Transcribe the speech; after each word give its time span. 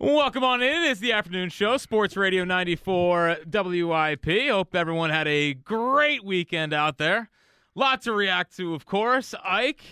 Welcome 0.00 0.44
on 0.44 0.62
in. 0.62 0.84
It's 0.84 1.00
the 1.00 1.10
afternoon 1.12 1.48
show, 1.48 1.76
Sports 1.76 2.16
Radio 2.16 2.44
94 2.44 3.38
WIP. 3.52 4.48
Hope 4.48 4.76
everyone 4.76 5.10
had 5.10 5.26
a 5.26 5.54
great 5.54 6.24
weekend 6.24 6.72
out 6.72 6.98
there. 6.98 7.30
Lot 7.74 8.02
to 8.02 8.12
react 8.12 8.56
to, 8.58 8.74
of 8.74 8.86
course. 8.86 9.34
Ike, 9.42 9.82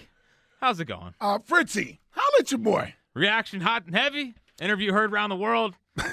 how's 0.61 0.79
it 0.79 0.85
going? 0.85 1.15
Uh, 1.21 1.41
Fritzy, 1.41 1.99
holla 2.11 2.37
at 2.39 2.53
your 2.53 2.59
boy. 2.59 2.95
Reaction 3.15 3.61
hot 3.61 3.87
and 3.87 3.97
heavy. 3.97 4.37
Interview 4.61 4.93
heard 4.93 5.13
around 5.13 5.31
the 5.31 5.37
world. 5.37 5.75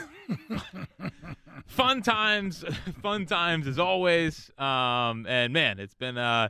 fun 1.67 2.01
times, 2.01 2.65
fun 3.03 3.27
times 3.27 3.67
as 3.67 3.77
always. 3.77 4.49
Um, 4.57 5.27
and 5.27 5.53
man, 5.53 5.79
it's 5.79 5.93
been 5.93 6.17
uh, 6.17 6.49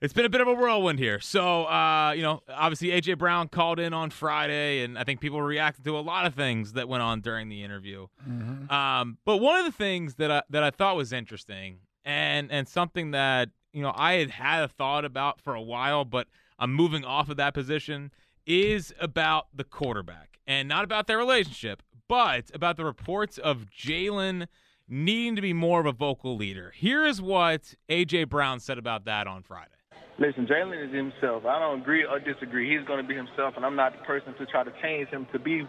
it's 0.00 0.12
been 0.12 0.24
a 0.24 0.28
bit 0.28 0.40
of 0.40 0.48
a 0.48 0.54
whirlwind 0.54 0.98
here. 0.98 1.20
So 1.20 1.64
uh, 1.64 2.12
you 2.14 2.22
know, 2.22 2.42
obviously 2.48 2.88
AJ 2.88 3.18
Brown 3.18 3.48
called 3.48 3.78
in 3.78 3.92
on 3.92 4.10
Friday, 4.10 4.82
and 4.82 4.98
I 4.98 5.04
think 5.04 5.20
people 5.20 5.40
reacted 5.40 5.84
to 5.84 5.98
a 5.98 6.00
lot 6.00 6.26
of 6.26 6.34
things 6.34 6.74
that 6.74 6.88
went 6.88 7.02
on 7.02 7.20
during 7.20 7.48
the 7.48 7.62
interview. 7.62 8.06
Mm-hmm. 8.28 8.70
Um, 8.72 9.18
but 9.24 9.38
one 9.38 9.58
of 9.58 9.64
the 9.64 9.72
things 9.72 10.16
that 10.16 10.30
I, 10.30 10.42
that 10.50 10.62
I 10.62 10.70
thought 10.70 10.96
was 10.96 11.12
interesting, 11.12 11.78
and 12.04 12.50
and 12.52 12.68
something 12.68 13.12
that 13.12 13.50
you 13.72 13.82
know 13.82 13.92
I 13.94 14.14
had 14.14 14.30
had 14.30 14.64
a 14.64 14.68
thought 14.68 15.04
about 15.04 15.40
for 15.40 15.54
a 15.54 15.62
while, 15.62 16.04
but 16.04 16.28
I'm 16.58 16.72
moving 16.72 17.04
off 17.04 17.28
of 17.28 17.36
that 17.38 17.54
position, 17.54 18.10
is 18.46 18.94
about 19.00 19.46
the 19.54 19.64
quarterback, 19.64 20.38
and 20.46 20.68
not 20.68 20.84
about 20.84 21.06
their 21.06 21.18
relationship, 21.18 21.82
but 22.06 22.50
about 22.52 22.76
the 22.76 22.84
reports 22.84 23.38
of 23.38 23.66
Jalen 23.70 24.46
needing 24.88 25.34
to 25.34 25.42
be 25.42 25.52
more 25.52 25.80
of 25.80 25.86
a 25.86 25.92
vocal 25.92 26.36
leader. 26.36 26.72
Here 26.74 27.04
is 27.04 27.20
what 27.20 27.74
AJ 27.88 28.28
Brown 28.28 28.60
said 28.60 28.78
about 28.78 29.04
that 29.06 29.26
on 29.26 29.42
Friday. 29.42 29.75
Listen, 30.18 30.46
Jalen 30.46 30.88
is 30.88 30.94
himself. 30.94 31.44
I 31.44 31.58
don't 31.58 31.80
agree 31.82 32.04
or 32.04 32.18
disagree. 32.18 32.74
He's 32.74 32.86
going 32.86 33.02
to 33.02 33.06
be 33.06 33.14
himself, 33.14 33.54
and 33.56 33.66
I'm 33.66 33.76
not 33.76 33.92
the 33.92 34.04
person 34.04 34.34
to 34.38 34.46
try 34.46 34.64
to 34.64 34.72
change 34.82 35.08
him 35.08 35.26
to 35.32 35.38
be 35.38 35.64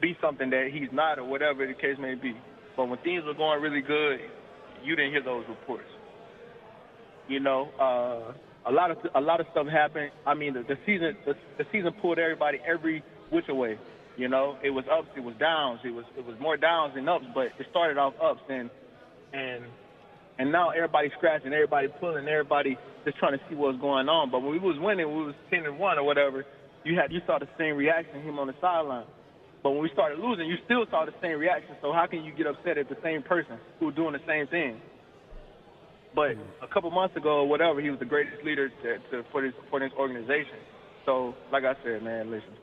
be 0.00 0.16
something 0.22 0.48
that 0.50 0.70
he's 0.72 0.88
not 0.92 1.18
or 1.18 1.24
whatever 1.24 1.66
the 1.66 1.74
case 1.74 1.96
may 1.98 2.14
be. 2.14 2.32
But 2.76 2.88
when 2.88 2.98
things 3.00 3.24
were 3.24 3.34
going 3.34 3.60
really 3.60 3.80
good, 3.80 4.20
you 4.84 4.94
didn't 4.94 5.10
hear 5.10 5.24
those 5.24 5.44
reports. 5.48 5.88
You 7.26 7.40
know, 7.40 7.70
uh, 7.80 8.70
a 8.70 8.72
lot 8.72 8.92
of 8.92 8.98
a 9.16 9.20
lot 9.20 9.40
of 9.40 9.46
stuff 9.50 9.66
happened. 9.66 10.12
I 10.24 10.34
mean, 10.34 10.54
the, 10.54 10.62
the 10.62 10.76
season 10.86 11.16
the, 11.26 11.34
the 11.58 11.64
season 11.72 11.92
pulled 12.00 12.20
everybody 12.20 12.58
every 12.66 13.02
which 13.30 13.46
way. 13.48 13.78
You 14.16 14.28
know, 14.28 14.58
it 14.62 14.70
was 14.70 14.84
ups, 14.92 15.08
it 15.16 15.20
was 15.20 15.34
downs, 15.40 15.80
it 15.84 15.90
was 15.90 16.04
it 16.16 16.24
was 16.24 16.36
more 16.40 16.56
downs 16.56 16.94
than 16.94 17.08
ups, 17.08 17.26
but 17.34 17.46
it 17.58 17.66
started 17.70 17.98
off 17.98 18.14
ups 18.22 18.42
and 18.48 18.70
and 19.32 19.64
and 20.38 20.52
now 20.52 20.70
everybody's 20.70 21.10
scratching, 21.18 21.52
everybody 21.52 21.88
pulling, 21.98 22.28
everybody 22.28 22.78
just 23.04 23.18
trying 23.18 23.36
to 23.36 23.42
see 23.50 23.56
what's 23.56 23.78
going 23.78 24.08
on. 24.08 24.30
But 24.30 24.40
when 24.40 24.52
we 24.52 24.58
was 24.58 24.78
winning, 24.78 25.06
we 25.10 25.26
was 25.26 25.34
ten 25.50 25.66
and 25.66 25.78
one 25.78 25.98
or 25.98 26.04
whatever. 26.04 26.46
You 26.84 26.94
had 26.94 27.12
you 27.12 27.20
saw 27.26 27.38
the 27.38 27.50
same 27.58 27.76
reaction 27.76 28.22
him 28.22 28.38
on 28.38 28.46
the 28.46 28.54
sideline. 28.60 29.06
But 29.62 29.72
when 29.74 29.82
we 29.82 29.90
started 29.92 30.20
losing, 30.22 30.46
you 30.46 30.54
still 30.64 30.86
saw 30.90 31.04
the 31.04 31.14
same 31.20 31.38
reaction. 31.38 31.74
So 31.82 31.92
how 31.92 32.06
can 32.06 32.22
you 32.22 32.32
get 32.32 32.46
upset 32.46 32.78
at 32.78 32.88
the 32.88 32.96
same 33.02 33.22
person 33.22 33.58
who's 33.80 33.94
doing 33.96 34.12
the 34.12 34.22
same 34.26 34.46
thing? 34.46 34.80
But 36.14 36.38
a 36.62 36.68
couple 36.72 36.90
months 36.90 37.16
ago 37.16 37.42
whatever, 37.42 37.80
he 37.80 37.90
was 37.90 37.98
the 37.98 38.06
greatest 38.06 38.42
leader 38.44 38.70
to, 38.70 38.98
to, 39.10 39.24
for 39.32 39.42
this 39.42 39.52
for 39.70 39.80
this 39.80 39.90
organization. 39.98 40.62
So 41.04 41.34
like 41.50 41.64
I 41.64 41.74
said, 41.82 42.02
man, 42.02 42.30
listen. 42.30 42.54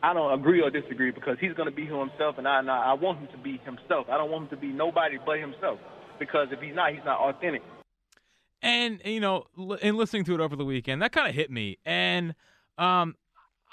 I 0.00 0.14
don't 0.14 0.38
agree 0.38 0.62
or 0.62 0.70
disagree 0.70 1.10
because 1.10 1.38
he's 1.40 1.54
going 1.54 1.68
to 1.68 1.74
be 1.74 1.82
himself, 1.82 2.38
and 2.38 2.46
I, 2.46 2.60
and 2.60 2.70
I 2.70 2.94
want 2.94 3.18
him 3.18 3.26
to 3.32 3.38
be 3.38 3.58
himself. 3.66 4.06
I 4.08 4.16
don't 4.16 4.30
want 4.30 4.44
him 4.44 4.50
to 4.50 4.56
be 4.56 4.68
nobody 4.68 5.18
but 5.26 5.40
himself 5.40 5.80
because 6.18 6.48
if 6.50 6.60
he's 6.60 6.74
not, 6.74 6.92
he's 6.92 7.04
not 7.04 7.18
authentic. 7.20 7.62
And 8.62 9.00
you 9.04 9.20
know, 9.20 9.46
in 9.80 9.96
listening 9.96 10.24
to 10.24 10.34
it 10.34 10.40
over 10.40 10.56
the 10.56 10.64
weekend, 10.64 11.02
that 11.02 11.12
kind 11.12 11.28
of 11.28 11.34
hit 11.34 11.50
me. 11.50 11.78
And 11.84 12.34
um, 12.76 13.14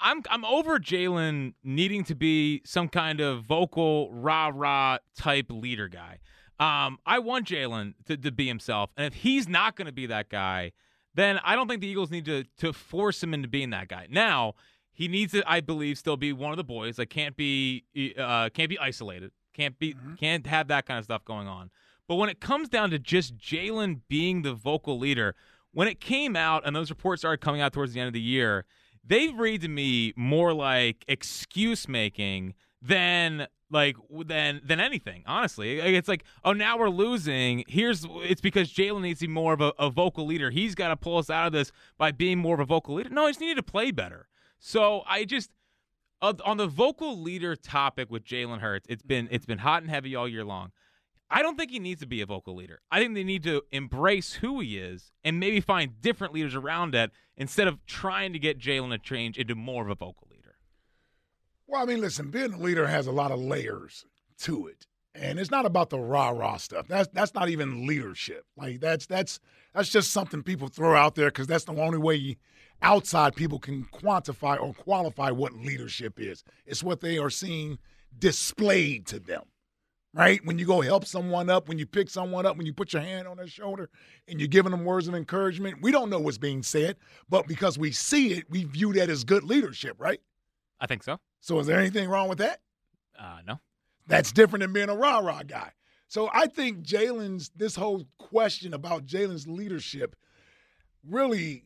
I'm 0.00 0.22
I'm 0.30 0.44
over 0.44 0.78
Jalen 0.78 1.54
needing 1.64 2.04
to 2.04 2.14
be 2.14 2.62
some 2.64 2.88
kind 2.88 3.20
of 3.20 3.42
vocal 3.44 4.12
rah 4.12 4.50
rah 4.54 4.98
type 5.16 5.46
leader 5.50 5.88
guy. 5.88 6.18
Um, 6.58 6.98
I 7.04 7.18
want 7.18 7.48
Jalen 7.48 7.94
to, 8.06 8.16
to 8.16 8.32
be 8.32 8.46
himself, 8.46 8.90
and 8.96 9.06
if 9.06 9.14
he's 9.14 9.48
not 9.48 9.76
going 9.76 9.86
to 9.86 9.92
be 9.92 10.06
that 10.06 10.30
guy, 10.30 10.72
then 11.14 11.38
I 11.44 11.54
don't 11.54 11.68
think 11.68 11.80
the 11.80 11.88
Eagles 11.88 12.10
need 12.10 12.24
to 12.26 12.44
to 12.58 12.72
force 12.72 13.22
him 13.22 13.34
into 13.34 13.48
being 13.48 13.70
that 13.70 13.88
guy. 13.88 14.06
Now 14.08 14.54
he 14.96 15.08
needs 15.08 15.32
to, 15.32 15.42
I 15.46 15.60
believe, 15.60 15.98
still 15.98 16.16
be 16.16 16.32
one 16.32 16.52
of 16.52 16.56
the 16.56 16.64
boys. 16.64 16.98
Like 16.98 17.10
can't 17.10 17.36
be 17.36 17.84
uh, 18.18 18.48
can't 18.50 18.70
be 18.70 18.78
isolated. 18.78 19.30
Can't 19.52 19.78
be 19.78 19.94
mm-hmm. 19.94 20.14
can't 20.14 20.46
have 20.46 20.68
that 20.68 20.86
kind 20.86 20.98
of 20.98 21.04
stuff 21.04 21.24
going 21.24 21.46
on. 21.46 21.70
But 22.08 22.16
when 22.16 22.28
it 22.28 22.40
comes 22.40 22.68
down 22.68 22.90
to 22.90 22.98
just 22.98 23.36
Jalen 23.36 24.00
being 24.08 24.42
the 24.42 24.54
vocal 24.54 24.98
leader, 24.98 25.34
when 25.72 25.88
it 25.88 26.00
came 26.00 26.36
out 26.36 26.62
and 26.64 26.74
those 26.74 26.90
reports 26.90 27.22
started 27.22 27.40
coming 27.40 27.60
out 27.60 27.72
towards 27.72 27.92
the 27.92 28.00
end 28.00 28.06
of 28.06 28.14
the 28.14 28.20
year, 28.20 28.64
they 29.04 29.28
read 29.28 29.60
to 29.62 29.68
me 29.68 30.12
more 30.16 30.52
like 30.52 31.04
excuse 31.08 31.88
making 31.88 32.54
than 32.80 33.46
like 33.70 33.96
than 34.10 34.60
than 34.64 34.80
anything. 34.80 35.24
Honestly, 35.26 35.80
it's 35.80 36.08
like, 36.08 36.24
oh, 36.44 36.52
now 36.52 36.78
we're 36.78 36.88
losing. 36.88 37.64
Here's 37.66 38.06
it's 38.22 38.40
because 38.40 38.72
Jalen 38.72 39.02
needs 39.02 39.20
to 39.20 39.26
be 39.26 39.32
more 39.32 39.52
of 39.52 39.60
a, 39.60 39.72
a 39.78 39.90
vocal 39.90 40.26
leader. 40.26 40.50
He's 40.50 40.74
got 40.74 40.88
to 40.88 40.96
pull 40.96 41.18
us 41.18 41.30
out 41.30 41.46
of 41.46 41.52
this 41.52 41.72
by 41.98 42.12
being 42.12 42.38
more 42.38 42.54
of 42.54 42.60
a 42.60 42.64
vocal 42.64 42.94
leader. 42.94 43.10
No, 43.10 43.26
he 43.26 43.30
just 43.30 43.40
needed 43.40 43.56
to 43.56 43.62
play 43.62 43.90
better. 43.90 44.28
So 44.58 45.02
I 45.06 45.24
just 45.24 45.50
on 46.22 46.56
the 46.56 46.66
vocal 46.66 47.20
leader 47.20 47.56
topic 47.56 48.10
with 48.10 48.24
Jalen 48.24 48.60
Hurts, 48.60 48.86
it's 48.88 49.02
been 49.02 49.28
it's 49.30 49.46
been 49.46 49.58
hot 49.58 49.82
and 49.82 49.90
heavy 49.90 50.14
all 50.14 50.28
year 50.28 50.44
long. 50.44 50.72
I 51.28 51.42
don't 51.42 51.56
think 51.56 51.70
he 51.70 51.80
needs 51.80 52.00
to 52.00 52.06
be 52.06 52.20
a 52.20 52.26
vocal 52.26 52.54
leader. 52.54 52.80
I 52.90 53.00
think 53.00 53.14
they 53.14 53.24
need 53.24 53.42
to 53.44 53.62
embrace 53.72 54.34
who 54.34 54.60
he 54.60 54.78
is 54.78 55.12
and 55.24 55.40
maybe 55.40 55.60
find 55.60 56.00
different 56.00 56.32
leaders 56.32 56.54
around 56.54 56.94
it 56.94 57.10
instead 57.36 57.66
of 57.66 57.84
trying 57.86 58.32
to 58.32 58.38
get 58.38 58.60
Jalen 58.60 58.90
to 58.90 58.98
change 58.98 59.36
into 59.36 59.54
more 59.54 59.82
of 59.82 59.90
a 59.90 59.94
vocal 59.94 60.28
leader. 60.30 60.56
Well, 61.66 61.82
I 61.82 61.84
mean, 61.84 62.00
listen, 62.00 62.30
being 62.30 62.52
a 62.52 62.58
leader 62.58 62.86
has 62.86 63.08
a 63.08 63.12
lot 63.12 63.32
of 63.32 63.40
layers 63.40 64.06
to 64.42 64.68
it. 64.68 64.86
And 65.14 65.38
it's 65.38 65.50
not 65.50 65.66
about 65.66 65.90
the 65.90 65.98
rah 65.98 66.28
rah 66.28 66.58
stuff. 66.58 66.86
That's 66.86 67.08
that's 67.12 67.32
not 67.32 67.48
even 67.48 67.86
leadership. 67.86 68.44
Like 68.54 68.80
that's 68.80 69.06
that's 69.06 69.40
that's 69.74 69.88
just 69.88 70.12
something 70.12 70.42
people 70.42 70.68
throw 70.68 70.94
out 70.94 71.14
there 71.14 71.28
because 71.28 71.46
that's 71.46 71.64
the 71.64 71.72
only 71.72 71.96
way 71.96 72.16
you, 72.16 72.36
outside 72.82 73.34
people 73.34 73.58
can 73.58 73.84
quantify 73.84 74.60
or 74.60 74.74
qualify 74.74 75.30
what 75.30 75.54
leadership 75.54 76.20
is. 76.20 76.44
It's 76.66 76.84
what 76.84 77.00
they 77.00 77.16
are 77.16 77.30
seeing 77.30 77.78
displayed 78.18 79.06
to 79.06 79.18
them 79.18 79.44
right? 80.16 80.42
When 80.46 80.58
you 80.58 80.64
go 80.64 80.80
help 80.80 81.04
someone 81.04 81.50
up, 81.50 81.68
when 81.68 81.78
you 81.78 81.84
pick 81.84 82.08
someone 82.08 82.46
up, 82.46 82.56
when 82.56 82.64
you 82.64 82.72
put 82.72 82.94
your 82.94 83.02
hand 83.02 83.28
on 83.28 83.36
their 83.36 83.46
shoulder 83.46 83.90
and 84.26 84.40
you're 84.40 84.48
giving 84.48 84.70
them 84.70 84.82
words 84.82 85.06
of 85.08 85.14
encouragement, 85.14 85.82
we 85.82 85.92
don't 85.92 86.08
know 86.08 86.18
what's 86.18 86.38
being 86.38 86.62
said, 86.62 86.96
but 87.28 87.46
because 87.46 87.78
we 87.78 87.92
see 87.92 88.32
it, 88.32 88.50
we 88.50 88.64
view 88.64 88.94
that 88.94 89.10
as 89.10 89.24
good 89.24 89.44
leadership, 89.44 89.94
right? 89.98 90.20
I 90.80 90.86
think 90.86 91.02
so. 91.02 91.20
So 91.40 91.58
is 91.58 91.66
there 91.66 91.78
anything 91.78 92.08
wrong 92.08 92.30
with 92.30 92.38
that? 92.38 92.60
Uh, 93.18 93.40
no. 93.46 93.60
That's 94.06 94.32
different 94.32 94.62
than 94.62 94.72
being 94.72 94.88
a 94.88 94.96
rah 94.96 95.18
rah 95.18 95.42
guy. 95.42 95.72
So 96.08 96.30
I 96.32 96.46
think 96.46 96.82
Jalen's, 96.82 97.50
this 97.54 97.76
whole 97.76 98.06
question 98.16 98.72
about 98.72 99.04
Jalen's 99.04 99.46
leadership 99.46 100.16
really 101.06 101.64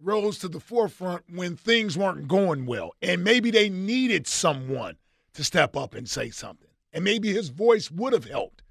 rose 0.00 0.38
to 0.38 0.48
the 0.48 0.60
forefront 0.60 1.24
when 1.30 1.54
things 1.54 1.98
weren't 1.98 2.28
going 2.28 2.64
well. 2.64 2.92
And 3.02 3.22
maybe 3.22 3.50
they 3.50 3.68
needed 3.68 4.26
someone 4.26 4.96
to 5.34 5.44
step 5.44 5.76
up 5.76 5.94
and 5.94 6.08
say 6.08 6.30
something 6.30 6.63
and 6.94 7.04
maybe 7.04 7.32
his 7.32 7.50
voice 7.50 7.90
would 7.90 8.14
have 8.14 8.24
helped. 8.24 8.62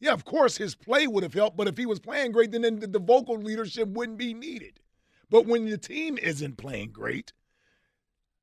Yeah, 0.00 0.12
of 0.12 0.26
course, 0.26 0.58
his 0.58 0.74
play 0.74 1.06
would 1.06 1.22
have 1.22 1.32
helped, 1.32 1.56
but 1.56 1.68
if 1.68 1.78
he 1.78 1.86
was 1.86 2.00
playing 2.00 2.32
great, 2.32 2.50
then 2.50 2.80
the 2.80 2.98
vocal 2.98 3.38
leadership 3.38 3.88
wouldn't 3.88 4.18
be 4.18 4.34
needed. 4.34 4.80
But 5.30 5.46
when 5.46 5.64
the 5.64 5.78
team 5.78 6.18
isn't 6.18 6.58
playing 6.58 6.90
great, 6.90 7.32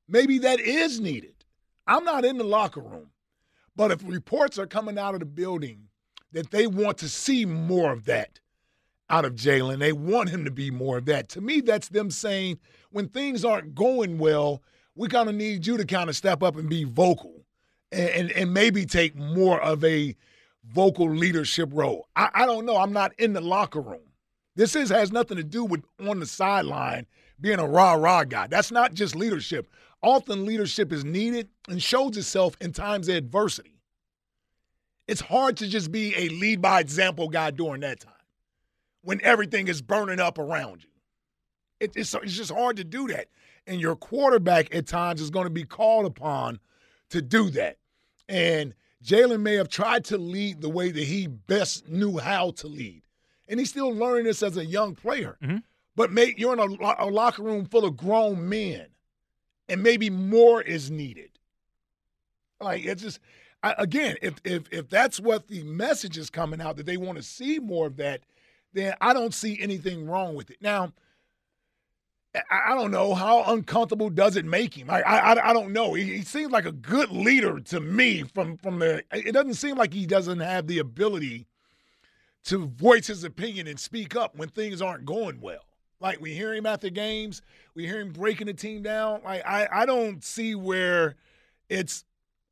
maybe 0.08 0.38
that 0.38 0.58
is 0.58 0.98
needed. 0.98 1.44
I'm 1.86 2.04
not 2.04 2.24
in 2.24 2.38
the 2.38 2.44
locker 2.44 2.80
room, 2.80 3.10
but 3.76 3.92
if 3.92 4.02
reports 4.04 4.58
are 4.58 4.66
coming 4.66 4.98
out 4.98 5.14
of 5.14 5.20
the 5.20 5.26
building 5.26 5.88
that 6.32 6.50
they 6.50 6.66
want 6.66 6.98
to 6.98 7.08
see 7.08 7.44
more 7.44 7.92
of 7.92 8.06
that 8.06 8.40
out 9.08 9.24
of 9.24 9.34
Jalen, 9.34 9.78
they 9.78 9.92
want 9.92 10.30
him 10.30 10.44
to 10.44 10.50
be 10.50 10.70
more 10.70 10.98
of 10.98 11.04
that. 11.04 11.28
To 11.30 11.40
me, 11.40 11.60
that's 11.60 11.88
them 11.88 12.10
saying 12.10 12.58
when 12.90 13.08
things 13.08 13.44
aren't 13.44 13.74
going 13.74 14.18
well, 14.18 14.62
we 14.96 15.08
kind 15.08 15.28
of 15.28 15.34
need 15.34 15.66
you 15.66 15.76
to 15.76 15.84
kind 15.84 16.08
of 16.08 16.16
step 16.16 16.42
up 16.42 16.56
and 16.56 16.68
be 16.68 16.84
vocal 16.84 17.43
and, 17.94 18.30
and, 18.32 18.52
maybe 18.52 18.84
take 18.84 19.16
more 19.16 19.60
of 19.60 19.84
a 19.84 20.16
vocal 20.64 21.10
leadership 21.10 21.68
role. 21.72 22.08
I, 22.16 22.30
I 22.34 22.46
don't 22.46 22.66
know. 22.66 22.76
I'm 22.76 22.92
not 22.92 23.12
in 23.18 23.32
the 23.32 23.40
locker 23.40 23.80
room. 23.80 24.12
This 24.56 24.76
is 24.76 24.90
has 24.90 25.12
nothing 25.12 25.36
to 25.36 25.44
do 25.44 25.64
with 25.64 25.84
on 26.06 26.20
the 26.20 26.26
sideline 26.26 27.06
being 27.40 27.58
a 27.58 27.66
rah 27.66 27.94
rah 27.94 28.24
guy. 28.24 28.46
That's 28.46 28.70
not 28.70 28.94
just 28.94 29.14
leadership. 29.14 29.68
Often 30.02 30.44
leadership 30.44 30.92
is 30.92 31.04
needed 31.04 31.48
and 31.68 31.82
shows 31.82 32.16
itself 32.16 32.56
in 32.60 32.72
times 32.72 33.08
of 33.08 33.16
adversity. 33.16 33.80
It's 35.06 35.20
hard 35.20 35.56
to 35.58 35.68
just 35.68 35.92
be 35.92 36.14
a 36.16 36.28
lead 36.28 36.62
by 36.62 36.80
example 36.80 37.28
guy 37.28 37.50
during 37.50 37.80
that 37.82 38.00
time 38.00 38.12
when 39.02 39.20
everything 39.22 39.68
is 39.68 39.82
burning 39.82 40.20
up 40.20 40.38
around 40.38 40.82
you. 40.82 40.90
It, 41.80 41.92
it's, 41.96 42.14
it's 42.14 42.36
just 42.36 42.52
hard 42.52 42.76
to 42.78 42.84
do 42.84 43.08
that. 43.08 43.28
And 43.66 43.80
your 43.80 43.96
quarterback 43.96 44.74
at 44.74 44.86
times 44.86 45.20
is 45.20 45.30
going 45.30 45.44
to 45.44 45.50
be 45.50 45.64
called 45.64 46.06
upon 46.06 46.58
to 47.10 47.20
do 47.20 47.50
that. 47.50 47.78
And 48.28 48.74
Jalen 49.04 49.42
may 49.42 49.54
have 49.54 49.68
tried 49.68 50.04
to 50.06 50.18
lead 50.18 50.60
the 50.60 50.68
way 50.68 50.90
that 50.90 51.04
he 51.04 51.26
best 51.26 51.88
knew 51.88 52.18
how 52.18 52.52
to 52.52 52.66
lead. 52.66 53.02
And 53.48 53.60
he's 53.60 53.70
still 53.70 53.90
learning 53.90 54.24
this 54.24 54.42
as 54.42 54.56
a 54.56 54.64
young 54.64 54.94
player. 54.94 55.36
Mm-hmm. 55.42 55.58
But 55.96 56.12
mate, 56.12 56.38
you're 56.38 56.54
in 56.54 56.58
a, 56.58 56.94
a 56.98 57.06
locker 57.06 57.42
room 57.42 57.66
full 57.66 57.84
of 57.84 57.96
grown 57.96 58.48
men, 58.48 58.86
and 59.68 59.82
maybe 59.82 60.10
more 60.10 60.60
is 60.62 60.90
needed. 60.90 61.30
Like 62.60 62.84
it's 62.84 63.02
just 63.02 63.20
I, 63.62 63.74
again, 63.78 64.16
if 64.20 64.34
if 64.44 64.64
if 64.70 64.88
that's 64.88 65.20
what 65.20 65.48
the 65.48 65.62
message 65.62 66.18
is 66.18 66.30
coming 66.30 66.60
out 66.60 66.76
that 66.76 66.86
they 66.86 66.96
want 66.96 67.16
to 67.16 67.22
see 67.22 67.58
more 67.58 67.86
of 67.86 67.96
that, 67.96 68.22
then 68.72 68.94
I 69.00 69.12
don't 69.12 69.34
see 69.34 69.58
anything 69.60 70.06
wrong 70.06 70.34
with 70.34 70.50
it. 70.50 70.58
Now, 70.60 70.92
I, 72.50 72.74
don't 72.74 72.90
know 72.90 73.14
how 73.14 73.44
uncomfortable 73.44 74.10
does 74.10 74.36
it 74.36 74.44
make 74.44 74.76
him. 74.76 74.90
I 74.90 75.02
I, 75.02 75.50
I 75.50 75.52
don't 75.52 75.72
know. 75.72 75.94
He, 75.94 76.16
he, 76.16 76.22
seems 76.22 76.50
like 76.50 76.64
a 76.64 76.72
good 76.72 77.10
leader 77.10 77.60
to 77.60 77.80
me. 77.80 78.22
From 78.22 78.56
from 78.56 78.80
the, 78.80 79.04
it 79.12 79.32
doesn't 79.32 79.54
seem 79.54 79.76
like 79.76 79.94
he 79.94 80.06
doesn't 80.06 80.40
have 80.40 80.66
the 80.66 80.78
ability 80.78 81.46
to 82.44 82.66
voice 82.66 83.06
his 83.06 83.24
opinion 83.24 83.66
and 83.66 83.78
speak 83.78 84.16
up 84.16 84.36
when 84.36 84.48
things 84.48 84.82
aren't 84.82 85.04
going 85.04 85.40
well. 85.40 85.64
Like 86.00 86.20
we 86.20 86.34
hear 86.34 86.52
him 86.52 86.66
after 86.66 86.90
games, 86.90 87.40
we 87.74 87.86
hear 87.86 88.00
him 88.00 88.12
breaking 88.12 88.48
the 88.48 88.54
team 88.54 88.82
down. 88.82 89.20
Like 89.24 89.46
I 89.46 89.68
I 89.70 89.86
don't 89.86 90.22
see 90.24 90.54
where 90.54 91.14
it's 91.68 92.04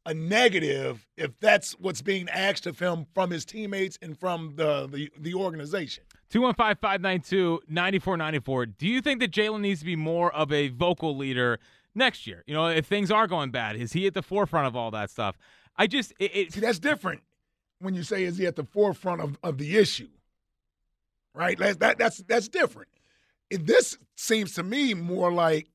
a 0.06 0.14
negative 0.14 1.06
if 1.17 1.38
that's 1.40 1.73
what's 1.73 2.02
being 2.02 2.28
asked 2.28 2.67
of 2.67 2.78
him 2.78 3.06
from 3.14 3.31
his 3.31 3.44
teammates 3.44 3.99
and 4.00 4.17
from 4.19 4.55
the 4.55 4.87
the, 4.87 5.11
the 5.19 5.35
organization. 5.35 6.05
215 6.32 6.76
592 6.81 7.61
9494. 7.69 8.67
Do 8.67 8.88
you 8.88 9.02
think 9.02 9.20
that 9.20 9.31
Jalen 9.31 9.61
needs 9.61 9.81
to 9.81 9.87
be 9.87 9.96
more 9.96 10.34
of 10.34 10.50
a 10.50 10.69
vocal 10.69 11.14
leader 11.17 11.58
next 11.94 12.26
year? 12.26 12.43
You 12.46 12.55
know, 12.55 12.69
if 12.69 12.87
things 12.87 13.11
are 13.11 13.26
going 13.26 13.50
bad, 13.50 13.76
is 13.76 13.93
he 13.93 14.06
at 14.06 14.14
the 14.14 14.23
forefront 14.23 14.67
of 14.67 14.75
all 14.75 14.90
that 14.93 15.11
stuff? 15.11 15.37
I 15.76 15.87
just. 15.87 16.14
It, 16.19 16.34
it, 16.34 16.52
See, 16.55 16.61
that's 16.61 16.79
different 16.79 17.20
when 17.82 17.94
you 17.94 18.02
say, 18.02 18.25
is 18.25 18.38
he 18.38 18.46
at 18.46 18.56
the 18.56 18.64
forefront 18.64 19.20
of, 19.20 19.38
of 19.43 19.58
the 19.58 19.76
issue? 19.76 20.08
Right? 21.34 21.58
That, 21.58 21.81
that, 21.81 21.99
that's, 21.99 22.19
that's 22.19 22.49
different. 22.49 22.88
this 23.50 23.99
seems 24.17 24.55
to 24.55 24.62
me 24.62 24.94
more 24.94 25.32
like 25.32 25.69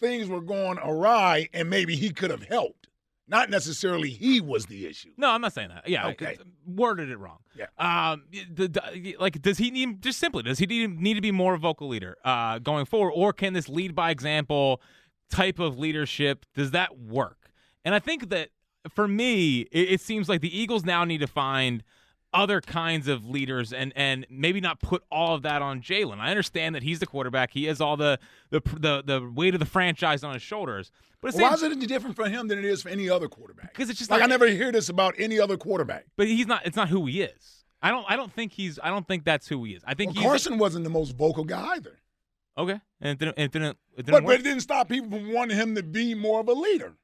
things 0.00 0.28
were 0.28 0.40
going 0.40 0.78
awry 0.78 1.48
and 1.54 1.70
maybe 1.70 1.96
he 1.96 2.10
could 2.10 2.30
have 2.30 2.42
helped. 2.42 2.81
Not 3.32 3.48
necessarily 3.48 4.10
he 4.10 4.42
was 4.42 4.66
the 4.66 4.86
issue. 4.86 5.08
No, 5.16 5.30
I'm 5.30 5.40
not 5.40 5.54
saying 5.54 5.70
that. 5.70 5.88
Yeah, 5.88 6.08
okay. 6.08 6.36
worded 6.66 7.08
it 7.08 7.18
wrong. 7.18 7.38
Yeah. 7.56 7.66
Um, 7.78 8.24
the, 8.30 8.68
the, 8.68 9.16
like, 9.18 9.40
does 9.40 9.56
he 9.56 9.70
need 9.70 10.02
just 10.02 10.18
simply 10.18 10.42
does 10.42 10.58
he 10.58 10.66
need, 10.66 11.00
need 11.00 11.14
to 11.14 11.22
be 11.22 11.32
more 11.32 11.56
vocal 11.56 11.88
leader 11.88 12.18
uh, 12.26 12.58
going 12.58 12.84
forward, 12.84 13.12
or 13.16 13.32
can 13.32 13.54
this 13.54 13.70
lead 13.70 13.94
by 13.94 14.10
example 14.10 14.82
type 15.30 15.58
of 15.58 15.78
leadership 15.78 16.44
does 16.54 16.72
that 16.72 16.98
work? 16.98 17.50
And 17.86 17.94
I 17.94 18.00
think 18.00 18.28
that 18.28 18.50
for 18.94 19.08
me, 19.08 19.62
it, 19.72 19.92
it 19.92 20.00
seems 20.02 20.28
like 20.28 20.42
the 20.42 20.56
Eagles 20.56 20.84
now 20.84 21.04
need 21.04 21.22
to 21.22 21.26
find 21.26 21.82
other 22.32 22.60
kinds 22.60 23.08
of 23.08 23.28
leaders 23.28 23.72
and 23.72 23.92
and 23.96 24.26
maybe 24.30 24.60
not 24.60 24.80
put 24.80 25.02
all 25.10 25.34
of 25.34 25.42
that 25.42 25.62
on 25.62 25.80
Jalen. 25.80 26.18
I 26.18 26.30
understand 26.30 26.74
that 26.74 26.82
he's 26.82 27.00
the 27.00 27.06
quarterback; 27.06 27.52
he 27.52 27.64
has 27.64 27.80
all 27.80 27.96
the 27.96 28.18
the 28.50 28.60
the, 28.60 29.02
the 29.04 29.30
weight 29.34 29.54
of 29.54 29.60
the 29.60 29.66
franchise 29.66 30.24
on 30.24 30.34
his 30.34 30.42
shoulders. 30.42 30.90
But 31.20 31.34
why 31.34 31.52
is 31.52 31.62
it 31.62 31.72
any 31.72 31.86
different 31.86 32.16
for 32.16 32.28
him 32.28 32.48
than 32.48 32.58
it 32.58 32.64
is 32.64 32.82
for 32.82 32.88
any 32.88 33.08
other 33.08 33.28
quarterback? 33.28 33.72
Because 33.72 33.88
it's 33.88 33.98
just 33.98 34.10
like, 34.10 34.20
like 34.20 34.28
I 34.28 34.30
never 34.30 34.46
hear 34.48 34.72
this 34.72 34.88
about 34.88 35.14
any 35.18 35.38
other 35.38 35.56
quarterback. 35.56 36.06
But 36.16 36.26
he's 36.26 36.46
not. 36.46 36.66
It's 36.66 36.76
not 36.76 36.88
who 36.88 37.06
he 37.06 37.22
is. 37.22 37.64
I 37.80 37.90
don't. 37.90 38.04
I 38.08 38.16
don't 38.16 38.32
think 38.32 38.52
he's. 38.52 38.78
I 38.82 38.88
don't 38.88 39.06
think 39.06 39.24
that's 39.24 39.46
who 39.46 39.62
he 39.64 39.72
is. 39.72 39.82
I 39.86 39.94
think 39.94 40.14
well, 40.14 40.24
Carson 40.24 40.58
wasn't 40.58 40.84
the 40.84 40.90
most 40.90 41.16
vocal 41.16 41.44
guy 41.44 41.74
either. 41.76 41.98
Okay, 42.58 42.80
and 43.00 43.10
it 43.10 43.18
didn't. 43.18 43.38
It 43.38 43.52
didn't. 43.52 43.78
It 43.96 44.06
didn't 44.06 44.12
but, 44.12 44.26
but 44.26 44.40
it 44.40 44.44
didn't 44.44 44.60
stop 44.60 44.88
people 44.88 45.10
from 45.10 45.32
wanting 45.32 45.56
him 45.56 45.74
to 45.74 45.82
be 45.82 46.14
more 46.14 46.40
of 46.40 46.48
a 46.48 46.52
leader. 46.52 46.94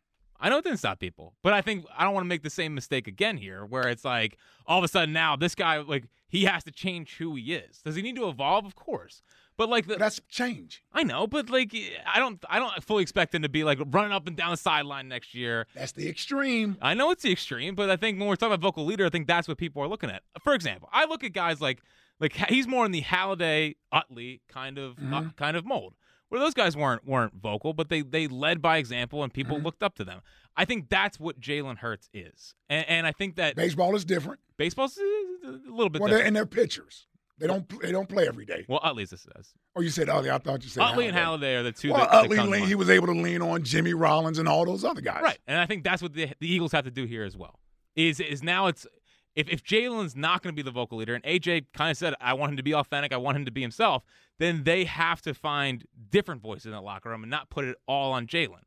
I 0.41 0.49
know 0.49 0.59
it 0.59 0.65
didn't 0.65 0.79
stop 0.79 1.01
people, 1.01 1.35
but 1.43 1.53
I 1.53 1.63
think 1.63 1.85
I 1.97 2.05
don't 2.05 2.15
want 2.15 2.25
to 2.25 2.29
make 2.29 2.43
the 2.43 2.51
same 2.51 2.75
mistake 2.75 3.07
again 3.07 3.37
here, 3.37 3.65
where 3.65 3.89
it's 3.89 4.05
like 4.05 4.39
all 4.67 4.79
of 4.79 4.85
a 4.85 4.89
sudden 4.89 5.13
now 5.13 5.37
this 5.37 5.55
guy 5.55 5.79
like 5.79 6.05
he 6.29 6.45
has 6.45 6.65
to 6.65 6.71
change 6.71 7.17
who 7.17 7.35
he 7.35 7.55
is. 7.55 7.81
Does 7.83 7.97
he 7.97 8.03
need 8.03 8.17
to 8.17 8.29
evolve? 8.29 8.65
Of 8.65 8.77
course, 8.77 9.23
but 9.57 9.69
like 9.69 9.87
the, 9.87 9.95
but 9.95 9.99
that's 9.99 10.21
change. 10.29 10.85
I 10.93 11.03
know, 11.03 11.27
but 11.27 11.51
like 11.51 11.75
I 12.07 12.19
don't 12.21 12.43
I 12.49 12.59
don't 12.59 12.83
fully 12.85 13.03
expect 13.03 13.35
him 13.35 13.43
to 13.43 13.49
be 13.49 13.65
like 13.65 13.79
running 13.87 14.13
up 14.13 14.27
and 14.29 14.37
down 14.37 14.53
the 14.53 14.57
sideline 14.57 15.09
next 15.09 15.35
year. 15.35 15.67
That's 15.75 15.93
the 15.93 16.09
extreme. 16.09 16.77
I 16.81 16.95
know 16.95 17.11
it's 17.11 17.25
the 17.25 17.33
extreme, 17.33 17.75
but 17.75 17.91
I 17.91 17.97
think 17.97 18.19
when 18.19 18.29
we're 18.29 18.37
talking 18.37 18.55
about 18.55 18.63
vocal 18.63 18.85
leader, 18.85 19.07
I 19.07 19.11
think 19.11 19.27
that's 19.27 19.49
what 19.49 19.59
people 19.59 19.83
are 19.83 19.89
looking 19.89 20.11
at. 20.11 20.23
For 20.43 20.55
example, 20.55 20.89
I 20.93 21.07
look 21.07 21.25
at 21.25 21.33
guys 21.33 21.61
like 21.61 21.83
like 22.21 22.33
he's 22.49 22.69
more 22.69 22.87
in 22.87 22.93
the 22.93 23.03
Halladay 23.03 23.77
Utley 23.91 24.41
kind 24.49 24.79
of 24.79 24.97
mm-hmm. 24.97 25.15
uh, 25.15 25.25
kind 25.37 25.57
of 25.57 25.67
mold 25.67 25.95
where 26.29 26.41
those 26.41 26.55
guys 26.55 26.77
weren't 26.77 27.07
weren't 27.07 27.35
vocal, 27.35 27.73
but 27.73 27.89
they 27.89 28.03
they 28.03 28.27
led 28.27 28.61
by 28.61 28.79
example 28.79 29.23
and 29.23 29.33
people 29.33 29.57
mm-hmm. 29.57 29.67
looked 29.67 29.83
up 29.83 29.95
to 29.97 30.05
them. 30.05 30.21
I 30.57 30.65
think 30.65 30.89
that's 30.89 31.21
what 31.21 31.41
Jalen 31.41 31.79
Hurts 31.79 32.09
is, 32.13 32.55
and, 32.69 32.85
and, 32.89 33.07
I 33.07 33.13
think 33.13 33.37
that 33.37 33.55
baseball 33.55 33.95
is 33.95 34.05
different. 34.05 34.41
Baseball's 34.57 34.99
a 34.99 35.49
little 35.71 35.89
bit. 35.89 36.01
Well, 36.01 36.09
different. 36.09 36.27
and 36.27 36.37
they're 36.37 36.47
pitchers. 36.47 37.07
They 37.39 37.47
don't 37.47 37.81
they 37.81 37.93
don't 37.93 38.09
play 38.09 38.27
every 38.27 38.45
day. 38.45 38.65
Well, 38.69 38.81
Utley's 38.83 39.11
this 39.11 39.23
says. 39.23 39.55
Oh, 39.77 39.81
you 39.81 39.91
said 39.91 40.09
Utley. 40.09 40.31
I 40.31 40.39
thought 40.39 40.65
you 40.65 40.71
said 40.71 40.83
Utley 40.83 41.05
Halladay. 41.05 41.09
and 41.09 41.17
Halladay 41.17 41.61
are 41.61 41.63
the 41.63 41.73
two. 41.73 41.93
Well, 41.93 42.01
that, 42.01 42.13
Utley, 42.13 42.37
that 42.37 42.49
lean, 42.49 42.67
he 42.67 42.75
was 42.75 42.91
able 42.91 43.07
to 43.07 43.13
lean 43.13 43.41
on 43.43 43.63
Jimmy 43.63 43.95
Rollins 43.95 44.41
and 44.41 44.49
all 44.49 44.65
those 44.65 44.85
other 44.85 45.01
guys. 45.01 45.23
Right, 45.23 45.39
and 45.47 45.59
I 45.59 45.67
think 45.67 45.85
that's 45.85 46.03
what 46.03 46.15
the, 46.15 46.31
the 46.41 46.53
Eagles 46.53 46.73
have 46.73 46.85
to 46.85 46.91
do 46.91 47.05
here 47.05 47.23
as 47.23 47.37
well. 47.37 47.61
Is 47.95 48.19
is 48.19 48.43
now 48.43 48.67
it's 48.67 48.87
if 49.39 49.49
if 49.49 49.63
Jalen's 49.63 50.17
not 50.17 50.43
going 50.43 50.53
to 50.53 50.57
be 50.57 50.65
the 50.65 50.73
vocal 50.73 50.99
leader, 50.99 51.15
and 51.15 51.23
AJ 51.23 51.67
kind 51.73 51.93
of 51.93 51.97
said, 51.97 52.15
"I 52.21 52.35
want 52.35 52.51
him 52.51 52.57
to 52.57 52.63
be 52.65 52.75
authentic. 52.75 53.13
I 53.13 53.19
want 53.19 53.37
him 53.37 53.45
to 53.45 53.53
be 53.53 53.61
himself," 53.61 54.03
then 54.39 54.65
they 54.65 54.85
have 54.85 55.23
to 55.23 55.33
find 55.33 55.85
different 56.11 56.43
voices 56.43 56.67
in 56.67 56.73
the 56.73 56.81
locker 56.81 57.09
room 57.09 57.23
and 57.23 57.31
not 57.31 57.49
put 57.49 57.65
it 57.65 57.77
all 57.87 58.13
on 58.13 58.27
Jalen. 58.27 58.65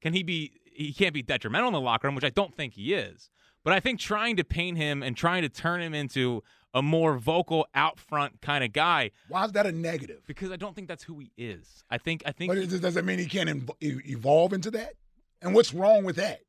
Can 0.00 0.14
he 0.14 0.24
be? 0.24 0.52
He 0.64 0.92
can't 0.92 1.14
be 1.14 1.22
detrimental 1.22 1.68
in 1.68 1.72
the 1.72 1.80
locker 1.80 2.08
room, 2.08 2.16
which 2.16 2.24
I 2.24 2.30
don't 2.30 2.52
think 2.52 2.74
he 2.74 2.94
is. 2.94 3.30
But 3.62 3.72
I 3.72 3.80
think 3.80 4.00
trying 4.00 4.36
to 4.36 4.44
paint 4.44 4.76
him 4.76 5.02
and 5.04 5.16
trying 5.16 5.42
to 5.42 5.48
turn 5.48 5.80
him 5.80 5.94
into 5.94 6.42
a 6.74 6.82
more 6.82 7.16
vocal, 7.16 7.66
out 7.74 8.00
front 8.00 8.40
kind 8.40 8.64
of 8.64 8.72
guy. 8.72 9.12
Why 9.28 9.44
is 9.44 9.52
that 9.52 9.66
a 9.66 9.72
negative? 9.72 10.22
Because 10.26 10.50
I 10.50 10.56
don't 10.56 10.74
think 10.74 10.88
that's 10.88 11.04
who 11.04 11.20
he 11.20 11.30
is. 11.36 11.84
I 11.90 11.98
think 11.98 12.24
I 12.26 12.32
think. 12.32 12.52
But 12.52 12.68
does 12.68 12.94
that 12.94 13.04
mean 13.04 13.20
he 13.20 13.26
can't 13.26 13.70
evolve 13.80 14.52
into 14.52 14.72
that? 14.72 14.94
And 15.40 15.54
what's 15.54 15.72
wrong 15.72 16.02
with 16.02 16.16
that? 16.16 16.40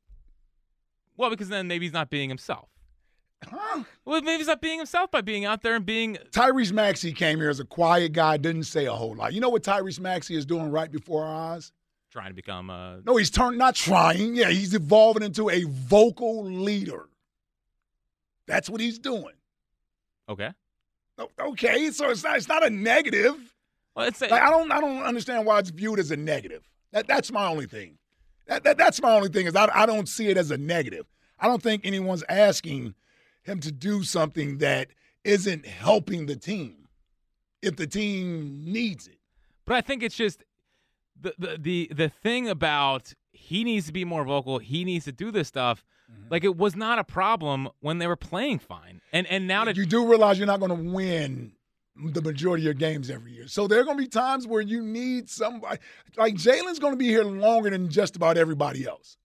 Well, 1.16 1.30
because 1.30 1.48
then 1.48 1.68
maybe 1.68 1.86
he's 1.86 1.92
not 1.92 2.10
being 2.10 2.28
himself. 2.28 2.68
Huh? 3.48 3.84
Well, 4.04 4.20
maybe 4.20 4.38
he's 4.38 4.46
not 4.48 4.60
being 4.60 4.78
himself 4.78 5.10
by 5.10 5.22
being 5.22 5.44
out 5.44 5.62
there 5.62 5.74
and 5.74 5.86
being. 5.86 6.18
Tyrese 6.30 6.72
Maxey 6.72 7.12
came 7.12 7.38
here 7.38 7.48
as 7.48 7.60
a 7.60 7.64
quiet 7.64 8.12
guy, 8.12 8.36
didn't 8.36 8.64
say 8.64 8.86
a 8.86 8.92
whole 8.92 9.14
lot. 9.14 9.32
You 9.32 9.40
know 9.40 9.48
what 9.48 9.62
Tyrese 9.62 10.00
Maxey 10.00 10.36
is 10.36 10.44
doing 10.44 10.70
right 10.70 10.90
before 10.90 11.24
our 11.24 11.54
eyes? 11.54 11.72
Trying 12.10 12.28
to 12.28 12.34
become 12.34 12.70
a. 12.70 13.00
No, 13.04 13.16
he's 13.16 13.30
turned 13.30 13.56
not 13.56 13.74
trying. 13.74 14.34
Yeah, 14.34 14.50
he's 14.50 14.74
evolving 14.74 15.22
into 15.22 15.48
a 15.48 15.62
vocal 15.64 16.44
leader. 16.44 17.08
That's 18.46 18.68
what 18.68 18.80
he's 18.80 18.98
doing. 18.98 19.34
Okay. 20.28 20.50
Okay, 21.38 21.90
so 21.90 22.10
it's 22.10 22.24
not 22.24 22.36
it's 22.36 22.48
not 22.48 22.64
a 22.64 22.70
negative. 22.70 23.54
Well, 23.94 24.06
it's 24.06 24.22
a, 24.22 24.26
like, 24.28 24.42
I 24.42 24.50
don't 24.50 24.72
I 24.72 24.80
don't 24.80 25.02
understand 25.02 25.46
why 25.46 25.58
it's 25.58 25.70
viewed 25.70 25.98
as 25.98 26.10
a 26.10 26.16
negative. 26.16 26.68
That 26.92 27.06
that's 27.06 27.30
my 27.30 27.46
only 27.46 27.66
thing. 27.66 27.98
That, 28.46 28.64
that 28.64 28.78
that's 28.78 29.00
my 29.00 29.14
only 29.14 29.28
thing 29.28 29.46
is 29.46 29.54
I 29.54 29.68
I 29.72 29.86
don't 29.86 30.08
see 30.08 30.28
it 30.28 30.36
as 30.36 30.50
a 30.50 30.56
negative. 30.58 31.06
I 31.38 31.46
don't 31.46 31.62
think 31.62 31.82
anyone's 31.84 32.24
asking 32.28 32.94
him 33.42 33.60
to 33.60 33.72
do 33.72 34.02
something 34.02 34.58
that 34.58 34.88
isn't 35.24 35.66
helping 35.66 36.26
the 36.26 36.36
team 36.36 36.88
if 37.62 37.76
the 37.76 37.86
team 37.86 38.62
needs 38.64 39.06
it. 39.06 39.18
But 39.64 39.76
I 39.76 39.80
think 39.80 40.02
it's 40.02 40.16
just 40.16 40.44
the 41.20 41.34
the 41.38 41.58
the, 41.58 41.90
the 41.94 42.08
thing 42.08 42.48
about 42.48 43.12
he 43.32 43.64
needs 43.64 43.86
to 43.86 43.92
be 43.92 44.04
more 44.04 44.24
vocal. 44.24 44.58
He 44.58 44.84
needs 44.84 45.04
to 45.04 45.12
do 45.12 45.30
this 45.30 45.48
stuff. 45.48 45.84
Mm-hmm. 46.10 46.28
Like 46.30 46.44
it 46.44 46.56
was 46.56 46.74
not 46.74 46.98
a 46.98 47.04
problem 47.04 47.68
when 47.80 47.98
they 47.98 48.06
were 48.06 48.16
playing 48.16 48.58
fine, 48.58 49.00
and 49.12 49.26
and 49.26 49.46
now 49.46 49.64
that 49.64 49.76
you 49.76 49.86
do 49.86 50.06
realize 50.08 50.38
you're 50.38 50.46
not 50.46 50.60
going 50.60 50.70
to 50.76 50.92
win 50.92 51.52
the 51.96 52.22
majority 52.22 52.62
of 52.62 52.64
your 52.64 52.74
games 52.74 53.10
every 53.10 53.32
year, 53.32 53.46
so 53.46 53.66
there 53.66 53.80
are 53.80 53.84
going 53.84 53.96
to 53.96 54.02
be 54.02 54.08
times 54.08 54.46
where 54.46 54.62
you 54.62 54.82
need 54.82 55.28
somebody 55.28 55.78
like 56.16 56.34
Jalen's 56.34 56.78
going 56.78 56.92
to 56.92 56.96
be 56.96 57.06
here 57.06 57.24
longer 57.24 57.70
than 57.70 57.90
just 57.90 58.16
about 58.16 58.38
everybody 58.38 58.86
else. 58.86 59.18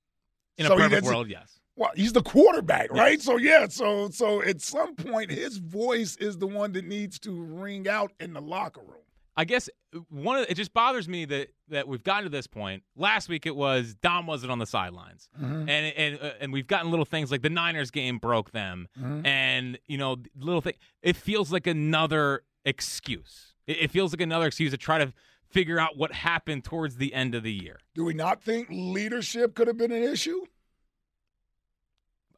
In 0.58 0.66
a 0.66 0.70
So 0.70 0.76
he 0.78 0.84
perfect 0.84 1.06
world, 1.06 1.30
yes. 1.30 1.55
Well, 1.78 1.92
he's 1.96 2.14
the 2.14 2.22
quarterback, 2.22 2.92
right? 2.92 3.22
So 3.22 3.38
yeah, 3.38 3.68
so 3.70 4.10
so 4.10 4.42
at 4.42 4.62
some 4.62 4.96
point 4.96 5.30
his 5.32 5.58
voice 5.58 6.16
is 6.18 6.38
the 6.38 6.48
one 6.48 6.72
that 6.74 6.86
needs 6.86 7.20
to 7.20 7.32
ring 7.44 7.88
out 7.88 8.12
in 8.20 8.34
the 8.34 8.42
locker 8.42 8.82
room. 8.82 9.02
I 9.38 9.44
guess 9.44 9.68
uh, 9.94 10.00
one 10.10 10.38
of 10.38 10.46
it 10.48 10.54
just 10.56 10.74
bothers 10.74 11.10
me 11.10 11.26
that 11.26 11.50
that 11.68 11.88
we've 11.90 12.04
gotten 12.04 12.24
to 12.24 12.30
this 12.30 12.48
point. 12.48 12.84
Last 12.96 13.28
week 13.28 13.46
it 13.46 13.56
was 13.56 13.94
Dom 13.96 14.26
wasn't 14.28 14.52
on 14.54 14.60
the 14.60 14.66
sidelines, 14.66 15.28
Mm-hmm. 15.38 15.68
and 15.68 15.70
and 15.98 16.20
uh, 16.22 16.32
and 16.40 16.54
we've 16.54 16.68
gotten 16.68 16.90
little 16.90 17.04
things 17.04 17.32
like 17.32 17.42
the 17.42 17.50
Niners 17.50 17.92
game 17.92 18.18
broke 18.20 18.52
them, 18.52 18.88
Mm-hmm. 18.98 19.26
and 19.26 19.78
you 19.88 19.98
know 19.98 20.16
little 20.40 20.62
thing. 20.62 20.76
It 21.02 21.18
feels 21.18 21.52
like 21.52 21.68
another 21.68 22.44
excuse. 22.64 23.54
It, 23.68 23.78
it 23.82 23.92
feels 23.92 24.14
like 24.14 24.22
another 24.22 24.46
excuse 24.48 24.72
to 24.72 24.78
try 24.78 24.98
to 25.00 25.12
figure 25.50 25.80
out 25.80 25.98
what 25.98 26.12
happened 26.14 26.64
towards 26.64 26.96
the 26.98 27.14
end 27.14 27.36
of 27.36 27.44
the 27.44 27.52
year. 27.52 27.80
Do 27.94 28.06
we 28.06 28.14
not 28.14 28.42
think 28.42 28.68
leadership 28.70 29.56
could 29.56 29.68
have 29.68 29.78
been 29.78 29.92
an 29.92 30.04
issue? 30.04 30.46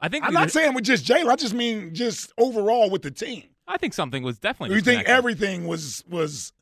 I 0.01 0.09
think 0.09 0.23
I'm 0.25 0.33
not 0.33 0.51
saying 0.51 0.73
with 0.73 0.83
just 0.83 1.05
Jalen. 1.05 1.29
I 1.29 1.35
just 1.35 1.53
mean 1.53 1.93
just 1.93 2.31
overall 2.37 2.89
with 2.89 3.01
the 3.01 3.11
team. 3.11 3.43
I 3.67 3.77
think 3.77 3.93
something 3.93 4.23
was 4.23 4.37
definitely. 4.39 4.75
You 4.75 4.81
think 4.81 5.07
everything 5.07 5.67
was 5.67 6.03
was 6.09 6.53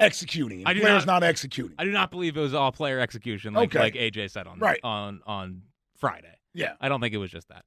executing? 0.00 0.64
I 0.66 0.74
do 0.74 0.80
players 0.80 1.06
not- 1.06 1.20
not, 1.20 1.22
executing. 1.24 1.74
I 1.78 1.84
do 1.84 1.90
not 1.92 2.10
believe 2.10 2.36
it 2.36 2.40
was 2.40 2.54
all 2.54 2.72
player 2.72 3.00
execution, 3.00 3.54
like 3.54 3.70
Okay. 3.74 3.78
like 3.78 3.94
AJ 3.94 4.28
said 4.30 4.46
on 4.46 4.58
Right. 4.58 4.80
on 4.82 5.20
on 5.26 5.62
Friday. 5.96 6.36
yeah. 6.52 6.74
I 6.80 6.88
don't 6.88 7.00
think 7.00 7.14
it 7.14 7.18
was 7.18 7.30
just 7.30 7.48
that. 7.48 7.64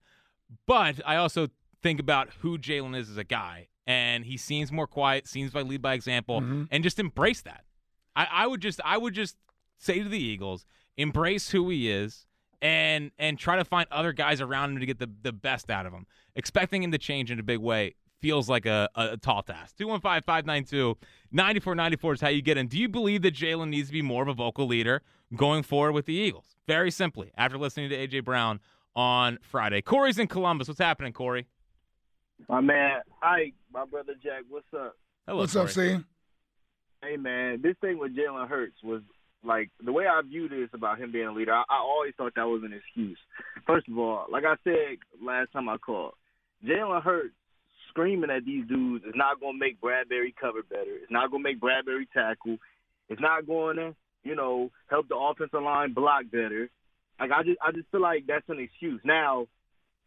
But 0.65 1.01
I 1.05 1.15
also 1.17 1.50
think 1.81 2.00
about 2.00 2.29
who 2.39 2.57
Jalen 2.57 2.95
is 2.97 3.09
as 3.09 3.17
a 3.17 3.24
guy, 3.24 3.67
and 3.86 4.25
he 4.25 4.38
seems 4.38 4.71
more 4.71 4.88
quiet, 4.88 5.27
seems 5.27 5.51
by 5.51 5.62
lead 5.62 5.81
by 5.81 5.93
example, 5.93 6.41
Mm-hmm. 6.41 6.63
and 6.71 6.83
just 6.83 7.00
embrace 7.00 7.41
that. 7.41 7.63
I, 8.15 8.27
I 8.31 8.47
would 8.47 8.62
just 8.62 8.79
I 8.86 8.97
would 8.97 9.13
just 9.13 9.36
say 9.79 10.01
to 10.01 10.09
the 10.09 10.19
Eagles, 10.19 10.65
embrace 10.95 11.50
who 11.51 11.69
he 11.69 11.89
is 11.89 12.25
and 12.61 13.11
and 13.19 13.37
try 13.37 13.55
to 13.57 13.65
find 13.65 13.87
other 13.91 14.13
guys 14.13 14.41
around 14.41 14.71
him 14.73 14.79
to 14.79 14.85
get 14.85 14.99
the, 14.99 15.09
the 15.21 15.31
best 15.33 15.69
out 15.69 15.85
of 15.85 15.93
him. 15.93 16.05
Expecting 16.35 16.83
him 16.83 16.91
to 16.91 16.97
change 16.97 17.31
in 17.31 17.39
a 17.39 17.43
big 17.43 17.59
way 17.59 17.95
feels 18.19 18.49
like 18.49 18.65
a, 18.65 18.89
a, 18.95 19.09
a 19.13 19.17
tall 19.17 19.43
task. 19.43 19.77
215 19.77 20.23
592 20.23 20.97
9494 21.31 22.13
is 22.13 22.21
how 22.21 22.27
you 22.29 22.41
get 22.41 22.57
in. 22.57 22.67
Do 22.67 22.77
you 22.77 22.89
believe 22.89 23.21
that 23.23 23.33
Jalen 23.35 23.69
needs 23.69 23.89
to 23.89 23.93
be 23.93 24.01
more 24.01 24.23
of 24.23 24.27
a 24.27 24.33
vocal 24.33 24.65
leader 24.67 25.01
going 25.35 25.63
forward 25.63 25.91
with 25.93 26.05
the 26.05 26.13
Eagles? 26.15 26.55
Very 26.67 26.91
simply, 26.91 27.31
after 27.37 27.57
listening 27.57 27.89
to 27.89 27.95
A.J. 27.95 28.21
Brown 28.21 28.59
on 28.95 29.37
Friday. 29.41 29.81
Corey's 29.81 30.17
in 30.17 30.27
Columbus. 30.27 30.67
What's 30.67 30.79
happening, 30.79 31.13
Corey? 31.13 31.47
My 32.49 32.61
man, 32.61 33.01
Ike, 33.21 33.53
my 33.73 33.85
brother 33.85 34.13
Jack, 34.21 34.43
what's 34.49 34.65
up? 34.73 34.95
Hello, 35.27 35.39
What's 35.39 35.53
Corey. 35.53 35.65
up, 35.65 35.69
C? 35.71 35.97
Hey 37.03 37.17
man, 37.17 37.61
this 37.61 37.75
thing 37.81 37.99
with 37.99 38.15
Jalen 38.15 38.47
Hurts 38.47 38.77
was 38.83 39.01
like 39.44 39.70
the 39.84 39.91
way 39.91 40.06
I 40.08 40.22
view 40.22 40.50
this 40.50 40.70
about 40.74 41.00
him 41.00 41.12
being 41.12 41.27
a 41.27 41.34
leader. 41.34 41.53
I, 41.53 41.63
I 41.70 41.79
always 41.79 42.13
thought 42.17 42.34
that 42.36 42.48
was 42.48 42.63
an 42.63 42.74
excuse. 42.74 43.17
First 43.65 43.88
of 43.88 43.98
all, 43.98 44.25
like 44.32 44.44
I 44.46 44.56
said 44.63 44.98
last 45.24 45.51
time 45.53 45.70
I 45.70 45.77
called, 45.77 46.13
Jalen 46.65 47.03
Hurts 47.03 47.34
screaming 47.89 48.29
at 48.29 48.46
these 48.46 48.67
dudes 48.67 49.06
is 49.06 49.13
not 49.15 49.39
going 49.39 49.53
to 49.53 49.60
make 49.60 49.82
Bradberry 49.82 50.34
cover 50.39 50.63
better. 50.63 50.96
It's 51.01 51.12
not 51.12 51.32
going 51.32 51.44
to 51.44 51.50
make 51.50 51.60
Bradberry 51.60 52.08
tackle. 52.13 52.58
It's 53.10 53.22
not 53.22 53.48
going 53.48 53.77
to, 53.77 53.96
you 54.24 54.36
know, 54.36 54.72
help 54.88 55.08
the 55.08 55.15
offensive 55.15 55.63
line 55.63 55.94
block 55.94 56.24
better. 56.32 56.70
Like 57.20 57.32
I 57.32 57.44
just, 57.44 57.58
I 57.65 57.72
just 57.72 57.89
feel 57.91 58.01
like 58.01 58.25
that's 58.27 58.48
an 58.50 58.60
excuse. 58.60 59.01
Now, 59.03 59.48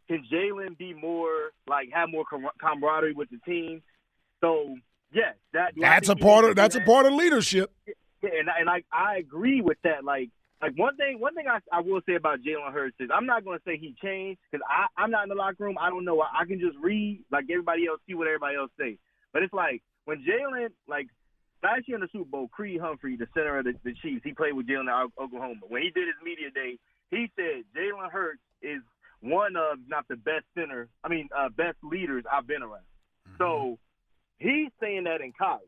can 0.09 0.25
Jalen 0.33 0.77
be 0.77 0.93
more 0.93 1.51
like 1.69 1.89
have 1.93 2.11
more 2.11 2.25
camaraderie 2.61 3.15
with 3.15 3.29
the 3.31 3.39
team? 3.39 3.83
So 4.41 4.77
yes, 5.13 5.35
that 5.53 5.73
That's 5.77 6.09
a 6.09 6.17
part 6.17 6.45
of 6.45 6.57
that's 6.57 6.77
a 6.77 6.81
part 6.81 7.07
of 7.07 7.13
leadership. 7.13 7.73
And 8.23 8.49
and 8.49 8.69
I 8.69 8.83
I 8.93 9.17
agree 9.17 9.61
with 9.61 9.79
that. 9.85 10.05
Like 10.05 10.31
like 10.61 10.77
one 10.77 10.97
thing 10.97 11.21
one 11.21 11.35
thing 11.35 11.47
I 11.49 11.59
I 11.73 11.81
will 11.81 12.01
say 12.07 12.15
about 12.15 12.41
Jalen 12.41 12.73
Hurts 12.73 12.97
is 13.01 13.09
I'm 13.15 13.27
not 13.27 13.45
going 13.45 13.59
to 13.59 13.65
say 13.65 13.79
he 13.79 13.95
changed 14.03 14.41
because 14.51 14.65
I 14.69 14.87
I'm 15.01 15.11
not 15.11 15.25
in 15.25 15.29
the 15.29 15.35
locker 15.35 15.65
room. 15.65 15.77
I 15.81 15.91
don't 15.91 16.05
know. 16.05 16.21
I, 16.21 16.43
I 16.43 16.45
can 16.45 16.61
just 16.61 16.77
read 16.83 17.23
like 17.33 17.45
everybody 17.51 17.87
else, 17.87 18.01
see 18.07 18.15
what 18.15 18.27
everybody 18.27 18.57
else 18.57 18.71
say. 18.79 18.99
But 19.33 19.43
it's 19.43 19.55
like 19.55 19.83
when 20.05 20.19
Jalen 20.19 20.69
like 20.87 21.07
last 21.63 21.89
year 21.89 21.97
in 21.97 22.03
the 22.03 22.09
Super 22.13 22.29
Bowl, 22.29 22.49
Creed 22.49 22.81
Humphrey, 22.81 23.17
the 23.17 23.27
center 23.35 23.59
of 23.59 23.65
the, 23.65 23.75
the 23.85 23.95
Chiefs, 24.03 24.23
he 24.25 24.33
played 24.33 24.55
with 24.55 24.67
Jalen 24.67 24.89
at 24.89 25.11
Oklahoma. 25.23 25.61
When 25.69 25.83
he 25.83 25.91
did 25.91 26.07
his 26.09 26.17
media 26.25 26.51
day, 26.51 26.79
he 27.11 27.31
said 27.37 27.65
Jalen 27.77 28.11
Hurts 28.11 28.41
is 28.63 28.83
one 29.21 29.57
of 29.57 29.79
not 29.89 30.09
the 30.09 30.17
best 30.17 30.45
center. 30.55 30.89
I 31.05 31.09
mean, 31.09 31.29
uh, 31.37 31.49
best 31.49 31.77
leaders 31.83 32.25
I've 32.31 32.47
been 32.47 32.63
around. 32.63 32.85
So 33.39 33.79
he's 34.39 34.71
saying 34.81 35.05
that 35.05 35.21
in 35.21 35.33
college. 35.37 35.63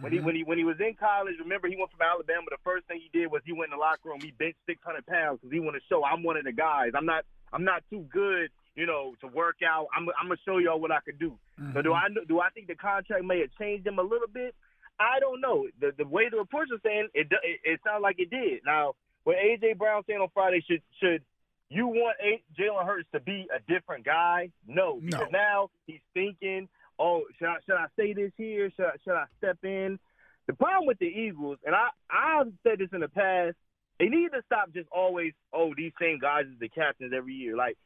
When 0.00 0.10
he 0.10 0.18
mm-hmm. 0.18 0.26
when 0.26 0.34
he 0.36 0.44
when 0.44 0.58
he 0.58 0.64
was 0.64 0.76
in 0.80 0.94
college, 0.98 1.34
remember 1.38 1.68
he 1.68 1.76
went 1.76 1.90
from 1.92 2.02
Alabama. 2.02 2.46
The 2.50 2.58
first 2.64 2.86
thing 2.86 2.98
he 2.98 3.10
did 3.16 3.30
was 3.30 3.42
he 3.46 3.52
went 3.52 3.70
in 3.70 3.78
the 3.78 3.82
locker 3.82 4.08
room. 4.10 4.18
He 4.20 4.32
benched 4.32 4.58
600 4.66 5.06
pounds 5.06 5.38
because 5.40 5.52
he 5.52 5.60
wanted 5.60 5.80
to 5.80 5.86
show 5.88 6.04
I'm 6.04 6.22
one 6.22 6.36
of 6.36 6.44
the 6.44 6.52
guys. 6.52 6.90
I'm 6.96 7.06
not 7.06 7.24
I'm 7.52 7.62
not 7.62 7.84
too 7.90 8.04
good, 8.10 8.50
you 8.74 8.86
know, 8.86 9.14
to 9.20 9.28
work 9.28 9.62
out. 9.62 9.86
I'm 9.96 10.08
I'm 10.18 10.26
gonna 10.26 10.42
show 10.44 10.58
y'all 10.58 10.80
what 10.80 10.90
I 10.90 10.98
could 11.00 11.18
do. 11.18 11.38
So 11.74 11.82
do 11.82 11.90
mm-hmm. 11.90 12.18
I 12.18 12.26
do 12.26 12.40
I 12.40 12.50
think 12.50 12.66
the 12.66 12.74
contract 12.74 13.24
may 13.24 13.40
have 13.40 13.54
changed 13.58 13.86
him 13.86 13.98
a 13.98 14.02
little 14.02 14.26
bit? 14.26 14.54
I 14.98 15.20
don't 15.20 15.40
know. 15.40 15.68
The 15.80 15.92
the 15.96 16.06
way 16.06 16.28
the 16.28 16.38
reports 16.38 16.72
are 16.72 16.82
saying 16.82 17.08
it 17.14 17.28
it, 17.30 17.60
it 17.62 17.80
sounds 17.86 18.02
like 18.02 18.18
it 18.18 18.30
did. 18.30 18.66
Now, 18.66 18.94
what 19.22 19.36
AJ 19.36 19.78
Brown 19.78 20.02
saying 20.08 20.20
on 20.20 20.28
Friday 20.34 20.64
should 20.66 20.82
should 20.98 21.22
you 21.70 21.86
want 21.86 22.16
A- 22.20 22.42
Jalen 22.60 22.84
Hurts 22.84 23.08
to 23.12 23.20
be 23.20 23.46
a 23.54 23.60
different 23.72 24.04
guy? 24.04 24.50
No, 24.66 25.00
because 25.00 25.28
No. 25.32 25.38
now 25.38 25.70
he's 25.86 26.00
thinking, 26.12 26.68
oh, 26.98 27.22
should 27.38 27.48
I 27.48 27.56
should 27.66 27.76
I 27.76 27.86
say 27.96 28.12
this 28.12 28.32
here? 28.36 28.70
Should 28.76 28.86
I, 28.86 28.96
should 29.04 29.14
I 29.14 29.24
step 29.38 29.58
in? 29.62 29.98
The 30.46 30.54
problem 30.54 30.86
with 30.86 30.98
the 30.98 31.06
Eagles, 31.06 31.58
and 31.64 31.74
I 31.74 31.88
I've 32.10 32.52
said 32.62 32.78
this 32.78 32.90
in 32.92 33.00
the 33.00 33.08
past, 33.08 33.56
they 33.98 34.06
need 34.06 34.30
to 34.32 34.42
stop 34.46 34.72
just 34.72 34.88
always 34.92 35.32
oh 35.52 35.72
these 35.76 35.92
same 36.00 36.18
guys 36.20 36.44
as 36.52 36.58
the 36.60 36.68
captains 36.68 37.12
every 37.16 37.34
year. 37.34 37.56
Like 37.56 37.76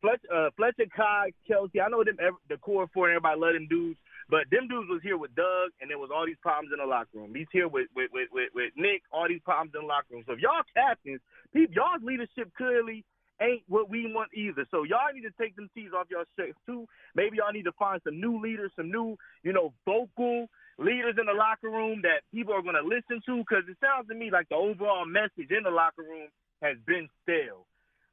Fletcher, 0.00 0.32
uh, 0.34 0.50
Fletcher 0.56 0.90
Cox, 0.94 1.30
Kelce, 1.48 1.80
I 1.80 1.88
know 1.88 2.02
them 2.02 2.16
the 2.48 2.56
core 2.58 2.88
four, 2.92 3.08
everybody 3.08 3.38
love 3.38 3.54
them 3.54 3.68
dudes, 3.68 3.98
but 4.28 4.50
them 4.50 4.66
dudes 4.66 4.90
was 4.90 5.00
here 5.02 5.16
with 5.16 5.34
Doug, 5.34 5.70
and 5.80 5.88
there 5.88 5.98
was 5.98 6.10
all 6.12 6.26
these 6.26 6.42
problems 6.42 6.72
in 6.72 6.80
the 6.80 6.86
locker 6.86 7.14
room. 7.14 7.32
He's 7.34 7.46
here 7.52 7.68
with 7.68 7.86
with 7.94 8.10
with, 8.12 8.28
with, 8.32 8.50
with 8.54 8.72
Nick, 8.76 9.02
all 9.12 9.28
these 9.28 9.42
problems 9.44 9.72
in 9.74 9.82
the 9.82 9.86
locker 9.86 10.10
room. 10.10 10.24
So 10.26 10.32
if 10.34 10.40
y'all 10.40 10.66
captains, 10.74 11.20
y'all's 11.54 12.02
leadership 12.02 12.50
clearly 12.56 13.04
ain't 13.40 13.62
what 13.68 13.88
we 13.88 14.12
want 14.12 14.30
either. 14.34 14.66
So 14.70 14.84
y'all 14.84 15.12
need 15.14 15.22
to 15.22 15.34
take 15.40 15.56
them 15.56 15.70
tees 15.74 15.90
off 15.96 16.06
your 16.10 16.24
shirts 16.38 16.58
too. 16.66 16.86
Maybe 17.14 17.38
y'all 17.38 17.52
need 17.52 17.64
to 17.64 17.72
find 17.78 18.00
some 18.04 18.20
new 18.20 18.40
leaders, 18.40 18.72
some 18.76 18.90
new, 18.90 19.16
you 19.42 19.52
know, 19.52 19.72
vocal 19.84 20.48
leaders 20.78 21.16
in 21.18 21.26
the 21.26 21.32
locker 21.32 21.70
room 21.70 22.02
that 22.02 22.22
people 22.32 22.54
are 22.54 22.62
going 22.62 22.76
to 22.76 22.82
listen 22.82 23.20
to. 23.26 23.38
Because 23.38 23.64
it 23.68 23.76
sounds 23.80 24.08
to 24.08 24.14
me 24.14 24.30
like 24.30 24.48
the 24.48 24.56
overall 24.56 25.06
message 25.06 25.50
in 25.50 25.64
the 25.64 25.70
locker 25.70 26.02
room 26.02 26.28
has 26.62 26.76
been 26.86 27.08
stale. 27.22 27.66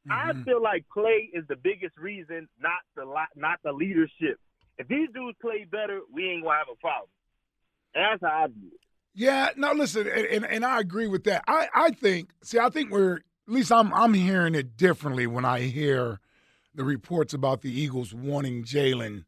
I 0.09 0.31
mm-hmm. 0.31 0.43
feel 0.43 0.61
like 0.61 0.85
play 0.91 1.29
is 1.33 1.43
the 1.49 1.57
biggest 1.57 1.97
reason, 1.97 2.47
not 2.59 2.81
the 2.95 3.05
not 3.35 3.59
the 3.63 3.73
leadership. 3.73 4.39
If 4.77 4.87
these 4.87 5.09
dudes 5.13 5.37
play 5.41 5.67
better, 5.69 5.99
we 6.11 6.29
ain't 6.29 6.43
gonna 6.43 6.57
have 6.57 6.67
a 6.71 6.79
problem. 6.79 7.09
That's 7.93 8.21
how 8.21 8.45
I 8.45 8.47
view 8.47 8.69
it. 8.73 8.79
Yeah, 9.13 9.49
no, 9.57 9.73
listen, 9.73 10.07
and, 10.07 10.25
and, 10.25 10.45
and 10.45 10.65
I 10.65 10.79
agree 10.79 11.07
with 11.07 11.25
that. 11.25 11.43
I, 11.47 11.67
I 11.73 11.91
think, 11.91 12.29
see, 12.43 12.59
I 12.59 12.69
think 12.69 12.91
we're 12.91 13.19
at 13.49 13.55
least 13.55 13.71
I'm 13.71 13.91
I'm 13.93 14.13
hearing 14.13 14.53
it 14.53 14.77
differently 14.77 15.25
when 15.25 15.43
I 15.43 15.61
hear 15.61 16.19
the 16.75 16.83
reports 16.83 17.33
about 17.33 17.61
the 17.61 17.71
Eagles 17.71 18.13
wanting 18.13 18.63
Jalen 18.63 19.25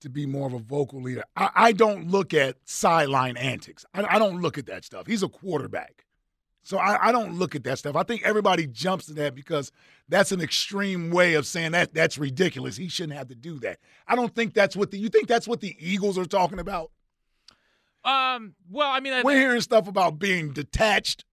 to 0.00 0.10
be 0.10 0.26
more 0.26 0.46
of 0.46 0.52
a 0.52 0.58
vocal 0.58 1.00
leader. 1.00 1.24
I, 1.36 1.50
I 1.54 1.72
don't 1.72 2.08
look 2.08 2.34
at 2.34 2.56
sideline 2.64 3.38
antics. 3.38 3.86
I, 3.94 4.16
I 4.16 4.18
don't 4.18 4.42
look 4.42 4.58
at 4.58 4.66
that 4.66 4.84
stuff. 4.84 5.06
He's 5.06 5.22
a 5.22 5.28
quarterback. 5.28 6.04
So 6.64 6.76
I, 6.76 7.08
I 7.08 7.12
don't 7.12 7.38
look 7.38 7.54
at 7.56 7.64
that 7.64 7.78
stuff. 7.78 7.96
I 7.96 8.02
think 8.02 8.22
everybody 8.24 8.66
jumps 8.66 9.06
to 9.06 9.14
that 9.14 9.34
because 9.34 9.72
that's 10.08 10.32
an 10.32 10.40
extreme 10.42 11.10
way 11.10 11.34
of 11.34 11.46
saying 11.46 11.72
that 11.72 11.94
that's 11.94 12.18
ridiculous. 12.18 12.76
He 12.76 12.88
shouldn't 12.88 13.16
have 13.16 13.28
to 13.28 13.34
do 13.34 13.58
that. 13.60 13.78
I 14.06 14.16
don't 14.16 14.34
think 14.34 14.52
that's 14.52 14.76
what 14.76 14.90
the 14.90 14.98
you 14.98 15.08
think 15.08 15.28
that's 15.28 15.48
what 15.48 15.60
the 15.60 15.74
Eagles 15.78 16.18
are 16.18 16.26
talking 16.26 16.58
about. 16.58 16.90
Um. 18.04 18.54
Well, 18.70 18.90
I 18.90 19.00
mean, 19.00 19.14
I, 19.14 19.22
We're 19.22 19.38
hearing 19.38 19.62
stuff 19.62 19.88
about 19.88 20.18
being 20.18 20.52
detached 20.52 21.24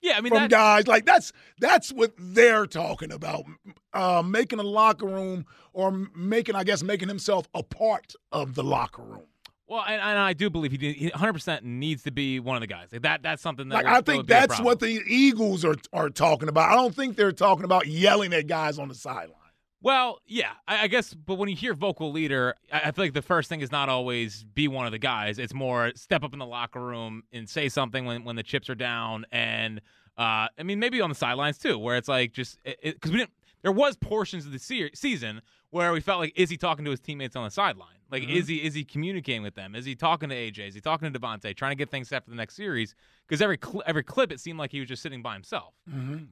yeah. 0.00 0.14
I 0.16 0.20
mean, 0.20 0.30
from 0.30 0.42
that, 0.42 0.50
guys. 0.50 0.86
Like 0.86 1.04
that's 1.04 1.32
that's 1.58 1.92
what 1.92 2.12
they're 2.18 2.66
talking 2.66 3.12
about. 3.12 3.44
Uh, 3.92 4.22
making 4.24 4.58
a 4.58 4.62
locker 4.62 5.06
room 5.06 5.46
or 5.72 5.90
making, 6.14 6.54
I 6.54 6.64
guess, 6.64 6.82
making 6.82 7.08
himself 7.08 7.48
a 7.54 7.62
part 7.62 8.14
of 8.32 8.54
the 8.54 8.62
locker 8.62 9.02
room. 9.02 9.24
well, 9.66 9.82
and, 9.86 10.00
and 10.00 10.18
I 10.18 10.34
do 10.34 10.50
believe 10.50 10.70
he, 10.72 10.76
did, 10.76 10.96
he 10.96 11.08
100 11.08 11.32
percent 11.32 11.64
needs 11.64 12.02
to 12.04 12.10
be 12.10 12.38
one 12.40 12.56
of 12.56 12.60
the 12.60 12.66
guys. 12.66 12.88
Like 12.92 13.02
that. 13.02 13.22
That's 13.22 13.42
something 13.42 13.68
that 13.70 13.84
Like 13.84 13.86
I 13.86 14.00
think 14.00 14.18
would 14.18 14.26
be 14.26 14.34
a 14.34 14.40
that's 14.40 14.60
what 14.60 14.80
the 14.80 15.02
Eagles 15.06 15.64
are 15.64 15.76
are 15.92 16.10
talking 16.10 16.48
about. 16.48 16.70
I 16.70 16.74
don't 16.74 16.94
think 16.94 17.16
they're 17.16 17.32
talking 17.32 17.64
about 17.64 17.86
yelling 17.86 18.32
at 18.34 18.46
guys 18.46 18.78
on 18.78 18.88
the 18.88 18.94
sideline. 18.94 19.34
Well, 19.80 20.18
yeah, 20.26 20.52
I, 20.66 20.84
I 20.84 20.86
guess, 20.88 21.14
but 21.14 21.36
when 21.36 21.48
you 21.48 21.54
hear 21.56 21.72
vocal 21.72 22.10
leader, 22.10 22.54
I, 22.72 22.80
I 22.86 22.90
feel 22.90 23.04
like 23.04 23.14
the 23.14 23.22
first 23.22 23.48
thing 23.48 23.60
is 23.60 23.70
not 23.70 23.88
always 23.88 24.44
be 24.44 24.66
one 24.66 24.86
of 24.86 24.92
the 24.92 24.98
guys. 24.98 25.38
It's 25.38 25.54
more 25.54 25.92
step 25.94 26.24
up 26.24 26.32
in 26.32 26.38
the 26.38 26.46
locker 26.46 26.80
room 26.84 27.22
and 27.32 27.48
say 27.48 27.68
something 27.68 28.04
when, 28.04 28.24
when 28.24 28.36
the 28.36 28.42
chips 28.42 28.68
are 28.68 28.74
down, 28.74 29.24
and 29.30 29.80
uh, 30.16 30.48
I 30.58 30.62
mean 30.64 30.80
maybe 30.80 31.00
on 31.00 31.08
the 31.10 31.14
sidelines 31.14 31.58
too, 31.58 31.78
where 31.78 31.96
it's 31.96 32.08
like 32.08 32.32
just 32.32 32.58
because 32.64 33.10
we 33.12 33.18
didn't. 33.18 33.30
There 33.62 33.72
was 33.72 33.96
portions 33.96 34.46
of 34.46 34.52
the 34.52 34.58
se- 34.58 34.92
season 34.94 35.42
where 35.70 35.92
we 35.92 36.00
felt 36.00 36.20
like 36.20 36.32
is 36.36 36.48
he 36.48 36.56
talking 36.56 36.84
to 36.84 36.90
his 36.92 37.00
teammates 37.00 37.36
on 37.36 37.44
the 37.44 37.50
sideline? 37.50 37.96
Like 38.10 38.22
is 38.28 38.48
he 38.48 38.56
is 38.56 38.74
he 38.74 38.84
communicating 38.84 39.42
with 39.42 39.54
them? 39.54 39.74
Is 39.74 39.84
he 39.84 39.94
talking 39.94 40.28
to 40.30 40.34
AJ? 40.34 40.68
Is 40.68 40.74
he 40.74 40.80
talking 40.80 41.12
to 41.12 41.18
DeVonta? 41.20 41.54
Trying 41.54 41.72
to 41.72 41.76
get 41.76 41.90
things 41.90 42.08
set 42.08 42.24
for 42.24 42.30
the 42.30 42.36
next 42.36 42.56
series? 42.56 42.94
Because 43.28 43.42
every 43.42 43.58
cl- 43.62 43.82
every 43.86 44.02
clip 44.02 44.32
it 44.32 44.40
seemed 44.40 44.58
like 44.58 44.72
he 44.72 44.80
was 44.80 44.88
just 44.88 45.02
sitting 45.02 45.22
by 45.22 45.34
himself. 45.34 45.74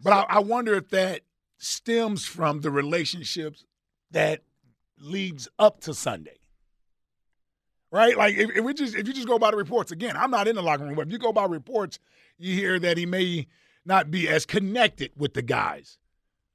But 0.03 0.13
I, 0.13 0.37
I 0.37 0.39
wonder 0.41 0.75
if 0.75 0.89
that 0.91 1.21
stems 1.59 2.25
from 2.25 2.61
the 2.61 2.71
relationships 2.71 3.65
that 4.11 4.43
leads 4.99 5.49
up 5.59 5.81
to 5.81 5.95
Sunday. 5.95 6.39
Right? 7.91 8.17
Like 8.17 8.35
if, 8.37 8.51
if 8.57 8.65
we 8.65 8.75
just 8.75 8.95
if 8.95 9.07
you 9.07 9.15
just 9.15 9.29
go 9.29 9.39
by 9.39 9.51
the 9.51 9.57
reports, 9.57 9.93
again, 9.93 10.17
I'm 10.17 10.31
not 10.31 10.49
in 10.49 10.57
the 10.57 10.63
locker 10.63 10.85
room, 10.85 10.95
but 10.95 11.07
if 11.07 11.13
you 11.13 11.19
go 11.19 11.33
by 11.33 11.45
reports, 11.45 11.99
you 12.39 12.55
hear 12.55 12.79
that 12.79 12.99
he 12.99 13.07
may 13.07 13.47
not 13.85 14.11
be 14.11 14.29
as 14.29 14.45
connected 14.45 15.13
with 15.17 15.35
the 15.35 15.43
guys, 15.43 15.99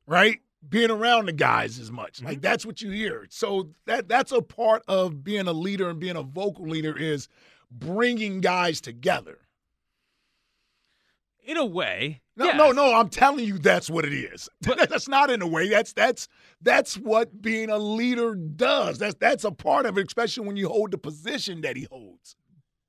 right? 0.06 0.40
Being 0.68 0.92
around 0.92 1.26
the 1.26 1.34
guys 1.34 1.80
as 1.80 1.90
much. 1.90 2.22
Like 2.22 2.34
mm-hmm. 2.34 2.42
that's 2.42 2.66
what 2.66 2.82
you 2.82 2.92
hear. 2.92 3.26
So 3.30 3.70
that 3.86 4.08
that's 4.08 4.32
a 4.32 4.42
part 4.42 4.84
of 4.88 5.24
being 5.24 5.48
a 5.48 5.54
leader 5.54 5.90
and 5.90 6.00
being 6.00 6.18
a 6.18 6.22
vocal 6.22 6.68
leader 6.68 6.96
is 6.96 7.28
bringing 7.72 8.42
guys 8.42 8.82
together. 8.82 9.40
In 11.44 11.58
a 11.58 11.66
way, 11.66 12.22
No, 12.46 12.52
no, 12.52 12.72
no. 12.72 12.94
I'm 12.96 13.10
telling 13.10 13.46
you, 13.46 13.58
that's 13.58 13.90
what 13.90 14.06
it 14.06 14.14
is. 14.14 14.50
that's 14.62 15.08
not 15.08 15.30
in 15.30 15.42
a 15.42 15.48
way. 15.48 15.70
That's 15.70 15.94
that's 15.94 16.28
that's 16.62 16.96
what 16.98 17.42
being 17.42 17.70
a 17.70 17.78
leader 17.78 18.36
does. 18.36 18.98
That's 18.98 19.16
that's 19.20 19.44
a 19.44 19.52
part 19.52 19.86
of 19.86 19.98
it, 19.98 20.08
especially 20.08 20.48
when 20.48 20.58
you 20.58 20.68
hold 20.70 20.92
the 20.92 20.98
position 20.98 21.62
that 21.62 21.76
he 21.78 21.88
holds. 21.92 22.36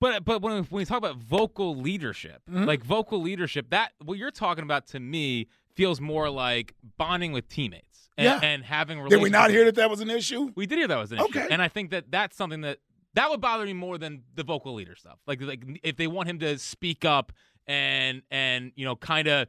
But 0.00 0.24
but 0.24 0.42
when 0.42 0.52
when 0.64 0.66
we 0.70 0.84
talk 0.84 0.98
about 0.98 1.16
vocal 1.16 1.76
leadership, 1.76 2.42
Mhm. 2.50 2.66
like 2.66 2.82
vocal 2.82 3.20
leadership, 3.20 3.70
that 3.70 3.92
what 4.04 4.18
you're 4.18 4.30
talking 4.32 4.64
about 4.64 4.86
to 4.88 5.00
me 5.00 5.46
feels 5.74 6.00
more 6.00 6.28
like 6.28 6.74
bonding 6.98 7.32
with 7.32 7.48
teammates 7.48 8.10
and, 8.18 8.24
Yeah. 8.24 8.40
and 8.42 8.64
having. 8.64 9.06
Did 9.08 9.22
we 9.22 9.30
not 9.30 9.50
hear 9.50 9.64
that 9.66 9.76
that 9.76 9.88
was 9.88 10.00
an 10.00 10.10
issue? 10.10 10.50
We 10.56 10.66
did 10.66 10.78
hear 10.78 10.88
that 10.88 10.98
was 10.98 11.12
an 11.12 11.18
issue, 11.20 11.38
and 11.38 11.62
I 11.62 11.68
think 11.68 11.90
that 11.90 12.10
that's 12.10 12.36
something 12.36 12.62
that 12.62 12.78
that 13.14 13.28
would 13.30 13.40
bother 13.40 13.64
me 13.66 13.74
more 13.74 13.98
than 13.98 14.22
the 14.34 14.42
vocal 14.42 14.74
leader 14.74 14.96
stuff. 14.96 15.18
Like 15.26 15.40
like 15.40 15.62
if 15.84 15.96
they 15.96 16.06
want 16.06 16.28
him 16.28 16.38
to 16.40 16.58
speak 16.58 17.04
up 17.04 17.32
and 17.66 18.22
and 18.30 18.72
you 18.76 18.84
know 18.84 18.96
kind 18.96 19.28
of 19.28 19.48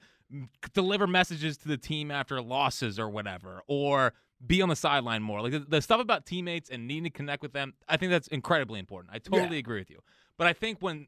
deliver 0.74 1.06
messages 1.08 1.58
to 1.58 1.68
the 1.68 1.78
team 1.78 2.10
after 2.12 2.42
losses 2.42 2.98
or 3.00 3.10
whatever, 3.10 3.62
or 3.68 4.14
be 4.46 4.62
on 4.62 4.70
the 4.70 4.76
sideline 4.76 5.22
more. 5.24 5.42
Like 5.42 5.52
the, 5.52 5.60
the 5.60 5.82
stuff 5.82 6.02
about 6.02 6.26
teammates 6.26 6.70
and 6.70 6.88
needing 6.88 7.04
to 7.06 7.10
connect 7.10 7.42
with 7.44 7.54
them, 7.54 7.74
I 7.88 7.98
think 7.98 8.12
that's 8.12 8.28
incredibly 8.28 8.80
important. 8.80 9.14
I 9.14 9.20
totally 9.20 9.56
Yeah. 9.58 9.60
agree 9.60 9.80
with 9.80 9.90
you. 9.90 10.00
But 10.38 10.48
I 10.48 10.54
think 10.54 10.80
when 10.82 11.08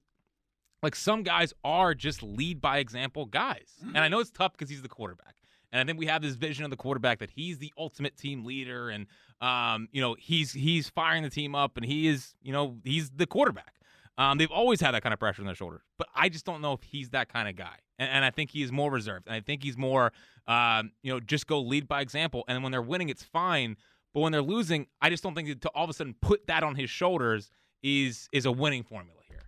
like 0.84 0.96
some 0.96 1.24
guys 1.24 1.54
are 1.64 1.94
just 1.96 2.22
lead 2.22 2.62
by 2.62 2.78
example 2.78 3.26
guys. 3.26 3.74
And 3.82 3.98
I 3.98 4.08
know 4.08 4.20
it's 4.20 4.30
tough 4.32 4.52
because 4.54 4.70
he's 4.70 4.84
the 4.84 4.88
quarterback. 4.90 5.36
And 5.72 5.82
I 5.82 5.86
think 5.86 5.98
we 6.00 6.06
have 6.06 6.22
this 6.22 6.36
vision 6.36 6.64
of 6.64 6.70
the 6.70 6.78
quarterback 6.78 7.20
that 7.20 7.32
he's 7.32 7.58
the 7.58 7.74
ultimate 7.78 8.16
team 8.18 8.46
leader 8.46 8.90
and 8.90 9.08
um, 9.42 9.90
you 9.92 10.00
know, 10.02 10.16
he's 10.20 10.54
he's 10.54 10.88
firing 10.90 11.24
the 11.24 11.30
team 11.30 11.56
up 11.56 11.76
and 11.76 11.86
he 11.86 12.08
is, 12.08 12.36
you 12.42 12.54
know, 12.54 12.78
he's 12.84 13.10
the 13.10 13.26
quarterback. 13.26 13.74
Um, 14.18 14.38
they've 14.38 14.52
always 14.52 14.80
had 14.80 14.94
that 14.94 15.04
kind 15.04 15.14
of 15.14 15.20
pressure 15.20 15.42
on 15.42 15.46
their 15.46 15.56
shoulders. 15.56 15.82
But 15.98 16.08
I 16.16 16.30
just 16.30 16.46
don't 16.46 16.62
know 16.62 16.74
if 16.74 16.84
he's 16.84 17.10
that 17.10 17.32
kind 17.32 17.50
of 17.50 17.56
guy. 17.56 17.76
And, 18.00 18.10
and 18.10 18.26
I 18.26 18.30
think 18.30 18.52
he 18.52 18.64
is 18.64 18.72
more 18.72 18.90
reserved. 18.90 19.28
And 19.28 19.36
I 19.36 19.42
think 19.42 19.64
he's 19.64 19.78
more 19.78 20.12
um, 20.48 20.92
you 21.02 21.12
know, 21.12 21.20
just 21.20 21.48
go 21.48 21.60
lead 21.60 21.88
by 21.88 22.02
example. 22.02 22.44
And 22.48 22.62
when 22.64 22.72
they're 22.72 22.82
winning, 22.82 23.10
it's 23.10 23.24
fine. 23.24 23.78
But 24.14 24.22
when 24.22 24.32
they're 24.32 24.42
losing, 24.42 24.88
I 25.02 25.10
just 25.10 25.24
don't 25.24 25.36
think 25.36 25.50
that 25.50 25.62
to 25.62 25.70
all 25.70 25.84
of 25.84 25.90
a 25.90 25.94
sudden 25.94 26.16
put 26.22 26.48
that 26.48 26.64
on 26.64 26.76
his 26.76 26.90
shoulders 26.90 27.52
is 27.84 28.30
is 28.32 28.46
a 28.46 28.52
winning 28.52 28.84
formula 28.84 29.20
here. 29.28 29.44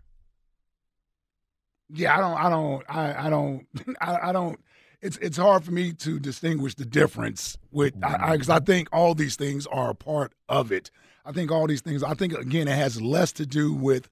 Yeah, 1.90 2.18
I 2.18 2.20
don't, 2.20 2.38
I 2.38 2.50
don't, 2.50 2.86
I, 2.90 3.28
I 3.28 3.30
don't, 3.30 3.68
I, 4.02 4.30
I 4.30 4.32
don't. 4.32 4.60
It's 5.02 5.18
it's 5.18 5.38
hard 5.38 5.64
for 5.64 5.72
me 5.72 5.94
to 5.94 6.20
distinguish 6.20 6.76
the 6.76 6.86
difference 6.86 7.58
with 7.72 7.94
I 8.04 8.34
because 8.34 8.50
I, 8.50 8.60
think 8.60 8.90
all 8.92 9.14
these 9.14 9.36
things 9.36 9.68
are 9.68 9.92
a 9.92 9.96
part 9.96 10.34
of 10.50 10.72
it. 10.72 10.90
I 11.24 11.32
think 11.32 11.52
all 11.52 11.68
these 11.68 11.82
things. 11.82 12.04
I 12.04 12.16
think 12.16 12.34
again, 12.34 12.68
it 12.68 12.76
has 12.76 13.00
less 13.00 13.32
to 13.34 13.46
do 13.46 13.74
with 13.74 14.10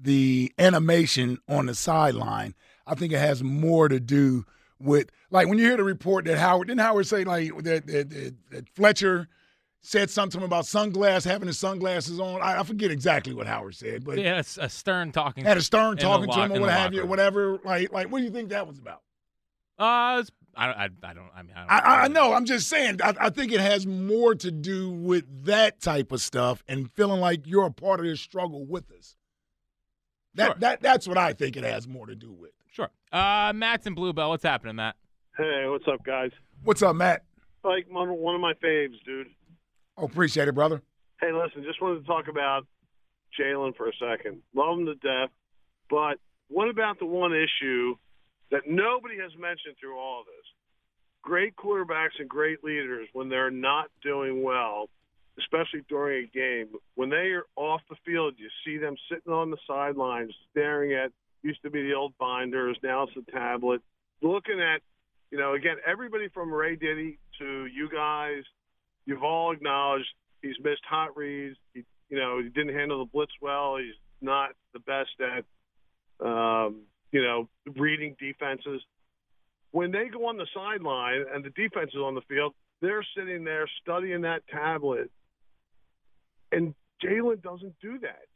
the 0.00 0.52
animation 0.58 1.38
on 1.48 1.66
the 1.66 1.74
sideline. 1.74 2.54
I 2.86 2.94
think 2.94 3.12
it 3.12 3.18
has 3.18 3.42
more 3.42 3.88
to 3.88 4.00
do 4.00 4.44
with 4.78 5.10
like 5.30 5.46
when 5.48 5.58
you 5.58 5.64
hear 5.66 5.76
the 5.76 5.84
report 5.84 6.24
that 6.24 6.38
Howard 6.38 6.68
didn't 6.68 6.80
Howard 6.80 7.06
say 7.06 7.24
like 7.24 7.54
that, 7.64 7.86
that, 7.86 8.10
that, 8.50 8.68
Fletcher 8.74 9.28
said 9.82 10.10
something 10.10 10.42
about 10.42 10.66
sunglasses 10.66 11.24
having 11.30 11.46
his 11.46 11.58
sunglasses 11.58 12.18
on. 12.20 12.40
I, 12.42 12.60
I 12.60 12.62
forget 12.64 12.90
exactly 12.90 13.32
what 13.34 13.46
Howard 13.46 13.74
said, 13.74 14.04
but 14.04 14.18
Yeah, 14.18 14.38
it's 14.38 14.58
a 14.58 14.68
stern 14.68 15.12
talking. 15.12 15.44
had 15.44 15.56
a 15.56 15.62
stern 15.62 15.96
talking 15.96 16.30
to 16.30 16.42
him 16.42 16.52
or 16.52 16.60
what 16.60 16.70
have 16.70 16.92
you, 16.94 17.00
room. 17.00 17.08
whatever. 17.10 17.58
Like, 17.64 17.92
like, 17.92 18.10
what 18.10 18.18
do 18.18 18.24
you 18.24 18.30
think 18.30 18.50
that 18.50 18.66
was 18.66 18.78
about? 18.78 19.02
Uh, 19.78 20.22
I, 20.56 20.66
I, 20.66 20.88
I 21.02 21.14
don't. 21.14 21.30
I 21.34 21.42
mean, 21.42 21.52
I, 21.56 21.60
don't 21.60 21.70
I, 21.70 21.78
I- 21.78 22.04
I 22.04 22.08
know. 22.08 22.32
I'm 22.34 22.44
just 22.44 22.68
saying. 22.68 23.00
I, 23.02 23.14
I 23.18 23.30
think 23.30 23.52
it 23.52 23.60
has 23.60 23.86
more 23.86 24.34
to 24.34 24.50
do 24.50 24.90
with 24.90 25.44
that 25.46 25.80
type 25.80 26.12
of 26.12 26.20
stuff 26.20 26.62
and 26.68 26.90
feeling 26.92 27.20
like 27.20 27.46
you're 27.46 27.66
a 27.66 27.70
part 27.72 28.00
of 28.00 28.06
this 28.06 28.20
struggle 28.20 28.66
with 28.66 28.90
us. 28.92 29.16
That 30.34 30.46
Sure. 30.46 30.54
that 30.60 30.80
that's 30.80 31.08
what 31.08 31.18
I 31.18 31.32
think 31.32 31.56
it 31.56 31.64
has 31.64 31.88
more 31.88 32.06
to 32.06 32.14
do 32.14 32.32
with. 32.32 32.52
Sure. 32.70 32.88
Uh, 33.12 33.52
Matt's 33.54 33.86
in 33.86 33.94
Blue 33.94 34.12
Bell. 34.12 34.30
What's 34.30 34.44
happening, 34.44 34.76
Matt? 34.76 34.96
Hey, 35.36 35.64
what's 35.66 35.86
up, 35.88 36.04
guys? 36.04 36.30
What's 36.62 36.82
up, 36.82 36.94
Matt? 36.96 37.24
Like 37.64 37.86
one, 37.90 38.08
one 38.10 38.34
of 38.34 38.40
my 38.40 38.54
faves, 38.54 38.94
dude. 39.04 39.28
Oh, 39.96 40.04
appreciate 40.04 40.48
it, 40.48 40.54
brother. 40.54 40.82
Hey, 41.20 41.32
listen, 41.32 41.62
just 41.64 41.82
wanted 41.82 42.00
to 42.00 42.06
talk 42.06 42.28
about 42.28 42.66
Jalen 43.38 43.76
for 43.76 43.88
a 43.88 43.92
second. 44.00 44.42
Love 44.54 44.78
him 44.78 44.86
to 44.86 44.94
death, 44.94 45.30
but 45.90 46.18
what 46.48 46.68
about 46.68 46.98
the 46.98 47.06
one 47.06 47.32
issue 47.34 47.94
that 48.50 48.62
nobody 48.66 49.16
has 49.18 49.30
mentioned 49.38 49.76
through 49.80 49.98
all 49.98 50.20
of 50.20 50.26
this? 50.26 50.46
Great 51.22 51.54
quarterbacks 51.56 52.18
and 52.18 52.28
great 52.28 52.64
leaders, 52.64 53.08
when 53.12 53.28
they're 53.28 53.50
not 53.50 53.90
doing 54.02 54.42
well, 54.42 54.88
especially 55.40 55.82
during 55.88 56.24
a 56.24 56.28
game, 56.28 56.68
when 56.94 57.10
they 57.10 57.32
are 57.32 57.46
off 57.56 57.80
the 57.88 57.96
field, 58.04 58.34
you 58.36 58.48
see 58.64 58.78
them 58.78 58.94
sitting 59.10 59.32
on 59.32 59.50
the 59.50 59.58
sidelines 59.66 60.32
staring 60.50 60.92
at 60.92 61.12
used 61.42 61.62
to 61.62 61.70
be 61.70 61.82
the 61.82 61.94
old 61.94 62.12
binders, 62.18 62.76
now 62.82 63.04
it's 63.04 63.12
the 63.14 63.32
tablet, 63.32 63.80
looking 64.22 64.60
at, 64.60 64.82
you 65.30 65.38
know, 65.38 65.54
again, 65.54 65.76
everybody 65.86 66.28
from 66.28 66.52
Ray 66.52 66.76
Diddy 66.76 67.18
to 67.38 67.66
you 67.66 67.88
guys, 67.90 68.42
you've 69.06 69.22
all 69.22 69.52
acknowledged 69.52 70.08
he's 70.42 70.56
missed 70.62 70.84
hot 70.88 71.16
reads. 71.16 71.56
He, 71.74 71.84
you 72.08 72.18
know, 72.18 72.42
he 72.42 72.48
didn't 72.48 72.74
handle 72.74 72.98
the 72.98 73.10
blitz 73.10 73.32
well. 73.40 73.76
He's 73.76 73.94
not 74.20 74.50
the 74.72 74.80
best 74.80 75.10
at, 75.20 75.44
um, 76.26 76.82
you 77.12 77.22
know, 77.22 77.48
reading 77.76 78.16
defenses. 78.18 78.82
When 79.70 79.92
they 79.92 80.08
go 80.08 80.26
on 80.26 80.36
the 80.36 80.46
sideline 80.52 81.24
and 81.32 81.44
the 81.44 81.50
defense 81.50 81.92
is 81.94 82.00
on 82.00 82.14
the 82.14 82.22
field, 82.22 82.54
they're 82.82 83.06
sitting 83.16 83.44
there 83.44 83.68
studying 83.82 84.22
that 84.22 84.42
tablet, 84.48 85.10
and 86.52 86.74
Jalen 87.04 87.42
doesn't 87.42 87.74
do 87.80 87.98
that. 88.00 88.26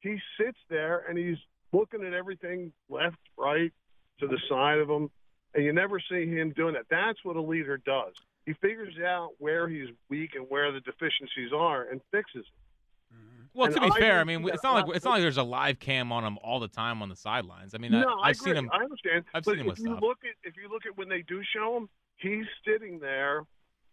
He 0.00 0.18
sits 0.40 0.58
there 0.70 1.04
and 1.08 1.18
he's 1.18 1.36
looking 1.72 2.04
at 2.04 2.14
everything 2.14 2.72
left, 2.88 3.18
right, 3.36 3.72
to 4.20 4.26
the 4.26 4.38
side 4.48 4.78
of 4.78 4.88
him, 4.88 5.10
and 5.54 5.64
you 5.64 5.72
never 5.72 6.00
see 6.00 6.26
him 6.26 6.52
doing 6.56 6.74
that. 6.74 6.84
That's 6.90 7.18
what 7.24 7.36
a 7.36 7.42
leader 7.42 7.78
does. 7.78 8.14
He 8.46 8.54
figures 8.54 8.94
out 9.04 9.30
where 9.38 9.68
he's 9.68 9.88
weak 10.08 10.30
and 10.34 10.46
where 10.48 10.72
the 10.72 10.80
deficiencies 10.80 11.52
are 11.54 11.82
and 11.90 12.00
fixes 12.10 12.46
it. 12.46 13.14
Mm-hmm. 13.14 13.42
Well, 13.52 13.66
And 13.66 13.74
to 13.74 13.80
be 13.82 13.90
I 13.90 13.98
fair, 13.98 14.20
I 14.20 14.24
mean, 14.24 14.48
it's 14.48 14.62
not 14.62 14.86
like 14.86 14.96
it's 14.96 15.04
not 15.04 15.12
like 15.12 15.20
there's 15.22 15.36
a 15.36 15.42
live 15.42 15.78
cam 15.78 16.12
on 16.12 16.24
him 16.24 16.38
all 16.42 16.60
the 16.60 16.68
time 16.68 17.02
on 17.02 17.08
the 17.08 17.16
sidelines. 17.16 17.74
I 17.74 17.78
mean, 17.78 17.92
no, 17.92 18.18
I, 18.22 18.30
agree. 18.30 18.34
seen 18.52 18.56
him. 18.56 18.70
I 18.72 18.82
understand. 18.82 19.24
I've 19.34 19.44
but 19.44 19.52
seen 19.52 19.60
him 19.60 19.66
if 19.66 19.70
with 19.72 19.78
you 19.80 19.86
stuff. 19.86 20.00
look 20.00 20.18
at 20.24 20.48
if 20.48 20.56
you 20.56 20.70
look 20.70 20.86
at 20.86 20.96
when 20.96 21.08
they 21.08 21.22
do 21.22 21.42
show 21.54 21.76
him, 21.76 21.88
he's 22.16 22.46
sitting 22.66 22.98
there, 23.00 23.44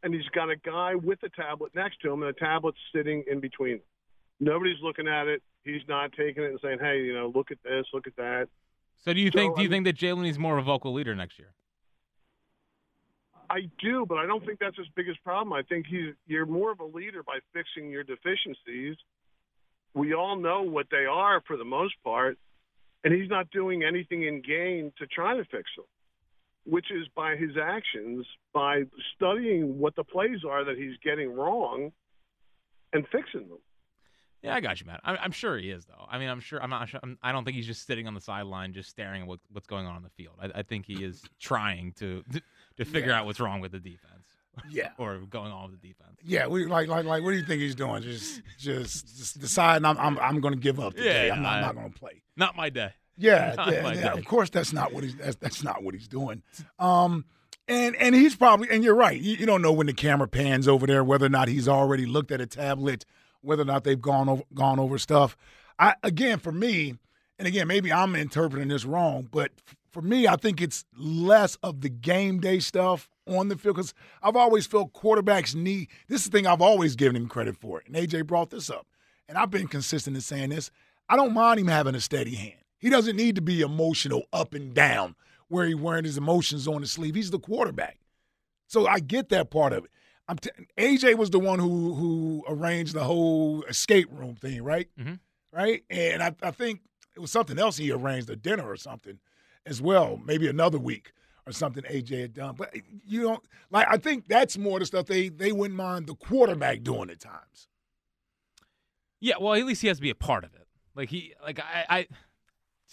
and 0.06 0.14
he's 0.14 0.30
got 0.30 0.50
a 0.50 0.56
guy 0.56 0.94
with 0.96 1.22
a 1.24 1.30
tablet 1.30 1.74
next 1.76 2.00
to 2.02 2.14
him, 2.14 2.22
and 2.24 2.34
the 2.34 2.40
tablet's 2.40 2.78
sitting 2.96 3.24
in 3.30 3.40
between. 3.42 3.82
Nobody's 4.40 4.78
looking 4.82 5.08
at 5.08 5.28
it. 5.28 5.42
He's 5.64 5.82
not 5.90 6.12
taking 6.14 6.44
it 6.44 6.52
and 6.52 6.60
saying, 6.62 6.78
"Hey, 6.80 7.02
you 7.04 7.14
know, 7.14 7.32
look 7.34 7.50
at 7.52 7.58
this, 7.64 7.86
look 7.92 8.06
at 8.08 8.16
that." 8.18 8.48
So 8.98 9.14
do 9.14 9.20
you 9.20 9.32
So, 9.32 9.40
think? 9.40 9.56
Do 9.56 9.60
I 9.60 9.64
you 9.64 9.70
mean- 9.70 9.84
think 9.84 9.98
that 9.98 10.06
Jalen 10.06 10.30
is 10.30 10.38
more 10.40 10.58
of 10.58 10.64
a 10.64 10.66
vocal 10.66 10.94
leader 10.94 11.16
next 11.16 11.40
year? 11.40 11.54
I 13.50 13.70
do, 13.80 14.06
but 14.08 14.18
I 14.18 14.26
don't 14.26 14.44
think 14.46 14.60
that's 14.60 14.78
his 14.78 14.88
biggest 14.96 15.24
problem. 15.24 15.54
I 15.54 15.62
think 15.64 15.86
he's 15.88 16.14
you're 16.28 16.46
more 16.46 16.72
of 16.72 16.80
a 16.80 16.86
leader 16.86 17.24
by 17.24 17.40
fixing 17.54 17.90
your 17.90 18.04
deficiencies. 18.04 18.96
We 19.94 20.14
all 20.14 20.36
know 20.36 20.62
what 20.64 20.88
they 20.92 21.06
are 21.06 21.42
for 21.48 21.56
the 21.58 21.66
most 21.66 21.96
part, 22.04 22.38
and 23.04 23.14
he's 23.14 23.30
not 23.30 23.50
doing 23.52 23.84
anything 23.84 24.24
in 24.24 24.42
game 24.42 24.92
to 24.98 25.08
try 25.08 25.36
to 25.38 25.46
fix 25.46 25.70
them, 25.76 25.86
which 26.66 26.92
is 26.92 27.08
by 27.16 27.36
his 27.36 27.52
actions, 27.62 28.26
by 28.54 28.84
studying 29.16 29.78
what 29.80 29.96
the 29.96 30.04
plays 30.04 30.40
are 30.50 30.64
that 30.66 30.78
he's 30.78 30.98
getting 31.04 31.34
wrong 31.34 31.92
and 32.94 33.06
fixing 33.12 33.48
them. 33.50 33.60
Yeah, 34.42 34.54
I 34.54 34.60
got 34.60 34.80
you, 34.80 34.86
Matt. 34.86 35.00
I'm, 35.04 35.18
I'm 35.20 35.32
sure 35.32 35.58
he 35.58 35.72
is, 35.72 35.86
though. 35.86 36.06
I 36.08 36.20
mean, 36.20 36.30
I'm 36.30 36.40
sure. 36.40 36.62
I'm 36.62 36.70
not. 36.70 36.88
Sure, 36.90 37.00
I'm, 37.02 37.18
I 37.24 37.32
don't 37.32 37.46
think 37.46 37.56
he's 37.58 37.66
just 37.66 37.88
sitting 37.88 38.06
on 38.08 38.14
the 38.14 38.22
sideline, 38.22 38.74
just 38.74 38.90
staring 38.92 39.24
at 39.24 39.28
what, 39.28 39.40
what's 39.52 39.66
going 39.66 39.88
on 39.88 39.96
on 39.96 40.04
the 40.04 40.10
field. 40.12 40.36
I, 40.40 40.60
I 40.60 40.62
think 40.62 40.86
he 40.86 41.04
is 41.04 41.24
trying 41.40 41.94
to 41.94 42.24
to, 42.32 42.42
to 42.78 42.86
figure 42.86 43.10
Yeah. 43.10 43.20
out 43.22 43.26
what's 43.26 43.40
wrong 43.40 43.60
with 43.60 43.72
the 43.72 43.80
defense 43.80 44.28
Yeah, 44.70 44.90
or 45.00 45.18
going 45.30 45.52
on 45.52 45.72
with 45.72 45.82
the 45.82 45.88
defense. 45.88 46.20
yeah. 46.24 46.46
We, 46.46 46.66
like, 46.68 46.88
like, 46.88 47.06
like. 47.06 47.24
What 47.24 47.32
do 47.32 47.38
you 47.38 47.44
think 47.46 47.62
he's 47.62 47.74
doing? 47.74 48.04
Just, 48.04 48.42
just, 48.60 49.18
just 49.18 49.40
deciding 49.42 49.84
I'm, 49.84 49.98
I'm, 49.98 50.20
I'm 50.20 50.42
going 50.42 50.54
to 50.54 50.60
give 50.60 50.80
up 50.80 50.94
today. 50.96 51.28
Yeah, 51.28 51.34
I'm 51.34 51.42
not, 51.42 51.54
I- 51.56 51.62
not 51.62 51.76
going 51.76 51.92
to 51.92 52.00
play. 52.00 52.22
Not 52.38 52.56
my 52.56 52.70
day. 52.70 52.92
Yeah, 53.18 53.56
yeah, 53.72 53.94
yeah. 53.94 54.14
Of 54.14 54.26
course, 54.26 54.50
that's 54.50 54.74
not 54.74 54.94
what 54.94 55.04
he's 55.04 55.16
that's, 55.16 55.36
that's 55.38 55.64
not 55.64 55.84
what 55.84 55.94
he's 55.94 56.08
doing. 56.08 56.44
Um, 56.80 57.26
and 57.68 57.96
and 57.96 58.14
he's 58.14 58.36
probably 58.36 58.70
and 58.70 58.84
you're 58.84 58.96
right. 58.96 59.20
You, 59.20 59.36
you 59.36 59.46
don't 59.46 59.62
know 59.62 59.72
when 59.72 59.88
the 59.88 59.94
camera 59.94 60.28
pans 60.28 60.68
over 60.68 60.86
there 60.86 61.04
whether 61.04 61.26
or 61.26 61.30
not 61.30 61.48
he's 61.48 61.68
already 61.68 62.06
looked 62.06 62.32
at 62.32 62.42
a 62.42 62.46
tablet, 62.46 63.06
whether 63.42 63.64
or 63.64 63.66
not 63.66 63.84
they've 63.84 64.02
gone 64.02 64.30
over 64.30 64.44
gone 64.54 64.80
over 64.80 64.98
stuff. 64.98 65.36
I 65.80 65.96
again 66.04 66.40
for 66.40 66.52
me, 66.52 66.96
and 67.40 67.48
again 67.48 67.68
maybe 67.68 67.92
I'm 67.92 68.16
interpreting 68.16 68.68
this 68.68 68.86
wrong, 68.86 69.28
but 69.32 69.52
for 69.96 70.02
me, 70.02 70.28
I 70.28 70.36
think 70.36 70.62
it's 70.62 70.84
less 70.98 71.56
of 71.64 71.80
the 71.80 71.88
game 71.88 72.42
day 72.42 72.60
stuff 72.60 73.10
on 73.28 73.48
the 73.48 73.58
field 73.58 73.78
because 73.78 73.94
I've 74.22 74.36
always 74.36 74.68
felt 74.68 74.92
quarterbacks 74.92 75.56
need 75.56 75.88
this 76.10 76.26
is 76.26 76.30
the 76.30 76.38
thing 76.38 76.46
I've 76.46 76.62
always 76.62 76.98
given 76.98 77.16
him 77.16 77.30
credit 77.30 77.56
for. 77.56 77.82
And 77.86 77.96
AJ 77.96 78.28
brought 78.28 78.50
this 78.50 78.70
up. 78.70 78.88
And 79.30 79.38
I've 79.38 79.50
been 79.50 79.68
consistent 79.68 80.18
in 80.18 80.22
saying 80.22 80.50
this. 80.50 80.70
I 81.08 81.16
don't 81.16 81.34
mind 81.34 81.62
him 81.62 81.68
having 81.68 81.96
a 81.96 82.02
steady 82.02 82.36
hand. 82.36 82.65
He 82.78 82.90
doesn't 82.90 83.16
need 83.16 83.36
to 83.36 83.42
be 83.42 83.62
emotional 83.62 84.24
up 84.34 84.54
and 84.54 84.74
down 84.74 85.16
where 85.48 85.66
he's 85.66 85.76
wearing 85.76 86.06
his 86.06 86.18
emotions 86.18 86.68
on 86.68 86.82
his 86.82 86.92
sleeve. 86.92 87.16
He's 87.16 87.32
the 87.32 87.40
quarterback. 87.40 88.00
So 88.68 88.88
I 88.88 89.00
get 89.00 89.30
that 89.30 89.50
part 89.52 89.74
of 89.74 89.86
it. 89.86 89.92
I'm 90.28 90.38
t- 90.38 90.50
AJ 90.78 91.16
was 91.18 91.30
the 91.30 91.40
one 91.40 91.60
who 91.60 91.94
who 91.94 92.44
arranged 92.48 92.94
the 92.94 93.04
whole 93.04 93.64
escape 93.64 94.10
room 94.12 94.36
thing, 94.36 94.64
right? 94.64 94.88
Mm-hmm. 95.00 95.14
Right, 95.52 95.84
and 95.90 96.22
I, 96.22 96.36
I 96.42 96.52
think 96.52 96.82
it 97.16 97.22
was 97.22 97.32
something 97.32 97.58
else 97.58 97.78
he 97.78 97.90
arranged 97.90 98.30
a 98.30 98.36
dinner 98.36 98.70
or 98.70 98.76
something 98.76 99.20
as 99.66 99.82
well, 99.82 100.20
maybe 100.26 100.50
another 100.50 100.78
week 100.78 101.14
or 101.48 101.54
something 101.54 101.84
AJ 101.84 102.22
had 102.22 102.34
done. 102.34 102.56
But 102.58 102.76
you 103.06 103.22
don't 103.22 103.44
like. 103.72 103.88
I 103.90 103.98
think 103.98 104.28
that's 104.28 104.58
more 104.58 104.80
the 104.80 104.86
stuff 104.86 105.06
they 105.06 105.30
they 105.30 105.52
wouldn't 105.52 105.78
mind 105.78 106.08
the 106.08 106.16
quarterback 106.16 106.84
doing 106.84 107.10
at 107.10 107.20
times. 107.20 107.68
Yeah, 109.22 109.36
well, 109.40 109.54
at 109.54 109.66
least 109.66 109.82
he 109.82 109.88
has 109.88 109.98
to 109.98 110.02
be 110.02 110.10
a 110.10 110.16
part 110.16 110.44
of 110.44 110.54
it. 110.56 110.68
Like 110.96 111.10
he, 111.10 111.34
like 111.44 111.60
I, 111.60 111.86
I 111.90 112.08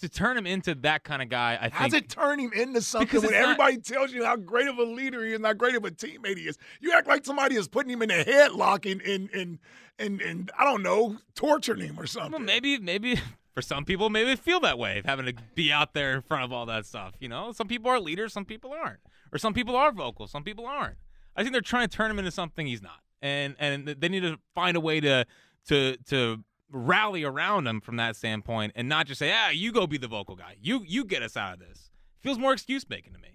to 0.03 0.09
turn 0.09 0.37
him 0.37 0.45
into 0.45 0.75
that 0.75 1.03
kind 1.03 1.21
of 1.21 1.29
guy. 1.29 1.57
I 1.59 1.63
think. 1.63 1.73
How's 1.73 1.93
it 1.93 2.09
turn 2.09 2.39
him 2.39 2.53
into 2.53 2.81
something 2.81 3.21
when 3.21 3.31
not- 3.31 3.41
everybody 3.41 3.77
tells 3.77 4.11
you 4.11 4.23
how 4.23 4.35
great 4.35 4.67
of 4.67 4.77
a 4.77 4.83
leader 4.83 5.23
he 5.23 5.31
is, 5.31 5.37
and 5.37 5.45
how 5.45 5.53
great 5.53 5.75
of 5.75 5.85
a 5.85 5.91
teammate 5.91 6.37
he 6.37 6.47
is? 6.47 6.57
You 6.81 6.91
act 6.93 7.07
like 7.07 7.25
somebody 7.25 7.55
is 7.55 7.67
putting 7.67 7.91
him 7.91 8.01
in 8.01 8.11
a 8.11 8.23
headlock 8.23 8.89
and 8.89 9.01
and 9.01 9.29
and 9.33 9.59
and, 9.99 10.21
and 10.21 10.51
I 10.57 10.63
don't 10.63 10.83
know, 10.83 11.17
torturing 11.35 11.81
him 11.81 11.99
or 11.99 12.07
something. 12.07 12.31
Well, 12.31 12.41
maybe, 12.41 12.79
maybe 12.79 13.19
for 13.53 13.61
some 13.61 13.85
people, 13.85 14.09
maybe 14.09 14.35
feel 14.35 14.59
that 14.61 14.77
way, 14.77 15.01
having 15.05 15.25
to 15.27 15.33
be 15.55 15.71
out 15.71 15.93
there 15.93 16.13
in 16.13 16.21
front 16.21 16.43
of 16.43 16.51
all 16.51 16.65
that 16.65 16.85
stuff. 16.85 17.13
You 17.19 17.29
know, 17.29 17.51
some 17.51 17.67
people 17.67 17.89
are 17.89 17.99
leaders, 17.99 18.33
some 18.33 18.45
people 18.45 18.71
aren't, 18.71 18.99
or 19.31 19.37
some 19.37 19.53
people 19.53 19.75
are 19.75 19.91
vocal, 19.91 20.27
some 20.27 20.43
people 20.43 20.65
aren't. 20.65 20.97
I 21.35 21.41
think 21.41 21.53
they're 21.53 21.61
trying 21.61 21.87
to 21.87 21.95
turn 21.95 22.11
him 22.11 22.19
into 22.19 22.31
something 22.31 22.67
he's 22.67 22.81
not, 22.81 22.99
and 23.21 23.55
and 23.59 23.87
they 23.87 24.09
need 24.09 24.21
to 24.21 24.37
find 24.53 24.75
a 24.75 24.79
way 24.79 24.99
to 24.99 25.25
to 25.67 25.97
to 26.07 26.43
rally 26.73 27.23
around 27.23 27.67
him 27.67 27.79
from 27.79 27.95
that 27.97 28.15
standpoint, 28.15 28.73
and 28.75 28.89
not 28.89 29.05
just 29.07 29.19
say, 29.19 29.31
ah, 29.33 29.49
you 29.49 29.71
go 29.71 29.87
be 29.87 29.97
the 29.97 30.07
vocal 30.07 30.35
guy, 30.35 30.55
you 30.61 30.83
you 30.85 31.05
get 31.05 31.21
us 31.21 31.37
out 31.37 31.53
of 31.53 31.59
this. 31.59 31.91
Feels 32.21 32.37
more 32.37 32.53
excuse 32.53 32.89
making 32.89 33.13
to 33.13 33.19
me. 33.19 33.29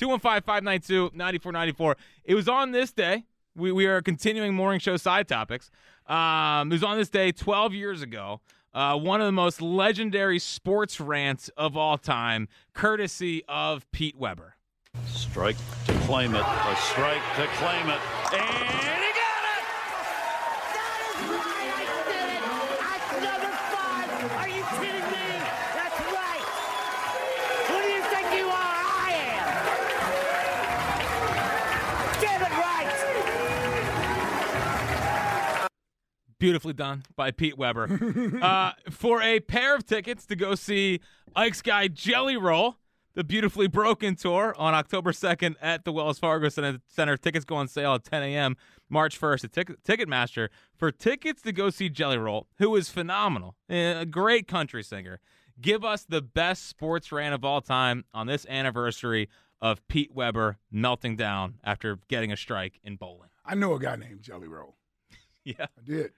215-592-9494. 0.00 1.94
It 2.24 2.34
was 2.34 2.48
on 2.48 2.72
this 2.72 2.92
day. 2.92 3.24
We, 3.56 3.70
we 3.72 3.86
are 3.86 4.02
continuing 4.02 4.54
morning 4.54 4.80
show 4.80 4.96
side 4.96 5.28
topics. 5.28 5.70
Um, 6.06 6.70
it 6.72 6.74
was 6.74 6.82
on 6.82 6.98
this 6.98 7.08
day 7.08 7.30
12 7.32 7.72
years 7.74 8.02
ago. 8.02 8.40
Uh, 8.74 8.98
one 8.98 9.20
of 9.20 9.26
the 9.26 9.32
most 9.32 9.62
legendary 9.62 10.40
sports 10.40 11.00
rants 11.00 11.48
of 11.56 11.76
all 11.76 11.96
time, 11.96 12.48
courtesy 12.72 13.44
of 13.46 13.90
Pete 13.92 14.16
Weber. 14.16 14.56
Strike 15.06 15.56
to 15.86 15.92
claim 16.00 16.34
it. 16.34 16.42
A 16.44 16.76
strike 16.76 17.22
to 17.36 17.46
claim 17.56 17.88
it. 17.88 18.00
And 18.32 19.04
he 19.04 19.12
got 19.12 19.44
it! 21.48 21.53
Beautifully 36.44 36.74
done 36.74 37.04
by 37.16 37.30
Pete 37.30 37.56
Weber. 37.56 38.38
uh, 38.42 38.72
for 38.90 39.22
a 39.22 39.40
pair 39.40 39.74
of 39.76 39.86
tickets 39.86 40.26
to 40.26 40.36
go 40.36 40.54
see 40.54 41.00
Ike's 41.34 41.62
Guy 41.62 41.88
Jelly 41.88 42.36
Roll, 42.36 42.76
the 43.14 43.24
beautifully 43.24 43.66
broken 43.66 44.14
tour 44.14 44.54
on 44.58 44.74
October 44.74 45.12
2nd 45.12 45.54
at 45.62 45.86
the 45.86 45.90
Wells 45.92 46.18
Fargo 46.18 46.50
Center. 46.50 47.16
Tickets 47.16 47.46
go 47.46 47.56
on 47.56 47.66
sale 47.66 47.94
at 47.94 48.04
10 48.04 48.22
a.m. 48.24 48.58
March 48.90 49.18
1st 49.18 49.44
at 49.44 49.52
Tick- 49.52 49.82
Ticketmaster. 49.84 50.48
For 50.76 50.92
tickets 50.92 51.40
to 51.44 51.52
go 51.52 51.70
see 51.70 51.88
Jelly 51.88 52.18
Roll, 52.18 52.46
who 52.58 52.76
is 52.76 52.90
phenomenal, 52.90 53.56
eh, 53.70 53.98
a 54.00 54.04
great 54.04 54.46
country 54.46 54.82
singer, 54.82 55.20
give 55.62 55.82
us 55.82 56.04
the 56.06 56.20
best 56.20 56.66
sports 56.68 57.10
rant 57.10 57.34
of 57.34 57.42
all 57.42 57.62
time 57.62 58.04
on 58.12 58.26
this 58.26 58.44
anniversary 58.50 59.30
of 59.62 59.80
Pete 59.88 60.14
Weber 60.14 60.58
melting 60.70 61.16
down 61.16 61.54
after 61.64 62.00
getting 62.08 62.30
a 62.32 62.36
strike 62.36 62.80
in 62.84 62.96
bowling. 62.96 63.30
I 63.46 63.54
know 63.54 63.72
a 63.72 63.78
guy 63.80 63.96
named 63.96 64.20
Jelly 64.20 64.46
Roll. 64.46 64.76
Yeah. 65.46 65.66
I 65.78 65.82
did. 65.84 66.12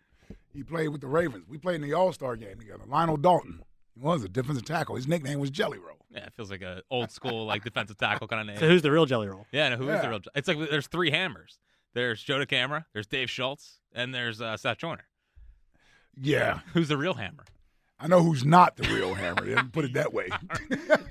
He 0.57 0.63
played 0.63 0.89
with 0.89 1.03
the 1.03 1.07
Ravens. 1.07 1.45
We 1.49 1.59
played 1.59 1.77
in 1.77 1.83
the 1.83 1.93
All 1.93 2.13
Star 2.13 2.35
game 2.35 2.59
together. 2.59 2.85
Lional 2.87 3.19
Dalton. 3.19 3.63
He 3.95 4.01
was 4.01 4.25
a 4.25 4.29
defensive 4.29 4.65
tackle. 4.65 4.97
His 4.97 5.07
nickname 5.07 5.39
was 5.39 5.51
Jelly 5.51 5.79
Roll. 5.79 5.99
Yeah, 6.11 6.25
it 6.25 6.33
feels 6.35 6.51
like 6.51 6.63
a 6.63 6.83
old 6.91 7.11
school 7.11 7.45
like 7.47 7.63
defensive 7.63 7.99
tackle 7.99 8.27
kind 8.27 8.41
of 8.41 8.47
name. 8.47 8.59
So 8.59 8.69
who's 8.69 8.83
the 8.83 8.91
real 8.91 9.07
Jelly 9.07 9.29
Roll? 9.29 9.47
Yeah, 9.53 9.69
no, 9.71 9.77
who 9.77 9.89
is 9.91 10.01
the 10.01 10.09
real? 10.09 10.21
It's 10.35 10.49
like 10.49 10.59
there's 10.71 10.87
three 10.87 11.11
hammers. 11.11 11.59
There's 11.95 12.23
Joe 12.23 12.39
DeCamara, 12.39 12.85
there's 12.93 13.07
Dave 13.07 13.31
Schultz, 13.31 13.81
and 13.95 14.15
there's 14.15 14.41
uh, 14.41 14.57
Seth 14.57 14.79
Joyner. 14.79 15.07
Yeah. 16.21 16.61
Who's 16.73 16.89
the 16.89 16.97
real 16.97 17.15
hammer? 17.15 17.45
I 17.99 18.09
know 18.09 18.23
who's 18.23 18.45
not 18.45 18.77
the 18.77 18.87
real 18.89 19.15
hammer. 19.15 19.63
Put 19.73 19.87
it 19.87 19.95
that 19.95 20.13
way. 20.13 20.29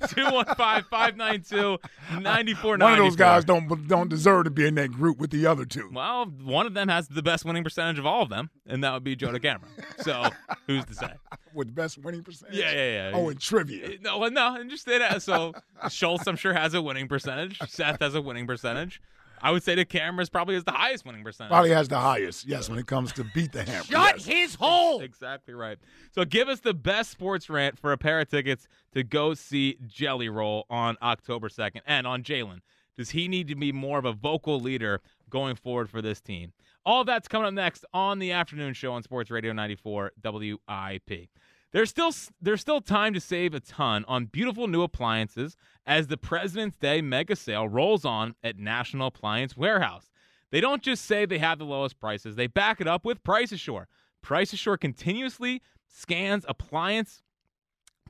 215-592-9494. 0.06 2.80
One 2.80 2.92
of 2.92 2.98
those 2.98 3.16
guys 3.16 3.44
don't 3.44 3.88
don't 3.88 4.08
deserve 4.08 4.44
to 4.44 4.50
be 4.50 4.66
in 4.66 4.76
that 4.76 4.92
group 4.92 5.18
with 5.18 5.30
the 5.30 5.46
other 5.46 5.64
two. 5.64 5.90
Well, 5.92 6.26
one 6.26 6.64
of 6.66 6.74
them 6.74 6.86
has 6.88 7.08
the 7.08 7.22
best 7.22 7.44
winning 7.44 7.64
percentage 7.64 7.98
of 7.98 8.06
all 8.06 8.22
of 8.22 8.28
them, 8.28 8.50
and 8.66 8.84
that 8.84 8.92
would 8.92 9.02
be 9.02 9.16
Joe 9.16 9.32
DeCamara. 9.32 9.64
So 10.02 10.28
who's 10.66 10.84
to 10.84 10.94
say? 10.94 11.12
With 11.54 11.74
best 11.74 11.98
winning 11.98 12.22
percentage. 12.22 12.54
Yeah, 12.54 12.70
yeah, 12.70 13.10
yeah. 13.10 13.12
Oh, 13.14 13.30
in 13.30 13.38
trivia. 13.38 13.86
Uh, 13.86 13.92
no, 14.02 14.18
well, 14.18 14.30
no, 14.30 14.56
and 14.56 14.68
just 14.68 14.84
that. 14.86 15.22
So 15.22 15.54
Schultz, 15.88 16.26
I'm 16.26 16.36
sure, 16.36 16.52
has 16.52 16.74
a 16.74 16.82
winning 16.82 17.08
percentage. 17.08 17.58
Seth 17.66 18.00
has 18.00 18.14
a 18.14 18.20
winning 18.20 18.46
percentage. 18.46 19.00
I 19.40 19.50
would 19.50 19.62
say 19.62 19.76
DeCamara's 19.76 20.28
probably 20.28 20.54
has 20.54 20.64
the 20.64 20.72
highest 20.72 21.04
winning 21.04 21.22
percentage. 21.22 21.50
Probably 21.50 21.70
has 21.70 21.88
the 21.88 21.98
highest, 21.98 22.46
yes, 22.46 22.68
when 22.68 22.78
it 22.78 22.86
comes 22.86 23.12
to 23.14 23.24
beat 23.34 23.52
the 23.52 23.62
hammer. 23.64 23.84
Shut 23.84 24.16
yes. 24.16 24.24
his 24.24 24.54
hole. 24.54 25.00
Exactly 25.06 25.54
right. 25.54 25.78
So 26.12 26.24
give 26.24 26.48
us 26.48 26.60
the 26.60 26.74
best 26.74 27.10
sports 27.10 27.48
rant 27.48 27.78
for 27.78 27.92
a 27.92 27.98
pair 27.98 28.20
of 28.20 28.28
tickets 28.28 28.66
to 28.92 29.02
go 29.02 29.34
see 29.34 29.78
Jelly 29.86 30.28
Roll 30.28 30.66
on 30.68 30.96
October 31.00 31.48
2nd. 31.48 31.80
And 31.86 32.06
on 32.06 32.22
Jalen, 32.22 32.60
does 32.96 33.10
he 33.10 33.28
need 33.28 33.48
to 33.48 33.54
be 33.54 33.72
more 33.72 33.98
of 33.98 34.04
a 34.04 34.12
vocal 34.12 34.58
leader 34.58 35.00
going 35.30 35.54
forward 35.54 35.88
for 35.88 36.02
this 36.02 36.20
team? 36.20 36.52
All 36.84 37.04
that's 37.04 37.28
coming 37.28 37.46
up 37.46 37.54
next 37.54 37.84
on 37.92 38.18
the 38.18 38.32
afternoon 38.32 38.74
show 38.74 38.92
on 38.92 39.02
Sports 39.02 39.30
Radio 39.30 39.52
94 39.52 40.12
WIP. 40.22 41.28
There's 41.72 41.90
still 41.90 42.12
there's 42.40 42.60
still 42.60 42.80
time 42.80 43.12
to 43.14 43.20
save 43.20 43.54
a 43.54 43.60
ton 43.60 44.04
on 44.06 44.26
beautiful 44.26 44.66
new 44.68 44.82
appliances 44.82 45.56
as 45.86 46.06
the 46.06 46.16
President's 46.16 46.76
Day 46.76 47.00
mega 47.02 47.36
sale 47.36 47.68
rolls 47.68 48.04
on 48.04 48.34
at 48.42 48.58
National 48.58 49.08
Appliance 49.08 49.56
Warehouse. 49.56 50.10
They 50.50 50.60
don't 50.60 50.82
just 50.82 51.04
say 51.04 51.26
they 51.26 51.38
have 51.38 51.58
the 51.58 51.64
lowest 51.64 51.98
prices, 52.00 52.36
they 52.36 52.46
back 52.46 52.80
it 52.80 52.86
up 52.86 53.04
with 53.04 53.22
Price 53.22 53.52
Assure. 53.52 53.88
Price 54.22 54.52
Assure 54.52 54.76
continuously 54.76 55.60
scans 55.88 56.44
appliance 56.48 57.22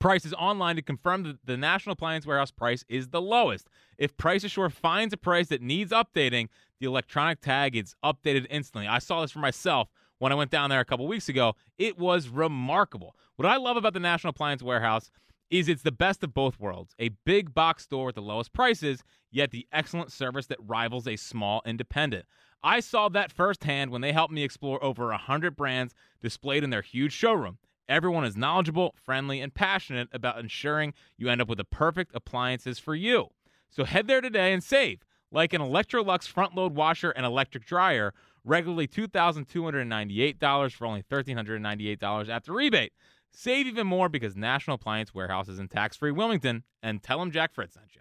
prices 0.00 0.34
online 0.34 0.76
to 0.76 0.82
confirm 0.82 1.22
that 1.22 1.38
the 1.44 1.56
National 1.56 1.94
Appliance 1.94 2.26
Warehouse 2.26 2.50
price 2.50 2.84
is 2.88 3.08
the 3.08 3.20
lowest. 3.20 3.68
If 3.98 4.16
Price 4.16 4.44
Assure 4.44 4.70
finds 4.70 5.14
a 5.14 5.16
price 5.16 5.48
that 5.48 5.62
needs 5.62 5.92
updating, 5.92 6.48
the 6.80 6.86
electronic 6.86 7.40
tag 7.40 7.76
is 7.76 7.94
updated 8.04 8.46
instantly. 8.50 8.86
I 8.86 8.98
saw 8.98 9.22
this 9.22 9.32
for 9.32 9.38
myself 9.38 9.88
when 10.18 10.32
I 10.32 10.36
went 10.36 10.50
down 10.50 10.70
there 10.70 10.80
a 10.80 10.84
couple 10.84 11.06
weeks 11.06 11.28
ago. 11.28 11.54
It 11.78 11.98
was 11.98 12.28
remarkable. 12.28 13.16
What 13.36 13.46
I 13.46 13.56
love 13.56 13.76
about 13.76 13.94
the 13.94 14.00
National 14.00 14.30
Appliance 14.30 14.62
Warehouse 14.62 15.10
is 15.50 15.68
it's 15.68 15.82
the 15.82 15.92
best 15.92 16.24
of 16.24 16.34
both 16.34 16.58
worlds. 16.58 16.94
A 16.98 17.10
big 17.24 17.54
box 17.54 17.84
store 17.84 18.06
with 18.06 18.14
the 18.14 18.22
lowest 18.22 18.52
prices, 18.52 19.02
yet 19.30 19.50
the 19.50 19.66
excellent 19.72 20.10
service 20.10 20.46
that 20.46 20.58
rivals 20.60 21.06
a 21.06 21.16
small 21.16 21.62
independent. 21.64 22.26
I 22.62 22.80
saw 22.80 23.08
that 23.10 23.30
firsthand 23.30 23.90
when 23.90 24.00
they 24.00 24.12
helped 24.12 24.32
me 24.32 24.42
explore 24.42 24.82
over 24.82 25.06
100 25.08 25.54
brands 25.54 25.94
displayed 26.20 26.64
in 26.64 26.70
their 26.70 26.82
huge 26.82 27.12
showroom. 27.12 27.58
Everyone 27.88 28.24
is 28.24 28.36
knowledgeable, 28.36 28.96
friendly, 29.00 29.40
and 29.40 29.54
passionate 29.54 30.08
about 30.12 30.40
ensuring 30.40 30.92
you 31.16 31.28
end 31.28 31.40
up 31.40 31.48
with 31.48 31.58
the 31.58 31.64
perfect 31.64 32.10
appliances 32.14 32.80
for 32.80 32.96
you. 32.96 33.28
So 33.70 33.84
head 33.84 34.08
there 34.08 34.20
today 34.20 34.52
and 34.52 34.64
save, 34.64 35.04
like 35.30 35.52
an 35.52 35.60
Electrolux 35.60 36.26
front 36.26 36.56
load 36.56 36.74
washer 36.74 37.10
and 37.10 37.24
electric 37.24 37.64
dryer, 37.64 38.12
regularly 38.46 38.88
$2,298 38.88 40.72
for 40.72 40.86
only 40.86 41.02
$1,398 41.02 42.28
after 42.28 42.52
rebate. 42.52 42.92
Save 43.32 43.66
even 43.66 43.86
more 43.86 44.08
because 44.08 44.34
National 44.34 44.76
Appliance 44.76 45.12
Warehouse 45.14 45.48
is 45.48 45.58
in 45.58 45.68
tax 45.68 45.96
free 45.96 46.12
Wilmington, 46.12 46.62
and 46.82 47.02
tell 47.02 47.18
them 47.18 47.30
Jack 47.30 47.52
Fritz 47.52 47.74
sent 47.74 47.94
you. 47.94 48.00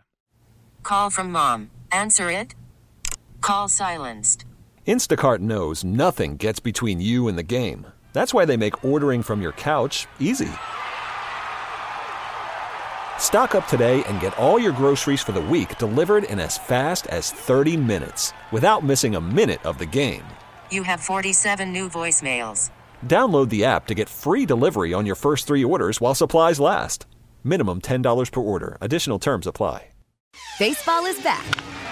Call 0.83 1.09
from 1.09 1.31
mom. 1.31 1.71
Answer 1.91 2.31
it. 2.31 2.55
Call 3.41 3.67
silenced. 3.67 4.45
Instacart 4.87 5.39
knows 5.39 5.83
nothing 5.83 6.37
gets 6.37 6.59
between 6.59 7.01
you 7.01 7.27
and 7.27 7.37
the 7.37 7.43
game. 7.43 7.87
That's 8.13 8.33
why 8.33 8.45
they 8.45 8.55
make 8.55 8.85
ordering 8.85 9.23
from 9.23 9.41
your 9.41 9.51
couch 9.53 10.07
easy. 10.19 10.51
Stock 13.17 13.55
up 13.55 13.67
today 13.67 14.03
and 14.05 14.21
get 14.21 14.37
all 14.37 14.59
your 14.59 14.71
groceries 14.71 15.21
for 15.21 15.31
the 15.31 15.41
week 15.41 15.77
delivered 15.79 16.25
in 16.25 16.39
as 16.39 16.57
fast 16.57 17.07
as 17.07 17.31
30 17.31 17.75
minutes 17.75 18.31
without 18.51 18.83
missing 18.83 19.15
a 19.15 19.21
minute 19.21 19.65
of 19.65 19.79
the 19.79 19.85
game. 19.85 20.23
You 20.71 20.83
have 20.83 20.99
47 20.99 21.71
new 21.71 21.89
voicemails. 21.89 22.69
Download 23.05 23.49
the 23.49 23.65
app 23.65 23.87
to 23.87 23.93
get 23.93 24.09
free 24.09 24.45
delivery 24.45 24.93
on 24.93 25.05
your 25.05 25.15
first 25.15 25.47
three 25.47 25.63
orders 25.63 25.99
while 25.99 26.15
supplies 26.15 26.59
last. 26.59 27.05
Minimum 27.43 27.81
$10 27.81 28.31
per 28.31 28.41
order. 28.41 28.77
Additional 28.81 29.17
terms 29.19 29.47
apply. 29.47 29.89
Baseball 30.59 31.05
is 31.05 31.21
back, 31.21 31.45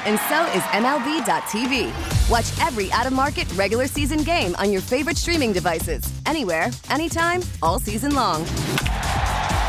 and 0.06 0.20
so 0.28 0.46
is 0.52 0.64
MLB.tv. 0.72 1.92
Watch 2.30 2.66
every 2.66 2.92
out 2.92 3.08
of 3.08 3.14
market 3.14 3.52
regular 3.56 3.88
season 3.88 4.20
game 4.20 4.56
on 4.56 4.72
your 4.72 4.82
favorite 4.82 5.18
streaming 5.18 5.54
devices, 5.54 6.04
anywhere, 6.26 6.70
anytime, 6.90 7.42
all 7.62 7.80
season 7.80 8.16
long. 8.16 8.44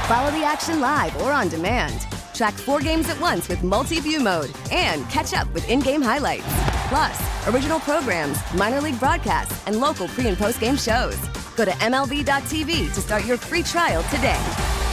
Follow 0.07 0.31
the 0.31 0.45
action 0.45 0.81
live 0.81 1.17
or 1.23 1.33
on 1.33 1.49
demand. 1.49 2.07
Track 2.35 2.55
four 2.55 2.81
games 2.81 3.09
at 3.09 3.21
once 3.21 3.49
with 3.49 3.63
multi 3.63 4.01
view 4.01 4.21
mode 4.21 4.51
and 4.73 5.09
catch 5.09 5.33
up 5.33 5.53
with 5.55 5.69
in 5.71 5.81
game 5.81 6.03
highlights. 6.03 6.45
Plus, 6.89 7.49
original 7.49 7.79
programs, 7.81 8.39
minor 8.55 8.81
league 8.81 8.99
broadcasts, 8.99 9.67
and 9.67 9.81
local 9.81 10.09
pre 10.09 10.27
and 10.27 10.37
post 10.37 10.61
game 10.61 10.77
shows. 10.77 11.17
Go 11.57 11.65
to 11.65 11.71
MLB.tv 11.71 12.93
to 12.93 13.01
start 13.01 13.25
your 13.25 13.37
free 13.37 13.63
trial 13.63 14.03
today. 14.05 14.41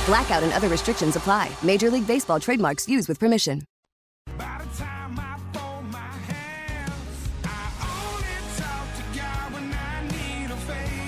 Blackout 0.06 0.44
and 0.44 0.54
other 0.54 0.68
restrictions 0.68 1.16
apply. 1.16 1.50
Major 1.64 1.90
League 1.90 2.08
Baseball 2.08 2.40
trademarks 2.40 2.88
used 2.88 3.10
with 3.10 3.20
permission. 3.20 3.64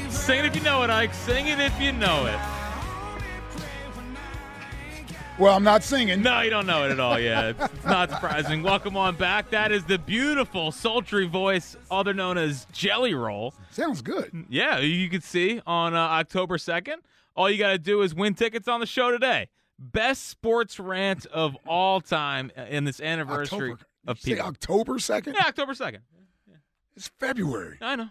Sing 0.10 0.40
it 0.40 0.46
if 0.46 0.56
you 0.56 0.62
know 0.62 0.84
it, 0.84 0.90
Ike. 0.90 1.14
Sing 1.14 1.48
it 1.48 1.60
if 1.60 1.80
you 1.82 1.92
know 1.92 2.26
it. 2.26 2.53
Well, 5.40 5.56
I'm 5.56 5.64
not 5.64 5.84
singing. 5.84 6.22
No, 6.22 6.42
you 6.42 6.52
don't 6.52 6.68
know 6.68 6.86
it 6.86 6.92
at 6.92 7.00
all. 7.00 7.20
Yeah, 7.20 7.50
it's, 7.50 7.84
not 7.84 8.12
surprising. 8.12 8.62
Welcome 8.62 8.96
on 8.96 9.16
back. 9.16 9.50
That 9.50 9.72
is 9.72 9.84
the 9.84 9.98
beautiful, 9.98 10.72
sultry 10.72 11.26
voice, 11.26 11.76
other 11.90 12.14
known 12.14 12.38
as 12.38 12.68
Jelly 12.72 13.16
Roll. 13.16 13.54
Sounds 13.72 14.04
good. 14.04 14.46
Yeah, 14.48 14.78
you 14.80 15.10
can 15.10 15.22
see 15.22 15.60
on 15.66 15.96
uh, 15.96 15.98
October 15.98 16.58
2nd. 16.58 16.98
All 17.36 17.50
you 17.50 17.58
got 17.58 17.72
to 17.72 17.80
do 17.80 18.04
is 18.04 18.14
win 18.14 18.36
tickets 18.36 18.68
on 18.68 18.80
the 18.80 18.86
show 18.86 19.10
today. 19.10 19.50
Best 19.80 20.30
sports 20.30 20.80
rant 20.80 21.26
of 21.26 21.58
all 21.68 22.00
time 22.00 22.52
in 22.70 22.84
this 22.84 23.02
anniversary 23.02 23.72
October. 23.72 23.88
of 24.06 24.18
You 24.18 24.22
say 24.22 24.32
people. 24.36 24.48
October 24.50 24.94
2nd? 24.94 25.34
Yeah, 25.34 25.48
October 25.48 25.74
2nd. 25.74 26.00
It's 26.96 27.10
February. 27.20 27.80
I 27.82 27.96
know. 27.96 28.10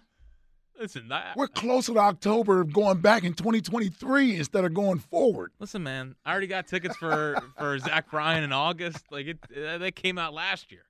Listen, 0.80 1.12
I, 1.12 1.32
We're 1.36 1.48
closer 1.48 1.92
to 1.94 1.98
October 1.98 2.62
of 2.62 2.72
going 2.72 3.00
back 3.00 3.24
in 3.24 3.34
2023 3.34 4.36
instead 4.36 4.64
of 4.64 4.74
going 4.74 4.98
forward. 4.98 5.52
listen, 5.60 5.82
man. 5.82 6.16
I 6.24 6.32
already 6.32 6.46
got 6.46 6.66
tickets 6.66 6.96
for 6.96 7.36
for 7.58 7.78
Zach 7.78 8.10
Bryan 8.10 8.42
in 8.42 8.52
August. 8.52 9.04
Like 9.10 9.26
it, 9.26 9.38
uh, 9.56 9.78
they 9.78 9.90
came 9.92 10.18
out 10.18 10.34
last 10.34 10.72
year. 10.72 10.82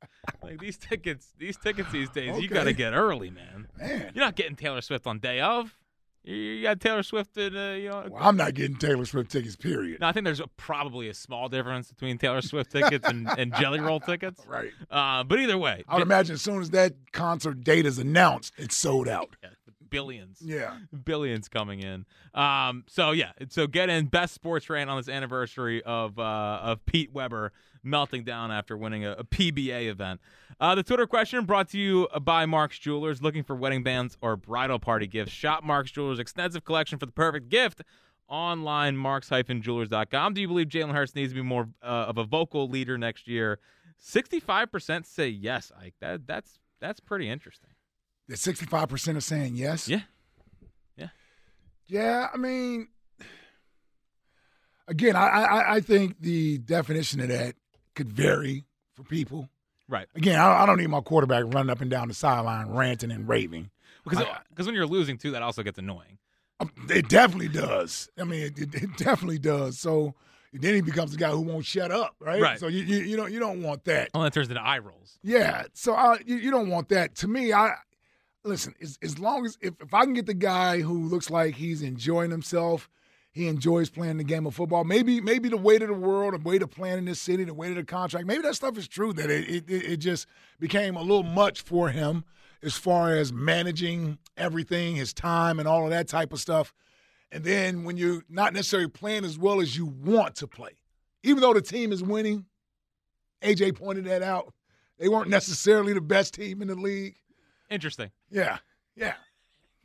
Like 0.42 0.60
these 0.60 0.78
tickets, 0.78 1.34
these 1.38 1.56
tickets 1.56 1.90
these 1.92 2.08
days, 2.10 2.38
you 2.40 2.48
got 2.48 2.64
to 2.64 2.72
get 2.72 2.92
early, 2.92 3.30
man. 3.30 3.68
Man. 3.78 4.12
You're 4.14 4.24
not 4.24 4.36
getting 4.36 4.56
Taylor 4.56 4.80
Swift 4.80 5.06
on 5.06 5.18
day 5.18 5.40
of. 5.40 5.76
You, 6.24 6.62
got 6.62 6.78
Taylor 6.78 7.02
Swift 7.02 7.36
in, 7.36 7.56
uh, 7.56 7.72
you 7.72 7.88
know. 7.88 8.06
Well, 8.08 8.22
I'm 8.22 8.36
not 8.36 8.54
getting 8.54 8.76
Taylor 8.76 9.04
Swift 9.04 9.32
tickets, 9.32 9.56
period. 9.56 10.00
No, 10.00 10.06
I 10.06 10.12
think 10.12 10.24
there's 10.24 10.38
a, 10.38 10.46
probably 10.56 11.08
a 11.08 11.14
small 11.14 11.48
difference 11.48 11.90
between 11.90 12.16
Taylor 12.16 12.42
Swift 12.42 12.70
tickets 12.70 13.08
and, 13.08 13.28
and 13.36 13.52
Jelly 13.56 13.80
Roll 13.80 13.98
tickets. 14.00 14.40
Right. 14.46 14.70
Uh, 14.88 15.24
but 15.24 15.40
either 15.40 15.58
way, 15.58 15.82
I 15.88 15.94
would 15.94 16.02
imagine 16.02 16.34
as 16.34 16.42
soon 16.42 16.60
as 16.60 16.70
that 16.70 16.94
concert 17.10 17.64
date 17.64 17.86
is 17.86 17.98
announced, 17.98 18.52
it's 18.56 18.76
sold 18.76 19.08
out. 19.08 19.34
Billions. 19.92 20.42
Yeah. 20.42 20.78
billions 21.04 21.48
coming 21.48 21.80
in. 21.80 22.04
Um, 22.34 22.84
so 22.88 23.12
yeah, 23.12 23.32
so 23.48 23.66
get 23.66 23.88
in 23.88 24.06
best 24.06 24.34
sports 24.34 24.68
rant 24.68 24.90
on 24.90 24.96
this 24.96 25.08
anniversary 25.08 25.82
of 25.82 26.18
uh, 26.18 26.60
of 26.62 26.84
Pete 26.86 27.12
Weber 27.12 27.52
melting 27.84 28.24
down 28.24 28.50
after 28.50 28.76
winning 28.76 29.04
a, 29.04 29.12
a 29.12 29.24
PBA 29.24 29.88
event. 29.88 30.20
Uh, 30.60 30.74
the 30.74 30.82
Twitter 30.82 31.06
question 31.06 31.44
brought 31.44 31.68
to 31.70 31.78
you 31.78 32.08
by 32.22 32.46
Mark's 32.46 32.78
Jewelers. 32.78 33.22
Looking 33.22 33.42
for 33.42 33.54
wedding 33.54 33.82
bands 33.82 34.16
or 34.20 34.36
bridal 34.36 34.78
party 34.78 35.06
gifts? 35.06 35.32
Shop 35.32 35.62
Mark's 35.64 35.90
Jewelers' 35.90 36.18
extensive 36.18 36.64
collection 36.64 36.98
for 36.98 37.06
the 37.06 37.12
perfect 37.12 37.48
gift. 37.48 37.82
Online, 38.28 38.96
marks-jewelers.com. 38.96 40.34
Do 40.34 40.40
you 40.40 40.48
believe 40.48 40.68
Jalen 40.68 40.92
Hurts 40.94 41.14
needs 41.14 41.32
to 41.32 41.34
be 41.34 41.42
more 41.42 41.68
uh, 41.82 42.06
of 42.08 42.16
a 42.16 42.24
vocal 42.24 42.68
leader 42.68 42.96
next 42.96 43.28
year? 43.28 43.58
Sixty-five 43.98 44.72
percent 44.72 45.06
say 45.06 45.28
yes, 45.28 45.70
Ike. 45.78 45.94
That 46.00 46.26
that's 46.26 46.58
that's 46.80 46.98
pretty 46.98 47.28
interesting. 47.28 47.71
The 48.28 48.36
65% 48.36 49.16
are 49.16 49.20
saying 49.20 49.56
yes? 49.56 49.88
Yeah. 49.88 50.02
Yeah. 50.96 51.08
Yeah, 51.86 52.28
I 52.32 52.36
mean, 52.36 52.88
again, 54.88 55.16
I, 55.16 55.26
I, 55.26 55.74
I 55.76 55.80
think 55.80 56.20
the 56.20 56.58
definition 56.58 57.20
of 57.20 57.28
that 57.28 57.56
could 57.94 58.12
vary 58.12 58.64
for 58.94 59.02
people. 59.02 59.48
Right. 59.88 60.06
Again, 60.14 60.38
I, 60.38 60.62
I 60.62 60.66
don't 60.66 60.78
need 60.78 60.88
my 60.88 61.00
quarterback 61.00 61.44
running 61.46 61.70
up 61.70 61.80
and 61.80 61.90
down 61.90 62.08
the 62.08 62.14
sideline 62.14 62.70
ranting 62.70 63.10
and 63.10 63.28
raving. 63.28 63.70
Because 64.04 64.24
because 64.50 64.66
when 64.66 64.74
you're 64.74 64.86
losing 64.86 65.16
too, 65.16 65.30
that 65.32 65.42
also 65.42 65.62
gets 65.62 65.78
annoying. 65.78 66.18
Um, 66.60 66.72
it 66.88 67.08
definitely 67.08 67.48
does. 67.48 68.08
I 68.18 68.24
mean, 68.24 68.42
it, 68.42 68.58
it, 68.58 68.74
it 68.74 68.96
definitely 68.96 69.38
does. 69.38 69.78
So 69.78 70.14
then 70.52 70.74
he 70.74 70.80
becomes 70.80 71.12
the 71.12 71.18
guy 71.18 71.30
who 71.30 71.40
won't 71.40 71.64
shut 71.64 71.90
up, 71.90 72.16
right? 72.18 72.40
Right. 72.40 72.58
So 72.58 72.66
you, 72.66 72.82
you 72.82 72.98
you 72.98 73.16
don't 73.16 73.32
you 73.32 73.38
don't 73.38 73.62
want 73.62 73.84
that. 73.84 74.10
That 74.12 74.32
turns 74.32 74.48
into 74.48 74.60
eye 74.60 74.78
rolls. 74.78 75.18
Yeah. 75.22 75.64
So 75.72 75.94
I, 75.94 76.18
you, 76.26 76.36
you 76.36 76.50
don't 76.50 76.68
want 76.68 76.88
that. 76.88 77.14
To 77.16 77.28
me, 77.28 77.52
I 77.52 77.74
listen. 78.44 78.74
As, 78.80 78.98
as 79.02 79.18
long 79.18 79.46
as 79.46 79.58
if, 79.60 79.74
if 79.80 79.94
I 79.94 80.04
can 80.04 80.14
get 80.14 80.26
the 80.26 80.34
guy 80.34 80.80
who 80.80 81.06
looks 81.06 81.30
like 81.30 81.56
he's 81.56 81.82
enjoying 81.82 82.30
himself, 82.30 82.88
he 83.32 83.48
enjoys 83.48 83.88
playing 83.88 84.18
the 84.18 84.24
game 84.24 84.46
of 84.46 84.54
football. 84.54 84.84
Maybe 84.84 85.20
maybe 85.20 85.48
the 85.48 85.56
weight 85.56 85.82
of 85.82 85.88
the 85.88 85.94
world, 85.94 86.34
the 86.34 86.38
weight 86.38 86.62
of 86.62 86.70
playing 86.70 86.98
in 86.98 87.04
this 87.06 87.20
city, 87.20 87.44
the 87.44 87.54
weight 87.54 87.70
of 87.70 87.76
the 87.76 87.84
contract. 87.84 88.26
Maybe 88.26 88.42
that 88.42 88.54
stuff 88.54 88.76
is 88.76 88.86
true. 88.86 89.12
That 89.12 89.30
it 89.30 89.48
it, 89.48 89.70
it 89.70 89.96
just 89.98 90.26
became 90.60 90.96
a 90.96 91.00
little 91.00 91.22
much 91.22 91.62
for 91.62 91.88
him 91.88 92.24
as 92.62 92.74
far 92.76 93.14
as 93.16 93.32
managing 93.32 94.18
everything, 94.36 94.96
his 94.96 95.12
time, 95.12 95.58
and 95.58 95.66
all 95.66 95.84
of 95.84 95.90
that 95.90 96.08
type 96.08 96.32
of 96.32 96.40
stuff. 96.40 96.72
And 97.32 97.42
then 97.42 97.84
when 97.84 97.96
you're 97.96 98.22
not 98.28 98.52
necessarily 98.52 98.88
playing 98.88 99.24
as 99.24 99.38
well 99.38 99.60
as 99.60 99.76
you 99.76 99.86
want 99.86 100.36
to 100.36 100.46
play, 100.46 100.76
even 101.22 101.40
though 101.40 101.54
the 101.54 101.62
team 101.62 101.90
is 101.90 102.02
winning, 102.02 102.44
AJ 103.42 103.76
pointed 103.76 104.04
that 104.04 104.22
out. 104.22 104.52
They 104.98 105.08
weren't 105.08 105.30
necessarily 105.30 105.94
the 105.94 106.00
best 106.00 106.34
team 106.34 106.62
in 106.62 106.68
the 106.68 106.74
league. 106.74 107.16
Interesting. 107.72 108.10
Yeah, 108.30 108.58
yeah. 108.94 109.14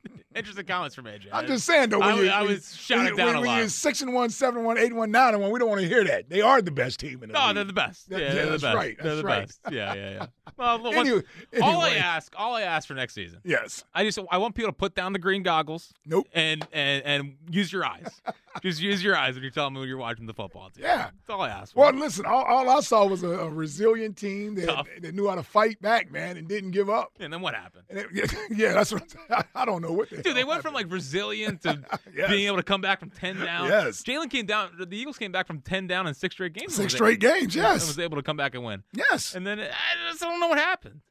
Interesting 0.37 0.65
comments 0.65 0.95
from 0.95 1.05
AJ. 1.05 1.27
I'm 1.33 1.47
just 1.47 1.65
saying 1.65 1.89
though. 1.89 1.99
When 1.99 2.07
I, 2.09 2.21
you, 2.21 2.29
I 2.29 2.41
was 2.43 2.75
shouting 2.75 3.15
down 3.15 3.25
when, 3.27 3.35
a 3.35 3.39
when 3.41 3.49
lot. 3.49 3.57
you're 3.57 3.69
six 3.69 4.01
and 4.01 4.13
one, 4.13 4.29
seven 4.29 4.57
and 4.57 4.65
one, 4.65 4.77
eight 4.77 4.87
and 4.87 4.97
one, 4.97 5.11
nine 5.11 5.33
and 5.33 5.41
one. 5.41 5.51
We 5.51 5.59
don't 5.59 5.69
want 5.69 5.81
to 5.81 5.87
hear 5.87 6.03
that. 6.05 6.29
They 6.29 6.41
are 6.41 6.61
the 6.61 6.71
best 6.71 6.99
team 6.99 7.23
in 7.23 7.29
the 7.29 7.33
No, 7.33 7.47
league. 7.47 7.55
they're 7.55 7.63
the 7.63 7.73
best. 7.73 8.09
That- 8.09 8.19
yeah, 8.21 8.33
they're 8.33 8.45
the 8.45 8.51
best. 8.59 8.63
right. 8.75 8.97
They're 8.97 9.15
That's 9.15 9.21
the 9.21 9.27
right. 9.27 9.47
best. 9.47 9.59
Yeah, 9.71 9.93
yeah, 9.95 10.09
yeah. 10.11 10.25
Well, 10.57 10.79
look, 10.81 10.95
Anyway- 10.95 11.21
all 11.61 11.81
I 11.81 11.95
ask, 11.95 12.33
all 12.37 12.55
I 12.55 12.61
ask 12.63 12.87
for 12.87 12.93
next 12.93 13.13
season. 13.13 13.39
Yes. 13.43 13.83
I 13.93 14.03
just 14.03 14.17
I 14.31 14.37
want 14.37 14.55
people 14.55 14.69
to 14.71 14.75
put 14.77 14.95
down 14.95 15.13
the 15.13 15.19
green 15.19 15.43
goggles. 15.43 15.93
Nope. 16.05 16.27
And 16.33 16.65
and 16.71 17.03
and 17.05 17.35
use 17.49 17.71
your 17.71 17.85
eyes. 17.85 18.21
just 18.63 18.81
use 18.81 19.03
your 19.03 19.15
eyes 19.15 19.35
when 19.35 19.43
you're 19.43 19.51
telling 19.51 19.73
me 19.73 19.81
when 19.81 19.89
you're 19.89 19.97
watching 19.99 20.25
the 20.25 20.33
football 20.33 20.69
team. 20.69 20.85
Yeah. 20.85 20.97
That's 20.97 21.29
all 21.29 21.41
I 21.41 21.49
ask 21.49 21.73
for. 21.73 21.79
Well, 21.81 21.93
listen. 21.93 22.25
All, 22.25 22.43
all 22.43 22.69
I 22.69 22.79
saw 22.79 23.05
was 23.05 23.21
a, 23.23 23.29
a 23.29 23.49
resilient 23.49 24.17
team 24.17 24.55
that, 24.55 24.65
Tough. 24.67 24.87
that 25.01 25.13
knew 25.13 25.27
how 25.27 25.35
to 25.35 25.43
fight 25.43 25.79
back, 25.81 26.11
man, 26.11 26.37
and 26.37 26.47
didn't 26.47 26.71
give 26.71 26.89
up. 26.89 27.11
and 27.19 27.31
then 27.31 27.41
what 27.41 27.53
happened? 27.53 27.83
It, 27.89 28.33
yeah, 28.49 28.73
that's 28.73 28.91
what 28.91 29.03
I, 29.29 29.43
I 29.53 29.65
don't 29.65 29.81
know 29.81 29.91
what. 29.91 30.09
The 30.09 30.26
Dude, 30.27 30.35
they 30.37 30.43
went 30.51 30.61
from 30.61 30.73
like 30.73 30.91
resilient 30.91 31.61
to 31.63 31.81
Yes. 32.15 32.29
being 32.29 32.47
able 32.47 32.57
to 32.57 32.63
come 32.63 32.81
back 32.81 32.99
from 32.99 33.09
ten 33.09 33.37
down. 33.39 33.67
Yes. 33.67 34.01
Jalen 34.03 34.29
came 34.29 34.45
down. 34.45 34.71
The 34.77 34.87
Eagles 34.97 35.17
came 35.17 35.31
back 35.31 35.47
from 35.47 35.61
ten 35.61 35.87
down 35.87 36.07
in 36.07 36.13
six 36.13 36.35
straight 36.35 36.53
games. 36.53 36.75
Six 36.75 36.93
straight 36.93 37.23
able- 37.23 37.33
games, 37.33 37.55
and 37.55 37.63
yes. 37.63 37.87
was 37.87 37.99
able 37.99 38.17
to 38.17 38.23
come 38.23 38.37
back 38.37 38.55
and 38.55 38.63
win. 38.63 38.83
yes, 38.93 39.35
And 39.35 39.45
then 39.45 39.59
I 39.59 40.09
just 40.09 40.21
don't 40.21 40.39
know 40.39 40.47
what 40.47 40.57
happened. 40.57 41.01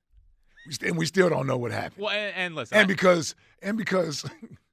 we 0.66 0.72
st- 0.72 0.90
and 0.90 0.98
we 0.98 1.07
still 1.07 1.29
don't 1.29 1.46
know 1.46 1.57
what 1.57 1.72
happened. 1.72 2.02
Well, 2.05 2.11
and, 2.14 2.35
and 2.37 2.55
listen, 2.55 2.76
and 2.76 2.85
I- 2.85 2.88
because 2.88 3.35
and 3.62 3.76
because 3.79 4.24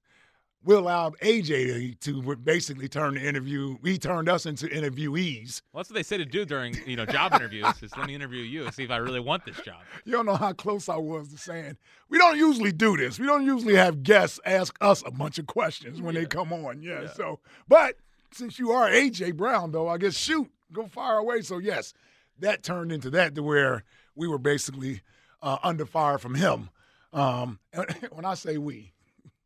we 0.66 0.76
allowed 0.76 1.18
AJ 1.20 2.00
to, 2.02 2.36
basically 2.38 2.88
turn 2.88 3.16
the 3.16 3.22
interview. 3.22 3.78
He 3.84 3.98
turned 3.98 4.30
us 4.30 4.46
into 4.46 4.68
interviewees. 4.68 5.62
well, 5.72 5.82
that's 5.82 5.90
what 5.90 5.96
they 5.96 6.04
say 6.04 6.18
to 6.18 6.26
do 6.26 6.46
during 6.46 6.76
you 6.86 6.96
know 6.96 7.06
job 7.06 7.34
interviews. 7.34 7.66
Is 7.82 7.96
let 7.98 8.08
me 8.08 8.16
interview 8.16 8.42
you 8.42 8.66
and 8.66 8.74
see 8.74 8.84
if 8.84 8.92
I 8.92 8.98
really 8.98 9.20
want 9.20 9.46
this 9.46 9.58
job. 9.58 9.82
You 10.06 10.14
don't 10.14 10.26
know 10.26 10.36
how 10.36 10.54
close 10.54 10.88
I 10.90 10.98
was 10.98 11.30
to 11.30 11.38
saying 11.38 11.78
we 12.10 12.18
don't 12.18 12.38
usually 12.38 12.72
do 12.72 12.96
this. 12.98 13.20
We 13.20 13.26
don't 13.26 13.46
usually 13.46 13.76
have 13.76 14.04
guests 14.04 14.40
ask 14.46 14.78
us 14.82 15.04
a 15.06 15.12
bunch 15.12 15.38
of 15.40 15.48
questions 15.48 16.02
when 16.02 16.16
they 16.16 16.26
come 16.26 16.54
on. 16.54 16.82
Yeah, 16.82 17.08
So, 17.14 17.40
but 17.68 17.96
since 18.32 18.58
you 18.60 18.72
are 18.72 18.90
AJ 18.90 19.36
Brown, 19.36 19.72
though, 19.72 19.88
I 19.88 19.98
guess 19.98 20.16
shoot, 20.16 20.50
go 20.72 20.88
fire 20.88 21.18
away. 21.18 21.42
So 21.42 21.58
yes, 21.58 21.94
that 22.40 22.64
turned 22.64 22.92
into 22.92 23.10
that 23.12 23.36
to 23.36 23.44
where 23.44 23.84
we 24.16 24.28
were 24.28 24.38
basically 24.40 25.02
uh, 25.42 25.58
under 25.64 25.86
fire 25.86 26.18
from 26.18 26.36
him. 26.36 26.70
Um, 27.12 27.60
when 28.12 28.26
I 28.26 28.34
say 28.34 28.58
we, 28.58 28.94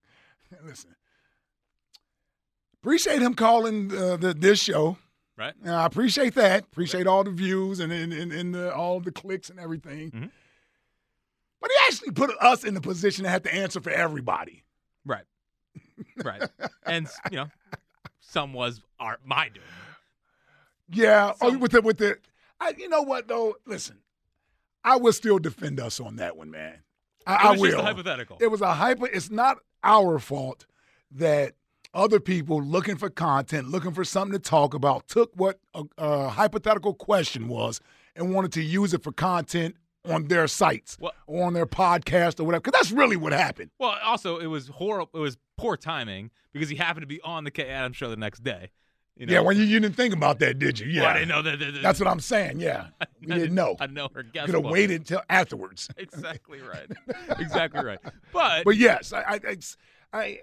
listen, 0.65 0.95
appreciate 2.81 3.21
him 3.21 3.33
calling 3.33 3.91
uh, 3.95 4.17
the, 4.17 4.33
this 4.33 4.59
show. 4.59 4.97
Right. 5.37 5.53
Uh, 5.65 5.71
I 5.71 5.85
appreciate 5.85 6.33
that. 6.35 6.63
Appreciate 6.63 7.05
all 7.07 7.23
the 7.23 7.31
views 7.31 7.79
and 7.79 7.91
and, 7.93 8.11
and, 8.11 8.31
and 8.31 8.55
the, 8.55 8.73
all 8.73 8.99
the 8.99 9.11
clicks 9.11 9.49
and 9.49 9.59
everything. 9.59 10.11
Mhm. 10.11 10.31
But 11.61 11.71
he 11.71 11.77
actually 11.87 12.11
put 12.11 12.31
us 12.39 12.63
in 12.63 12.73
the 12.73 12.81
position 12.81 13.23
to 13.23 13.29
have 13.29 13.43
to 13.43 13.53
answer 13.53 13.79
for 13.81 13.89
everybody. 13.91 14.63
Right. 15.05 15.25
Right. 16.23 16.43
and 16.85 17.07
you 17.31 17.37
know, 17.37 17.47
some 18.19 18.53
was 18.53 18.81
our 18.99 19.17
my 19.23 19.49
doing. 19.49 19.65
Yeah. 20.89 21.33
Oh, 21.41 21.57
with 21.57 21.71
the 21.71 21.81
with 21.81 21.97
the, 21.97 22.17
I, 22.59 22.73
you 22.77 22.89
know 22.89 23.01
what 23.03 23.27
though? 23.27 23.55
Listen, 23.65 23.97
I 24.83 24.95
will 24.97 25.13
still 25.13 25.37
defend 25.39 25.79
us 25.79 25.99
on 25.99 26.15
that 26.17 26.37
one, 26.37 26.49
man. 26.51 26.79
I, 27.25 27.33
It 27.33 27.57
I 27.57 27.57
will. 27.61 27.81
hypothetical. 27.81 28.37
It 28.39 28.47
was 28.47 28.61
a 28.61 28.73
hyper. 28.73 29.05
It's 29.07 29.29
not 29.29 29.57
our 29.83 30.17
fault 30.19 30.65
that 31.11 31.53
other 31.93 32.19
people 32.19 32.61
looking 32.61 32.95
for 32.97 33.09
content, 33.09 33.69
looking 33.69 33.93
for 33.93 34.03
something 34.03 34.33
to 34.33 34.39
talk 34.39 34.73
about, 34.73 35.07
took 35.07 35.31
what 35.35 35.59
a, 35.73 35.83
a 35.97 36.27
hypothetical 36.29 36.93
question 36.93 37.47
was 37.47 37.79
and 38.15 38.33
wanted 38.33 38.51
to 38.53 38.61
use 38.61 38.93
it 38.93 39.03
for 39.03 39.11
content 39.11 39.75
on 40.05 40.27
their 40.27 40.47
sites 40.47 40.97
Well- 40.99 41.13
or 41.25 41.45
on 41.45 41.53
their 41.53 41.65
podcast 41.65 42.39
or 42.39 42.43
whatever. 42.45 42.61
Because 42.61 42.79
that's 42.79 42.91
really 42.91 43.17
what 43.17 43.33
happened. 43.33 43.71
Well, 43.79 43.97
also 44.03 44.37
it 44.37 44.47
was 44.47 44.67
horrible. 44.69 45.09
It 45.13 45.21
was 45.21 45.37
poor 45.57 45.75
timing 45.77 46.31
because 46.53 46.69
he 46.69 46.75
happened 46.75 47.01
to 47.03 47.07
be 47.07 47.19
on 47.21 47.43
the 47.43 47.51
Kay 47.51 47.67
Adams 47.69 47.97
show 47.97 48.09
the 48.09 48.15
next 48.15 48.43
day. 48.43 48.69
You 49.17 49.25
know? 49.25 49.33
Yeah, 49.33 49.39
when 49.39 49.57
you, 49.57 49.63
you 49.63 49.79
didn't 49.79 49.95
think 49.95 50.13
about 50.13 50.37
that, 50.39 50.59
did 50.59 50.79
you? 50.79 50.85
Yeah, 50.87 51.01
Well, 51.01 51.09
I 51.09 51.13
didn't 51.13 51.29
know 51.29 51.41
that. 51.41 51.59
that- 51.59 51.71
that- 51.73 51.81
That's 51.81 51.99
what 51.99 52.07
I'm 52.07 52.19
saying. 52.19 52.59
Yeah, 52.59 52.87
we 53.21 53.27
didn't 53.33 53.55
know. 53.55 53.75
I 53.79 53.87
know 53.87 54.09
her 54.13 54.21
guess. 54.23 54.45
Could 54.45 54.55
have 54.55 54.63
waited 54.65 55.01
until 55.01 55.21
afterwards. 55.29 55.89
Exactly 55.97 56.59
right. 56.61 56.87
exactly 57.39 57.83
right. 57.83 57.99
But, 58.33 58.63
But 58.65 58.77
yes, 58.77 59.11
I, 59.13 59.39
I, 59.43 59.57
I, 60.13 60.39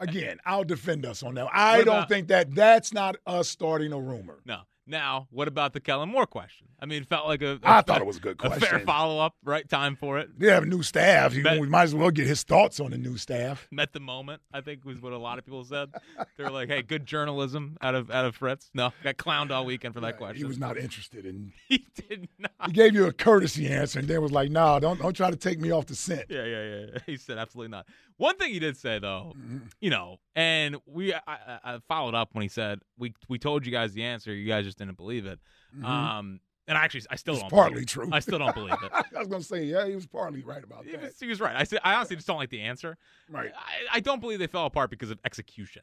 again, 0.00 0.38
I'll 0.44 0.64
defend 0.64 1.06
us 1.06 1.22
on 1.22 1.34
that. 1.34 1.48
I 1.52 1.78
What 1.78 1.84
don't 1.86 1.96
about- 1.98 2.08
think 2.08 2.28
that 2.28 2.54
that's 2.54 2.92
not 2.92 3.16
us 3.26 3.48
starting 3.48 3.92
a 3.92 4.00
rumor. 4.00 4.40
no. 4.44 4.60
Now, 4.86 5.28
what 5.30 5.46
about 5.46 5.72
the 5.72 5.78
Kellen 5.78 6.08
Moore 6.08 6.26
question? 6.26 6.66
I 6.80 6.86
mean, 6.86 7.02
it 7.02 7.08
felt 7.08 7.28
like 7.28 7.42
a. 7.42 7.60
I 7.62 7.78
a- 7.78 7.82
thought 7.82 8.00
it 8.00 8.06
was 8.06 8.16
a 8.16 8.20
good 8.20 8.38
question. 8.38 8.60
A 8.64 8.66
fair 8.66 8.78
follow 8.80 9.20
up, 9.24 9.36
right? 9.44 9.68
Time 9.68 9.94
for 9.94 10.18
it. 10.18 10.36
They 10.36 10.48
have 10.50 10.64
a 10.64 10.66
new 10.66 10.82
staff. 10.82 11.32
You 11.32 11.44
Bet- 11.44 11.60
we 11.60 11.68
might 11.68 11.84
as 11.84 11.94
well 11.94 12.10
get 12.10 12.26
his 12.26 12.42
thoughts 12.42 12.80
on 12.80 12.90
the 12.90 12.98
new 12.98 13.16
staff. 13.16 13.68
Met 13.70 13.92
the 13.92 14.00
moment. 14.00 14.42
I 14.52 14.62
think 14.62 14.84
was 14.84 15.00
what 15.00 15.12
a 15.12 15.18
lot 15.18 15.38
of 15.38 15.44
people 15.44 15.62
said. 15.62 15.90
They 16.36 16.42
were 16.42 16.50
like, 16.50 16.68
"Hey, 16.70 16.82
good 16.82 17.06
journalism 17.06 17.76
out 17.80 17.94
of 17.94 18.10
out 18.10 18.24
of 18.24 18.34
Fritz." 18.34 18.68
No, 18.74 18.92
got 19.04 19.16
clowned 19.16 19.52
all 19.52 19.64
weekend 19.64 19.94
for 19.94 20.00
that 20.00 20.16
question. 20.16 20.38
He 20.38 20.44
was 20.44 20.58
not 20.58 20.76
interested 20.76 21.24
in. 21.24 21.52
He 21.68 21.86
did 21.94 22.28
not. 22.40 22.50
He 22.66 22.72
gave 22.72 22.92
you 22.94 23.06
a 23.06 23.12
courtesy 23.12 23.68
answer 23.68 24.00
and 24.00 24.08
then 24.08 24.20
was 24.20 24.32
like, 24.32 24.50
"Nah, 24.50 24.80
don't 24.80 25.00
don't 25.00 25.14
try 25.14 25.30
to 25.30 25.36
take 25.36 25.60
me 25.60 25.70
off 25.70 25.86
the 25.86 25.94
scent." 25.94 26.24
Yeah, 26.28 26.44
yeah, 26.46 26.62
yeah. 26.64 26.86
yeah. 26.94 26.98
He 27.06 27.16
said 27.16 27.38
absolutely 27.38 27.70
not. 27.70 27.86
One 28.20 28.36
thing 28.36 28.52
he 28.52 28.58
did 28.58 28.76
say 28.76 28.98
though, 28.98 29.32
Mm-hmm. 29.36 29.58
you 29.80 29.90
know, 29.90 30.18
and 30.34 30.76
we 30.86 31.14
I, 31.14 31.20
I 31.26 31.78
followed 31.88 32.14
up 32.14 32.28
when 32.32 32.42
he 32.42 32.48
said 32.48 32.80
we 32.98 33.14
we 33.28 33.38
told 33.38 33.64
you 33.64 33.72
guys 33.72 33.92
the 33.94 34.04
answer, 34.04 34.32
you 34.34 34.46
guys 34.46 34.64
just 34.66 34.78
didn't 34.78 34.96
believe 34.96 35.24
it. 35.26 35.38
Um, 35.82 36.40
and 36.68 36.76
I 36.78 36.84
actually 36.84 37.02
I 37.10 37.16
still 37.16 37.34
It's 37.34 37.42
don't. 37.42 37.48
Mm-hmm. 37.50 37.56
partly 37.56 37.82
it. 37.82 37.88
true. 37.88 38.08
I 38.12 38.20
still 38.20 38.38
don't 38.38 38.54
believe 38.54 38.74
it. 38.82 38.92
I 39.16 39.18
was 39.18 39.28
gonna 39.28 39.42
say, 39.42 39.64
yeah, 39.64 39.86
he 39.86 39.94
was 39.94 40.06
partly 40.06 40.42
right 40.42 40.62
about 40.62 40.84
He 40.84 40.92
that. 40.92 41.00
was, 41.02 41.18
he 41.18 41.26
was 41.28 41.40
right. 41.40 41.56
I 41.56 41.64
said 41.64 41.80
I 41.82 41.94
honestly 41.94 42.16
just 42.16 42.28
don't 42.28 42.36
like 42.36 42.50
the 42.50 42.60
answer. 42.60 42.98
Right. 43.30 43.50
I, 43.56 43.96
I 43.96 44.00
don't 44.00 44.20
believe 44.20 44.38
they 44.38 44.46
fell 44.46 44.66
apart 44.66 44.90
because 44.90 45.10
of 45.10 45.18
execution. 45.24 45.82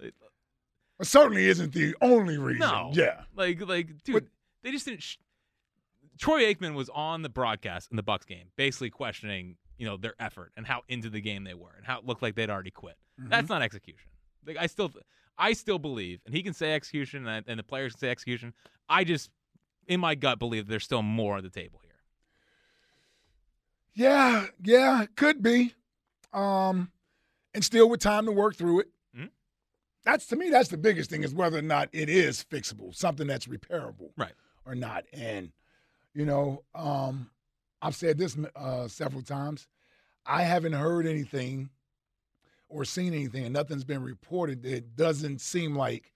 It 0.00 0.14
certainly 1.02 1.46
isn't 1.48 1.72
the 1.72 1.96
only 2.00 2.38
reason. 2.38 2.60
No. 2.60 2.90
Yeah. 2.94 3.22
Like 3.34 3.60
like 3.66 4.02
dude, 4.04 4.28
they 4.62 4.70
just 4.70 4.84
didn't. 4.86 5.02
Sh- 5.02 5.16
Troy 6.18 6.42
Aikman 6.42 6.74
was 6.74 6.88
on 6.90 7.22
the 7.22 7.28
broadcast 7.28 7.90
in 7.90 7.96
the 7.96 8.02
Bucs 8.02 8.26
game, 8.26 8.48
basically 8.56 8.90
questioning 8.90 9.56
you 9.78 9.86
know 9.86 9.96
their 9.96 10.14
effort 10.20 10.52
and 10.56 10.66
how 10.66 10.82
into 10.88 11.08
the 11.10 11.20
game 11.20 11.44
they 11.44 11.54
were 11.54 11.72
and 11.76 11.84
how 11.86 11.98
it 11.98 12.04
looked 12.06 12.22
like 12.22 12.34
they'd 12.34 12.50
already 12.50 12.70
quit. 12.70 12.96
Mm-hmm. 13.20 13.30
That's 13.30 13.48
not 13.48 13.62
execution. 13.62 14.08
Like, 14.46 14.56
I 14.58 14.66
still 14.66 14.92
I 15.38 15.52
still 15.54 15.78
believe, 15.78 16.20
and 16.26 16.34
he 16.34 16.42
can 16.42 16.52
say 16.52 16.74
execution, 16.74 17.26
and, 17.26 17.44
and 17.48 17.58
the 17.58 17.62
players 17.64 17.92
can 17.92 18.00
say 18.00 18.10
execution. 18.10 18.52
I 18.88 19.04
just 19.04 19.30
in 19.86 20.00
my 20.00 20.14
gut 20.14 20.38
believe 20.38 20.66
there's 20.68 20.84
still 20.84 21.02
more 21.02 21.36
on 21.36 21.42
the 21.42 21.50
table 21.50 21.80
here. 21.82 21.90
Yeah, 23.94 24.46
yeah, 24.62 25.06
could 25.16 25.42
be. 25.42 25.74
Um, 26.32 26.90
and 27.54 27.62
still 27.64 27.88
with 27.88 28.00
time 28.00 28.24
to 28.26 28.32
work 28.32 28.56
through 28.56 28.80
it. 28.80 28.88
Mhm. 29.16 29.30
That's 30.04 30.26
to 30.28 30.36
me, 30.36 30.48
that's 30.50 30.70
the 30.70 30.78
biggest 30.78 31.10
thing 31.10 31.22
is 31.22 31.34
whether 31.34 31.58
or 31.58 31.62
not 31.62 31.88
it 31.92 32.08
is 32.08 32.44
fixable, 32.44 32.94
something 32.94 33.26
that's 33.26 33.46
repairable, 33.46 34.10
Right. 34.16 34.32
or 34.64 34.74
not. 34.74 35.04
And 35.12 35.52
you 36.14 36.24
know, 36.26 36.62
um, 36.74 37.30
I've 37.82 37.96
said 37.96 38.16
this 38.16 38.36
uh, 38.54 38.86
several 38.86 39.22
times. 39.22 39.66
I 40.24 40.44
haven't 40.44 40.72
heard 40.72 41.04
anything 41.06 41.68
or 42.68 42.84
seen 42.84 43.12
anything, 43.12 43.44
and 43.44 43.52
nothing's 43.52 43.84
been 43.84 44.02
reported 44.02 44.62
that 44.62 44.96
doesn't 44.96 45.40
seem 45.40 45.74
like 45.74 46.12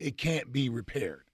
it 0.00 0.16
can't 0.16 0.50
be 0.50 0.70
repaired. 0.70 1.24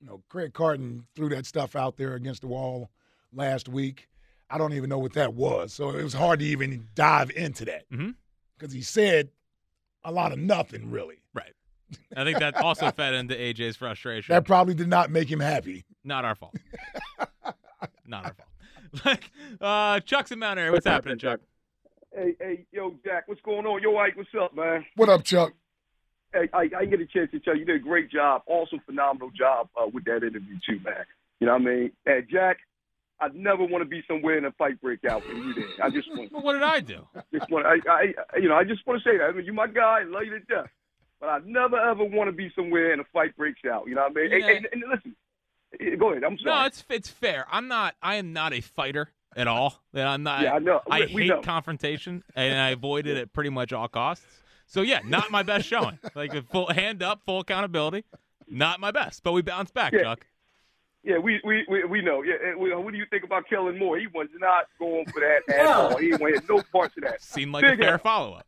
You 0.00 0.08
know, 0.08 0.22
Craig 0.28 0.54
Carton 0.54 1.06
threw 1.14 1.28
that 1.28 1.46
stuff 1.46 1.76
out 1.76 1.96
there 1.96 2.14
against 2.14 2.40
the 2.40 2.48
wall 2.48 2.90
last 3.32 3.68
week. 3.68 4.08
I 4.50 4.58
don't 4.58 4.72
even 4.72 4.88
know 4.88 4.98
what 4.98 5.12
that 5.12 5.34
was, 5.34 5.72
so 5.72 5.90
it 5.90 6.02
was 6.02 6.14
hard 6.14 6.40
to 6.40 6.46
even 6.46 6.88
dive 6.94 7.30
into 7.30 7.64
that 7.66 7.84
because 8.58 8.72
he 8.72 8.82
said 8.82 9.28
a 10.02 10.10
lot 10.10 10.32
of 10.32 10.38
nothing 10.38 10.90
really. 10.90 11.16
Right. 11.34 11.52
I 12.16 12.24
think 12.24 12.38
that 12.38 12.56
also 12.56 12.90
fed 12.90 13.14
into 13.14 13.34
AJ's 13.34 13.76
frustration. 13.76 14.32
That 14.32 14.44
probably 14.44 14.74
did 14.74 14.88
not 14.88 15.10
make 15.10 15.30
him 15.30 15.40
happy. 15.40 15.84
Not 16.02 16.24
our 16.24 16.34
fault. 16.34 16.56
Not 18.06 18.26
our 18.26 18.34
fault. 18.34 18.48
Like, 19.04 19.30
uh, 19.60 20.00
Chuck's 20.00 20.30
in 20.32 20.38
Mount 20.38 20.58
Airy. 20.58 20.70
What's 20.70 20.86
happening, 20.86 21.18
Chuck? 21.18 21.40
Hey, 22.14 22.34
hey, 22.38 22.66
yo, 22.70 22.94
Jack, 23.04 23.26
what's 23.26 23.40
going 23.40 23.66
on? 23.66 23.82
Yo, 23.82 23.96
Ike, 23.96 24.16
what's 24.16 24.28
up, 24.40 24.54
man? 24.54 24.84
What 24.96 25.08
up, 25.08 25.24
Chuck? 25.24 25.52
Hey, 26.32 26.48
I, 26.52 26.58
I 26.62 26.68
didn't 26.68 26.90
get 26.90 27.00
a 27.00 27.06
chance 27.06 27.30
to 27.32 27.40
tell 27.40 27.54
you, 27.54 27.60
you 27.60 27.66
did 27.66 27.76
a 27.76 27.78
great 27.80 28.10
job, 28.10 28.42
also 28.46 28.76
phenomenal 28.86 29.30
job 29.36 29.68
uh, 29.80 29.86
with 29.92 30.04
that 30.04 30.18
interview 30.18 30.56
too, 30.68 30.78
man. 30.84 31.04
You 31.40 31.46
know 31.46 31.54
what 31.54 31.62
I 31.62 31.64
mean? 31.64 31.90
Hey, 32.04 32.20
Jack, 32.30 32.58
I'd 33.20 33.34
never 33.34 33.64
want 33.64 33.82
to 33.82 33.88
be 33.88 34.02
somewhere 34.06 34.38
in 34.38 34.44
a 34.44 34.52
fight 34.52 34.80
break 34.80 35.04
out 35.04 35.22
with 35.26 35.36
you 35.36 35.54
there. 35.54 35.84
I 35.86 35.90
just 35.90 36.08
want, 36.10 36.32
Well, 36.32 36.42
what 36.44 36.52
did 36.54 36.62
I 36.62 36.80
do? 36.80 37.06
just 37.32 37.50
want, 37.50 37.66
I, 37.66 37.76
I, 37.90 38.38
you 38.38 38.48
know, 38.48 38.56
I 38.56 38.64
just 38.64 38.86
want 38.86 39.02
to 39.02 39.08
say 39.08 39.18
that. 39.18 39.24
I 39.24 39.32
mean, 39.32 39.44
you're 39.44 39.54
my 39.54 39.66
guy, 39.66 40.00
I 40.00 40.04
love 40.04 40.22
you 40.24 40.30
to 40.30 40.40
death, 40.40 40.70
but 41.20 41.28
I 41.28 41.38
never 41.44 41.78
ever 41.78 42.04
want 42.04 42.28
to 42.28 42.32
be 42.32 42.52
somewhere 42.54 42.92
and 42.92 43.00
a 43.00 43.04
fight 43.12 43.36
breaks 43.36 43.60
out. 43.70 43.88
You 43.88 43.94
know 43.96 44.02
what 44.02 44.12
I 44.12 44.14
mean? 44.14 44.30
Yeah. 44.40 44.46
hey, 44.46 44.56
and 44.72 44.82
listen, 44.88 45.16
go 45.98 46.10
ahead. 46.10 46.24
I'm 46.24 46.38
sorry. 46.38 46.60
No, 46.60 46.66
it's 46.66 46.84
it's 46.90 47.08
fair. 47.08 47.46
I'm 47.50 47.68
not. 47.68 47.94
I 48.02 48.16
am 48.16 48.32
not 48.32 48.52
a 48.52 48.60
fighter 48.60 49.10
at 49.36 49.46
all. 49.48 49.80
And 49.92 50.02
I'm 50.08 50.22
not. 50.22 50.42
Yeah, 50.42 50.54
I 50.54 50.58
know. 50.58 50.80
I 50.90 51.00
We- 51.06 51.14
we 51.14 51.22
hate 51.22 51.28
know. 51.28 51.40
confrontation, 51.42 52.22
and 52.34 52.58
I 52.58 52.70
avoid 52.70 53.06
it 53.06 53.16
at 53.16 53.32
pretty 53.32 53.50
much 53.50 53.72
all 53.72 53.88
costs. 53.88 54.24
So 54.66 54.82
yeah, 54.82 55.00
not 55.04 55.30
my 55.30 55.42
best 55.42 55.66
showing. 55.66 55.98
Like 56.14 56.34
a 56.34 56.42
full 56.42 56.68
hand 56.68 57.02
up, 57.02 57.22
full 57.24 57.40
accountability. 57.40 58.04
Not 58.48 58.80
my 58.80 58.90
best, 58.90 59.22
but 59.22 59.32
we 59.32 59.42
bounce 59.42 59.70
back, 59.70 59.92
Yeah. 59.92 60.02
Chuck. 60.02 60.26
Yeah, 61.02 61.18
we 61.18 61.38
we 61.44 61.66
we, 61.68 61.84
we 61.84 62.00
know. 62.00 62.22
Yeah, 62.22 62.54
we, 62.56 62.74
what 62.74 62.90
do 62.92 62.98
you 62.98 63.04
think 63.10 63.24
about 63.24 63.46
Kellen 63.48 63.78
Moore? 63.78 63.98
He 63.98 64.06
was 64.06 64.28
not 64.38 64.66
going 64.78 65.04
for 65.06 65.20
that 65.20 65.54
at 65.54 65.66
all. 65.66 65.98
He 65.98 66.14
wanted 66.14 66.48
no 66.48 66.62
parts 66.72 66.96
of 66.96 67.02
that. 67.02 67.20
Seemed 67.22 67.52
like 67.52 67.62
a 67.64 67.76
fair 67.76 67.98
follow 67.98 68.32
up. 68.34 68.46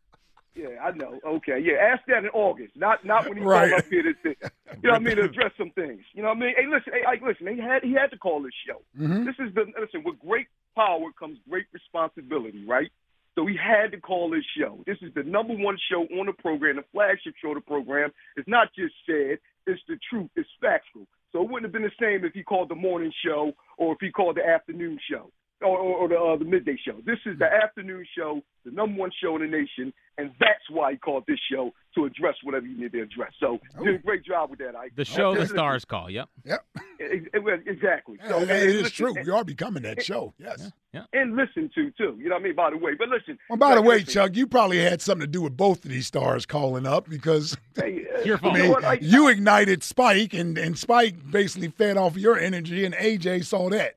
Yeah, 0.57 0.69
I 0.83 0.91
know. 0.93 1.21
Okay, 1.25 1.59
yeah. 1.63 1.75
Ask 1.93 2.03
that 2.09 2.25
in 2.25 2.31
August, 2.31 2.73
not 2.77 3.05
not 3.05 3.29
when 3.29 3.37
he 3.37 3.43
Right. 3.45 3.69
called 3.71 3.81
up 3.83 3.89
here 3.91 4.03
to, 4.03 4.13
you 4.25 4.35
know 4.83 4.91
what 4.93 4.95
I 4.95 4.99
mean, 5.01 5.17
to 5.17 5.25
address 5.31 5.53
some 5.59 5.71
things. 5.73 6.01
You 6.15 6.23
know 6.23 6.29
what 6.29 6.39
I 6.39 6.41
mean? 6.41 6.55
Hey, 6.57 6.67
listen, 6.67 6.93
hey, 6.95 7.05
Ike, 7.07 7.21
listen. 7.23 7.47
He 7.55 7.61
had 7.61 7.83
he 7.83 7.93
had 7.93 8.11
to 8.13 8.19
call 8.19 8.43
this 8.43 8.55
show. 8.67 8.81
Mhm. 8.99 9.27
This 9.27 9.35
is 9.39 9.55
the 9.55 9.67
listen. 9.79 10.03
With 10.05 10.19
great 10.21 10.47
power 10.75 11.13
comes 11.19 11.39
great 11.49 11.67
responsibility, 11.73 12.65
right? 12.67 12.91
So 13.35 13.45
he 13.45 13.55
had 13.55 13.93
to 13.93 14.01
call 14.01 14.31
this 14.31 14.45
show. 14.59 14.83
This 14.87 14.97
is 15.03 15.13
the 15.15 15.23
number 15.23 15.55
one 15.55 15.77
show 15.91 16.05
on 16.19 16.25
the 16.25 16.33
program, 16.33 16.77
the 16.77 16.85
flagship 16.91 17.35
show 17.43 17.49
of 17.51 17.57
the 17.57 17.61
program. 17.61 18.11
It's 18.37 18.49
not 18.49 18.69
just 18.75 18.95
said; 19.05 19.39
it's 19.67 19.83
the 19.89 19.99
truth. 20.09 20.31
It's 20.37 20.49
factual. 20.61 21.07
So 21.33 21.43
it 21.43 21.51
wouldn't 21.51 21.65
have 21.65 21.73
been 21.73 21.83
the 21.83 21.91
same 22.01 22.25
if 22.25 22.33
he 22.33 22.43
called 22.43 22.71
the 22.71 22.75
morning 22.75 23.13
show 23.25 23.53
or 23.77 23.93
if 23.93 23.99
he 24.01 24.11
called 24.11 24.37
the 24.39 24.47
afternoon 24.49 24.99
show 25.11 25.31
or, 25.63 25.79
or, 25.79 25.97
or 25.97 26.09
the, 26.09 26.17
uh, 26.17 26.37
the 26.37 26.45
midday 26.45 26.79
show. 26.85 26.97
This 27.05 27.19
is 27.25 27.39
the 27.39 27.47
afternoon 27.47 28.05
show, 28.17 28.43
the 28.65 28.71
number 28.71 28.99
one 29.01 29.11
show 29.23 29.37
in 29.37 29.43
the 29.43 29.49
nation, 29.49 29.93
and 30.19 30.31
that's 30.39 30.69
why 30.71 30.93
he 30.93 30.99
called 30.99 31.25
this 31.27 31.39
show 31.51 31.73
to 31.95 32.05
address 32.05 32.35
whatever 32.43 32.67
you 32.67 32.79
need 32.79 32.93
to 32.93 33.03
address. 33.03 33.33
So 33.41 33.59
you 33.79 33.85
did 33.87 33.95
a 33.95 33.99
oh. 33.99 34.03
great 34.05 34.25
job 34.25 34.51
with 34.51 34.59
that, 34.59 34.77
Ike. 34.77 34.93
The 34.97 35.05
show 35.05 35.35
the 35.35 35.47
stars 35.47 35.85
call. 35.85 36.11
Yep. 36.11 36.29
Yep. 36.45 36.67
Eh, 36.77 36.81
eh, 36.81 37.05
eh, 37.05 37.15
ex- 37.15 37.27
ex- 37.35 37.63
Exactly. 37.67 38.19
Yeah, 38.23 38.29
So, 38.29 38.39
it 38.41 38.51
and 38.51 38.51
is 38.51 38.83
listen- 38.83 38.91
true. 38.93 39.15
We 39.25 39.31
are 39.31 39.45
becoming 39.45 39.83
that 39.85 40.03
show. 40.03 40.35
Yes. 40.39 40.71
And 41.13 41.37
listen 41.37 41.71
to 41.75 41.91
too. 41.91 42.17
You 42.19 42.31
know 42.31 42.37
what 42.37 42.41
I 42.41 42.45
mean? 42.45 42.55
By 42.55 42.71
the 42.71 42.79
way, 42.79 42.93
but 42.99 43.09
listen. 43.09 43.39
Well, 43.51 43.59
by 43.59 43.75
the 43.75 43.83
way, 43.83 43.99
listen, 43.99 44.15
Chuck, 44.15 44.37
you 44.37 44.47
probably 44.47 44.79
had 44.79 45.03
something 45.03 45.27
to 45.27 45.31
do 45.31 45.43
with 45.43 45.55
both 45.55 45.85
of 45.85 45.91
these 45.91 46.07
stars 46.07 46.47
calling 46.47 46.87
up 46.87 47.07
because 47.09 47.55
Hey, 47.75 48.07
uh, 48.17 48.23
Your 48.23 48.37
I 48.37 48.41
fault. 48.41 48.57
You 48.57 48.69
know 48.81 48.91
mean, 48.91 48.99
you 49.03 49.29
ignited 49.29 49.83
Spike, 49.83 50.33
and, 50.33 50.57
and 50.57 50.79
Spike 50.79 51.31
basically 51.31 51.69
fed 51.69 51.99
off 51.99 52.17
your 52.17 52.39
energy, 52.39 52.85
and 52.87 52.95
AJ 52.95 53.45
saw 53.45 53.69
that. 53.71 53.95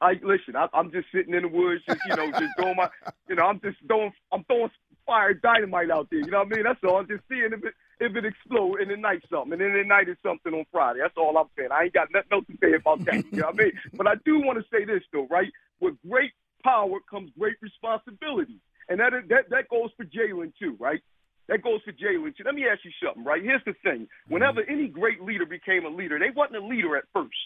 I 0.00 0.12
listen. 0.22 0.56
I, 0.56 0.66
I'm 0.72 0.90
just 0.90 1.08
sitting 1.14 1.34
in 1.34 1.42
the 1.42 1.48
woods, 1.48 1.82
just 1.86 2.00
you 2.08 2.16
know, 2.16 2.30
just 2.30 2.56
doing 2.56 2.74
my, 2.76 2.88
you 3.28 3.36
know, 3.36 3.44
I'm 3.44 3.60
just 3.60 3.76
throwing, 3.86 4.12
I'm 4.32 4.44
throwing 4.44 4.70
fire 5.06 5.34
dynamite 5.34 5.90
out 5.90 6.08
there. 6.10 6.20
You 6.20 6.30
know 6.30 6.38
what 6.38 6.52
I 6.52 6.56
mean? 6.56 6.64
That's 6.64 6.78
all. 6.84 6.98
I'm 6.98 7.08
just 7.08 7.24
seeing 7.28 7.50
if 7.52 7.64
it 7.64 7.74
if 8.00 8.16
it 8.16 8.24
explodes 8.24 8.78
and 8.80 8.90
ignite 8.90 9.22
something, 9.30 9.52
and 9.52 9.60
then 9.60 9.70
it 9.76 9.80
ignited 9.80 10.16
something 10.22 10.54
on 10.54 10.64
Friday. 10.72 11.00
That's 11.02 11.16
all 11.16 11.36
I'm 11.36 11.48
saying. 11.56 11.70
I 11.72 11.84
ain't 11.84 11.92
got 11.92 12.08
nothing 12.12 12.32
else 12.32 12.46
to 12.46 12.56
say 12.62 12.74
about 12.74 13.04
that. 13.04 13.24
You 13.30 13.40
know 13.40 13.46
what 13.46 13.60
I 13.60 13.64
mean? 13.64 13.72
But 13.94 14.06
I 14.06 14.14
do 14.24 14.40
want 14.40 14.58
to 14.58 14.64
say 14.72 14.84
this 14.84 15.02
though, 15.12 15.26
right? 15.28 15.50
With 15.80 15.96
great 16.08 16.32
power 16.64 16.98
comes 17.10 17.30
great 17.38 17.56
responsibility, 17.60 18.60
and 18.88 19.00
that 19.00 19.12
that 19.28 19.50
that 19.50 19.68
goes 19.68 19.90
for 19.96 20.04
Jalen 20.04 20.52
too, 20.58 20.76
right? 20.78 21.00
That 21.48 21.62
goes 21.62 21.80
for 21.84 21.92
Jalen 21.92 22.36
too. 22.36 22.44
Let 22.44 22.54
me 22.54 22.66
ask 22.70 22.84
you 22.84 22.92
something, 23.04 23.24
right? 23.24 23.42
Here's 23.42 23.64
the 23.66 23.74
thing: 23.82 24.08
whenever 24.28 24.62
mm-hmm. 24.62 24.72
any 24.72 24.88
great 24.88 25.20
leader 25.22 25.46
became 25.46 25.84
a 25.84 25.90
leader, 25.90 26.18
they 26.18 26.30
wasn't 26.34 26.62
a 26.62 26.66
leader 26.66 26.96
at 26.96 27.04
first. 27.12 27.36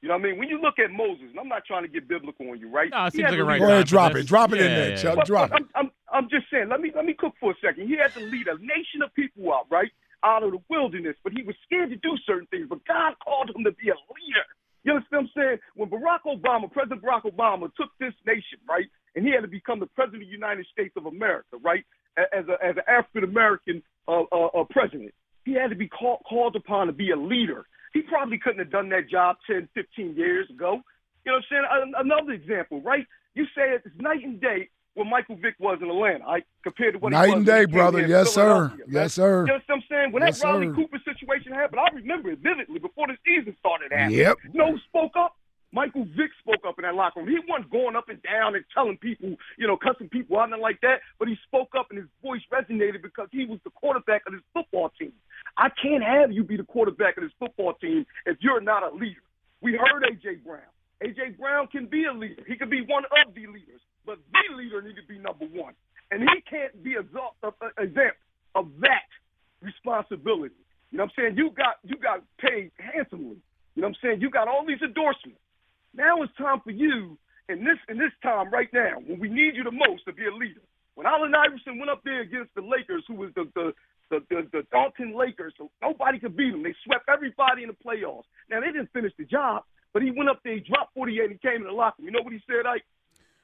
You 0.00 0.08
know 0.08 0.14
what 0.14 0.24
I 0.24 0.28
mean? 0.30 0.38
When 0.38 0.48
you 0.48 0.60
look 0.60 0.78
at 0.78 0.90
Moses, 0.90 1.28
and 1.28 1.38
I'm 1.38 1.48
not 1.48 1.64
trying 1.66 1.82
to 1.82 1.88
get 1.88 2.08
biblical 2.08 2.48
on 2.50 2.58
you, 2.58 2.70
right? 2.70 2.88
No, 2.90 3.04
it 3.04 3.12
seems 3.12 3.30
like 3.30 3.38
a 3.38 3.44
right 3.44 3.60
Go 3.60 3.66
ahead, 3.66 3.86
drop 3.86 4.14
it. 4.14 4.26
Drop 4.26 4.52
it 4.52 4.60
in 4.60 4.72
there, 4.72 4.90
yeah, 4.90 4.96
Chuck. 4.96 5.16
but, 5.16 5.26
drop 5.26 5.50
but 5.50 5.60
it. 5.60 5.68
I'm, 5.74 5.86
I'm, 5.86 5.90
I'm 6.10 6.28
just 6.30 6.46
saying. 6.50 6.68
Let 6.70 6.80
me 6.80 6.90
let 6.94 7.04
me 7.04 7.12
cook 7.12 7.34
for 7.38 7.52
a 7.52 7.54
second. 7.62 7.86
He 7.86 7.96
had 7.96 8.12
to 8.14 8.20
lead 8.20 8.48
a 8.48 8.56
nation 8.64 9.04
of 9.04 9.12
people 9.14 9.52
out, 9.52 9.66
right, 9.70 9.90
out 10.24 10.42
of 10.42 10.52
the 10.52 10.58
wilderness, 10.70 11.16
but 11.22 11.32
he 11.34 11.42
was 11.42 11.54
scared 11.66 11.90
to 11.90 11.96
do 11.96 12.16
certain 12.24 12.46
things. 12.46 12.66
But 12.68 12.84
God 12.86 13.14
called 13.22 13.50
him 13.50 13.62
to 13.64 13.72
be 13.72 13.90
a 13.90 13.98
leader. 14.08 14.46
You 14.84 14.92
understand 14.92 15.28
what 15.34 15.42
I'm 15.44 15.48
saying? 15.48 15.58
When 15.76 15.90
Barack 15.90 16.24
Obama, 16.24 16.72
President 16.72 17.02
Barack 17.02 17.24
Obama, 17.28 17.68
took 17.76 17.90
this 18.00 18.14
nation, 18.26 18.56
right, 18.66 18.86
and 19.14 19.26
he 19.26 19.32
had 19.32 19.42
to 19.42 19.48
become 19.48 19.80
the 19.80 19.92
president 19.92 20.22
of 20.22 20.28
the 20.28 20.32
United 20.32 20.64
States 20.72 20.94
of 20.96 21.04
America, 21.04 21.60
right, 21.62 21.84
as 22.16 22.48
a 22.48 22.56
as 22.64 22.76
an 22.76 22.88
African 22.88 23.24
American 23.24 23.82
uh, 24.08 24.22
uh, 24.32 24.46
uh, 24.46 24.64
president, 24.70 25.12
he 25.44 25.52
had 25.52 25.70
to 25.70 25.76
be 25.76 25.88
call, 25.88 26.22
called 26.28 26.56
upon 26.56 26.86
to 26.86 26.92
be 26.92 27.10
a 27.10 27.16
leader. 27.16 27.66
He 27.92 28.02
probably 28.02 28.38
couldn't 28.38 28.60
have 28.60 28.70
done 28.70 28.88
that 28.90 29.08
job 29.08 29.36
10, 29.46 29.68
15 29.74 30.14
years 30.14 30.48
ago. 30.50 30.80
You 31.24 31.32
know 31.32 31.38
what 31.38 31.58
I'm 31.58 31.82
saying? 31.82 31.94
Another 31.98 32.32
example, 32.32 32.80
right? 32.82 33.06
You 33.34 33.44
say 33.46 33.74
it's 33.74 33.86
night 33.98 34.24
and 34.24 34.40
day 34.40 34.68
what 34.94 35.06
Michael 35.06 35.36
Vick 35.36 35.54
was 35.58 35.78
in 35.80 35.88
Atlanta, 35.88 36.24
right? 36.24 36.44
Compared 36.62 36.94
to 36.94 36.98
what 36.98 37.12
Night 37.12 37.26
he 37.26 37.30
was 37.30 37.36
and 37.38 37.46
day, 37.46 37.64
brother. 37.64 38.06
Yes, 38.06 38.32
sir. 38.32 38.68
Philadelphia, 38.68 38.84
Yes, 38.88 39.14
sir. 39.14 39.40
You 39.40 39.46
know 39.46 39.54
what 39.54 39.76
I'm 39.76 39.82
saying? 39.88 40.12
When 40.12 40.22
Yes, 40.22 40.40
that 40.40 40.46
Riley 40.48 40.66
sir. 40.66 40.74
Cooper 40.74 40.98
situation 41.04 41.52
happened, 41.52 41.80
I 41.80 41.94
remember 41.94 42.30
it 42.30 42.40
vividly 42.40 42.78
before 42.78 43.06
the 43.06 43.16
season 43.24 43.56
started 43.58 43.92
happening. 43.92 44.18
Yep. 44.18 44.36
You 44.52 44.58
know 44.58 44.78
spoke 44.88 45.12
up? 45.16 45.36
Michael 45.72 46.04
Vick 46.16 46.30
spoke 46.40 46.66
up 46.66 46.78
in 46.78 46.82
that 46.82 46.94
locker 46.94 47.20
room. 47.20 47.28
He 47.28 47.38
wasn't 47.48 47.70
going 47.70 47.94
up 47.94 48.08
and 48.08 48.20
down 48.22 48.54
and 48.54 48.64
telling 48.74 48.98
people, 48.98 49.36
you 49.56 49.66
know, 49.66 49.76
cussing 49.76 50.08
people 50.08 50.38
out 50.38 50.52
and 50.52 50.60
like 50.60 50.80
that, 50.82 50.98
but 51.18 51.28
he 51.28 51.36
spoke 51.46 51.70
up 51.78 51.86
and 51.90 51.98
his 51.98 52.08
voice 52.22 52.42
resonated 52.52 53.02
because 53.02 53.28
he 53.30 53.46
was 53.46 53.60
the 53.64 53.70
quarterback 53.70 54.22
of 54.26 54.32
this 54.32 54.42
football 54.52 54.90
team. 54.98 55.12
I 55.56 55.68
can't 55.80 56.02
have 56.02 56.32
you 56.32 56.42
be 56.42 56.56
the 56.56 56.64
quarterback 56.64 57.16
of 57.16 57.22
this 57.22 57.32
football 57.38 57.74
team 57.74 58.04
if 58.26 58.38
you're 58.40 58.60
not 58.60 58.82
a 58.82 58.94
leader. 58.94 59.22
We 59.60 59.72
heard 59.72 60.02
A.J. 60.10 60.42
Brown. 60.44 60.66
A.J. 61.02 61.36
Brown 61.38 61.68
can 61.68 61.86
be 61.86 62.04
a 62.04 62.12
leader. 62.12 62.42
He 62.46 62.56
can 62.56 62.68
be 62.68 62.82
one 62.82 63.04
of 63.04 63.34
the 63.34 63.46
leaders, 63.46 63.80
but 64.04 64.18
the 64.32 64.56
leader 64.56 64.82
needs 64.82 64.98
to 64.98 65.06
be 65.06 65.18
number 65.18 65.46
one. 65.46 65.74
And 66.10 66.22
he 66.22 66.40
can't 66.48 66.82
be 66.82 66.94
a 66.94 67.00
example 67.00 68.18
of 68.54 68.66
that 68.80 69.06
responsibility. 69.62 70.54
You 70.90 70.98
know 70.98 71.04
what 71.04 71.12
I'm 71.16 71.22
saying? 71.24 71.36
You 71.36 71.50
got 71.54 71.78
you 71.84 71.96
got 71.96 72.24
paid 72.40 72.72
handsomely. 72.78 73.38
You 73.74 73.82
know 73.82 73.88
what 73.88 73.96
I'm 74.02 74.02
saying? 74.02 74.20
You 74.20 74.30
got 74.30 74.48
all 74.48 74.66
these 74.66 74.82
endorsements. 74.82 75.38
Now 75.94 76.22
it's 76.22 76.32
time 76.36 76.60
for 76.62 76.70
you 76.70 77.18
in 77.48 77.64
this 77.64 77.78
in 77.88 77.98
this 77.98 78.12
time 78.22 78.50
right 78.50 78.68
now 78.72 78.98
when 79.06 79.18
we 79.18 79.28
need 79.28 79.56
you 79.56 79.64
the 79.64 79.72
most 79.72 80.04
to 80.06 80.12
be 80.12 80.24
a 80.26 80.34
leader. 80.34 80.60
When 80.94 81.06
Allen 81.06 81.34
Iverson 81.34 81.78
went 81.78 81.90
up 81.90 82.02
there 82.04 82.20
against 82.20 82.54
the 82.54 82.62
Lakers, 82.62 83.04
who 83.08 83.14
was 83.14 83.30
the 83.34 83.48
the 83.54 83.72
the, 84.10 84.20
the, 84.28 84.48
the 84.52 84.62
Dalton 84.72 85.16
Lakers, 85.16 85.54
so 85.56 85.70
nobody 85.80 86.18
could 86.18 86.36
beat 86.36 86.50
them. 86.50 86.62
They 86.64 86.74
swept 86.84 87.08
everybody 87.08 87.62
in 87.62 87.68
the 87.68 87.76
playoffs. 87.84 88.24
Now 88.50 88.60
they 88.60 88.66
didn't 88.66 88.90
finish 88.92 89.12
the 89.16 89.24
job, 89.24 89.62
but 89.92 90.02
he 90.02 90.10
went 90.10 90.28
up 90.28 90.40
there, 90.42 90.54
he 90.54 90.60
dropped 90.60 90.94
48, 90.94 91.20
and 91.22 91.32
he 91.32 91.38
came 91.38 91.62
in 91.62 91.68
the 91.68 91.72
locker 91.72 92.02
room. 92.02 92.06
You 92.06 92.12
know 92.12 92.22
what 92.22 92.32
he 92.32 92.40
said, 92.46 92.66
Ike? 92.66 92.84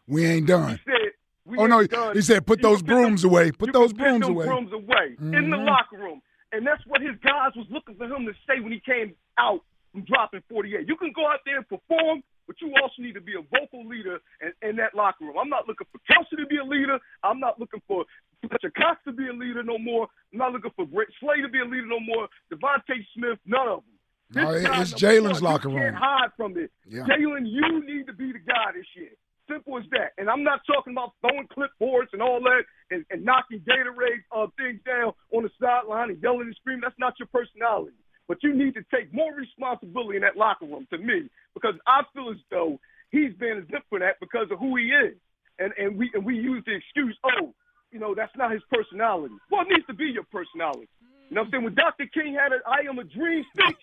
We 0.09 0.27
ain't 0.27 0.47
done. 0.49 0.71
He 0.71 0.79
said, 0.85 1.13
we 1.45 1.59
oh 1.59 1.67
no, 1.67 1.87
done. 1.87 2.17
he 2.17 2.21
said, 2.23 2.45
"Put 2.47 2.63
those 2.63 2.83
brooms 2.83 3.23
them- 3.23 3.31
away. 3.31 3.53
Put 3.53 3.73
those 3.73 3.93
brooms 3.93 4.27
away." 4.27 4.47
brooms 4.47 4.73
away 4.73 5.15
in 5.21 5.51
the 5.51 5.57
Mhm. 5.57 5.67
locker 5.67 5.97
room, 5.99 6.21
and 6.53 6.67
that's 6.67 6.85
what 6.87 7.01
his 7.01 7.15
guys 7.23 7.53
was 7.55 7.67
looking 7.71 7.95
for 7.95 8.07
him 8.07 8.27
to 8.27 8.33
say 8.49 8.59
when 8.61 8.73
he 8.73 8.81
came 8.81 9.15
out 9.39 9.63
from 9.93 10.03
dropping 10.03 10.43
48. 10.49 10.89
You 10.89 10.97
can 10.97 11.13
go 11.13 11.29
out 11.29 11.41
there 11.47 11.59
and 11.59 11.69
perform, 11.69 12.25
but 12.47 12.57
you 12.61 12.73
also 12.83 13.03
need 13.03 13.15
to 13.15 13.21
be 13.21 13.35
a 13.35 13.43
vocal 13.51 13.87
leader 13.87 14.19
in, 14.41 14.71
in 14.71 14.77
that 14.77 14.95
locker 14.95 15.25
room. 15.25 15.37
I'm 15.41 15.49
not 15.49 15.67
looking 15.67 15.87
for 15.93 15.99
Kelce 16.11 16.37
to 16.39 16.47
be 16.47 16.59
a 16.59 16.65
leader. 16.65 16.99
I'm 17.23 17.41
not 17.41 17.59
looking 17.59 17.83
for 17.87 18.05
Fletcher 18.47 18.71
Cox 18.77 19.01
to 19.07 19.13
be 19.13 19.29
a 19.29 19.33
leader 19.33 19.63
no 19.63 19.79
more. 19.79 20.09
I'm 20.33 20.39
not 20.39 20.53
looking 20.53 20.71
for 20.77 20.87
Brett 20.87 21.09
Slay 21.21 21.41
to 21.43 21.49
be 21.49 21.61
a 21.61 21.65
leader 21.65 21.87
no 21.87 22.01
more. 22.01 22.29
DeVonta 22.53 22.95
Smith, 23.15 23.39
none 23.47 23.69
of 23.69 23.83
them. 23.83 23.93
This 24.31 24.65
No, 24.65 24.81
it's 24.81 24.95
Jalen's 24.95 25.43
locker 25.43 25.69
you 25.69 25.77
room. 25.77 25.85
can't 25.85 25.97
hide 25.97 26.31
from 26.37 26.57
it. 26.59 26.71
Yeah. 26.87 27.03
Jalen, 27.03 27.47
you 27.47 27.85
need 27.87 28.07
to 28.07 28.13
be 28.13 28.33
the 28.33 28.39
guy 28.41 28.73
this 28.75 28.87
year. 28.95 29.11
Simple 29.49 29.79
as 29.79 29.85
that. 29.93 30.11
And 30.19 30.29
I'm 30.29 30.43
not 30.43 30.61
talking 30.67 30.93
about 30.93 31.13
throwing 31.21 31.47
clipboards 31.47 32.09
and 32.13 32.21
all 32.21 32.41
that 32.41 32.63
and, 32.91 33.05
and 33.11 33.25
knocking 33.25 33.61
Gatorade 33.61 34.23
uh, 34.35 34.49
things 34.59 34.81
down 34.85 35.13
on 35.33 35.45
the 35.45 35.51
sideline 35.61 36.11
and 36.11 36.21
yelling 36.23 36.51
and 36.51 36.57
screaming. 36.57 36.81
That's 36.83 36.99
not 36.99 37.15
your 37.21 37.29
personality. 37.29 37.95
But 38.29 38.39
you 38.43 38.55
need 38.55 38.75
to 38.75 38.85
take 38.93 39.13
more 39.13 39.33
responsibility 39.35 40.17
in 40.17 40.23
that 40.23 40.37
locker 40.37 40.67
room 40.67 40.87
to 40.91 40.99
me 40.99 41.31
because 41.55 41.75
I 41.87 42.03
feel 42.13 42.31
as 42.31 42.39
though 42.51 42.79
he's 43.11 43.33
been 43.35 43.59
exempt 43.59 43.87
for 43.89 43.99
that 44.01 44.19
because 44.21 44.51
of 44.51 44.59
who 44.59 44.77
he 44.77 44.85
is. 44.91 45.15
And 45.59 45.73
and 45.79 45.97
we 45.97 46.11
and 46.13 46.25
we 46.25 46.37
use 46.37 46.63
the 46.67 46.75
excuse, 46.75 47.17
oh, 47.25 47.55
you 47.91 47.99
know, 47.99 48.15
that's 48.15 48.35
not 48.37 48.53
his 48.53 48.63
personality. 48.71 49.35
Well, 49.51 49.65
needs 49.65 49.87
to 49.87 49.95
be 49.95 50.07
your 50.07 50.25
personality. 50.25 50.89
You 51.31 51.35
know 51.37 51.43
what 51.43 51.47
I'm 51.47 51.51
saying? 51.53 51.65
When 51.65 51.75
Dr. 51.75 52.07
King 52.13 52.35
had 52.35 52.53
an 52.53 52.61
I 52.67 52.89
am 52.89 52.99
a 52.99 53.05
dream 53.05 53.45
speech, 53.55 53.83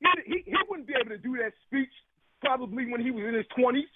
he, 0.00 0.08
he, 0.26 0.42
he 0.46 0.56
wouldn't 0.68 0.86
be 0.86 0.94
able 0.94 1.10
to 1.10 1.18
do 1.18 1.36
that 1.38 1.52
speech 1.66 1.90
probably 2.40 2.90
when 2.90 3.00
he 3.00 3.10
was 3.10 3.24
in 3.24 3.34
his 3.34 3.46
20s. 3.58 3.90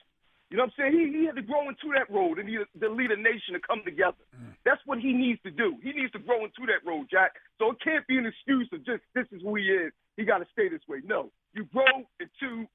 You 0.51 0.59
know 0.59 0.69
what 0.69 0.77
I'm 0.79 0.93
saying? 0.93 0.93
He, 0.95 1.19
he 1.19 1.27
had 1.27 1.37
to 1.37 1.43
grow 1.43 1.69
into 1.69 1.91
that 1.97 2.13
role 2.13 2.39
and 2.39 2.49
he, 2.49 2.59
to 2.61 2.89
lead 2.89 3.11
a 3.11 3.19
nation 3.19 3.57
to 3.57 3.61
come 3.65 3.83
together. 3.85 4.21
Mm. 4.37 4.55
That's 4.65 4.81
what 4.85 5.01
he 5.01 5.13
needs 5.13 5.41
to 5.43 5.51
do. 5.51 5.77
He 5.83 5.93
needs 5.93 6.13
to 6.13 6.21
grow 6.21 6.45
into 6.45 6.69
that 6.69 6.85
role, 6.87 7.05
Jack. 7.11 7.33
So 7.59 7.73
it 7.73 7.79
can't 7.83 8.07
be 8.07 8.19
an 8.19 8.27
excuse 8.27 8.69
of 8.73 8.85
just 8.85 9.03
this 9.15 9.27
is 9.33 9.43
who 9.43 9.57
he 9.57 9.67
is. 9.67 9.93
He 10.17 10.25
got 10.25 10.39
to 10.39 10.49
stay 10.53 10.69
this 10.69 10.85
way. 10.89 11.01
No, 11.03 11.33
you 11.55 11.65
grow 11.73 12.07
into 12.21 12.69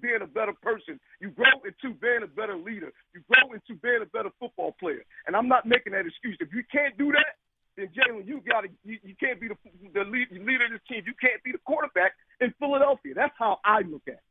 being 0.00 0.22
a 0.22 0.26
better 0.26 0.52
person. 0.62 1.00
You 1.20 1.30
grow 1.30 1.58
into 1.64 1.94
being 1.98 2.22
a 2.22 2.30
better 2.30 2.56
leader. 2.56 2.92
You 3.14 3.22
grow 3.26 3.54
into 3.54 3.74
being 3.80 4.02
a 4.02 4.10
better 4.10 4.30
football 4.38 4.74
player. 4.78 5.02
And 5.26 5.34
I'm 5.34 5.48
not 5.48 5.66
making 5.66 5.92
that 5.94 6.06
excuse. 6.06 6.36
If 6.40 6.52
you 6.52 6.62
can't 6.70 6.96
do 6.98 7.12
that, 7.12 7.38
then 7.76 7.88
Jalen, 7.96 8.26
you 8.26 8.42
got 8.46 8.62
to. 8.62 8.68
You, 8.84 8.98
you 9.02 9.14
can't 9.18 9.40
be 9.40 9.48
the, 9.48 9.56
the 9.94 10.04
lead, 10.04 10.30
leader 10.30 10.66
of 10.66 10.72
this 10.72 10.84
team. 10.88 11.02
You 11.06 11.14
can't 11.18 11.42
be 11.42 11.52
the 11.52 11.62
quarterback 11.64 12.12
in 12.40 12.52
Philadelphia. 12.58 13.14
That's 13.14 13.34
how 13.38 13.58
I 13.64 13.80
look 13.80 14.02
at 14.06 14.20
it. 14.20 14.26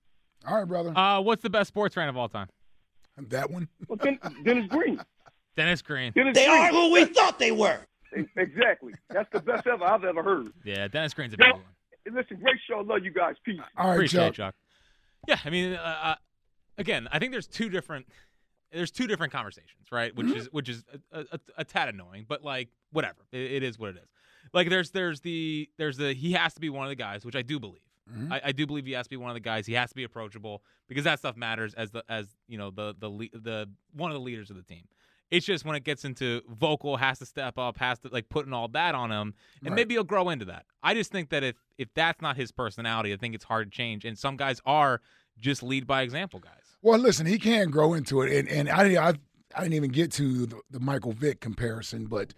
All 0.47 0.57
right, 0.57 0.67
brother. 0.67 0.97
Uh, 0.97 1.21
what's 1.21 1.43
the 1.43 1.49
best 1.49 1.67
sports 1.69 1.95
fan 1.95 2.09
of 2.09 2.17
all 2.17 2.29
time? 2.29 2.47
That 3.29 3.49
one. 3.51 3.67
Well, 3.87 3.97
Den- 3.97 4.19
Dennis 4.43 4.67
Green. 4.67 4.99
Dennis 5.55 5.81
Green. 5.81 6.11
Dennis 6.13 6.35
They 6.35 6.45
Green. 6.47 6.57
are 6.57 6.69
who 6.69 6.91
we 6.91 7.05
thought 7.05 7.37
they 7.37 7.51
were. 7.51 7.79
Exactly. 8.35 8.93
That's 9.09 9.29
the 9.31 9.39
best 9.41 9.67
ever 9.67 9.83
I've 9.85 10.03
ever 10.03 10.23
heard. 10.23 10.51
Yeah, 10.65 10.87
Dennis 10.87 11.13
Green's 11.13 11.33
a 11.33 11.37
Yo, 11.37 11.45
big 11.45 11.53
one. 11.53 12.15
listen, 12.17 12.37
great 12.41 12.57
show. 12.69 12.79
Love 12.79 13.03
you 13.03 13.11
guys. 13.11 13.35
Peace. 13.45 13.59
All 13.77 13.87
right, 13.87 13.93
Appreciate 13.93 14.33
Chuck. 14.33 14.33
it, 14.33 14.35
Chuck. 14.35 14.55
Yeah, 15.27 15.37
I 15.45 15.49
mean, 15.49 15.73
uh, 15.73 15.97
uh, 16.03 16.15
again, 16.77 17.07
I 17.11 17.19
think 17.19 17.31
there's 17.31 17.47
two 17.47 17.69
different 17.69 18.07
there's 18.73 18.91
two 18.91 19.05
different 19.07 19.31
conversations, 19.33 19.87
right? 19.91 20.15
Which 20.15 20.27
is 20.35 20.47
which 20.51 20.67
is 20.69 20.83
a, 21.11 21.19
a, 21.31 21.39
a 21.59 21.63
tad 21.65 21.89
annoying, 21.89 22.25
but 22.27 22.43
like 22.43 22.69
whatever, 22.91 23.19
it, 23.31 23.39
it 23.51 23.63
is 23.63 23.77
what 23.77 23.89
it 23.91 23.97
is. 23.97 24.09
Like 24.53 24.69
there's 24.69 24.89
there's 24.91 25.19
the 25.21 25.69
there's 25.77 25.97
the 25.97 26.13
he 26.13 26.31
has 26.33 26.53
to 26.55 26.59
be 26.61 26.69
one 26.69 26.85
of 26.85 26.89
the 26.89 26.95
guys, 26.95 27.23
which 27.23 27.35
I 27.35 27.41
do 27.43 27.59
believe. 27.59 27.81
Mm-hmm. 28.09 28.33
I, 28.33 28.41
I 28.45 28.51
do 28.51 28.65
believe 28.65 28.85
he 28.85 28.93
has 28.93 29.05
to 29.05 29.09
be 29.09 29.17
one 29.17 29.29
of 29.29 29.35
the 29.35 29.39
guys. 29.41 29.65
He 29.65 29.73
has 29.73 29.89
to 29.89 29.95
be 29.95 30.03
approachable 30.03 30.63
because 30.87 31.03
that 31.03 31.19
stuff 31.19 31.35
matters 31.37 31.73
as 31.75 31.91
the 31.91 32.03
as 32.09 32.27
you 32.47 32.57
know 32.57 32.71
the 32.71 32.95
the 32.99 33.09
the 33.37 33.69
one 33.93 34.11
of 34.11 34.15
the 34.15 34.21
leaders 34.21 34.49
of 34.49 34.55
the 34.55 34.63
team. 34.63 34.83
It's 35.29 35.45
just 35.45 35.63
when 35.63 35.77
it 35.77 35.85
gets 35.85 36.03
into 36.03 36.41
vocal, 36.49 36.97
has 36.97 37.19
to 37.19 37.25
step 37.25 37.57
up, 37.57 37.77
has 37.77 37.99
to 37.99 38.09
like 38.11 38.27
putting 38.27 38.51
all 38.51 38.67
that 38.69 38.95
on 38.95 39.11
him, 39.11 39.33
and 39.61 39.69
Right. 39.69 39.75
maybe 39.75 39.93
he'll 39.95 40.03
grow 40.03 40.29
into 40.29 40.43
that. 40.45 40.65
I 40.83 40.93
just 40.93 41.11
think 41.11 41.29
that 41.29 41.43
if 41.43 41.55
if 41.77 41.87
that's 41.93 42.21
not 42.21 42.35
his 42.35 42.51
personality, 42.51 43.13
I 43.13 43.17
think 43.17 43.33
it's 43.35 43.45
hard 43.45 43.71
to 43.71 43.75
change. 43.77 44.03
And 44.03 44.17
some 44.17 44.35
guys 44.35 44.59
are 44.65 44.99
just 45.39 45.63
lead 45.63 45.87
by 45.87 46.01
example 46.01 46.39
guys. 46.39 46.51
Well, 46.81 46.99
listen, 46.99 47.25
he 47.27 47.37
can 47.39 47.69
grow 47.69 47.93
into 47.93 48.21
it, 48.23 48.35
and 48.37 48.49
and 48.49 48.67
I 48.69 49.09
I, 49.09 49.13
I 49.55 49.61
didn't 49.61 49.73
even 49.75 49.91
get 49.91 50.11
to 50.13 50.47
the, 50.47 50.59
the 50.69 50.79
Michael 50.81 51.13
Vick 51.13 51.39
comparison, 51.39 52.07
but 52.07 52.33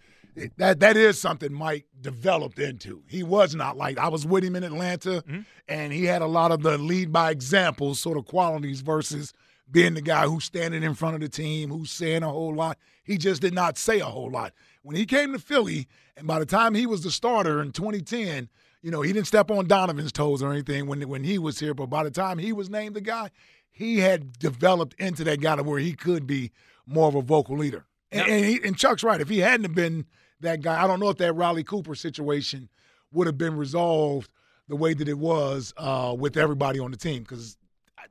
that 0.56 0.80
that 0.80 0.96
is 0.96 1.20
something 1.20 1.52
Mike 1.52 1.86
developed 2.00 2.58
into. 2.58 3.02
He 3.08 3.22
was 3.22 3.54
not 3.54 3.76
like 3.76 3.98
I 3.98 4.08
was 4.08 4.26
with 4.26 4.44
him 4.44 4.56
in 4.56 4.64
Atlanta, 4.64 5.22
mm-hmm. 5.22 5.40
and 5.68 5.92
he 5.92 6.04
had 6.04 6.22
a 6.22 6.26
lot 6.26 6.52
of 6.52 6.62
the 6.62 6.78
lead 6.78 7.12
by 7.12 7.30
example 7.30 7.94
sort 7.94 8.18
of 8.18 8.26
qualities 8.26 8.80
versus 8.80 9.32
being 9.70 9.94
the 9.94 10.02
guy 10.02 10.26
who's 10.26 10.44
standing 10.44 10.82
in 10.82 10.94
front 10.94 11.14
of 11.14 11.20
the 11.20 11.28
team, 11.28 11.70
who's 11.70 11.90
saying 11.90 12.22
a 12.22 12.28
whole 12.28 12.54
lot. 12.54 12.78
He 13.04 13.16
just 13.16 13.40
did 13.40 13.54
not 13.54 13.78
say 13.78 14.00
a 14.00 14.06
whole 14.06 14.30
lot. 14.30 14.52
When 14.82 14.96
he 14.96 15.06
came 15.06 15.32
to 15.32 15.38
Philly, 15.38 15.88
and 16.16 16.26
by 16.26 16.38
the 16.38 16.46
time 16.46 16.74
he 16.74 16.86
was 16.86 17.02
the 17.02 17.10
starter 17.10 17.62
in 17.62 17.72
2010, 17.72 18.48
you 18.82 18.90
know, 18.90 19.02
he 19.02 19.12
didn't 19.12 19.26
step 19.26 19.50
on 19.50 19.66
Donovan's 19.66 20.12
toes 20.12 20.42
or 20.42 20.52
anything 20.52 20.86
when 20.86 21.08
when 21.08 21.24
he 21.24 21.38
was 21.38 21.58
here, 21.60 21.74
but 21.74 21.86
by 21.86 22.04
the 22.04 22.10
time 22.10 22.38
he 22.38 22.52
was 22.52 22.68
named 22.68 22.96
the 22.96 23.00
guy, 23.00 23.30
he 23.70 23.98
had 23.98 24.38
developed 24.38 24.94
into 24.98 25.24
that 25.24 25.40
guy 25.40 25.56
to 25.56 25.62
where 25.62 25.80
he 25.80 25.94
could 25.94 26.26
be 26.26 26.52
more 26.86 27.08
of 27.08 27.14
a 27.14 27.22
vocal 27.22 27.56
leader. 27.56 27.86
And, 28.12 28.28
and, 28.28 28.44
he, 28.44 28.60
and 28.62 28.76
Chuck's 28.76 29.02
right. 29.02 29.20
If 29.20 29.28
he 29.28 29.38
hadn't 29.38 29.64
have 29.64 29.74
been 29.74 30.06
that 30.44 30.62
guy, 30.62 30.82
I 30.82 30.86
don't 30.86 31.00
know 31.00 31.08
if 31.10 31.18
that 31.18 31.32
Riley 31.34 31.64
Cooper 31.64 31.94
situation 31.94 32.68
would 33.12 33.26
have 33.26 33.38
been 33.38 33.56
resolved 33.56 34.30
the 34.68 34.76
way 34.76 34.94
that 34.94 35.08
it 35.08 35.18
was 35.18 35.74
uh, 35.76 36.14
with 36.18 36.36
everybody 36.36 36.78
on 36.80 36.90
the 36.90 36.96
team 36.96 37.22
because 37.22 37.56
I, 37.98 38.04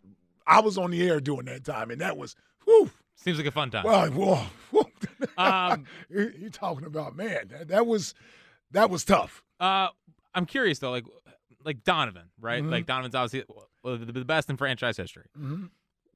I 0.45 0.59
was 0.61 0.77
on 0.77 0.91
the 0.91 1.01
air 1.07 1.19
during 1.19 1.45
that 1.45 1.63
time, 1.63 1.89
and 1.91 1.99
that 2.01 2.17
was 2.17 2.35
whew. 2.65 2.91
Seems 3.15 3.37
like 3.37 3.47
a 3.47 3.51
fun 3.51 3.69
time. 3.69 3.83
Well, 3.85 4.11
whoa, 4.11 4.43
whoa. 4.71 4.89
Um, 5.37 5.85
you 6.09 6.33
you 6.37 6.49
talking 6.49 6.85
about 6.85 7.15
man? 7.15 7.47
That, 7.49 7.67
that 7.69 7.87
was 7.87 8.13
that 8.71 8.89
was 8.89 9.03
tough. 9.05 9.43
Uh, 9.59 9.87
I'm 10.35 10.45
curious 10.45 10.79
though, 10.79 10.91
like 10.91 11.05
like 11.63 11.83
Donovan, 11.83 12.29
right? 12.39 12.61
Mhm. 12.63 12.71
Like 12.71 12.85
Donovan's 12.85 13.15
obviously 13.15 13.45
the 13.83 14.25
best 14.25 14.49
in 14.49 14.57
franchise 14.57 14.97
history. 14.97 15.25
Mhm. 15.39 15.69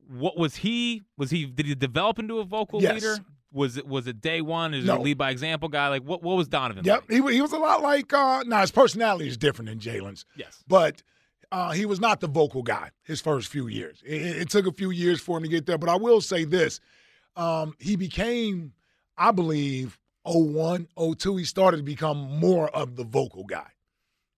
What 0.10 0.38
was 0.38 0.58
he? 0.58 1.04
Was 1.18 1.30
he? 1.32 1.46
Did 1.46 1.66
he 1.66 1.76
develop 1.76 2.20
into 2.20 2.40
a 2.40 2.44
vocal 2.44 2.82
Yes. 2.82 2.94
leader? 2.96 3.18
Was 3.54 3.78
it 3.78 3.88
was 3.88 4.08
it 4.08 4.20
day 4.22 4.42
one? 4.42 4.74
Is 4.74 4.86
No. 4.86 4.98
a 4.98 5.02
lead 5.02 5.18
by 5.18 5.32
example 5.32 5.70
guy? 5.70 5.88
Like 5.88 6.04
what? 6.04 6.22
What 6.22 6.36
was 6.38 6.48
Donovan? 6.48 6.84
Yep, 6.84 7.04
like? 7.10 7.30
he, 7.30 7.36
he 7.36 7.42
was 7.42 7.54
a 7.54 7.58
lot 7.58 7.82
like. 7.82 8.12
Uh, 8.14 8.44
now 8.46 8.62
his 8.62 8.72
personality 8.72 9.28
is 9.28 9.38
different 9.38 9.70
than 9.70 9.80
Jalen's. 9.80 10.26
Yes. 10.36 10.64
but 10.68 11.02
uh, 11.52 11.72
he 11.72 11.86
was 11.86 12.00
not 12.02 12.20
the 12.20 12.28
vocal 12.28 12.62
guy 12.62 12.92
his 13.04 13.22
first 13.22 13.48
few 13.48 13.68
years. 13.68 14.04
It, 14.06 14.22
it- 14.22 14.38
it 14.44 14.50
took 14.50 14.68
a 14.68 14.72
few 14.74 14.92
years 14.92 15.22
for 15.22 15.38
him 15.38 15.44
to 15.44 15.50
get 15.50 15.66
there. 15.66 15.78
But 15.78 15.88
I 15.90 15.96
will 15.96 16.20
say 16.20 16.44
this: 16.44 16.82
um, 17.38 17.74
he 17.80 17.96
became, 17.96 18.74
I 19.18 19.32
believe, 19.32 19.98
01, 20.26 20.88
02, 21.18 21.38
He 21.38 21.46
started 21.46 21.78
to 21.78 21.84
become 21.84 22.18
more 22.18 22.70
of 22.76 22.98
the 22.98 23.06
vocal 23.06 23.46
guy. 23.46 23.68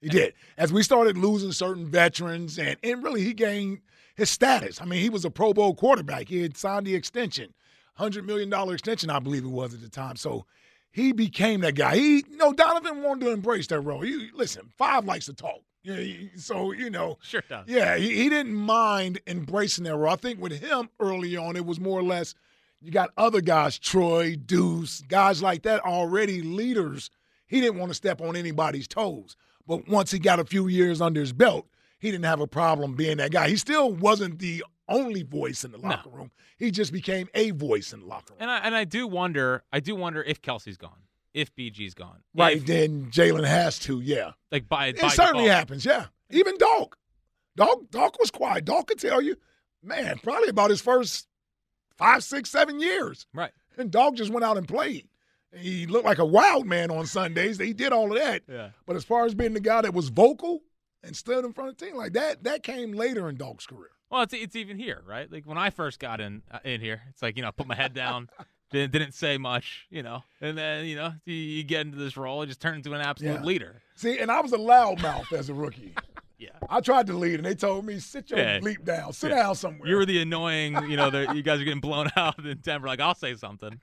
He 0.02 0.08
did. 0.10 0.34
As 0.58 0.72
we 0.72 0.84
started 0.84 1.18
losing 1.18 1.52
certain 1.52 1.88
veterans, 1.88 2.58
and, 2.60 2.78
and 2.84 3.04
really 3.04 3.22
he 3.24 3.34
gained 3.34 3.80
his 4.16 4.30
status. 4.30 4.80
I 4.80 4.86
mean, 4.86 5.02
he 5.02 5.10
was 5.10 5.26
a 5.26 5.30
Pro 5.32 5.52
Bowl 5.54 5.74
quarterback. 5.74 6.30
He 6.30 6.42
had 6.42 6.56
signed 6.56 6.86
the 6.86 6.94
extension, 6.96 7.54
$100 8.00 8.26
million 8.26 8.52
extension, 8.72 9.10
I 9.10 9.20
believe 9.20 9.44
it 9.44 9.50
was 9.50 9.74
at 9.74 9.82
the 9.82 9.90
time. 9.90 10.16
So 10.16 10.46
he 10.92 11.12
became 11.12 11.62
that 11.62 11.76
guy. 11.76 11.96
He, 11.96 12.26
you 12.30 12.38
know, 12.38 12.54
Donovan 12.54 13.04
wanted 13.04 13.26
to 13.26 13.32
embrace 13.32 13.68
that 13.68 13.82
role. 13.82 14.04
You 14.06 14.30
listen, 14.34 14.70
five 14.78 15.06
likes 15.06 15.26
to 15.26 15.34
talk. 15.34 15.60
Yeah, 15.84 15.96
he- 15.96 16.30
so 16.36 16.72
you 16.72 16.90
know, 16.90 17.18
Sure 17.22 17.44
does. 17.48 17.66
yeah, 17.68 17.96
he, 17.98 18.14
he 18.16 18.30
didn't 18.30 18.54
mind 18.56 19.20
embracing 19.28 19.84
that 19.86 19.96
role. 19.96 20.12
I 20.12 20.16
think 20.18 20.42
with 20.42 20.52
him 20.60 20.90
early 21.00 21.38
on, 21.38 21.56
it 21.56 21.66
was 21.66 21.80
more 21.80 22.00
or 22.00 22.04
less 22.04 22.36
you 22.82 22.92
got 22.92 23.12
other 23.18 23.42
guys, 23.42 23.78
Troy, 23.78 24.36
Deuce, 24.36 25.02
guys 25.02 25.42
like 25.44 25.64
that 25.64 25.82
already 25.86 26.42
leaders. 26.42 27.10
He 27.48 27.60
didn't 27.62 27.80
want 27.80 27.90
to 27.92 27.96
step 27.96 28.22
on 28.22 28.36
anybody's 28.36 28.88
toes. 28.88 29.36
But 29.68 29.88
once 29.88 30.12
he 30.12 30.20
got 30.20 30.40
a 30.40 30.46
few 30.46 30.68
years 30.68 31.02
under 31.02 31.20
his 31.20 31.34
belt, 31.34 31.68
he 32.00 32.10
didn't 32.12 32.26
have 32.26 32.40
a 32.42 32.48
problem 32.48 32.94
being 32.96 33.18
that 33.18 33.32
guy. 33.32 33.50
He 33.50 33.56
still 33.58 33.92
wasn't 33.92 34.40
the 34.40 34.64
only 34.90 35.24
voice 35.24 35.64
in 35.64 35.72
the 35.72 35.78
locker 35.78 36.10
room. 36.10 36.32
He 36.58 36.72
just 36.72 36.92
became 36.92 37.30
a 37.34 37.52
voice 37.52 37.94
in 37.94 38.02
the 38.02 38.06
locker 38.08 38.34
room. 38.34 38.42
And 38.42 38.52
I 38.52 38.58
and 38.60 38.76
I 38.76 38.84
do 38.84 39.08
wonder, 39.08 39.64
I 39.72 39.80
do 39.80 39.96
wonder 39.96 40.22
if 40.24 40.42
Kelce's 40.42 40.78
gone, 40.78 41.04
if 41.34 41.56
BG's 41.56 41.94
gone, 41.94 42.24
Right 42.36 42.58
If, 42.58 42.66
then, 42.66 43.10
Jalen 43.12 43.46
has 43.48 43.80
to, 43.80 44.02
yeah. 44.02 44.32
like 44.52 44.68
by, 44.68 44.88
It 44.88 45.00
by 45.00 45.08
certainly 45.10 45.46
default. 45.46 45.58
happens, 45.60 45.86
yeah. 45.86 46.08
Even 46.30 46.58
Dog. 46.58 46.96
Dog 47.56 47.90
Dog 47.92 48.16
was 48.20 48.32
quiet. 48.32 48.66
Dog 48.66 48.88
could 48.88 49.00
tell 49.00 49.22
you, 49.22 49.36
man, 49.84 50.20
probably 50.24 50.50
about 50.50 50.70
his 50.70 50.82
first 50.82 51.28
five, 51.98 52.24
six, 52.24 52.50
seven 52.50 52.80
years. 52.80 53.28
Right. 53.34 53.52
And 53.78 53.92
Dog 53.92 54.16
just 54.18 54.32
went 54.32 54.44
out 54.44 54.58
and 54.58 54.68
played. 54.68 55.08
He 55.56 55.88
looked 55.88 56.06
like 56.06 56.20
a 56.20 56.26
wild 56.26 56.68
man 56.68 56.92
on 56.92 57.06
Sundays. 57.08 57.58
He 57.58 57.74
did 57.74 57.92
all 57.92 58.12
of 58.16 58.22
that. 58.22 58.44
Yeah. 58.48 58.70
But 58.86 58.96
as 58.96 59.04
far 59.04 59.26
as 59.26 59.34
being 59.34 59.54
the 59.54 59.60
guy 59.60 59.82
that 59.82 59.94
was 59.94 60.10
vocal 60.10 60.62
and 61.02 61.16
stood 61.16 61.44
in 61.44 61.54
front 61.54 61.72
of 61.72 61.78
the 61.78 61.86
team, 61.86 61.96
like 61.96 62.14
that, 62.14 62.44
that 62.44 62.62
came 62.62 62.92
later 62.92 63.28
in 63.30 63.36
Dog's 63.36 63.66
career. 63.66 63.90
Well, 64.10 64.22
it's 64.24 64.34
it's 64.34 64.56
even 64.56 64.78
here, 64.78 65.02
right? 65.06 65.32
Like 65.32 65.46
when 65.46 65.58
I 65.58 65.70
first 65.70 66.00
got 66.00 66.20
in 66.20 66.42
uh, 66.52 66.60
in 66.64 66.82
here, 66.82 67.02
it's 67.10 67.22
like 67.22 67.36
you 67.36 67.42
know, 67.44 67.50
I 67.50 67.52
put 67.52 67.68
my 67.68 67.76
head 67.76 67.94
down, 67.94 68.30
didn't, 68.72 68.92
didn't 68.92 69.14
say 69.14 69.38
much, 69.38 69.86
you 69.90 70.02
know, 70.04 70.24
and 70.42 70.58
then 70.58 70.86
you 70.86 70.96
know, 70.96 71.14
you, 71.26 71.34
you 71.36 71.64
get 71.64 71.82
into 71.82 71.98
this 71.98 72.18
role, 72.18 72.42
it 72.42 72.48
just 72.48 72.62
turn 72.62 72.76
into 72.76 72.94
an 72.94 73.02
absolute 73.02 73.34
Yeah. 73.40 73.44
leader. 73.46 73.82
See, 73.96 74.18
and 74.18 74.32
I 74.32 74.42
was 74.42 74.54
a 74.54 74.58
loudmouth 74.58 75.32
as 75.34 75.50
a 75.50 75.54
rookie. 75.54 75.94
Yeah. 76.40 76.50
I 76.70 76.80
tried 76.80 77.08
to 77.08 77.14
lead, 77.14 77.36
and 77.36 77.46
they 77.46 77.54
told 77.54 77.86
me, 77.86 78.00
sit 78.00 78.30
your 78.30 78.40
Yeah. 78.40 78.60
bleep 78.60 78.86
down. 78.86 79.12
Sit 79.14 79.30
Yeah. 79.32 79.44
down 79.44 79.56
somewhere. 79.56 79.88
You 79.90 79.98
were 79.98 80.06
the 80.06 80.22
annoying, 80.22 80.74
you 80.90 80.96
know, 80.96 81.10
the, 81.10 81.34
you 81.36 81.44
guys 81.44 81.60
are 81.60 81.66
getting 81.66 81.82
blown 81.82 82.08
out 82.16 82.40
in 82.44 82.58
Denver. 82.60 82.88
Like 82.88 83.02
I'll 83.02 83.14
say 83.14 83.36
something. 83.36 83.80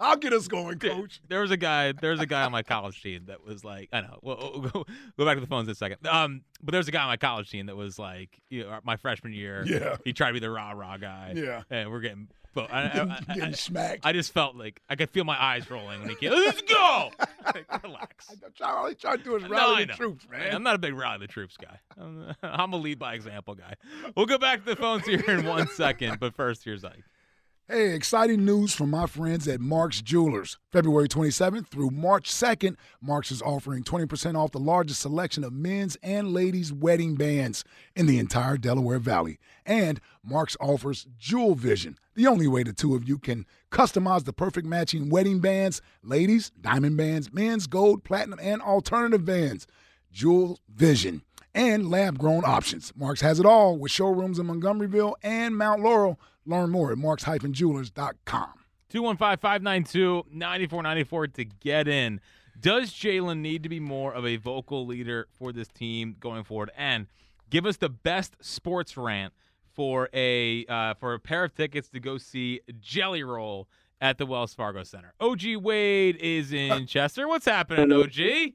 I'll 0.00 0.16
get 0.16 0.32
us 0.32 0.48
going, 0.48 0.78
coach. 0.78 1.20
There 1.28 1.40
was 1.42 1.50
a 1.50 1.56
guy. 1.58 1.92
There 1.92 2.10
was 2.12 2.20
a 2.20 2.26
guy 2.26 2.42
on 2.44 2.50
my 2.52 2.62
college 2.62 3.02
team 3.02 3.26
that 3.26 3.44
was 3.44 3.62
like, 3.62 3.90
I 3.92 4.00
know. 4.00 4.18
Well, 4.22 4.52
we'll 4.54 4.70
go, 4.70 4.86
go 5.18 5.24
back 5.26 5.36
to 5.36 5.40
the 5.40 5.46
phones 5.46 5.68
in 5.68 5.72
a 5.72 5.74
second. 5.74 6.06
Um, 6.06 6.40
but 6.62 6.72
there 6.72 6.78
was 6.78 6.88
a 6.88 6.92
guy 6.92 7.02
on 7.02 7.08
my 7.08 7.16
college 7.18 7.50
team 7.50 7.66
that 7.66 7.76
was 7.76 7.98
like, 7.98 8.40
you 8.48 8.64
know, 8.64 8.78
my 8.84 8.96
freshman 8.96 9.32
year. 9.34 9.62
Yeah. 9.66 9.96
He 10.04 10.12
tried 10.14 10.28
to 10.28 10.32
be 10.34 10.40
the 10.40 10.50
rah 10.50 10.72
rah 10.72 10.96
guy. 10.96 11.34
Yeah. 11.36 11.62
And 11.70 11.90
we're 11.90 12.00
getting. 12.00 12.28
But 12.54 12.72
I, 12.72 12.82
I, 12.84 13.20
Getting- 13.34 13.42
I- 13.42 13.50
smacked. 13.52 14.04
I 14.06 14.12
just 14.12 14.32
felt 14.32 14.56
like 14.56 14.80
I 14.88 14.96
could 14.96 15.10
feel 15.10 15.24
my 15.24 15.40
eyes 15.40 15.70
rolling 15.70 16.00
when 16.00 16.08
he 16.10 16.14
came. 16.16 16.30
Let's 16.32 16.62
go. 16.62 17.10
Like, 17.54 17.82
relax. 17.82 18.26
All 18.62 18.88
he 18.88 18.94
tried 18.94 19.18
to 19.18 19.24
do 19.24 19.36
is 19.36 19.42
rally 19.48 19.84
I 19.84 19.86
the 19.86 19.94
troops, 19.94 20.26
man. 20.30 20.54
I'm 20.54 20.62
not 20.62 20.74
a 20.74 20.78
big 20.78 20.92
rally 20.92 21.18
the 21.20 21.26
troops 21.28 21.56
guy. 21.56 21.78
I'm, 21.98 22.34
I'm 22.42 22.74
a 22.74 22.76
lead 22.76 22.98
by 22.98 23.14
example 23.14 23.54
guy. 23.54 23.74
We'll 24.14 24.26
go 24.26 24.36
back 24.36 24.64
to 24.64 24.74
the 24.74 24.76
phones 24.76 25.06
here 25.06 25.24
in 25.28 25.46
one 25.46 25.66
second, 25.74 26.20
but 26.20 26.34
first 26.34 26.64
here's 26.64 26.84
Ike. 26.84 27.04
Hey, 27.66 27.94
exciting 27.94 28.44
news 28.46 28.74
from 28.74 28.90
my 28.90 29.06
friends 29.06 29.46
at 29.48 29.60
Mark's 29.60 30.00
Jewelers. 30.02 30.58
February 30.72 31.06
27th 31.08 31.68
through 31.68 31.90
March 31.90 32.30
2nd, 32.30 32.76
Mark's 33.00 33.30
is 33.30 33.40
offering 33.42 33.82
20% 33.82 34.36
off 34.36 34.52
the 34.52 34.58
largest 34.58 35.00
selection 35.00 35.44
of 35.44 35.52
men's 35.54 35.96
and 36.02 36.32
ladies' 36.32 36.72
wedding 36.72 37.14
bands 37.14 37.64
in 37.94 38.06
the 38.06 38.18
entire 38.18 38.56
Delaware 38.58 38.98
Valley. 38.98 39.38
And 39.66 40.00
Mark's 40.24 40.56
offers 40.60 41.06
Jewel 41.18 41.54
Vision, 41.54 41.98
the 42.18 42.26
only 42.26 42.48
way 42.48 42.64
the 42.64 42.72
two 42.72 42.96
of 42.96 43.08
you 43.08 43.16
can 43.16 43.46
customize 43.70 44.24
the 44.24 44.32
perfect 44.32 44.66
matching 44.66 45.08
wedding 45.08 45.38
bands, 45.38 45.80
ladies, 46.02 46.50
diamond 46.60 46.96
bands, 46.96 47.32
men's 47.32 47.68
gold, 47.68 48.02
platinum, 48.02 48.40
and 48.42 48.60
alternative 48.60 49.24
bands. 49.24 49.68
Jewel 50.10 50.58
Vision 50.68 51.22
and 51.54 51.88
lab 51.88 52.18
grown 52.18 52.44
options. 52.44 52.92
Marks 52.96 53.20
has 53.20 53.38
it 53.38 53.46
all 53.46 53.78
with 53.78 53.92
showrooms 53.92 54.40
in 54.40 54.48
Montgomeryville 54.48 55.14
and 55.22 55.56
Mount 55.56 55.80
Laurel. 55.80 56.18
Learn 56.44 56.70
more 56.70 56.90
at 56.90 56.98
marks-jewelers.com. 56.98 58.48
215-592-9494 58.92 61.34
to 61.34 61.44
get 61.44 61.86
in. 61.86 62.20
Does 62.58 62.90
Jalen 62.90 63.38
need 63.38 63.62
to 63.62 63.68
be 63.68 63.78
more 63.78 64.12
of 64.12 64.26
a 64.26 64.34
vocal 64.34 64.84
leader 64.84 65.28
for 65.38 65.52
this 65.52 65.68
team 65.68 66.16
going 66.18 66.42
forward? 66.42 66.72
And 66.76 67.06
give 67.48 67.64
us 67.64 67.76
the 67.76 67.88
best 67.88 68.34
sports 68.40 68.96
rant 68.96 69.32
for 69.78 70.08
a 70.12 70.66
uh, 70.66 70.94
for 70.94 71.14
a 71.14 71.20
pair 71.20 71.44
of 71.44 71.54
tickets 71.54 71.88
to 71.88 72.00
go 72.00 72.18
see 72.18 72.60
Jelly 72.80 73.22
Roll 73.22 73.68
at 74.00 74.18
the 74.18 74.26
Wells 74.26 74.52
Fargo 74.52 74.82
Center. 74.82 75.14
OG 75.20 75.42
Wade 75.60 76.16
is 76.16 76.52
in 76.52 76.84
Chester. 76.88 77.28
What's 77.28 77.44
happening, 77.46 77.92
OG? 77.92 78.54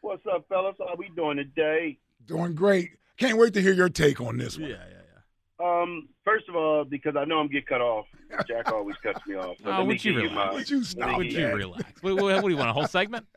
What's 0.00 0.26
up, 0.26 0.44
fellas? 0.48 0.74
How 0.80 0.96
we 0.98 1.08
doing 1.14 1.36
today? 1.36 1.98
Doing 2.26 2.56
great. 2.56 2.90
Can't 3.16 3.38
wait 3.38 3.54
to 3.54 3.62
hear 3.62 3.72
your 3.74 3.88
take 3.88 4.20
on 4.20 4.38
this 4.38 4.58
one. 4.58 4.70
Yeah, 4.70 4.76
yeah, 4.90 5.82
Um, 5.82 6.08
first 6.24 6.48
of 6.48 6.56
all, 6.56 6.84
because 6.84 7.14
I 7.16 7.24
know 7.24 7.38
I'm 7.38 7.46
getting 7.46 7.66
cut 7.66 7.80
off. 7.80 8.06
Jack 8.48 8.72
always 8.72 8.96
cuts 9.04 9.24
me 9.24 9.36
off. 9.36 9.58
So 9.62 9.66
Oh, 9.66 9.70
let 9.70 9.80
me 9.82 9.86
would 9.86 10.04
you 10.04 10.14
give 10.14 10.22
you 10.24 10.30
my. 10.30 10.52
Would 10.52 10.68
you 10.68 10.78
let 10.78 10.86
stop? 10.86 11.16
Would 11.18 11.32
you 11.32 11.46
relax? 11.46 12.02
What, 12.02 12.14
what, 12.14 12.34
what 12.42 12.42
do 12.42 12.48
you 12.50 12.56
want? 12.56 12.70
A 12.70 12.72
whole 12.72 12.88
segment? 12.88 13.24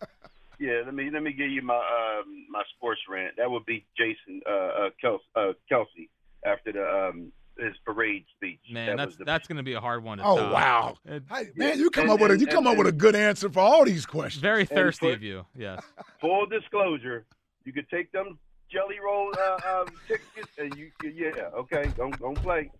Yeah, 0.62 0.82
let 0.84 0.94
me 0.94 1.10
let 1.10 1.24
me 1.24 1.32
give 1.32 1.50
you 1.50 1.62
my 1.62 1.78
um, 1.78 2.46
my 2.50 2.64
sports 2.76 3.00
rant. 3.08 3.38
That 3.38 3.50
would 3.50 3.66
be 3.66 3.86
Jason 3.98 4.42
uh, 4.46 4.52
uh, 4.52 4.90
Kelce, 5.02 5.20
uh, 5.34 5.54
Kelce 5.72 6.10
after 6.46 6.72
the 6.72 6.84
um, 7.10 7.32
his 7.58 7.76
parade 7.86 8.26
speech. 8.36 8.60
Man, 8.72 8.96
that 8.96 8.98
that's 9.06 9.18
the 9.18 9.26
that's 9.26 9.48
going 9.48 9.58
to 9.58 9.64
be 9.64 9.74
a 9.74 9.82
hard 9.82 10.04
one 10.04 10.18
to 10.20 10.24
Oh 10.24 10.38
top. 10.38 10.54
wow, 10.54 10.96
It- 11.06 11.24
Hey, 11.30 11.50
man! 11.56 11.78
You 11.80 11.90
come 11.90 12.04
And- 12.04 12.12
up 12.14 12.20
with 12.22 12.32
a 12.32 12.34
and- 12.34 12.42
you 12.42 12.48
come 12.48 12.66
and- 12.66 12.74
up 12.74 12.78
with 12.78 12.88
a 12.88 12.92
good 12.98 13.16
answer 13.16 13.50
for 13.50 13.60
all 13.60 13.84
these 13.86 14.06
questions. 14.06 14.42
Very 14.42 14.66
thirsty 14.66 15.08
for- 15.08 15.14
of 15.14 15.24
you. 15.24 15.46
Yes. 15.56 15.82
full 16.22 16.46
disclosure. 16.46 17.26
You 17.66 17.74
could 17.74 17.90
take 17.90 18.12
them 18.12 18.40
jelly 18.72 18.96
roll 19.04 19.34
uh, 19.38 19.82
um, 19.82 19.88
tickets, 20.08 20.52
and 20.58 20.74
you 20.76 20.92
yeah 21.04 21.32
okay 21.54 21.92
don't 21.98 22.18
don't 22.20 22.42
play. 22.42 22.72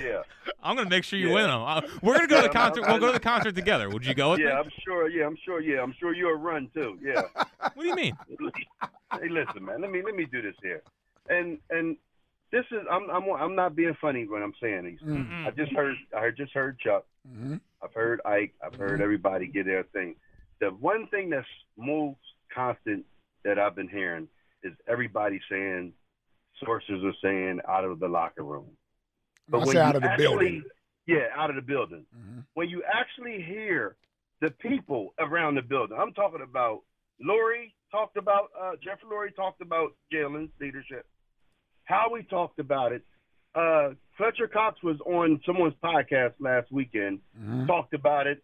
Yeah. 0.00 0.22
I'm 0.62 0.74
going 0.76 0.86
to 0.88 0.94
make 0.94 1.04
sure 1.04 1.18
you 1.18 1.28
Yeah. 1.28 1.34
win 1.34 1.46
them. 1.46 1.62
Uh, 1.62 1.80
we're 2.02 2.16
going 2.18 2.28
to 2.28 2.34
go 2.34 2.42
to 2.42 2.48
the 2.48 2.52
Yeah, 2.52 2.60
I'm- 2.60 2.68
concert. 2.72 2.82
I'm- 2.84 2.90
We'll 2.92 3.00
go 3.00 3.06
to 3.06 3.12
the 3.12 3.20
concert 3.20 3.54
together. 3.54 3.88
Would 3.88 4.04
you 4.04 4.14
go 4.14 4.32
with 4.32 4.40
Yeah, 4.40 4.46
me? 4.46 4.52
I'm 4.52 4.70
sure. 4.84 5.08
Yeah, 5.08 5.26
I'm 5.26 5.36
sure. 5.44 5.60
Yeah, 5.60 5.80
I'm 5.82 5.94
sure 5.98 6.12
you'll 6.14 6.34
run 6.34 6.68
too. 6.74 6.98
Yeah. 7.02 7.22
What 7.60 7.74
do 7.78 7.86
you 7.86 7.94
mean? 7.94 8.12
hey, 9.12 9.28
listen, 9.30 9.64
man. 9.64 9.80
Let 9.80 9.90
me 9.90 10.02
let 10.04 10.14
me 10.14 10.26
do 10.30 10.42
this 10.42 10.56
here, 10.62 10.82
and 11.30 11.58
and 11.70 11.96
this 12.56 12.64
is 12.70 12.86
I'm 12.90 13.10
I'm 13.10 13.24
I'm 13.30 13.54
not 13.54 13.76
being 13.76 13.96
funny 14.00 14.26
when 14.26 14.42
I'm 14.42 14.54
saying 14.62 14.84
these. 14.84 15.00
Mm. 15.06 15.46
I 15.46 15.50
just 15.50 15.72
heard 15.72 15.94
I 16.16 16.30
just 16.30 16.52
heard 16.52 16.78
Chuck. 16.78 17.04
Mhm. 17.28 17.60
I've 17.82 17.92
heard 17.92 18.20
Ike. 18.24 18.54
I've 18.64 18.74
heard 18.74 19.00
everybody 19.00 19.46
get 19.46 19.66
their 19.66 19.82
thing. 19.92 20.16
The 20.60 20.68
one 20.70 21.06
thing 21.08 21.28
that's 21.30 21.46
most 21.76 22.18
constant 22.54 23.04
that 23.44 23.58
I've 23.58 23.74
been 23.76 23.88
hearing 23.88 24.28
is 24.62 24.72
everybody 24.88 25.40
saying, 25.50 25.92
sources 26.64 27.04
are 27.04 27.12
saying 27.22 27.60
out 27.68 27.84
of 27.84 28.00
the 28.00 28.08
locker 28.08 28.42
room. 28.42 28.66
I 29.52 29.58
when 29.58 29.76
out 29.76 29.96
of 29.96 30.02
the 30.02 30.10
actually- 30.10 30.26
building. 30.26 30.64
Yeah, 31.06 31.26
out 31.36 31.50
of 31.50 31.56
the 31.56 31.62
building. 31.62 32.04
Mhm. 32.16 32.44
When 32.54 32.68
you 32.68 32.82
actually 32.82 33.40
hear 33.42 33.94
the 34.40 34.50
people 34.50 35.14
around 35.20 35.54
the 35.54 35.62
building, 35.62 35.96
I'm 35.96 36.12
talking 36.14 36.40
about 36.42 36.82
Lurie 37.24 37.72
talked 37.92 38.16
about 38.16 38.50
uh, 38.60 38.72
Jeffrey 38.82 39.08
Lurie 39.08 39.34
talked 39.36 39.60
about 39.60 39.94
Jalen's 40.12 40.50
leadership. 40.60 41.06
Howie 41.86 42.22
talked 42.24 42.58
about 42.58 42.92
it. 42.92 43.02
Uh, 43.54 43.94
Fletcher 44.18 44.48
Cox 44.48 44.82
was 44.82 45.00
on 45.06 45.40
someone's 45.46 45.74
podcast 45.82 46.34
last 46.38 46.70
weekend, 46.70 47.20
Mhm. 47.40 47.66
talked 47.66 47.94
about 47.94 48.26
it, 48.26 48.42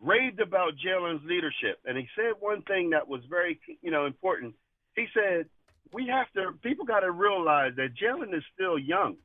raved 0.00 0.40
about 0.40 0.76
Jalen's 0.76 1.24
leadership, 1.24 1.80
and 1.84 1.96
he 1.98 2.08
said 2.14 2.34
one 2.38 2.62
thing 2.62 2.90
that 2.90 3.08
was 3.08 3.24
very, 3.24 3.58
you 3.82 3.90
know, 3.90 4.06
important. 4.06 4.54
He 4.94 5.06
said 5.12 5.48
we 5.92 6.06
have 6.08 6.30
to. 6.32 6.52
People 6.62 6.84
got 6.84 7.00
to 7.00 7.10
realize 7.10 7.74
that 7.76 7.94
Jalen 7.94 8.34
is 8.34 8.44
still 8.54 8.78
young. 8.78 9.16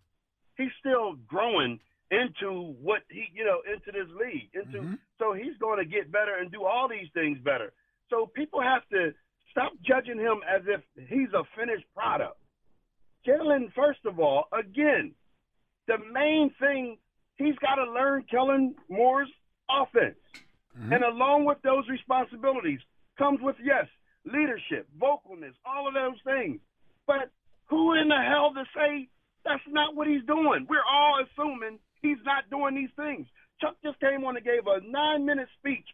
He's 0.57 0.71
still 0.79 1.13
growing 1.27 1.79
into 2.11 2.73
what 2.81 3.01
he, 3.09 3.29
you 3.33 3.43
know, 3.43 3.61
into 3.61 3.91
this 3.91 4.07
league. 4.09 4.49
Into 4.53 4.79
so 5.17 5.33
he's 5.33 5.57
going 5.57 5.79
to 5.79 5.85
get 5.85 6.11
better 6.11 6.35
and 6.35 6.51
do 6.51 6.63
all 6.63 6.87
these 6.87 7.09
things 7.13 7.39
better. 7.39 7.73
So 8.09 8.27
people 8.27 8.61
have 8.61 8.87
to 8.89 9.13
stop 9.49 9.73
judging 9.81 10.19
him 10.19 10.41
as 10.47 10.61
if 10.67 10.81
he's 11.07 11.33
a 11.33 11.43
finished 11.55 11.85
product. 11.95 12.37
Jalen, 13.27 13.73
first 13.73 13.99
of 14.05 14.19
all, 14.19 14.45
again, 14.51 15.13
the 15.87 15.97
main 16.11 16.51
thing 16.59 16.97
he's 17.37 17.55
got 17.55 17.75
to 17.75 17.91
learn 17.91 18.23
Kellen 18.29 18.75
Moore's 18.89 19.31
offense. 19.69 20.17
And 20.89 21.03
along 21.03 21.45
with 21.45 21.57
those 21.63 21.87
responsibilities 21.89 22.79
comes 23.17 23.39
with, 23.41 23.57
yes, 23.61 23.87
leadership, 24.25 24.87
vocalness, 24.99 25.53
all 25.65 25.87
of 25.87 25.93
those 25.93 26.17
things. 26.23 26.59
But 27.05 27.29
who 27.67 27.93
in 27.93 28.07
the 28.07 28.21
hell 28.21 28.53
to 28.53 28.63
say 28.75 29.09
that's 29.43 29.61
not 29.67 29.95
what 29.95 30.07
he's 30.07 30.23
doing? 30.25 30.65
We're 30.69 30.85
all 30.89 31.21
assuming 31.23 31.79
he's 32.01 32.17
not 32.25 32.49
doing 32.49 32.75
these 32.75 32.89
things. 32.95 33.27
Chuck 33.59 33.75
just 33.83 33.99
came 33.99 34.23
on 34.23 34.37
and 34.37 34.45
gave 34.45 34.65
a 34.65 34.79
nine 34.89 35.25
minute 35.25 35.49
speech 35.59 35.87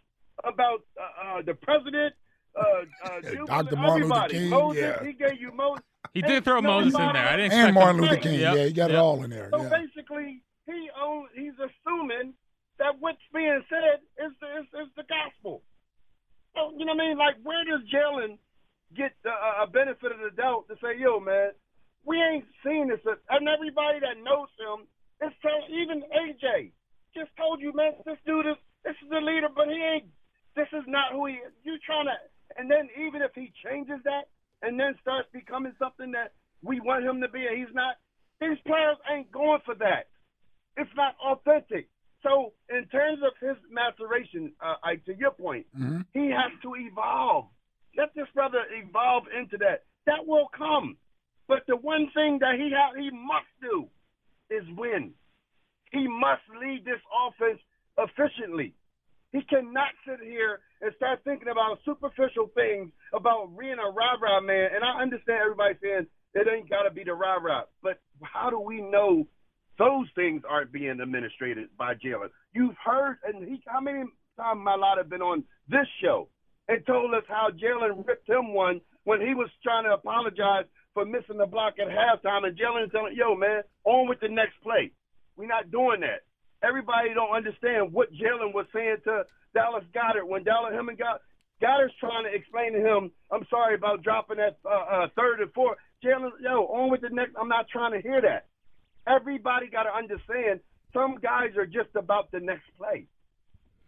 about 0.43 0.83
uh, 0.99 1.37
uh, 1.37 1.41
the 1.41 1.55
president, 1.55 2.13
uh, 2.55 3.09
uh, 3.09 3.45
Dr. 3.45 3.75
Martin 3.75 4.09
Luther. 4.09 4.27
King, 4.29 4.49
Moses, 4.49 4.81
yeah. 4.81 5.03
he 5.05 5.13
gave 5.13 5.41
you 5.41 5.51
Moses. 5.53 5.83
He 6.13 6.21
did 6.21 6.43
throw 6.43 6.61
Moses 6.61 6.93
in 6.93 7.13
there. 7.13 7.27
I 7.27 7.35
didn't 7.37 7.53
And 7.53 7.73
Martin 7.73 8.01
Luther 8.01 8.17
King. 8.17 8.39
Yep, 8.39 8.55
Yeah, 8.55 8.65
he 8.65 8.73
got 8.73 8.91
it 8.91 8.95
all 8.95 9.23
in 9.23 9.29
there. 9.29 9.49
So 9.51 9.63
Yeah. 9.63 9.69
basically, 9.69 10.41
he 10.65 10.89
own, 10.99 11.29
he's 11.33 11.53
assuming 11.59 12.33
that 12.77 12.99
what's 12.99 13.21
being 13.33 13.63
said 13.69 14.01
is 14.19 14.31
the, 14.39 14.59
is, 14.59 14.65
is 14.85 14.89
the 14.95 15.03
gospel. 15.03 15.63
So, 16.53 16.73
you 16.77 16.85
know 16.85 16.93
what 16.93 17.03
I 17.03 17.07
mean? 17.07 17.17
Like, 17.17 17.35
where 17.43 17.63
does 17.65 17.81
Jalen 17.89 18.37
get 18.95 19.13
the, 19.23 19.31
uh, 19.31 19.63
a 19.63 19.67
benefit 19.67 20.11
of 20.11 20.19
the 20.19 20.31
doubt 20.35 20.67
to 20.69 20.75
say, 20.81 20.97
yo, 20.97 21.19
man, 21.19 21.51
we 22.05 22.21
ain't 22.21 22.45
seen 22.65 22.87
this. 22.89 22.99
And 23.05 23.47
everybody 23.47 23.99
that 23.99 24.17
knows 24.23 24.49
him 24.57 24.87
is 25.21 25.33
telling, 25.41 25.69
even 25.73 26.03
AJ 26.09 26.71
just 27.15 27.31
told 27.37 27.61
you, 27.61 27.73
man, 27.73 27.93
this 28.05 28.17
dude 28.25 28.45
is 28.45 28.57
this 28.85 28.95
is 29.03 29.09
the 29.09 29.19
leader, 29.19 29.49
but 29.53 29.67
he 29.67 29.75
ain't. 29.75 30.07
This 30.55 30.69
is 30.71 30.85
not 30.87 31.11
who 31.11 31.27
he 31.27 31.35
is. 31.43 31.51
You 31.63 31.77
trying 31.85 32.05
to, 32.05 32.15
and 32.55 32.71
then 32.71 32.87
even 32.95 33.21
if 33.21 33.31
he 33.35 33.51
changes 33.65 33.99
that 34.05 34.29
and 34.61 34.79
then 34.79 34.95
starts 35.01 35.27
becoming 35.33 35.73
something 35.79 36.11
that 36.11 36.33
we 36.63 36.79
want 36.79 37.05
him 37.05 37.21
to 37.21 37.27
be, 37.29 37.45
and 37.45 37.57
he's 37.57 37.73
not, 37.75 37.95
these 38.41 38.57
players 38.65 38.97
ain't 39.11 39.31
going 39.31 39.59
for 39.65 39.75
that. 39.75 40.07
It's 40.77 40.89
not 40.95 41.15
authentic. 41.23 41.89
So 42.23 42.53
in 42.69 42.85
terms 42.87 43.19
of 43.25 43.33
his 43.39 43.57
maturation, 43.71 44.51
uh, 44.61 44.75
I, 44.83 44.95
to 45.05 45.15
your 45.17 45.31
point, 45.31 45.65
Mm-hmm. 45.77 46.01
he 46.13 46.29
has 46.31 46.51
to 46.63 46.75
evolve. 46.75 47.45
Let 47.95 48.13
this 48.15 48.27
brother 48.33 48.63
evolve 48.73 49.23
into 49.37 49.57
that. 49.57 49.83
That 50.05 50.25
will 50.25 50.47
come. 50.57 50.97
But 51.47 51.63
the 51.67 51.75
one 51.77 52.09
thing 52.13 52.39
that 52.41 52.55
he 52.57 52.71
ha- 52.75 52.93
he 52.97 53.09
must 53.11 53.49
do 53.61 53.87
is 54.49 54.63
win. 54.77 55.13
He 55.91 56.07
must 56.07 56.41
lead 56.61 56.83
this 56.85 56.99
offense 57.25 57.59
efficiently. 57.97 58.73
He 59.31 59.41
cannot 59.41 59.89
sit 60.07 60.19
here 60.23 60.59
and 60.81 60.93
start 60.95 61.19
thinking 61.23 61.49
about 61.49 61.79
superficial 61.83 62.49
things 62.55 62.91
about 63.13 63.57
being 63.59 63.75
a 63.79 63.89
rah 63.91 64.15
rah 64.21 64.41
man. 64.41 64.69
And 64.73 64.83
I 64.83 65.01
understand 65.01 65.41
everybody 65.43 65.75
saying 65.81 66.07
it 66.33 66.47
ain't 66.47 66.69
got 66.69 66.83
to 66.83 66.91
be 66.91 67.03
the 67.03 67.13
rah 67.13 67.35
rah, 67.35 67.63
but 67.81 67.99
how 68.23 68.49
do 68.49 68.59
we 68.59 68.81
know 68.81 69.27
those 69.77 70.07
things 70.15 70.43
aren't 70.47 70.71
being 70.71 70.99
administrated 71.01 71.69
by 71.77 71.93
Jalen? 71.93 72.29
You've 72.53 72.75
heard, 72.83 73.17
and 73.25 73.47
he, 73.47 73.61
how 73.67 73.81
many 73.81 74.03
times 74.37 74.61
Mailata 74.65 74.97
have 74.97 75.09
been 75.09 75.21
on 75.21 75.43
this 75.67 75.87
show 76.01 76.29
and 76.67 76.85
told 76.85 77.13
us 77.13 77.23
how 77.27 77.49
Jalen 77.51 78.07
ripped 78.07 78.29
him 78.29 78.53
one 78.53 78.81
when 79.03 79.21
he 79.21 79.33
was 79.33 79.49
trying 79.63 79.85
to 79.85 79.93
apologize 79.93 80.65
for 80.93 81.05
missing 81.05 81.37
the 81.37 81.45
block 81.45 81.75
at 81.79 81.87
halftime, 81.87 82.45
and 82.45 82.57
Jalen 82.57 82.91
telling, 82.91 83.15
"Yo, 83.15 83.35
man, 83.35 83.63
on 83.83 84.07
with 84.07 84.19
the 84.19 84.29
next 84.29 84.59
play." 84.63 84.91
We're 85.35 85.47
not 85.47 85.71
doing 85.71 86.01
that. 86.01 86.23
Everybody 86.63 87.13
don't 87.13 87.35
understand 87.35 87.93
what 87.93 88.11
Jalen 88.13 88.53
was 88.53 88.65
saying 88.73 88.97
to 89.05 89.23
Dallas 89.53 89.83
Goedert 89.93 90.27
when 90.27 90.43
Dallas 90.43 90.73
him 90.73 90.89
and 90.89 90.97
God, 90.97 91.19
Goedert's 91.61 91.93
trying 91.99 92.25
to 92.25 92.33
explain 92.33 92.73
to 92.73 92.79
him, 92.79 93.11
"I'm 93.31 93.45
sorry 93.49 93.75
about 93.75 94.03
dropping 94.03 94.37
that 94.37 94.57
uh, 94.65 94.69
uh, 94.69 95.07
third 95.15 95.41
and 95.41 95.53
fourth. 95.53 95.77
Jalen, 96.03 96.31
yo, 96.41 96.65
on 96.65 96.91
with 96.91 97.01
the 97.01 97.09
next. 97.09 97.33
I'm 97.39 97.49
not 97.49 97.67
trying 97.69 97.93
to 97.93 98.01
hear 98.01 98.21
that. 98.21 98.45
Everybody 99.07 99.67
got 99.67 99.83
to 99.83 99.93
understand. 99.95 100.59
Some 100.93 101.17
guys 101.21 101.55
are 101.57 101.65
just 101.65 101.95
about 101.95 102.31
the 102.31 102.39
next 102.39 102.65
play. 102.77 103.07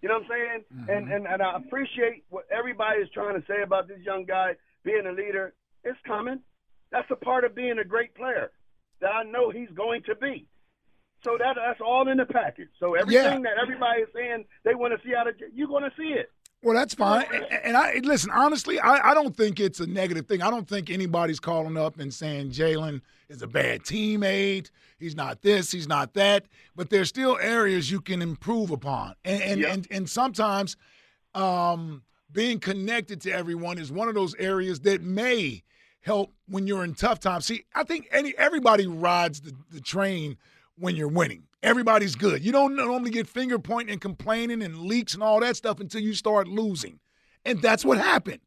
You 0.01 0.09
know 0.09 0.19
what 0.19 0.23
I'm 0.23 0.29
saying? 0.29 0.63
And, 0.89 1.11
and 1.11 1.27
and 1.27 1.41
I 1.41 1.57
appreciate 1.57 2.23
what 2.29 2.45
everybody 2.51 3.01
is 3.01 3.09
trying 3.13 3.39
to 3.39 3.45
say 3.47 3.61
about 3.63 3.87
this 3.87 3.99
young 4.01 4.25
guy 4.25 4.53
being 4.83 5.05
a 5.05 5.11
leader. 5.11 5.53
It's 5.83 5.99
coming. 6.05 6.39
That's 6.91 7.09
a 7.11 7.15
part 7.15 7.43
of 7.43 7.53
being 7.53 7.79
a 7.79 7.83
great 7.83 8.15
player 8.15 8.51
that 9.01 9.09
I 9.09 9.23
know 9.23 9.49
he's 9.49 9.69
going 9.75 10.03
to 10.03 10.15
be. 10.15 10.47
So 11.23 11.37
that 11.37 11.55
that's 11.55 11.81
all 11.81 12.07
in 12.07 12.17
the 12.17 12.25
package. 12.25 12.69
So 12.79 12.95
everything 12.95 13.41
that 13.43 13.53
everybody 13.61 14.01
is 14.01 14.09
saying 14.13 14.45
they 14.63 14.75
want 14.75 14.93
to 14.99 15.07
see 15.07 15.15
out 15.15 15.27
of 15.27 15.35
you're 15.53 15.67
going 15.67 15.83
to 15.83 15.91
see 15.97 16.09
it. 16.09 16.31
Well, 16.61 16.75
that's 16.75 16.93
fine. 16.93 17.25
And- 17.63 17.77
I 17.77 17.99
listen 18.03 18.31
honestly. 18.31 18.79
I, 18.79 19.11
I 19.11 19.13
don't 19.13 19.35
think 19.35 19.59
it's 19.59 19.79
a 19.79 19.87
negative 19.87 20.27
thing. 20.27 20.41
I 20.41 20.49
don't 20.49 20.67
think 20.67 20.89
anybody's 20.89 21.39
calling 21.39 21.77
up 21.77 21.99
and 21.99 22.13
saying 22.13 22.51
Jalen 22.51 23.01
is 23.29 23.41
a 23.41 23.47
bad 23.47 23.81
teammate. 23.81 24.69
He's 24.97 25.15
not 25.15 25.41
this. 25.41 25.71
He's 25.71 25.87
not 25.87 26.13
that. 26.15 26.45
But 26.75 26.89
there's 26.89 27.09
still 27.09 27.37
areas 27.41 27.89
you 27.91 28.01
can 28.01 28.21
improve 28.21 28.71
upon. 28.71 29.15
And 29.23 29.41
and 29.41 29.63
and, 29.65 29.87
and 29.91 30.09
sometimes 30.09 30.75
um, 31.33 32.03
being 32.31 32.59
connected 32.59 33.21
to 33.21 33.31
everyone 33.31 33.77
is 33.77 33.91
one 33.91 34.07
of 34.07 34.15
those 34.15 34.35
areas 34.35 34.81
that 34.81 35.01
may 35.01 35.63
help 36.01 36.33
when 36.47 36.67
you're 36.67 36.83
in 36.83 36.93
tough 36.93 37.19
times. 37.19 37.45
See, 37.45 37.65
I 37.73 37.83
think 37.83 38.07
any 38.11 38.37
everybody 38.37 38.87
rides 38.87 39.41
the, 39.41 39.53
the 39.71 39.81
train 39.81 40.37
when 40.79 40.95
you're 40.95 41.07
winning. 41.07 41.43
Everybody's 41.61 42.15
good. 42.15 42.43
You 42.43 42.51
don't 42.51 42.75
normally 42.75 43.11
get 43.11 43.27
finger 43.27 43.59
pointing 43.59 43.91
and 43.93 44.01
complaining 44.01 44.61
and 44.61 44.77
leaks 44.79 45.13
and 45.13 45.21
all 45.21 45.39
that 45.41 45.57
stuff 45.57 45.79
until 45.79 46.01
you 46.01 46.13
start 46.13 46.47
losing. 46.47 46.99
And 47.45 47.61
that's 47.61 47.83
what 47.83 47.97
happened. 47.97 48.39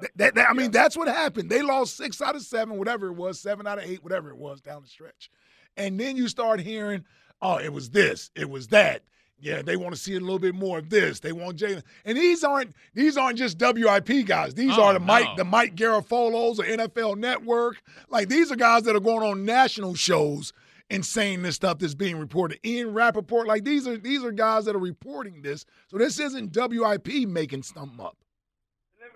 That, 0.00 0.10
that- 0.16 0.34
that- 0.34 0.50
I 0.50 0.52
mean, 0.52 0.70
that's 0.72 0.96
what 0.96 1.08
happened. 1.08 1.50
They 1.50 1.62
lost 1.62 1.96
six 1.96 2.20
out 2.20 2.34
of 2.34 2.42
seven, 2.42 2.78
whatever 2.78 3.06
it 3.08 3.12
was, 3.14 3.38
seven 3.40 3.66
out 3.66 3.78
of 3.78 3.84
eight, 3.84 4.02
whatever 4.02 4.30
it 4.30 4.36
was 4.36 4.60
down 4.60 4.82
the 4.82 4.88
stretch. 4.88 5.30
And 5.76 5.98
then 5.98 6.16
you 6.16 6.28
start 6.28 6.60
hearing, 6.60 7.04
oh, 7.40 7.58
it 7.58 7.72
was 7.72 7.90
this, 7.90 8.30
it 8.34 8.50
was 8.50 8.68
that. 8.68 9.02
Yeah, 9.40 9.60
they 9.60 9.76
want 9.76 9.92
to 9.92 10.00
see 10.00 10.14
a 10.14 10.20
little 10.20 10.38
bit 10.38 10.54
more 10.54 10.78
of 10.78 10.88
this. 10.88 11.18
They 11.18 11.32
want 11.32 11.58
Jalen. 11.58 11.82
And 12.04 12.16
these 12.16 12.44
aren't 12.44 12.76
these 12.94 13.16
aren't 13.16 13.36
just 13.38 13.58
WIP 13.60 14.24
guys. 14.24 14.54
These 14.54 14.78
Oh, 14.78 14.82
are 14.84 14.92
the 14.92 15.00
Mike 15.00 15.36
the 15.36 15.44
Mike 15.44 15.74
Garafolos 15.74 16.60
or 16.60 16.62
NFL 16.64 17.16
Network. 17.18 17.82
Like 18.08 18.28
these 18.28 18.52
are 18.52 18.56
guys 18.56 18.84
that 18.84 18.94
are 18.94 19.00
going 19.00 19.28
on 19.28 19.44
national 19.44 19.94
shows 19.96 20.52
and 20.92 21.04
saying 21.04 21.42
this 21.42 21.56
stuff 21.56 21.78
that's 21.78 21.94
being 21.94 22.18
reported. 22.18 22.60
Ian 22.64 22.92
Rapoport, 22.92 23.46
like 23.48 23.64
these 23.64 23.88
are 23.88 23.96
these 23.96 24.22
are 24.22 24.30
guys 24.30 24.66
that 24.66 24.76
are 24.76 24.80
reporting 24.80 25.42
this. 25.42 25.64
So 25.88 25.98
this 25.98 26.20
isn't 26.20 26.54
WIP 26.54 27.26
making 27.28 27.62
something 27.64 27.98
up. 27.98 28.16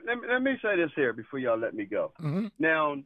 Let 0.07 0.18
me, 0.20 0.29
let 0.29 0.43
me 0.43 0.53
say 0.62 0.77
this 0.77 0.91
here 0.97 1.12
before 1.12 1.39
y'all 1.39 1.59
let 1.59 1.74
me 1.74 1.85
go. 1.85 2.12
Mhm. 2.20 2.51
Now, 2.59 2.97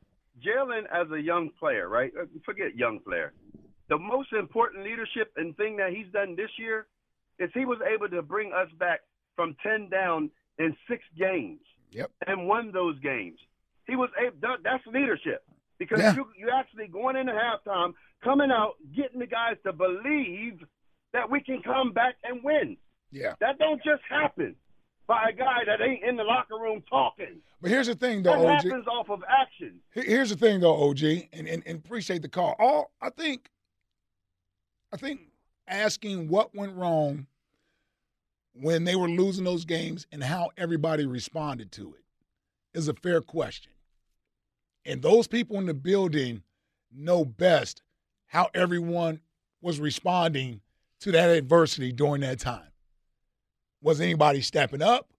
Jalen 0.45 0.85
as 0.93 1.11
a 1.11 1.21
young 1.21 1.51
player, 1.59 1.89
right? 1.89 2.13
Uh, 2.19 2.25
Forget 2.45 2.77
young 2.77 3.01
player. 3.01 3.33
The 3.89 3.99
most 3.99 4.33
important 4.33 4.85
leadership 4.85 5.33
and 5.37 5.57
thing 5.57 5.77
that 5.79 5.91
he's 5.93 6.07
done 6.13 6.37
this 6.37 6.51
year 6.59 6.87
is 7.39 7.51
he 7.55 7.65
was 7.65 7.79
able 7.93 8.09
to 8.09 8.23
bring 8.23 8.53
us 8.53 8.69
back 8.79 9.01
from 9.35 9.57
ten 9.63 9.89
down 9.89 10.31
in 10.59 10.77
six 10.89 11.03
games. 11.19 11.61
Yep. 11.93 12.11
And 12.27 12.47
won 12.47 12.71
those 12.71 12.99
games. 13.01 13.39
He 13.87 13.97
was 13.97 14.11
able. 14.21 14.37
That's 14.63 14.87
leadership 14.87 15.43
because 15.79 15.99
Yeah. 15.99 16.15
you 16.15 16.27
you 16.39 16.51
actually 16.51 16.87
going 16.87 17.17
into 17.17 17.33
halftime, 17.33 17.95
coming 18.23 18.51
out, 18.51 18.75
getting 18.95 19.21
the 19.21 19.27
guys 19.27 19.57
to 19.65 19.73
believe 19.73 20.61
that 21.13 21.31
we 21.31 21.41
can 21.41 21.63
come 21.63 21.93
back 21.93 22.17
and 22.25 22.43
win. 22.43 22.77
Yeah. 23.11 23.35
That 23.41 23.59
don't 23.59 23.83
just 23.83 24.03
happen 24.09 24.55
by 25.07 25.31
a 25.31 25.33
guy 25.33 25.65
that 25.67 25.81
ain't 25.85 26.05
in 26.05 26.17
the 26.17 26.23
locker 26.23 26.55
room 26.55 26.83
talking. 26.89 27.41
But 27.61 27.71
here's 27.71 27.89
the 27.89 27.97
thing 27.97 28.23
though, 28.23 28.41
That 28.43 28.59
OG. 28.59 28.65
happens 28.65 28.87
off 28.87 29.11
of 29.11 29.23
action. 29.29 29.81
Here's 29.93 30.31
the 30.31 30.37
thing, 30.37 30.61
though, 30.61 30.89
OG, 30.89 31.03
and, 31.33 31.49
and, 31.49 31.63
and 31.67 31.85
appreciate 31.85 32.23
the 32.23 32.29
call. 32.29 32.55
All 32.59 32.93
I 33.03 33.11
think, 33.11 33.51
I 34.93 34.97
think 34.97 35.21
asking 35.67 36.29
what 36.29 36.55
went 36.55 36.75
wrong 36.77 37.27
when 38.55 38.85
they 38.85 38.97
were 38.97 39.09
losing 39.09 39.45
those 39.45 39.65
games 39.65 40.07
and 40.13 40.23
how 40.23 40.51
everybody 40.57 41.07
responded 41.07 41.73
to 41.73 41.95
it 41.95 42.79
is 42.79 42.89
a 42.89 42.95
fair 42.95 43.21
question. 43.21 43.73
And 44.85 45.03
those 45.03 45.27
people 45.27 45.59
in 45.59 45.67
the 45.67 45.75
building 45.75 46.43
know 46.93 47.25
best 47.25 47.83
how 48.31 48.49
everyone 48.55 49.21
was 49.61 49.81
responding 49.81 50.61
to 51.01 51.11
that 51.11 51.31
adversity 51.31 51.91
during 51.91 52.21
that 52.21 52.39
time. 52.39 52.71
Was 53.83 54.01
anybody 54.01 54.41
stepping 54.41 54.83
up? 54.83 55.11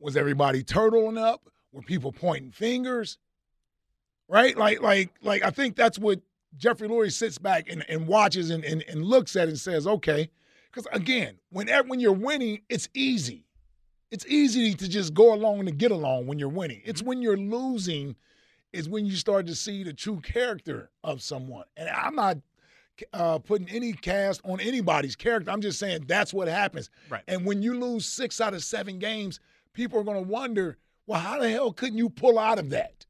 Was 0.00 0.16
everybody 0.16 0.64
turtling 0.64 1.18
up? 1.18 1.48
Were 1.70 1.82
people 1.82 2.10
pointing 2.10 2.50
fingers? 2.50 3.18
Right? 4.28 4.56
Like, 4.56 4.82
like, 4.82 5.10
like 5.22 5.44
I 5.44 5.50
think 5.50 5.76
that's 5.76 6.00
what 6.00 6.20
Jeffrey 6.56 6.88
Lurie 6.88 7.12
sits 7.12 7.38
back 7.38 7.70
and, 7.70 7.88
and 7.88 8.08
watches 8.08 8.50
and, 8.50 8.64
and, 8.64 8.82
and 8.88 9.04
looks 9.04 9.36
at 9.36 9.46
and 9.46 9.58
says, 9.58 9.86
okay. 9.86 10.30
Because 10.72 10.88
again, 10.92 11.38
whenever 11.50 11.86
when 11.86 12.00
you're 12.00 12.12
winning, 12.12 12.62
it's 12.68 12.88
easy. 12.92 13.44
It's 14.10 14.26
easy 14.26 14.74
to 14.74 14.88
just 14.88 15.14
go 15.14 15.32
along 15.32 15.60
and 15.60 15.68
to 15.68 15.74
get 15.74 15.92
along 15.92 16.26
when 16.26 16.40
you're 16.40 16.48
winning. 16.48 16.82
It's 16.84 17.02
mm-hmm. 17.02 17.08
when 17.08 17.22
you're 17.22 17.36
losing 17.36 18.16
is 18.72 18.88
when 18.88 19.06
you 19.06 19.16
start 19.16 19.46
to 19.46 19.54
see 19.54 19.82
the 19.82 19.92
true 19.92 20.20
character 20.20 20.90
of 21.02 21.22
someone. 21.22 21.64
And 21.76 21.88
I'm 21.88 22.14
not 22.14 22.38
uh, 23.12 23.38
putting 23.38 23.68
any 23.68 23.92
cast 23.92 24.40
on 24.44 24.60
anybody's 24.60 25.16
character. 25.16 25.50
I'm 25.50 25.60
just 25.60 25.78
saying 25.78 26.04
that's 26.06 26.32
what 26.32 26.48
happens. 26.48 26.90
Right. 27.08 27.22
And 27.28 27.44
when 27.44 27.62
you 27.62 27.78
lose 27.78 28.06
six 28.06 28.40
out 28.40 28.54
of 28.54 28.62
seven 28.62 28.98
games, 28.98 29.40
people 29.72 29.98
are 29.98 30.04
going 30.04 30.22
to 30.22 30.28
wonder, 30.28 30.78
well, 31.06 31.20
how 31.20 31.38
the 31.38 31.50
hell 31.50 31.72
couldn't 31.72 31.98
you 31.98 32.10
pull 32.10 32.38
out 32.38 32.58
of 32.58 32.70
that? 32.70 33.06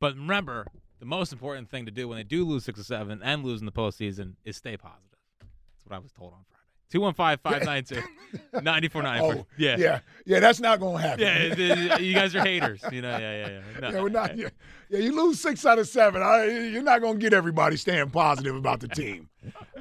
But 0.00 0.16
remember, 0.16 0.66
the 1.00 1.06
most 1.06 1.32
important 1.32 1.68
thing 1.70 1.84
to 1.86 1.90
do 1.90 2.08
when 2.08 2.16
they 2.16 2.24
do 2.24 2.44
lose 2.44 2.64
six 2.64 2.78
or 2.78 2.84
seven 2.84 3.20
and 3.22 3.44
lose 3.44 3.60
in 3.60 3.66
the 3.66 3.72
postseason 3.72 4.34
is 4.44 4.56
stay 4.56 4.76
positive. 4.76 5.18
That's 5.40 5.86
what 5.86 5.96
I 5.96 5.98
was 5.98 6.12
told 6.12 6.32
on 6.32 6.40
Friday. 6.48 6.51
215 6.92 7.38
592 7.42 8.02
Oh, 9.22 9.46
Yeah. 9.58 9.76
yeah, 9.78 10.00
yeah. 10.26 10.40
That's 10.40 10.60
not 10.60 10.78
going 10.80 10.96
to 11.02 11.02
happen. 11.08 11.20
Yeah, 11.58 11.98
you 11.98 12.14
guys 12.14 12.34
are 12.34 12.40
haters. 12.44 12.80
You 12.90 13.02
know, 13.02 13.10
yeah, 13.18 13.18
yeah, 13.46 13.48
yeah. 13.48 13.80
No. 13.80 13.90
Yeah, 13.90 14.02
we're 14.02 14.08
not. 14.08 14.36
Yeah, 14.36 14.48
yeah, 14.88 14.98
you 15.00 15.14
lose 15.14 15.40
six 15.40 15.64
out 15.66 15.78
of 15.78 15.86
seven. 15.88 16.22
I, 16.22 16.44
you're 16.44 16.82
not 16.82 17.00
going 17.00 17.14
to 17.14 17.18
get 17.20 17.32
everybody 17.34 17.76
staying 17.76 18.10
positive 18.10 18.54
about 18.56 18.80
the 18.80 18.88
team. 18.88 19.28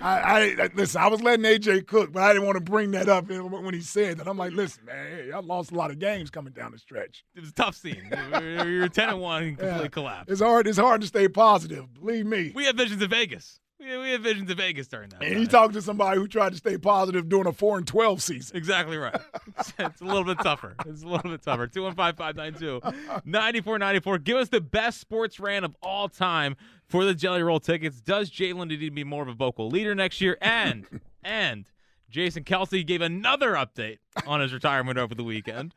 I, 0.01 0.53
I 0.59 0.70
listen. 0.74 1.01
I 1.01 1.07
was 1.07 1.22
letting 1.22 1.45
AJ 1.45 1.88
cook, 1.88 2.12
but 2.12 2.24
I 2.24 2.34
didn't 2.34 2.45
want 2.45 2.57
to 2.57 2.64
bring 2.64 2.91
that 2.91 3.07
up 3.09 3.28
when 3.30 3.74
he 3.74 3.82
said 3.82 4.18
that. 4.18 4.28
I'm 4.28 4.38
like, 4.38 4.51
listen, 4.53 4.86
man, 4.86 5.32
I 5.34 5.39
lost 5.39 5.72
a 5.72 5.76
lot 5.76 5.91
of 5.91 5.99
games 5.99 6.30
coming 6.30 6.51
down 6.53 6.72
the 6.72 6.80
stretch. 6.80 7.24
It 7.36 7.41
was 7.41 7.49
a 7.49 7.53
tough 7.53 7.76
scene. 7.76 8.09
You're, 8.34 8.70
you're 8.70 8.88
10 8.89 9.09
and 9.09 9.20
1 9.22 9.43
and 9.43 9.57
completely 9.57 9.84
Yeah. 9.84 9.88
collapsed. 9.89 10.32
It's 10.32 10.41
hard. 10.41 10.68
It's 10.68 10.78
hard 10.80 11.01
to 11.01 11.07
stay 11.07 11.28
positive. 11.28 11.93
Believe 11.93 12.26
me. 12.26 12.51
We 12.55 12.66
have 12.66 12.76
visions 12.76 13.01
of 13.01 13.09
Vegas. 13.12 13.59
We 13.82 13.98
we 13.98 14.12
had 14.12 14.22
visions 14.22 14.50
of 14.52 14.58
Vegas 14.58 14.88
during 14.88 15.10
that. 15.10 15.24
And 15.24 15.40
you 15.40 15.48
talk 15.48 15.74
to 15.74 15.82
somebody 15.82 16.20
who 16.20 16.28
tried 16.28 16.52
to 16.52 16.58
stay 16.58 16.78
positive 16.78 17.28
during 17.28 17.48
a 17.48 17.52
4 17.52 17.80
and 17.80 17.88
12 17.88 18.22
season. 18.22 18.56
Exactly 18.56 18.98
right. 18.98 19.20
it's 19.80 20.02
a 20.02 20.06
little 20.06 20.24
bit 20.24 20.38
tougher. 20.40 20.76
It's 20.86 21.02
a 21.04 21.08
little 21.08 21.32
bit 21.32 21.42
tougher. 21.42 21.66
215 21.68 22.80
9494. 23.26 24.18
Give 24.20 24.38
us 24.38 24.50
the 24.50 24.62
best 24.62 25.00
sports 25.00 25.40
rant 25.40 25.66
of 25.66 25.76
all 25.82 26.08
time 26.10 26.56
for 26.88 27.06
the 27.06 27.16
Jelly 27.16 27.42
Roll 27.42 27.60
tickets. 27.60 28.02
Does 28.02 28.30
Jalen 28.30 28.68
need 28.68 28.82
to 28.82 28.92
be 28.92 29.04
more 29.04 29.24
of 29.24 29.30
a 29.30 29.34
vocal 29.34 29.68
leader 29.68 29.96
next 29.96 30.22
year? 30.22 30.38
And, 30.42 30.86
and 31.24 31.66
Jason 32.10 32.44
Kelce 32.44 32.86
gave 32.86 33.02
another 33.02 33.54
update 33.54 33.98
on 34.28 34.42
his 34.42 34.54
retirement 34.54 35.00
over 35.00 35.16
the 35.16 35.24
weekend. 35.24 35.74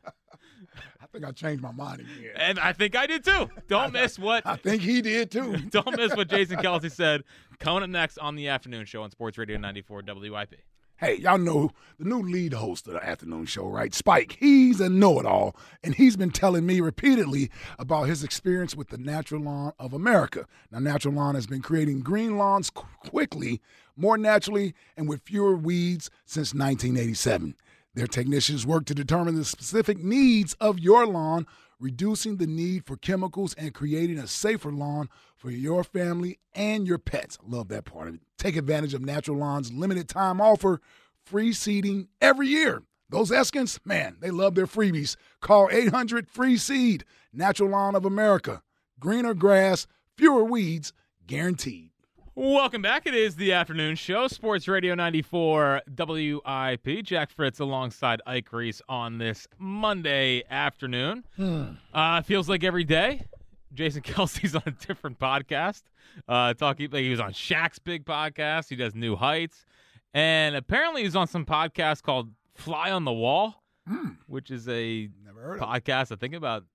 I 1.15 1.17
think 1.17 1.29
I 1.29 1.31
changed 1.31 1.63
my 1.63 1.71
mind 1.71 2.01
again. 2.01 2.31
And 2.35 2.59
I 2.59 2.73
think 2.73 2.93
I 2.93 3.07
did 3.07 3.23
too. 3.23 3.49
Don't 3.69 3.93
miss 3.93 4.19
what 4.19 4.45
I 4.45 4.57
think 4.57 4.81
he 4.81 5.01
did 5.01 5.31
too. 5.31 5.55
don't 5.69 5.95
miss 5.95 6.13
what 6.13 6.27
Jason 6.27 6.57
Kelce 6.57 6.91
said. 6.91 7.23
Coming 7.57 7.83
up 7.83 7.89
next 7.89 8.17
on 8.17 8.35
the 8.35 8.49
afternoon 8.49 8.85
show 8.85 9.01
on 9.01 9.11
Sports 9.11 9.37
Radio 9.37 9.57
94 9.57 10.03
WIP. 10.05 10.55
Hey, 10.97 11.15
y'all 11.15 11.37
know 11.37 11.71
the 11.97 12.03
new 12.03 12.21
lead 12.21 12.51
host 12.51 12.87
of 12.87 12.95
the 12.95 13.05
afternoon 13.05 13.45
show, 13.45 13.65
right? 13.65 13.93
Spike. 13.93 14.35
He's 14.41 14.81
a 14.81 14.89
know 14.89 15.17
it 15.21 15.25
all, 15.25 15.55
and 15.83 15.95
he's 15.95 16.17
been 16.17 16.31
telling 16.31 16.65
me 16.65 16.81
repeatedly 16.81 17.49
about 17.79 18.09
his 18.09 18.21
experience 18.21 18.75
with 18.75 18.89
the 18.89 18.97
Natural 18.97 19.41
Lawn 19.41 19.71
of 19.79 19.93
America. 19.93 20.45
Now, 20.69 20.79
Natural 20.79 21.13
Lawn 21.13 21.35
has 21.35 21.47
been 21.47 21.61
creating 21.61 22.01
green 22.01 22.37
lawns 22.37 22.69
quickly, 22.69 23.61
more 23.95 24.17
naturally, 24.17 24.73
and 24.97 25.07
with 25.07 25.21
fewer 25.21 25.55
weeds 25.55 26.09
since 26.25 26.53
1987. 26.53 27.55
Their 27.95 28.07
technicians 28.07 28.67
work 28.67 28.85
to 28.85 28.93
determine 28.93 29.35
the 29.35 29.45
specific 29.45 30.03
needs 30.03 30.53
of 30.59 30.79
your 30.79 31.07
lawn, 31.07 31.47
reducing 31.79 32.35
the 32.35 32.45
need 32.45 32.85
for 32.85 32.97
chemicals 32.97 33.53
and 33.53 33.73
creating 33.73 34.19
a 34.19 34.27
safer 34.27 34.71
lawn 34.71 35.07
for 35.37 35.49
your 35.49 35.81
family 35.83 36.39
and 36.53 36.85
your 36.85 36.97
pets. 36.97 37.37
Love 37.47 37.69
that 37.69 37.85
part 37.85 38.09
of 38.09 38.15
it. 38.15 38.21
Take 38.37 38.57
advantage 38.57 38.93
of 38.93 39.01
Natural 39.01 39.37
Lawn's 39.37 39.71
limited 39.71 40.09
time 40.09 40.41
offer, 40.41 40.81
free 41.23 41.53
seeding 41.53 42.09
every 42.19 42.49
year. 42.49 42.83
Those 43.09 43.31
Eskins, 43.31 43.79
man, 43.85 44.17
they 44.19 44.31
love 44.31 44.55
their 44.55 44.67
freebies. 44.67 45.15
Call 45.39 45.69
800 45.71 46.27
Free 46.27 46.57
Seed, 46.57 47.05
Natural 47.31 47.69
Lawn 47.69 47.95
of 47.95 48.03
America. 48.03 48.61
Greener 48.99 49.33
grass, 49.33 49.87
fewer 50.17 50.43
weeds, 50.43 50.91
guaranteed. 51.27 51.91
Welcome 52.37 52.81
back. 52.81 53.05
It 53.07 53.15
is 53.15 53.37
the 53.37 53.53
afternoon 53.53 53.95
show, 53.95 54.27
Sports 54.27 54.67
Radio 54.67 54.93
94 54.93 55.83
WIP. 55.97 57.03
Jack 57.03 57.31
Fritz 57.31 57.59
alongside 57.59 58.21
Ike 58.25 58.51
Reese 58.51 58.81
on 58.89 59.17
this 59.19 59.47
Monday 59.57 60.43
afternoon. 60.49 61.23
Uh, 61.93 62.21
feels 62.21 62.49
like 62.49 62.65
every 62.65 62.83
day. 62.83 63.25
Jason 63.73 64.01
Kelce's 64.03 64.53
on 64.53 64.63
a 64.65 64.71
different 64.71 65.17
podcast. 65.17 65.83
Uh, 66.27 66.53
talking 66.53 66.89
like 66.91 67.03
he 67.03 67.09
was 67.09 67.21
on 67.21 67.31
Shaq's 67.31 67.79
big 67.79 68.03
podcast. 68.05 68.67
He 68.67 68.75
does 68.75 68.93
New 68.95 69.15
Heights, 69.15 69.65
and 70.13 70.57
apparently 70.57 71.03
he's 71.03 71.15
on 71.15 71.27
some 71.27 71.45
podcast 71.45 72.03
called 72.03 72.29
Fly 72.53 72.91
on 72.91 73.05
the 73.05 73.13
Wall, 73.13 73.63
which 74.27 74.51
is 74.51 74.67
a 74.67 75.09
heard 75.33 75.61
of 75.61 75.67
podcast. 75.69 76.11
I 76.11 76.15
think 76.17 76.33
about 76.33 76.65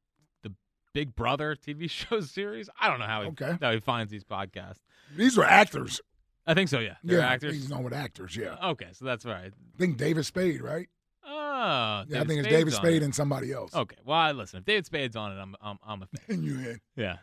the 0.42 0.52
Big 0.94 1.14
Brother 1.14 1.54
TV 1.54 1.88
show 1.90 2.20
series. 2.22 2.70
I 2.80 2.88
don't 2.88 2.98
know 2.98 3.06
how 3.06 3.20
he 3.22 3.28
Okay. 3.28 3.58
how 3.60 3.72
he 3.72 3.80
finds 3.80 4.10
these 4.10 4.24
podcasts. 4.24 4.78
These 5.16 5.36
are 5.38 5.44
actors. 5.44 6.00
I 6.46 6.54
think 6.54 6.68
so. 6.68 6.78
Yeah, 6.80 6.94
they're 7.04 7.18
yeah, 7.18 7.28
actors. 7.28 7.54
He's 7.54 7.68
known 7.70 7.84
with 7.84 7.92
actors, 7.92 8.34
yeah. 8.36 8.56
Okay, 8.70 8.88
so 8.92 9.04
that's 9.04 9.24
right. 9.24 9.52
I 9.52 9.78
think 9.78 9.96
David 9.98 10.24
Spade, 10.26 10.60
right? 10.62 10.88
Oh, 11.24 12.04
Yeah, 12.08 12.20
I 12.22 12.24
think 12.24 12.40
it's 12.40 12.48
Spade's 12.48 12.48
David 12.48 12.72
Spade 12.72 13.02
it. 13.02 13.04
and 13.04 13.14
somebody 13.14 13.52
else. 13.52 13.74
Okay, 13.74 13.96
well, 14.04 14.16
I- 14.18 14.32
listen. 14.32 14.58
If 14.60 14.64
David 14.64 14.86
Spade's 14.86 15.16
on 15.16 15.32
it, 15.32 15.40
I'm 15.40 15.54
I'm, 15.60 15.78
I'm 15.86 16.02
a 16.02 16.06
fan. 16.06 16.20
And 16.36 16.44
you 16.44 16.56
had, 16.58 16.80
Yeah, 16.96 17.16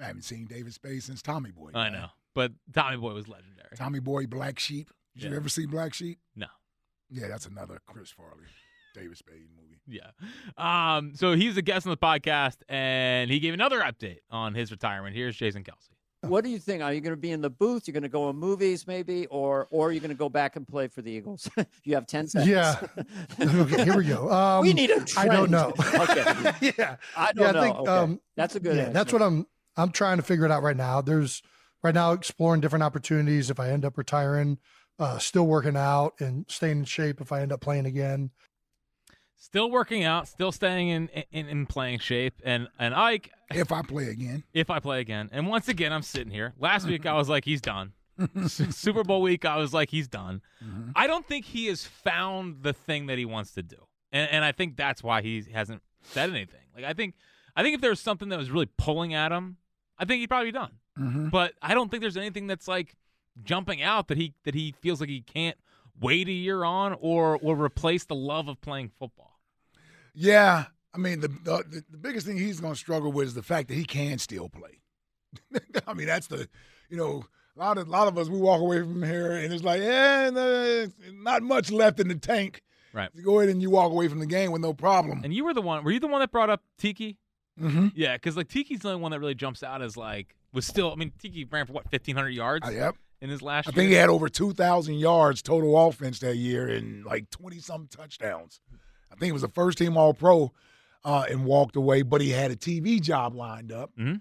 I 0.00 0.04
haven't 0.04 0.22
seen 0.22 0.46
David 0.46 0.72
Spade 0.74 1.02
since 1.02 1.22
Tommy 1.22 1.50
Boy. 1.50 1.70
I 1.74 1.88
know. 1.88 2.06
But 2.34 2.52
Tommy 2.72 2.96
Boy 2.96 3.14
was 3.14 3.26
legendary. 3.26 3.70
Tommy 3.76 3.98
Boy, 4.00 4.26
Black 4.26 4.58
Sheep. 4.58 4.90
Did 5.16 5.30
you 5.30 5.36
ever 5.36 5.48
see 5.48 5.66
Black 5.66 5.94
Sheep? 5.94 6.18
No. 6.36 6.46
Yeah, 7.10 7.26
that's 7.28 7.46
another 7.46 7.80
Chris 7.86 8.10
Farley, 8.10 8.44
David 8.94 9.16
Spade 9.16 9.48
movie. 9.56 9.80
Yeah. 9.88 10.10
Um. 10.56 11.14
So 11.16 11.32
he's 11.34 11.56
a 11.56 11.62
guest 11.62 11.86
on 11.86 11.90
the 11.90 11.96
podcast, 11.96 12.58
and 12.68 13.30
he 13.30 13.40
gave 13.40 13.54
another 13.54 13.80
update 13.80 14.18
on 14.30 14.54
his 14.54 14.70
retirement. 14.70 15.16
Here's 15.16 15.34
Jason 15.36 15.64
Kelce. 15.64 15.88
What 16.22 16.44
do 16.44 16.50
you 16.50 16.58
think? 16.58 16.82
Are 16.82 16.92
you 16.92 17.00
going 17.00 17.14
to 17.14 17.20
be 17.20 17.30
in 17.30 17.40
the 17.40 17.48
booth? 17.50 17.88
You're 17.88 17.94
going 17.94 18.02
to 18.02 18.08
go 18.08 18.28
in 18.28 18.36
movies, 18.36 18.86
maybe, 18.86 19.26
or 19.26 19.68
or 19.70 19.88
are 19.88 19.92
you 19.92 20.00
going 20.00 20.10
to 20.10 20.16
go 20.16 20.28
back 20.28 20.56
and 20.56 20.68
play 20.68 20.86
for 20.88 21.00
the 21.00 21.10
Eagles? 21.10 21.48
you 21.84 21.94
have 21.94 22.06
ten 22.06 22.26
seconds. 22.26 22.50
Yeah. 22.50 22.80
okay, 23.40 23.84
here 23.84 23.96
we 23.96 24.04
go. 24.04 24.30
Um, 24.30 24.62
we 24.62 24.72
need 24.74 24.90
a 24.90 25.04
I 25.16 25.28
don't 25.28 25.50
know. 25.50 25.72
okay. 25.94 26.24
yeah. 26.76 26.96
I 27.16 27.32
don't 27.32 27.46
yeah, 27.46 27.52
know. 27.52 27.60
I 27.60 27.64
think 27.64 27.76
Okay. 27.78 27.90
um, 27.90 28.20
That's 28.36 28.54
a 28.54 28.60
good 28.60 28.76
Yeah, 28.76 28.82
answer. 28.82 28.92
that's 28.92 29.12
what 29.12 29.22
I'm. 29.22 29.46
I'm 29.76 29.92
trying 29.92 30.18
to 30.18 30.22
figure 30.22 30.44
it 30.44 30.50
out 30.50 30.62
right 30.62 30.76
now. 30.76 31.00
There's 31.00 31.42
right 31.82 31.94
now 31.94 32.12
exploring 32.12 32.60
different 32.60 32.82
opportunities. 32.82 33.48
If 33.48 33.58
I 33.58 33.70
end 33.70 33.84
up 33.86 33.96
retiring, 33.96 34.58
uh, 34.98 35.16
still 35.18 35.46
working 35.46 35.76
out 35.76 36.14
and 36.20 36.44
staying 36.48 36.80
in 36.80 36.84
shape. 36.84 37.20
If 37.22 37.32
I 37.32 37.40
end 37.40 37.52
up 37.52 37.62
playing 37.62 37.86
again, 37.86 38.30
Still 39.42 39.70
working 39.70 40.04
out, 40.04 40.28
still 40.28 40.52
staying 40.52 40.88
in 40.90 41.08
in, 41.32 41.48
in 41.48 41.66
playing 41.66 42.00
shape, 42.00 42.34
and 42.44 42.68
and 42.78 42.94
Ike. 42.94 43.30
If 43.50 43.72
I 43.72 43.80
play 43.80 44.08
again, 44.08 44.44
if 44.52 44.68
I 44.68 44.80
play 44.80 45.00
again, 45.00 45.30
and 45.32 45.46
once 45.48 45.66
again, 45.66 45.94
I'm 45.94 46.02
sitting 46.02 46.30
here. 46.30 46.52
Last 46.58 46.86
week, 46.86 47.06
I 47.06 47.14
was 47.16 47.30
like, 47.30 47.46
he's 47.46 47.62
done. 47.62 47.94
Super 48.46 49.02
Bowl 49.02 49.22
week, 49.22 49.46
I 49.46 49.56
was 49.56 49.72
like, 49.72 49.88
he's 49.90 50.08
done. 50.08 50.42
I 50.94 51.06
don't 51.06 51.26
think 51.26 51.46
he 51.46 51.68
has 51.68 51.84
found 51.86 52.62
the 52.62 52.74
thing 52.74 53.06
that 53.06 53.16
he 53.16 53.24
wants 53.24 53.52
to 53.52 53.62
do, 53.62 53.78
and 54.12 54.30
and 54.30 54.44
I 54.44 54.52
think 54.52 54.76
that's 54.76 55.02
why 55.02 55.22
he 55.22 55.42
hasn't 55.50 55.80
said 56.02 56.28
anything. 56.28 56.60
Like 56.76 56.84
I 56.84 56.92
think, 56.92 57.14
I 57.56 57.62
think 57.62 57.76
if 57.76 57.80
there 57.80 57.90
was 57.90 58.00
something 58.00 58.28
that 58.28 58.38
was 58.38 58.50
really 58.50 58.68
pulling 58.76 59.14
at 59.14 59.32
him, 59.32 59.56
I 59.98 60.04
think 60.04 60.20
he'd 60.20 60.26
probably 60.26 60.48
be 60.48 60.58
done. 60.58 60.72
Mhm. 60.98 61.30
But 61.30 61.54
I 61.62 61.72
don't 61.72 61.90
think 61.90 62.02
there's 62.02 62.18
anything 62.18 62.46
that's 62.46 62.68
like 62.68 62.94
jumping 63.42 63.80
out 63.80 64.08
that 64.08 64.18
he 64.18 64.34
that 64.44 64.54
he 64.54 64.72
feels 64.82 65.00
like 65.00 65.08
he 65.08 65.22
can't 65.22 65.56
wait 65.98 66.28
a 66.28 66.32
year 66.32 66.62
on 66.62 66.94
or 67.00 67.38
will 67.42 67.56
replace 67.56 68.04
the 68.04 68.14
love 68.14 68.48
of 68.48 68.60
playing 68.60 68.90
football. 68.98 69.29
Yeah, 70.14 70.64
I 70.94 70.98
mean 70.98 71.20
the 71.20 71.28
the, 71.28 71.84
the 71.90 71.98
biggest 71.98 72.26
thing 72.26 72.36
he's 72.38 72.60
going 72.60 72.74
to 72.74 72.78
struggle 72.78 73.12
with 73.12 73.28
is 73.28 73.34
the 73.34 73.42
fact 73.42 73.68
that 73.68 73.74
he 73.74 73.84
can 73.84 74.18
still 74.18 74.48
play. 74.48 74.80
I 75.86 75.94
mean 75.94 76.06
that's 76.06 76.26
the 76.26 76.48
you 76.88 76.96
know 76.96 77.24
a 77.56 77.60
lot 77.60 77.78
of 77.78 77.88
a 77.88 77.90
lot 77.90 78.08
of 78.08 78.18
us 78.18 78.28
we 78.28 78.38
walk 78.38 78.60
away 78.60 78.80
from 78.80 79.02
here 79.02 79.32
and 79.32 79.52
it's 79.52 79.62
like 79.62 79.80
yeah 79.80 80.30
no, 80.30 80.86
not 81.14 81.42
much 81.42 81.70
left 81.70 82.00
in 82.00 82.08
the 82.08 82.16
tank. 82.16 82.62
Right. 82.92 83.08
You 83.14 83.22
go 83.22 83.38
ahead 83.38 83.50
and 83.50 83.62
you 83.62 83.70
walk 83.70 83.92
away 83.92 84.08
from 84.08 84.18
the 84.18 84.26
game 84.26 84.50
with 84.50 84.62
no 84.62 84.72
problem. 84.72 85.20
And 85.22 85.32
you 85.32 85.44
were 85.44 85.54
the 85.54 85.62
one. 85.62 85.84
Were 85.84 85.92
you 85.92 86.00
the 86.00 86.08
one 86.08 86.20
that 86.20 86.32
brought 86.32 86.50
up 86.50 86.62
Tiki? 86.76 87.18
Mm-hmm. 87.60 87.88
Yeah, 87.94 88.16
because 88.16 88.36
like 88.36 88.48
Tiki's 88.48 88.80
the 88.80 88.88
only 88.88 89.00
one 89.00 89.12
that 89.12 89.20
really 89.20 89.34
jumps 89.34 89.62
out 89.62 89.82
as 89.82 89.96
like 89.96 90.34
was 90.52 90.66
still. 90.66 90.90
I 90.90 90.96
mean, 90.96 91.12
Tiki 91.18 91.44
ran 91.44 91.66
for 91.66 91.72
what 91.72 91.88
fifteen 91.90 92.16
hundred 92.16 92.30
yards. 92.30 92.66
Uh, 92.66 92.72
yep. 92.72 92.96
In 93.20 93.28
his 93.28 93.42
last 93.42 93.68
I 93.68 93.70
year. 93.70 93.74
think 93.74 93.90
he 93.90 93.94
had 93.96 94.08
over 94.08 94.28
two 94.28 94.52
thousand 94.52 94.94
yards 94.94 95.42
total 95.42 95.76
offense 95.86 96.20
that 96.20 96.36
year 96.36 96.66
and 96.68 97.04
like 97.04 97.28
twenty 97.30 97.58
some 97.58 97.86
touchdowns. 97.86 98.60
I 99.10 99.16
think 99.16 99.30
it 99.30 99.32
was 99.32 99.42
the 99.42 99.48
first 99.48 99.78
team 99.78 99.96
All 99.96 100.14
Pro 100.14 100.52
uh, 101.04 101.24
and 101.30 101.44
walked 101.44 101.76
away, 101.76 102.02
but 102.02 102.20
he 102.20 102.30
had 102.30 102.50
a 102.50 102.56
TV 102.56 103.00
job 103.00 103.34
lined 103.34 103.72
up 103.72 103.90
Mhm. 103.98 104.20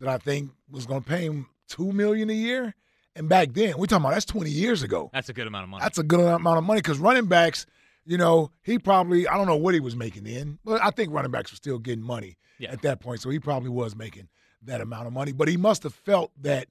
that 0.00 0.08
I 0.08 0.18
think 0.18 0.50
was 0.70 0.86
going 0.86 1.02
to 1.02 1.08
pay 1.08 1.24
him 1.26 1.46
two 1.68 1.92
million 1.92 2.30
a 2.30 2.34
year. 2.34 2.74
And 3.16 3.28
back 3.28 3.52
then, 3.52 3.76
we're 3.76 3.86
talking 3.86 4.04
about 4.04 4.14
that's 4.14 4.24
twenty 4.24 4.50
years 4.50 4.82
ago. 4.82 5.10
That's 5.12 5.28
a 5.28 5.32
good 5.32 5.46
amount 5.46 5.64
of 5.64 5.70
money. 5.70 5.82
That's 5.82 5.98
a 5.98 6.02
good 6.04 6.20
amount 6.20 6.58
of 6.58 6.64
money 6.64 6.78
because 6.80 6.98
running 6.98 7.26
backs, 7.26 7.66
you 8.06 8.16
know, 8.16 8.50
he 8.62 8.78
probably 8.78 9.26
I 9.28 9.36
don't 9.36 9.46
know 9.46 9.56
what 9.56 9.74
he 9.74 9.80
was 9.80 9.96
making 9.96 10.24
then, 10.24 10.58
but 10.64 10.80
I 10.82 10.90
think 10.90 11.12
running 11.12 11.30
backs 11.32 11.50
were 11.52 11.56
still 11.56 11.78
getting 11.80 12.04
money 12.04 12.36
Yeah. 12.58 12.70
at 12.70 12.82
that 12.82 13.00
point. 13.00 13.20
So 13.20 13.28
he 13.30 13.38
probably 13.40 13.68
was 13.70 13.96
making 13.96 14.28
that 14.62 14.80
amount 14.80 15.06
of 15.08 15.12
money. 15.12 15.32
But 15.32 15.48
he 15.48 15.56
must 15.56 15.82
have 15.82 15.94
felt 15.94 16.30
that 16.40 16.68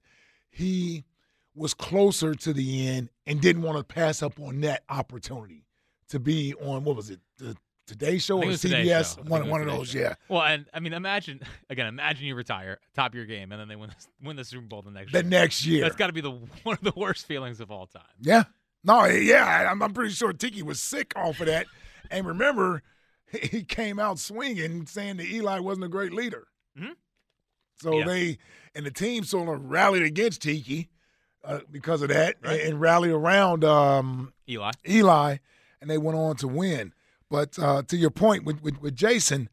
he 0.50 1.04
was 1.56 1.74
closer 1.74 2.34
to 2.36 2.54
the 2.54 2.88
end 2.88 3.10
and 3.28 3.42
didn't 3.42 3.64
want 3.64 3.78
to 3.78 3.84
pass 3.84 4.24
up 4.24 4.40
on 4.40 4.62
that 4.62 4.84
opportunity 4.90 5.66
to 6.10 6.20
be 6.20 6.54
on 6.56 6.84
what 6.84 6.96
was 6.96 7.10
it, 7.10 7.20
the 7.38 7.56
Today 7.88 8.20
Show 8.20 8.38
or 8.38 8.46
CBS? 8.46 9.16
Show. 9.18 9.24
One 9.24 9.50
one 9.50 9.62
of 9.62 9.68
those, 9.68 9.90
Show. 9.90 10.00
yeah. 10.00 10.16
Well, 10.28 10.44
and 10.44 10.66
I 10.74 10.80
mean, 10.80 10.94
imagine 10.94 11.40
again. 11.70 11.88
Imagine 11.88 12.26
you 12.28 12.36
retire, 12.36 12.80
top 12.96 13.12
of 13.12 13.16
your 13.16 13.26
game, 13.26 13.52
and 13.52 13.60
then 13.60 13.68
they 13.68 13.76
win 13.76 13.90
the, 13.90 14.28
win 14.28 14.36
the 14.36 14.44
Super 14.46 14.66
Bowl 14.66 14.82
the 14.82 14.92
next 14.92 15.12
The 15.12 15.20
year. 15.22 15.30
next 15.30 15.66
year. 15.66 15.82
That's 15.84 15.96
got 15.96 16.08
to 16.08 16.14
be 16.14 16.22
the 16.22 16.32
one 16.64 16.78
of 16.78 16.84
the 16.84 16.94
worst 16.96 17.26
feelings 17.26 17.60
of 17.60 17.72
all 17.72 17.88
time. 17.88 18.04
Yeah. 18.22 18.44
No, 18.84 19.04
yeah, 19.06 19.68
I'm, 19.70 19.82
I'm 19.84 19.92
pretty 19.94 20.14
sure 20.14 20.32
Tiki 20.32 20.64
was 20.64 20.80
sick 20.80 21.14
off 21.16 21.40
of 21.40 21.48
that. 21.48 21.66
And 22.12 22.26
remember, 22.26 22.82
he 23.40 23.64
came 23.64 24.00
out 24.00 24.18
swinging, 24.18 24.88
saying 24.88 25.18
that 25.18 25.28
Eli 25.28 25.60
wasn't 25.60 25.86
a 25.86 25.90
great 25.90 26.12
leader. 26.12 26.48
Mhm. 26.76 26.94
So 27.82 28.00
Yeah. 28.00 28.06
they 28.06 28.38
and 28.74 28.84
the 28.86 28.90
team 28.92 29.24
sort 29.26 29.48
of 29.54 29.64
rallied 29.66 30.02
against 30.02 30.42
Tiki 30.42 30.90
uh, 31.44 31.60
because 31.70 32.02
of 32.02 32.10
that, 32.10 32.38
and, 32.42 32.60
and 32.60 32.82
rallied 32.82 33.12
around 33.12 33.64
um, 33.64 34.34
Eli. 34.50 34.72
Eli, 34.88 35.38
and 35.82 35.90
they 35.90 35.98
went 35.98 36.18
on 36.18 36.36
to 36.38 36.48
win. 36.48 36.94
But 37.30 37.58
uh, 37.60 37.84
to 37.84 37.98
your 37.98 38.10
point 38.10 38.44
with, 38.44 38.62
with 38.62 38.82
with 38.82 38.96
Jason, 38.96 39.50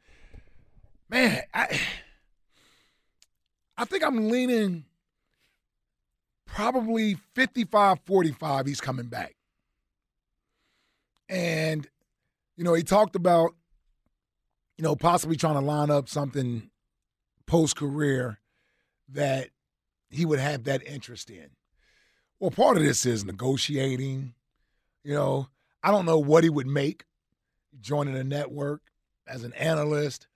man, 1.09 1.43
I 1.53 1.81
I 3.77 3.85
think 3.85 4.03
I'm 4.03 4.29
leaning 4.31 4.85
probably 6.47 7.19
55-45 7.35 8.67
he's 8.67 8.81
coming 8.81 9.07
back. 9.07 9.37
And 11.29 11.87
you 12.57 12.65
know, 12.65 12.73
he 12.73 12.83
talked 12.83 13.15
about 13.15 13.55
you 14.77 14.83
know, 14.83 14.95
possibly 14.95 15.37
trying 15.37 15.55
to 15.55 15.61
line 15.61 15.91
up 15.91 16.09
something 16.09 16.71
post 17.47 17.77
career 17.77 18.39
that 19.09 19.49
he 20.11 20.27
would 20.27 20.39
have 20.39 20.65
that 20.65 20.87
interest 20.87 21.31
in. 21.31 21.51
Well, 22.39 22.51
part 22.51 22.77
of 22.77 22.83
this 22.83 23.07
is 23.07 23.25
negotiating. 23.25 24.35
You 25.03 25.15
know, 25.15 25.49
I 25.83 25.91
don't 25.91 26.07
know 26.07 26.19
what 26.19 26.45
he 26.45 26.51
would 26.51 26.67
make 26.67 27.05
joining 27.81 28.17
a 28.17 28.25
network 28.25 28.83
as 29.27 29.45
an 29.45 29.53
analyst, 29.55 30.27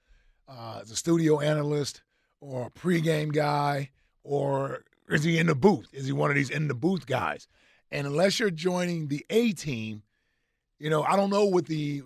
uh, 0.49 0.81
as 0.83 0.91
a 0.91 0.97
studio 0.97 1.41
analyst, 1.41 2.03
or 2.41 2.67
a 2.67 2.71
pregame 2.71 3.33
guy, 3.33 3.91
or 4.25 4.85
is 5.09 5.25
he 5.25 5.39
in 5.39 5.47
the 5.47 5.55
booth? 5.55 5.89
Is 5.93 6.07
he 6.07 6.13
one 6.13 6.31
of 6.31 6.37
these 6.37 6.51
in 6.51 6.69
the 6.69 6.75
booth 6.75 7.07
guys? 7.07 7.49
And 7.91 8.07
unless 8.07 8.39
you're 8.39 8.51
joining 8.51 9.09
the 9.09 9.25
A 9.31 9.53
team, 9.53 10.03
you 10.79 10.89
know, 10.89 11.03
I 11.03 11.17
don't 11.17 11.31
know 11.31 11.45
what 11.45 11.67
the 11.67 12.03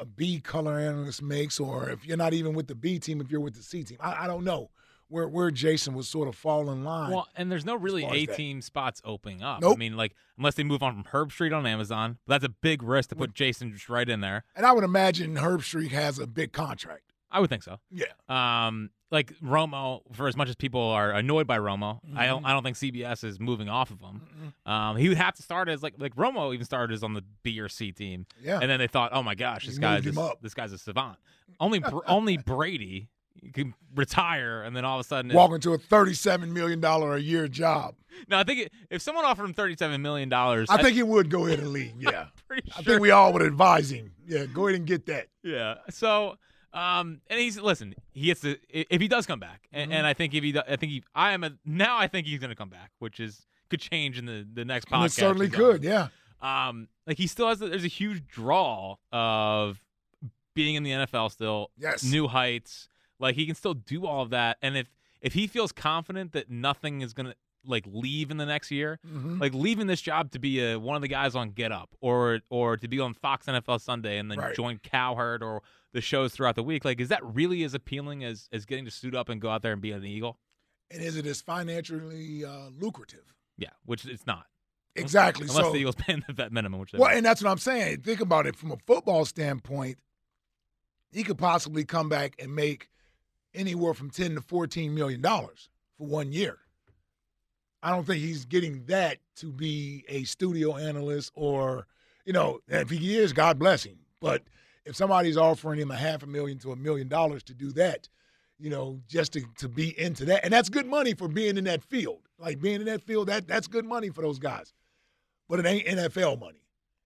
a 0.00 0.04
B 0.06 0.40
color 0.40 0.78
analyst 0.78 1.22
makes, 1.22 1.60
or 1.60 1.90
if 1.90 2.06
you're 2.06 2.16
not 2.16 2.32
even 2.32 2.54
with 2.54 2.66
the 2.66 2.74
B 2.74 2.98
team, 2.98 3.20
if 3.20 3.30
you're 3.30 3.40
with 3.40 3.54
the 3.54 3.62
C 3.62 3.82
team. 3.82 3.98
I, 4.00 4.24
I 4.24 4.26
don't 4.26 4.44
know 4.44 4.70
where 5.08 5.28
where 5.28 5.50
Jason 5.50 5.94
would 5.94 6.04
sort 6.06 6.28
of 6.28 6.34
fall 6.34 6.70
in 6.70 6.84
line. 6.84 7.12
Well, 7.12 7.28
and 7.36 7.50
there's 7.50 7.64
no 7.64 7.76
really 7.76 8.04
A 8.04 8.26
team 8.26 8.60
spots 8.60 9.00
opening 9.04 9.42
up. 9.42 9.64
I 9.64 9.74
mean, 9.74 9.96
like 9.96 10.14
unless 10.36 10.54
they 10.54 10.64
move 10.64 10.82
on 10.82 10.94
from 10.94 11.04
Herbstreit 11.04 11.56
on 11.56 11.66
Amazon, 11.66 12.18
but 12.26 12.34
that's 12.34 12.44
a 12.44 12.54
big 12.60 12.82
risk 12.82 13.10
to 13.10 13.16
put 13.16 13.32
Jason 13.34 13.72
just 13.72 13.88
right 13.88 14.08
in 14.08 14.20
there. 14.20 14.44
and 14.54 14.66
I 14.66 14.72
would 14.72 14.84
imagine 14.84 15.34
Herbstreit 15.36 15.90
has 15.90 16.18
a 16.18 16.26
big 16.26 16.52
contract. 16.52 17.12
I 17.30 17.40
would 17.40 17.50
think 17.50 17.64
so. 17.64 17.78
Yeah. 17.90 18.06
Um, 18.28 18.90
like 19.10 19.32
Romo, 19.40 20.00
for 20.12 20.26
as 20.26 20.36
much 20.36 20.48
as 20.48 20.54
people 20.56 20.80
are 20.80 21.10
annoyed 21.12 21.46
by 21.46 21.58
Romo, 21.58 22.00
I 22.16 22.26
don't. 22.26 22.44
I 22.44 22.52
don't 22.52 22.62
think 22.62 22.76
CBS 22.76 23.22
is 23.24 23.38
moving 23.38 23.68
off 23.68 23.90
of 23.90 24.00
him. 24.00 24.22
Um, 24.64 24.96
he 24.96 25.08
would 25.08 25.18
have 25.18 25.34
to 25.34 25.42
start 25.42 25.68
as 25.68 25.82
like 25.82 25.94
like 25.98 26.14
Romo 26.16 26.52
even 26.54 26.64
started 26.64 26.94
as 26.94 27.02
on 27.04 27.14
the 27.14 27.22
B 27.42 27.60
or 27.60 27.68
C 27.68 27.92
team. 27.92 28.26
Yeah. 28.42 28.58
And 28.60 28.70
then 28.70 28.78
they 28.78 28.86
thought, 28.88 29.10
oh 29.12 29.22
my 29.22 29.34
gosh, 29.34 29.66
this 29.66 29.78
guy's 29.78 30.04
moved 30.04 30.16
him 30.18 30.24
is 30.24 30.30
up. 30.30 30.38
this 30.42 30.54
guy's 30.54 30.72
a 30.72 30.78
savant. 30.78 31.18
Only 31.60 31.78
Br- 31.80 31.98
only 32.08 32.36
Brady 32.36 33.08
can 33.52 33.74
retire, 33.94 34.62
and 34.62 34.74
then 34.76 34.84
all 34.84 34.98
of 34.98 35.04
a 35.04 35.08
sudden, 35.08 35.32
Walk 35.32 35.52
into 35.52 35.72
a 35.72 35.78
thirty-seven 35.78 36.52
million 36.52 36.80
dollar 36.80 37.14
a 37.14 37.20
year 37.20 37.48
job. 37.48 37.94
no, 38.28 38.38
I 38.38 38.44
think 38.44 38.60
it, 38.60 38.72
if 38.90 39.02
someone 39.02 39.24
offered 39.24 39.44
him 39.44 39.54
thirty-seven 39.54 40.00
million 40.02 40.28
dollars, 40.28 40.68
I 40.70 40.82
think 40.82 40.94
he 40.96 41.02
would 41.02 41.30
go 41.30 41.46
ahead 41.46 41.58
and 41.60 41.68
leave. 41.68 41.92
Yeah, 41.98 42.26
pretty 42.48 42.70
I 42.76 42.82
think 42.82 43.00
we 43.00 43.10
all 43.10 43.32
would 43.32 43.42
advise 43.42 43.90
him. 43.90 44.12
Yeah, 44.26 44.46
go 44.46 44.66
ahead 44.68 44.78
and 44.78 44.86
get 44.86 45.06
that. 45.06 45.26
Yeah. 45.42 45.76
So, 45.90 46.36
um, 46.72 47.20
and 47.28 47.38
he's 47.40 47.58
listen. 47.58 47.94
He 48.12 48.26
gets 48.26 48.40
to 48.42 48.56
if 48.70 49.00
he 49.00 49.08
does 49.08 49.26
come 49.26 49.40
back, 49.40 49.68
and, 49.72 49.90
Mm-hmm. 49.90 49.98
and 49.98 50.06
I 50.06 50.12
think 50.14 50.34
if 50.34 50.42
he, 50.44 50.58
I 50.58 50.76
think 50.76 50.92
he, 50.92 51.04
I 51.14 51.32
am 51.32 51.44
a 51.44 51.52
now. 51.64 51.96
I 51.98 52.06
think 52.08 52.26
he's 52.26 52.38
going 52.40 52.50
to 52.50 52.56
come 52.56 52.70
back, 52.70 52.90
which 52.98 53.20
is 53.20 53.46
could 53.70 53.80
change 53.80 54.18
in 54.18 54.26
the 54.26 54.46
the 54.52 54.64
next 54.64 54.86
And 54.90 55.02
podcast. 55.02 55.06
it 55.06 55.12
certainly 55.12 55.48
could. 55.48 55.82
Yeah. 55.84 56.08
Um, 56.42 56.88
like 57.06 57.16
he 57.16 57.26
still 57.26 57.48
has. 57.48 57.62
A, 57.62 57.68
there's 57.68 57.84
a 57.84 57.88
huge 57.88 58.26
draw 58.26 58.96
of 59.10 59.80
being 60.54 60.74
in 60.74 60.82
the 60.82 60.90
NFL 60.90 61.30
still. 61.32 61.70
Yes. 61.78 62.04
New 62.04 62.28
heights. 62.28 62.88
Like 63.18 63.34
he 63.36 63.46
can 63.46 63.54
still 63.54 63.74
do 63.74 64.06
all 64.06 64.22
of 64.22 64.30
that, 64.30 64.58
and 64.62 64.76
if 64.76 64.88
if 65.20 65.32
he 65.34 65.46
feels 65.46 65.72
confident 65.72 66.32
that 66.32 66.50
nothing 66.50 67.00
is 67.00 67.12
going 67.14 67.26
to 67.26 67.34
like 67.64 67.84
leave 67.88 68.30
in 68.30 68.36
the 68.36 68.46
next 68.46 68.70
year, 68.70 69.00
Mhm. 69.04 69.40
like 69.40 69.52
leaving 69.52 69.86
this 69.88 70.00
job 70.00 70.30
to 70.32 70.38
be 70.38 70.60
a, 70.60 70.78
one 70.78 70.94
of 70.94 71.02
the 71.02 71.08
guys 71.08 71.34
on 71.34 71.50
Get 71.50 71.72
Up 71.72 71.94
or 72.00 72.40
or 72.50 72.76
to 72.76 72.86
be 72.86 73.00
on 73.00 73.12
Fox 73.14 73.46
NFL 73.46 73.80
Sunday 73.80 74.18
and 74.18 74.30
then 74.30 74.38
Right. 74.38 74.54
join 74.54 74.78
Cowherd 74.78 75.42
or 75.42 75.62
the 75.92 76.00
shows 76.00 76.32
throughout 76.32 76.54
the 76.54 76.62
week. 76.62 76.84
Like, 76.84 77.00
is 77.00 77.08
that 77.08 77.24
really 77.24 77.64
as 77.64 77.74
appealing 77.74 78.22
as 78.22 78.48
as 78.52 78.66
getting 78.66 78.84
to 78.84 78.90
suit 78.90 79.14
up 79.14 79.28
and 79.28 79.40
go 79.40 79.48
out 79.50 79.62
there 79.62 79.72
and 79.72 79.80
be 79.82 79.90
an 79.92 80.04
Eagle? 80.04 80.38
And 80.90 81.02
is 81.02 81.16
it 81.16 81.26
as 81.26 81.40
financially 81.40 82.44
uh, 82.44 82.68
lucrative? 82.78 83.34
Yeah, 83.58 83.70
which 83.84 84.04
it's 84.06 84.26
not. 84.26 84.46
Exactly. 84.94 85.48
Unless 85.48 85.64
so, 85.66 85.72
the 85.72 85.78
Eagles 85.78 85.94
pay 85.98 86.14
the 86.26 86.32
vet 86.32 86.52
minimum, 86.52 86.78
which 86.78 86.92
they 86.92 86.98
well, 86.98 87.08
won't. 87.08 87.16
and 87.16 87.26
that's 87.26 87.42
what 87.42 87.50
I'm 87.50 87.58
saying. 87.58 88.02
Think 88.02 88.20
about 88.20 88.46
it 88.46 88.54
from 88.54 88.70
a 88.70 88.76
football 88.86 89.24
standpoint. 89.24 89.98
He 91.10 91.24
could 91.24 91.38
possibly 91.38 91.84
come 91.84 92.08
back 92.08 92.34
and 92.38 92.54
make 92.54 92.90
anywhere 93.56 93.94
from 93.94 94.10
ten 94.10 94.34
to 94.34 94.40
fourteen 94.40 94.94
million 94.94 95.20
dollars 95.20 95.68
for 95.98 96.06
one 96.06 96.32
year. 96.32 96.58
I 97.82 97.90
don't 97.90 98.04
think 98.06 98.20
he's 98.22 98.44
getting 98.44 98.84
that 98.86 99.18
to 99.36 99.52
be 99.52 100.04
a 100.08 100.24
studio 100.24 100.76
analyst 100.76 101.30
or, 101.34 101.86
you 102.24 102.32
know, 102.32 102.60
if 102.68 102.90
he 102.90 103.16
is, 103.16 103.32
God 103.32 103.58
bless 103.58 103.84
him. 103.84 103.98
But 104.20 104.42
if 104.84 104.96
somebody's 104.96 105.36
offering 105.36 105.78
him 105.78 105.90
a 105.90 105.96
half 105.96 106.22
a 106.22 106.26
million 106.26 106.58
to 106.60 106.72
a 106.72 106.76
million 106.76 107.06
dollars 107.06 107.42
to 107.44 107.54
do 107.54 107.70
that, 107.72 108.08
you 108.58 108.70
know, 108.70 109.00
just 109.06 109.34
to, 109.34 109.42
to 109.58 109.68
be 109.68 109.98
into 110.00 110.24
that, 110.24 110.42
and 110.44 110.52
that's 110.52 110.68
good 110.68 110.86
money 110.86 111.14
for 111.14 111.28
being 111.28 111.56
in 111.58 111.64
that 111.64 111.84
field. 111.84 112.20
Like 112.38 112.60
being 112.60 112.80
in 112.80 112.86
that 112.86 113.02
field, 113.02 113.28
that 113.28 113.46
that's 113.46 113.66
good 113.68 113.84
money 113.84 114.08
for 114.10 114.22
those 114.22 114.38
guys. 114.38 114.72
But 115.48 115.60
it 115.60 115.66
ain't 115.66 115.86
NFL 115.86 116.40
money. 116.40 116.64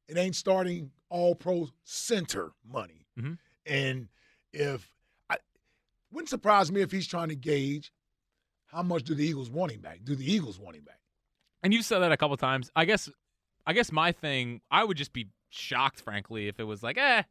It 0.08 0.16
ain't 0.16 0.36
starting 0.36 0.90
all 1.08 1.34
pro 1.34 1.68
center 1.84 2.52
money. 2.66 3.06
Mhm. 3.18 3.38
And 3.66 4.08
if 4.52 4.88
wouldn't 6.12 6.28
surprise 6.28 6.70
me 6.72 6.80
if 6.80 6.90
he's 6.92 7.06
trying 7.06 7.28
to 7.28 7.36
gauge 7.36 7.92
how 8.66 8.82
much 8.82 9.04
do 9.04 9.14
the 9.14 9.24
Eagles 9.24 9.50
want 9.50 9.72
him 9.72 9.80
back? 9.80 10.00
Do 10.04 10.14
the 10.14 10.30
Eagles 10.30 10.58
want 10.58 10.76
him 10.76 10.84
back? 10.84 11.00
And 11.62 11.72
you've 11.74 11.84
said 11.84 11.98
that 12.00 12.12
a 12.12 12.16
couple 12.16 12.36
times. 12.36 12.70
I 12.76 12.84
guess, 12.84 13.08
I 13.66 13.72
guess 13.72 13.90
my 13.92 14.12
thing, 14.12 14.60
I 14.70 14.84
would 14.84 14.96
just 14.96 15.12
be 15.12 15.28
shocked, 15.50 16.00
frankly, 16.00 16.48
if 16.48 16.58
it 16.60 16.64
was 16.64 16.82
like, 16.82 16.96
eh, 16.98 17.22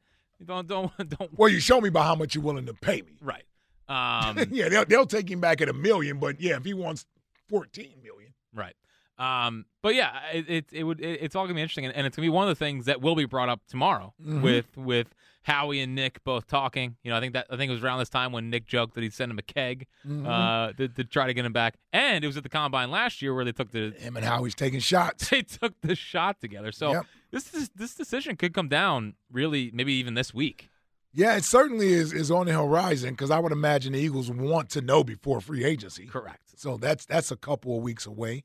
don't 0.45 0.67
don't 0.67 0.91
don't. 1.09 1.37
Well, 1.37 1.49
you 1.49 1.59
show 1.59 1.81
me 1.81 1.89
by 1.89 2.03
how 2.03 2.15
much 2.15 2.35
you're 2.35 2.43
willing 2.43 2.65
to 2.67 2.73
pay 2.73 3.01
me. 3.01 3.13
Right. 3.21 3.43
Um, 3.87 4.37
yeah, 4.51 4.69
they'll, 4.69 4.85
they'll 4.85 5.05
take 5.05 5.29
him 5.29 5.41
back 5.41 5.61
at 5.61 5.69
a 5.69 5.73
million, 5.73 6.19
but 6.19 6.39
yeah, 6.39 6.57
if 6.57 6.65
he 6.65 6.73
wants 6.73 7.05
14 7.47 7.89
million. 8.03 8.33
Right. 8.53 8.75
Um, 9.17 9.65
but 9.81 9.95
yeah, 9.95 10.11
it, 10.31 10.49
it, 10.49 10.65
it 10.71 10.83
would 10.83 11.01
it, 11.01 11.19
it's 11.23 11.35
all 11.35 11.43
gonna 11.45 11.55
be 11.55 11.61
interesting, 11.61 11.85
and, 11.85 11.95
and 11.95 12.07
it's 12.07 12.15
gonna 12.15 12.25
be 12.25 12.29
one 12.29 12.47
of 12.47 12.57
the 12.57 12.63
things 12.63 12.85
that 12.85 13.01
will 13.01 13.15
be 13.15 13.25
brought 13.25 13.49
up 13.49 13.61
tomorrow 13.67 14.13
Mhm. 14.23 14.41
with 14.41 14.77
with 14.77 15.13
Howie 15.49 15.81
and 15.81 15.95
Nick 15.95 16.23
both 16.23 16.47
talking. 16.47 16.95
You 17.03 17.11
know, 17.11 17.17
I 17.17 17.19
think 17.19 17.33
that 17.33 17.47
I 17.49 17.57
think 17.57 17.69
it 17.69 17.73
was 17.73 17.83
around 17.83 17.99
this 17.99 18.09
time 18.09 18.31
when 18.31 18.49
Nick 18.49 18.65
joked 18.67 18.93
that 18.95 19.01
he'd 19.01 19.13
send 19.13 19.31
him 19.31 19.39
a 19.39 19.41
keg 19.41 19.87
Mhm. 20.07 20.25
uh, 20.27 20.73
to, 20.73 20.87
to 20.87 21.03
try 21.03 21.27
to 21.27 21.33
get 21.33 21.45
him 21.45 21.53
back, 21.53 21.75
and 21.91 22.23
it 22.23 22.27
was 22.27 22.37
at 22.37 22.43
the 22.43 22.49
combine 22.49 22.91
last 22.91 23.21
year 23.21 23.33
where 23.33 23.43
they 23.45 23.51
took 23.51 23.71
the 23.71 23.91
Him 23.97 24.15
and 24.15 24.25
Howie's 24.25 24.55
taking 24.55 24.79
shots. 24.79 25.29
they 25.29 25.41
took 25.41 25.73
the 25.81 25.95
shot 25.95 26.39
together. 26.39 26.71
So 26.71 26.91
Yep. 26.93 27.05
this 27.31 27.53
is, 27.53 27.69
this 27.75 27.95
decision 27.95 28.35
could 28.35 28.53
come 28.53 28.67
down 28.69 29.15
really 29.31 29.71
maybe 29.73 29.93
even 29.93 30.13
this 30.13 30.33
week. 30.33 30.69
Yeah, 31.11 31.35
it 31.37 31.43
certainly 31.43 31.87
is 31.93 32.13
is 32.13 32.29
on 32.29 32.45
the 32.45 32.53
horizon 32.53 33.11
because 33.11 33.31
I 33.31 33.39
would 33.39 33.51
imagine 33.51 33.93
the 33.93 33.99
Eagles 33.99 34.29
want 34.29 34.69
to 34.71 34.81
know 34.81 35.03
before 35.03 35.41
free 35.41 35.63
agency. 35.65 36.05
Correct. 36.05 36.59
So 36.59 36.77
that's 36.77 37.05
that's 37.05 37.31
a 37.31 37.35
couple 37.35 37.75
of 37.75 37.81
weeks 37.81 38.05
away. 38.05 38.43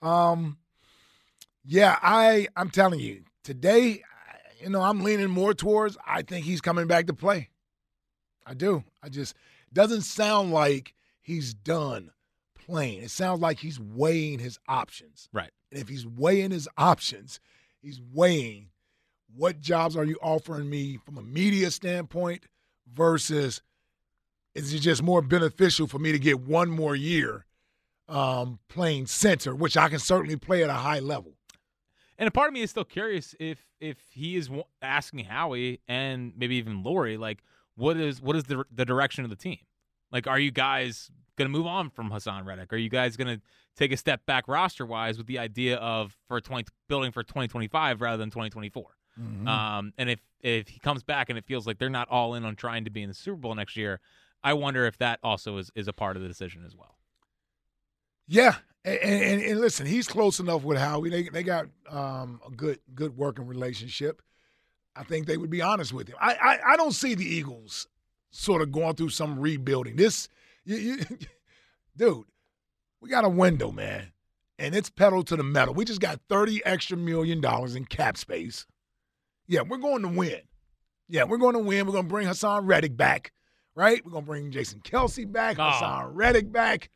Um, 0.00 0.56
yeah, 1.64 1.98
I 2.02 2.48
I'm 2.56 2.70
telling 2.70 3.00
you 3.00 3.24
today, 3.44 4.02
you 4.60 4.70
know, 4.70 4.82
I'm 4.82 5.02
leaning 5.02 5.30
more 5.30 5.54
towards 5.54 5.96
I 6.06 6.22
think 6.22 6.44
he's 6.44 6.60
coming 6.60 6.86
back 6.86 7.06
to 7.06 7.14
play. 7.14 7.50
I 8.46 8.54
do. 8.54 8.84
I 9.02 9.08
just 9.08 9.34
doesn't 9.72 10.02
sound 10.02 10.52
like 10.52 10.94
he's 11.20 11.52
done 11.54 12.10
playing. 12.66 13.02
It 13.02 13.10
sounds 13.10 13.40
like 13.40 13.58
he's 13.58 13.78
weighing 13.78 14.38
his 14.38 14.58
options. 14.66 15.28
Right. 15.32 15.50
And 15.70 15.80
if 15.80 15.88
he's 15.88 16.06
weighing 16.06 16.50
his 16.50 16.68
options, 16.76 17.40
he's 17.80 18.00
weighing 18.00 18.70
what 19.34 19.60
jobs 19.60 19.96
are 19.96 20.04
you 20.04 20.18
offering 20.22 20.68
me 20.70 20.98
from 21.04 21.18
a 21.18 21.22
media 21.22 21.70
standpoint 21.70 22.46
versus 22.92 23.62
is 24.54 24.72
it 24.72 24.78
just 24.80 25.02
more 25.02 25.22
beneficial 25.22 25.86
for 25.86 25.98
me 25.98 26.12
to 26.12 26.18
get 26.18 26.40
one 26.40 26.70
more 26.70 26.96
year 26.96 27.44
um, 28.08 28.58
playing 28.68 29.06
center, 29.06 29.54
which 29.54 29.76
I 29.76 29.88
can 29.88 29.98
certainly 29.98 30.36
play 30.36 30.64
at 30.64 30.70
a 30.70 30.74
high 30.74 31.00
level. 31.00 31.34
And 32.18 32.26
a 32.26 32.30
part 32.30 32.48
of 32.48 32.54
me 32.54 32.62
is 32.62 32.70
still 32.70 32.84
curious 32.84 33.34
if 33.38 33.64
if 33.80 33.98
he 34.10 34.36
is 34.36 34.50
asking 34.82 35.24
Howie 35.24 35.80
and 35.86 36.32
maybe 36.36 36.56
even 36.56 36.82
Lurie, 36.82 37.18
like, 37.18 37.42
what 37.76 37.96
is 37.96 38.20
what 38.20 38.34
is 38.36 38.44
the 38.44 38.64
the 38.72 38.84
direction 38.84 39.24
of 39.24 39.30
the 39.30 39.36
team? 39.36 39.58
Like, 40.10 40.26
are 40.26 40.38
you 40.38 40.50
guys 40.50 41.10
going 41.36 41.50
to 41.50 41.56
move 41.56 41.66
on 41.66 41.90
from 41.90 42.10
Haason 42.10 42.44
Reddick? 42.44 42.72
Are 42.72 42.76
you 42.76 42.88
guys 42.88 43.16
going 43.16 43.36
to 43.36 43.42
take 43.76 43.92
a 43.92 43.96
step 43.96 44.26
back 44.26 44.48
roster 44.48 44.84
wise 44.84 45.16
with 45.16 45.28
the 45.28 45.38
idea 45.38 45.76
of 45.76 46.16
for 46.26 46.40
twenty 46.40 46.66
building 46.88 47.12
for 47.12 47.22
twenty 47.22 47.46
twenty 47.46 47.68
five 47.68 48.00
rather 48.00 48.16
than 48.16 48.30
twenty 48.30 48.50
twenty 48.50 48.68
four? 48.68 48.96
Mm-hmm. 49.20 49.46
Um, 49.46 49.92
and 49.96 50.10
if 50.10 50.20
if 50.40 50.68
he 50.68 50.80
comes 50.80 51.02
back 51.02 51.28
and 51.28 51.38
it 51.38 51.44
feels 51.44 51.66
like 51.66 51.78
they're 51.78 51.88
not 51.88 52.08
all 52.08 52.34
in 52.34 52.44
on 52.44 52.56
trying 52.56 52.84
to 52.84 52.90
be 52.90 53.02
in 53.02 53.08
the 53.08 53.14
Super 53.14 53.36
Bowl 53.36 53.54
next 53.54 53.76
year, 53.76 54.00
I 54.42 54.54
wonder 54.54 54.86
if 54.86 54.98
that 54.98 55.20
also 55.22 55.58
is 55.58 55.70
is 55.74 55.86
a 55.86 55.92
part 55.92 56.16
of 56.16 56.22
the 56.22 56.28
decision 56.28 56.64
as 56.66 56.76
well. 56.76 56.96
Yeah, 58.26 58.56
and, 58.88 59.22
and, 59.24 59.42
and 59.42 59.60
listen, 59.60 59.86
he's 59.86 60.06
close 60.08 60.40
enough 60.40 60.62
with 60.62 60.78
Howie. 60.78 61.10
They 61.10 61.28
they 61.28 61.42
got 61.42 61.66
um, 61.88 62.40
a 62.46 62.50
good 62.50 62.78
good 62.94 63.16
working 63.16 63.46
relationship. 63.46 64.22
I 64.96 65.04
think 65.04 65.26
they 65.26 65.36
would 65.36 65.50
be 65.50 65.62
honest 65.62 65.92
with 65.92 66.08
him. 66.08 66.16
I, 66.20 66.34
I 66.34 66.72
I 66.72 66.76
don't 66.76 66.92
see 66.92 67.14
the 67.14 67.24
Eagles 67.24 67.86
sort 68.30 68.62
of 68.62 68.72
going 68.72 68.94
through 68.94 69.08
some 69.10 69.38
rebuilding. 69.38 69.96
This, 69.96 70.28
you, 70.64 70.76
you, 70.76 70.96
dude, 71.96 72.24
we 73.00 73.08
got 73.08 73.24
a 73.24 73.28
window, 73.28 73.70
man, 73.70 74.12
and 74.58 74.74
it's 74.74 74.90
pedal 74.90 75.22
to 75.24 75.36
the 75.36 75.42
metal. 75.44 75.74
We 75.74 75.84
just 75.84 76.00
got 76.00 76.20
thirty 76.28 76.64
extra 76.64 76.96
million 76.96 77.40
dollars 77.40 77.74
in 77.76 77.84
cap 77.84 78.16
space. 78.16 78.66
Yeah, 79.46 79.62
we're 79.62 79.78
going 79.78 80.02
to 80.02 80.08
win. 80.08 80.40
Yeah, 81.08 81.24
we're 81.24 81.38
going 81.38 81.54
to 81.54 81.60
win. 81.60 81.86
We're 81.86 81.92
going 81.92 82.04
to 82.04 82.08
bring 82.10 82.26
Haason 82.28 82.62
Reddick 82.64 82.96
back, 82.96 83.32
right? 83.74 84.04
We're 84.04 84.12
going 84.12 84.24
to 84.24 84.30
bring 84.30 84.50
Jason 84.50 84.80
Kelsey 84.80 85.24
back, 85.24 85.58
Oh. 85.58 85.62
Haason 85.62 86.10
Reddick 86.12 86.52
back. 86.52 86.90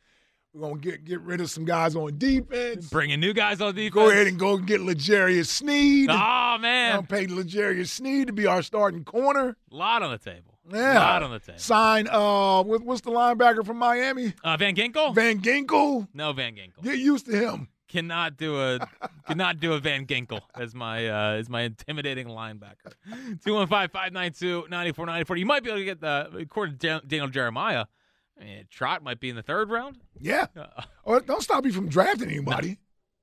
We're 0.54 0.68
going 0.68 0.80
to 0.82 0.90
get 0.90 1.04
get 1.04 1.20
rid 1.22 1.40
of 1.40 1.50
some 1.50 1.64
guys 1.64 1.96
on 1.96 2.18
defense. 2.18 2.88
Bringing 2.90 3.20
new 3.20 3.32
guys 3.32 3.62
on 3.62 3.74
defense. 3.74 3.94
Go 3.94 4.10
ahead 4.10 4.26
and 4.26 4.38
go 4.38 4.58
get 4.58 4.82
L'Jarius 4.82 5.46
Sneed. 5.46 6.10
Oh 6.10 6.58
man, 6.60 6.96
I'm 6.96 7.06
paying 7.06 7.34
L'Jarius 7.34 7.88
Sneed 7.88 8.26
to 8.26 8.34
be 8.34 8.44
our 8.46 8.62
starting 8.62 9.02
corner. 9.02 9.56
a 9.70 9.74
lot 9.74 10.02
on 10.02 10.10
the 10.10 10.18
table. 10.18 10.58
Yeah, 10.70 10.92
a 10.92 11.00
lot 11.00 11.22
on 11.22 11.30
the 11.30 11.38
table. 11.38 11.58
Sign 11.58 12.06
uh, 12.06 12.62
what, 12.64 12.82
what's 12.82 13.00
the 13.00 13.10
linebacker 13.10 13.64
from 13.64 13.78
Miami? 13.78 14.34
Uh, 14.44 14.56
Van 14.58 14.74
Ginkel? 14.76 15.14
Van 15.14 15.40
Ginkel. 15.40 16.06
No, 16.12 16.32
Van 16.34 16.54
Ginkel. 16.54 16.82
Get 16.82 16.98
used 16.98 17.24
to 17.26 17.32
him. 17.32 17.68
cannot 17.88 18.36
do 18.36 18.60
a 18.60 18.78
cannot 19.26 19.58
do 19.58 19.72
a 19.72 19.78
Van 19.78 20.04
Ginkel 20.06 20.40
as 20.54 20.74
my 20.74 21.08
uh, 21.08 21.32
as 21.38 21.48
my 21.48 21.62
intimidating 21.62 22.26
linebacker. 22.28 22.92
215-592-9494. 23.46 25.38
You 25.38 25.46
might 25.46 25.62
be 25.62 25.70
able 25.70 25.78
to 25.80 25.84
get 25.84 26.00
the 26.02 26.30
according 26.40 26.76
to 26.78 27.00
Daniel 27.06 27.28
Jeremiah. 27.28 27.86
I 28.40 28.44
mean, 28.44 28.64
Trot 28.70 29.02
might 29.02 29.20
be 29.20 29.28
in 29.30 29.36
the 29.36 29.42
third 29.42 29.70
round. 29.70 29.98
Yeah. 30.18 30.46
Uh, 30.56 30.82
Or 31.04 31.20
don't 31.20 31.42
stop 31.42 31.64
you 31.66 31.72
from 31.72 31.88
drafting 31.88 32.28
anybody. 32.28 32.78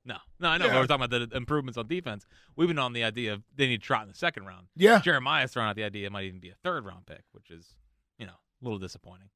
No, 0.06 0.18
no, 0.40 0.50
I 0.50 0.58
know. 0.58 0.66
Yeah. 0.66 0.80
We're 0.80 0.88
talking 0.88 1.04
about 1.06 1.30
the 1.30 1.36
improvements 1.38 1.78
on 1.78 1.88
defense. 1.88 2.26
We've 2.56 2.68
been 2.68 2.80
on 2.80 2.94
the 2.94 3.04
idea 3.04 3.34
of 3.34 3.44
they 3.56 3.68
need 3.68 3.82
Trot 3.82 4.04
in 4.04 4.10
the 4.10 4.16
second 4.16 4.46
round. 4.46 4.68
Yeah. 4.76 5.00
Jeremiah's 5.00 5.52
throwing 5.54 5.70
out 5.70 5.76
the 5.76 5.84
idea 5.84 6.08
it 6.08 6.12
might 6.12 6.26
even 6.26 6.40
be 6.40 6.50
a 6.50 6.56
third 6.64 6.86
round 6.86 7.06
pick, 7.06 7.24
which 7.32 7.50
is, 7.52 7.76
you 8.18 8.26
know, 8.26 8.34
a 8.34 8.64
little 8.64 8.80
disappointing. 8.80 9.30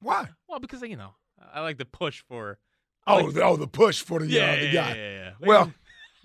Why? 0.00 0.28
Well, 0.48 0.60
because 0.60 0.82
you 0.82 0.96
know, 0.96 1.14
I 1.52 1.60
like 1.60 1.78
to 1.78 1.84
push 1.84 2.22
for. 2.28 2.58
Oh, 3.06 3.16
like- 3.16 3.34
the, 3.34 3.42
oh, 3.44 3.56
the 3.56 3.66
push 3.68 4.02
for 4.02 4.20
the, 4.20 4.26
yeah, 4.26 4.52
uh, 4.52 4.56
the 4.56 4.66
yeah, 4.66 4.72
guy. 4.72 4.88
yeah, 4.88 4.94
yeah, 4.94 5.10
yeah. 5.40 5.46
Well, 5.46 5.72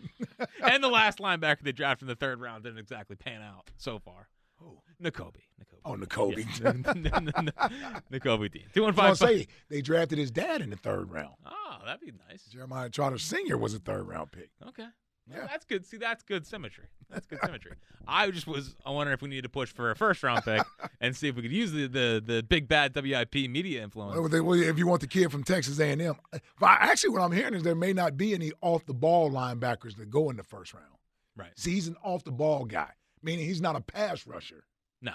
and 0.64 0.84
the 0.84 0.88
last 0.90 1.20
linebacker 1.20 1.62
they 1.62 1.72
drafted 1.72 2.04
in 2.04 2.08
the 2.10 2.16
third 2.16 2.40
round 2.40 2.64
didn't 2.64 2.80
exactly 2.80 3.16
pan 3.16 3.42
out 3.42 3.70
so 3.78 4.00
far. 4.00 4.30
Oh, 4.64 4.82
Nakobe. 5.02 5.38
Oh, 5.86 5.94
Nakobe. 5.96 6.46
Nakobe 8.12 8.52
Dean. 8.52 8.64
Two 8.74 8.84
one 8.84 9.00
I 9.00 9.10
was 9.10 9.20
gonna 9.20 9.34
say 9.40 9.48
they 9.70 9.82
drafted 9.82 10.18
his 10.18 10.32
dad 10.32 10.62
in 10.62 10.70
the 10.70 10.76
third 10.78 11.12
round. 11.12 11.36
Oh, 11.46 11.78
that'd 11.86 12.02
be 12.02 12.12
nice. 12.30 12.44
Jeremiah 12.46 12.90
Trotter 12.90 13.18
Sr. 13.18 13.58
was 13.58 13.74
a 13.74 13.80
third 13.80 14.08
round 14.08 14.32
pick. 14.32 14.50
Okay. 14.68 14.86
Well, 15.32 15.46
that's 15.48 15.64
good. 15.64 15.86
See, 15.86 15.98
that's 15.98 16.24
good 16.24 16.48
symmetry. 16.48 16.86
That's 17.08 17.28
good 17.28 17.38
symmetry. 17.46 17.74
I 18.08 18.32
just 18.32 18.48
was. 18.48 18.76
wondering 18.84 19.14
if 19.14 19.22
we 19.22 19.30
needed 19.30 19.44
to 19.44 19.50
push 19.50 19.72
for 19.72 19.92
a 19.92 19.96
first 19.96 20.24
round 20.24 20.44
pick 20.44 20.64
and 21.02 21.16
see 21.16 21.28
if 21.28 21.36
we 21.36 21.44
could 21.44 21.52
use 21.52 21.72
the 21.72 21.86
the, 21.88 22.24
the 22.26 22.42
big 22.42 22.68
bad 22.68 22.96
WIP 22.96 23.36
media 23.48 23.84
influence. 23.84 24.18
Well, 24.20 24.28
they- 24.28 24.42
well, 24.42 24.60
if 24.60 24.80
you 24.80 24.88
want 24.88 25.02
the 25.02 25.08
kid 25.08 25.32
from 25.32 25.44
Texas 25.44 25.80
A&M, 25.80 26.16
but 26.32 26.42
uh, 26.64 26.68
actually, 26.80 27.12
what 27.12 27.22
I'm 27.22 27.32
hearing 27.32 27.54
is 27.54 27.62
there 27.62 27.76
may 27.76 27.94
not 27.94 28.18
be 28.18 28.34
any 28.34 28.52
off 28.62 28.86
the 28.88 28.94
ball 28.96 29.30
linebackers 29.30 29.96
that 29.98 30.10
go 30.10 30.32
in 30.32 30.38
the 30.38 30.44
first 30.44 30.74
round. 30.74 30.86
Right. 31.38 31.52
See, 31.56 31.74
he's 31.76 31.88
an 31.88 31.96
off 32.04 32.24
the 32.24 32.32
ball 32.32 32.66
guy, 32.66 32.90
meaning 33.22 33.46
he's 33.46 33.62
not 33.62 33.76
a 33.76 33.82
pass 33.82 34.26
rusher. 34.26 34.64
No, 35.02 35.14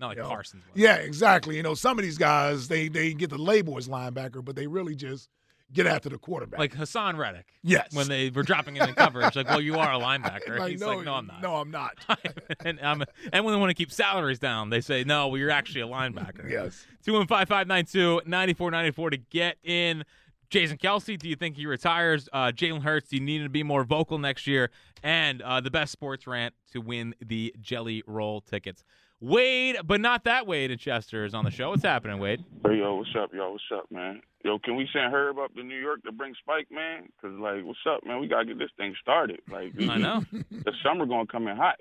not 0.00 0.08
like 0.08 0.16
You 0.16 0.22
know? 0.24 0.28
Parsons. 0.28 0.64
Was. 0.72 0.80
Yeah, 0.80 0.96
exactly. 0.96 1.56
You 1.56 1.62
know, 1.62 1.74
some 1.74 1.98
of 1.98 2.04
these 2.04 2.18
guys 2.18 2.68
they 2.68 2.88
they 2.88 3.14
get 3.14 3.30
the 3.30 3.38
label 3.38 3.78
as 3.78 3.88
linebacker, 3.88 4.44
but 4.44 4.56
they 4.56 4.66
really 4.66 4.94
just 4.94 5.28
get 5.72 5.86
after 5.86 6.08
the 6.08 6.18
quarterback. 6.18 6.58
Like 6.58 6.74
Haason 6.74 7.16
Reddick. 7.16 7.46
Yes. 7.62 7.88
When 7.92 8.08
they 8.08 8.30
were 8.30 8.42
dropping 8.42 8.76
in 8.76 8.86
the 8.86 8.92
coverage, 8.96 9.36
like, 9.36 9.48
well, 9.48 9.60
you 9.60 9.78
are 9.78 9.92
a 9.92 9.98
linebacker. 9.98 10.58
Like, 10.58 10.72
He's 10.72 10.80
no, 10.80 10.96
like, 10.96 11.04
no, 11.04 11.14
I'm 11.14 11.26
not. 11.26 11.42
No, 11.42 11.56
I'm 11.56 11.70
not. 11.70 11.96
and 12.64 12.80
um, 12.82 13.04
and 13.32 13.44
when 13.44 13.54
they 13.54 13.60
want 13.60 13.70
to 13.70 13.74
keep 13.74 13.90
salaries 13.90 14.38
down, 14.38 14.70
they 14.70 14.80
say, 14.80 15.04
no, 15.04 15.28
well, 15.28 15.38
you're 15.38 15.50
actually 15.50 15.80
a 15.82 15.86
linebacker. 15.86 16.48
Yes. 16.48 16.86
Two 17.04 17.14
one 17.14 17.26
five 17.26 17.48
five 17.48 17.66
nine 17.66 17.84
two 17.84 18.20
ninety 18.26 18.54
four 18.54 18.70
ninety 18.70 18.90
four 18.90 19.10
to 19.10 19.16
get 19.16 19.56
in. 19.62 20.04
Jason 20.48 20.78
Kelce, 20.78 21.18
do 21.18 21.28
you 21.28 21.34
think 21.34 21.56
he 21.56 21.66
retires? 21.66 22.28
Uh, 22.32 22.52
Jalen 22.54 22.82
Hurts, 22.82 23.08
do 23.08 23.16
you 23.16 23.22
need 23.22 23.42
to 23.42 23.48
be 23.48 23.64
more 23.64 23.82
vocal 23.82 24.16
next 24.16 24.46
year? 24.46 24.70
And 25.02 25.42
uh, 25.42 25.60
the 25.60 25.72
best 25.72 25.90
sports 25.90 26.24
rant 26.24 26.54
to 26.70 26.80
win 26.80 27.16
the 27.20 27.52
Jelly 27.60 28.04
Roll 28.06 28.40
tickets. 28.42 28.84
Wade, 29.20 29.76
but 29.84 30.00
not 30.00 30.24
that 30.24 30.46
Wade 30.46 30.70
in 30.70 30.78
Chester 30.78 31.24
is 31.24 31.34
on 31.34 31.44
the 31.44 31.50
show. 31.50 31.70
What's 31.70 31.82
happening, 31.82 32.18
Wade? 32.18 32.44
Hey, 32.64 32.76
yo, 32.76 32.96
what's 32.96 33.10
up, 33.18 33.32
yo? 33.32 33.52
What's 33.52 33.64
up, 33.74 33.90
man? 33.90 34.20
Yo, 34.44 34.58
can 34.58 34.76
we 34.76 34.86
send 34.92 35.12
Herb 35.12 35.38
up 35.38 35.54
to 35.54 35.62
New 35.62 35.78
York 35.78 36.02
to 36.04 36.12
bring 36.12 36.34
Spike, 36.40 36.68
man? 36.70 37.08
Cause 37.20 37.32
like, 37.40 37.64
what's 37.64 37.78
up, 37.88 38.06
man? 38.06 38.20
We 38.20 38.28
gotta 38.28 38.44
get 38.44 38.58
this 38.58 38.70
thing 38.76 38.94
started. 39.00 39.40
Like, 39.50 39.72
I 39.88 39.96
know. 39.96 40.22
the 40.32 40.72
summer 40.84 41.06
gonna 41.06 41.26
come 41.26 41.48
in 41.48 41.56
hot. 41.56 41.76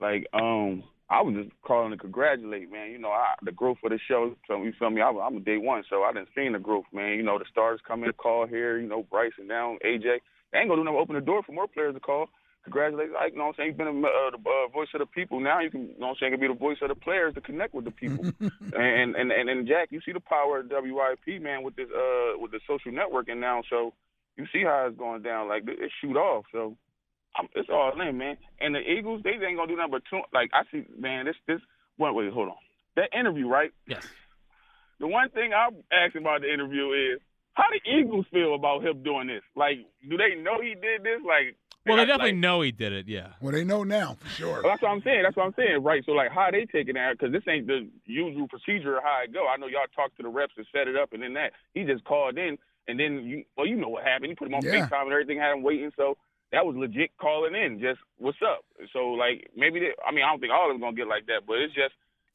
Like, 0.00 0.26
um, 0.32 0.82
I 1.08 1.22
was 1.22 1.34
just 1.34 1.50
calling 1.62 1.92
to 1.92 1.96
congratulate, 1.96 2.70
man. 2.70 2.90
You 2.90 2.98
know, 2.98 3.10
I, 3.10 3.34
the 3.42 3.52
growth 3.52 3.78
of 3.84 3.90
the 3.90 3.98
show. 4.08 4.34
So 4.48 4.62
you 4.62 4.72
feel 4.78 4.90
me? 4.90 5.00
I, 5.00 5.10
I'm 5.10 5.36
a 5.36 5.40
day 5.40 5.58
one, 5.58 5.84
so 5.88 6.02
I 6.02 6.12
didn't 6.12 6.28
see 6.34 6.48
the 6.48 6.58
growth, 6.58 6.86
man. 6.92 7.16
You 7.16 7.22
know, 7.22 7.38
the 7.38 7.44
stars 7.50 7.80
come 7.86 8.02
in, 8.02 8.12
call 8.14 8.46
here. 8.46 8.78
You 8.78 8.88
know, 8.88 9.04
Bryson 9.10 9.46
down, 9.48 9.78
AJ. 9.84 10.18
They 10.52 10.58
ain't 10.58 10.68
gonna 10.68 10.80
do 10.80 10.84
nothing. 10.84 10.98
Open 11.00 11.14
the 11.14 11.20
door 11.20 11.42
for 11.44 11.52
more 11.52 11.68
players 11.68 11.94
to 11.94 12.00
call. 12.00 12.28
Congratulations, 12.64 13.16
Ike. 13.18 13.32
You 13.32 13.38
know 13.38 13.44
what 13.44 13.50
I'm 13.50 13.54
saying? 13.56 13.68
You've 13.68 13.78
been 13.78 13.86
a, 13.88 14.06
uh, 14.06 14.30
the 14.30 14.36
uh, 14.36 14.68
voice 14.72 14.88
of 14.94 15.00
the 15.00 15.06
people. 15.06 15.40
Now 15.40 15.60
you 15.60 15.70
can, 15.70 15.88
you 15.88 15.98
know 15.98 16.08
what 16.08 16.08
I'm 16.08 16.16
saying, 16.20 16.32
can 16.32 16.40
be 16.40 16.48
the 16.48 16.54
voice 16.54 16.76
of 16.82 16.88
the 16.88 16.94
players 16.94 17.34
to 17.34 17.40
connect 17.40 17.74
with 17.74 17.86
the 17.86 17.90
people. 17.90 18.24
and, 18.40 19.16
and 19.16 19.32
and 19.32 19.48
and 19.48 19.66
Jack, 19.66 19.88
you 19.90 20.00
see 20.04 20.12
the 20.12 20.20
power 20.20 20.60
of 20.60 20.66
WIP, 20.68 21.40
man, 21.40 21.62
with 21.62 21.76
this 21.76 21.88
uh 21.88 22.36
with 22.38 22.50
the 22.50 22.60
social 22.66 22.92
networking 22.92 23.38
now. 23.38 23.62
So 23.70 23.94
you 24.36 24.46
see 24.52 24.62
how 24.62 24.86
it's 24.88 24.98
going 24.98 25.22
down. 25.22 25.48
Like 25.48 25.64
it 25.66 25.90
shoot 26.00 26.16
off. 26.16 26.44
So 26.52 26.76
I'm, 27.36 27.48
it's 27.54 27.70
all 27.70 27.98
in, 28.00 28.18
man. 28.18 28.36
And 28.60 28.74
the 28.74 28.80
Eagles, 28.80 29.22
they 29.24 29.30
ain't 29.30 29.56
gonna 29.56 29.66
do 29.66 29.76
nothing 29.76 29.92
but 29.92 30.02
two. 30.10 30.20
Like 30.32 30.50
I 30.52 30.62
see, 30.70 30.84
man. 30.98 31.26
This 31.26 31.36
this. 31.46 31.60
Wait, 31.98 32.14
wait, 32.14 32.32
hold 32.32 32.48
on. 32.48 32.56
That 32.96 33.08
interview, 33.18 33.48
right? 33.48 33.72
Yes. 33.86 34.06
The 34.98 35.06
one 35.06 35.30
thing 35.30 35.52
I'm 35.54 35.76
asking 35.90 36.22
about 36.22 36.42
the 36.42 36.52
interview 36.52 36.92
is 36.92 37.20
how 37.54 37.64
the 37.72 37.80
Eagles 37.90 38.26
feel 38.32 38.54
about 38.54 38.84
him 38.84 39.02
doing 39.02 39.28
this. 39.28 39.42
Like, 39.56 39.78
do 40.08 40.16
they 40.16 40.40
know 40.40 40.60
he 40.60 40.74
did 40.74 41.02
this? 41.02 41.20
Like, 41.26 41.56
Well, 41.86 41.96
they 41.96 42.02
like- 42.02 42.08
definitely 42.08 42.32
know 42.40 42.60
he 42.60 42.72
did 42.72 42.92
it, 42.92 43.08
yeah. 43.08 43.28
Well, 43.40 43.52
they 43.52 43.64
know 43.64 43.84
now 43.84 44.14
for 44.20 44.28
sure. 44.28 44.62
well, 44.62 44.72
that's 44.72 44.82
what 44.82 44.90
I'm 44.90 45.02
saying. 45.02 45.22
That's 45.22 45.34
what 45.36 45.46
I'm 45.46 45.54
saying, 45.54 45.82
right? 45.82 46.04
So, 46.04 46.12
like, 46.12 46.30
how 46.30 46.50
they 46.50 46.66
taking 46.66 46.94
that? 46.94 47.12
Because 47.18 47.32
this 47.32 47.42
ain't 47.48 47.66
the 47.66 47.88
usual 48.04 48.48
procedure 48.48 48.98
of 48.98 49.02
how 49.02 49.20
it 49.24 49.32
go. 49.32 49.46
I 49.48 49.56
know 49.56 49.66
y'all 49.66 49.86
talked 49.96 50.16
to 50.18 50.22
the 50.22 50.28
reps 50.28 50.52
and 50.58 50.66
set 50.72 50.88
it 50.88 50.96
up, 50.96 51.12
and 51.14 51.22
then 51.22 51.32
that 51.34 51.52
he 51.74 51.84
just 51.84 52.04
called 52.04 52.36
in, 52.36 52.58
and 52.86 53.00
then 53.00 53.24
you, 53.24 53.44
well, 53.56 53.66
you 53.66 53.76
know 53.76 53.88
what 53.88 54.04
happened. 54.04 54.28
He 54.30 54.34
put 54.34 54.48
him 54.48 54.54
on 54.54 54.62
Yeah. 54.64 54.86
FaceTime 54.88 55.04
and 55.04 55.12
everything, 55.12 55.38
had 55.38 55.52
him 55.52 55.62
waiting. 55.62 55.90
So 55.96 56.18
that 56.52 56.66
was 56.66 56.76
legit 56.76 57.16
calling 57.18 57.54
in. 57.54 57.80
Just 57.80 58.00
what's 58.18 58.38
up? 58.44 58.64
So, 58.92 59.08
like, 59.12 59.48
maybe 59.56 59.80
they. 59.80 59.92
I 60.06 60.12
mean, 60.12 60.24
I 60.24 60.28
don't 60.30 60.40
think 60.40 60.52
all 60.52 60.68
of 60.70 60.74
them 60.74 60.80
gonna 60.82 60.96
get 60.96 61.08
like 61.08 61.26
that, 61.26 61.46
but 61.46 61.58
it's 61.58 61.74
just. 61.74 61.94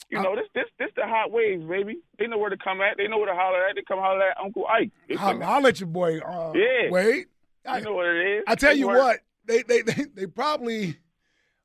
You 0.10 0.22
know, 0.22 0.36
this 0.36 0.46
this 0.54 0.66
this 0.78 0.90
the 0.96 1.02
hot 1.08 1.32
waves, 1.32 1.64
baby. 1.66 1.98
They 2.20 2.28
know 2.28 2.38
where 2.38 2.52
to 2.52 2.58
come 2.58 2.80
at. 2.80 2.98
They 2.98 3.08
know 3.08 3.18
where 3.18 3.28
to 3.28 3.34
holler 3.34 3.66
at. 3.66 3.76
They 3.76 3.82
come 3.88 3.98
holler 3.98 4.22
at 4.30 4.38
Uncle 4.40 4.68
Ike. 4.68 4.92
It's 5.08 5.20
I'll, 5.20 5.42
I'll 5.44 5.62
let 5.62 5.80
your 5.80 5.88
boy 5.88 6.20
uh, 6.20 6.52
Yeah. 6.54 6.92
wait. 6.92 7.26
you 7.74 7.82
know 7.82 7.94
what 7.94 8.06
it 8.06 8.38
is. 8.38 8.44
I 8.46 8.54
tell 8.54 8.72
It 8.72 8.78
you 8.78 8.86
works. 8.88 9.00
what, 9.00 9.20
they, 9.48 9.64
they 9.64 9.82
they 9.82 10.06
they 10.14 10.28
probably 10.28 10.98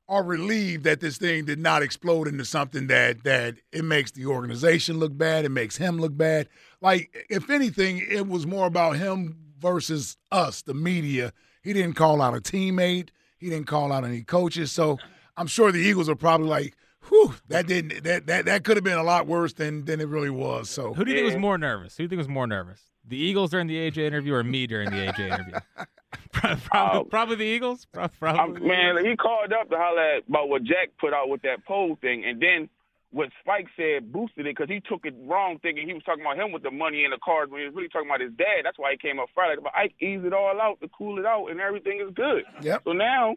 are 0.07 0.23
relieved 0.23 0.83
that 0.83 0.99
this 0.99 1.17
thing 1.17 1.45
did 1.45 1.59
not 1.59 1.81
explode 1.81 2.27
into 2.27 2.43
something 2.43 2.87
that 2.87 3.23
that 3.23 3.55
it 3.71 3.85
makes 3.85 4.11
the 4.11 4.25
organization 4.25 4.99
look 4.99 5.17
bad, 5.17 5.45
it 5.45 5.49
makes 5.49 5.77
him 5.77 5.99
look 5.99 6.15
bad. 6.15 6.49
Like 6.81 7.27
if 7.29 7.49
anything, 7.49 8.05
it 8.09 8.27
was 8.27 8.45
more 8.45 8.67
about 8.67 8.97
him 8.97 9.37
versus 9.59 10.17
us, 10.31 10.61
the 10.63 10.73
media. 10.73 11.31
He 11.63 11.73
didn't 11.73 11.93
call 11.93 12.21
out 12.21 12.35
a 12.35 12.41
teammate, 12.41 13.09
he 13.37 13.49
didn't 13.49 13.67
call 13.67 13.91
out 13.91 14.03
any 14.03 14.23
coaches. 14.23 14.71
So 14.71 14.97
I'm 15.37 15.47
sure 15.47 15.71
the 15.71 15.79
Eagles 15.79 16.09
are 16.09 16.15
probably 16.15 16.47
like, 16.47 16.75
whew, 17.07 17.35
that 17.47 17.67
didn't 17.67 18.03
that 18.03 18.27
that, 18.27 18.45
that 18.45 18.63
could 18.63 18.77
have 18.77 18.83
been 18.83 18.97
a 18.97 19.03
lot 19.03 19.27
worse 19.27 19.53
than 19.53 19.85
than 19.85 20.01
it 20.01 20.07
really 20.07 20.29
was. 20.29 20.69
So 20.69 20.93
Who 20.93 21.05
do 21.05 21.11
you 21.11 21.17
think 21.17 21.25
was 21.25 21.37
more 21.37 21.57
nervous? 21.57 21.95
Who 21.95 22.01
do 22.01 22.03
you 22.03 22.09
think 22.09 22.17
was 22.17 22.27
more 22.27 22.47
nervous? 22.47 22.81
The 23.11 23.17
Eagles 23.17 23.51
during 23.51 23.67
the 23.67 23.75
AJ 23.75 23.97
interview 23.97 24.33
or 24.33 24.41
me 24.41 24.65
during 24.67 24.89
the 24.89 24.95
AJ 24.95 25.19
interview? 25.19 25.59
probably, 26.31 26.69
oh. 26.73 27.03
probably 27.03 27.35
the 27.35 27.43
Eagles. 27.43 27.85
Probably. 27.91 28.29
Um, 28.29 28.55
I'm, 28.55 28.65
man, 28.65 29.05
he 29.05 29.17
called 29.17 29.51
up 29.51 29.69
to 29.69 29.75
holler 29.75 30.15
at 30.15 30.23
about 30.29 30.47
what 30.47 30.63
Jack 30.63 30.91
put 30.97 31.13
out 31.13 31.27
with 31.27 31.41
that 31.41 31.65
poll 31.65 31.97
thing, 31.99 32.23
and 32.23 32.41
then 32.41 32.69
what 33.11 33.27
Spike 33.41 33.67
said 33.75 34.13
boosted 34.13 34.47
it 34.47 34.55
because 34.55 34.69
he 34.69 34.79
took 34.79 35.05
it 35.05 35.13
wrong, 35.25 35.59
thinking 35.61 35.89
he 35.89 35.93
was 35.93 36.03
talking 36.03 36.21
about 36.21 36.37
him 36.37 36.53
with 36.53 36.63
the 36.63 36.71
money 36.71 37.03
and 37.03 37.11
the 37.11 37.17
cars 37.17 37.49
when 37.49 37.59
he 37.59 37.65
was 37.65 37.75
really 37.75 37.89
talking 37.89 38.07
about 38.07 38.21
his 38.21 38.31
dad. 38.37 38.63
That's 38.63 38.79
why 38.79 38.93
he 38.93 38.97
came 38.97 39.19
up 39.19 39.27
Friday. 39.35 39.59
But 39.61 39.73
Ike 39.75 39.95
eased 39.99 40.23
it 40.23 40.31
all 40.31 40.61
out 40.61 40.79
to 40.79 40.87
cool 40.97 41.19
it 41.19 41.25
out, 41.25 41.47
and 41.47 41.59
everything 41.59 41.99
is 41.99 42.13
good. 42.15 42.45
Yep. 42.61 42.83
So 42.85 42.93
now, 42.93 43.35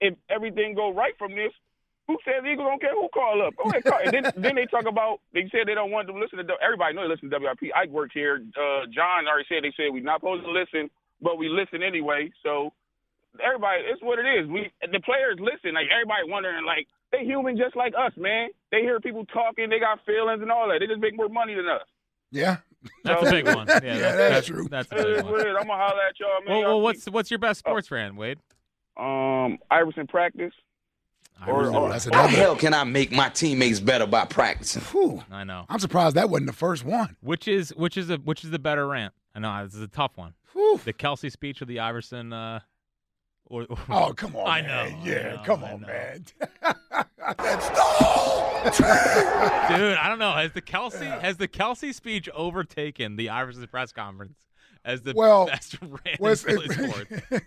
if 0.00 0.14
everything 0.30 0.76
go 0.76 0.94
right 0.94 1.18
from 1.18 1.34
this, 1.34 1.50
who 2.06 2.16
says 2.24 2.44
Eagles 2.46 2.66
don't 2.68 2.80
care 2.80 2.94
who 2.94 3.08
call 3.12 3.42
up? 3.46 3.54
Go 3.56 3.68
ahead, 3.70 3.84
call. 3.84 3.98
And 4.04 4.12
then, 4.12 4.32
then 4.36 4.54
they 4.54 4.66
talk 4.66 4.86
about 4.86 5.20
they 5.34 5.48
said 5.50 5.66
they 5.66 5.74
don't 5.74 5.90
want 5.90 6.06
them 6.06 6.16
to 6.16 6.22
listen 6.22 6.38
to 6.38 6.54
everybody. 6.62 6.94
Know 6.94 7.02
they 7.02 7.08
listen 7.08 7.30
to 7.30 7.38
WIP. 7.38 7.72
Ike 7.74 7.90
works 7.90 8.14
here. 8.14 8.42
Uh, 8.54 8.86
John 8.94 9.26
already 9.26 9.46
said 9.48 9.64
they 9.64 9.74
said 9.76 9.90
we're 9.92 10.02
not 10.02 10.20
supposed 10.20 10.44
to 10.44 10.50
listen, 10.50 10.90
but 11.20 11.38
we 11.38 11.48
listen 11.48 11.82
anyway. 11.82 12.30
So 12.42 12.72
everybody, 13.42 13.82
it's 13.86 14.02
what 14.02 14.18
it 14.18 14.26
is. 14.26 14.48
We 14.48 14.70
the 14.80 15.00
players 15.00 15.38
listen. 15.40 15.74
Like 15.74 15.86
everybody 15.92 16.30
wondering, 16.30 16.64
like 16.64 16.86
they 17.12 17.24
human 17.24 17.56
just 17.56 17.76
like 17.76 17.94
us, 17.98 18.12
man. 18.16 18.48
They 18.70 18.80
hear 18.80 19.00
people 19.00 19.24
talking, 19.26 19.68
they 19.70 19.78
got 19.78 20.04
feelings 20.06 20.42
and 20.42 20.50
all 20.50 20.68
that. 20.68 20.78
They 20.80 20.86
just 20.86 21.00
make 21.00 21.16
more 21.16 21.28
money 21.28 21.54
than 21.54 21.66
us. 21.68 21.86
yeah, 22.30 22.58
That's 23.04 23.26
a 23.26 23.30
big 23.30 23.46
one. 23.46 23.66
Yeah, 23.68 23.80
Yeah, 23.82 23.98
that's, 23.98 24.16
that's 24.16 24.46
true. 24.46 24.66
That's 24.68 24.88
a 24.90 24.94
big 24.96 25.24
one. 25.24 25.46
I'm 25.46 25.66
gonna 25.66 25.74
holler 25.74 26.02
at 26.08 26.18
y'all, 26.18 26.42
man. 26.44 26.48
Well, 26.48 26.62
well, 26.62 26.80
what's 26.80 27.06
what's 27.06 27.30
your 27.30 27.38
best 27.38 27.60
sports 27.60 27.88
fan, 27.88 28.16
Wade? 28.16 28.38
um 28.96 29.58
Iverson 29.70 30.06
practice? 30.06 30.52
Or, 31.46 31.66
or 31.74 31.90
that's 31.90 32.04
How 32.06 32.22
the 32.28 32.28
hell 32.28 32.56
can 32.56 32.72
I 32.74 32.84
make 32.84 33.12
my 33.12 33.28
teammates 33.28 33.78
better 33.80 34.06
by 34.06 34.24
practicing? 34.24 34.82
Whew. 34.82 35.22
I 35.30 35.44
know. 35.44 35.66
I'm 35.68 35.78
surprised 35.78 36.16
that 36.16 36.30
wasn't 36.30 36.46
the 36.46 36.52
first 36.56 36.84
one. 36.84 37.16
Which 37.20 37.46
is 37.48 37.70
which 37.76 37.96
is 37.96 38.08
a 38.10 38.16
which 38.16 38.42
is 38.44 38.50
the 38.50 38.58
better 38.58 38.86
rant? 38.88 39.12
I 39.34 39.40
know 39.40 39.64
this 39.64 39.74
is 39.74 39.82
a 39.82 39.86
tough 39.88 40.12
one. 40.16 40.32
Whew. 40.54 40.80
The 40.84 40.92
Kelce 40.94 41.30
speech 41.30 41.60
or 41.60 41.66
the 41.66 41.80
Iverson? 41.80 42.32
Uh, 42.32 42.60
or, 43.48 43.64
or- 43.68 43.78
Oh, 43.90 44.12
come 44.14 44.34
on, 44.34 44.46
I 44.48 44.62
man. 44.62 44.92
know. 44.92 44.96
I 44.98 45.02
Yeah, 45.04 45.34
know, 45.36 45.42
come 45.44 45.62
I 45.64 45.72
on, 45.72 45.80
know. 45.82 45.86
man. 45.88 46.24
Dude, 48.66 49.96
I 49.98 50.06
don't 50.08 50.18
know. 50.18 50.32
Has 50.32 50.52
the 50.52 50.62
Kelce 50.62 51.20
has 51.20 51.36
the 51.36 51.48
Kelce 51.48 51.94
speech 51.94 52.28
overtaken 52.34 53.16
the 53.16 53.28
Iverson 53.30 53.66
press 53.68 53.92
conference 53.92 54.38
as 54.84 55.02
the 55.02 55.12
Well, 55.14 55.46
best 55.46 55.76
rant 55.82 56.18
well, 56.18 56.32
in 56.32 56.38
it's- 56.38 56.42
Philly 56.42 56.68
sports? 56.68 57.44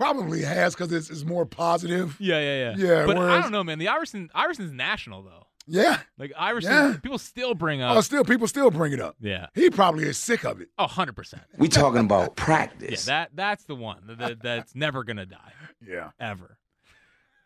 Probably 0.00 0.40
has 0.42 0.74
because 0.74 0.90
it's, 0.92 1.10
it's 1.10 1.24
more 1.24 1.44
positive. 1.44 2.16
Yeah, 2.18 2.40
yeah, 2.40 2.74
yeah. 2.74 2.86
Yeah, 2.86 3.06
but 3.06 3.18
I 3.18 3.40
don't 3.42 3.52
know, 3.52 3.62
man. 3.62 3.78
The 3.78 3.88
Iverson 3.88 4.30
Iverson's 4.34 4.72
national 4.72 5.22
though. 5.22 5.46
Yeah. 5.66 5.98
Like 6.18 6.32
Iverson, 6.38 6.72
Yeah. 6.72 6.96
people 7.02 7.18
still 7.18 7.54
bring 7.54 7.82
up. 7.82 7.94
Oh, 7.96 8.00
still 8.00 8.24
people 8.24 8.48
still 8.48 8.70
bring 8.70 8.92
it 8.94 9.00
up. 9.00 9.16
Yeah. 9.20 9.48
He 9.54 9.68
probably 9.68 10.04
is 10.04 10.16
sick 10.16 10.44
of 10.44 10.60
it. 10.62 10.68
Oh, 10.78 10.84
100 10.84 11.14
percent. 11.14 11.42
We 11.58 11.68
talking 11.68 12.00
about 12.00 12.34
practice. 12.34 13.06
Yeah, 13.06 13.12
that 13.24 13.30
that's 13.34 13.64
the 13.64 13.74
one 13.74 13.98
that, 14.06 14.18
that- 14.18 14.42
that's 14.42 14.74
never 14.74 15.04
gonna 15.04 15.26
die. 15.26 15.52
Yeah. 15.86 16.10
Ever. 16.18 16.56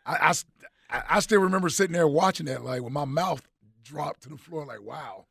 I 0.05 0.33
I 0.89 1.19
still 1.19 1.41
remember 1.41 1.67
sitting 1.69 1.93
there 1.93 2.07
watching 2.07 2.45
that, 2.45 2.63
like 2.63 2.81
with 2.81 2.93
my 2.93 3.05
mouth 3.05 3.41
dropped 3.83 4.23
to 4.23 4.29
the 4.29 4.37
floor, 4.37 4.65
like, 4.65 4.81
wow, 4.81 5.25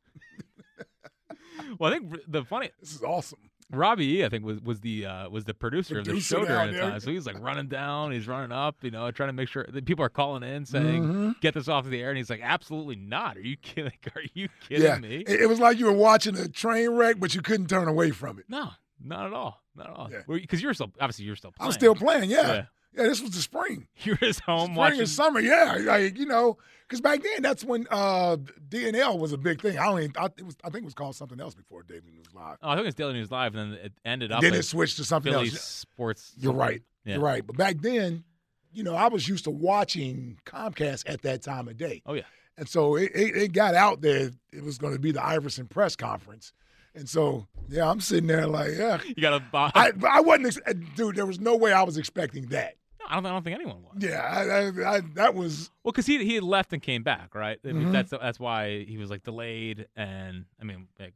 Well, 1.78 1.92
I 1.92 1.98
think 1.98 2.20
the 2.28 2.44
funny 2.44 2.70
this 2.80 2.94
is 2.94 3.02
awesome. 3.02 3.38
Robbie 3.70 4.18
E, 4.18 4.24
I 4.24 4.28
think 4.28 4.44
was 4.44 4.60
was 4.60 4.80
the 4.80 5.06
uh, 5.06 5.28
was 5.28 5.44
the 5.44 5.54
producer, 5.54 5.98
of 5.98 6.04
the 6.04 6.20
show 6.20 6.44
during 6.44 6.72
the 6.72 6.78
time. 6.78 7.00
So 7.00 7.10
he's 7.10 7.26
like 7.26 7.40
running 7.40 7.68
down, 7.68 8.12
he's 8.12 8.28
running 8.28 8.52
up, 8.52 8.76
you 8.82 8.90
know, 8.90 9.10
trying 9.10 9.28
to 9.28 9.32
make 9.32 9.48
sure 9.48 9.66
that 9.68 9.84
people 9.84 10.04
are 10.04 10.08
calling 10.10 10.42
in 10.42 10.64
saying, 10.66 11.04
Mhm. 11.04 11.40
"Get 11.40 11.54
this 11.54 11.68
off 11.68 11.86
the 11.86 12.00
air," 12.00 12.10
and 12.10 12.18
he's 12.18 12.30
like, 12.30 12.40
"Absolutely 12.42 12.96
not! 12.96 13.36
Are 13.36 13.40
you 13.40 13.56
kidding? 13.56 13.92
Are 14.14 14.22
you 14.34 14.48
kidding 14.68 14.84
yeah, 14.84 14.98
me?" 14.98 15.24
It, 15.26 15.42
it 15.42 15.46
was 15.48 15.58
like 15.60 15.78
you 15.78 15.86
were 15.86 15.92
watching 15.92 16.36
a 16.36 16.48
train 16.48 16.90
wreck, 16.90 17.16
but 17.18 17.34
you 17.34 17.42
couldn't 17.42 17.68
turn 17.68 17.88
away 17.88 18.10
from 18.10 18.38
it. 18.38 18.44
No, 18.48 18.70
not 19.02 19.26
at 19.26 19.32
all, 19.32 19.62
not 19.74 19.90
at 19.90 19.96
all. 19.96 20.10
Yeah. 20.10 20.22
Because 20.28 20.62
you're 20.62 20.74
still 20.74 20.92
obviously 21.00 21.24
you're 21.24 21.36
still 21.36 21.52
playing. 21.52 21.68
I'm 21.68 21.72
still 21.72 21.94
playing. 21.94 22.30
Yeah. 22.30 22.52
Yeah. 22.52 22.64
Yeah, 22.96 23.04
This 23.04 23.20
was 23.20 23.32
the 23.32 23.40
spring. 23.42 23.86
You're 23.98 24.16
just 24.16 24.40
home 24.40 24.66
Spring 24.66 24.76
watching. 24.76 25.00
and 25.00 25.08
summer, 25.08 25.40
yeah, 25.40 25.78
like 25.80 26.18
you 26.18 26.26
know, 26.26 26.58
because 26.86 27.00
back 27.00 27.22
then 27.22 27.42
that's 27.42 27.64
when 27.64 27.86
uh, 27.90 28.36
DNL 28.68 29.18
was 29.18 29.32
a 29.32 29.38
big 29.38 29.60
thing. 29.60 29.78
I 29.78 29.86
don't 29.86 29.98
even, 30.02 30.12
I, 30.16 30.26
it 30.26 30.44
was, 30.44 30.56
I 30.64 30.70
think 30.70 30.82
it 30.82 30.84
was 30.84 30.94
called 30.94 31.16
something 31.16 31.40
else 31.40 31.54
before 31.54 31.82
Daily 31.82 32.02
News 32.12 32.26
Live. 32.34 32.58
Oh, 32.62 32.70
I 32.70 32.74
think 32.74 32.84
it 32.84 32.86
was 32.86 32.94
Daily 32.94 33.14
News 33.14 33.30
Live, 33.30 33.54
and 33.54 33.72
then 33.72 33.80
it 33.80 33.92
ended 34.04 34.32
up. 34.32 34.40
Then 34.42 34.54
it 34.54 34.62
switched 34.64 34.96
to 34.98 35.04
something 35.04 35.32
Philly 35.32 35.48
else. 35.48 35.60
Sports. 35.60 36.32
You're 36.38 36.52
right. 36.52 36.82
Yeah. 37.04 37.14
You're 37.14 37.22
right. 37.22 37.46
But 37.46 37.56
back 37.56 37.76
then, 37.80 38.24
you 38.72 38.82
know, 38.82 38.94
I 38.94 39.08
was 39.08 39.28
used 39.28 39.44
to 39.44 39.50
watching 39.50 40.38
Comcast 40.46 41.04
at 41.06 41.22
that 41.22 41.42
time 41.42 41.68
of 41.68 41.76
day. 41.76 42.02
Oh 42.06 42.14
yeah. 42.14 42.22
And 42.56 42.68
so 42.68 42.94
it, 42.96 43.10
it, 43.14 43.36
it 43.36 43.52
got 43.52 43.74
out 43.74 44.00
there. 44.00 44.30
It 44.52 44.62
was 44.62 44.78
going 44.78 44.92
to 44.92 44.98
be 45.00 45.10
the 45.10 45.24
Iverson 45.24 45.66
press 45.66 45.96
conference. 45.96 46.52
And 46.94 47.08
so, 47.08 47.48
yeah, 47.68 47.90
I'm 47.90 48.00
sitting 48.00 48.28
there 48.28 48.46
like, 48.46 48.70
yeah. 48.76 49.00
You 49.04 49.14
got 49.20 49.38
to. 49.52 49.58
I, 49.74 49.90
I 50.08 50.20
wasn't, 50.20 50.46
ex- 50.64 50.78
dude, 50.94 51.16
there 51.16 51.26
was 51.26 51.40
no 51.40 51.56
way 51.56 51.72
I 51.72 51.82
was 51.82 51.96
expecting 51.96 52.46
that. 52.50 52.76
I 53.08 53.14
don't. 53.14 53.26
I 53.26 53.30
don't 53.30 53.42
think 53.42 53.54
anyone 53.56 53.82
was. 53.82 53.96
Yeah, 54.02 54.20
I, 54.20 54.42
I, 54.90 54.96
I, 54.96 55.00
that 55.14 55.34
was. 55.34 55.70
Well, 55.82 55.92
because 55.92 56.06
he 56.06 56.24
he 56.24 56.34
had 56.34 56.44
left 56.44 56.72
and 56.72 56.82
came 56.82 57.02
back, 57.02 57.34
right? 57.34 57.58
I 57.64 57.72
mean, 57.72 57.88
Mhm. 57.88 57.92
That's 57.92 58.10
that's 58.10 58.40
why 58.40 58.84
he 58.84 58.96
was 58.96 59.10
like 59.10 59.22
delayed, 59.22 59.86
and 59.96 60.44
I 60.60 60.64
mean, 60.64 60.88
like, 60.98 61.14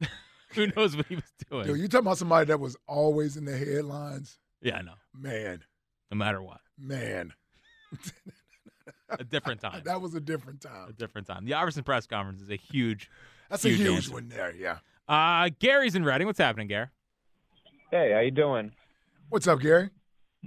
who 0.50 0.68
knows 0.76 0.96
what 0.96 1.06
he 1.06 1.16
was 1.16 1.32
doing? 1.50 1.66
Dude, 1.66 1.78
you 1.80 1.88
talking 1.88 2.06
about 2.06 2.18
somebody 2.18 2.46
that 2.46 2.60
was 2.60 2.76
always 2.86 3.36
in 3.36 3.44
the 3.44 3.56
headlines? 3.56 4.38
yeah, 4.62 4.76
I 4.76 4.82
know. 4.82 4.94
Man, 5.14 5.62
No 6.10 6.16
matter 6.16 6.40
what, 6.42 6.60
man. 6.78 7.32
a 9.10 9.24
different 9.24 9.60
time. 9.60 9.82
That 9.84 10.00
was 10.00 10.14
a 10.14 10.20
different 10.20 10.60
time. 10.60 10.88
a 10.88 10.92
different 10.92 11.26
time. 11.26 11.44
The 11.44 11.54
Iverson 11.54 11.82
press 11.84 12.06
conference 12.06 12.42
is 12.42 12.50
a 12.50 12.56
huge. 12.56 13.10
That's 13.50 13.64
a 13.64 13.70
huge 13.70 13.96
answer. 13.96 14.12
one 14.12 14.28
there, 14.28 14.54
yeah. 14.54 14.78
Uh, 15.08 15.50
Gary's 15.60 15.94
in 15.94 16.04
Reading. 16.04 16.26
What's 16.26 16.38
happening, 16.38 16.66
Gary? 16.66 16.86
Hey, 17.92 18.12
how 18.12 18.18
you 18.20 18.32
doing? 18.32 18.72
What's 19.28 19.46
up, 19.46 19.60
Gary? 19.60 19.90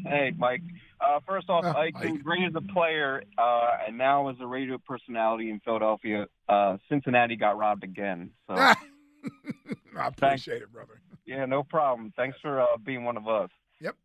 Hey, 0.06 0.34
Mike. 0.38 0.62
Uh, 1.02 1.20
first 1.28 1.50
off, 1.50 1.64
Uh, 1.64 1.78
Ike, 1.78 1.96
Ike. 1.98 2.24
great 2.24 2.44
as 2.44 2.54
a 2.56 2.62
player, 2.74 3.24
uh, 3.38 3.70
and 3.88 3.98
now 3.98 4.28
as 4.30 4.36
a 4.40 4.46
radio 4.48 4.78
personality 4.78 5.50
in 5.50 5.60
Philadelphia. 5.62 6.28
Uh, 6.48 6.78
Cincinnati 6.90 7.36
got 7.36 7.58
robbed 7.58 7.84
again. 7.84 8.32
So, 8.48 8.54
I 9.98 10.08
appreciate 10.08 10.62
it, 10.62 10.72
brother. 10.72 11.02
yeah, 11.26 11.46
no 11.46 11.64
problem. 11.64 12.14
Thanks 12.16 12.38
for 12.42 12.62
uh, 12.62 12.78
being 12.84 13.04
one 13.04 13.18
of 13.18 13.28
us. 13.28 13.50
Yep. 13.82 13.96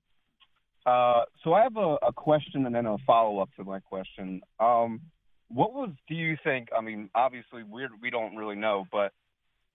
Uh, 0.86 1.24
so 1.42 1.53
I 1.55 1.62
have 1.62 1.76
a, 1.76 1.97
a 2.07 2.12
question 2.12 2.66
and 2.66 2.74
then 2.74 2.86
a 2.86 2.97
follow 3.07 3.38
up 3.40 3.51
to 3.57 3.64
my 3.64 3.80
question. 3.80 4.40
Um, 4.61 5.01
what 5.49 5.72
was? 5.72 5.90
Do 6.09 6.14
you 6.14 6.36
think? 6.42 6.68
I 6.76 6.80
mean, 6.80 7.11
obviously 7.14 7.62
we 7.62 7.86
we 8.03 8.11
don't 8.11 8.34
really 8.36 8.57
know, 8.57 8.86
but 8.90 9.12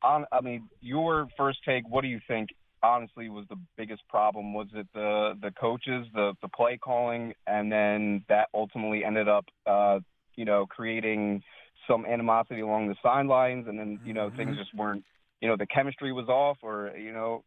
on, 0.01 0.25
I 0.31 0.41
mean, 0.41 0.67
your 0.81 1.27
first 1.37 1.59
take. 1.65 1.87
What 1.89 2.01
do 2.01 2.07
you 2.07 2.19
think? 2.27 2.49
Honestly, 2.81 3.29
was 3.29 3.45
the 3.49 3.57
biggest 3.77 4.07
problem? 4.07 4.53
Was 4.53 4.67
it 4.73 4.87
the 4.93 5.33
the 5.41 5.51
coaches, 5.51 6.07
the 6.13 6.33
the 6.41 6.47
play 6.47 6.77
calling, 6.77 7.33
and 7.45 7.71
then 7.71 8.23
that 8.29 8.47
ultimately 8.53 9.03
ended 9.03 9.27
up, 9.27 9.45
uh, 9.65 9.99
you 10.35 10.45
know, 10.45 10.65
creating 10.65 11.43
some 11.87 12.05
animosity 12.05 12.61
along 12.61 12.87
the 12.87 12.95
sidelines, 13.03 13.67
and 13.67 13.77
then 13.77 13.99
you 14.05 14.13
know 14.13 14.31
things 14.37 14.55
just 14.57 14.73
weren't, 14.73 15.03
you 15.41 15.47
know, 15.47 15.57
the 15.57 15.67
chemistry 15.67 16.13
was 16.13 16.29
off, 16.29 16.57
or 16.61 16.91
you 16.97 17.11
know, 17.11 17.43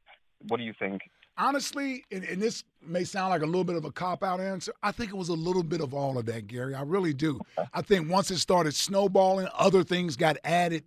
what 0.49 0.59
do 0.59 0.64
you 0.64 0.74
think? 0.78 1.03
Honestly, 1.39 2.05
and, 2.12 2.24
and 2.24 2.43
this 2.43 2.62
may 2.87 3.05
sound 3.05 3.30
like 3.30 3.41
a 3.41 3.47
little 3.47 3.64
bit 3.64 3.76
of 3.76 3.87
a 3.87 3.91
cop 3.91 4.22
out 4.22 4.39
answer, 4.39 4.70
I 4.83 4.93
think 4.93 5.11
it 5.11 5.16
was 5.16 5.30
a 5.30 5.35
little 5.35 5.62
bit 5.62 5.80
of 5.80 5.95
all 5.95 6.18
of 6.18 6.26
that, 6.26 6.47
Gary. 6.47 6.74
I 6.74 6.83
really 6.83 7.14
do. 7.14 7.41
I 7.72 7.80
think 7.80 8.11
once 8.11 8.30
it 8.30 8.37
started 8.37 8.74
snowballing, 8.74 9.49
other 9.55 9.83
things 9.83 10.14
got 10.14 10.37
added 10.45 10.85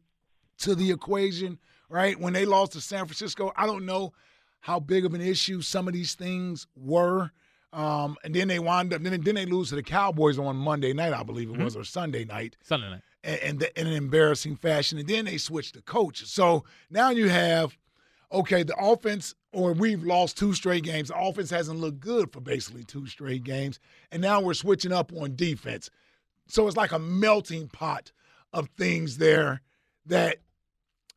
to 0.59 0.75
the 0.75 0.91
equation, 0.91 1.57
right? 1.89 2.19
When 2.19 2.33
they 2.33 2.45
lost 2.45 2.73
to 2.73 2.81
San 2.81 3.05
Francisco, 3.05 3.51
I 3.55 3.65
don't 3.65 3.87
know 3.87 4.13
how 4.65 4.79
big 4.79 5.05
of 5.05 5.13
an 5.13 5.21
issue 5.21 5.61
some 5.61 5.87
of 5.87 5.93
these 5.93 6.15
things 6.15 6.65
were. 6.75 7.29
Um, 7.71 8.17
and 8.23 8.33
then 8.33 8.47
they 8.47 8.57
wind 8.57 8.95
up, 8.95 9.03
then, 9.03 9.21
then 9.21 9.35
they 9.35 9.45
lose 9.45 9.69
to 9.69 9.75
the 9.75 9.83
Cowboys 9.83 10.39
on 10.39 10.55
Monday 10.55 10.91
night, 10.91 11.13
I 11.13 11.21
believe 11.21 11.51
it 11.51 11.57
was, 11.59 11.75
or 11.75 11.83
Sunday 11.83 12.25
night 12.25 12.57
Sunday 12.63 12.89
night. 12.89 13.01
and, 13.23 13.39
and 13.41 13.59
the, 13.59 13.79
in 13.79 13.85
an 13.85 13.93
embarrassing 13.93 14.55
fashion. 14.55 14.97
And 14.97 15.07
then 15.07 15.25
they 15.25 15.37
switched 15.37 15.75
the 15.75 15.83
coach. 15.83 16.25
So 16.25 16.63
now 16.89 17.11
you 17.11 17.29
have, 17.29 17.77
okay, 18.31 18.63
the 18.63 18.75
offense, 18.79 19.35
or 19.53 19.73
we've 19.73 20.03
lost 20.03 20.35
two 20.35 20.53
straight 20.53 20.83
games. 20.83 21.09
The 21.09 21.19
offense 21.19 21.51
hasn't 21.51 21.79
looked 21.79 21.99
good 21.99 22.33
for 22.33 22.39
basically 22.41 22.85
two 22.85 23.05
straight 23.05 23.43
games. 23.43 23.79
And 24.11 24.19
now 24.19 24.41
we're 24.41 24.55
switching 24.55 24.91
up 24.91 25.13
on 25.13 25.35
defense. 25.35 25.91
So 26.47 26.67
it's 26.67 26.75
like 26.75 26.91
a 26.91 26.97
melting 26.97 27.67
pot 27.67 28.11
of 28.51 28.69
things 28.79 29.19
there 29.19 29.61
that 30.07 30.37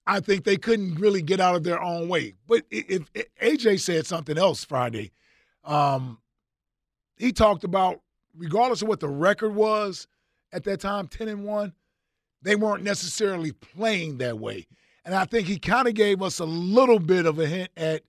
I 0.09 0.21
think 0.21 0.45
they 0.45 0.57
couldn't 0.57 0.95
really 0.95 1.21
get 1.23 1.39
out 1.39 1.55
of 1.55 1.63
their 1.65 1.81
own 1.81 2.09
way. 2.09 2.35
But 2.47 2.65
if, 2.71 3.11
if 3.15 3.27
AJ 3.43 3.81
said 3.81 4.07
something 4.07 4.39
else 4.39 4.65
Friday, 4.65 5.13
um, 5.65 6.19
he 7.19 7.31
talked 7.33 7.63
about 7.63 8.01
regardless 8.37 8.81
of 8.83 8.89
what 8.89 9.01
the 9.01 9.09
record 9.09 9.55
was 9.55 10.07
at 10.53 10.65
that 10.65 10.81
time, 10.81 11.09
ten 11.09 11.29
and 11.29 11.45
one, 11.45 11.75
they 12.43 12.57
weren't 12.57 12.83
necessarily 12.83 13.53
playing 13.53 14.19
that 14.19 14.39
way. 14.39 14.67
And 15.05 15.15
I 15.15 15.25
think 15.27 15.47
he 15.47 15.59
kind 15.59 15.89
of 15.89 15.95
gave 15.95 16.23
us 16.23 16.39
a 16.39 16.45
little 16.45 16.99
bit 16.99 17.27
of 17.27 17.39
a 17.39 17.47
hint 17.47 17.71
at 17.77 18.03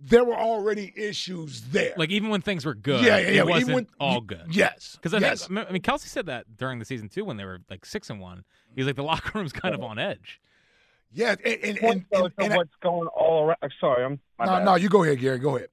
there 0.00 0.24
were 0.24 0.36
already 0.36 0.92
issues 0.96 1.62
there. 1.70 1.94
Like 1.96 2.10
even 2.10 2.28
when 2.28 2.42
things 2.42 2.66
were 2.66 2.74
good, 2.74 3.02
Yeah, 3.04 3.18
yeah, 3.18 3.28
yeah, 3.30 3.40
it 3.40 3.46
wasn't 3.46 3.74
when- 3.74 3.86
all 4.00 4.20
good. 4.20 4.46
yes, 4.50 4.96
because 4.96 5.14
I 5.14 5.18
yes. 5.18 5.46
think 5.46 5.66
I 5.68 5.72
mean 5.72 5.82
Kelce 5.82 6.00
said 6.08 6.26
that 6.26 6.56
during 6.56 6.78
the 6.78 6.84
season 6.84 7.08
two 7.08 7.24
when 7.24 7.36
they 7.38 7.44
were 7.44 7.60
like 7.70 7.86
six 7.86 8.10
and 8.10 8.20
one. 8.20 8.44
He's 8.76 8.84
like 8.86 8.96
the 8.96 9.02
locker 9.04 9.38
room's 9.38 9.52
kind 9.52 9.74
of 9.74 9.82
on 9.82 9.98
edge. 9.98 10.40
Yeah, 11.14 11.36
and 11.44 11.58
and, 11.62 11.78
and, 11.78 12.04
and, 12.12 12.32
and 12.38 12.54
what's 12.54 12.70
going 12.82 13.08
all 13.08 13.46
around? 13.46 13.72
Sorry, 13.80 14.04
I'm. 14.04 14.18
no, 14.40 14.46
bad. 14.46 14.64
no, 14.64 14.74
you 14.74 14.88
go 14.88 15.04
ahead, 15.04 15.20
Gary. 15.20 15.38
Go 15.38 15.56
ahead. 15.56 15.68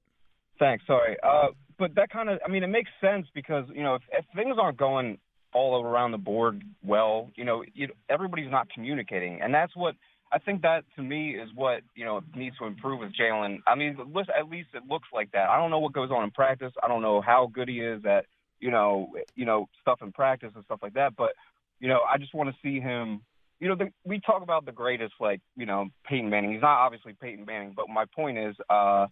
Thanks. 0.58 0.86
Sorry. 0.86 1.16
Uh, 1.22 1.48
but 1.78 1.94
that 1.96 2.10
kind 2.10 2.28
of, 2.28 2.38
I 2.46 2.48
mean, 2.48 2.62
it 2.62 2.68
makes 2.68 2.90
sense 3.00 3.26
because 3.34 3.64
you 3.74 3.82
know 3.82 3.96
if, 3.96 4.02
if 4.12 4.24
things 4.34 4.56
aren't 4.60 4.78
going 4.78 5.18
all 5.52 5.84
around 5.84 6.12
the 6.12 6.18
board 6.18 6.62
well, 6.82 7.30
you 7.34 7.44
know, 7.44 7.64
you, 7.74 7.88
everybody's 8.08 8.50
not 8.50 8.68
communicating, 8.72 9.40
and 9.42 9.52
that's 9.52 9.74
what 9.74 9.96
I 10.32 10.38
think. 10.38 10.62
That 10.62 10.84
to 10.96 11.02
me 11.02 11.30
is 11.30 11.50
what 11.54 11.82
you 11.94 12.04
know 12.04 12.22
needs 12.36 12.56
to 12.58 12.66
improve 12.66 13.00
with 13.00 13.10
Jalen. 13.20 13.58
I 13.66 13.74
mean, 13.74 13.98
at 13.98 14.48
least 14.48 14.68
it 14.74 14.82
looks 14.88 15.08
like 15.12 15.32
that. 15.32 15.50
I 15.50 15.58
don't 15.58 15.70
know 15.70 15.80
what 15.80 15.92
goes 15.92 16.10
on 16.10 16.22
in 16.22 16.30
practice. 16.30 16.72
I 16.82 16.88
don't 16.88 17.02
know 17.02 17.20
how 17.20 17.50
good 17.52 17.68
he 17.68 17.80
is 17.80 18.04
at 18.04 18.26
you 18.62 18.70
know, 18.70 19.10
you 19.34 19.44
know, 19.44 19.68
stuff 19.82 19.98
in 20.00 20.12
practice 20.12 20.52
and 20.54 20.64
stuff 20.64 20.78
like 20.82 20.94
that. 20.94 21.14
But 21.16 21.32
you 21.80 21.88
know, 21.88 22.00
I 22.08 22.16
just 22.16 22.32
want 22.32 22.48
to 22.48 22.56
see 22.62 22.80
him. 22.80 23.20
You 23.62 23.68
know, 23.68 23.76
the, 23.76 23.92
we 24.04 24.18
talk 24.18 24.42
about 24.42 24.66
the 24.66 24.72
greatest, 24.72 25.14
like 25.20 25.40
you 25.54 25.66
know, 25.66 25.86
Peyton 26.04 26.28
Manning. 26.28 26.50
He's 26.50 26.62
not 26.62 26.84
obviously 26.84 27.12
Peyton 27.12 27.44
Manning, 27.44 27.74
but 27.76 27.88
my 27.88 28.06
point 28.12 28.36
is, 28.36 28.56
uh, 28.68 29.06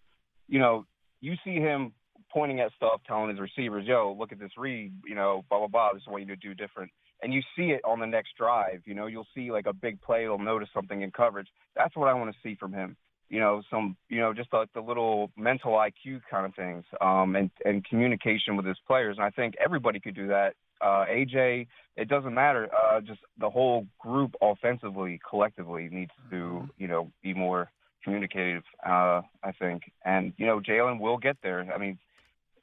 you 0.48 0.58
know, 0.58 0.86
you 1.20 1.34
see 1.44 1.54
him 1.54 1.92
pointing 2.32 2.58
at 2.58 2.72
stuff, 2.74 3.00
telling 3.06 3.30
his 3.30 3.38
receivers, 3.38 3.86
"Yo, 3.86 4.12
look 4.18 4.32
at 4.32 4.40
this 4.40 4.50
read," 4.58 4.92
you 5.06 5.14
know, 5.14 5.44
blah 5.48 5.58
blah 5.58 5.68
blah. 5.68 5.92
This 5.92 6.02
is 6.02 6.08
what 6.08 6.26
you 6.26 6.34
do 6.34 6.52
different, 6.54 6.90
and 7.22 7.32
you 7.32 7.42
see 7.54 7.70
it 7.70 7.80
on 7.84 8.00
the 8.00 8.08
next 8.08 8.30
drive. 8.36 8.82
You 8.86 8.94
know, 8.94 9.06
you'll 9.06 9.28
see 9.36 9.52
like 9.52 9.66
a 9.66 9.72
big 9.72 10.02
play. 10.02 10.22
He'll 10.22 10.36
notice 10.36 10.68
something 10.74 11.00
in 11.00 11.12
coverage. 11.12 11.46
That's 11.76 11.94
what 11.94 12.08
I 12.08 12.14
want 12.14 12.34
to 12.34 12.36
see 12.42 12.56
from 12.56 12.72
him. 12.72 12.96
You 13.28 13.38
know, 13.38 13.62
some, 13.70 13.96
you 14.08 14.18
know, 14.18 14.34
just 14.34 14.52
like 14.52 14.72
the 14.72 14.80
little 14.80 15.30
mental 15.36 15.74
IQ 15.74 16.22
kind 16.28 16.44
of 16.44 16.56
things, 16.56 16.84
um, 17.00 17.36
and 17.36 17.52
and 17.64 17.84
communication 17.84 18.56
with 18.56 18.66
his 18.66 18.78
players. 18.84 19.16
And 19.16 19.24
I 19.24 19.30
think 19.30 19.54
everybody 19.64 20.00
could 20.00 20.16
do 20.16 20.26
that. 20.26 20.54
Uh, 20.80 21.04
AJ, 21.10 21.66
it 21.96 22.08
doesn't 22.08 22.34
matter. 22.34 22.68
Uh, 22.74 23.00
just 23.00 23.20
the 23.38 23.50
whole 23.50 23.86
group 23.98 24.34
offensively, 24.40 25.20
collectively, 25.28 25.88
needs 25.90 26.12
to, 26.30 26.68
you 26.78 26.88
know, 26.88 27.10
be 27.22 27.34
more 27.34 27.70
communicative. 28.02 28.62
Uh, 28.84 29.22
I 29.42 29.52
think, 29.58 29.92
and 30.04 30.32
you 30.38 30.46
know, 30.46 30.60
Jalen 30.60 31.00
will 31.00 31.18
get 31.18 31.36
there. 31.42 31.70
I 31.74 31.78
mean, 31.78 31.98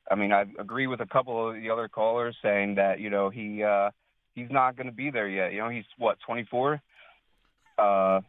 I 0.09 0.15
mean, 0.15 0.31
I 0.31 0.45
agree 0.57 0.87
with 0.87 0.99
a 1.01 1.05
couple 1.05 1.49
of 1.49 1.55
the 1.55 1.69
other 1.69 1.87
callers 1.87 2.35
saying 2.41 2.75
that 2.75 2.99
you 2.99 3.09
know 3.09 3.29
he 3.29 3.63
uh, 3.63 3.91
he's 4.33 4.49
not 4.49 4.75
going 4.75 4.87
to 4.87 4.93
be 4.93 5.11
there 5.11 5.27
yet. 5.27 5.51
You 5.53 5.59
know, 5.59 5.69
he's 5.69 5.85
what 5.97 6.17
24. 6.25 6.81
Uh, 7.77 8.21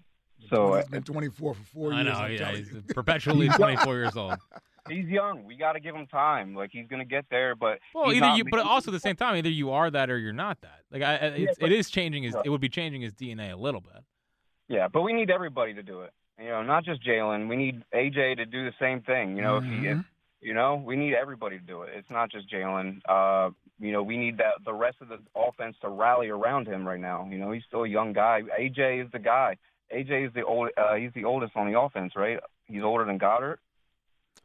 so 0.50 0.74
He's 0.76 0.84
been 0.86 1.02
24 1.02 1.54
for 1.54 1.62
four 1.64 1.92
I 1.92 2.02
years. 2.02 2.06
know, 2.06 2.20
I'm 2.20 2.32
yeah, 2.32 2.52
he's 2.52 2.72
perpetually 2.94 3.48
24 3.56 3.96
years 3.96 4.16
old. 4.16 4.34
He's 4.90 5.06
young. 5.06 5.44
We 5.44 5.56
got 5.56 5.72
to 5.72 5.80
give 5.80 5.94
him 5.94 6.06
time. 6.06 6.54
Like 6.54 6.70
he's 6.72 6.86
gonna 6.88 7.04
get 7.04 7.24
there, 7.30 7.54
but 7.54 7.78
Well, 7.94 8.12
either 8.12 8.28
you, 8.36 8.44
but 8.44 8.60
also 8.60 8.90
at 8.90 8.94
the 8.94 9.00
same 9.00 9.16
time, 9.16 9.36
either 9.36 9.48
you 9.50 9.70
are 9.70 9.90
that 9.90 10.10
or 10.10 10.18
you're 10.18 10.32
not 10.32 10.60
that. 10.62 10.80
Like, 10.90 11.02
I, 11.02 11.14
it's, 11.14 11.58
but- 11.58 11.70
it 11.72 11.76
is 11.78 11.90
changing 11.90 12.22
his. 12.24 12.34
It 12.44 12.48
would 12.50 12.60
be 12.60 12.68
changing 12.68 13.00
his 13.02 13.12
DNA 13.14 13.52
a 13.52 13.56
little 13.56 13.80
bit. 13.80 14.02
Yeah, 14.68 14.88
but 14.88 15.02
we 15.02 15.12
need 15.12 15.30
everybody 15.30 15.72
to 15.74 15.82
do 15.82 16.02
it. 16.02 16.12
You 16.38 16.48
know, 16.50 16.62
not 16.62 16.84
just 16.84 17.02
Jalen. 17.02 17.48
We 17.48 17.56
need 17.56 17.82
AJ 17.94 18.36
to 18.36 18.46
do 18.46 18.64
the 18.64 18.74
same 18.78 19.00
thing. 19.00 19.34
You 19.36 19.42
know, 19.42 19.56
if 19.56 19.64
he, 19.64 19.86
if, 19.88 19.98
you 20.40 20.54
know, 20.54 20.76
we 20.76 20.94
need 20.94 21.14
everybody 21.14 21.58
to 21.58 21.64
do 21.64 21.82
it. 21.82 21.90
It's 21.96 22.10
not 22.10 22.30
just 22.30 22.48
Jalen. 22.52 23.00
Uh, 23.08 23.50
you 23.80 23.90
know, 23.92 24.02
we 24.02 24.16
need 24.16 24.36
that 24.38 24.54
the 24.64 24.72
rest 24.72 24.98
of 25.00 25.08
the 25.08 25.18
offense 25.34 25.76
to 25.82 25.88
rally 25.88 26.28
around 26.28 26.68
him 26.68 26.86
right 26.86 27.00
now. 27.00 27.26
You 27.30 27.38
know, 27.38 27.50
he's 27.50 27.64
still 27.66 27.84
a 27.84 27.88
young 27.88 28.12
guy. 28.12 28.42
AJ 28.60 29.04
is 29.06 29.10
the 29.10 29.18
guy. 29.18 29.56
AJ 29.92 30.28
is 30.28 30.32
the 30.34 30.44
old. 30.44 30.68
Uh, 30.76 30.94
he's 30.94 31.12
the 31.14 31.24
oldest 31.24 31.56
on 31.56 31.70
the 31.72 31.78
offense, 31.80 32.12
right? 32.14 32.38
He's 32.66 32.82
older 32.82 33.04
than 33.04 33.18
Goedert. 33.18 33.56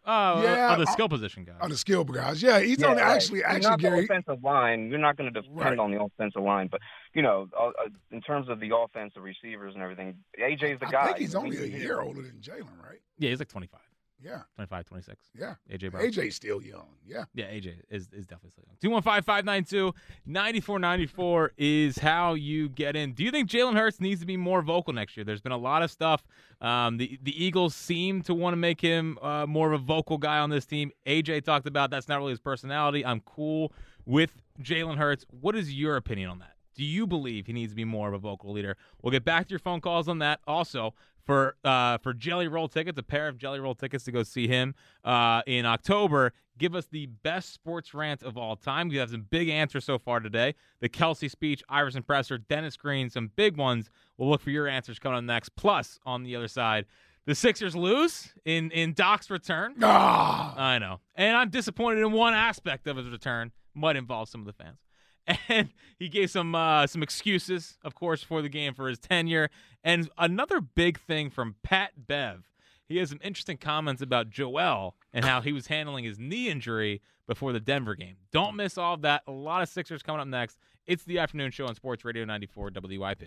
Oh, 0.06 0.44
Yeah, 0.44 0.74
oh, 0.76 0.78
the 0.84 0.84
uh, 0.90 0.92
skill 0.92 1.08
position 1.08 1.46
guys. 1.46 1.56
On 1.62 1.70
the 1.70 1.78
skill 1.78 2.04
guys, 2.04 2.42
yeah, 2.44 2.60
he's 2.60 2.80
Yeah, 2.80 2.88
on 2.88 2.98
right. 2.98 3.06
actually 3.16 3.40
You're 3.40 3.48
actually 3.48 3.70
not 3.70 3.80
Gary. 3.80 3.98
the 4.00 4.04
offensive 4.14 4.44
line. 4.44 4.90
You're 4.90 5.00
not 5.00 5.16
going 5.16 5.34
to 5.34 5.42
depend 5.42 5.58
Right. 5.60 5.80
on 5.80 5.92
the 5.92 6.02
offensive 6.02 6.42
line, 6.42 6.68
but 6.68 6.82
you 7.14 7.22
know, 7.22 7.48
uh, 7.58 7.68
uh, 7.68 7.72
in 8.12 8.22
terms 8.22 8.50
of 8.50 8.60
the 8.60 8.76
offensive 8.76 9.24
receivers, 9.24 9.74
and 9.76 9.84
everything, 9.84 10.16
AJ's 10.38 10.80
the 10.80 10.88
guy. 10.88 11.02
I 11.04 11.06
think 11.08 11.18
he's 11.20 11.36
only 11.36 11.58
a 11.58 11.66
year 11.66 12.02
older 12.02 12.22
than 12.22 12.34
Jalen, 12.42 12.82
right? 12.84 13.00
Yeah, 13.18 13.30
he's 13.30 13.40
like 13.40 13.48
25. 13.50 13.80
Yeah. 14.24 14.42
25, 14.56 14.86
26. 14.86 15.18
Yeah. 15.38 15.56
AJ 15.72 15.92
Brown. 15.92 16.06
AJ's 16.06 16.36
still 16.36 16.62
young. 16.62 16.88
Yeah. 17.06 17.26
Yeah, 17.34 17.46
AJ 17.46 17.76
is, 17.90 18.08
is 18.14 18.26
definitely 18.26 18.52
still 18.52 18.64
young. 18.68 18.78
215 18.82 19.24
592 19.24 19.94
9494 20.26 21.52
is 21.58 21.98
how 21.98 22.34
you 22.34 22.70
get 22.70 22.96
in. 22.96 23.14
Do 23.14 23.24
you 23.24 23.32
think 23.32 23.50
Jalen 23.50 23.76
Hurts 23.76 24.00
needs 24.00 24.22
to 24.22 24.26
be 24.26 24.38
more 24.38 24.62
vocal 24.62 24.94
next 24.94 25.18
year? 25.18 25.24
There's 25.26 25.42
been 25.42 25.52
a 25.52 25.58
lot 25.58 25.82
of 25.84 25.92
stuff. 25.92 26.24
Um, 26.62 26.98
the, 26.98 27.20
the 27.22 27.44
Eagles 27.44 27.76
seem 27.76 28.22
to 28.24 28.34
want 28.34 28.54
to 28.54 28.58
make 28.58 28.80
him 28.80 29.18
uh, 29.22 29.46
more 29.46 29.72
of 29.74 29.82
a 29.82 29.84
vocal 29.84 30.18
guy 30.18 30.40
on 30.40 30.50
this 30.50 30.66
team. 30.66 30.92
AJ 31.06 31.44
talked 31.44 31.68
about 31.68 31.90
that's 31.92 32.08
not 32.08 32.20
really 32.20 32.32
his 32.32 32.40
personality. 32.40 33.06
I'm 33.06 33.20
cool 33.22 33.74
with 34.06 34.32
Jalen 34.62 34.98
Hurts. 34.98 35.26
What 35.42 35.56
is 35.56 35.74
your 35.74 35.98
opinion 35.98 36.30
on 36.30 36.40
that? 36.40 36.53
Do 36.76 36.84
you 36.84 37.06
believe 37.06 37.48
he 37.48 37.54
needs 37.54 37.72
to 37.72 37.76
be 37.76 37.86
more 37.86 38.08
of 38.08 38.14
a 38.14 38.18
vocal 38.18 38.52
leader? 38.52 38.78
We'll 39.02 39.12
get 39.12 39.26
back 39.26 39.48
to 39.48 39.52
your 39.52 39.60
phone 39.60 39.82
calls 39.82 40.08
on 40.08 40.20
that. 40.20 40.40
Also, 40.48 40.94
for 41.26 41.56
uh, 41.64 41.98
for 42.00 42.14
Jelly 42.14 42.48
Roll 42.48 42.68
tickets, 42.68 42.98
a 42.98 43.04
pair 43.04 43.28
of 43.28 43.38
Jelly 43.38 43.60
Roll 43.60 43.76
tickets 43.76 44.04
to 44.06 44.12
go 44.12 44.24
see 44.24 44.48
him 44.48 44.76
uh, 45.04 45.42
in 45.48 45.66
October. 45.66 46.34
Give 46.58 46.76
us 46.76 46.86
the 46.86 47.08
best 47.08 47.54
sports 47.54 47.94
rant 47.94 48.22
of 48.22 48.38
all 48.38 48.56
time. 48.56 48.90
We 48.90 48.98
have 48.98 49.10
some 49.10 49.26
big 49.30 49.50
answers 49.50 49.86
so 49.86 49.98
far 49.98 50.20
today. 50.20 50.54
The 50.82 50.90
Kelce 50.90 51.30
speech, 51.30 51.64
Iverson 51.68 52.04
Presser, 52.04 52.38
Dennis 52.38 52.78
Green, 52.78 53.10
some 53.10 53.32
big 53.36 53.58
ones. 53.58 53.90
We'll 54.18 54.30
look 54.30 54.42
for 54.42 54.52
your 54.52 54.68
answers 54.68 55.00
coming 55.00 55.18
up 55.18 55.24
next. 55.24 55.56
Plus, 55.56 56.00
on 56.06 56.24
the 56.24 56.36
other 56.36 56.48
side, 56.48 56.86
the 57.26 57.34
Sixers 57.34 57.76
lose 57.76 58.34
in 58.46 58.70
in 58.72 58.94
Doc's 58.94 59.30
return. 59.32 59.76
Ah. 59.82 60.56
I 60.58 60.78
know, 60.80 61.00
and 61.16 61.36
I'm 61.38 61.50
disappointed 61.50 62.02
in 62.02 62.12
one 62.12 62.34
aspect 62.34 62.88
of 62.88 62.98
his 62.98 63.08
return. 63.08 63.52
Might 63.74 63.96
involve 63.96 64.30
some 64.30 64.42
of 64.42 64.46
the 64.46 64.54
fans 64.54 64.78
and 65.48 65.70
he 65.98 66.10
gave 66.10 66.30
some 66.30 66.54
uh, 66.56 66.88
some 66.88 67.04
excuses, 67.04 67.78
of 67.84 67.96
course, 67.96 68.24
for 68.24 68.42
the 68.42 68.50
game 68.50 68.74
for 68.74 68.88
his 68.88 69.00
tenure. 69.00 69.50
And 69.84 70.10
another 70.18 70.62
big 70.62 71.00
thing 71.00 71.30
from 71.30 71.56
Pat 71.64 72.08
Bev, 72.08 72.50
he 72.86 72.98
has 72.98 73.10
some 73.10 73.20
interesting 73.24 73.58
comments 73.58 74.02
about 74.02 74.30
Joel 74.30 74.96
and 75.14 75.26
how 75.26 75.42
he 75.42 75.54
was 75.54 75.68
handling 75.68 76.04
his 76.04 76.20
knee 76.20 76.50
injury 76.50 77.02
before 77.28 77.54
the 77.54 77.60
Denver 77.60 77.96
game. 77.96 78.18
Don't 78.32 78.56
miss 78.56 78.78
all 78.78 78.96
of 78.96 79.02
that. 79.02 79.24
A 79.28 79.32
lot 79.32 79.62
of 79.62 79.70
Sixers 79.70 80.04
coming 80.04 80.22
up 80.22 80.28
next. 80.28 80.58
It's 80.86 81.04
the 81.04 81.20
afternoon 81.20 81.52
show 81.52 81.66
on 81.66 81.76
Sports 81.76 82.04
Radio 82.04 82.26
94 82.26 82.72
WIP. 82.84 83.24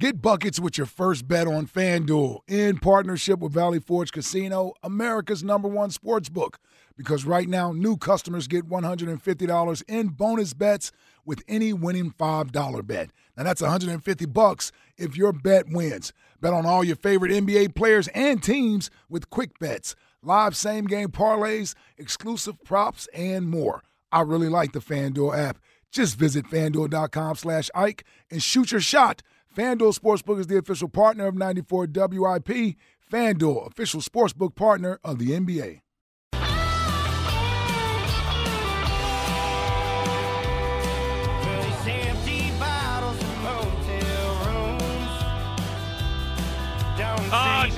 Get 0.00 0.22
buckets 0.22 0.60
with 0.60 0.78
your 0.78 0.86
first 0.86 1.26
bet 1.26 1.48
on 1.48 1.66
FanDuel 1.66 2.40
in 2.46 2.78
partnership 2.78 3.40
with 3.40 3.52
Valley 3.52 3.80
Forge 3.80 4.12
Casino, 4.12 4.72
America's 4.84 5.42
number 5.42 5.66
one 5.66 5.90
sports 5.90 6.28
book. 6.28 6.60
Because 6.98 7.24
right 7.24 7.48
now, 7.48 7.70
new 7.70 7.96
customers 7.96 8.48
get 8.48 8.68
$150 8.68 9.82
in 9.88 10.08
bonus 10.08 10.52
bets 10.52 10.90
with 11.24 11.42
any 11.46 11.72
winning 11.72 12.10
$5 12.10 12.86
bet. 12.86 13.10
Now 13.36 13.44
that's 13.44 13.62
150 13.62 14.26
bucks 14.26 14.72
if 14.96 15.16
your 15.16 15.32
bet 15.32 15.68
wins. 15.68 16.12
Bet 16.40 16.52
on 16.52 16.66
all 16.66 16.82
your 16.82 16.96
favorite 16.96 17.30
NBA 17.30 17.76
players 17.76 18.08
and 18.08 18.42
teams 18.42 18.90
with 19.08 19.30
quick 19.30 19.60
bets, 19.60 19.94
live 20.22 20.56
same 20.56 20.86
game 20.86 21.10
parlays, 21.10 21.76
exclusive 21.96 22.62
props, 22.64 23.08
and 23.14 23.48
more. 23.48 23.84
I 24.10 24.22
really 24.22 24.48
like 24.48 24.72
the 24.72 24.80
FanDuel 24.80 25.38
app. 25.38 25.58
Just 25.92 26.16
visit 26.16 26.46
fanduel.com 26.46 27.36
slash 27.36 27.70
Ike 27.76 28.04
and 28.28 28.42
shoot 28.42 28.72
your 28.72 28.80
shot. 28.80 29.22
FanDuel 29.56 29.96
Sportsbook 29.96 30.40
is 30.40 30.48
the 30.48 30.58
official 30.58 30.88
partner 30.88 31.26
of 31.26 31.36
94 31.36 31.86
WIP. 31.94 32.76
FanDuel, 33.10 33.66
official 33.68 34.00
sportsbook 34.00 34.54
partner 34.54 34.98
of 35.02 35.18
the 35.18 35.30
NBA. 35.30 35.80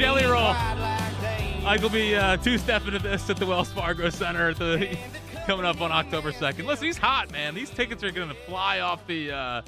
Jelly 0.01 0.25
Roll. 0.25 0.55
Ike 1.67 1.83
will 1.83 1.91
be 1.91 2.17
uh, 2.17 2.39
two-stepping 2.39 2.93
to 2.93 2.99
this 2.99 3.29
at 3.29 3.37
the 3.37 3.45
Wells 3.45 3.71
Fargo 3.71 4.09
Center 4.09 4.55
the, 4.55 4.97
coming 5.47 5.67
up 5.67 5.83
on 5.83 5.93
October 5.93 6.33
2nd. 6.33 6.65
Listen, 6.65 6.87
he's 6.87 6.97
hot, 6.97 7.31
man. 7.31 7.55
These 7.55 7.69
tickets 7.69 8.03
are 8.03 8.11
going 8.11 8.31
to 8.31 8.35
fly 8.35 8.81
off 8.81 9.07
the, 9.07 9.31
uh, 9.31 9.63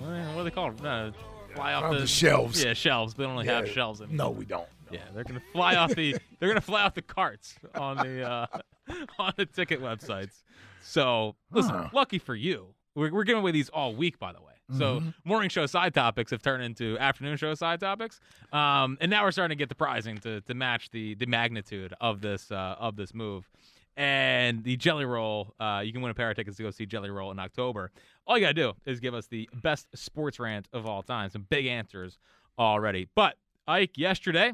what 0.00 0.36
do 0.36 0.42
they 0.42 0.50
call 0.50 0.72
it? 0.72 0.84
Uh, 0.84 1.12
fly 1.54 1.72
off 1.72 1.92
the, 1.92 2.00
the 2.00 2.06
shelves. 2.08 2.64
Yeah, 2.64 2.72
shelves. 2.72 3.14
They 3.14 3.22
don't 3.22 3.34
really 3.34 3.46
have 3.46 3.68
Yeah. 3.68 3.72
shelves 3.72 4.00
anymore. 4.00 4.26
No, 4.26 4.30
we 4.32 4.44
don't. 4.44 4.66
Yeah, 4.90 5.02
they're 5.14 5.22
gonna 5.24 5.40
fly 5.52 5.76
off 5.76 5.94
the 5.94 6.16
they're 6.40 6.48
gonna 6.48 6.60
fly 6.60 6.82
off 6.82 6.94
the 6.94 7.02
carts 7.02 7.54
on 7.76 7.96
the 7.96 8.28
uh, 8.28 8.46
on 9.18 9.32
the 9.36 9.46
ticket 9.46 9.80
websites. 9.80 10.42
So 10.82 11.36
listen, 11.52 11.74
Huh. 11.74 11.88
lucky 11.92 12.18
for 12.18 12.34
you, 12.34 12.74
we're, 12.94 13.12
we're 13.12 13.24
giving 13.24 13.40
away 13.42 13.52
these 13.52 13.68
all 13.70 13.94
week, 13.94 14.18
by 14.18 14.32
the 14.32 14.40
way. 14.42 14.53
So 14.70 15.00
Mhm. 15.00 15.14
morning 15.24 15.50
show 15.50 15.66
side 15.66 15.92
topics 15.92 16.30
have 16.30 16.40
turned 16.42 16.62
into 16.62 16.98
afternoon 16.98 17.36
show 17.36 17.54
side 17.54 17.80
topics, 17.80 18.18
um, 18.52 18.96
and 19.00 19.10
now 19.10 19.22
we're 19.24 19.30
starting 19.32 19.56
to 19.56 19.60
get 19.62 19.68
the 19.68 19.74
pricing 19.74 20.16
to 20.18 20.40
to 20.42 20.54
match 20.54 20.90
the 20.90 21.14
the 21.14 21.26
magnitude 21.26 21.92
of 22.00 22.20
this 22.22 22.50
uh, 22.50 22.76
of 22.78 22.96
this 22.96 23.12
move. 23.12 23.48
And 23.96 24.64
the 24.64 24.76
Jelly 24.76 25.04
Roll, 25.04 25.54
uh, 25.60 25.82
you 25.84 25.92
can 25.92 26.00
win 26.00 26.10
a 26.10 26.14
pair 26.14 26.28
of 26.30 26.36
tickets 26.36 26.56
to 26.56 26.62
go 26.64 26.70
see 26.70 26.84
Jelly 26.86 27.10
Roll 27.10 27.30
in 27.30 27.38
October. 27.38 27.92
All 28.26 28.36
you 28.36 28.40
gotta 28.40 28.54
do 28.54 28.72
is 28.86 28.98
give 29.00 29.14
us 29.14 29.26
the 29.28 29.48
best 29.52 29.86
sports 29.94 30.40
rant 30.40 30.68
of 30.72 30.86
all 30.86 31.02
time. 31.02 31.30
Some 31.30 31.42
big 31.48 31.66
answers 31.66 32.18
already. 32.58 33.06
But 33.14 33.36
Ike, 33.68 33.96
yesterday, 33.96 34.52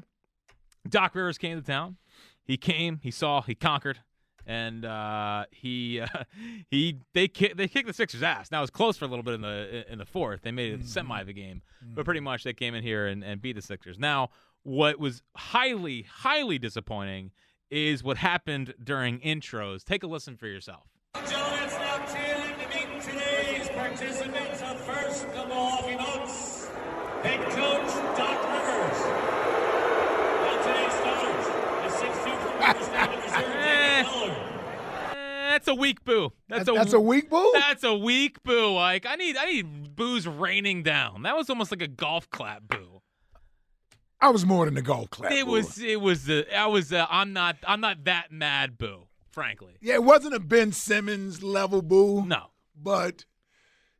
Doc 0.89 1.15
Rivers 1.15 1.39
came 1.39 1.59
to 1.59 1.67
town. 1.67 1.97
He 2.45 2.57
came, 2.57 2.99
he 3.03 3.11
saw, 3.11 3.43
he 3.43 3.55
conquered, 3.55 4.01
and 4.47 4.85
uh, 4.85 5.45
he 5.51 6.01
uh, 6.03 6.07
he 6.71 6.99
they 7.15 7.29
ki- 7.29 7.53
they 7.55 7.69
kicked 7.69 7.87
the 7.87 7.95
Sixers' 7.95 8.23
ass. 8.23 8.51
Now 8.51 8.59
it 8.59 8.63
was 8.63 8.71
close 8.71 8.97
for 8.97 9.05
a 9.05 9.09
little 9.09 9.23
bit 9.23 9.35
in 9.35 9.41
the 9.43 9.85
in 9.91 9.99
the 9.99 10.07
fourth. 10.07 10.43
They 10.43 10.53
made 10.53 10.73
it 10.73 10.81
a 10.83 10.87
semi 10.87 11.21
of 11.21 11.29
a 11.29 11.33
game, 11.33 11.63
but 11.95 12.05
pretty 12.05 12.21
much 12.21 12.45
they 12.45 12.53
came 12.53 12.75
in 12.75 12.83
here 12.83 13.07
and, 13.07 13.23
and 13.25 13.41
beat 13.41 13.57
the 13.57 13.63
Sixers. 13.63 13.99
Now 13.99 14.31
what 14.63 14.99
was 14.99 15.23
highly 15.37 16.03
highly 16.03 16.59
disappointing 16.59 17.31
is 17.71 18.03
what 18.03 18.17
happened 18.19 18.75
during 18.83 19.21
intros. 19.21 19.85
Take 19.85 20.03
a 20.03 20.07
listen 20.07 20.37
for 20.37 20.47
yourself. 20.47 20.87
That's 35.61 35.77
a 35.77 35.79
weak 35.79 36.05
boo. 36.05 36.33
That's 36.49 36.69
a 36.69 36.73
That's 36.73 36.95
a 36.95 37.01
weak 37.01 37.29
boo? 37.29 37.51
That's 37.53 37.85
a 37.85 37.95
weak 37.95 38.43
boo. 38.43 38.73
Like 38.73 39.05
I 39.05 39.17
need 39.17 39.37
I 39.37 39.45
need 39.45 39.95
boos 39.95 40.27
raining 40.27 40.83
down. 40.83 41.23
That 41.25 41.37
was 41.37 41.51
almost 41.51 41.71
like 41.71 41.83
a 41.83 41.89
golf 41.89 42.31
clap 42.31 42.63
boo. 42.67 43.03
I 44.23 44.31
was 44.31 44.47
more 44.47 44.65
than 44.65 44.77
a 44.79 44.83
golf 44.83 45.11
clap. 45.11 45.33
It 45.33 45.45
boo. 45.45 45.53
was 45.53 45.79
it 45.79 46.01
was 46.01 46.31
uh, 46.31 46.45
I 46.57 46.67
was 46.67 46.93
I'm 46.95 47.35
not 47.35 47.57
I'm 47.67 47.83
not 47.83 48.05
that 48.05 48.33
mad 48.33 48.79
boo. 48.79 49.07
Frankly, 49.33 49.75
Yeah, 49.81 49.95
it 49.95 50.03
wasn't 50.03 50.35
a 50.35 50.41
Ben 50.41 50.73
Simmons 50.73 51.43
level 51.43 51.83
boo. 51.83 52.25
No. 52.27 52.47
But 52.75 53.27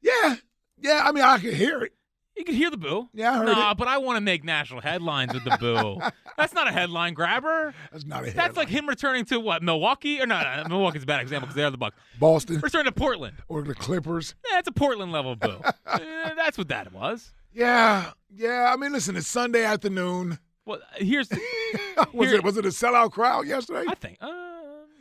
yeah, 0.01 0.37
yeah, 0.79 1.03
I 1.05 1.13
mean, 1.13 1.23
I 1.23 1.39
could 1.39 1.55
hear 1.55 1.83
it. 1.83 1.93
You 2.41 2.45
can 2.45 2.55
hear 2.55 2.71
the 2.71 2.77
boo. 2.77 3.09
Yeah, 3.15 3.33
I 3.33 3.37
heard 3.39 3.47
nah, 3.47 3.71
it. 3.71 3.77
but 3.79 3.87
I 3.89 3.99
want 3.99 4.17
to 4.17 4.21
make 4.21 4.43
national 4.45 4.81
headlines 4.81 5.33
with 5.33 5.45
the 5.45 5.57
boo. 5.61 6.01
That's 6.37 6.53
not 6.55 6.67
a 6.69 6.73
headline 6.73 7.15
grabber. 7.15 7.75
That's 7.93 8.05
not 8.05 8.23
a 8.23 8.27
headline. 8.27 8.37
That's 8.47 8.57
like 8.57 8.69
him 8.69 8.89
returning 8.89 9.25
to 9.27 9.39
what 9.39 9.63
Milwaukee 9.63 10.21
or 10.21 10.27
no, 10.27 10.41
no, 10.63 10.69
Milwaukee's 10.69 11.03
a 11.03 11.07
bad 11.07 11.21
example 11.21 11.47
because 11.47 11.57
they're 11.57 11.71
the 11.71 11.77
Bucks. 11.79 11.97
Boston 12.19 12.61
Return 12.61 12.85
to 12.87 12.93
Portland. 12.93 13.37
or 13.49 13.63
the 13.63 13.75
Clippers. 13.75 14.35
Yeah, 14.51 14.59
it's 14.59 14.69
a 14.69 14.73
Portland 14.73 15.13
level 15.13 15.37
boo. 15.37 15.61
Eh, 15.93 16.35
that's 16.37 16.57
what 16.57 16.69
that 16.69 16.93
was. 16.93 17.33
Yeah, 17.53 18.13
yeah. 18.35 18.71
I 18.73 18.77
mean, 18.77 18.93
listen, 18.93 19.17
it's 19.17 19.27
Sunday 19.27 19.65
afternoon. 19.65 20.39
Well, 20.65 20.79
here's 20.97 21.29
the, 21.29 21.41
was 22.13 22.29
here- 22.29 22.39
it 22.39 22.45
was 22.45 22.57
it 22.57 22.65
a 22.65 22.69
sellout 22.69 23.11
crowd 23.13 23.47
yesterday? 23.47 23.85
I 23.89 23.95
think 23.95 24.19
uh, 24.21 24.31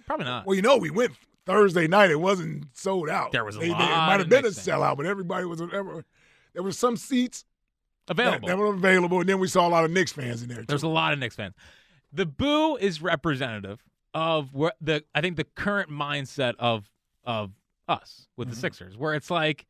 probably 0.07 0.25
not. 0.25 0.45
Well, 0.45 0.55
you 0.55 0.61
know, 0.63 0.77
we 0.77 0.89
went 0.89 1.13
Thursday 1.45 1.87
night. 1.87 2.09
It 2.09 2.19
wasn't 2.19 2.65
sold 2.73 3.07
out. 3.09 3.31
There 3.31 3.45
was 3.45 3.55
a 3.55 3.59
They- 3.59 3.67
they- 3.67 3.71
lot 3.73 3.81
It 3.91 4.07
might 4.07 4.19
have 4.19 4.29
been 4.29 4.45
a 4.45 4.49
sellout, 4.49 4.97
but 4.97 5.05
everybody 5.05 5.45
was. 5.45 5.59
There 5.59 6.03
there 6.53 6.63
were 6.63 6.71
some 6.71 6.97
seats 6.97 7.45
Available. 8.07 8.47
that 8.47 8.57
were 8.57 8.73
available, 8.73 9.19
and 9.19 9.29
then 9.29 9.39
we 9.39 9.47
saw 9.47 9.67
a 9.67 9.69
lot 9.69 9.85
of 9.85 9.91
Knicks 9.91 10.11
fans 10.11 10.41
in 10.41 10.49
there. 10.49 10.59
Too. 10.59 10.65
There's 10.67 10.83
a 10.83 10.87
lot 10.87 11.13
of 11.13 11.19
Knicks 11.19 11.35
fans. 11.35 11.53
The 12.11 12.25
boo 12.25 12.75
is 12.77 13.01
representative 13.01 13.83
of 14.15 14.53
where 14.53 14.73
the 14.81 15.03
I 15.13 15.21
think 15.21 15.37
the 15.37 15.43
current 15.43 15.89
mindset 15.91 16.55
of 16.57 16.89
of 17.23 17.51
us 17.87 18.27
with 18.37 18.49
the 18.49 18.55
Mhm. 18.55 18.59
Sixers, 18.61 18.97
where 18.97 19.13
it's 19.13 19.29
like, 19.29 19.67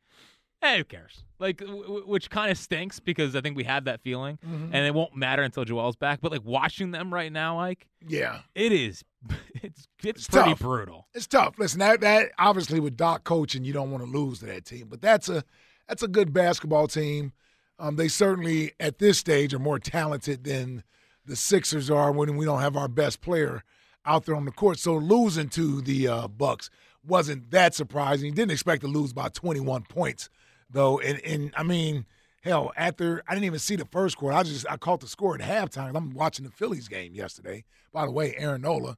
hey, 0.62 0.78
who 0.78 0.84
cares? 0.84 1.24
Like, 1.38 1.58
w- 1.58 2.02
which 2.06 2.28
kind 2.30 2.50
of 2.50 2.56
stinks 2.58 3.00
because 3.00 3.34
I 3.36 3.40
think 3.42 3.56
we 3.56 3.64
had 3.64 3.84
that 3.86 4.00
feeling, 4.02 4.38
Mhm. 4.46 4.70
and 4.72 4.86
it 4.86 4.94
won't 4.94 5.14
matter 5.16 5.42
until 5.42 5.64
Joel's 5.64 5.96
back. 5.96 6.20
But 6.22 6.32
like 6.32 6.44
watching 6.44 6.90
them 6.90 7.12
right 7.12 7.30
now, 7.32 7.56
like, 7.56 7.88
Yeah. 8.06 8.40
it 8.54 8.72
is, 8.72 9.04
it's 9.62 9.62
it's, 9.62 9.88
It's 10.04 10.28
pretty 10.28 10.50
tough. 10.50 10.60
brutal. 10.60 11.08
It's 11.12 11.26
tough. 11.26 11.58
Listen, 11.58 11.78
that 11.80 12.00
that 12.00 12.30
obviously 12.38 12.80
with 12.80 12.96
Doc 12.96 13.24
coaching, 13.24 13.64
you 13.64 13.74
don't 13.74 13.90
want 13.90 14.02
to 14.04 14.10
lose 14.10 14.38
to 14.38 14.46
that 14.46 14.64
team, 14.64 14.88
but 14.88 15.02
that's 15.02 15.28
a 15.28 15.44
that's 15.90 16.04
a 16.04 16.08
good 16.08 16.32
basketball 16.32 16.86
team. 16.86 17.32
Um, 17.80 17.96
they 17.96 18.06
certainly 18.06 18.72
at 18.78 19.00
this 19.00 19.18
stage 19.18 19.52
are 19.52 19.58
more 19.58 19.80
talented 19.80 20.44
than 20.44 20.84
the 21.26 21.34
Sixers 21.34 21.90
are 21.90 22.12
when 22.12 22.36
we 22.36 22.44
don't 22.44 22.60
have 22.60 22.76
our 22.76 22.86
best 22.86 23.20
player 23.20 23.64
out 24.06 24.24
there 24.24 24.36
on 24.36 24.44
the 24.44 24.52
court. 24.52 24.78
So 24.78 24.94
losing 24.94 25.48
to 25.48 25.80
the 25.80 26.06
uh, 26.06 26.28
Bucks 26.28 26.70
wasn't 27.04 27.50
that 27.50 27.74
surprising. 27.74 28.26
You 28.26 28.34
didn't 28.34 28.52
expect 28.52 28.82
to 28.82 28.86
lose 28.86 29.12
by 29.12 29.30
21 29.30 29.82
points 29.82 30.30
though, 30.70 31.00
and 31.00 31.20
and 31.24 31.52
I 31.56 31.64
mean. 31.64 32.06
Hell, 32.42 32.72
after 32.74 33.22
I 33.28 33.34
didn't 33.34 33.44
even 33.44 33.58
see 33.58 33.76
the 33.76 33.84
first 33.84 34.16
quarter, 34.16 34.34
I 34.34 34.42
just 34.44 34.64
I 34.66 34.78
caught 34.78 35.00
the 35.00 35.06
score 35.06 35.34
at 35.34 35.42
halftime. 35.42 35.94
I'm 35.94 36.14
watching 36.14 36.46
the 36.46 36.50
Phillies 36.50 36.88
game 36.88 37.14
yesterday. 37.14 37.64
By 37.92 38.06
the 38.06 38.12
way, 38.12 38.34
Aaron 38.34 38.62
Nola, 38.62 38.96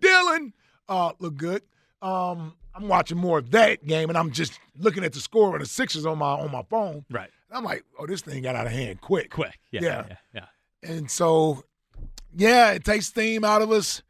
Dylan 0.00 0.52
uh, 0.86 1.12
look 1.18 1.34
good. 1.38 1.62
Um, 2.02 2.52
I'm 2.74 2.88
watching 2.88 3.18
more 3.18 3.38
of 3.38 3.50
that 3.52 3.86
game, 3.86 4.08
and 4.08 4.18
I'm 4.18 4.30
just 4.32 4.58
looking 4.78 5.04
at 5.04 5.12
the 5.12 5.20
score 5.20 5.54
of 5.54 5.60
the 5.60 5.66
Sixers 5.66 6.06
on 6.06 6.18
my 6.18 6.32
on 6.32 6.50
my 6.50 6.62
phone. 6.62 7.04
Right. 7.10 7.30
And 7.48 7.58
I'm 7.58 7.64
like, 7.64 7.84
oh, 7.98 8.06
this 8.06 8.20
thing 8.22 8.42
got 8.42 8.56
out 8.56 8.66
of 8.66 8.72
hand 8.72 9.00
quick. 9.00 9.30
Quick. 9.30 9.58
Yeah. 9.70 9.80
Yeah. 9.82 10.04
Yeah. 10.08 10.16
yeah. 10.82 10.90
And 10.90 11.10
so, 11.10 11.62
yeah, 12.36 12.72
it 12.72 12.84
takes 12.84 13.06
steam 13.06 13.44
out 13.44 13.62
of 13.62 13.70
us. 13.70 14.02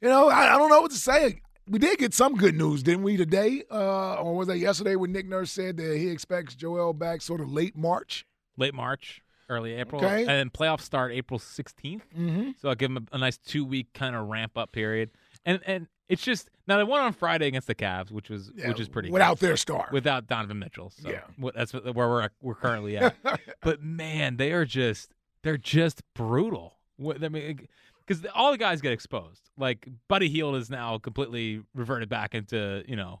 You 0.00 0.08
know, 0.08 0.28
I, 0.28 0.54
I 0.54 0.58
don't 0.58 0.70
know 0.70 0.80
what 0.80 0.90
to 0.90 0.96
say. 0.96 1.40
We 1.68 1.78
did 1.78 1.98
get 1.98 2.14
some 2.14 2.34
good 2.34 2.56
news, 2.56 2.82
didn't 2.82 3.02
we, 3.02 3.16
today? 3.16 3.62
Uh, 3.70 4.14
or 4.14 4.34
was 4.36 4.48
that 4.48 4.58
yesterday 4.58 4.96
when 4.96 5.12
Nick 5.12 5.26
Nurse 5.26 5.50
said 5.50 5.76
that 5.76 5.96
he 5.98 6.08
expects 6.08 6.54
Joel 6.54 6.92
back 6.94 7.20
sort 7.20 7.40
of 7.40 7.52
late 7.52 7.76
March? 7.76 8.26
Late 8.56 8.74
March, 8.74 9.20
early 9.48 9.74
April, 9.74 10.02
Okay. 10.04 10.20
and 10.20 10.28
then 10.28 10.50
playoffs 10.50 10.80
start 10.80 11.12
April 11.12 11.38
16th. 11.38 12.02
Mm-hmm. 12.18 12.50
So 12.60 12.70
I'll 12.70 12.74
give 12.74 12.90
him 12.90 13.06
a, 13.12 13.16
a 13.16 13.18
nice 13.18 13.38
two 13.38 13.64
week 13.64 13.92
kind 13.92 14.16
of 14.16 14.28
ramp 14.28 14.56
up 14.56 14.72
period. 14.72 15.10
And 15.44 15.60
and 15.66 15.86
it's 16.08 16.22
just 16.22 16.48
now 16.66 16.76
they 16.78 16.84
won 16.84 17.00
on 17.00 17.12
Friday 17.12 17.46
against 17.46 17.66
the 17.66 17.74
Cavs, 17.74 18.10
which 18.10 18.30
was 18.30 18.50
Yeah, 18.54 18.68
which 18.68 18.80
is 18.80 18.88
pretty 18.88 19.10
without 19.10 19.38
good. 19.38 19.48
their 19.48 19.56
star. 19.56 19.88
without 19.92 20.26
Donovan 20.26 20.58
Mitchell. 20.58 20.90
So 20.90 21.08
Yeah. 21.10 21.50
that's 21.54 21.72
where 21.72 21.92
we're 21.94 22.28
we're 22.40 22.54
currently 22.54 22.96
at. 22.96 23.16
but 23.62 23.82
man, 23.82 24.36
they 24.36 24.52
are 24.52 24.64
just 24.64 25.14
they're 25.42 25.56
just 25.58 26.02
brutal. 26.14 26.74
What- 26.96 27.22
I 27.22 27.28
mean, 27.28 27.68
because 28.06 28.24
all 28.34 28.50
the 28.52 28.58
guys 28.58 28.80
get 28.80 28.92
exposed. 28.92 29.50
Like 29.58 29.86
Buddy 30.08 30.28
Hield 30.28 30.56
is 30.56 30.70
now 30.70 30.98
completely 30.98 31.62
reverted 31.74 32.08
back 32.08 32.34
into 32.34 32.82
you 32.88 32.96
know 32.96 33.20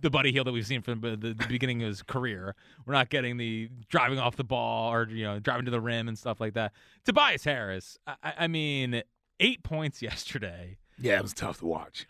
the 0.00 0.10
Buddy 0.10 0.32
Hield 0.32 0.46
that 0.46 0.52
we've 0.52 0.66
seen 0.66 0.82
from 0.82 0.98
uh, 1.04 1.10
the, 1.10 1.32
the 1.34 1.46
beginning 1.48 1.82
of 1.82 1.88
his 1.88 2.02
career. 2.02 2.54
We're 2.84 2.92
not 2.92 3.08
getting 3.08 3.36
the 3.38 3.70
driving 3.88 4.18
off 4.18 4.36
the 4.36 4.44
ball 4.44 4.92
or 4.92 5.08
you 5.08 5.24
know 5.24 5.38
driving 5.38 5.64
to 5.64 5.70
the 5.70 5.80
rim 5.80 6.08
and 6.08 6.18
stuff 6.18 6.40
like 6.40 6.54
that. 6.54 6.72
Tobias 7.04 7.44
Harris, 7.44 7.98
I, 8.06 8.14
I- 8.22 8.34
I 8.40 8.46
mean, 8.48 9.02
eight 9.40 9.62
points 9.62 10.02
yesterday. 10.02 10.76
Yeah, 10.98 11.16
it 11.18 11.22
was 11.22 11.32
tough 11.34 11.58
to 11.58 11.66
watch. 11.66 12.06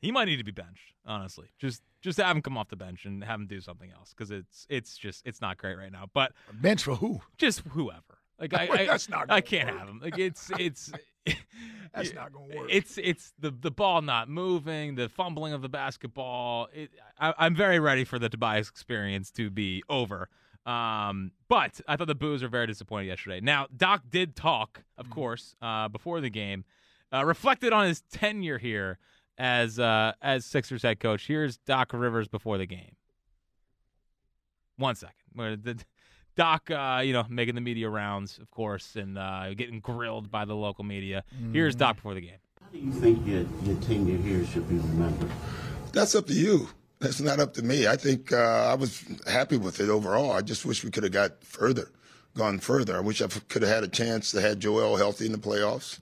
He 0.00 0.12
might 0.12 0.26
need 0.26 0.36
to 0.36 0.44
be 0.44 0.52
benched, 0.52 0.92
honestly. 1.06 1.48
Just 1.58 1.82
just 2.02 2.18
have 2.18 2.36
him 2.36 2.42
come 2.42 2.56
off 2.58 2.68
the 2.68 2.76
bench 2.76 3.04
and 3.04 3.24
have 3.24 3.40
him 3.40 3.46
do 3.46 3.60
something 3.60 3.90
else 3.90 4.10
because 4.16 4.30
it's 4.30 4.66
it's 4.68 4.96
just 4.96 5.26
it's 5.26 5.40
not 5.40 5.56
great 5.56 5.76
right 5.78 5.90
now. 5.92 6.06
But 6.12 6.32
bench 6.52 6.82
for 6.84 6.94
who? 6.96 7.20
Just 7.38 7.60
whoever. 7.70 8.18
Like 8.38 8.52
I, 8.54 8.68
I 8.72 8.86
That's 8.86 9.08
not 9.08 9.30
I 9.30 9.40
can't 9.40 9.70
work. 9.70 9.78
have 9.78 9.88
him. 9.88 10.00
Like 10.02 10.18
it's 10.18 10.50
it's 10.58 10.92
That's 11.94 12.12
not 12.14 12.32
going 12.32 12.50
to 12.50 12.56
work. 12.58 12.68
it's 12.70 12.98
it's 12.98 13.32
the 13.38 13.50
the 13.50 13.70
ball 13.70 14.02
not 14.02 14.28
moving, 14.28 14.94
the 14.94 15.08
fumbling 15.08 15.54
of 15.54 15.62
the 15.62 15.68
basketball. 15.68 16.68
It, 16.72 16.90
I, 17.18 17.34
I'm 17.38 17.54
very 17.56 17.80
ready 17.80 18.04
for 18.04 18.18
the 18.18 18.28
Tobias 18.28 18.68
experience 18.68 19.30
to 19.32 19.50
be 19.50 19.82
over. 19.88 20.28
Um, 20.66 21.30
but 21.48 21.80
I 21.88 21.96
thought 21.96 22.08
the 22.08 22.14
Boos 22.16 22.42
were 22.42 22.48
very 22.48 22.66
disappointed 22.66 23.06
yesterday. 23.06 23.40
Now 23.40 23.66
Doc 23.76 24.02
did 24.10 24.36
talk, 24.36 24.82
of 24.98 25.10
course, 25.10 25.54
uh, 25.62 25.88
before 25.88 26.20
the 26.20 26.30
game, 26.30 26.64
uh, 27.12 27.24
reflected 27.24 27.72
on 27.72 27.86
his 27.86 28.02
tenure 28.12 28.58
here 28.58 28.98
as 29.38 29.78
uh, 29.78 30.12
as 30.22 30.44
Sixers 30.44 30.82
head 30.82 31.00
coach. 31.00 31.26
Here's 31.26 31.56
Doc 31.58 31.92
Rivers 31.92 32.28
before 32.28 32.58
the 32.58 32.66
game. 32.66 32.96
One 34.76 34.94
second. 34.94 35.14
Where 35.34 35.56
the 35.56 35.76
Doc, 36.36 36.70
uh, 36.70 37.00
you 37.04 37.12
know, 37.12 37.24
making 37.30 37.54
the 37.54 37.60
media 37.62 37.88
rounds, 37.88 38.38
of 38.38 38.50
course, 38.50 38.94
and 38.96 39.16
uh, 39.16 39.54
getting 39.54 39.80
grilled 39.80 40.30
by 40.30 40.44
the 40.44 40.54
local 40.54 40.84
media. 40.84 41.24
Here's 41.52 41.74
Mhm. 41.74 41.78
Doc 41.78 41.96
before 41.96 42.14
the 42.14 42.20
game. 42.20 42.38
How 42.62 42.68
do 42.72 42.78
you 42.78 42.92
think 42.92 43.26
your, 43.26 43.46
your 43.64 43.80
tenure 43.82 44.18
here 44.18 44.44
should 44.46 44.68
be 44.68 44.74
remembered? 44.76 45.30
That's 45.92 46.14
up 46.14 46.26
to 46.26 46.34
you. 46.34 46.68
That's 46.98 47.20
not 47.20 47.40
up 47.40 47.54
to 47.54 47.62
me. 47.62 47.86
I 47.86 47.96
think 47.96 48.32
uh, 48.32 48.36
I 48.70 48.74
was 48.74 49.02
happy 49.26 49.56
with 49.56 49.80
it 49.80 49.88
overall. 49.88 50.32
I 50.32 50.42
just 50.42 50.66
wish 50.66 50.84
we 50.84 50.90
could 50.90 51.04
have 51.04 51.12
got 51.12 51.42
further, 51.42 51.90
gone 52.34 52.58
further. 52.58 52.96
I 52.96 53.00
wish 53.00 53.22
I 53.22 53.28
could 53.28 53.62
have 53.62 53.70
had 53.70 53.84
a 53.84 53.88
chance 53.88 54.30
to 54.32 54.40
have 54.42 54.58
Joel 54.58 54.96
healthy 54.96 55.24
in 55.26 55.32
the 55.32 55.38
playoffs. 55.38 56.00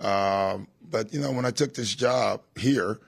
Um, 0.00 0.68
but 0.90 1.12
you 1.12 1.20
know, 1.20 1.32
when 1.32 1.44
I 1.44 1.50
took 1.50 1.74
this 1.74 1.94
job 1.94 2.42
here, 2.56 2.98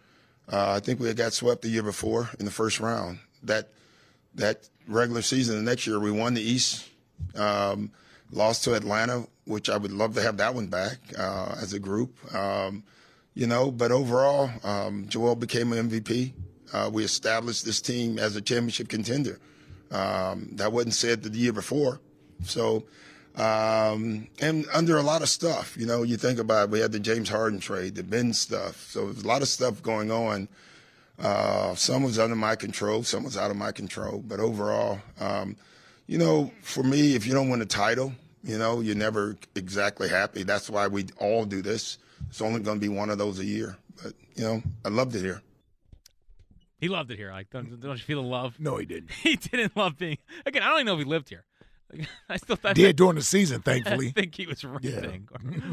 uh, 0.52 0.72
I 0.76 0.80
think 0.80 1.00
we 1.00 1.08
had 1.08 1.16
got 1.16 1.32
swept 1.32 1.62
the 1.62 1.68
year 1.68 1.82
before 1.82 2.30
in 2.38 2.44
the 2.44 2.50
first 2.50 2.80
round. 2.80 3.18
That 3.42 3.68
that 4.34 4.68
regular 4.86 5.22
season, 5.22 5.56
the 5.56 5.70
next 5.70 5.86
year 5.86 5.98
we 5.98 6.10
won 6.10 6.34
the 6.34 6.42
East, 6.42 6.88
um, 7.36 7.90
lost 8.30 8.64
to 8.64 8.74
Atlanta, 8.74 9.26
which 9.44 9.70
I 9.70 9.76
would 9.76 9.92
love 9.92 10.14
to 10.14 10.22
have 10.22 10.36
that 10.38 10.54
one 10.54 10.66
back 10.66 10.98
uh, 11.18 11.56
as 11.60 11.72
a 11.72 11.78
group. 11.78 12.16
Um, 12.34 12.84
you 13.34 13.46
know, 13.46 13.70
but 13.70 13.92
overall, 13.92 14.50
um, 14.64 15.06
Joel 15.08 15.36
became 15.36 15.72
an 15.72 15.88
MVP. 15.88 16.32
Uh, 16.72 16.90
we 16.92 17.04
established 17.04 17.64
this 17.64 17.80
team 17.80 18.18
as 18.18 18.36
a 18.36 18.40
championship 18.40 18.88
contender. 18.88 19.38
Um, 19.90 20.50
that 20.52 20.72
wasn't 20.72 20.94
said 20.94 21.22
the 21.22 21.36
year 21.36 21.52
before. 21.52 22.00
So, 22.44 22.84
um, 23.36 24.28
and 24.40 24.66
under 24.73 24.97
a 24.97 25.02
lot 25.02 25.23
of 25.23 25.28
stuff, 25.28 25.77
you 25.77 25.86
know, 25.86 26.02
you 26.02 26.16
think 26.16 26.39
about 26.39 26.65
it, 26.65 26.70
we 26.70 26.81
had 26.81 26.93
the 26.93 27.01
James 27.01 27.28
Harden 27.28 27.61
trade, 27.61 27.94
the 27.94 28.02
Ben 28.02 28.32
stuff. 28.32 28.89
So 28.90 29.07
there's 29.07 29.24
a 29.24 29.28
lot 29.28 29.43
of 29.43 29.48
stuff 29.48 29.82
going 29.82 30.11
on. 30.11 30.48
Uh, 31.19 31.74
some 31.74 32.02
was 32.02 32.19
under 32.19 32.35
my 32.35 32.57
control, 32.57 33.02
some 33.02 33.24
was 33.24 33.36
out 33.36 33.51
of 33.51 33.57
my 33.57 33.73
control. 33.73 34.23
But 34.27 34.40
overall, 34.40 35.01
um, 35.20 35.57
you 36.07 36.19
know, 36.19 36.51
for 36.62 36.82
me, 36.82 37.15
if 37.15 37.27
you 37.27 37.32
don't 37.32 37.51
win 37.51 37.62
a 37.62 37.66
title, 37.66 38.12
you 38.43 38.59
know, 38.59 38.81
you're 38.81 38.97
never 38.97 39.36
exactly 39.55 40.09
happy. 40.09 40.43
That's 40.43 40.69
why 40.69 40.89
we 40.89 41.07
all 41.19 41.44
do 41.44 41.62
this. 41.62 41.98
It's 42.28 42.40
only 42.40 42.61
going 42.61 42.78
to 42.78 42.81
be 42.81 42.89
one 42.89 43.11
of 43.11 43.19
those 43.19 43.39
a 43.39 43.44
year. 43.44 43.77
But, 44.02 44.15
you 44.35 44.44
know, 44.44 44.62
I 44.85 44.89
loved 44.89 45.15
it 45.15 45.20
here. 45.20 45.43
He 46.78 46.89
loved 46.89 47.11
it 47.11 47.19
here. 47.19 47.31
Like, 47.31 47.51
don't, 47.51 47.78
don't 47.78 47.93
you 47.93 47.98
feel 47.98 48.23
the 48.23 48.28
love? 48.28 48.59
No, 48.59 48.78
he 48.78 48.86
didn't. 48.86 49.11
he 49.23 49.36
didn't 49.36 49.77
love 49.77 49.98
being. 49.98 50.19
Again, 50.47 50.62
I 50.62 50.69
don't 50.69 50.78
even 50.78 50.86
know 50.86 50.94
if 50.94 50.98
he 51.01 51.05
lived 51.05 51.28
here. 51.28 51.44
I 52.28 52.36
still 52.36 52.58
I 52.64 52.72
Did 52.72 52.96
during 52.96 53.16
the 53.16 53.22
season, 53.22 53.62
thankfully. 53.62 54.08
I 54.08 54.10
think 54.12 54.34
he 54.34 54.46
was 54.46 54.64
renting, 54.64 55.28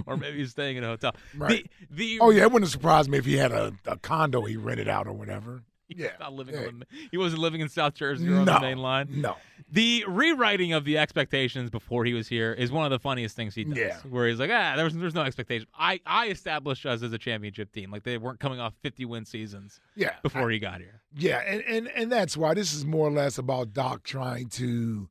or, 0.05 0.13
or 0.13 0.17
maybe 0.17 0.35
he 0.37 0.41
was 0.41 0.51
staying 0.51 0.77
in 0.77 0.83
a 0.83 0.87
hotel. 0.87 1.15
Right. 1.35 1.69
The, 1.89 2.17
the 2.17 2.19
oh 2.21 2.29
yeah, 2.31 2.43
it 2.43 2.51
wouldn't 2.51 2.71
surprise 2.71 3.07
me 3.09 3.17
if 3.17 3.25
he 3.25 3.35
had 3.35 3.51
a, 3.51 3.73
a 3.85 3.97
condo 3.97 4.41
he 4.45 4.57
rented 4.57 4.87
out 4.87 5.07
or 5.07 5.13
whatever. 5.13 5.63
Yeah, 5.89 6.09
not 6.19 6.33
living 6.33 6.53
Yeah. 6.53 6.63
the, 6.65 6.85
he 7.11 7.17
wasn't 7.17 7.41
living 7.41 7.61
in 7.61 7.69
South 7.69 7.93
Jersey 7.93 8.27
or 8.27 8.35
on 8.39 8.43
No, 8.45 8.55
the 8.55 8.59
main 8.59 8.77
line. 8.77 9.07
no. 9.21 9.37
The 9.71 10.03
rewriting 10.05 10.73
of 10.73 10.83
the 10.83 10.97
expectations 10.97 11.69
before 11.69 12.03
he 12.03 12.13
was 12.13 12.27
here 12.27 12.51
is 12.51 12.73
one 12.73 12.83
of 12.83 12.91
the 12.91 12.99
funniest 12.99 13.37
things 13.37 13.55
he 13.55 13.63
does. 13.63 13.77
Yeah. 13.77 13.97
Where 14.09 14.27
he's 14.27 14.37
like, 14.37 14.49
ah, 14.51 14.73
there's 14.75 14.93
there's 14.93 15.15
no 15.15 15.21
expectation. 15.23 15.65
I 15.79 16.01
I 16.05 16.27
established 16.27 16.85
us 16.85 17.03
as 17.03 17.13
a 17.13 17.17
championship 17.17 17.71
team. 17.71 17.89
Like 17.89 18.03
they 18.03 18.17
weren't 18.17 18.41
coming 18.41 18.59
off 18.59 18.73
50 18.81 19.05
win 19.05 19.23
seasons. 19.23 19.79
Yeah, 19.95 20.15
Before 20.23 20.49
he 20.49 20.59
got 20.59 20.79
here. 20.81 21.01
Yeah, 21.15 21.37
and, 21.39 21.61
and 21.63 21.87
and 21.95 22.11
that's 22.11 22.35
why 22.35 22.53
this 22.53 22.73
is 22.73 22.85
more 22.85 23.07
or 23.07 23.11
less 23.11 23.37
about 23.37 23.71
Doc 23.73 24.03
trying 24.03 24.49
to 24.49 25.07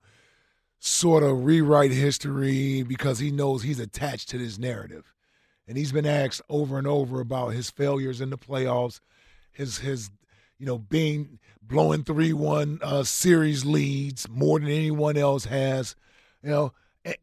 sort 0.79 1.23
of 1.23 1.45
rewrite 1.45 1.91
history 1.91 2.83
because 2.83 3.19
he 3.19 3.31
knows 3.31 3.63
he's 3.63 3.81
attached 3.81 4.29
to 4.31 4.39
this 4.39 4.59
narrative. 4.59 5.13
And 5.69 5.77
he's 5.77 5.93
been 5.93 6.07
asked 6.07 6.43
over 6.49 6.79
and 6.79 6.87
over 6.87 7.21
about 7.21 7.49
his 7.49 7.71
failures 7.71 8.21
in 8.21 8.31
the 8.31 8.39
playoffs, 8.39 9.01
his 9.51 9.79
his 9.79 10.11
you 10.59 10.67
know 10.67 10.79
being 10.79 11.39
blowing 11.61 12.05
3-1 12.05 12.81
uh, 12.83 13.03
series 13.03 13.65
leads 13.65 14.29
more 14.29 14.61
than 14.61 14.69
anyone 14.69 15.17
else 15.17 15.47
has, 15.47 15.97
you 16.43 16.51
know. 16.51 16.73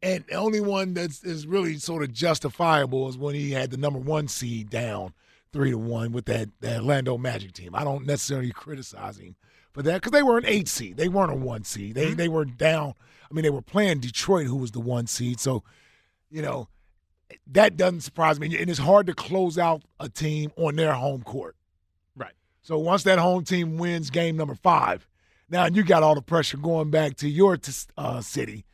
And, 0.02 0.24
the 0.28 0.34
only 0.34 0.60
one 0.60 0.94
that's 0.94 1.22
is 1.24 1.46
really 1.46 1.78
sort 1.78 2.02
of 2.02 2.12
justifiable 2.12 3.08
is 3.08 3.18
when 3.18 3.34
he 3.34 3.50
had 3.50 3.70
the 3.70 3.76
number 3.76 3.98
1 3.98 4.28
seed 4.28 4.70
down 4.70 5.12
three 5.54 5.70
to 5.70 5.78
one 5.78 6.10
with 6.10 6.24
that, 6.24 6.48
that 6.60 6.80
Orlando 6.80 7.16
Magic 7.16 7.52
team. 7.52 7.74
I 7.74 7.84
don't 7.84 8.06
necessarily 8.06 8.50
criticize 8.50 9.18
him 9.18 9.36
for 9.74 9.82
that 9.82 9.94
because 9.94 10.12
they 10.12 10.22
were 10.22 10.38
an 10.38 10.46
eight 10.46 10.68
seed. 10.68 10.96
They 10.96 11.08
weren't 11.08 11.32
a 11.32 11.36
one 11.36 11.64
seed. 11.64 11.96
They 11.96 12.14
they 12.14 12.28
were 12.28 12.44
down. 12.44 12.94
I 13.30 13.34
mean, 13.34 13.42
they 13.42 13.50
were 13.50 13.62
playing 13.62 14.00
Detroit, 14.00 14.46
who 14.46 14.56
was 14.56 14.70
the 14.70 14.80
one 14.80 15.06
seed. 15.06 15.40
So, 15.40 15.64
you 16.30 16.40
know, 16.40 16.68
that 17.48 17.76
doesn't 17.76 18.02
surprise 18.02 18.38
me. 18.38 18.56
And 18.56 18.70
it's 18.70 18.78
hard 18.78 19.06
to 19.08 19.14
close 19.14 19.58
out 19.58 19.82
a 19.98 20.08
team 20.08 20.52
on 20.56 20.76
their 20.76 20.92
home 20.94 21.22
court. 21.22 21.56
Right. 22.14 22.34
So 22.62 22.78
once 22.78 23.02
that 23.02 23.18
home 23.18 23.44
team 23.44 23.76
wins 23.76 24.10
game 24.10 24.36
number 24.36 24.54
five, 24.54 25.08
now 25.50 25.66
you 25.66 25.82
got 25.82 26.02
all 26.02 26.14
the 26.14 26.22
pressure 26.22 26.56
going 26.56 26.90
back 26.90 27.16
to 27.16 27.28
your 27.28 27.56
t- 27.56 27.72
uh, 27.98 28.20
city 28.20 28.64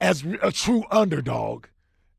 as 0.00 0.24
a 0.42 0.52
true 0.52 0.84
underdog 0.90 1.66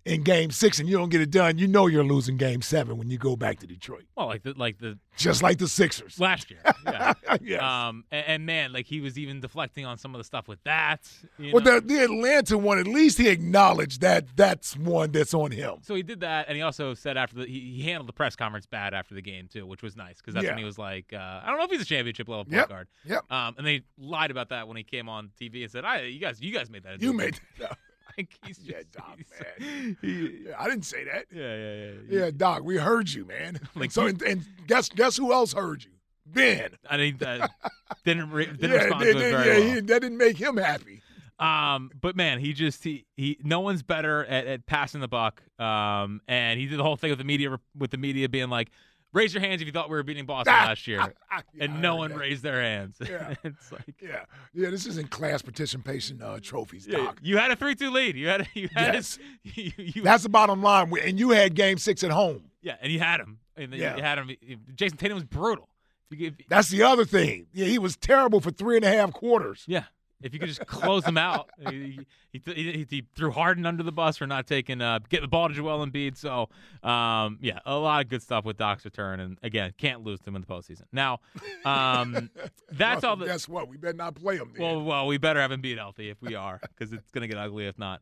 in 0.05 0.23
game 0.23 0.49
six 0.49 0.79
and 0.79 0.87
you 0.89 0.97
don't 0.97 1.09
get 1.09 1.21
it 1.21 1.29
done, 1.29 1.57
you 1.57 1.67
know 1.67 1.87
you're 1.87 2.03
losing 2.03 2.37
game 2.37 2.61
seven 2.61 2.97
when 2.97 3.09
you 3.09 3.17
go 3.17 3.35
back 3.35 3.59
to 3.59 3.67
Detroit. 3.67 4.05
Well, 4.15 4.27
like 4.27 4.43
the 4.43 4.53
like 4.53 4.79
the 4.79 4.97
Just 5.17 5.43
like 5.43 5.57
the 5.59 5.67
Sixers. 5.67 6.19
last 6.19 6.49
year. 6.51 6.61
Yeah. 6.85 7.13
Yes. 7.41 7.61
Um, 7.61 8.05
and, 8.11 8.25
and 8.27 8.45
man, 8.45 8.73
like 8.73 8.87
he 8.87 9.01
was 9.01 9.17
even 9.17 9.39
deflecting 9.39 9.85
on 9.85 9.97
some 9.99 10.15
of 10.15 10.19
the 10.19 10.23
stuff 10.23 10.47
with 10.47 10.61
that. 10.63 11.07
You 11.37 11.53
Well, 11.53 11.63
know? 11.63 11.79
the, 11.79 11.87
the 11.87 12.03
Atlanta 12.03 12.57
one, 12.57 12.79
at 12.79 12.87
least 12.87 13.17
he 13.19 13.27
acknowledged 13.29 14.01
that 14.01 14.35
that's 14.35 14.75
one 14.75 15.11
that's 15.11 15.33
on 15.33 15.51
him. 15.51 15.75
So 15.83 15.93
he 15.95 16.01
did 16.03 16.21
that, 16.21 16.47
and 16.47 16.55
he 16.55 16.61
also 16.63 16.93
said 16.95 17.17
after 17.17 17.35
the 17.37 17.45
he, 17.45 17.59
he 17.77 17.83
handled 17.83 18.07
the 18.09 18.13
press 18.13 18.35
conference 18.35 18.65
bad 18.65 18.93
after 18.95 19.13
the 19.13 19.21
game 19.21 19.47
too, 19.47 19.65
which 19.67 19.83
was 19.83 19.95
nice 19.95 20.17
because 20.17 20.33
that's 20.33 20.43
Yeah. 20.43 20.51
when 20.51 20.57
he 20.59 20.63
was 20.65 20.77
like, 20.79 21.13
uh, 21.13 21.41
I 21.43 21.47
don't 21.47 21.57
know 21.59 21.65
if 21.65 21.71
he's 21.71 21.81
a 21.81 21.85
championship 21.85 22.27
level 22.27 22.45
point 22.45 22.55
Yep. 22.55 22.69
guard. 22.69 22.87
Yep. 23.05 23.31
Um, 23.31 23.55
and 23.59 23.65
they 23.67 23.81
lied 23.99 24.31
about 24.31 24.49
that 24.49 24.67
when 24.67 24.75
he 24.77 24.83
came 24.83 25.07
on 25.07 25.29
TV 25.39 25.61
and 25.63 25.71
said, 25.71 25.85
"I, 25.85 26.01
you 26.03 26.19
guys, 26.19 26.41
you 26.41 26.51
guys 26.51 26.69
made 26.71 26.83
that. 26.83 26.99
You 27.01 27.13
made 27.13 27.39
that. 27.59 27.77
Like 28.19 28.39
he's 28.45 28.57
just, 28.59 28.69
yeah, 28.69 28.81
Doc, 28.91 29.17
man. 29.59 29.97
Yeah, 30.01 30.53
I 30.59 30.69
didn't 30.69 30.85
say 30.85 31.03
that. 31.05 31.25
Yeah, 31.33 31.55
yeah, 31.55 31.91
yeah. 32.09 32.25
Yeah, 32.25 32.31
Doc, 32.35 32.63
we 32.63 32.77
heard 32.77 33.09
you, 33.09 33.25
man. 33.25 33.59
Like 33.75 33.91
so, 33.91 34.07
and, 34.07 34.21
and 34.23 34.45
guess 34.67 34.89
guess 34.89 35.15
who 35.17 35.31
else 35.33 35.53
heard 35.53 35.83
you? 35.83 35.91
Ben. 36.25 36.71
I 36.89 36.97
think 36.97 37.19
that 37.19 37.49
didn't 38.05 38.31
re- 38.31 38.45
didn't 38.45 38.71
yeah, 38.71 38.83
respond 38.83 39.01
they- 39.05 39.13
to 39.13 39.19
it 39.19 39.31
very 39.31 39.47
yeah, 39.47 39.57
well. 39.65 39.73
he- 39.75 39.79
that 39.81 40.01
didn't 40.01 40.17
make 40.17 40.37
him 40.37 40.57
happy. 40.57 41.01
Um, 41.39 41.89
but 41.99 42.17
man, 42.17 42.39
he 42.39 42.51
just 42.51 42.83
he, 42.83 43.05
he 43.15 43.37
no 43.43 43.61
one's 43.61 43.81
better 43.81 44.25
at, 44.25 44.45
at 44.45 44.65
passing 44.65 44.99
the 44.99 45.07
buck. 45.07 45.41
Um, 45.57 46.19
and 46.27 46.59
he 46.59 46.65
did 46.65 46.77
the 46.77 46.83
whole 46.83 46.97
thing 46.97 47.09
with 47.11 47.19
the 47.19 47.23
media 47.25 47.57
with 47.77 47.91
the 47.91 47.97
media 47.97 48.27
being 48.27 48.49
like, 48.49 48.69
"Raise 49.13 49.33
your 49.33 49.41
hands 49.41 49.61
if 49.61 49.65
you 49.67 49.71
thought 49.71 49.89
we 49.89 49.95
were 49.95 50.03
beating 50.03 50.25
Boston 50.25 50.53
ah, 50.57 50.65
last 50.67 50.87
year," 50.87 50.99
ah, 51.01 51.09
ah, 51.31 51.41
and 51.59 51.81
no 51.81 51.95
one 51.95 52.13
raised 52.13 52.43
their 52.43 52.61
hands. 52.61 52.97
Yeah. 53.09 53.33
it's 53.43 53.71
like 53.71 53.95
Yeah, 54.01 54.25
yeah. 54.53 54.69
This 54.69 54.85
isn't 54.85 55.09
class 55.09 55.41
participation 55.41 56.21
uh, 56.21 56.39
trophies, 56.41 56.85
yeah, 56.87 56.97
Doc. 56.97 57.19
you 57.21 57.37
had 57.37 57.51
a 57.51 57.55
three-two 57.55 57.89
lead. 57.91 58.15
You 58.15 58.27
had 58.27 58.47
you 58.53 58.69
had 58.73 58.93
Yes. 58.95 59.17
you, 59.43 59.71
you, 59.77 60.01
That's 60.03 60.23
the 60.23 60.29
bottom 60.29 60.61
line. 60.61 60.91
And 61.03 61.19
you 61.19 61.31
had 61.31 61.55
Game 61.55 61.77
Six 61.77 62.03
at 62.03 62.11
home. 62.11 62.43
yeah, 62.61 62.75
and 62.81 62.91
you 62.91 62.99
had 62.99 63.19
him. 63.19 63.39
And 63.55 63.73
Yeah. 63.73 63.95
you 63.97 64.03
had 64.03 64.17
him. 64.19 64.29
Jayson 64.75 64.97
Tatum 64.97 65.15
was 65.15 65.23
brutal. 65.25 65.67
That's 66.47 66.69
the 66.69 66.81
other 66.83 67.05
thing. 67.05 67.47
Yeah, 67.53 67.67
he 67.67 67.77
was 67.77 67.95
terrible 67.95 68.39
for 68.41 68.49
three 68.51 68.75
and 68.77 68.85
a 68.85 68.89
half 68.89 69.11
quarters. 69.13 69.63
Yeah. 69.67 69.83
If 70.21 70.33
you 70.33 70.39
could 70.39 70.49
just 70.49 70.65
close 70.65 71.03
them 71.03 71.17
out, 71.17 71.49
he, 71.69 71.99
he, 72.31 72.41
he, 72.45 72.85
he 72.89 73.05
threw 73.15 73.31
Harden 73.31 73.65
under 73.65 73.83
the 73.83 73.91
bus 73.91 74.17
for 74.17 74.27
not 74.27 74.47
taking 74.47 74.81
uh, 74.81 74.99
getting 75.09 75.23
the 75.23 75.29
ball 75.29 75.47
to 75.47 75.53
Joel 75.53 75.85
Embiid. 75.85 76.17
So, 76.17 76.49
um, 76.87 77.37
yeah, 77.41 77.59
a 77.65 77.75
lot 77.75 78.03
of 78.03 78.09
good 78.09 78.21
stuff 78.21 78.43
with 78.43 78.57
Doc's 78.57 78.83
return, 78.83 79.19
and 79.19 79.37
again, 79.43 79.73
can't 79.77 80.03
lose 80.03 80.19
him 80.25 80.35
in 80.35 80.41
the 80.41 80.47
postseason. 80.47 80.83
Now, 80.91 81.19
um, 81.65 82.29
that's 82.71 83.03
Well, 83.03 83.11
all. 83.11 83.15
The, 83.17 83.25
Guess 83.27 83.47
what? 83.47 83.69
We 83.69 83.77
better 83.77 83.97
not 83.97 84.15
play 84.15 84.37
him. 84.37 84.51
Then. 84.53 84.61
well, 84.61 84.83
well, 84.83 85.07
we 85.07 85.17
better 85.17 85.39
have 85.39 85.51
Embiid 85.51 85.77
healthy 85.77 86.09
if 86.09 86.21
we 86.21 86.35
are, 86.35 86.59
because 86.61 86.91
it's 86.91 87.11
going 87.11 87.21
to 87.21 87.27
get 87.27 87.37
ugly 87.37 87.67
if 87.67 87.77
not. 87.79 88.01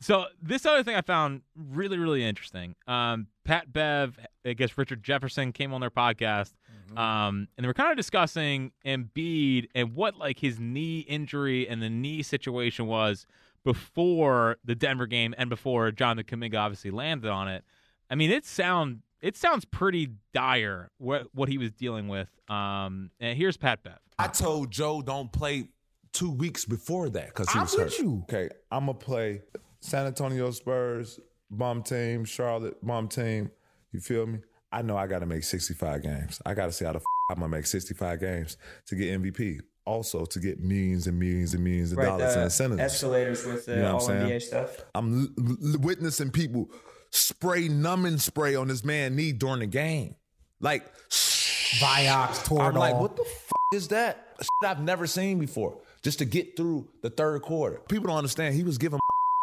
So 0.00 0.26
this 0.40 0.64
other 0.64 0.84
thing 0.84 0.94
I 0.94 1.02
found 1.02 1.42
really, 1.56 1.98
really 1.98 2.24
interesting. 2.24 2.76
Um, 2.86 3.26
Pat 3.44 3.72
Bev, 3.72 4.16
I 4.46 4.52
guess 4.52 4.78
Richard 4.78 5.02
Jefferson 5.02 5.52
came 5.52 5.74
on 5.74 5.80
their 5.80 5.90
podcast, 5.90 6.52
um, 6.96 7.48
and 7.56 7.64
they 7.64 7.66
were 7.66 7.74
kind 7.74 7.90
of 7.90 7.96
discussing 7.96 8.72
Embiid 8.84 9.68
and 9.74 9.94
what 9.94 10.16
like 10.16 10.38
his 10.38 10.58
knee 10.58 11.00
injury 11.00 11.68
and 11.68 11.82
the 11.82 11.90
knee 11.90 12.22
situation 12.22 12.86
was 12.86 13.26
before 13.64 14.56
the 14.64 14.74
Denver 14.74 15.06
game 15.06 15.34
and 15.36 15.50
before 15.50 15.90
Jonathan 15.90 16.40
Kuminga 16.40 16.58
obviously 16.58 16.90
landed 16.90 17.30
on 17.30 17.48
it. 17.48 17.64
I 18.10 18.14
mean, 18.14 18.30
it 18.30 18.46
sound 18.46 19.02
it 19.20 19.36
sounds 19.36 19.64
pretty 19.64 20.10
dire 20.32 20.90
what 20.98 21.26
what 21.34 21.48
he 21.48 21.58
was 21.58 21.72
dealing 21.72 22.08
with. 22.08 22.28
Um, 22.48 23.10
and 23.20 23.36
here's 23.36 23.56
Pat 23.56 23.82
Bev. 23.82 23.98
I 24.18 24.28
told 24.28 24.70
Joe 24.70 25.02
don't 25.02 25.30
play 25.32 25.68
two 26.12 26.30
weeks 26.30 26.64
before 26.64 27.08
that 27.10 27.26
because 27.26 27.50
he 27.50 27.58
I'm 27.58 27.64
was 27.64 27.72
with 27.76 27.92
hurt. 27.92 27.98
you. 27.98 28.20
Okay, 28.24 28.48
I'm 28.70 28.86
gonna 28.86 28.94
play 28.94 29.42
San 29.80 30.06
Antonio 30.06 30.50
Spurs, 30.50 31.20
bomb 31.50 31.82
team, 31.82 32.24
Charlotte, 32.24 32.84
bomb 32.84 33.08
team. 33.08 33.50
You 33.92 34.00
feel 34.00 34.26
me? 34.26 34.38
I 34.70 34.82
know 34.82 34.96
I 34.96 35.06
got 35.06 35.20
to 35.20 35.26
make 35.26 35.44
65 35.44 36.02
games. 36.02 36.40
I 36.44 36.54
got 36.54 36.66
to 36.66 36.72
see 36.72 36.84
how 36.84 36.92
the 36.92 36.98
f- 36.98 37.04
I'm 37.30 37.36
gonna 37.40 37.48
make 37.48 37.66
65 37.66 38.20
games 38.20 38.56
to 38.86 38.94
get 38.96 39.20
MVP. 39.20 39.60
Also 39.86 40.26
to 40.26 40.38
get 40.40 40.60
millions 40.60 41.06
and 41.06 41.18
millions 41.18 41.54
and 41.54 41.64
millions 41.64 41.92
of 41.92 41.98
Right, 41.98 42.06
dollars 42.06 42.34
the 42.34 42.38
in 42.40 42.44
incentives. 42.44 42.80
escalators 42.82 43.44
with 43.46 43.64
the 43.66 43.74
You 43.76 43.80
know 43.80 43.96
All-NBA 43.98 44.42
stuff. 44.42 44.76
I'm 44.94 45.22
l- 45.38 45.46
l- 45.72 45.78
witnessing 45.80 46.30
people 46.30 46.70
spray 47.10 47.68
numbing 47.68 48.18
spray 48.18 48.54
on 48.54 48.68
this 48.68 48.84
man 48.84 49.16
knee 49.16 49.32
during 49.32 49.60
the 49.60 49.66
game. 49.66 50.14
Like 50.60 50.84
Vioxx, 51.10 52.60
I'm 52.60 52.74
like, 52.74 52.94
what 52.96 53.16
the 53.16 53.22
f- 53.22 53.52
is 53.74 53.88
that? 53.88 54.26
Shit 54.40 54.48
I've 54.70 54.80
never 54.82 55.06
seen 55.06 55.38
before. 55.38 55.80
Just 56.02 56.18
to 56.20 56.24
get 56.24 56.56
through 56.56 56.88
the 57.02 57.10
third 57.10 57.42
quarter. 57.42 57.80
People 57.88 58.08
don't 58.08 58.16
understand. 58.18 58.54
He 58.54 58.62
was 58.62 58.78
giving 58.78 58.98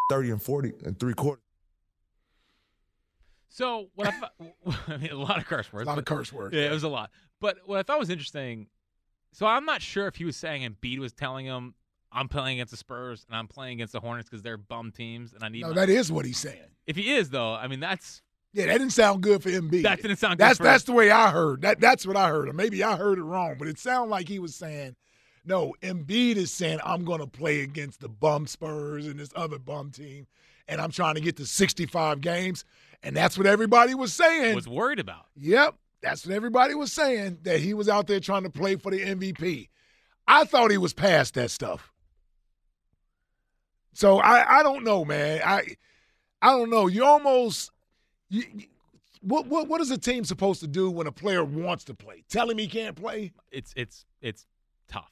30 0.09 0.31
and 0.31 0.41
40 0.41 0.73
and 0.85 0.99
three 0.99 1.13
quarters. 1.13 1.41
So 3.55 3.87
what 3.95 4.07
I, 4.07 4.11
thought, 4.11 4.33
I 4.89 4.97
mean, 4.97 5.11
a 5.11 5.15
lot 5.15 5.37
of 5.37 5.45
curse 5.45 5.71
words. 5.71 5.87
A 5.87 5.89
lot 5.89 5.97
of 5.97 6.03
curse 6.03 6.33
words, 6.33 6.53
Yeah, 6.53 6.63
yeah. 6.63 6.67
it 6.71 6.73
was 6.73 6.83
a 6.83 6.89
lot. 6.89 7.09
But 7.39 7.59
what 7.65 7.79
I 7.79 7.83
thought 7.83 7.99
was 7.99 8.09
interesting. 8.09 8.67
So 9.31 9.45
I'm 9.45 9.63
not 9.63 9.81
sure 9.81 10.07
if 10.07 10.17
he 10.17 10.25
was 10.25 10.35
saying 10.35 10.69
Embiid 10.69 10.99
was 10.99 11.13
telling 11.13 11.45
him, 11.45 11.73
"I'm 12.11 12.27
playing 12.27 12.57
against 12.57 12.71
the 12.71 12.77
Spurs 12.77 13.25
and 13.29 13.37
I'm 13.37 13.47
playing 13.47 13.75
against 13.75 13.93
the 13.93 14.01
Hornets 14.01 14.29
because 14.29 14.41
they're 14.43 14.57
bum 14.57 14.91
teams 14.91 15.31
and 15.31 15.41
I 15.41 15.47
need." 15.47 15.61
No, 15.61 15.69
my-" 15.69 15.75
that 15.75 15.89
is 15.89 16.11
what 16.11 16.25
he's 16.25 16.37
saying. 16.37 16.67
If 16.85 16.97
he 16.97 17.13
is 17.13 17.29
though, 17.29 17.53
I 17.53 17.67
mean 17.69 17.79
that's 17.79 18.21
Yeah, 18.51 18.65
that 18.65 18.73
didn't 18.77 18.91
sound 18.91 19.23
good 19.23 19.41
for 19.41 19.49
Embiid. 19.49 19.83
That 19.83 20.01
didn't 20.01 20.17
sound 20.17 20.37
good 20.37 20.43
That's 20.45 20.57
for- 20.57 20.63
that's 20.63 20.83
the 20.83 20.91
way 20.91 21.09
I 21.09 21.31
heard. 21.31 21.61
That 21.61 21.79
that's 21.79 22.05
what 22.05 22.17
I 22.17 22.27
heard. 22.27 22.49
Or 22.49 22.53
maybe 22.53 22.83
I 22.83 22.97
heard 22.97 23.19
it 23.19 23.23
wrong, 23.23 23.55
but 23.57 23.69
it 23.69 23.79
sounded 23.79 24.11
like 24.11 24.27
he 24.27 24.39
was 24.39 24.53
saying, 24.53 24.97
"No, 25.45 25.73
Embiid 25.81 26.35
is 26.35 26.51
saying 26.51 26.79
I'm 26.83 27.05
going 27.05 27.21
to 27.21 27.27
play 27.27 27.61
against 27.61 28.01
the 28.01 28.09
bum 28.09 28.47
Spurs 28.47 29.07
and 29.07 29.17
this 29.17 29.31
other 29.33 29.59
bum 29.59 29.91
team, 29.91 30.27
and 30.67 30.79
I'm 30.81 30.91
trying 30.91 31.15
to 31.15 31.21
get 31.21 31.37
to 31.37 31.45
65 31.45 32.21
games." 32.21 32.65
And 33.03 33.15
that's 33.15 33.37
what 33.37 33.45
everybody 33.45 33.93
was 33.93 34.13
saying. 34.13 34.55
was 34.55 34.67
worried 34.67 34.99
about. 34.99 35.25
Yep, 35.37 35.75
that's 36.01 36.25
what 36.25 36.35
everybody 36.35 36.73
was 36.73 36.91
saying 36.91 37.39
that 37.43 37.59
he 37.59 37.73
was 37.73 37.87
out 37.87 38.07
there 38.07 38.19
trying 38.19 38.43
to 38.43 38.49
play 38.49 38.75
for 38.77 38.91
the 38.91 38.99
MVP. 39.01 39.69
I 40.27 40.43
thought 40.45 40.71
he 40.71 40.77
was 40.77 40.93
past 40.93 41.35
that 41.35 41.51
stuff. 41.51 41.91
So 43.93 44.17
I 44.19 44.59
I 44.59 44.63
don't 44.63 44.83
know, 44.83 45.05
man. 45.05 45.41
I 45.45 45.75
I 46.41 46.49
don't 46.49 46.69
know. 46.69 46.87
You 46.87 47.05
almost 47.05 47.71
you, 48.29 48.43
you- 48.53 48.67
what 49.21 49.47
what 49.47 49.67
what 49.67 49.81
is 49.81 49.89
a 49.89 49.97
team 49.97 50.23
supposed 50.23 50.59
to 50.61 50.67
do 50.67 50.91
when 50.91 51.07
a 51.07 51.11
player 51.11 51.43
wants 51.43 51.83
to 51.85 51.95
play? 51.95 52.23
Tell 52.29 52.47
him 52.49 52.57
he 52.59 52.67
can't 52.67 52.95
play? 52.95 53.33
it's 53.51 53.73
it's 53.75 54.05
it's 54.21 54.45
tough. 54.87 55.11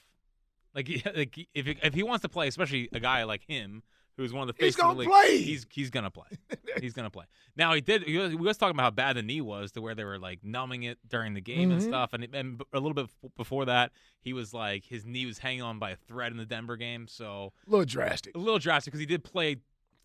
Like, 0.74 0.88
like 1.16 1.36
if 1.54 1.66
if 1.82 1.94
he 1.94 2.02
wants 2.04 2.22
to 2.22 2.28
play, 2.28 2.46
especially 2.46 2.88
a 2.92 3.00
guy 3.00 3.24
like 3.24 3.42
him, 3.48 3.82
who's 4.16 4.32
one 4.32 4.48
of 4.48 4.54
the 4.56 4.64
He's 4.64 4.74
faces 4.74 4.80
of 4.80 4.82
gonna 4.82 4.94
the 4.94 5.00
league, 5.00 5.08
play. 5.08 5.38
he's 5.38 5.66
he's 5.70 5.90
gonna 5.90 6.10
play. 6.10 6.26
he's 6.80 6.92
gonna 6.92 7.10
play. 7.10 7.24
Now 7.56 7.74
he 7.74 7.80
did. 7.80 8.02
He 8.04 8.16
was, 8.18 8.30
we 8.34 8.46
was 8.46 8.56
talking 8.56 8.74
about 8.76 8.82
how 8.84 8.90
bad 8.90 9.16
the 9.16 9.22
knee 9.22 9.40
was, 9.40 9.72
to 9.72 9.80
where 9.82 9.94
they 9.94 10.04
were 10.04 10.18
like 10.18 10.40
numbing 10.42 10.82
it 10.84 10.98
during 11.08 11.34
the 11.34 11.40
game 11.40 11.70
and 11.70 11.80
Mhm. 11.80 11.84
stuff. 11.86 12.12
And, 12.12 12.24
and 12.34 12.62
a 12.72 12.78
little 12.80 12.94
bit 12.94 13.08
before 13.36 13.64
that, 13.66 13.92
he 14.20 14.32
was 14.32 14.52
like 14.54 14.84
his 14.84 15.04
knee 15.04 15.26
was 15.26 15.38
hanging 15.38 15.62
on 15.62 15.78
by 15.78 15.90
a 15.90 15.96
thread 15.96 16.32
in 16.32 16.38
the 16.38 16.46
Denver 16.46 16.76
game. 16.76 17.06
So 17.08 17.52
A 17.66 17.70
little 17.70 17.84
drastic. 17.84 18.34
a 18.34 18.38
little 18.38 18.58
drastic 18.58 18.92
because 18.92 19.00
he 19.00 19.06
did 19.06 19.24
play 19.24 19.56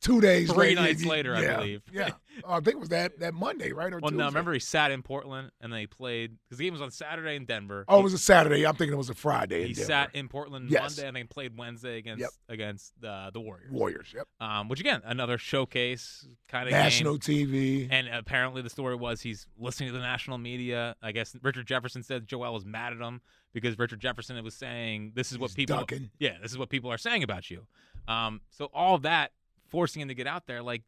Two 0.01 0.21
days 0.21 0.49
three 0.49 0.69
later, 0.69 0.81
nights 0.81 1.03
yeah, 1.03 1.09
later, 1.11 1.35
I 1.35 1.55
believe. 1.57 1.81
Yeah, 1.91 2.11
Oh, 2.45 2.53
I 2.53 2.59
think 2.61 2.75
it 2.75 2.79
was 2.79 2.87
that 2.89 3.19
that 3.19 3.33
Monday, 3.33 3.73
right? 3.73 3.91
Or 3.91 3.99
Well, 3.99 4.11
no, 4.11 4.17
Tuesday? 4.17 4.25
remember 4.27 4.53
he 4.53 4.59
sat 4.59 4.91
in 4.91 5.03
Portland 5.03 5.51
and 5.59 5.73
they 5.73 5.87
played 5.87 6.37
because 6.45 6.57
the 6.57 6.63
game 6.63 6.71
was 6.71 6.81
on 6.81 6.89
Saturday 6.89 7.35
in 7.35 7.43
Denver. 7.43 7.83
Oh, 7.89 7.95
He- 7.95 7.99
it 7.99 8.03
was 8.03 8.13
a 8.13 8.17
Saturday. 8.17 8.65
I'm 8.65 8.75
thinking 8.77 8.93
it 8.93 8.97
was 8.97 9.09
a 9.09 9.13
Friday. 9.13 9.67
He 9.67 9.73
sat 9.73 10.15
in 10.15 10.29
Portland 10.29 10.69
Yes. 10.69 10.95
Monday 10.95 11.07
and 11.09 11.17
then 11.17 11.27
played 11.27 11.57
Wednesday 11.57 11.97
against 11.97 12.21
Yep. 12.21 12.29
against 12.47 12.93
uh, 13.03 13.31
the 13.31 13.41
Warriors. 13.41 13.71
Warriors. 13.71 14.13
Yep. 14.15 14.25
Um, 14.39 14.69
which 14.69 14.79
again, 14.79 15.01
another 15.03 15.37
showcase 15.37 16.25
kind 16.47 16.67
of 16.67 16.71
National 16.71 17.17
TV. 17.19 17.89
And 17.91 18.07
apparently, 18.07 18.61
the 18.61 18.69
story 18.69 18.95
was 18.95 19.19
he's 19.19 19.47
listening 19.57 19.89
to 19.89 19.93
the 19.93 19.99
national 19.99 20.37
media. 20.37 20.95
I 21.01 21.11
guess 21.11 21.35
Richard 21.41 21.67
Jefferson 21.67 22.03
said 22.03 22.25
Joel 22.25 22.53
was 22.53 22.63
mad 22.65 22.93
at 22.93 22.99
him 22.99 23.19
because 23.53 23.77
Richard 23.77 23.99
Jefferson 23.99 24.41
was 24.45 24.55
saying 24.55 25.11
this 25.15 25.33
is 25.33 25.37
what 25.37 25.49
He's 25.49 25.55
people, 25.55 25.75
ducking. 25.77 26.09
yeah, 26.19 26.37
this 26.41 26.51
is 26.51 26.57
what 26.57 26.69
people 26.69 26.89
are 26.89 26.97
saying 26.97 27.23
about 27.23 27.49
you. 27.51 27.67
Um, 28.07 28.39
so 28.49 28.69
all 28.73 28.97
that 28.99 29.31
forcing 29.69 30.01
him 30.01 30.07
to 30.07 30.15
get 30.15 30.27
out 30.27 30.47
there, 30.47 30.61
like 30.61 30.83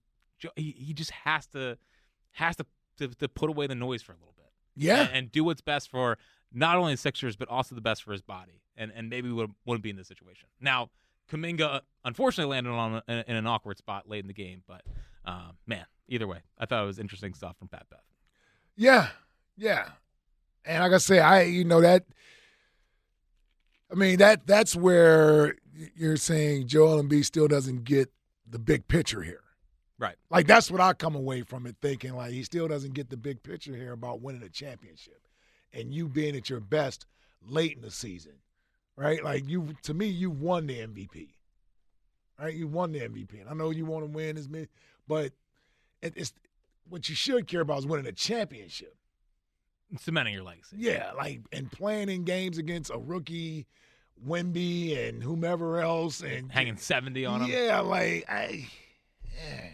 he, 0.55 0.75
he 0.77 0.93
just 0.93 1.11
has 1.11 1.47
to 1.47 1.77
has 2.31 2.55
to, 2.57 2.65
to 2.97 3.07
to 3.09 3.27
put 3.27 3.49
away 3.49 3.67
the 3.67 3.75
noise 3.75 4.01
for 4.01 4.13
a 4.13 4.15
little 4.15 4.33
bit. 4.35 4.47
Yeah. 4.75 5.01
and, 5.01 5.09
and 5.13 5.31
do 5.31 5.43
what's 5.43 5.61
best 5.61 5.89
for 5.89 6.17
not 6.53 6.77
only 6.77 6.93
the 6.93 6.97
Sixers 6.97 7.35
but 7.35 7.47
also 7.49 7.75
the 7.75 7.81
best 7.81 8.03
for 8.03 8.11
his 8.11 8.21
body, 8.21 8.61
and 8.75 8.91
and 8.95 9.09
maybe 9.09 9.31
would 9.31 9.51
wouldn't 9.65 9.83
be 9.83 9.89
in 9.89 9.95
this 9.95 10.07
situation 10.07 10.49
now. 10.59 10.89
Kuminga 11.29 11.81
unfortunately 12.03 12.51
landed 12.51 12.71
on 12.71 13.01
a, 13.07 13.23
in 13.25 13.37
an 13.37 13.47
awkward 13.47 13.77
spot 13.77 14.09
late 14.09 14.19
in 14.19 14.27
the 14.27 14.33
game, 14.33 14.63
but 14.67 14.81
um, 15.23 15.53
man, 15.65 15.85
either 16.09 16.27
way, 16.27 16.39
I 16.57 16.65
thought 16.65 16.83
it 16.83 16.87
was 16.87 16.99
interesting 16.99 17.33
stuff 17.33 17.57
from 17.57 17.69
Pat 17.69 17.85
Bev. 17.89 17.99
Yeah, 18.75 19.07
yeah. 19.55 19.89
And 20.65 20.83
like 20.83 20.91
I 20.91 20.97
say, 20.97 21.19
I 21.19 21.43
you 21.43 21.63
know 21.63 21.81
that. 21.81 22.05
I 23.91 23.95
mean 23.95 24.17
that 24.17 24.47
that's 24.47 24.75
where 24.75 25.55
you're 25.95 26.17
saying 26.17 26.67
Joel 26.67 27.01
Embiid 27.01 27.25
still 27.25 27.47
doesn't 27.47 27.83
get 27.83 28.11
the 28.51 28.59
big 28.59 28.87
picture 28.87 29.21
here. 29.21 29.41
Right. 29.97 30.15
Like 30.29 30.47
that's 30.47 30.69
what 30.71 30.81
I 30.81 30.93
come 30.93 31.15
away 31.15 31.41
from 31.43 31.65
it 31.67 31.75
thinking. 31.81 32.15
Like 32.15 32.31
he 32.31 32.43
still 32.43 32.67
doesn't 32.67 32.93
get 32.93 33.09
the 33.09 33.17
big 33.17 33.43
picture 33.43 33.75
here 33.75 33.93
about 33.93 34.21
winning 34.21 34.43
a 34.43 34.49
championship, 34.49 35.27
and 35.73 35.93
you 35.93 36.07
being 36.07 36.35
at 36.35 36.49
your 36.49 36.59
best 36.59 37.05
late 37.47 37.75
in 37.75 37.81
the 37.81 37.91
season, 37.91 38.33
right? 38.95 39.23
Like 39.23 39.47
you, 39.47 39.75
to 39.83 39.93
me, 39.93 40.07
you've 40.07 40.41
won 40.41 40.65
the 40.67 40.79
MVP, 40.79 41.29
right? 42.39 42.53
You 42.53 42.67
won 42.67 42.91
the 42.91 42.99
MVP, 43.01 43.39
and 43.41 43.49
I 43.49 43.53
know 43.53 43.69
you 43.69 43.85
want 43.85 44.03
to 44.05 44.11
win 44.11 44.37
as 44.37 44.49
many, 44.49 44.67
but 45.07 45.33
it- 46.01 46.13
it's 46.15 46.33
what 46.89 47.07
you 47.07 47.15
should 47.15 47.47
care 47.47 47.61
about 47.61 47.79
is 47.79 47.85
winning 47.85 48.07
a 48.07 48.11
championship. 48.11 48.95
Cementing 49.99 50.33
your 50.33 50.43
legacy. 50.43 50.77
Yeah, 50.79 51.11
like 51.11 51.41
and 51.51 51.71
playing 51.71 52.09
in 52.09 52.23
games 52.23 52.57
against 52.57 52.89
a 52.91 52.97
rookie, 52.97 53.67
Wemby 54.27 55.07
and 55.09 55.21
whomever 55.23 55.79
else, 55.79 56.21
and 56.21 56.51
Hanging 56.51 56.77
70 56.77 57.25
on 57.25 57.41
him. 57.41 57.49
Yeah, 57.51 57.79
like 57.79 58.25
I, 58.29 58.67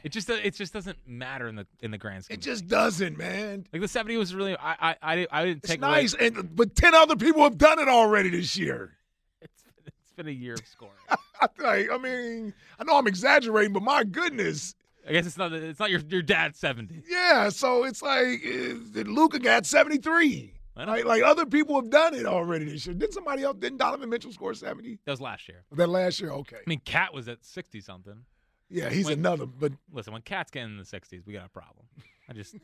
It 0.04 0.10
just 0.12 0.30
it 0.30 0.54
just 0.56 0.72
doesn't 0.74 0.98
matter 1.06 1.48
in 1.48 1.56
the 1.56 1.68
in 1.82 1.92
the 1.92 1.98
grand 1.98 2.24
scheme. 2.26 2.36
it 2.36 2.42
just 2.42 2.68
doesn't, 2.68 3.18
man. 3.18 3.68
like 3.74 3.82
the 3.82 3.88
70 3.88 4.16
was 4.18 4.34
really 4.34 4.56
I 4.58 4.76
I 4.80 4.96
I, 5.02 5.28
I 5.32 5.46
didn't 5.46 5.58
It's 5.64 5.70
take 5.70 5.82
nice, 5.82 6.14
away. 6.14 6.28
and 6.28 6.56
but 6.56 6.76
ten 6.76 6.96
other 6.96 7.16
people 7.16 7.44
have 7.44 7.58
done 7.58 7.80
it 7.80 7.88
already 7.90 8.30
this 8.30 8.58
year. 8.58 8.94
It's 9.42 10.12
been 10.16 10.28
a 10.28 10.32
year 10.32 10.54
of 10.56 10.66
scoring. 10.66 10.94
like, 11.60 11.90
I 11.92 11.98
mean, 12.00 12.54
I 12.80 12.84
know 12.86 12.98
I'm 12.98 13.06
exaggerating, 13.08 13.74
but 13.74 13.84
my 13.84 14.04
goodness, 14.04 14.74
I 15.08 15.12
guess 15.12 15.28
it's 15.28 15.38
not 15.38 15.52
it's 15.54 15.80
not 15.80 15.92
your 15.92 16.00
your 16.10 16.22
dad's 16.24 16.58
70. 16.60 17.04
yeah. 17.10 17.50
So 17.50 17.84
it's 17.84 18.02
like 18.02 18.42
uh, 18.46 19.02
Luka 19.02 19.40
got 19.40 19.66
73. 19.66 20.54
I 20.54 20.57
Like, 20.86 21.24
other 21.24 21.46
people 21.46 21.76
have 21.76 21.90
done 21.90 22.14
it 22.14 22.26
already 22.26 22.66
this 22.66 22.86
year. 22.86 22.94
Didn't 22.96 23.14
somebody 23.14 23.44
else? 23.44 23.58
Didn't 23.60 23.78
Donovan 23.80 24.10
Mitchell 24.10 24.32
score 24.32 24.54
70? 24.54 25.00
That 25.06 25.12
was 25.12 25.22
last 25.22 25.48
year. 25.48 25.64
That 25.72 25.90
last 25.90 26.20
year, 26.20 26.32
okay. 26.32 26.58
I 26.58 26.70
mean, 26.70 26.80
Cat 26.86 27.14
was 27.14 27.28
at 27.28 27.44
60 27.44 27.82
something. 27.82 28.26
Yeah, 28.70 28.90
he's 28.90 29.06
When- 29.06 29.20
another. 29.20 29.46
But 29.46 29.74
Listen, 29.92 30.14
when 30.14 30.22
Cat's 30.22 30.52
getting 30.52 30.72
in 30.72 30.78
the 30.78 30.84
60s, 30.84 31.26
we 31.26 31.34
got 31.34 31.46
a 31.46 31.50
problem. 31.50 31.86
I 32.30 32.34
just 32.34 32.56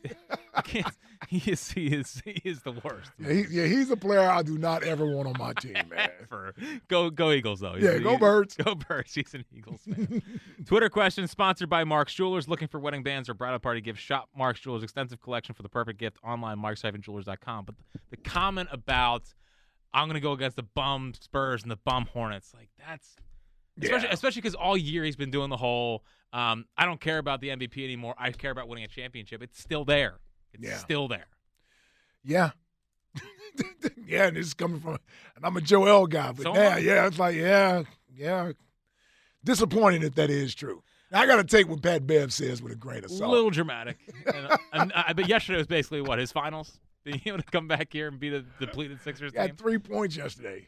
I 0.53 0.61
can't. 0.61 0.85
He 1.29 1.37
is 1.49 1.71
he 1.71 1.87
is 1.87 2.21
he 2.25 2.41
is 2.43 2.61
the 2.63 2.73
worst. 2.73 3.09
yeah, 3.17 3.31
he, 3.31 3.45
yeah, 3.49 3.65
he's 3.65 3.89
a 3.89 3.95
player 3.95 4.19
I 4.19 4.43
do 4.43 4.57
not 4.57 4.83
ever 4.83 5.05
want 5.05 5.29
on 5.29 5.35
my 5.39 5.53
team, 5.53 5.73
man. 5.89 6.09
For 6.27 6.53
go 6.89 7.09
go 7.09 7.31
Eagles 7.31 7.61
though. 7.61 7.75
Yeah, 7.75 7.97
go 7.99 8.17
Birds. 8.17 8.57
Go 8.63 8.75
Birds. 8.75 9.15
He's 9.15 9.33
an 9.33 9.45
Eagles 9.55 9.79
fan. 9.85 10.21
Twitter 10.65 10.89
question 10.89 11.25
sponsored 11.29 11.69
by 11.69 11.85
Mark's 11.85 12.13
Jewelers. 12.13 12.49
Looking 12.49 12.67
for 12.67 12.77
wedding 12.77 13.03
bands 13.03 13.29
or 13.29 13.33
bridal 13.35 13.59
party 13.59 13.79
gifts? 13.79 14.01
Shop 14.01 14.27
Mark's 14.37 14.59
Jewelers 14.59 14.83
extensive 14.83 15.21
collection 15.21 15.55
for 15.55 15.63
the 15.63 15.69
perfect 15.69 15.97
gift 15.97 16.17
online. 16.25 16.59
Marks-jewelers.com. 16.59 17.65
But 17.65 17.75
the 18.09 18.17
comment 18.17 18.67
about 18.71 19.33
I'm 19.93 20.07
gonna 20.07 20.19
go 20.19 20.33
against 20.33 20.57
the 20.57 20.63
bum 20.63 21.13
Spurs 21.19 21.61
and 21.63 21.71
the 21.71 21.77
bum 21.77 22.05
Hornets, 22.11 22.53
like 22.53 22.67
that's 22.85 23.15
especially 23.81 24.07
Yeah. 24.07 24.13
especially 24.13 24.41
because 24.41 24.55
all 24.55 24.77
year 24.77 25.03
he's 25.03 25.15
been 25.15 25.31
doing 25.31 25.49
the 25.49 25.57
whole 25.57 26.03
um, 26.33 26.65
I 26.77 26.85
don't 26.87 26.99
care 26.99 27.19
about 27.19 27.41
the 27.41 27.49
MVP 27.49 27.83
anymore. 27.83 28.15
I 28.17 28.31
care 28.31 28.49
about 28.49 28.67
winning 28.67 28.83
a 28.83 28.87
championship. 28.87 29.43
It's 29.43 29.59
still 29.61 29.85
there. 29.85 30.15
It's 30.53 30.63
Yeah. 30.63 30.77
still 30.77 31.07
there. 31.07 31.27
Yeah. 32.23 32.51
yeah, 34.07 34.27
and 34.27 34.37
this 34.37 34.47
is 34.47 34.53
coming 34.55 34.79
from, 34.79 34.97
and 35.35 35.45
I'm 35.45 35.55
a 35.57 35.61
Joel 35.61 36.07
guy, 36.07 36.31
but 36.31 36.41
So 36.43 36.55
yeah, 36.55 36.77
yeah, 36.77 37.05
it's 37.05 37.19
like, 37.19 37.35
yeah, 37.35 37.83
yeah. 38.11 38.51
Disappointing 39.43 40.01
if 40.03 40.15
that 40.15 40.29
is 40.29 40.55
true. 40.55 40.81
I 41.11 41.27
got 41.27 41.35
to 41.35 41.43
take 41.43 41.67
what 41.69 41.83
Pat 41.83 42.07
Bev 42.07 42.33
says 42.33 42.63
with 42.63 42.71
a 42.71 42.75
grain 42.75 43.03
of 43.03 43.11
salt. 43.11 43.29
A 43.29 43.31
little 43.31 43.51
dramatic. 43.51 43.97
and, 44.33 44.47
and, 44.71 44.93
uh, 44.95 45.13
but 45.13 45.27
yesterday 45.29 45.57
was 45.59 45.67
basically 45.67 46.01
what 46.01 46.17
his 46.17 46.31
finals. 46.31 46.79
Being 47.03 47.21
able 47.25 47.37
to 47.43 47.43
come 47.43 47.67
back 47.67 47.89
here 47.93 48.07
and 48.07 48.19
beat 48.19 48.33
a 48.33 48.41
depleted 48.59 49.01
Sixers 49.03 49.31
He 49.33 49.37
had 49.37 49.49
team. 49.49 49.55
three 49.57 49.77
points 49.77 50.15
yesterday. 50.15 50.67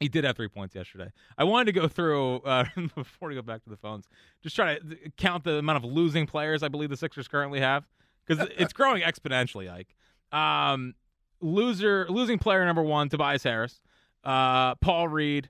He 0.00 0.08
did 0.08 0.24
have 0.24 0.36
three 0.36 0.48
points 0.48 0.74
yesterday. 0.74 1.10
I 1.38 1.44
wanted 1.44 1.66
to 1.66 1.72
go 1.72 1.88
through 1.88 2.40
uh, 2.40 2.64
before 2.94 3.28
we 3.28 3.34
go 3.34 3.42
back 3.42 3.64
to 3.64 3.70
the 3.70 3.76
phones. 3.76 4.06
Just 4.42 4.54
try 4.54 4.78
to 4.78 4.96
count 5.16 5.44
the 5.44 5.54
amount 5.56 5.84
of 5.84 5.90
losing 5.90 6.26
players 6.26 6.62
I 6.62 6.68
believe 6.68 6.90
the 6.90 6.96
Sixers 6.96 7.28
currently 7.28 7.60
have 7.60 7.86
because 8.26 8.46
it's 8.58 8.72
growing 8.72 9.02
exponentially. 9.02 9.70
Ike, 9.70 9.94
um, 10.38 10.94
loser, 11.40 12.06
losing 12.08 12.38
player 12.38 12.64
number 12.64 12.82
one, 12.82 13.08
Tobias 13.08 13.42
Harris, 13.42 13.80
uh, 14.24 14.74
Paul 14.76 15.08
Reed, 15.08 15.48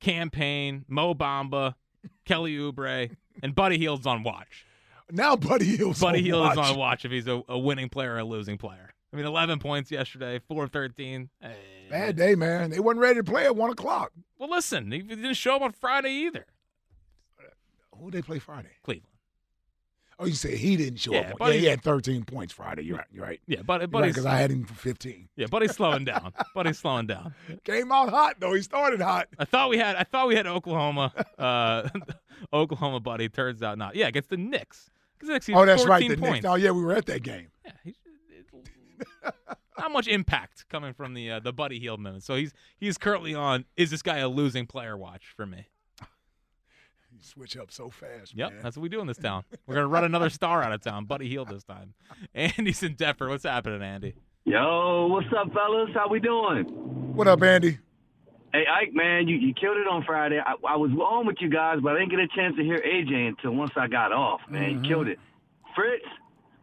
Cam 0.00 0.30
Payne, 0.30 0.84
Mo 0.88 1.14
Bamba, 1.14 1.74
Kelly 2.24 2.56
Oubre, 2.56 3.14
and 3.42 3.54
Buddy 3.54 3.78
Hield's 3.78 4.06
on 4.06 4.22
watch. 4.24 4.66
Now 5.10 5.36
Buddy 5.36 5.76
Hield's 5.76 6.00
Buddy 6.00 6.18
on 6.18 6.24
Hield 6.24 6.52
is 6.52 6.58
on 6.58 6.76
watch 6.76 7.04
if 7.04 7.12
he's 7.12 7.26
a, 7.26 7.42
a 7.48 7.58
winning 7.58 7.88
player 7.88 8.14
or 8.14 8.18
a 8.18 8.24
losing 8.24 8.58
player. 8.58 8.92
I 9.12 9.16
mean, 9.16 9.24
11 9.24 9.58
points 9.58 9.90
yesterday, 9.90 10.38
4 10.48 10.64
of 10.64 10.70
13. 10.70 11.30
Hey, 11.40 11.56
Bad 11.90 12.16
day, 12.16 12.34
man. 12.34 12.70
They 12.70 12.80
wasn't 12.80 13.00
ready 13.00 13.16
to 13.20 13.24
play 13.24 13.44
at 13.44 13.56
one 13.56 13.70
o'clock. 13.70 14.12
Well, 14.38 14.50
listen, 14.50 14.90
he 14.92 14.98
didn't 15.00 15.34
show 15.34 15.56
up 15.56 15.62
on 15.62 15.72
Friday 15.72 16.10
either. 16.10 16.46
Who 17.98 18.10
did 18.10 18.18
they 18.18 18.26
play 18.26 18.38
Friday? 18.38 18.70
Cleveland. 18.82 19.04
Oh, 20.20 20.24
you 20.26 20.32
said 20.34 20.54
he 20.54 20.76
didn't 20.76 20.98
show 20.98 21.12
Yeah, 21.12 21.30
up. 21.30 21.38
Buddy- 21.38 21.54
yeah, 21.56 21.60
he 21.60 21.66
had 21.66 21.82
13 21.82 22.24
points 22.24 22.52
Friday. 22.52 22.82
You're 22.82 22.96
right. 22.96 23.06
You're 23.12 23.24
right. 23.24 23.40
Yeah, 23.46 23.62
but 23.64 23.78
because 23.78 23.90
Buddy's 24.16 24.26
I 24.26 24.34
had 24.36 24.50
him 24.50 24.64
for 24.64 24.74
15. 24.74 25.28
yeah, 25.36 25.46
Buddy's 25.46 25.72
slowing 25.76 26.04
down. 26.04 26.32
Buddy's 26.54 26.78
slowing 26.78 27.06
down. 27.06 27.34
Came 27.64 27.92
out 27.92 28.08
hot 28.10 28.34
though. 28.40 28.52
He 28.54 28.62
started 28.62 29.00
hot. 29.00 29.28
I 29.38 29.44
thought 29.44 29.70
we 29.70 29.78
had 29.78 29.94
I 29.94 30.02
thought 30.04 30.26
we 30.26 30.34
had 30.34 30.46
Oklahoma, 30.48 31.12
uh, 31.38 31.88
Oklahoma 32.52 32.98
Buddy. 32.98 33.28
Turns 33.28 33.62
out 33.62 33.78
not. 33.78 33.94
Yeah, 33.94 34.08
against 34.08 34.28
the 34.30 34.36
Knicks. 34.36 34.90
Knicks, 35.22 35.48
Oh, 35.52 35.64
that's 35.64 35.84
right. 35.86 36.02
14 36.02 36.20
The 36.20 36.30
Knicks. 36.32 36.44
Oh, 36.46 36.54
yeah, 36.56 36.70
we 36.72 36.82
were 36.82 36.92
at 36.94 37.06
that 37.06 37.22
game. 37.22 37.48
Yeah, 37.64 37.72
he's, 37.84 37.94
not 39.78 39.92
much 39.92 40.08
impact 40.08 40.68
coming 40.68 40.92
from 40.92 41.14
the 41.14 41.30
uh, 41.30 41.40
the 41.40 41.52
Buddy 41.52 41.78
Hield 41.78 42.00
minutes. 42.00 42.26
So 42.26 42.34
he's 42.34 42.52
he's 42.78 42.98
currently 42.98 43.34
on. 43.34 43.64
Is 43.76 43.90
this 43.90 44.02
guy 44.02 44.18
a 44.18 44.28
losing 44.28 44.66
player? 44.66 44.96
Watch 44.96 45.32
for 45.36 45.46
me. 45.46 45.68
You 47.10 47.18
switch 47.22 47.56
up 47.56 47.72
so 47.72 47.90
fast. 47.90 48.36
Yep, 48.36 48.52
man. 48.52 48.62
that's 48.62 48.76
what 48.76 48.82
we 48.82 48.88
do 48.88 49.00
in 49.00 49.06
this 49.06 49.18
town. 49.18 49.44
We're 49.66 49.76
gonna 49.76 49.88
run 49.88 50.04
another 50.04 50.30
star 50.30 50.62
out 50.62 50.72
of 50.72 50.82
town, 50.82 51.06
Buddy 51.06 51.28
Hield 51.28 51.48
this 51.48 51.64
time. 51.64 51.94
Andy's 52.34 52.82
in 52.82 52.94
Deptford. 52.94 53.30
What's 53.30 53.44
happening, 53.44 53.82
Andy? 53.82 54.14
Yo, 54.44 55.08
what's 55.08 55.26
up, 55.36 55.52
fellas? 55.52 55.90
How 55.94 56.08
we 56.08 56.20
doing? 56.20 56.64
What 57.14 57.26
up, 57.28 57.42
Andy? 57.42 57.78
Hey, 58.52 58.64
Ike, 58.66 58.94
man, 58.94 59.28
you, 59.28 59.36
you 59.36 59.52
killed 59.52 59.76
it 59.76 59.86
on 59.86 60.04
Friday. 60.04 60.40
I, 60.40 60.54
I 60.66 60.76
was 60.76 60.90
on 60.92 61.26
with 61.26 61.36
you 61.40 61.50
guys, 61.50 61.80
but 61.82 61.96
I 61.96 61.98
didn't 61.98 62.12
get 62.12 62.20
a 62.20 62.28
chance 62.34 62.56
to 62.56 62.62
hear 62.62 62.78
AJ 62.78 63.28
until 63.28 63.50
once 63.50 63.72
I 63.76 63.88
got 63.88 64.10
off, 64.10 64.40
man. 64.48 64.62
Mm-hmm. 64.62 64.84
You 64.84 64.90
killed 64.90 65.08
it. 65.08 65.18
Fritz, 65.76 66.06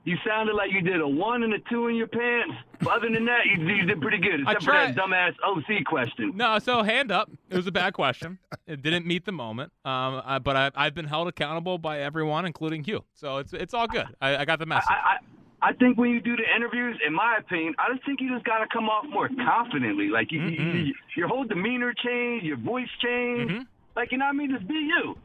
you 0.06 0.18
sounded 0.26 0.56
like 0.56 0.72
you 0.72 0.82
did 0.82 1.02
a 1.02 1.08
one 1.08 1.42
and 1.44 1.54
a 1.54 1.60
two 1.70 1.88
in 1.88 1.96
your 1.96 2.08
pants. 2.08 2.54
But 2.80 2.98
other 2.98 3.10
than 3.10 3.26
that, 3.26 3.46
you, 3.46 3.68
you 3.68 3.86
did 3.86 4.00
pretty 4.02 4.20
good, 4.20 4.42
except 4.42 4.64
for 4.64 4.72
that 4.72 4.96
dumbass 4.96 5.34
OC 5.44 5.84
question. 5.86 6.34
No, 6.36 6.60
so 6.60 6.84
hand 6.84 7.12
up. 7.12 7.30
It 7.50 7.58
was 7.58 7.66
a 7.66 7.72
bad 7.72 7.94
question. 7.94 8.38
It 8.68 8.84
didn't 8.84 9.06
meet 9.08 9.26
the 9.26 9.32
moment. 9.32 9.72
Um, 9.84 10.22
I, 10.24 10.40
but 10.40 10.56
I, 10.56 10.72
I've 10.76 10.94
been 10.94 11.06
held 11.06 11.28
accountable 11.28 11.80
by 11.80 12.02
everyone, 12.02 12.46
including 12.46 12.86
you. 12.86 13.04
So 13.16 13.38
it's 13.38 13.54
it's 13.54 13.74
all 13.74 13.88
good. 13.88 14.08
I, 14.22 14.38
I 14.38 14.46
got 14.46 14.60
the 14.60 14.68
message. 14.68 14.90
I, 14.90 15.18
I, 15.64 15.70
I 15.70 15.74
think 15.74 15.98
when 15.98 16.12
you 16.12 16.22
do 16.22 16.36
the 16.36 16.44
interviews, 16.56 17.00
in 17.06 17.14
my 17.14 17.38
opinion, 17.40 17.74
I 17.80 17.92
just 17.92 18.06
think 18.06 18.22
you 18.22 18.32
just 18.32 18.46
got 18.46 18.60
to 18.60 18.68
come 18.72 18.88
off 18.88 19.06
more 19.10 19.30
confidently. 19.30 20.10
Like 20.10 20.32
you, 20.32 20.42
you, 20.44 20.72
you, 20.72 20.94
your 21.18 21.28
whole 21.28 21.46
demeanor 21.46 21.94
change, 21.94 22.44
your 22.44 22.58
voice 22.58 22.90
change. 23.02 23.50
Mm-hmm. 23.50 23.64
Like 23.96 24.12
you 24.12 24.20
know 24.20 24.26
what 24.26 24.36
I 24.36 24.38
mean? 24.38 24.52
Just 24.52 24.68
be 24.68 24.76
you. 24.76 25.18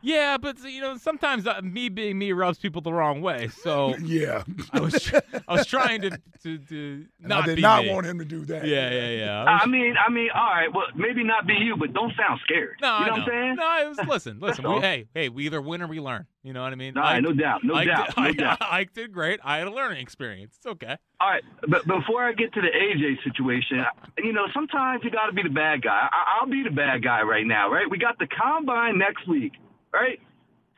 Yeah, 0.00 0.36
but 0.38 0.58
you 0.62 0.80
know, 0.80 0.96
sometimes 0.96 1.46
uh, 1.46 1.60
me 1.62 1.88
being 1.88 2.18
me 2.18 2.32
rubs 2.32 2.58
people 2.58 2.80
the 2.82 2.92
wrong 2.92 3.20
way. 3.20 3.48
So 3.48 3.96
yeah, 4.02 4.44
I 4.72 4.80
was 4.80 5.02
tr- 5.02 5.16
I 5.48 5.52
was 5.54 5.66
trying 5.66 6.02
to 6.02 6.10
to, 6.44 6.58
to 6.58 7.04
not 7.20 7.42
I 7.42 7.46
did 7.46 7.56
be 7.56 7.62
not 7.62 7.82
me. 7.84 7.92
want 7.92 8.06
him 8.06 8.18
to 8.20 8.24
do 8.24 8.44
that. 8.46 8.64
Yeah, 8.66 8.90
yeah, 8.90 9.08
yeah. 9.10 9.42
I 9.44 9.52
was- 9.54 9.60
I 9.64 9.66
mean, 9.66 9.94
I 10.06 10.10
mean, 10.10 10.28
all 10.34 10.42
right. 10.50 10.72
Well, 10.72 10.86
maybe 10.94 11.24
not 11.24 11.46
be 11.48 11.54
you, 11.54 11.76
but 11.76 11.92
don't 11.92 12.12
sound 12.16 12.38
scared. 12.44 12.76
no, 12.80 12.98
you 13.00 13.06
know, 13.06 13.10
I 13.10 13.10
what 13.10 13.20
I'm 13.20 13.26
saying? 13.28 13.54
No, 13.56 13.82
it 13.82 13.88
was 13.88 13.98
listen, 14.08 14.38
listen. 14.40 14.68
we, 14.72 14.80
hey, 14.80 15.06
hey, 15.14 15.28
we 15.28 15.46
either 15.46 15.60
win 15.60 15.82
or 15.82 15.88
we 15.88 15.98
learn. 16.00 16.26
You 16.44 16.52
know 16.52 16.62
what 16.62 16.72
I 16.72 16.76
mean? 16.76 16.96
All 16.96 17.02
right, 17.02 17.20
no 17.22 17.32
doubt, 17.32 17.64
no 17.64 17.74
Ike 17.74 17.88
doubt, 17.88 18.06
Did, 18.06 18.16
no 18.16 18.22
Ike, 18.22 18.36
doubt. 18.36 18.58
Ike 18.62 18.92
did 18.94 19.12
great. 19.12 19.40
I 19.44 19.58
had 19.58 19.66
a 19.66 19.72
learning 19.72 20.00
experience. 20.00 20.54
It's 20.56 20.66
okay. 20.66 20.96
All 21.20 21.28
right, 21.28 21.42
but 21.68 21.86
before 21.86 22.22
I 22.24 22.32
get 22.32 22.52
to 22.54 22.60
the 22.60 22.68
AJ 22.68 23.24
situation, 23.24 23.84
you 24.18 24.32
know, 24.32 24.46
sometimes 24.54 25.02
you 25.02 25.10
got 25.10 25.26
to 25.26 25.32
be 25.32 25.42
the 25.42 25.48
bad 25.50 25.82
guy. 25.82 26.08
I, 26.12 26.38
I'll 26.40 26.48
be 26.48 26.62
the 26.62 26.70
bad 26.70 27.02
guy 27.02 27.22
right 27.22 27.44
now, 27.46 27.68
right? 27.70 27.90
We 27.90 27.98
got 27.98 28.18
the 28.20 28.28
combine 28.28 28.96
next 28.96 29.26
week, 29.26 29.52
right? 29.92 30.20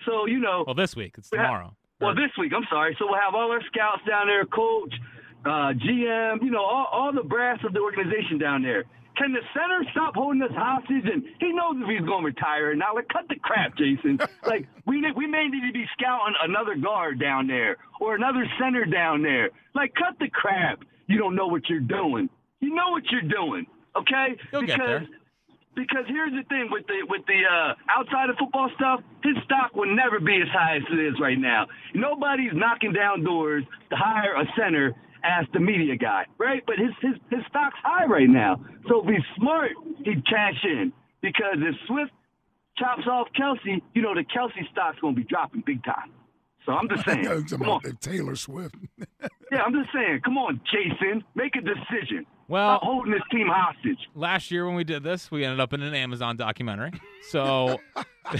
So 0.06 0.26
you 0.26 0.38
know, 0.40 0.64
Well, 0.66 0.74
this 0.74 0.96
week 0.96 1.14
it's 1.18 1.30
we 1.30 1.38
have- 1.38 1.46
tomorrow. 1.48 1.76
well, 2.00 2.14
this 2.14 2.30
week, 2.38 2.52
I'm 2.54 2.64
sorry. 2.70 2.96
So 2.98 3.06
we'll 3.06 3.20
have 3.20 3.34
all 3.34 3.50
our 3.50 3.62
scouts 3.66 4.02
down 4.08 4.26
there, 4.28 4.44
coach, 4.46 4.94
uh, 5.44 5.72
GM, 5.74 6.42
you 6.42 6.50
know, 6.50 6.62
all, 6.64 6.86
all 6.90 7.12
the 7.12 7.22
brass 7.22 7.58
of 7.64 7.72
the 7.72 7.80
organization 7.80 8.38
down 8.38 8.62
there. 8.62 8.84
Can 9.16 9.32
the 9.32 9.40
center 9.52 9.84
stop 9.90 10.14
holding 10.14 10.40
us 10.40 10.52
hostage? 10.56 11.04
And 11.04 11.22
he 11.40 11.52
knows 11.52 11.76
if 11.76 11.88
he's 11.90 12.06
going 12.06 12.20
to 12.22 12.26
retire 12.26 12.70
or 12.70 12.74
not. 12.74 12.94
Like, 12.94 13.08
cut 13.08 13.28
the 13.28 13.36
crap, 13.36 13.76
Jason. 13.76 14.18
like, 14.46 14.66
we 14.86 15.04
we 15.12 15.26
may 15.26 15.46
need 15.48 15.66
to 15.66 15.72
be 15.72 15.84
scouting 15.98 16.34
another 16.42 16.74
guard 16.76 17.20
down 17.20 17.46
there 17.46 17.76
or 18.00 18.14
another 18.14 18.46
center 18.58 18.86
down 18.86 19.20
there. 19.22 19.50
Like, 19.74 19.92
cut 19.94 20.18
the 20.20 20.28
crap. 20.30 20.80
You 21.06 21.18
don't 21.18 21.34
know 21.34 21.48
what 21.48 21.68
you're 21.68 21.80
doing. 21.80 22.30
You 22.60 22.74
know 22.74 22.90
what 22.90 23.02
you're 23.10 23.20
doing, 23.22 23.66
okay? 23.96 24.36
You'll 24.52 24.62
get 24.62 24.78
there. 24.78 25.06
Because 25.80 26.04
here's 26.08 26.32
the 26.32 26.44
thing 26.52 26.68
with 26.70 26.86
the 26.86 27.00
with 27.08 27.24
the 27.26 27.40
uh, 27.48 27.72
outside 27.88 28.28
of 28.28 28.36
football 28.36 28.68
stuff, 28.76 29.00
his 29.24 29.32
stock 29.44 29.74
will 29.74 29.88
never 29.88 30.20
be 30.20 30.36
as 30.42 30.48
high 30.52 30.76
as 30.76 30.82
it 30.92 31.00
is 31.00 31.14
right 31.18 31.38
now. 31.38 31.66
Nobody's 31.94 32.52
knocking 32.52 32.92
down 32.92 33.24
doors 33.24 33.64
to 33.88 33.96
hire 33.96 34.34
a 34.36 34.44
center 34.58 34.92
as 35.24 35.46
the 35.54 35.60
media 35.60 35.96
guy, 35.96 36.26
right? 36.36 36.62
But 36.66 36.76
his 36.76 36.90
his 37.00 37.16
his 37.30 37.40
stock's 37.48 37.78
high 37.82 38.04
right 38.04 38.28
now. 38.28 38.60
So 38.88 39.00
if 39.02 39.08
he's 39.08 39.24
smart, 39.36 39.72
he'd 40.04 40.26
cash 40.28 40.60
in. 40.64 40.92
Because 41.22 41.56
if 41.56 41.74
Swift 41.86 42.12
chops 42.76 43.06
off 43.10 43.28
Kelce, 43.38 43.80
you 43.94 44.02
know 44.02 44.14
the 44.14 44.24
Kelce 44.24 44.68
stock's 44.70 45.00
gonna 45.00 45.16
be 45.16 45.24
dropping 45.24 45.62
big 45.64 45.82
time. 45.84 46.12
So 46.66 46.72
I'm 46.72 46.88
just 46.90 47.04
saying. 47.06 47.24
Yeah, 47.24 47.32
I'm 47.32 47.46
talking 47.46 47.58
come 47.58 47.68
on. 47.70 47.96
Taylor 48.00 48.36
Swift. 48.36 48.74
Yeah, 49.52 49.62
I'm 49.62 49.72
just 49.72 49.92
saying. 49.92 50.20
Come 50.24 50.38
on, 50.38 50.60
Jason, 50.70 51.24
make 51.34 51.56
a 51.56 51.60
decision. 51.60 52.24
Well, 52.50 52.78
Stop 52.78 52.82
holding 52.82 53.12
this 53.12 53.22
team 53.30 53.46
hostage. 53.48 53.98
Last 54.16 54.50
year 54.50 54.66
when 54.66 54.74
we 54.74 54.82
did 54.82 55.04
this, 55.04 55.30
we 55.30 55.44
ended 55.44 55.60
up 55.60 55.72
in 55.72 55.82
an 55.82 55.94
Amazon 55.94 56.36
documentary. 56.36 56.90
So 57.28 57.78
I 58.24 58.38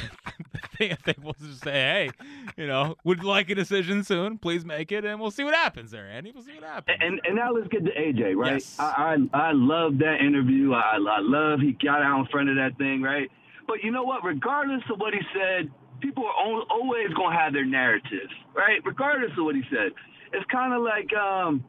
think 1.05 1.19
we'll 1.23 1.37
just 1.41 1.63
say, 1.63 1.71
hey, 1.71 2.11
you 2.57 2.67
know, 2.67 2.97
would 3.05 3.23
like 3.23 3.51
a 3.51 3.55
decision 3.55 4.03
soon. 4.03 4.37
Please 4.39 4.65
make 4.65 4.91
it, 4.91 5.05
and 5.05 5.21
we'll 5.21 5.31
see 5.31 5.45
what 5.45 5.55
happens 5.55 5.93
there, 5.93 6.09
Andy. 6.09 6.33
We'll 6.33 6.43
see 6.43 6.55
what 6.55 6.65
happens. 6.65 6.99
And 7.01 7.21
and 7.25 7.37
now 7.37 7.53
let's 7.53 7.69
get 7.69 7.85
to 7.85 7.93
AJ, 7.93 8.35
right? 8.35 8.55
Yes. 8.55 8.77
I, 8.81 9.17
I 9.33 9.39
I 9.51 9.53
love 9.53 9.99
that 9.99 10.21
interview. 10.21 10.73
I 10.75 10.97
I 10.97 11.21
love 11.21 11.61
he 11.61 11.73
got 11.73 12.03
out 12.03 12.19
in 12.21 12.27
front 12.27 12.49
of 12.49 12.57
that 12.57 12.77
thing, 12.79 13.03
right? 13.03 13.31
But 13.69 13.85
you 13.85 13.93
know 13.93 14.03
what? 14.03 14.25
Regardless 14.25 14.83
of 14.93 14.99
what 14.99 15.15
he 15.15 15.21
said, 15.33 15.71
people 16.01 16.25
are 16.25 16.47
al- 16.47 16.67
always 16.69 17.09
gonna 17.15 17.39
have 17.39 17.53
their 17.53 17.65
narratives, 17.65 18.33
right? 18.57 18.81
Regardless 18.85 19.31
of 19.39 19.45
what 19.45 19.55
he 19.55 19.63
said, 19.71 19.93
it's 20.33 20.45
kind 20.51 20.73
of 20.75 20.83
like 20.83 21.13
um, 21.13 21.63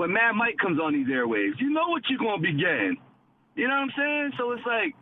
when 0.00 0.12
Mad 0.12 0.32
Mike 0.34 0.56
comes 0.56 0.80
on 0.80 0.94
these 0.94 1.06
airwaves. 1.08 1.60
You 1.60 1.68
know 1.70 1.88
what 1.88 2.02
you're 2.08 2.18
gonna 2.18 2.40
be 2.40 2.52
getting. 2.54 2.96
You 3.54 3.68
know 3.68 3.74
what 3.74 3.82
I'm 3.82 3.92
saying? 3.96 4.32
So 4.38 4.52
it's 4.52 4.64
like 4.66 4.94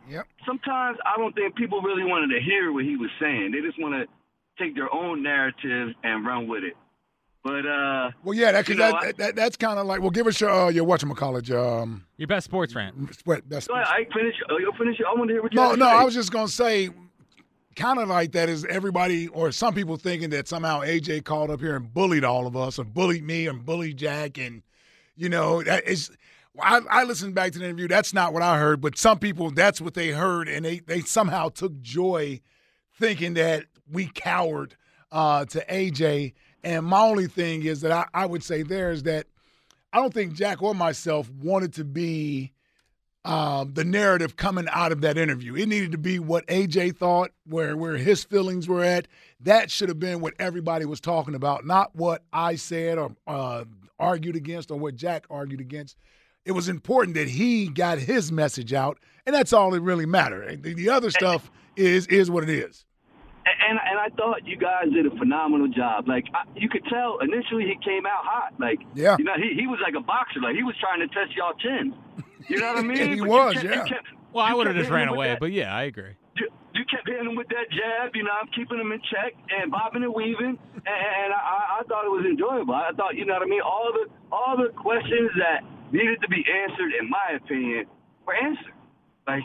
sometimes 0.45 0.97
I 1.05 1.17
don't 1.17 1.33
think 1.33 1.55
people 1.55 1.81
really 1.81 2.03
wanted 2.03 2.35
to 2.35 2.41
hear 2.41 2.73
what 2.73 2.83
he 2.83 2.97
was 2.97 3.09
saying. 3.19 3.51
They 3.53 3.61
just 3.65 3.79
want 3.79 3.93
to 3.95 4.05
take 4.61 4.75
their 4.75 4.93
own 4.93 5.23
narrative 5.23 5.95
and 6.03 6.25
run 6.25 6.47
with 6.47 6.63
it. 6.65 6.73
But 7.41 7.65
uh, 7.65 8.11
Well, 8.25 8.33
yeah, 8.37 8.51
that, 8.51 8.67
you 8.67 8.75
cause 8.75 8.79
know, 8.79 8.99
that, 8.99 9.07
I- 9.07 9.11
that, 9.13 9.35
that's 9.37 9.55
kind 9.55 9.79
of 9.79 9.85
like. 9.85 10.01
Well, 10.01 10.09
give 10.09 10.27
us 10.27 10.41
your 10.41 10.49
uh, 10.49 10.67
your 10.69 10.85
whatchamacallit, 10.85 11.49
um, 11.55 12.05
your 12.17 12.27
best 12.27 12.43
sports 12.45 12.75
rant. 12.75 12.95
What, 13.23 13.47
best 13.47 13.69
Go 13.69 13.75
ahead, 13.75 13.87
I 13.87 14.03
finish. 14.13 14.35
Oh, 14.49 14.57
you'll 14.57 14.73
finish. 14.73 14.97
I 14.99 15.17
want 15.17 15.29
to 15.29 15.35
hear 15.35 15.41
what 15.41 15.53
you 15.53 15.55
No, 15.61 15.75
no, 15.75 15.85
say. 15.85 15.91
I 15.91 16.03
was 16.03 16.13
just 16.13 16.33
gonna 16.33 16.49
say, 16.49 16.89
kind 17.77 17.97
of 17.99 18.09
like 18.09 18.33
that 18.33 18.49
is 18.49 18.65
everybody 18.65 19.29
or 19.29 19.53
some 19.53 19.73
people 19.73 19.95
thinking 19.95 20.31
that 20.31 20.49
somehow 20.49 20.81
AJ 20.81 21.23
called 21.23 21.49
up 21.49 21.61
here 21.61 21.77
and 21.77 21.93
bullied 21.93 22.25
all 22.25 22.45
of 22.45 22.57
us, 22.57 22.77
or 22.77 22.83
bullied 22.83 23.23
me, 23.23 23.47
and 23.47 23.65
bullied 23.65 23.95
Jack, 23.95 24.37
and 24.37 24.61
you 25.19 25.29
know 25.29 25.61
that 25.63 25.87
is. 25.87 26.09
I, 26.61 26.81
I 26.89 27.03
listened 27.03 27.35
back 27.35 27.51
to 27.53 27.59
the 27.59 27.65
interview. 27.65 27.87
That's 27.87 28.13
not 28.13 28.33
what 28.33 28.41
I 28.41 28.57
heard, 28.57 28.81
but 28.81 28.97
some 28.97 29.19
people 29.19 29.51
that's 29.51 29.79
what 29.79 29.93
they 29.93 30.09
heard, 30.09 30.47
and 30.47 30.65
they 30.65 30.79
they 30.79 31.01
somehow 31.01 31.49
took 31.49 31.79
joy 31.81 32.41
thinking 32.97 33.35
that 33.35 33.65
we 33.91 34.07
cowered 34.07 34.75
uh, 35.11 35.45
to 35.45 35.65
AJ. 35.65 36.33
And 36.63 36.85
my 36.85 37.01
only 37.01 37.27
thing 37.27 37.63
is 37.63 37.81
that 37.81 37.91
I, 37.91 38.05
I 38.13 38.25
would 38.25 38.43
say 38.43 38.63
there 38.63 38.91
is 38.91 39.03
that 39.03 39.27
I 39.93 39.97
don't 39.97 40.13
think 40.13 40.33
Jack 40.33 40.61
or 40.61 40.75
myself 40.75 41.29
wanted 41.31 41.73
to 41.75 41.83
be 41.83 42.51
um, 43.25 43.73
the 43.73 43.83
narrative 43.83 44.35
coming 44.35 44.67
out 44.71 44.91
of 44.91 45.01
that 45.01 45.17
interview. 45.17 45.55
It 45.55 45.67
needed 45.67 45.91
to 45.91 45.97
be 45.97 46.19
what 46.19 46.47
AJ 46.47 46.97
thought, 46.97 47.31
where 47.45 47.75
where 47.75 47.97
his 47.97 48.23
feelings 48.23 48.67
were 48.67 48.83
at. 48.83 49.07
That 49.41 49.71
should 49.71 49.89
have 49.89 49.99
been 49.99 50.19
what 50.19 50.33
everybody 50.39 50.85
was 50.85 50.99
talking 50.99 51.35
about, 51.35 51.65
not 51.65 51.95
what 51.95 52.23
I 52.31 52.55
said 52.55 52.97
or 52.97 53.15
uh, 53.27 53.65
argued 53.99 54.35
against 54.35 54.71
or 54.71 54.77
what 54.79 54.95
Jack 54.95 55.25
argued 55.29 55.61
against. 55.61 55.97
It 56.45 56.53
was 56.53 56.69
important 56.69 57.15
that 57.15 57.27
he 57.27 57.67
got 57.67 57.99
his 57.99 58.31
message 58.31 58.73
out, 58.73 58.97
and 59.25 59.35
that's 59.35 59.53
all 59.53 59.71
that 59.71 59.81
really 59.81 60.05
mattered. 60.05 60.63
The, 60.63 60.73
the 60.73 60.89
other 60.89 61.11
stuff 61.11 61.51
is 61.75 62.07
is 62.07 62.31
what 62.31 62.43
it 62.43 62.49
is. 62.49 62.85
and 63.45 63.77
and 63.89 63.99
I 63.99 64.09
thought 64.15 64.47
you 64.47 64.57
guys 64.57 64.85
did 64.93 65.05
a 65.05 65.11
phenomenal 65.17 65.67
job. 65.67 66.07
Like 66.07 66.25
I, 66.33 66.43
you 66.55 66.69
could 66.69 66.85
tell 66.89 67.19
initially 67.19 67.65
he 67.65 67.75
came 67.83 68.05
out 68.05 68.23
hot. 68.23 68.53
Like 68.59 68.79
Yeah. 68.95 69.17
you 69.19 69.25
know 69.25 69.33
he 69.35 69.53
he 69.59 69.67
was 69.67 69.79
like 69.83 69.93
a 69.95 70.01
boxer. 70.01 70.39
Like 70.39 70.55
he 70.55 70.63
was 70.63 70.75
trying 70.79 70.99
to 71.01 71.07
test 71.13 71.35
y'all 71.35 71.53
chins. 71.53 71.93
You 72.47 72.57
know 72.59 72.67
what 72.73 72.77
I 72.77 72.81
mean? 72.87 73.13
He 73.15 73.19
But 73.19 73.27
was, 73.29 73.53
kept- 73.55 73.65
yeah. 73.65 73.83
kept- 73.85 74.07
Well, 74.33 74.45
I 74.45 74.53
would 74.53 74.65
have 74.67 74.75
just 74.75 74.89
ran 74.89 75.09
away, 75.09 75.27
that- 75.29 75.39
but 75.39 75.51
yeah, 75.51 75.75
I 75.75 75.83
agree. 75.83 76.13
You, 76.79 76.87
kept 76.87 77.03
hitting 77.07 77.27
him 77.27 77.35
with 77.35 77.51
that 77.51 77.67
jab. 77.69 78.15
You 78.15 78.23
know, 78.23 78.31
I'm 78.31 78.47
keeping 78.55 78.79
him 78.79 78.91
in 78.95 79.01
check 79.11 79.35
and 79.51 79.69
bobbing 79.69 80.03
and 80.07 80.13
weaving, 80.15 80.55
and, 80.55 80.87
and 80.87 81.29
I, 81.35 81.79
I 81.79 81.83
thought 81.91 82.07
it 82.07 82.13
was 82.15 82.23
enjoyable. 82.25 82.73
I 82.73 82.95
thought, 82.95 83.15
you 83.19 83.25
know 83.27 83.35
what 83.35 83.43
I 83.43 83.51
mean. 83.51 83.61
All 83.61 83.91
the 83.91 84.07
all 84.31 84.55
the 84.55 84.71
questions 84.73 85.29
that 85.37 85.67
needed 85.91 86.21
to 86.21 86.29
be 86.31 86.39
answered, 86.47 86.95
in 86.95 87.09
my 87.09 87.35
opinion, 87.35 87.85
were 88.25 88.35
answered. 88.35 88.73
Like, 89.27 89.43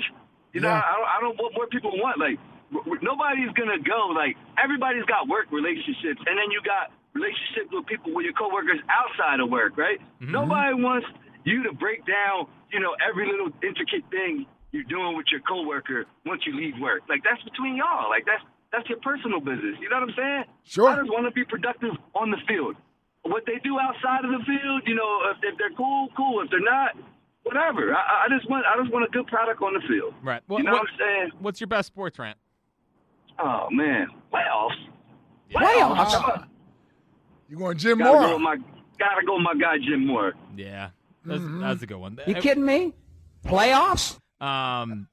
you 0.53 0.61
know, 0.61 0.69
Yeah. 0.69 0.81
I 0.81 0.93
don't, 0.97 1.09
I 1.09 1.17
don't 1.21 1.37
what 1.43 1.53
more 1.59 1.67
people 1.67 1.93
want. 1.99 2.17
Like, 2.23 2.39
w- 2.73 2.85
w- 2.87 3.03
nobody's 3.03 3.51
gonna 3.59 3.81
go. 3.83 4.13
Like, 4.15 4.37
everybody's 4.63 5.05
got 5.11 5.27
work 5.29 5.51
relationships, 5.51 6.23
and 6.25 6.39
then 6.39 6.49
you 6.55 6.63
got 6.63 6.93
relationships 7.13 7.69
with 7.73 7.87
people 7.87 8.15
with 8.15 8.25
your 8.25 8.35
coworkers 8.35 8.81
outside 8.91 9.41
of 9.41 9.51
work, 9.51 9.77
right? 9.77 9.99
Mm-hmm. 10.23 10.33
Nobody 10.33 10.75
wants 10.75 11.07
you 11.45 11.63
to 11.65 11.73
break 11.73 12.05
down, 12.07 12.49
you 12.73 12.81
know, 12.81 12.97
every 13.07 13.27
little 13.31 13.51
intricate 13.63 14.05
thing 14.11 14.47
you're 14.75 14.83
doing 14.91 15.15
with 15.17 15.27
your 15.31 15.41
coworker 15.47 16.05
once 16.27 16.43
you 16.45 16.53
leave 16.59 16.75
work. 16.83 17.03
Like 17.09 17.23
that's 17.23 17.41
between 17.47 17.77
y'all. 17.79 18.11
Like 18.11 18.27
that's 18.27 18.43
that's 18.75 18.89
your 18.91 18.99
personal 19.07 19.39
business. 19.39 19.79
You 19.81 19.89
know 19.89 20.03
what 20.03 20.11
I'm 20.11 20.17
saying? 20.19 20.45
Sure. 20.67 20.91
I 20.91 20.97
just 20.99 21.09
want 21.15 21.25
to 21.27 21.31
be 21.31 21.45
productive 21.47 21.95
on 22.19 22.31
the 22.35 22.39
field. 22.49 22.75
What 23.23 23.45
they 23.47 23.63
do 23.63 23.79
outside 23.79 24.25
of 24.27 24.33
the 24.35 24.43
field, 24.45 24.83
you 24.85 24.97
know, 24.99 25.21
if, 25.31 25.39
if 25.47 25.57
they're 25.57 25.71
cool, 25.79 26.09
cool. 26.17 26.43
If 26.43 26.51
they're 26.51 26.61
not, 26.61 26.91
whatever. 27.45 27.95
I, 27.95 28.27
I 28.27 28.29
just 28.29 28.51
want 28.51 28.67
I 28.67 28.77
just 28.83 28.93
want 28.93 29.05
a 29.07 29.09
good 29.15 29.27
product 29.29 29.63
on 29.63 29.75
the 29.75 29.81
field. 29.89 30.13
Right. 30.23 30.43
Well, 30.49 30.59
you 30.59 30.65
know 30.67 30.73
what- 30.73 30.83
what 30.83 30.91
I'm 30.91 30.99
saying? 31.31 31.31
What's 31.39 31.61
your 31.61 31.69
best 31.69 31.87
sports 31.87 32.19
rant? 32.19 32.37
Oh 33.39 33.69
man, 33.71 34.09
playoffs. 34.33 34.77
Playoffs? 35.53 36.47
You 37.49 37.57
going 37.59 37.79
Jim 37.79 37.99
Gotta 37.99 38.19
Moore? 38.27 38.33
with 38.35 38.43
my 38.43 38.57
gotta 38.99 39.25
go 39.27 39.35
with 39.35 39.43
my 39.43 39.55
guy 39.55 39.79
Jim 39.79 40.07
Mora. 40.07 40.33
Yeah, 40.57 40.91
that's, 41.25 41.41
Mm-hmm. 41.41 41.61
that's 41.61 41.83
a 41.83 41.87
good 41.87 41.97
one. 41.99 42.19
You 42.27 42.35
kidding 42.35 42.65
me? 42.65 42.93
Playoffs? 43.45 44.19
Um, 44.45 45.09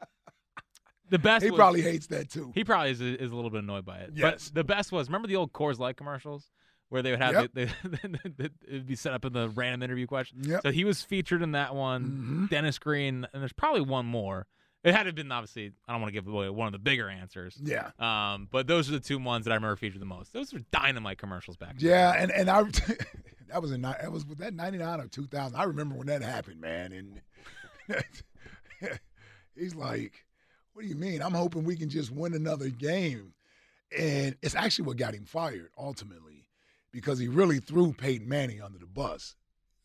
the 1.09 1.19
best. 1.19 1.43
He 1.43 1.51
was- 1.51 1.57
probably 1.57 1.81
hates 1.81 2.07
that 2.07 2.29
too. 2.29 2.51
He 2.55 2.63
probably 2.63 2.91
is, 2.91 3.01
is 3.01 3.31
a 3.31 3.35
little 3.35 3.49
bit 3.51 3.63
annoyed 3.63 3.85
by 3.85 3.97
it. 3.99 4.11
Yes. 4.15 4.49
But 4.49 4.55
the 4.55 4.63
best 4.63 4.91
was 4.91 5.07
remember 5.07 5.27
the 5.27 5.35
old 5.35 5.51
Coors 5.53 5.79
Light 5.79 5.97
commercials 5.97 6.49
where 6.89 7.01
they 7.01 7.11
would 7.11 7.21
have 7.21 7.33
Yep. 7.33 7.51
the, 7.53 7.65
the, 7.83 8.19
the, 8.37 8.51
it'd 8.67 8.87
be 8.87 8.95
set 8.95 9.13
up 9.13 9.23
in 9.25 9.31
the 9.33 9.49
random 9.49 9.81
interview 9.83 10.07
question. 10.07 10.39
Yep. 10.43 10.47
Mm-hmm. 10.59 10.67
So 10.67 10.71
he 10.71 10.83
was 10.85 11.01
featured 11.01 11.41
in 11.41 11.53
that 11.53 11.73
one. 11.75 12.47
Dennis 12.49 12.79
Green, 12.79 13.25
and 13.33 13.41
there's 13.41 13.53
probably 13.53 13.81
one 13.81 14.05
more. 14.05 14.47
It 14.83 14.93
had 14.95 15.03
to 15.03 15.09
have 15.09 15.15
been 15.15 15.31
obviously. 15.31 15.71
I 15.87 15.91
don't 15.91 16.01
want 16.01 16.13
to 16.13 16.19
give 16.19 16.27
away 16.27 16.49
one 16.49 16.65
of 16.67 16.71
the 16.73 16.79
bigger 16.79 17.07
answers. 17.07 17.55
Yeah. 17.63 17.91
Um, 17.99 18.47
but 18.51 18.65
those 18.67 18.89
are 18.89 18.93
the 18.93 18.99
two 18.99 19.19
ones 19.19 19.45
that 19.45 19.51
I 19.51 19.55
remember 19.55 19.75
featured 19.75 20.01
the 20.01 20.05
most. 20.05 20.33
Those 20.33 20.53
were 20.53 20.59
dynamite 20.71 21.17
commercials 21.19 21.55
back. 21.55 21.77
then. 21.77 21.87
Yeah, 21.89 22.13
and 22.17 22.31
and 22.31 22.49
I 22.49 22.63
that 23.49 23.61
was 23.61 23.71
in 23.71 23.81
that 23.83 24.11
was 24.11 24.25
was 24.25 24.37
that 24.39 24.53
ninety 24.55 24.79
nine 24.79 24.99
or 24.99 25.07
two 25.07 25.27
thousand. 25.27 25.55
I 25.59 25.63
remember 25.65 25.95
when 25.95 26.07
that 26.07 26.23
happened, 26.23 26.59
man. 26.61 26.93
And 26.93 27.21
he's 29.55 29.75
like, 29.75 30.25
"What 30.73 30.83
do 30.83 30.87
you 30.87 30.95
mean? 30.95 31.21
I'm 31.21 31.33
hoping 31.33 31.63
we 31.63 31.75
can 31.75 31.89
just 31.89 32.11
win 32.11 32.33
another 32.33 32.69
game." 32.69 33.33
And 33.97 34.35
it's 34.41 34.55
actually 34.55 34.85
what 34.85 34.97
got 34.97 35.13
him 35.13 35.25
fired 35.25 35.69
ultimately, 35.77 36.47
because 36.91 37.19
he 37.19 37.27
really 37.27 37.59
threw 37.59 37.93
Peyton 37.93 38.27
Manning 38.27 38.61
under 38.61 38.79
the 38.79 38.85
bus. 38.85 39.35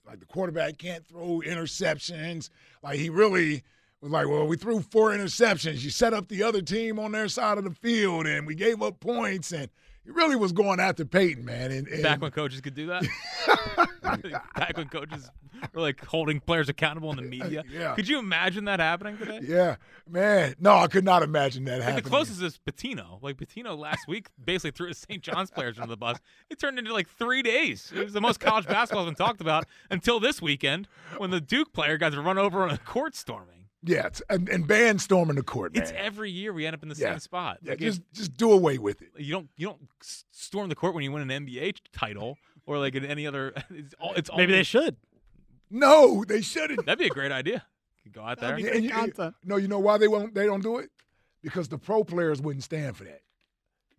Like 0.06 0.20
the 0.20 0.26
quarterback 0.26 0.78
can't 0.78 1.06
throw 1.06 1.42
interceptions. 1.44 2.50
Like 2.82 2.98
he 2.98 3.10
really 3.10 3.64
was 4.00 4.12
like, 4.12 4.28
well, 4.28 4.46
we 4.46 4.56
threw 4.56 4.80
four 4.80 5.10
interceptions. 5.10 5.82
You 5.82 5.90
set 5.90 6.14
up 6.14 6.28
the 6.28 6.42
other 6.42 6.62
team 6.62 6.98
on 6.98 7.12
their 7.12 7.28
side 7.28 7.58
of 7.58 7.64
the 7.64 7.70
field, 7.70 8.26
and 8.26 8.46
we 8.46 8.54
gave 8.54 8.82
up 8.82 9.00
points. 9.00 9.52
And 9.52 9.68
he 10.06 10.12
really 10.12 10.36
was 10.36 10.52
going 10.52 10.80
after 10.80 11.04
Peyton, 11.04 11.44
man. 11.44 11.70
And, 11.72 11.86
and 11.88 12.02
Back 12.02 12.22
when 12.22 12.30
coaches 12.30 12.60
could 12.60 12.74
do 12.74 12.86
that. 12.86 13.04
Back 14.56 14.76
when 14.76 14.88
coaches 14.88 15.28
were 15.74 15.80
like 15.82 16.04
holding 16.04 16.40
players 16.40 16.68
accountable 16.68 17.10
in 17.10 17.16
the 17.16 17.22
media. 17.22 17.64
Yeah. 17.70 17.94
Could 17.94 18.08
you 18.08 18.18
imagine 18.18 18.64
that 18.66 18.80
happening 18.80 19.18
today? 19.18 19.40
yeah, 19.42 19.76
man, 20.08 20.54
no, 20.60 20.74
I 20.76 20.86
could 20.86 21.04
not 21.04 21.22
imagine 21.22 21.64
that 21.64 21.76
Like 21.80 21.82
happening. 21.82 22.04
the 22.04 22.10
closest 22.10 22.40
is 22.42 22.58
Pitino. 22.66 23.20
Like 23.22 23.36
Pitino 23.36 23.76
last 23.76 24.06
week 24.06 24.28
basically 24.42 24.70
threw 24.70 24.88
his 24.88 24.98
St. 24.98 25.22
John's 25.22 25.50
players 25.50 25.76
under 25.78 25.90
the 25.90 25.96
bus. 25.96 26.18
It 26.50 26.58
turned 26.58 26.78
into 26.78 26.92
like 26.92 27.08
three 27.08 27.42
days. 27.42 27.92
It 27.94 28.04
was 28.04 28.12
the 28.12 28.20
most 28.20 28.38
college 28.40 28.66
basketball 28.66 29.04
has 29.04 29.10
been 29.14 29.26
talked 29.26 29.40
about 29.40 29.64
until 29.90 30.20
this 30.20 30.40
weekend 30.40 30.88
when 31.18 31.30
the 31.30 31.40
Duke 31.40 31.72
player 31.72 31.98
got 31.98 32.12
to 32.12 32.20
run 32.20 32.38
over 32.38 32.62
on 32.62 32.70
a 32.70 32.78
court 32.78 33.14
storming. 33.16 33.55
Yeah, 33.88 34.06
it's, 34.08 34.20
and, 34.28 34.48
and 34.48 34.66
ban 34.66 34.98
storming 34.98 35.36
the 35.36 35.42
court, 35.42 35.72
man. 35.74 35.82
It's 35.84 35.92
every 35.96 36.30
year 36.30 36.52
we 36.52 36.66
end 36.66 36.74
up 36.74 36.82
in 36.82 36.88
the 36.88 36.96
Yeah. 36.96 37.12
same 37.12 37.20
spot. 37.20 37.58
Yeah, 37.62 37.70
Like, 37.70 37.78
just 37.80 38.00
it- 38.00 38.04
just 38.14 38.34
do 38.36 38.50
away 38.52 38.78
with 38.78 39.00
it. 39.00 39.10
you 39.16 39.32
don't 39.32 39.48
you 39.56 39.66
don't 39.68 39.88
storm 40.32 40.68
the 40.68 40.74
court 40.74 40.94
when 40.94 41.04
you 41.04 41.12
win 41.12 41.22
an 41.30 41.46
NBA 41.46 41.74
title 41.92 42.36
or 42.66 42.78
like 42.78 42.94
in 42.96 43.04
any 43.04 43.26
other. 43.26 43.52
It's, 43.70 43.94
all, 44.00 44.12
it's 44.14 44.28
Maybe 44.30 44.42
only- 44.44 44.54
they 44.56 44.62
should. 44.64 44.96
No, 45.70 46.24
they 46.24 46.40
shouldn't. 46.42 46.84
That'd 46.86 46.98
be 46.98 47.06
a 47.06 47.10
great 47.10 47.32
idea. 47.32 47.64
You 48.04 48.10
could 48.10 48.20
go 48.20 48.22
out 48.22 48.40
there. 48.40 48.54
And 48.54 48.84
you- 48.84 48.90
you- 48.90 49.32
no, 49.44 49.56
you 49.56 49.68
know 49.68 49.78
why 49.80 49.98
they 49.98 50.08
won't? 50.08 50.34
They 50.34 50.46
don't 50.46 50.62
do 50.62 50.78
it 50.78 50.90
because 51.42 51.68
the 51.68 51.78
pro 51.78 52.02
players 52.04 52.40
wouldn't 52.40 52.64
stand 52.64 52.96
for 52.96 53.04
that. 53.04 53.22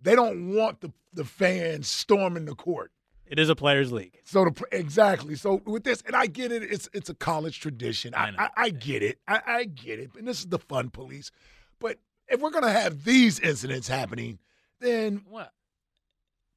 They 0.01 0.15
don't 0.15 0.53
want 0.53 0.81
the 0.81 0.91
the 1.14 1.23
fans 1.26 1.88
storming 1.88 2.45
the 2.45 2.55
court. 2.55 2.91
It 3.29 3.39
is 3.39 3.49
a 3.49 3.55
players' 3.55 3.91
league. 3.91 4.17
So 4.23 4.45
the 4.45 4.63
exactly. 4.71 5.35
So 5.35 5.61
with 5.65 5.83
this, 5.83 6.01
and 6.05 6.15
I 6.15 6.27
get 6.27 6.51
it. 6.51 6.63
It's 6.63 6.89
it's 6.93 7.09
a 7.09 7.13
college 7.13 7.59
tradition. 7.59 8.13
I 8.15 8.31
I, 8.37 8.49
I 8.57 8.69
get 8.69 9.03
it. 9.03 9.19
I, 9.27 9.41
I 9.45 9.63
get 9.65 9.99
it. 9.99 10.11
And 10.17 10.27
this 10.27 10.39
is 10.39 10.47
the 10.47 10.59
fun 10.59 10.89
police. 10.89 11.31
But 11.79 11.97
if 12.27 12.39
we're 12.39 12.51
gonna 12.51 12.71
have 12.71 13.03
these 13.03 13.39
incidents 13.39 13.87
happening, 13.87 14.39
then 14.79 15.23
what? 15.27 15.51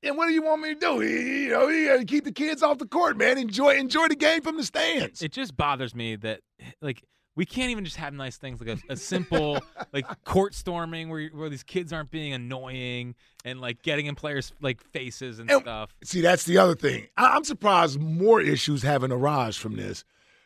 And 0.03 0.17
what 0.17 0.29
do 0.29 0.33
you 0.33 0.43
want 0.43 0.63
me 0.63 0.75
to 0.75 0.81
do? 0.81 1.03
You 1.03 1.51
know, 1.51 1.69
you 1.69 1.89
gotta 1.89 2.05
keep 2.05 2.25
the 2.25 2.33
kids 2.33 2.63
off 2.63 2.79
the 2.79 2.87
court, 2.87 3.19
man. 3.19 3.37
Enjoy 3.37 3.75
enjoy 3.75 4.09
the 4.09 4.17
game 4.17 4.43
from 4.43 4.57
the 4.57 4.65
stands. 4.65 5.23
It 5.23 5.33
just 5.33 5.57
bothers 5.57 5.95
me 5.95 6.17
that 6.17 6.41
like 6.81 7.05
we 7.41 7.47
can't 7.47 7.71
even 7.71 7.87
just 7.87 7.97
have 7.97 8.13
nice 8.13 8.37
things 8.37 8.61
like 8.61 8.79
a, 8.89 8.93
a 8.93 8.97
simple 8.99 9.59
like 9.95 10.05
court 10.25 10.55
storming 10.55 11.09
where 11.09 11.29
where 11.29 11.49
these 11.49 11.63
kids 11.63 11.91
aren't 11.91 12.11
being 12.11 12.35
annoying 12.35 13.15
and 13.47 13.63
like 13.63 13.83
getting 13.83 14.05
in 14.05 14.15
players 14.15 14.53
like 14.61 14.83
faces 14.93 15.39
and, 15.39 15.51
And- 15.51 15.63
stuff. 15.63 15.95
See, 16.05 16.21
that's 16.21 16.45
the 16.45 16.59
other 16.59 16.75
thing. 16.75 17.07
I- 17.17 17.29
I'm 17.35 17.45
surprised 17.45 17.99
more 17.99 18.43
issues 18.43 18.83
haven't 18.83 19.11
arisen 19.11 19.59
from 19.63 19.77
this 19.77 20.05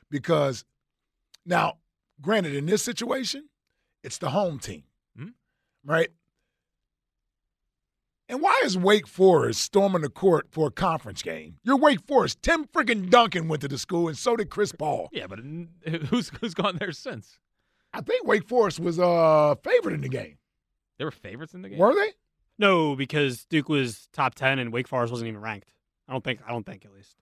because 0.09 0.65
Now, 1.45 1.79
granted, 2.21 2.55
in 2.55 2.67
this 2.67 2.85
situation, 2.85 3.49
it's 4.05 4.19
the 4.19 4.31
home 4.31 4.61
team, 4.61 4.85
Hmm? 5.19 5.31
right? 5.85 6.11
And 8.29 8.41
why 8.41 8.59
is 8.65 8.79
Wake 8.79 9.07
Forest 9.07 9.61
storming 9.61 10.01
the 10.03 10.09
court 10.09 10.47
for 10.51 10.69
a 10.69 10.71
conference 10.71 11.23
game? 11.23 11.57
You're 11.63 11.77
Wake 11.77 12.01
Forest. 12.07 12.43
Tim 12.43 12.65
freaking 12.67 13.11
Duncan 13.11 13.49
went 13.49 13.61
to 13.63 13.69
the 13.69 13.77
school, 13.79 14.09
and 14.09 14.17
so 14.17 14.35
did 14.37 14.49
Chris 14.51 14.73
Paul. 14.73 15.09
Yeah, 15.13 15.27
but 15.27 15.41
who's 16.09 16.31
who's 16.41 16.55
gone 16.55 16.77
there 16.79 16.93
since? 16.93 17.39
I 17.93 18.01
think 18.01 18.27
Wake 18.27 18.49
Forest 18.49 18.81
was 18.81 18.99
uh 18.99 19.55
favored 19.63 19.93
in 19.93 20.01
the 20.01 20.09
game. 20.09 20.39
They 20.99 21.05
were 21.05 21.11
favorites 21.11 21.55
in 21.55 21.63
the 21.63 21.69
game. 21.69 21.79
Were 21.79 21.95
they? 21.95 22.13
No, 22.59 22.97
because 22.97 23.45
Duke 23.47 23.69
was 23.69 24.09
top 24.13 24.35
ten 24.35 24.59
and 24.59 24.73
Wake 24.73 24.89
Forest 24.89 25.11
wasn't 25.11 25.29
even 25.29 25.41
ranked. 25.41 25.71
I 26.09 26.13
don't 26.13 26.25
think. 26.25 26.41
I 26.47 26.51
don't 26.53 26.65
think 26.65 26.85
at 26.85 26.93
least. 26.95 27.17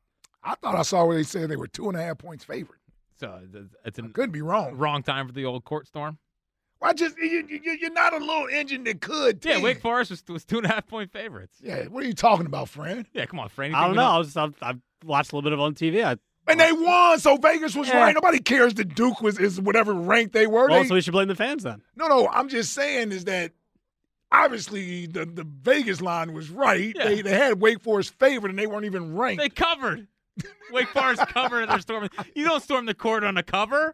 I 0.44 0.54
thought 0.56 0.74
I 0.76 0.82
saw 0.82 1.04
where 1.04 1.16
they 1.16 1.22
said 1.24 1.48
they 1.50 1.56
were 1.56 1.68
two 1.68 1.88
and 1.88 1.96
a 1.98 2.02
half 2.02 2.18
points 2.18 2.44
favored. 2.44 2.78
So 3.18 3.40
th- 3.52 3.64
it's 3.84 3.98
a 3.98 4.02
Could 4.02 4.32
be 4.32 4.42
wrong. 4.42 4.76
wrong 4.76 5.02
time 5.02 5.26
for 5.26 5.32
the 5.32 5.44
old 5.44 5.64
court 5.64 5.86
storm. 5.86 6.18
Why 6.82 6.92
just 6.92 7.16
you, 7.16 7.46
you, 7.48 7.76
you're 7.80 7.92
not 7.92 8.12
a 8.12 8.18
little 8.18 8.48
engine 8.48 8.82
that 8.84 9.00
could? 9.00 9.44
Yeah. 9.44 9.60
Wake 9.62 9.80
Forest 9.80 10.10
was, 10.10 10.24
was 10.28 10.44
two 10.44 10.56
and 10.56 10.66
a 10.66 10.68
half 10.68 10.86
point 10.88 11.12
favorites. 11.12 11.56
Yeah, 11.62 11.84
what 11.84 12.02
are 12.02 12.06
you 12.08 12.12
talking 12.12 12.44
about, 12.46 12.68
friend? 12.68 13.06
Yeah, 13.12 13.24
come 13.26 13.38
on, 13.38 13.48
Franny. 13.50 13.72
I 13.74 13.86
don't 13.86 13.94
know. 13.94 14.02
I 14.02 14.18
was, 14.18 14.36
I've, 14.36 14.56
I've 14.60 14.80
watched 15.04 15.32
a 15.32 15.36
little 15.36 15.48
bit 15.48 15.52
of 15.52 15.60
it 15.60 15.62
on 15.62 15.74
TV. 15.74 16.04
I, 16.04 16.16
And 16.50 16.58
they 16.58 16.72
won, 16.72 17.20
so 17.20 17.36
Vegas 17.36 17.76
was 17.76 17.86
Yeah. 17.86 17.98
right. 18.00 18.12
Nobody 18.14 18.40
cares 18.40 18.74
that 18.74 18.96
Duke 18.96 19.20
was 19.22 19.38
is 19.38 19.60
whatever 19.60 19.92
rank 19.94 20.32
they 20.32 20.48
were. 20.48 20.68
well, 20.68 20.82
They- 20.82 20.88
so 20.88 20.94
we 20.94 21.00
should 21.02 21.12
blame 21.12 21.28
the 21.28 21.36
fans 21.36 21.62
then. 21.62 21.82
no, 21.94 22.08
no, 22.08 22.28
I'm 22.28 22.48
just 22.48 22.72
saying 22.72 23.12
is 23.12 23.26
that 23.26 23.52
obviously 24.30 25.06
the, 25.06 25.24
the 25.24 25.44
Vegas 25.44 26.00
line 26.00 26.32
was 26.32 26.50
right. 26.50 26.94
Yeah. 26.96 27.04
They, 27.04 27.22
they 27.22 27.30
had 27.36 27.60
Wake 27.60 27.80
Forest 27.80 28.14
favored 28.18 28.50
and 28.50 28.58
they 28.58 28.66
weren't 28.66 28.86
even 28.86 29.14
ranked. 29.16 29.40
They 29.42 29.48
covered. 29.50 30.06
Wake 30.72 30.88
Forest 30.88 31.28
covered. 31.28 31.68
They're 31.68 31.78
storming. 31.80 32.10
You 32.34 32.44
don't 32.44 32.62
storm 32.62 32.86
the 32.86 32.94
court 32.94 33.22
on 33.24 33.36
a 33.36 33.42
cover. 33.42 33.92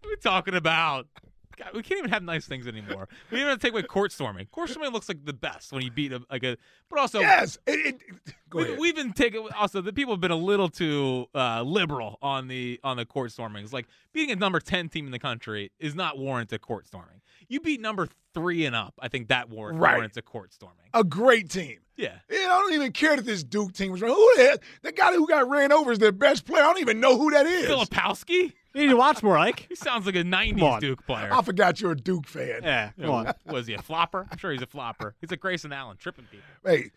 What 0.00 0.06
are 0.06 0.08
we 0.08 0.16
talking 0.16 0.54
about? 0.54 1.06
God, 1.60 1.74
we 1.74 1.82
can't 1.82 1.98
even 1.98 2.10
have 2.10 2.22
nice 2.22 2.46
things 2.46 2.66
anymore. 2.66 3.06
We 3.30 3.38
even 3.38 3.50
have 3.50 3.58
to 3.58 3.62
take 3.66 3.72
away 3.72 3.82
court 3.82 4.12
storming. 4.12 4.46
Court 4.46 4.70
storming 4.70 4.92
looks 4.92 5.08
like 5.08 5.24
the 5.26 5.32
best 5.34 5.72
when 5.72 5.82
you 5.82 5.90
beat 5.90 6.12
a 6.12 6.22
like 6.30 6.42
a. 6.42 6.56
But 6.88 6.98
also, 6.98 7.20
yes, 7.20 7.58
it, 7.66 7.96
it, 8.26 8.34
go 8.48 8.58
we, 8.58 8.64
ahead. 8.64 8.78
we've 8.78 8.96
been 8.96 9.12
taking. 9.12 9.46
Also, 9.58 9.80
the 9.82 9.92
people 9.92 10.14
have 10.14 10.20
been 10.20 10.30
a 10.30 10.36
little 10.36 10.68
too 10.70 11.26
uh, 11.34 11.62
liberal 11.62 12.18
on 12.22 12.48
the 12.48 12.80
on 12.82 12.96
the 12.96 13.04
court 13.04 13.30
stormings. 13.32 13.72
Like 13.72 13.86
beating 14.12 14.30
a 14.30 14.36
number 14.36 14.58
ten 14.60 14.88
team 14.88 15.04
in 15.06 15.12
the 15.12 15.18
country 15.18 15.70
is 15.78 15.94
not 15.94 16.18
warranted 16.18 16.62
court 16.62 16.86
storming. 16.86 17.20
You 17.48 17.60
beat 17.60 17.80
number 17.80 18.08
three 18.32 18.64
and 18.64 18.74
up. 18.76 18.94
I 19.00 19.08
think 19.08 19.28
that 19.28 19.48
war- 19.50 19.72
Right. 19.72 19.96
warrants 19.96 20.16
a 20.16 20.22
court 20.22 20.52
storming. 20.54 20.76
a 20.94 21.02
great 21.04 21.50
team. 21.50 21.78
Yeah. 22.00 22.14
Yeah, 22.30 22.38
I 22.50 22.58
don't 22.60 22.72
even 22.72 22.92
care 22.92 23.16
that 23.16 23.24
this 23.26 23.44
Duke 23.44 23.72
team 23.74 23.92
was 23.92 24.00
right. 24.00 24.10
Who 24.10 24.32
the 24.36 24.42
hell? 24.44 24.56
The 24.82 24.92
guy 24.92 25.12
who 25.12 25.26
got 25.28 25.48
ran 25.48 25.70
over 25.72 25.92
is 25.92 25.98
their 25.98 26.12
best 26.12 26.46
player. 26.46 26.62
I 26.62 26.66
don't 26.66 26.80
even 26.80 26.98
know 27.00 27.18
who 27.18 27.30
that 27.32 27.46
is. 27.46 27.66
Filipowski? 27.66 28.52
You 28.74 28.82
need 28.82 28.88
to 28.88 28.96
watch 28.96 29.22
more, 29.22 29.36
Ike. 29.36 29.66
He 29.68 29.74
sounds 29.74 30.06
like 30.06 30.14
a 30.14 30.22
'90s. 30.22 30.80
Duke 30.80 31.04
player. 31.04 31.28
I 31.32 31.42
forgot 31.42 31.80
you're 31.80 31.90
a 31.92 31.96
Duke 31.96 32.26
fan. 32.26 32.60
Yeah, 32.62 32.90
Yeah, 32.96 33.04
come 33.04 33.14
on. 33.14 33.34
Was 33.46 33.66
he 33.66 33.74
a 33.74 33.82
flopper? 33.82 34.26
I'm 34.30 34.38
sure 34.38 34.52
he's 34.52 34.62
a 34.62 34.66
flopper. 34.66 35.14
He's 35.20 35.32
a 35.32 35.36
Grayson 35.36 35.72
Allen, 35.72 35.96
tripping 35.98 36.26
people. 36.26 36.46
Hey, 36.64 36.90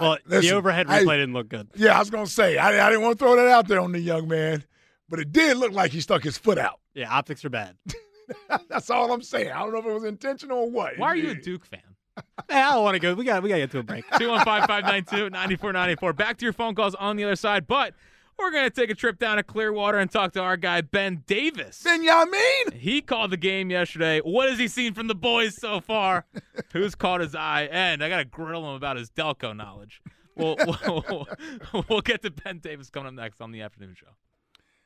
Well, 0.00 0.18
the 0.24 0.36
listen, 0.36 0.54
overhead 0.56 0.86
I- 0.88 1.02
replay 1.02 1.16
didn't 1.16 1.32
look 1.34 1.48
good. 1.48 1.68
yeah, 1.74 1.96
I 1.96 1.98
was 1.98 2.10
gonna 2.10 2.26
say 2.28 2.56
I, 2.58 2.86
I 2.86 2.90
didn't 2.90 3.02
want 3.04 3.18
to 3.18 3.24
throw 3.24 3.34
that 3.36 3.48
out 3.48 3.66
there 3.66 3.80
on 3.80 3.90
the 3.92 3.98
young 3.98 4.28
man, 4.28 4.62
but 5.08 5.18
it 5.18 5.32
did 5.32 5.56
look 5.56 5.72
like 5.72 5.90
he 5.90 6.00
stuck 6.00 6.22
his 6.22 6.38
foot 6.38 6.58
out. 6.58 6.78
Yeah, 6.94 7.12
optics 7.12 7.44
are 7.44 7.50
bad. 7.50 7.76
That's 8.68 8.88
all 8.90 9.12
I'm 9.12 9.22
saying. 9.22 9.50
I 9.50 9.58
don't 9.60 9.72
know 9.72 9.78
if 9.80 9.86
it 9.86 9.92
was 9.92 10.04
intentional 10.04 10.58
or 10.60 10.70
what. 10.70 10.96
Why 10.98 11.08
are 11.08 11.16
you 11.16 11.30
a 11.30 11.34
Duke 11.34 11.64
fan? 11.64 11.80
Hey, 12.50 12.62
I 12.62 12.72
don't 12.72 12.82
want 12.82 12.94
to 12.94 12.98
go. 12.98 13.12
We 13.12 13.26
got. 13.26 13.42
We 13.42 13.50
got 13.50 13.56
to 13.56 13.60
get 13.60 13.70
to 13.72 13.80
a 13.80 13.82
break. 13.82 14.06
215-592-9494. 14.12 16.16
Back 16.16 16.38
to 16.38 16.46
your 16.46 16.54
phone 16.54 16.74
calls 16.74 16.94
on 16.94 17.16
the 17.16 17.24
other 17.24 17.36
side, 17.36 17.66
but 17.66 17.92
we're 18.38 18.50
going 18.50 18.64
to 18.64 18.70
take 18.70 18.88
a 18.88 18.94
trip 18.94 19.18
down 19.18 19.36
to 19.36 19.42
Clearwater 19.42 19.98
and 19.98 20.10
talk 20.10 20.32
to 20.32 20.40
our 20.40 20.56
guy, 20.56 20.80
Ben 20.80 21.24
Davis. 21.26 21.82
Benjamin? 21.82 22.72
He 22.72 23.02
called 23.02 23.32
the 23.32 23.36
game 23.36 23.70
yesterday. 23.70 24.20
What 24.20 24.48
has 24.48 24.58
he 24.58 24.68
seen 24.68 24.94
from 24.94 25.08
the 25.08 25.14
boys 25.14 25.56
so 25.56 25.80
far? 25.80 26.24
Who's 26.72 26.94
caught 26.94 27.20
his 27.20 27.34
eye? 27.34 27.68
And 27.70 28.02
I 28.02 28.08
got 28.08 28.16
to 28.18 28.24
grill 28.24 28.66
him 28.68 28.76
about 28.76 28.96
his 28.96 29.10
Delco 29.10 29.54
knowledge. 29.56 30.00
We'll, 30.38 30.54
we'll, 30.86 31.26
we'll 31.88 32.00
get 32.00 32.22
to 32.22 32.30
Ben 32.30 32.60
Davis 32.60 32.90
coming 32.90 33.08
up 33.08 33.14
next 33.14 33.40
on 33.40 33.50
the 33.50 33.60
afternoon 33.60 33.96
show. 33.98 34.06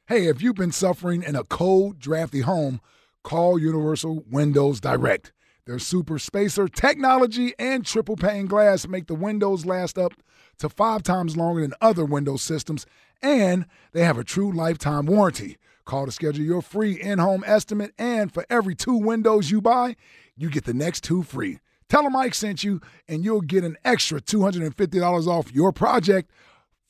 Hey, 0.07 0.27
if 0.27 0.41
you've 0.41 0.55
been 0.55 0.73
suffering 0.73 1.23
in 1.23 1.37
a 1.37 1.45
cold, 1.45 1.99
drafty 1.99 2.41
home, 2.41 2.81
call 3.23 3.59
Universal 3.59 4.25
Windows 4.31 4.81
Direct. 4.81 5.31
Their 5.65 5.79
super 5.79 6.19
spacer 6.19 6.67
technology 6.67 7.55
and 7.57 7.87
triple 7.87 8.17
pane 8.17 8.47
glass 8.47 8.89
make 8.89 9.07
the 9.07 9.15
windows 9.15 9.65
last 9.65 9.97
up 9.97 10.13
to 10.59 10.69
five 10.69 11.05
times 11.05 11.37
longer 11.37 11.61
than 11.61 11.73
other 11.81 12.05
Windows 12.05 12.43
systems, 12.43 12.85
and 13.23 13.67
they 13.93 14.03
have 14.03 14.19
a 14.19 14.25
true 14.25 14.51
lifetime 14.51 15.07
warranty. 15.07 15.59
Call 15.85 16.07
to 16.07 16.13
schedule 16.13 16.45
your 16.45 16.63
free 16.63 17.01
in 17.01 17.21
home 17.21 17.45
estimate, 17.47 17.93
and 17.97 18.35
for 18.35 18.45
every 18.51 18.75
two 18.75 18.97
windows 18.97 19.53
you 19.53 19.61
buy, 19.61 19.95
you 20.37 20.51
get 20.51 20.65
the 20.65 20.75
next 20.75 21.05
two 21.05 21.23
free. 21.23 21.61
Tell 21.89 22.03
them 22.03 22.15
Mike 22.15 22.35
sent 22.35 22.65
you, 22.65 22.81
and 23.07 23.25
you'll 23.25 23.41
get 23.41 23.63
an 23.63 23.77
extra 23.85 24.21
$250 24.21 25.29
off 25.29 25.53
your 25.53 25.71
project. 25.71 26.29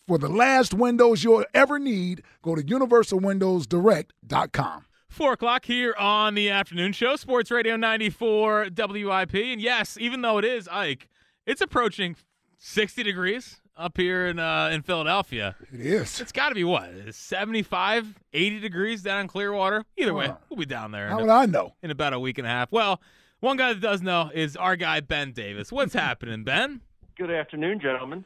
For 0.09 0.17
the 0.17 0.31
last 0.31 0.73
windows 0.73 1.23
you'll 1.23 1.45
ever 1.53 1.79
need, 1.79 2.23
go 2.43 2.55
to 2.55 2.63
universalwindowsdirect.com. 2.63 4.87
Four 5.13 5.35
o'clock 5.35 5.67
here 5.67 5.95
on 5.99 6.35
the 6.35 6.49
afternoon 6.49 6.93
show, 6.95 7.17
Sports 7.17 7.51
Radio 7.51 7.77
94 7.77 8.69
WIP. 8.75 9.35
And 9.35 9.61
yes, 9.61 9.99
even 10.01 10.23
though 10.23 10.39
it 10.39 10.45
is 10.47 10.67
Ike, 10.69 11.09
it's 11.47 11.61
approaching 11.61 12.17
60 12.57 13.03
degrees 13.03 13.61
up 13.77 13.99
here 13.99 14.27
in 14.27 14.39
uh, 14.39 14.71
in 14.73 14.81
Philadelphia. 14.81 15.55
It 15.71 15.81
is. 15.81 16.19
It's 16.19 16.33
got 16.33 16.49
to 16.49 16.55
be 16.55 16.65
what 16.65 16.91
75, 17.15 18.15
80 18.33 18.61
degrees 18.61 19.03
down 19.03 19.21
in 19.21 19.29
Clearwater. 19.29 19.85
Either 19.99 20.15
way, 20.15 20.29
Wow. 20.29 20.39
we'll 20.49 20.57
be 20.59 20.65
down 20.65 20.93
there. 20.93 21.09
How 21.09 21.21
would 21.21 21.29
a- 21.29 21.33
I 21.33 21.45
know? 21.47 21.75
In 21.83 21.91
about 21.91 22.15
a 22.15 22.19
week 22.19 22.39
and 22.39 22.47
a 22.47 22.51
half. 22.51 22.73
Well, 22.73 22.99
one 23.41 23.59
guy 23.59 23.75
that 23.75 23.81
does 23.83 24.01
know 24.01 24.31
is 24.33 24.57
our 24.57 24.77
guy 24.77 25.01
Ben 25.01 25.33
Davis. 25.33 25.71
What's 25.71 25.93
happening, 26.07 26.43
Ben? 26.43 26.81
Good 27.19 27.31
afternoon, 27.31 27.81
gentlemen. 27.81 28.25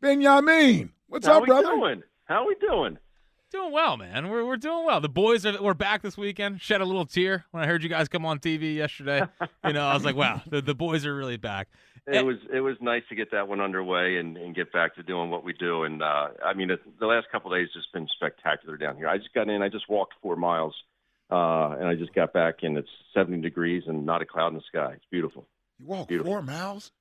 Ben 0.00 0.18
Benjamin, 0.20 0.90
what's 1.06 1.28
How 1.28 1.36
up, 1.36 1.42
we 1.42 1.46
brother? 1.46 1.68
doing? 1.68 2.02
How 2.24 2.42
are 2.42 2.46
we 2.48 2.56
doing? 2.56 2.98
Doing 3.50 3.72
well, 3.72 3.96
man. 3.96 4.28
We're 4.30 4.44
we're 4.44 4.56
doing 4.56 4.84
well. 4.84 5.00
The 5.00 5.08
boys 5.08 5.46
are 5.46 5.62
we're 5.62 5.74
back 5.74 6.02
this 6.02 6.16
weekend. 6.16 6.60
Shed 6.60 6.80
a 6.80 6.84
little 6.84 7.06
tear 7.06 7.44
when 7.52 7.62
I 7.62 7.66
heard 7.66 7.82
you 7.84 7.88
guys 7.88 8.08
come 8.08 8.26
on 8.26 8.40
TV 8.40 8.74
yesterday. 8.74 9.22
you 9.64 9.72
know, 9.72 9.86
I 9.86 9.94
was 9.94 10.04
like, 10.04 10.16
wow, 10.16 10.42
the, 10.48 10.60
the 10.60 10.74
boys 10.74 11.06
are 11.06 11.14
really 11.14 11.36
back. 11.36 11.68
It 12.06 12.22
was 12.22 12.36
it 12.52 12.60
was 12.60 12.76
nice 12.82 13.02
to 13.08 13.14
get 13.14 13.30
that 13.30 13.48
one 13.48 13.62
underway 13.62 14.18
and, 14.18 14.36
and 14.36 14.54
get 14.54 14.70
back 14.74 14.94
to 14.96 15.02
doing 15.02 15.30
what 15.30 15.42
we 15.42 15.54
do. 15.54 15.84
And 15.84 16.02
uh, 16.02 16.28
I 16.44 16.52
mean, 16.52 16.70
it, 16.70 16.80
the 17.00 17.06
last 17.06 17.28
couple 17.32 17.50
of 17.50 17.58
days 17.58 17.68
has 17.74 17.84
been 17.94 18.06
spectacular 18.14 18.76
down 18.76 18.98
here. 18.98 19.08
I 19.08 19.16
just 19.16 19.32
got 19.32 19.48
in. 19.48 19.62
I 19.62 19.70
just 19.70 19.88
walked 19.88 20.12
four 20.20 20.36
miles, 20.36 20.74
uh, 21.30 21.70
and 21.78 21.88
I 21.88 21.94
just 21.94 22.12
got 22.14 22.34
back, 22.34 22.56
and 22.60 22.76
it's 22.76 22.90
70 23.14 23.40
degrees 23.40 23.84
and 23.86 24.04
not 24.04 24.20
a 24.20 24.26
cloud 24.26 24.48
in 24.48 24.56
the 24.56 24.62
sky. 24.68 24.92
It's 24.96 25.04
beautiful. 25.10 25.46
You 25.78 25.86
walk 25.86 26.08
Beautiful. 26.08 26.30
four 26.30 26.42
miles? 26.42 26.92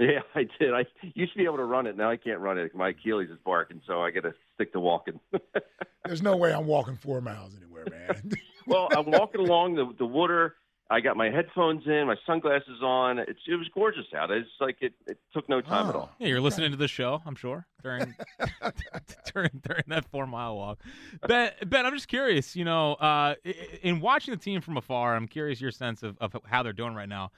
Yeah, 0.00 0.20
I 0.34 0.48
did. 0.58 0.72
I 0.74 0.86
used 1.14 1.32
to 1.34 1.38
be 1.38 1.44
able 1.44 1.58
to 1.58 1.64
run 1.64 1.86
it. 1.86 1.96
Now 1.96 2.10
I 2.10 2.16
can't 2.16 2.40
run 2.40 2.58
it. 2.58 2.74
My 2.74 2.88
Achilles 2.88 3.28
is 3.30 3.38
barking, 3.44 3.80
so 3.86 4.02
I 4.02 4.10
got 4.10 4.22
to 4.22 4.32
stick 4.62 4.72
to 4.72 4.80
walking. 4.80 5.20
There's 6.04 6.22
no 6.22 6.36
way 6.36 6.52
I'm 6.52 6.66
walking 6.66 6.96
four 6.96 7.20
miles 7.20 7.54
anywhere, 7.56 7.86
man. 7.90 8.32
well, 8.66 8.88
I'm 8.92 9.10
walking 9.10 9.40
along 9.40 9.74
the 9.74 9.92
the 9.98 10.06
water. 10.06 10.56
I 10.90 11.00
got 11.00 11.16
my 11.16 11.30
headphones 11.30 11.84
in, 11.86 12.06
my 12.06 12.16
sunglasses 12.26 12.82
on. 12.82 13.18
It's 13.18 13.40
it 13.48 13.54
was 13.54 13.68
gorgeous 13.74 14.06
out. 14.14 14.30
It's 14.30 14.48
like 14.60 14.76
it, 14.80 14.92
it 15.06 15.18
took 15.32 15.48
no 15.48 15.60
time 15.62 15.88
at 15.88 15.94
all. 15.96 16.10
Yeah, 16.18 16.28
you're 16.28 16.40
listening 16.40 16.70
to 16.72 16.76
the 16.76 16.88
show, 16.88 17.22
I'm 17.24 17.34
sure, 17.34 17.66
during 17.82 18.14
during 19.32 19.50
during 19.66 19.84
that 19.88 20.04
four 20.10 20.26
mile 20.26 20.56
walk. 20.56 20.80
Ben, 21.26 21.52
Ben, 21.66 21.86
I'm 21.86 21.94
just 21.94 22.08
curious. 22.08 22.54
You 22.54 22.64
know, 22.64 22.94
uh, 22.94 23.36
in 23.82 24.00
watching 24.00 24.34
the 24.34 24.40
team 24.40 24.60
from 24.60 24.76
afar, 24.76 25.16
I'm 25.16 25.28
curious 25.28 25.60
your 25.60 25.70
sense 25.70 26.02
of, 26.02 26.18
of 26.18 26.36
how 26.44 26.62
they're 26.62 26.72
doing 26.72 26.94
right 26.94 27.08
now. 27.08 27.30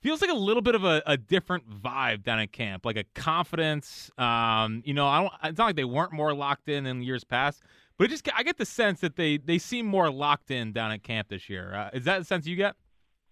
Feels 0.00 0.20
like 0.20 0.30
a 0.30 0.34
little 0.34 0.62
bit 0.62 0.74
of 0.74 0.84
a, 0.84 1.02
a 1.06 1.16
different 1.16 1.68
vibe 1.68 2.22
down 2.22 2.38
at 2.38 2.52
camp, 2.52 2.84
like 2.84 2.96
a 2.96 3.04
confidence. 3.14 4.10
Um, 4.18 4.82
you 4.84 4.94
know, 4.94 5.06
I 5.06 5.20
don't. 5.22 5.32
It's 5.44 5.58
not 5.58 5.66
like 5.66 5.76
they 5.76 5.84
weren't 5.84 6.12
more 6.12 6.34
locked 6.34 6.68
in 6.68 6.86
in 6.86 7.02
years 7.02 7.24
past, 7.24 7.62
but 7.98 8.04
it 8.04 8.08
just 8.08 8.28
I 8.36 8.42
get 8.42 8.58
the 8.58 8.66
sense 8.66 9.00
that 9.00 9.16
they 9.16 9.38
they 9.38 9.58
seem 9.58 9.86
more 9.86 10.10
locked 10.10 10.50
in 10.50 10.72
down 10.72 10.92
at 10.92 11.02
camp 11.02 11.28
this 11.28 11.48
year. 11.48 11.74
Uh, 11.74 11.90
is 11.92 12.04
that 12.04 12.18
the 12.18 12.24
sense 12.24 12.46
you 12.46 12.56
get? 12.56 12.76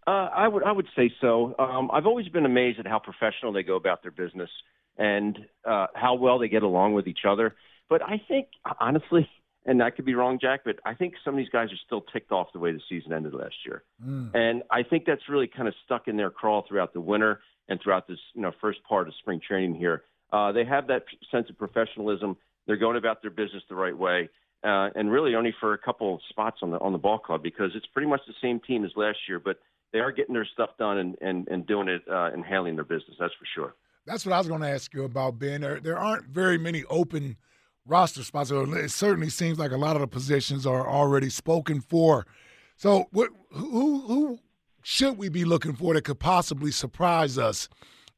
Uh, 0.07 0.28
I 0.35 0.49
would 0.49 0.65
I 0.65 0.73
would 0.73 0.89
say 0.97 1.12
so. 1.20 1.55
Um, 1.59 1.91
I've 1.93 2.07
always 2.07 2.28
been 2.28 2.47
amazed 2.47 2.78
at 2.78 2.86
how 2.86 2.99
professional 2.99 3.53
they 3.53 3.62
go 3.62 3.77
about 3.77 4.03
their 4.03 4.11
business 4.11 4.51
and 4.97 5.39
uh, 5.65 5.86
how 5.95 6.15
well 6.15 6.39
they 6.39 6.49
get 6.49 6.62
along 6.62 6.95
with 6.95 7.07
each 7.07 7.24
other. 7.28 7.55
But 7.89 8.03
I 8.03 8.20
think 8.27 8.49
honestly, 8.81 9.28
and 9.66 9.82
I 9.82 9.91
could 9.91 10.05
be 10.05 10.15
wrong, 10.15 10.39
Jack, 10.41 10.61
but 10.65 10.77
I 10.85 10.95
think 10.95 11.15
some 11.24 11.35
of 11.35 11.39
these 11.39 11.49
guys 11.49 11.69
are 11.73 11.81
still 11.86 12.03
ticked 12.12 12.32
off 12.32 12.49
the 12.53 12.59
way 12.59 12.73
the 12.73 12.81
season 12.89 13.12
ended 13.12 13.35
last 13.35 13.55
year. 13.65 13.82
And 14.35 14.62
I 14.70 14.82
think 14.82 15.05
that's 15.07 15.28
really 15.28 15.47
kind 15.47 15.69
of 15.69 15.74
stuck 15.85 16.07
in 16.09 16.16
their 16.16 16.31
crawl 16.31 16.65
throughout 16.69 16.93
the 16.93 17.01
winter 17.01 17.41
and 17.69 17.81
throughout 17.82 18.07
this, 18.07 18.19
you 18.35 18.43
know, 18.43 18.53
first 18.61 18.81
part 18.85 19.09
of 19.09 19.15
spring 19.20 19.41
training 19.47 19.74
here. 19.74 20.03
Uh, 20.32 20.53
they 20.53 20.65
have 20.65 20.89
that 20.89 21.05
sense 21.31 21.49
of 21.49 21.57
professionalism. 21.57 22.36
They're 22.66 22.77
going 22.77 22.97
about 22.97 23.23
their 23.23 23.31
business 23.31 23.62
the 23.69 23.74
right 23.74 23.97
way, 23.97 24.28
uh, 24.62 24.91
and 24.95 25.11
really 25.11 25.35
only 25.35 25.55
for 25.61 25.73
a 25.74 25.78
couple 25.78 26.15
of 26.15 26.20
spots 26.28 26.59
on 26.62 26.70
the 26.70 26.78
on 26.78 26.93
the 26.93 26.99
ball 26.99 27.19
club 27.19 27.43
because 27.43 27.70
it's 27.74 27.86
pretty 27.86 28.09
much 28.09 28.20
the 28.27 28.35
same 28.43 28.61
team 28.61 28.85
as 28.85 28.91
last 28.97 29.19
year. 29.28 29.39
But 29.39 29.59
they 29.93 30.01
are 30.01 30.11
getting 30.12 30.35
their 30.35 30.49
stuff 30.53 30.70
done 30.78 30.99
and 30.99 31.16
and, 31.20 31.49
and 31.49 31.66
doing 31.66 31.89
it 31.89 32.03
uh, 32.11 32.31
and 32.32 32.45
handling 32.45 32.74
their 32.74 32.85
business. 32.85 33.16
That's 33.19 33.35
for 33.35 33.47
sure. 33.55 33.74
That's 34.07 34.27
what 34.27 34.32
I 34.35 34.39
was 34.39 34.49
going 34.49 34.61
to 34.61 34.69
ask 34.69 34.93
you 34.93 35.05
about, 35.05 35.39
Ben. 35.39 35.62
There, 35.62 35.81
there 35.81 35.99
aren't 35.99 36.27
very 36.27 36.59
many 36.59 36.85
open 36.91 37.36
roster 37.86 38.23
spots. 38.23 38.51
It 38.51 38.90
certainly 38.90 39.31
seems 39.31 39.59
like 39.59 39.73
a 39.73 39.77
lot 39.77 39.97
of 39.97 40.01
the 40.01 40.09
positions 40.09 40.66
are 40.66 40.89
already 40.89 41.31
spoken 41.31 41.81
for. 41.81 42.27
So, 42.77 43.06
what, 43.12 43.31
who 43.51 44.01
who 44.06 44.39
should 44.82 45.19
we 45.19 45.28
be 45.28 45.44
looking 45.44 45.74
for 45.74 45.94
that 45.94 46.05
could 46.05 46.19
possibly 46.19 46.70
surprise 46.70 47.39
us 47.39 47.69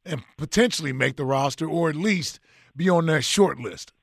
and 0.05 0.23
potentially 0.37 0.93
make 0.93 1.15
the 1.17 1.25
roster, 1.25 1.67
or 1.67 1.89
at 1.89 1.95
least 1.95 2.39
be 2.75 2.89
on 2.89 3.05
that 3.07 3.23
short 3.23 3.59
list? 3.59 3.93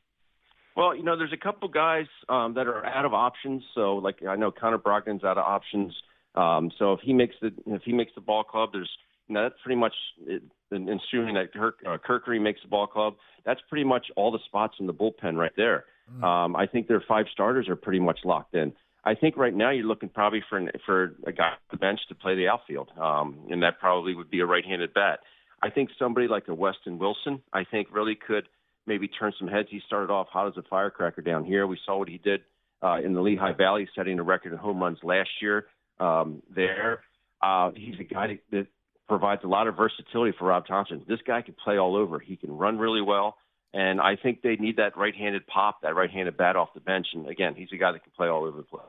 Well, 0.76 0.94
you 0.94 1.02
know, 1.02 1.16
there's 1.16 1.32
a 1.32 1.36
couple 1.36 1.68
guys 1.68 2.06
um, 2.28 2.54
that 2.54 2.66
are 2.66 2.84
out 2.84 3.04
of 3.04 3.14
options. 3.14 3.62
So, 3.74 3.96
like 3.96 4.24
I 4.26 4.36
know 4.36 4.50
Connor 4.50 4.78
Brogdon's 4.78 5.24
out 5.24 5.38
of 5.38 5.44
options. 5.44 5.94
Um, 6.34 6.72
so 6.78 6.92
if 6.92 7.00
he 7.00 7.12
makes 7.12 7.36
the 7.40 7.52
if 7.66 7.82
he 7.82 7.92
makes 7.92 8.12
the 8.14 8.20
ball 8.20 8.42
club, 8.42 8.70
there's 8.72 8.90
know 9.28 9.42
that's 9.42 9.60
pretty 9.64 9.78
much 9.78 9.94
it, 10.26 10.42
assuming 10.70 11.34
that 11.34 11.52
Kirk, 11.52 11.76
uh, 11.86 11.96
Kerkering 12.06 12.42
makes 12.42 12.60
the 12.62 12.68
ball 12.68 12.86
club, 12.86 13.14
that's 13.44 13.60
pretty 13.68 13.84
much 13.84 14.06
all 14.16 14.30
the 14.30 14.38
spots 14.46 14.74
in 14.80 14.86
the 14.86 14.94
bullpen 14.94 15.36
right 15.36 15.52
there. 15.56 15.84
Mm. 16.12 16.22
Um, 16.22 16.56
I 16.56 16.66
think 16.66 16.88
their 16.88 17.02
five 17.06 17.26
starters 17.32 17.68
are 17.68 17.76
pretty 17.76 18.00
much 18.00 18.18
locked 18.24 18.54
in. 18.54 18.72
I 19.04 19.14
think 19.14 19.36
right 19.36 19.54
now 19.54 19.70
you're 19.70 19.86
looking 19.86 20.08
probably 20.08 20.42
for 20.48 20.58
an, 20.58 20.70
for 20.86 21.14
a 21.26 21.32
guy 21.32 21.48
on 21.48 21.56
the 21.70 21.76
bench 21.76 22.00
to 22.08 22.14
play 22.14 22.34
the 22.34 22.48
outfield, 22.48 22.90
um, 22.98 23.38
and 23.50 23.62
that 23.62 23.78
probably 23.78 24.14
would 24.14 24.30
be 24.30 24.40
a 24.40 24.46
right-handed 24.46 24.94
bat. 24.94 25.20
I 25.62 25.70
think 25.70 25.90
somebody 25.98 26.26
like 26.26 26.48
a 26.48 26.54
Weston 26.54 26.98
Wilson, 26.98 27.42
I 27.52 27.64
think 27.64 27.88
really 27.92 28.16
could 28.16 28.48
maybe 28.86 29.08
turn 29.08 29.32
some 29.38 29.48
heads. 29.48 29.68
He 29.70 29.80
started 29.86 30.10
off 30.10 30.28
hot 30.28 30.48
as 30.48 30.56
a 30.56 30.62
firecracker 30.68 31.22
down 31.22 31.44
here. 31.44 31.66
We 31.66 31.78
saw 31.84 31.98
what 31.98 32.08
he 32.08 32.18
did 32.18 32.40
uh, 32.82 32.98
in 33.04 33.14
the 33.14 33.20
Lehigh 33.20 33.52
Valley, 33.52 33.88
setting 33.94 34.18
a 34.18 34.22
record 34.22 34.52
in 34.52 34.58
home 34.58 34.82
runs 34.82 34.98
last 35.02 35.30
year 35.40 35.66
um, 36.00 36.42
there. 36.54 37.00
Uh, 37.42 37.70
he's 37.74 37.98
a 38.00 38.04
guy 38.04 38.38
that 38.52 38.66
provides 39.08 39.42
a 39.44 39.48
lot 39.48 39.66
of 39.66 39.76
versatility 39.76 40.34
for 40.38 40.46
Rob 40.46 40.66
Thompson. 40.66 41.04
This 41.08 41.20
guy 41.26 41.42
can 41.42 41.54
play 41.62 41.76
all 41.76 41.96
over. 41.96 42.18
He 42.18 42.36
can 42.36 42.56
run 42.56 42.78
really 42.78 43.02
well. 43.02 43.36
And 43.72 44.00
I 44.00 44.16
think 44.16 44.42
they 44.42 44.56
need 44.56 44.76
that 44.76 44.96
right-handed 44.96 45.46
pop, 45.48 45.82
that 45.82 45.96
right-handed 45.96 46.36
bat 46.36 46.54
off 46.54 46.68
the 46.74 46.80
bench. 46.80 47.08
And 47.12 47.28
again, 47.28 47.54
he's 47.56 47.68
a 47.72 47.76
guy 47.76 47.92
that 47.92 48.04
can 48.04 48.12
play 48.16 48.28
all 48.28 48.44
over 48.44 48.58
the 48.58 48.62
place. 48.62 48.82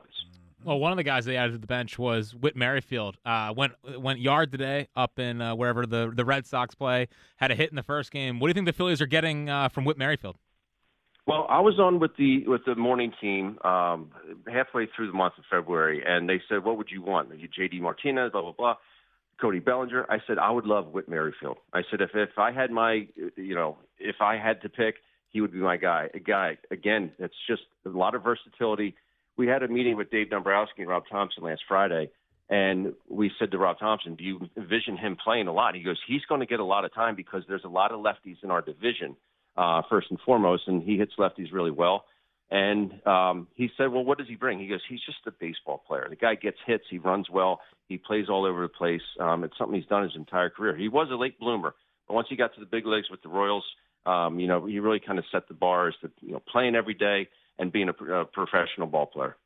Well, 0.64 0.78
one 0.78 0.92
of 0.92 0.96
the 0.96 1.04
guys 1.04 1.24
they 1.24 1.36
added 1.36 1.52
to 1.52 1.58
the 1.58 1.66
bench 1.66 1.98
was 1.98 2.34
Whit 2.34 2.56
Merrifield. 2.56 3.18
Uh, 3.24 3.52
went 3.56 3.74
went 3.98 4.18
yard 4.20 4.50
today 4.50 4.88
up 4.96 5.18
in 5.18 5.40
uh, 5.40 5.54
wherever 5.54 5.86
the 5.86 6.12
the 6.14 6.24
Red 6.24 6.44
Sox 6.44 6.74
play. 6.74 7.08
Had 7.36 7.52
a 7.52 7.54
hit 7.54 7.70
in 7.70 7.76
the 7.76 7.84
first 7.84 8.10
game. 8.10 8.40
What 8.40 8.48
do 8.48 8.50
you 8.50 8.54
think 8.54 8.66
the 8.66 8.72
Phillies 8.72 9.00
are 9.00 9.06
getting 9.06 9.48
uh, 9.48 9.68
from 9.68 9.84
Whit 9.84 9.96
Merrifield? 9.96 10.36
Well, 11.26 11.46
I 11.48 11.60
was 11.60 11.78
on 11.78 12.00
with 12.00 12.16
the 12.16 12.46
with 12.46 12.64
the 12.64 12.74
morning 12.74 13.12
team 13.20 13.58
um, 13.64 14.10
halfway 14.52 14.86
through 14.86 15.08
the 15.08 15.12
month 15.16 15.34
of 15.38 15.44
February, 15.50 16.02
and 16.06 16.28
they 16.28 16.40
said, 16.48 16.64
"What 16.64 16.78
would 16.78 16.88
you 16.90 17.02
want? 17.02 17.28
You 17.38 17.48
J.D. 17.48 17.80
Martinez, 17.80 18.32
blah 18.32 18.42
blah 18.42 18.52
blah." 18.52 18.74
Cody 19.40 19.58
Bellinger. 19.58 20.06
I 20.08 20.18
said 20.26 20.38
I 20.38 20.50
would 20.50 20.66
love 20.66 20.88
Whit 20.88 21.08
Merrifield. 21.08 21.58
I 21.72 21.82
said 21.90 22.00
if 22.00 22.10
if 22.14 22.38
I 22.38 22.52
had 22.52 22.70
my 22.70 23.06
you 23.36 23.54
know 23.54 23.78
if 23.98 24.16
I 24.20 24.36
had 24.38 24.62
to 24.62 24.68
pick, 24.68 24.96
he 25.30 25.40
would 25.40 25.52
be 25.52 25.58
my 25.58 25.76
guy. 25.76 26.08
A 26.14 26.18
guy 26.18 26.58
again. 26.70 27.12
It's 27.18 27.34
just 27.46 27.62
a 27.84 27.90
lot 27.90 28.14
of 28.14 28.22
versatility. 28.22 28.94
We 29.36 29.46
had 29.46 29.62
a 29.62 29.68
meeting 29.68 29.96
with 29.96 30.10
Dave 30.10 30.30
Dombrowski 30.30 30.82
and 30.82 30.88
Rob 30.88 31.04
Thompson 31.10 31.44
last 31.44 31.62
Friday, 31.68 32.08
and 32.48 32.94
we 33.08 33.30
said 33.38 33.50
to 33.50 33.58
Rob 33.58 33.78
Thompson, 33.78 34.14
"Do 34.14 34.24
you 34.24 34.48
envision 34.56 34.96
him 34.96 35.16
playing 35.22 35.48
a 35.48 35.52
lot?" 35.52 35.74
He 35.74 35.82
goes, 35.82 36.00
"He's 36.06 36.24
going 36.24 36.40
to 36.40 36.46
get 36.46 36.60
a 36.60 36.64
lot 36.64 36.84
of 36.84 36.94
time 36.94 37.14
because 37.14 37.42
there's 37.46 37.64
a 37.64 37.68
lot 37.68 37.92
of 37.92 38.00
lefties 38.00 38.42
in 38.42 38.50
our 38.50 38.62
division, 38.62 39.16
uh, 39.56 39.82
first 39.90 40.10
and 40.10 40.18
foremost, 40.20 40.66
and 40.66 40.82
he 40.82 40.96
hits 40.96 41.12
lefties 41.18 41.52
really 41.52 41.70
well." 41.70 42.06
And 42.50 43.06
um, 43.06 43.48
he 43.54 43.70
said, 43.76 43.92
"Well, 43.92 44.04
what 44.04 44.18
does 44.18 44.28
he 44.28 44.36
bring?" 44.36 44.58
He 44.60 44.68
goes, 44.68 44.80
"He's 44.88 45.02
just 45.04 45.18
a 45.26 45.32
baseball 45.32 45.82
player. 45.86 46.06
The 46.08 46.16
guy 46.16 46.36
gets 46.36 46.58
hits. 46.64 46.84
He 46.88 46.98
runs 46.98 47.28
well. 47.28 47.60
He 47.88 47.98
plays 47.98 48.28
all 48.28 48.44
over 48.44 48.62
the 48.62 48.68
place. 48.68 49.02
Um, 49.20 49.44
it's 49.44 49.56
something 49.56 49.78
he's 49.78 49.88
done 49.88 50.02
his 50.02 50.16
entire 50.16 50.50
career. 50.50 50.76
He 50.76 50.88
was 50.88 51.08
a 51.10 51.16
late 51.16 51.38
bloomer, 51.38 51.74
but 52.08 52.14
once 52.14 52.26
he 52.28 52.36
got 52.36 52.54
to 52.54 52.60
the 52.60 52.66
big 52.66 52.86
leagues 52.86 53.10
with 53.10 53.22
the 53.22 53.28
Royals, 53.28 53.64
um, 54.06 54.40
you 54.40 54.46
know, 54.46 54.66
he 54.66 54.78
really 54.80 55.00
kind 55.00 55.18
of 55.18 55.24
set 55.30 55.48
the 55.48 55.54
bar 55.54 55.88
as 55.88 55.94
to 56.02 56.10
you 56.20 56.32
know 56.32 56.42
playing 56.50 56.74
every 56.74 56.94
day 56.94 57.28
and 57.58 57.72
being 57.72 57.88
a, 57.88 58.04
a 58.12 58.24
professional 58.24 58.86
ball 58.86 59.06
player." 59.06 59.36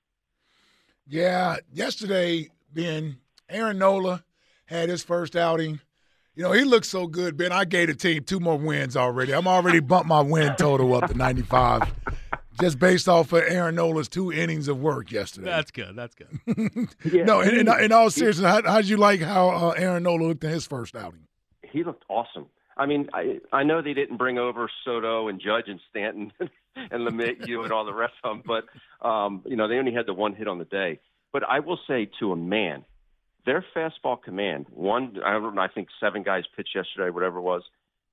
Yeah, 1.07 1.57
yesterday, 1.73 2.51
Ben 2.73 3.19
Aaron 3.49 3.79
Nola 3.79 4.25
had 4.67 4.89
his 4.89 5.03
first 5.03 5.35
outing. 5.35 5.81
You 6.35 6.45
know, 6.45 6.53
he 6.53 6.65
looked 6.65 6.87
so 6.87 7.07
good, 7.07 7.37
Ben. 7.37 7.53
I 7.53 7.65
gave 7.65 7.89
the 7.89 7.95
team 7.95 8.23
two 8.23 8.41
more 8.41 8.57
wins 8.57 8.97
already. 8.97 9.35
I'm 9.35 9.49
already 9.49 9.81
bumped 9.81 10.07
my 10.07 10.21
win 10.21 10.55
total 10.57 10.95
up 10.95 11.11
to 11.11 11.17
95 11.17 11.93
just 12.61 12.79
based 12.79 13.09
off 13.09 13.33
of 13.33 13.43
Aaron 13.47 13.77
Nola's 13.77 14.09
two 14.09 14.33
innings 14.33 14.69
of 14.69 14.81
work 14.81 15.13
yesterday. 15.13 15.47
That's 15.47 15.71
good. 15.71 15.95
That's 15.97 16.15
good. 16.15 16.89
yeah, 17.13 17.25
no, 17.25 17.41
in, 17.41 17.61
in, 17.61 17.69
in, 17.69 17.93
all 17.93 18.11
seriousness, 18.11 18.47
how, 18.47 18.63
how 18.63 18.81
did 18.81 18.89
you 18.89 18.97
like 18.97 19.21
how 19.21 19.51
uh, 19.51 19.75
Aaron 19.77 20.03
Nola 20.03 20.25
looked 20.25 20.45
in 20.45 20.51
his 20.51 20.67
first 20.67 20.97
outing? 20.97 21.27
He 21.63 21.85
looked 21.85 22.05
awesome. 22.09 22.47
I 22.77 22.87
mean, 22.87 23.09
I 23.13 23.41
I 23.53 23.63
know 23.63 23.83
they 23.83 23.95
didn't 23.95 24.17
bring 24.17 24.39
over 24.39 24.71
Soto 24.85 25.29
and 25.29 25.41
Judge 25.41 25.69
and 25.69 25.81
Stanton 25.91 26.33
and 26.77 27.07
LeMahieu 27.07 27.63
and 27.63 27.73
all 27.73 27.85
the 27.85 27.95
rest 27.95 28.15
of 28.25 28.37
them, 28.37 28.43
but 28.47 29.07
um, 29.07 29.43
you 29.47 29.57
know 29.57 29.69
they 29.69 29.77
only 29.77 29.93
had 29.93 30.07
the 30.07 30.15
one 30.15 30.35
hit 30.35 30.49
on 30.49 30.59
the 30.59 30.65
day. 30.65 30.99
But 31.33 31.45
I 31.49 31.61
will 31.61 31.79
say 31.87 32.11
to 32.19 32.33
a 32.33 32.37
man, 32.37 32.85
their 33.47 33.65
fastball 33.77 34.21
command. 34.21 34.67
One, 34.71 35.19
I 35.25 35.33
don't 35.33 35.55
know, 35.55 35.63
I 35.63 35.69
think 35.69 35.89
seven 36.01 36.23
guys 36.23 36.45
pitched 36.57 36.75
yesterday, 36.75 37.11
whatever 37.11 37.39
it 37.39 37.43
was. 37.43 37.63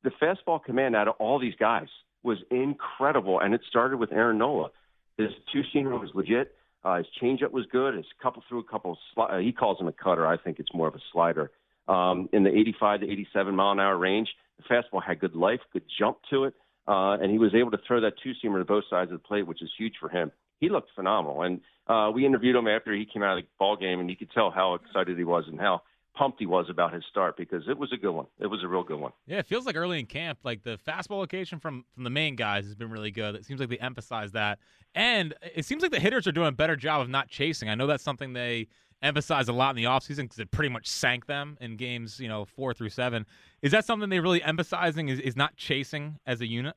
The 0.04 0.12
fastball 0.12 0.64
command 0.64 0.96
out 0.96 1.08
of 1.08 1.16
all 1.18 1.40
these 1.40 1.56
guys 1.56 1.88
was 2.28 2.38
incredible, 2.52 3.40
and 3.40 3.56
it 3.56 3.62
started 3.68 3.98
with 3.98 4.12
Aaron 4.12 4.38
Nola. 4.38 4.70
His 5.18 5.30
two 5.52 5.64
seamer 5.74 6.00
was 6.00 6.12
legit. 6.14 6.54
Uh, 6.84 6.98
his 6.98 7.08
changeup 7.22 7.52
was 7.52 7.66
good. 7.72 7.96
His 7.96 8.06
couple 8.22 8.44
threw 8.48 8.60
a 8.60 8.64
couple. 8.64 8.98
Sli- 9.18 9.34
uh, 9.34 9.38
he 9.38 9.52
calls 9.52 9.80
him 9.80 9.88
a 9.88 9.94
cutter. 9.94 10.28
I 10.28 10.38
think 10.38 10.60
it's 10.60 10.70
more 10.74 10.88
of 10.88 10.94
a 10.94 11.00
slider. 11.12 11.50
Um, 11.88 12.30
in 12.34 12.44
the 12.44 12.50
85 12.50 13.00
to 13.00 13.12
87 13.12 13.56
mile 13.56 13.72
an 13.72 13.80
hour 13.80 13.98
range, 13.98 14.28
the 14.58 14.64
fastball 14.64 15.02
had 15.02 15.20
good 15.20 15.36
life, 15.36 15.62
good 15.72 15.86
jump 15.98 16.18
to 16.30 16.44
it, 16.44 16.54
uh, 16.88 17.14
and 17.22 17.32
he 17.32 17.40
was 17.40 17.56
able 17.56 17.72
to 17.72 17.80
throw 17.88 18.02
that 18.02 18.14
two 18.22 18.34
seamer 18.44 18.60
to 18.60 18.66
both 18.66 18.84
sides 18.90 19.10
of 19.12 19.22
the 19.22 19.28
plate, 19.28 19.48
which 19.48 19.62
is 19.62 19.70
huge 19.78 19.94
for 20.00 20.10
him. 20.10 20.32
He 20.60 20.70
looked 20.70 20.90
phenomenal, 20.96 21.44
and 21.44 21.62
uh, 21.88 22.12
we 22.14 22.26
interviewed 22.26 22.58
him 22.58 22.68
after 22.68 22.94
he 22.94 23.06
came 23.06 23.24
out 23.24 23.38
of 23.38 23.44
the 23.44 23.50
ball 23.58 23.78
game, 23.78 24.02
and 24.02 24.10
you 24.10 24.18
could 24.18 24.32
tell 24.32 24.52
how 24.52 24.74
excited 24.74 25.18
he 25.18 25.24
was 25.24 25.46
and 25.48 25.60
how 25.60 25.84
pumped 26.18 26.40
he 26.40 26.46
was 26.46 26.68
about 26.70 26.94
his 26.94 27.04
start 27.10 27.38
because 27.38 27.64
it 27.70 27.78
was 27.78 27.92
a 27.94 27.98
good 27.98 28.12
one. 28.12 28.26
It 28.40 28.48
was 28.48 28.64
a 28.64 28.68
real 28.68 28.84
good 28.84 29.00
one. 29.00 29.12
Yeah, 29.26 29.38
it 29.38 29.46
feels 29.46 29.66
like 29.66 29.76
early 29.76 30.00
in 30.00 30.06
camp, 30.06 30.40
like 30.44 30.64
the 30.64 30.80
fastball 30.88 31.20
location 31.20 31.60
from 31.60 31.86
from 31.94 32.04
the 32.04 32.10
main 32.10 32.36
guys 32.36 32.66
has 32.66 32.76
been 32.76 32.90
really 32.90 33.12
good. 33.12 33.36
It 33.36 33.46
seems 33.46 33.60
like 33.60 33.70
they 33.70 33.78
emphasize 33.78 34.32
that, 34.32 34.60
and 34.96 35.34
it 35.56 35.66
seems 35.66 35.82
like 35.82 35.92
the 35.92 36.00
hitters 36.00 36.28
are 36.28 36.32
doing 36.32 36.48
a 36.48 36.52
better 36.52 36.76
job 36.76 37.02
of 37.02 37.10
not 37.10 37.30
chasing. 37.30 37.70
I 37.70 37.76
know 37.76 37.88
that's 37.88 38.04
something 38.04 38.34
they 38.34 38.68
emphasize 39.02 39.48
a 39.48 39.54
lot 39.54 39.70
in 39.70 39.76
the 39.76 39.84
offseason 39.84 40.24
because 40.24 40.40
it 40.40 40.50
pretty 40.50 40.70
much 40.70 40.88
sank 40.88 41.28
them 41.28 41.58
in 41.62 41.78
games, 41.78 42.20
you 42.20 42.28
know, 42.28 42.46
four 42.46 42.74
through 42.74 42.90
seven. 42.90 43.26
Is 43.62 43.72
that 43.72 43.86
something 43.86 44.10
they 44.10 44.20
really 44.20 44.42
emphasizing? 44.44 45.10
Is 45.10 45.20
is 45.20 45.36
not 45.36 45.56
chasing 45.56 46.18
as 46.26 46.42
a 46.42 46.48
unit? 46.48 46.76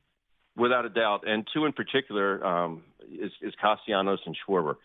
Without 0.57 0.85
a 0.85 0.91
doubt, 0.91 1.27
and 1.27 1.47
two 1.55 1.65
in 1.65 1.73
particular 1.73 2.45
um, 2.45 2.83
is, 3.09 3.31
is 3.41 3.55
Castellanos 3.61 4.21
and 4.27 4.37
Schwarber. 4.47 4.77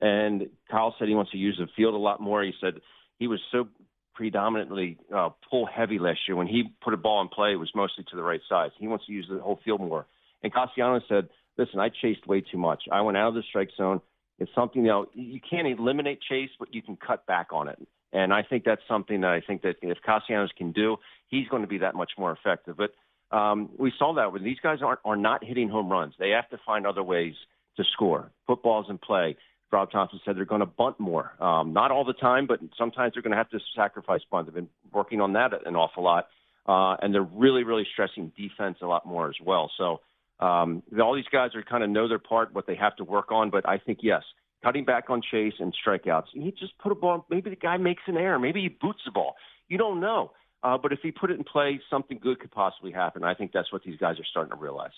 And 0.00 0.48
Kyle 0.68 0.94
said 0.98 1.06
he 1.06 1.14
wants 1.14 1.30
to 1.30 1.38
use 1.38 1.56
the 1.58 1.68
field 1.76 1.94
a 1.94 1.98
lot 1.98 2.20
more. 2.20 2.42
He 2.42 2.52
said 2.60 2.74
he 3.20 3.28
was 3.28 3.38
so 3.52 3.68
predominantly 4.14 4.98
uh, 5.14 5.30
pull 5.50 5.66
heavy 5.66 5.98
last 5.98 6.20
year. 6.26 6.36
When 6.36 6.46
he 6.46 6.64
put 6.82 6.94
a 6.94 6.96
ball 6.96 7.20
in 7.22 7.28
play, 7.28 7.52
it 7.52 7.56
was 7.56 7.70
mostly 7.74 8.04
to 8.10 8.16
the 8.16 8.22
right 8.22 8.40
side. 8.48 8.70
He 8.78 8.88
wants 8.88 9.06
to 9.06 9.12
use 9.12 9.26
the 9.30 9.38
whole 9.38 9.60
field 9.64 9.80
more. 9.80 10.06
And 10.42 10.52
Castellanos 10.52 11.04
said, 11.08 11.28
"Listen, 11.56 11.80
I 11.80 11.88
chased 11.88 12.26
way 12.26 12.40
too 12.40 12.58
much. 12.58 12.84
I 12.90 13.00
went 13.00 13.16
out 13.16 13.28
of 13.28 13.34
the 13.34 13.42
strike 13.48 13.70
zone. 13.76 14.00
It's 14.38 14.50
something 14.54 14.82
you 14.82 14.88
know 14.88 15.06
you 15.14 15.40
can't 15.48 15.66
eliminate 15.66 16.20
chase, 16.20 16.50
but 16.58 16.74
you 16.74 16.82
can 16.82 16.96
cut 16.96 17.26
back 17.26 17.48
on 17.52 17.68
it. 17.68 17.78
And 18.12 18.32
I 18.32 18.42
think 18.42 18.64
that's 18.64 18.82
something 18.86 19.22
that 19.22 19.30
I 19.30 19.40
think 19.40 19.62
that 19.62 19.76
if 19.80 19.98
Castellanos 20.04 20.50
can 20.56 20.72
do, 20.72 20.96
he's 21.28 21.48
going 21.48 21.62
to 21.62 21.68
be 21.68 21.78
that 21.78 21.94
much 21.94 22.12
more 22.18 22.32
effective. 22.32 22.76
But 22.76 22.90
um, 23.36 23.70
we 23.78 23.92
saw 23.98 24.14
that 24.14 24.32
when 24.32 24.44
these 24.44 24.58
guys 24.62 24.78
aren't 24.82 25.00
are 25.04 25.16
not 25.16 25.42
hitting 25.42 25.68
home 25.68 25.90
runs. 25.90 26.14
They 26.18 26.30
have 26.30 26.48
to 26.50 26.58
find 26.66 26.86
other 26.86 27.02
ways 27.02 27.34
to 27.76 27.84
score. 27.92 28.30
Football's 28.46 28.86
in 28.90 28.98
play. 28.98 29.36
Rob 29.72 29.90
Thompson 29.90 30.20
said 30.24 30.36
they're 30.36 30.44
going 30.44 30.60
to 30.60 30.66
bunt 30.66 31.00
more. 31.00 31.32
Um, 31.40 31.72
not 31.72 31.90
all 31.90 32.04
the 32.04 32.12
time, 32.12 32.46
but 32.46 32.60
sometimes 32.76 33.14
they're 33.14 33.22
going 33.22 33.32
to 33.32 33.36
have 33.36 33.50
to 33.50 33.58
sacrifice 33.74 34.20
bunt. 34.30 34.46
They've 34.46 34.54
been 34.54 34.68
working 34.92 35.20
on 35.20 35.32
that 35.32 35.52
an 35.66 35.76
awful 35.76 36.04
lot, 36.04 36.28
uh, 36.66 36.96
and 37.02 37.14
they're 37.14 37.22
really, 37.22 37.64
really 37.64 37.86
stressing 37.92 38.32
defense 38.36 38.78
a 38.82 38.86
lot 38.86 39.06
more 39.06 39.28
as 39.28 39.36
well. 39.44 39.70
So 39.78 40.00
um, 40.44 40.82
all 41.00 41.14
these 41.14 41.24
guys 41.32 41.54
are 41.54 41.62
kind 41.62 41.82
of 41.82 41.90
know 41.90 42.08
their 42.08 42.18
part, 42.18 42.54
what 42.54 42.66
they 42.66 42.74
have 42.76 42.96
to 42.96 43.04
work 43.04 43.32
on. 43.32 43.50
But 43.50 43.66
I 43.68 43.78
think 43.78 44.00
yes, 44.02 44.22
cutting 44.62 44.84
back 44.84 45.08
on 45.08 45.22
chase 45.22 45.54
and 45.58 45.74
strikeouts. 45.74 46.26
He 46.32 46.50
just 46.52 46.76
put 46.78 46.92
a 46.92 46.94
ball. 46.94 47.26
Maybe 47.30 47.50
the 47.50 47.56
guy 47.56 47.76
makes 47.78 48.02
an 48.06 48.16
error. 48.16 48.38
Maybe 48.38 48.60
he 48.60 48.68
boots 48.68 49.00
the 49.04 49.10
ball. 49.10 49.36
You 49.68 49.78
don't 49.78 50.00
know. 50.00 50.32
Uh, 50.62 50.78
but 50.78 50.92
if 50.92 51.00
he 51.02 51.10
put 51.10 51.30
it 51.30 51.38
in 51.38 51.44
play, 51.44 51.80
something 51.90 52.18
good 52.22 52.38
could 52.38 52.52
possibly 52.52 52.92
happen. 52.92 53.24
I 53.24 53.34
think 53.34 53.52
that's 53.52 53.72
what 53.72 53.82
these 53.82 53.98
guys 53.98 54.20
are 54.20 54.24
starting 54.30 54.52
to 54.52 54.58
realize. 54.62 54.92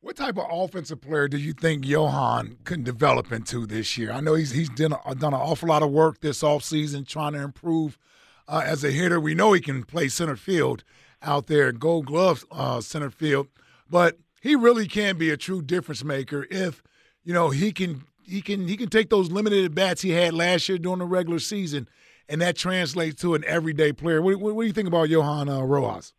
What 0.00 0.14
type 0.14 0.38
of 0.38 0.46
offensive 0.48 1.00
player 1.00 1.26
do 1.26 1.36
you 1.36 1.52
think 1.52 1.84
Johan 1.84 2.58
can 2.62 2.84
develop 2.84 3.32
into 3.32 3.66
this 3.66 3.98
year? 3.98 4.12
I 4.12 4.20
know 4.20 4.34
he's 4.34 4.52
he's 4.52 4.68
done, 4.68 4.94
a, 5.04 5.14
done 5.16 5.34
an 5.34 5.40
awful 5.40 5.68
lot 5.70 5.82
of 5.82 5.90
work 5.90 6.20
this 6.20 6.42
offseason 6.42 7.04
trying 7.04 7.32
to 7.32 7.42
improve 7.42 7.98
uh, 8.46 8.62
as 8.64 8.84
a 8.84 8.92
hitter. 8.92 9.18
We 9.18 9.34
know 9.34 9.52
he 9.52 9.60
can 9.60 9.82
play 9.82 10.06
center 10.06 10.36
field 10.36 10.84
out 11.20 11.48
there, 11.48 11.72
gold 11.72 12.06
glove 12.06 12.44
uh, 12.52 12.80
center 12.80 13.10
field, 13.10 13.48
but 13.90 14.18
he 14.40 14.54
really 14.54 14.86
can 14.86 15.18
be 15.18 15.30
a 15.30 15.36
true 15.36 15.62
difference 15.62 16.04
maker 16.04 16.46
if 16.48 16.80
you 17.24 17.34
know 17.34 17.50
he 17.50 17.72
can 17.72 18.04
he 18.22 18.40
can 18.40 18.68
he 18.68 18.76
can 18.76 18.90
take 18.90 19.10
those 19.10 19.32
limited 19.32 19.64
at 19.64 19.74
bats 19.74 20.02
he 20.02 20.10
had 20.10 20.32
last 20.32 20.68
year 20.68 20.78
during 20.78 21.00
the 21.00 21.06
regular 21.06 21.40
season, 21.40 21.88
and 22.28 22.40
that 22.40 22.54
translates 22.54 23.20
to 23.22 23.34
an 23.34 23.42
everyday 23.48 23.92
player. 23.92 24.22
What, 24.22 24.36
what, 24.36 24.54
what 24.54 24.62
do 24.62 24.68
you 24.68 24.72
think 24.72 24.86
about 24.86 25.08
Johan 25.08 25.48
uh, 25.48 25.62
Rojas? 25.62 26.14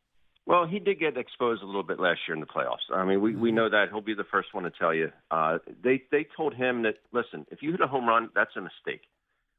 Well, 0.50 0.66
he 0.66 0.80
did 0.80 1.00
get 1.00 1.16
exposed 1.16 1.62
a 1.62 1.66
little 1.68 1.84
bit 1.84 2.00
last 2.00 2.22
year 2.28 2.34
in 2.34 2.42
the 2.42 2.48
playoffs. 2.48 2.92
I 2.92 3.06
mean, 3.06 3.22
we, 3.22 3.36
we 3.36 3.52
know 3.52 3.70
that 3.70 3.90
he'll 3.92 4.02
be 4.02 4.16
the 4.16 4.24
first 4.32 4.52
one 4.52 4.64
to 4.64 4.72
tell 4.72 4.92
you. 4.92 5.12
Uh, 5.30 5.60
they 5.84 6.02
they 6.12 6.26
told 6.36 6.56
him 6.56 6.82
that 6.82 6.96
listen, 7.12 7.46
if 7.52 7.62
you 7.62 7.70
hit 7.70 7.82
a 7.82 7.88
home 7.88 8.08
run, 8.08 8.30
that's 8.34 8.50
a 8.58 8.62
mistake. 8.62 9.02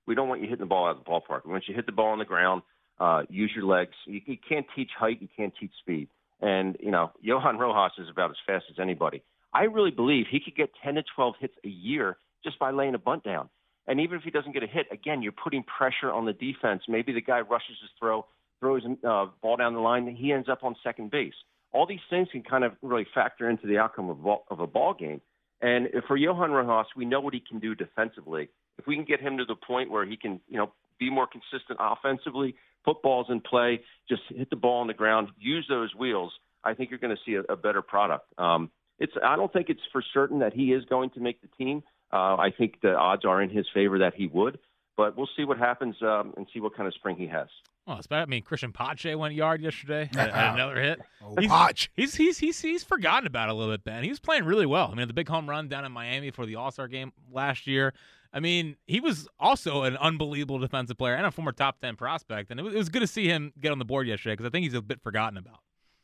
We 0.09 0.17
don't 0.17 0.29
want 0.29 0.41
you 0.41 0.49
hitting 0.49 0.65
the 0.65 0.69
ball 0.69 0.89
out 0.89 0.97
of 0.97 1.05
the 1.05 1.09
ballpark. 1.09 1.47
We 1.47 1.53
want 1.53 1.69
you 1.69 1.75
to 1.75 1.79
hit 1.79 1.87
the 1.87 1.93
ball 1.93 2.09
on 2.09 2.19
the 2.19 2.25
ground, 2.25 2.63
uh, 2.99 3.23
use 3.29 3.53
your 3.55 3.67
legs. 3.67 3.93
You, 4.05 4.21
you 4.27 4.37
can't 4.37 4.67
teach 4.75 4.91
height, 4.99 5.19
you 5.21 5.29
can't 5.37 5.55
teach 5.61 5.71
speed. 5.79 6.09
And 6.41 6.77
you 6.81 6.91
know, 6.91 7.13
Johan 7.21 7.57
Rojas 7.57 7.93
is 7.99 8.09
about 8.11 8.31
as 8.31 8.37
fast 8.45 8.65
as 8.69 8.81
anybody. 8.81 9.23
I 9.55 9.65
really 9.67 9.93
believe 9.93 10.27
he 10.29 10.41
could 10.41 10.57
get 10.57 10.71
10 10.83 10.97
to 10.97 11.05
12 11.15 11.35
hits 11.39 11.55
a 11.65 11.69
year 11.69 12.17
just 12.43 12.59
by 12.59 12.73
laying 12.73 12.97
a 12.97 12.99
bunt 12.99 13.23
down. 13.23 13.49
And 13.87 14.01
even 14.01 14.19
if 14.19 14.25
he 14.25 14.31
doesn't 14.33 14.53
get 14.53 14.65
a 14.65 14.67
hit, 14.67 14.87
again, 14.91 15.23
you're 15.23 15.31
putting 15.31 15.63
pressure 15.63 16.11
on 16.11 16.27
the 16.27 16.33
defense. 16.33 16.83
Maybe 16.89 17.13
the 17.13 17.21
guy 17.21 17.41
rushes 17.43 17.77
his 17.81 17.91
throw, 17.97 18.27
throws 18.61 18.83
a 18.85 19.09
uh, 19.09 19.27
ball 19.43 19.57
down 19.57 19.75
the 19.75 19.81
line, 19.81 20.15
he 20.15 20.33
ends 20.33 20.49
up 20.49 20.63
on 20.63 20.77
second 20.85 21.11
base. 21.11 21.35
All 21.73 21.87
these 21.87 22.01
things 22.09 22.29
can 22.33 22.43
kind 22.43 22.65
of 22.65 22.73
really 22.83 23.07
factor 23.15 23.49
into 23.49 23.67
the 23.67 23.79
outcome 23.79 24.11
of, 24.11 24.19
of 24.51 24.61
a 24.61 24.67
ball 24.67 24.95
game. 24.95 25.21
And 25.61 25.89
for 26.07 26.17
Johan 26.17 26.51
Rojas, 26.53 26.87
we 26.97 27.05
know 27.05 27.21
what 27.21 27.35
he 27.35 27.41
can 27.41 27.59
do 27.59 27.75
defensively. 27.75 28.49
If 28.79 28.87
we 28.87 28.97
can 28.97 29.05
get 29.05 29.21
him 29.21 29.39
to 29.39 29.45
the 29.45 29.55
point 29.55 29.91
where 29.91 30.07
he 30.07 30.17
can, 30.17 30.41
you 30.49 30.57
know, 30.57 30.73
be 30.99 31.11
more 31.11 31.27
consistent 31.27 31.79
offensively, 31.79 32.55
put 32.85 33.03
balls 33.03 33.27
in 33.29 33.41
play, 33.41 33.81
just 34.09 34.23
hit 34.29 34.51
the 34.51 34.57
ball 34.57 34.81
on 34.81 34.87
the 34.87 34.95
ground, 34.95 35.29
use 35.39 35.67
those 35.69 35.95
wheels, 35.95 36.33
I 36.65 36.75
think 36.75 36.91
you're 36.91 36.99
going 36.99 37.15
to 37.15 37.23
see 37.25 37.35
a, 37.35 37.53
a 37.53 37.57
better 37.57 37.83
product. 37.83 38.27
Um, 38.39 38.71
it's 38.99 39.13
I 39.25 39.37
don't 39.37 39.53
think 39.53 39.69
it's 39.71 39.81
for 39.93 40.03
certain 40.13 40.41
that 40.41 40.53
he 40.53 40.73
is 40.73 40.85
going 40.85 41.11
to 41.11 41.21
make 41.21 41.41
the 41.41 41.49
team. 41.59 41.83
Uh, 42.13 42.37
I 42.37 42.51
think 42.57 42.81
the 42.83 42.95
odds 42.95 43.25
are 43.25 43.41
in 43.41 43.51
his 43.51 43.67
favor 43.73 43.99
that 44.01 44.15
he 44.15 44.27
would, 44.27 44.59
but 44.97 45.17
we'll 45.17 45.29
see 45.37 45.45
what 45.45 45.59
happens 45.59 45.97
um, 46.03 46.35
and 46.37 46.47
see 46.53 46.61
what 46.61 46.77
kind 46.77 46.87
of 46.87 46.95
spring 46.95 47.17
he 47.17 47.27
has. 47.29 47.49
Well, 47.87 47.99
it's 47.99 48.07
bad. 48.07 48.23
I 48.23 48.27
mean, 48.27 48.43
Cristian 48.43 48.73
Pache 48.73 49.15
went 49.15 49.35
yard 49.35 49.61
yesterday, 49.61 50.09
had, 50.15 50.31
had 50.31 50.55
another 50.55 50.81
hit. 50.81 51.01
Oh, 51.25 51.35
he's, 51.39 51.51
Pache. 51.51 51.89
he's 51.95 52.15
he's 52.15 52.39
he's 52.39 52.61
he's 52.61 52.85
forgotten 52.85 53.27
about 53.27 53.49
it 53.49 53.53
a 53.53 53.55
little 53.55 53.73
bit, 53.73 53.85
Ben. 53.85 54.03
He 54.05 54.11
was 54.11 54.21
playing 54.21 54.45
really 54.45 54.67
well. 54.67 54.91
I 54.93 54.95
mean, 54.95 55.09
the 55.09 55.15
big 55.15 55.29
home 55.29 55.49
run 55.49 55.69
down 55.69 55.85
in 55.85 55.93
Miami 55.93 56.31
for 56.31 56.47
the 56.47 56.57
All 56.57 56.71
Star 56.71 56.89
game 56.89 57.13
last 57.33 57.67
year. 57.67 57.93
I 58.33 58.39
mean, 58.39 58.77
he 58.87 59.01
was 59.01 59.29
also 59.41 59.83
an 59.83 59.97
unbelievable 59.97 60.59
defensive 60.59 60.97
player 60.97 61.15
and 61.15 61.27
a 61.27 61.33
former 61.33 61.53
top 61.53 61.81
ten 61.81 61.97
prospect, 61.97 62.51
and 62.51 62.61
it 62.61 62.63
was, 62.63 62.75
it 62.75 62.79
was 62.79 62.89
good 62.89 63.01
to 63.01 63.07
see 63.07 63.27
him 63.27 63.53
get 63.61 63.73
on 63.73 63.79
the 63.79 63.85
board 63.85 64.07
yesterday 64.07 64.35
because 64.35 64.47
I 64.47 64.51
think 64.51 64.65
he's 64.65 64.75
a 64.75 64.83
bit 64.83 65.03
forgotten 65.03 65.37
about. 65.37 65.59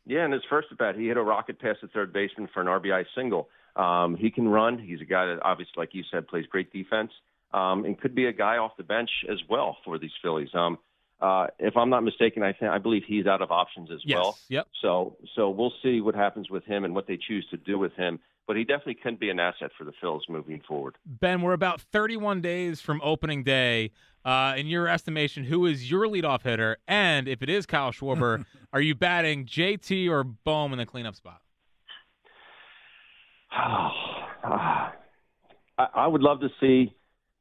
Yeah, 0.07 0.25
in 0.25 0.33
his 0.33 0.43
first 0.49 0.69
at 0.71 0.79
bat, 0.79 0.97
he 0.97 1.09
hit 1.09 1.17
a 1.17 1.23
rocket 1.23 1.61
past 1.61 1.81
the 1.83 1.89
third 1.89 2.13
baseman 2.13 2.49
for 2.53 2.61
an 2.61 2.69
RBI 2.69 3.05
single. 3.15 3.49
Um, 3.75 4.17
he 4.17 4.31
can 4.31 4.49
run. 4.49 4.79
He's 4.79 5.01
a 5.01 5.05
guy 5.05 5.27
that 5.27 5.41
obviously, 5.43 5.75
like 5.77 5.91
you 5.93 6.03
said, 6.11 6.27
plays 6.27 6.47
great 6.47 6.73
defense, 6.73 7.11
um, 7.53 7.85
and 7.85 8.01
could 8.01 8.15
be 8.15 8.27
a 8.27 8.33
guy 8.33 8.57
off 8.57 8.77
the 8.77 8.85
bench 8.85 9.11
as 9.31 9.39
well 9.49 9.77
for 9.85 9.99
these 9.99 10.13
Phillies. 10.23 10.49
Um, 10.55 10.79
uh, 11.21 11.47
if 11.59 11.77
I'm 11.77 11.91
not 11.91 12.03
mistaken, 12.05 12.43
I 12.43 12.53
think 12.53 12.71
I 12.71 12.79
believe 12.79 13.03
he's 13.07 13.27
out 13.27 13.41
of 13.43 13.51
options 13.51 13.91
as 13.91 14.01
Yes, 14.05 14.17
well. 14.19 14.39
yep. 14.49 14.67
So, 14.83 15.17
so 15.35 15.51
we'll 15.51 15.73
see 15.83 16.01
what 16.01 16.15
happens 16.15 16.51
with 16.51 16.65
him 16.65 16.85
and 16.85 16.95
what 16.95 17.07
they 17.07 17.17
choose 17.17 17.47
to 17.51 17.57
do 17.57 17.79
with 17.79 17.93
him. 17.95 18.19
But 18.47 18.57
he 18.57 18.63
definitely 18.65 18.95
can 18.95 19.17
be 19.17 19.29
an 19.31 19.41
asset 19.41 19.71
for 19.77 19.85
the 19.85 19.93
Phils 20.03 20.21
moving 20.29 20.63
forward. 20.69 20.97
Ben, 21.05 21.43
we're 21.43 21.53
about 21.53 21.81
31 21.81 22.41
days 22.43 22.81
from 22.81 23.01
opening 23.03 23.43
day. 23.43 23.91
Uh, 24.25 24.55
in 24.57 24.67
your 24.67 24.89
estimation, 24.89 25.45
who 25.45 25.67
is 25.67 25.89
your 25.91 26.07
leadoff 26.07 26.43
hitter? 26.43 26.77
And 26.89 27.29
if 27.29 27.43
it 27.43 27.49
is 27.49 27.65
Kyle 27.65 27.93
Schwarber, 27.93 28.45
are 28.73 28.81
you 28.81 28.95
batting 28.95 29.47
JT 29.47 30.09
or 30.11 30.23
Bohm 30.25 30.73
in 30.73 30.79
the 30.79 30.87
cleanup 30.87 31.15
spot? 31.17 31.41
I, 33.53 34.91
I 35.79 36.07
would 36.07 36.23
love 36.23 36.41
to 36.41 36.49
see 36.61 36.95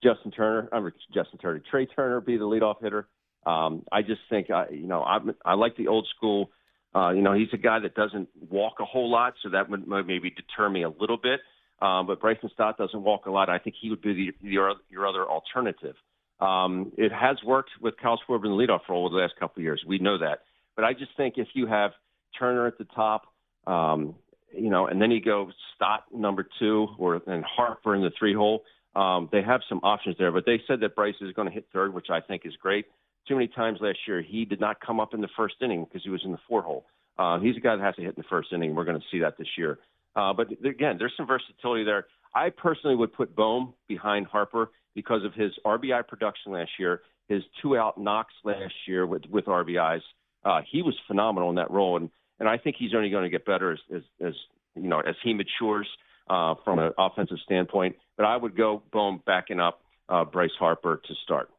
Justin 0.03 0.31
Turner, 0.31 0.69
I 0.71 0.79
mean, 0.79 0.91
Justin 1.13 1.39
Turner, 1.39 1.61
Trea 1.69 1.85
Turner 1.87 2.21
be 2.21 2.37
the 2.37 2.45
leadoff 2.45 2.81
hitter. 2.81 3.07
Um, 3.45 3.83
I 3.91 4.01
just 4.01 4.21
think, 4.29 4.49
I, 4.49 4.69
you 4.69 4.87
know, 4.87 5.01
I, 5.01 5.19
I 5.43 5.53
like 5.53 5.77
the 5.77 5.87
old 5.87 6.07
school. 6.15 6.49
Uh, 6.95 7.11
you 7.11 7.21
know, 7.21 7.33
he's 7.33 7.49
a 7.53 7.57
guy 7.57 7.79
that 7.79 7.93
doesn't 7.93 8.29
walk 8.49 8.75
a 8.79 8.85
whole 8.85 9.11
lot, 9.11 9.33
so 9.43 9.49
that 9.49 9.69
would 9.69 9.87
maybe 9.87 10.31
deter 10.31 10.69
me 10.69 10.83
a 10.83 10.89
little 10.89 11.17
bit. 11.17 11.41
Um, 11.81 12.07
but 12.07 12.21
Bryson 12.21 12.49
Stott 12.53 12.77
doesn't 12.77 13.03
walk 13.03 13.25
a 13.25 13.31
lot. 13.31 13.49
I 13.49 13.59
think 13.59 13.75
he 13.79 13.89
would 13.89 14.01
be 14.01 14.13
the, 14.41 14.49
your, 14.49 14.73
other 15.07 15.25
alternative. 15.25 15.95
Um, 16.39 16.91
it 16.97 17.11
has 17.11 17.37
worked 17.45 17.71
with 17.81 17.95
Kyle 18.01 18.19
Schwarber 18.27 18.45
in 18.45 18.51
the 18.51 18.57
leadoff 18.57 18.87
role 18.89 19.05
over 19.05 19.15
the 19.15 19.21
last 19.21 19.33
couple 19.39 19.59
of 19.59 19.63
years. 19.63 19.83
We 19.85 19.99
know 19.99 20.17
that. 20.17 20.43
But 20.75 20.85
I 20.85 20.93
just 20.93 21.11
think 21.17 21.35
if 21.37 21.49
you 21.53 21.67
have 21.67 21.91
Turner 22.37 22.67
at 22.67 22.77
the 22.77 22.85
top, 22.95 23.23
um, 23.67 24.15
you 24.53 24.69
know, 24.69 24.87
and 24.87 25.01
then 25.01 25.11
you 25.11 25.21
go 25.21 25.49
Stott 25.75 26.05
number 26.13 26.47
two 26.59 26.87
or 26.97 27.21
and 27.27 27.43
Harper 27.43 27.95
in 27.95 28.01
the 28.01 28.11
three 28.17 28.33
hole. 28.33 28.63
Um, 28.95 29.27
they 29.31 29.41
have 29.41 29.61
some 29.67 29.79
options 29.83 30.15
there, 30.17 30.31
but 30.31 30.45
they 30.45 30.61
said 30.67 30.79
that 30.79 30.95
Bryce 30.95 31.15
is 31.19 31.33
going 31.33 31.49
to 31.49 31.53
hit 31.53 31.67
third, 31.73 31.93
which 31.93 32.07
I 32.09 32.21
think 32.21 32.43
is 32.45 32.53
great. 32.61 32.85
Too 33.27 33.35
many 33.35 33.47
times 33.47 33.79
last 33.81 33.99
year 34.07 34.21
he 34.21 34.45
did 34.45 34.59
not 34.59 34.79
come 34.79 34.99
up 34.99 35.13
in 35.13 35.21
the 35.21 35.29
first 35.35 35.55
inning 35.61 35.85
because 35.85 36.03
he 36.03 36.09
was 36.09 36.21
in 36.23 36.31
the 36.31 36.39
four 36.47 36.61
hole. 36.61 36.85
Uh, 37.17 37.39
he's 37.39 37.55
a 37.57 37.59
guy 37.59 37.75
that 37.75 37.83
has 37.83 37.95
to 37.95 38.01
hit 38.01 38.15
in 38.15 38.21
the 38.21 38.27
first 38.29 38.51
inning. 38.53 38.75
We're 38.75 38.85
going 38.85 38.99
to 38.99 39.05
see 39.11 39.19
that 39.19 39.37
this 39.37 39.47
year. 39.57 39.79
Uh, 40.15 40.33
but 40.33 40.47
again, 40.65 40.97
there's 40.97 41.13
some 41.17 41.27
versatility 41.27 41.83
there. 41.83 42.07
I 42.33 42.49
personally 42.49 42.95
would 42.95 43.13
put 43.13 43.35
Bohm 43.35 43.73
behind 43.87 44.27
Harper 44.27 44.71
because 44.93 45.23
of 45.23 45.33
his 45.33 45.51
RBI 45.65 46.07
production 46.07 46.51
last 46.51 46.71
year, 46.79 47.01
his 47.27 47.43
two 47.61 47.77
out 47.77 47.99
knocks 47.99 48.33
last 48.43 48.73
year 48.87 49.05
with, 49.05 49.23
with 49.29 49.45
RBIs. 49.45 50.01
Uh, 50.43 50.61
he 50.69 50.81
was 50.81 50.95
phenomenal 51.07 51.49
in 51.49 51.55
that 51.55 51.71
role, 51.71 51.97
and 51.97 52.09
and 52.39 52.49
I 52.49 52.57
think 52.57 52.75
he's 52.77 52.93
only 52.93 53.09
going 53.09 53.23
to 53.23 53.29
get 53.29 53.45
better 53.45 53.71
as 53.71 53.79
as, 53.93 54.01
as 54.21 54.33
you 54.75 54.87
know 54.87 54.99
as 54.99 55.15
he 55.23 55.33
matures 55.33 55.87
uh, 56.29 56.55
from 56.63 56.79
an 56.79 56.91
offensive 56.97 57.37
standpoint. 57.43 57.95
But 58.17 58.25
I 58.25 58.37
would 58.37 58.55
go 58.55 58.83
Bohm 58.91 59.21
backing 59.25 59.59
up 59.59 59.81
uh, 60.07 60.23
Bryce 60.25 60.51
Harper 60.59 61.01
to 61.07 61.13
start. 61.23 61.49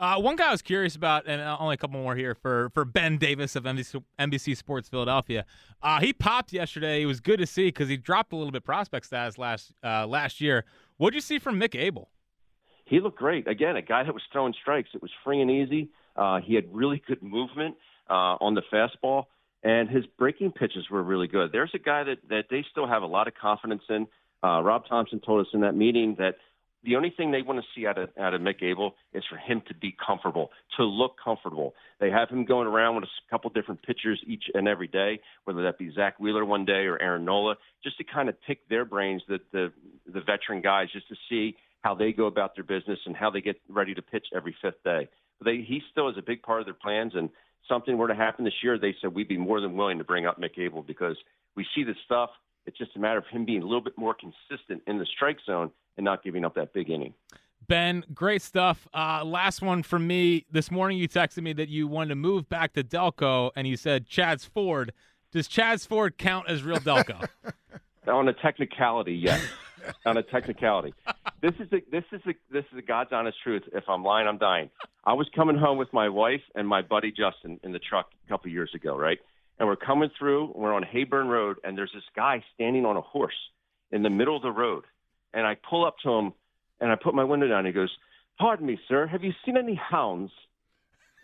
Uh, 0.00 0.20
one 0.20 0.34
guy 0.34 0.48
I 0.48 0.50
was 0.50 0.62
curious 0.62 0.96
about, 0.96 1.24
and 1.26 1.40
uh, 1.40 1.56
only 1.60 1.74
a 1.74 1.76
couple 1.76 2.00
more 2.00 2.16
here 2.16 2.34
for, 2.34 2.70
for 2.70 2.84
Ben 2.84 3.16
Davis 3.16 3.54
of 3.54 3.62
NBC, 3.62 4.02
NBC 4.18 4.56
Sports 4.56 4.88
Philadelphia. 4.88 5.44
Uh, 5.82 6.00
he 6.00 6.12
popped 6.12 6.52
yesterday. 6.52 7.02
It 7.02 7.06
was 7.06 7.20
good 7.20 7.38
to 7.38 7.46
see 7.46 7.68
because 7.68 7.88
he 7.88 7.96
dropped 7.96 8.32
a 8.32 8.36
little 8.36 8.50
bit 8.50 8.64
prospect 8.64 9.06
status 9.06 9.38
last 9.38 9.72
uh, 9.84 10.06
last 10.06 10.40
year. 10.40 10.64
What 10.96 11.08
would 11.08 11.14
you 11.14 11.20
see 11.20 11.38
from 11.38 11.60
Mick 11.60 11.78
Abel? 11.78 12.10
he 12.86 13.00
looked 13.00 13.18
great. 13.18 13.48
Again, 13.48 13.76
a 13.76 13.82
guy 13.82 14.02
that 14.02 14.12
was 14.12 14.22
throwing 14.30 14.52
strikes. 14.60 14.90
It 14.94 15.00
was 15.00 15.10
free 15.24 15.40
and 15.40 15.50
easy. 15.50 15.88
Uh, 16.16 16.40
he 16.44 16.54
had 16.54 16.64
really 16.70 17.02
good 17.06 17.22
movement 17.22 17.76
uh, 18.10 18.36
on 18.42 18.54
the 18.54 18.62
fastball, 18.70 19.24
and 19.62 19.88
his 19.88 20.04
breaking 20.18 20.52
pitches 20.52 20.90
were 20.90 21.02
really 21.02 21.26
good. 21.26 21.50
There's 21.50 21.70
a 21.72 21.78
guy 21.78 22.04
that 22.04 22.18
that 22.28 22.44
they 22.50 22.62
still 22.70 22.86
have 22.86 23.02
a 23.02 23.06
lot 23.06 23.26
of 23.26 23.34
confidence 23.34 23.82
in. 23.88 24.06
Rob 24.42 24.86
Thompson 24.86 25.20
told 25.20 25.40
us 25.40 25.50
in 25.54 25.62
that 25.62 25.74
meeting 25.74 26.16
that 26.18 26.34
the 26.84 26.96
only 26.96 27.12
thing 27.16 27.30
they 27.30 27.42
want 27.42 27.60
to 27.60 27.66
see 27.74 27.86
out 27.86 27.98
of 27.98 28.10
out 28.18 28.34
of 28.34 28.40
Mick 28.40 28.62
Abel 28.62 28.94
is 29.12 29.24
for 29.28 29.36
him 29.36 29.62
to 29.68 29.74
be 29.74 29.96
comfortable, 30.04 30.50
to 30.76 30.84
look 30.84 31.16
comfortable. 31.22 31.74
They 32.00 32.10
have 32.10 32.28
him 32.28 32.44
going 32.44 32.66
around 32.66 32.96
with 32.96 33.04
a 33.04 33.30
couple 33.30 33.50
different 33.50 33.82
pitchers 33.82 34.20
each 34.26 34.44
and 34.52 34.68
every 34.68 34.88
day, 34.88 35.20
whether 35.44 35.62
that 35.62 35.78
be 35.78 35.92
Zack 35.94 36.20
Wheeler 36.20 36.44
one 36.44 36.64
day 36.64 36.86
or 36.86 37.00
Aaron 37.00 37.24
Nola, 37.24 37.56
just 37.82 37.96
to 37.98 38.04
kind 38.04 38.28
of 38.28 38.36
pick 38.46 38.68
their 38.68 38.84
brains, 38.84 39.22
the 39.28 39.38
the, 39.52 39.72
the 40.06 40.20
veteran 40.20 40.60
guys, 40.62 40.88
just 40.92 41.08
to 41.08 41.16
see 41.28 41.56
how 41.82 41.94
they 41.94 42.12
go 42.12 42.26
about 42.26 42.54
their 42.54 42.64
business 42.64 42.98
and 43.06 43.16
how 43.16 43.30
they 43.30 43.40
get 43.40 43.60
ready 43.68 43.94
to 43.94 44.02
pitch 44.02 44.26
every 44.34 44.54
fifth 44.62 44.82
day. 44.84 45.08
But 45.38 45.46
they, 45.46 45.56
he 45.66 45.82
still 45.90 46.08
is 46.08 46.16
a 46.18 46.22
big 46.22 46.42
part 46.42 46.60
of 46.60 46.66
their 46.66 46.74
plans, 46.74 47.12
and 47.14 47.30
something 47.68 47.96
were 47.96 48.08
to 48.08 48.14
happen 48.14 48.44
this 48.44 48.54
year, 48.62 48.78
they 48.78 48.94
said 49.00 49.14
we'd 49.14 49.28
be 49.28 49.38
more 49.38 49.60
than 49.60 49.76
willing 49.76 49.98
to 49.98 50.04
bring 50.04 50.26
up 50.26 50.40
Mick 50.40 50.58
Abel 50.58 50.82
because 50.82 51.16
we 51.56 51.66
see 51.74 51.84
the 51.84 51.94
stuff. 52.04 52.30
It's 52.66 52.78
just 52.78 52.96
a 52.96 52.98
matter 52.98 53.18
of 53.18 53.26
him 53.30 53.44
being 53.44 53.62
a 53.62 53.66
little 53.66 53.82
bit 53.82 53.98
more 53.98 54.14
consistent 54.14 54.82
in 54.86 54.98
the 54.98 55.06
strike 55.14 55.38
zone 55.44 55.70
and 55.96 56.04
not 56.04 56.22
giving 56.22 56.44
up 56.44 56.54
that 56.54 56.72
big 56.72 56.90
inning. 56.90 57.14
Ben, 57.66 58.04
great 58.12 58.42
stuff. 58.42 58.86
Uh, 58.92 59.24
last 59.24 59.62
one 59.62 59.82
from 59.82 60.06
me. 60.06 60.44
This 60.50 60.70
morning 60.70 60.98
you 60.98 61.08
texted 61.08 61.42
me 61.42 61.52
that 61.54 61.68
you 61.68 61.86
wanted 61.88 62.10
to 62.10 62.14
move 62.16 62.48
back 62.48 62.74
to 62.74 62.84
Delco, 62.84 63.50
and 63.56 63.66
you 63.66 63.76
said 63.76 64.06
Chadds 64.06 64.44
Ford. 64.44 64.92
Does 65.32 65.48
Chadds 65.48 65.86
Ford 65.86 66.18
count 66.18 66.48
as 66.48 66.62
real 66.62 66.78
Delco? 66.78 67.26
On 68.06 68.28
a 68.28 68.34
technicality, 68.34 69.14
yes. 69.14 69.42
On 70.06 70.16
a 70.16 70.22
technicality, 70.22 70.94
this 71.42 71.52
is 71.58 71.68
the 71.70 71.82
this 71.90 72.04
is 72.12 72.20
the 72.24 72.34
this 72.50 72.64
is 72.70 72.76
the 72.76 72.82
God's 72.82 73.12
honest 73.12 73.36
truth. 73.42 73.62
If 73.72 73.84
I'm 73.88 74.02
lying, 74.02 74.26
I'm 74.26 74.38
dying. 74.38 74.70
I 75.04 75.12
was 75.12 75.28
coming 75.34 75.56
home 75.56 75.76
with 75.76 75.92
my 75.92 76.08
wife 76.08 76.40
and 76.54 76.66
my 76.66 76.80
buddy 76.80 77.10
Justin 77.10 77.60
in 77.62 77.72
the 77.72 77.78
truck 77.78 78.10
a 78.24 78.28
couple 78.28 78.50
years 78.50 78.70
ago, 78.74 78.96
right? 78.96 79.18
And 79.58 79.68
we're 79.68 79.76
coming 79.76 80.10
through. 80.18 80.52
We're 80.54 80.72
on 80.72 80.84
Hayburn 80.84 81.28
Road, 81.28 81.58
and 81.64 81.76
there's 81.76 81.92
this 81.94 82.04
guy 82.16 82.42
standing 82.54 82.86
on 82.86 82.96
a 82.96 83.02
horse 83.02 83.34
in 83.90 84.02
the 84.02 84.10
middle 84.10 84.36
of 84.36 84.42
the 84.42 84.50
road. 84.50 84.84
And 85.34 85.46
I 85.46 85.56
pull 85.68 85.84
up 85.84 85.96
to 86.04 86.10
him, 86.10 86.32
and 86.80 86.90
I 86.92 86.94
put 86.94 87.14
my 87.14 87.24
window 87.24 87.48
down. 87.48 87.66
He 87.66 87.72
goes, 87.72 87.94
"Pardon 88.38 88.66
me, 88.66 88.78
sir. 88.88 89.06
Have 89.06 89.24
you 89.24 89.32
seen 89.44 89.56
any 89.56 89.74
hounds?" 89.74 90.30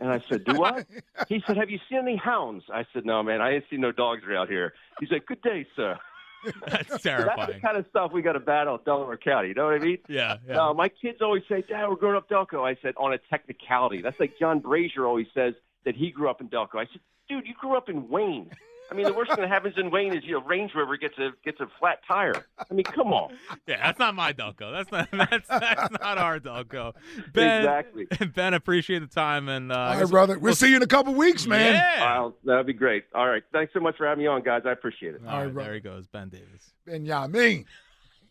And 0.01 0.11
I 0.11 0.21
said, 0.29 0.45
"Do 0.45 0.65
I?" 0.65 0.85
he 1.29 1.43
said, 1.47 1.57
"Have 1.57 1.71
you 1.71 1.79
seen 1.89 1.99
any 1.99 2.17
hounds?" 2.17 2.65
I 2.73 2.85
said, 2.93 3.05
"No, 3.07 3.23
man. 3.23 3.41
I 3.41 3.55
ain't 3.55 3.65
seen 3.71 3.81
no 3.81 3.93
dogs 3.93 4.23
around 4.29 4.49
here." 4.49 4.75
He 4.99 5.07
said, 5.07 5.25
"Good 5.27 5.43
day, 5.43 5.67
sir." 5.77 5.99
That's 6.67 7.03
So 7.03 7.11
that's 7.11 7.53
the 7.53 7.61
kind 7.61 7.77
of 7.77 7.85
stuff 7.91 8.13
we 8.13 8.23
got 8.23 8.33
to 8.33 8.41
battle 8.41 8.77
at 8.77 8.87
Delaware 8.87 9.19
County. 9.19 9.49
You 9.49 9.55
know 9.55 9.67
what 9.67 9.75
I 9.75 9.79
mean? 9.79 9.99
Yeah, 10.09 10.39
yeah. 10.49 10.55
No, 10.55 10.73
my 10.73 10.89
kids 10.89 11.19
always 11.21 11.43
say, 11.51 11.63
"Dad, 11.69 11.87
we're 11.87 11.97
growing 11.97 12.17
up 12.17 12.31
Delco." 12.31 12.67
I 12.67 12.81
said, 12.81 12.95
"On 12.97 13.13
a 13.13 13.19
technicality." 13.19 14.01
That's 14.01 14.19
like 14.19 14.39
John 14.39 14.61
Brazier 14.61 15.07
always 15.07 15.27
says 15.35 15.53
that 15.85 15.95
he 15.95 16.11
grew 16.11 16.31
up 16.31 16.41
in 16.41 16.49
Delco. 16.49 16.77
I 16.77 16.87
said, 16.87 17.01
"Dude, 17.29 17.47
you 17.47 17.53
grew 17.61 17.77
up 17.77 17.91
in 17.91 18.09
Wayne. 18.09 18.51
I 18.91 18.95
mean, 18.95 19.07
the 19.07 19.13
worst 19.13 19.31
thing 19.31 19.41
that 19.41 19.49
happens 19.49 19.75
in 19.77 19.91
Wayne 19.91 20.13
is 20.17 20.25
you 20.25 20.33
know 20.33 20.43
Range 20.45 20.71
Rover 20.75 20.97
gets 20.97 21.17
a 21.19 21.31
gets 21.45 21.61
a 21.61 21.69
flat 21.79 22.01
tire. 22.09 22.45
I 22.59 22.75
mean, 22.75 22.85
come 22.85 23.13
on. 23.13 23.33
Yeah, 23.67 23.77
that's 23.85 23.99
not 23.99 24.15
my 24.15 24.33
Delco. 24.33 24.73
That's 24.73 24.91
not 24.91 25.09
that's 25.31 25.49
that's 25.49 25.91
not 25.93 26.19
our 26.19 26.41
Delco. 26.41 26.95
Ben, 27.33 27.61
Exactly. 27.61 28.07
Ben, 28.35 28.55
appreciate 28.55 28.99
the 29.01 29.07
time 29.07 29.49
and 29.49 29.71
uh, 29.71 29.77
All 29.77 30.01
right, 30.01 30.09
brother. 30.11 30.39
We'll 30.39 30.55
see 30.55 30.71
you 30.71 30.77
in 30.77 30.83
a 30.83 30.87
couple 30.89 31.15
weeks, 31.15 31.47
man. 31.47 31.75
Yeah. 31.75 32.01
Wow, 32.01 32.35
that'd 32.45 32.67
be 32.67 32.73
great. 32.73 33.05
All 33.15 33.29
right, 33.29 33.43
thanks 33.53 33.73
so 33.73 33.81
much 33.81 33.97
for 33.97 34.07
having 34.07 34.23
me 34.23 34.27
on, 34.29 34.43
guys. 34.43 34.63
I 34.67 34.73
appreciate 34.73 35.15
it. 35.15 35.21
All 35.27 35.45
right, 35.45 35.55
there 35.55 35.75
he 35.75 35.81
goes, 35.81 36.07
Ben 36.09 36.29
Davis. 36.29 36.73
Ben 36.87 37.05
Yamin. 37.07 37.65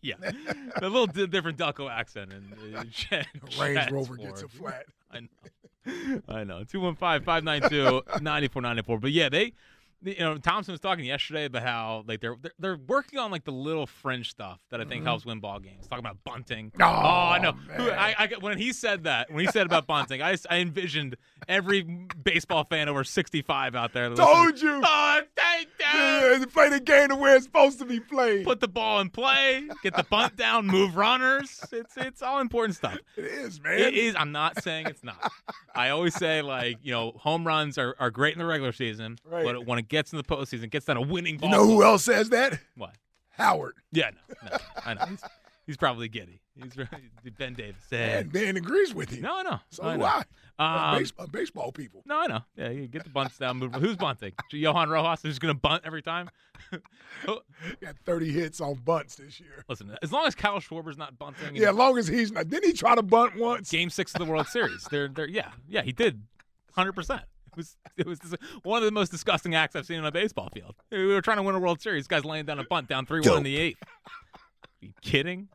Yeah, 0.02 0.14
a 0.78 0.84
little 0.84 1.08
di- 1.08 1.28
different 1.28 1.58
Delco 1.58 1.92
accent 1.92 2.32
and 2.32 2.74
uh, 2.74 2.86
Jet- 2.90 3.28
Range 3.60 3.76
Jet's 3.76 3.92
Rover 3.92 4.16
gets 4.16 4.44
a 4.44 4.48
flat. 4.48 4.86
I 5.12 5.20
know. 5.20 6.22
I 6.30 6.44
know. 6.46 6.64
215 6.64 7.26
592 7.26 8.04
9494. 8.22 8.98
But 9.00 9.12
yeah, 9.12 9.28
they, 9.28 9.52
you 10.02 10.20
know, 10.20 10.38
Thompson 10.38 10.72
was 10.72 10.80
talking 10.80 11.06
yesterday 11.06 11.46
about 11.46 11.64
how, 11.64 12.04
like, 12.08 12.22
they're 12.22 12.36
they're, 12.42 12.52
they're 12.60 12.78
working 12.78 13.20
on, 13.20 13.32
like, 13.32 13.44
the 13.44 13.52
little 13.52 13.86
fringe 13.86 14.30
stuff 14.30 14.60
that 14.70 14.80
I 14.80 14.86
think 14.86 15.04
Mhm. 15.04 15.08
helps 15.08 15.26
win 15.26 15.40
ball 15.40 15.60
games. 15.60 15.88
Talking 15.88 16.06
about 16.06 16.18
bunting. 16.24 16.72
Oh, 16.80 16.86
I 16.86 17.40
know. 17.40 17.54
I, 17.78 18.16
I, 18.18 18.30
when 18.40 18.58
he 18.58 18.72
said 18.74 19.04
that, 19.04 19.30
when 19.32 19.46
he 19.46 19.52
said 19.52 19.66
about 19.66 19.88
bunting, 19.88 20.22
I, 20.22 20.38
I 20.50 20.60
envisioned 20.60 21.18
every 21.50 21.82
baseball 21.82 22.64
fan 22.64 22.88
over 22.88 23.04
65 23.04 23.76
out 23.76 23.92
there. 23.92 24.06
Told 24.14 24.52
listening, 24.54 24.76
you. 24.76 24.82
Oh, 24.86 25.22
thank 25.36 25.68
you. 25.80 25.86
Yeah, 26.40 26.46
play 26.54 26.70
the 26.70 26.80
game 26.80 27.10
the 27.10 27.16
way 27.16 27.34
it's 27.34 27.46
supposed 27.46 27.80
to 27.80 27.86
be 27.86 28.00
played. 28.00 28.46
Put 28.46 28.60
the 28.62 28.68
ball 28.68 29.00
in 29.02 29.10
play, 29.10 29.68
get 29.84 29.96
the 29.96 30.04
bunt 30.04 30.38
down, 30.38 30.68
move 30.68 30.96
runners. 30.96 31.62
It's 31.72 31.98
it's 31.98 32.22
all 32.22 32.40
important 32.40 32.76
stuff. 32.76 32.98
It 33.18 33.26
is, 33.26 33.62
man. 33.62 33.80
It 33.80 33.94
is. 33.96 34.16
I'm 34.16 34.32
not 34.32 34.64
saying 34.64 34.86
it's 34.88 35.04
not. 35.04 35.32
I 35.76 35.90
always 35.90 36.16
say 36.16 36.42
like 36.42 36.78
you 36.84 36.92
know 36.92 37.12
home 37.18 37.46
runs 37.46 37.78
are, 37.78 37.96
are 38.00 38.12
great 38.12 38.34
in 38.34 38.40
the 38.40 38.46
regular 38.46 38.72
season, 38.72 39.18
Right. 39.26 39.44
but 39.44 39.66
when 39.66 39.80
it 39.80 39.88
gets 39.90 40.14
in 40.14 40.18
the 40.18 40.24
postseason, 40.24 40.64
it 40.66 40.72
gets 40.72 40.86
down 40.86 40.98
a 40.98 41.02
winning 41.02 41.40
You 41.42 41.50
know 41.50 41.66
who 41.66 41.84
else 41.84 42.04
says 42.04 42.30
that? 42.30 42.60
What? 42.78 42.96
Howard. 43.32 43.76
Yeah, 43.92 44.12
no, 44.44 44.50
no, 44.52 44.58
I 44.86 44.94
know. 44.94 45.06
He's, 45.70 45.78
probably 45.78 46.10
giddy. 46.10 46.42
He's 46.56 46.76
right- 46.76 46.90
Ben 47.38 47.54
Davis. 47.54 47.84
Yeah. 47.92 48.18
And 48.20 48.32
Ben 48.32 48.58
agrees 48.58 48.94
with 48.94 49.12
him. 49.12 49.22
No, 49.22 49.44
no. 49.44 49.52
know. 49.52 49.60
So 49.70 49.84
I 49.84 49.98
do. 49.98 50.04
I. 50.04 50.24
Um, 50.58 50.98
baseball, 51.00 51.28
baseball 51.28 51.72
people. 51.72 52.02
No, 52.06 52.22
I 52.22 52.28
know. 52.28 52.42
Yeah, 52.58 52.70
you 52.70 52.88
get 52.88 53.04
the 53.04 53.10
bunts 53.10 53.38
down. 53.38 53.58
Move. 53.58 53.76
Who's 53.76 53.96
bunting? 53.96 54.34
Johan 54.52 54.90
Rojas 54.90 55.24
is 55.26 55.38
going 55.38 55.54
to 55.54 55.60
bunt 55.60 55.84
every 55.86 56.02
time. 56.02 56.30
Got 57.26 57.44
30 58.06 58.32
hits 58.32 58.62
on 58.62 58.76
bunts 58.76 59.16
this 59.16 59.40
year. 59.40 59.64
Listen, 59.70 59.96
as 60.02 60.12
long 60.12 60.26
as 60.26 60.36
Kyle 60.36 60.60
Schwarber's 60.60 60.98
not 60.98 61.18
bunting. 61.18 61.56
Yeah, 61.56 61.70
as 61.70 61.76
long 61.76 61.98
as 61.98 62.08
he's 62.08 62.32
not. 62.32 62.50
Didn't 62.50 62.66
he 62.66 62.74
try 62.74 62.96
to 62.96 63.04
bunt 63.04 63.38
once? 63.38 63.72
Game 63.72 63.90
six 63.90 64.14
of 64.14 64.20
the 64.20 64.26
World 64.26 64.48
Series. 64.48 64.86
They're 64.90 65.08
they're 65.08 65.30
yeah 65.30 65.52
yeah 65.68 65.82
he 65.82 65.92
did, 65.92 66.22
hundred 66.74 66.94
percent. 66.94 67.22
It 67.52 67.58
was 67.58 67.78
it 67.98 68.06
was 68.08 68.20
one 68.64 68.80
of 68.80 68.86
the 68.86 68.92
most 68.92 69.12
disgusting 69.12 69.56
acts 69.56 69.76
I've 69.76 69.86
seen 69.86 70.00
on 70.00 70.06
a 70.06 70.12
baseball 70.12 70.50
field. 70.54 70.76
We 70.92 71.08
were 71.08 71.22
trying 71.22 71.38
to 71.38 71.44
win 71.44 71.56
a 71.56 71.60
World 71.60 71.82
Series. 71.82 72.08
Guy's 72.08 72.26
laying 72.26 72.46
down 72.46 72.60
a 72.60 72.64
bunt 72.64 72.88
down 72.88 73.06
three 73.06 73.22
one 73.22 73.38
in 73.38 73.44
the 73.44 73.58
eighth. 73.58 73.82
Are 73.84 74.86
you 74.86 74.94
kidding? 75.02 75.50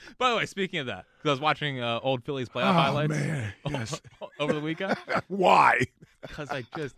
By 0.18 0.30
the 0.30 0.36
way, 0.36 0.46
speaking 0.46 0.80
of 0.80 0.86
that, 0.86 1.04
because 1.18 1.28
I 1.28 1.32
was 1.32 1.40
watching 1.40 1.80
uh, 1.80 2.00
old 2.02 2.24
Phillies 2.24 2.48
playoff 2.48 2.70
Oh, 2.70 2.72
highlights 2.72 3.10
man, 3.10 3.52
yes. 3.70 4.00
over 4.40 4.52
the 4.52 4.60
weekend. 4.60 4.96
Why? 5.28 5.82
Because 6.22 6.50
I 6.50 6.64
just 6.76 6.94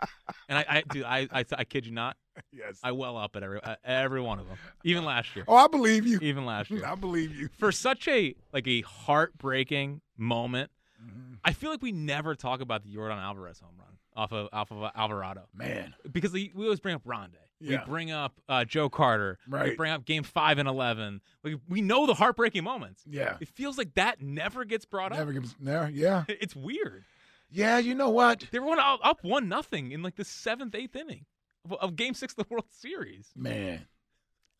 and 0.48 0.58
I, 0.58 0.64
I 0.68 0.82
dude, 0.92 1.04
I, 1.04 1.28
I 1.32 1.44
I 1.56 1.64
kid 1.64 1.86
you 1.86 1.92
not. 1.92 2.16
Yes. 2.52 2.78
I 2.82 2.92
well 2.92 3.16
up 3.16 3.34
at 3.36 3.42
every 3.42 3.60
at 3.62 3.78
every 3.84 4.20
one 4.20 4.38
of 4.38 4.48
them, 4.48 4.56
even 4.84 5.04
last 5.04 5.34
year. 5.36 5.44
Oh, 5.48 5.56
I 5.56 5.66
believe 5.66 6.06
you. 6.06 6.18
Even 6.22 6.46
last 6.46 6.70
year. 6.70 6.84
I 6.86 6.94
believe 6.94 7.34
you. 7.36 7.48
For 7.58 7.72
such 7.72 8.06
a 8.08 8.34
like 8.52 8.66
a 8.68 8.82
heartbreaking 8.82 10.00
moment, 10.16 10.70
Mm-hmm. 11.00 11.34
I 11.44 11.52
feel 11.52 11.70
like 11.70 11.80
we 11.80 11.92
never 11.92 12.34
talk 12.34 12.60
about 12.60 12.82
the 12.82 12.92
Yordan 12.92 13.18
Alvarez 13.22 13.60
home 13.60 13.74
run 13.78 13.86
off 14.16 14.32
of 14.32 14.48
off 14.52 14.72
of 14.72 14.90
Alvarado. 14.96 15.42
Man. 15.54 15.94
because 16.10 16.32
we, 16.32 16.50
we 16.52 16.64
always 16.64 16.80
bring 16.80 16.96
up 16.96 17.04
Rondé. 17.04 17.36
Yeah. 17.60 17.80
We 17.84 17.90
bring 17.90 18.10
up 18.10 18.40
uh, 18.48 18.64
Joe 18.64 18.88
Carter. 18.88 19.38
Right. 19.48 19.70
We 19.70 19.76
bring 19.76 19.90
up 19.92 20.04
Game 20.04 20.22
Five 20.22 20.58
and 20.58 20.68
Eleven. 20.68 21.20
We 21.42 21.58
we 21.68 21.80
know 21.80 22.06
the 22.06 22.14
heartbreaking 22.14 22.62
moments. 22.64 23.02
Yeah. 23.06 23.36
It 23.40 23.48
feels 23.48 23.76
like 23.78 23.94
that 23.94 24.20
never 24.22 24.64
gets 24.64 24.84
brought 24.84 25.12
up. 25.12 25.18
Never 25.18 25.30
up. 25.30 25.34
gives 25.34 25.56
there. 25.60 25.90
Yeah. 25.92 26.24
It's 26.28 26.54
weird. 26.54 27.04
Yeah, 27.50 27.78
you 27.78 27.94
know 27.94 28.10
what? 28.10 28.44
They 28.52 28.58
were 28.58 28.78
up, 28.78 29.00
up 29.02 29.24
one 29.24 29.48
nothing 29.48 29.90
in 29.92 30.02
like 30.02 30.16
the 30.16 30.24
seventh, 30.24 30.74
eighth 30.74 30.94
inning 30.94 31.24
of, 31.64 31.72
of 31.80 31.96
Game 31.96 32.12
Six 32.14 32.34
of 32.34 32.46
the 32.46 32.46
World 32.50 32.66
Series. 32.70 33.30
Man. 33.34 33.86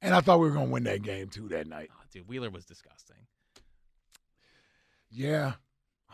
And 0.01 0.15
I 0.15 0.21
thought 0.21 0.39
we 0.41 0.47
were 0.49 0.55
going 0.55 0.67
to 0.69 0.73
win 0.73 0.85
that 0.85 1.03
game 1.03 1.29
too 1.29 1.49
that 1.49 1.67
night. 1.67 1.91
Oh, 1.93 2.01
dude, 2.13 2.27
Wheeler 2.29 2.51
was 2.51 2.65
disgusting. 2.65 3.17
Yeah. 5.11 5.53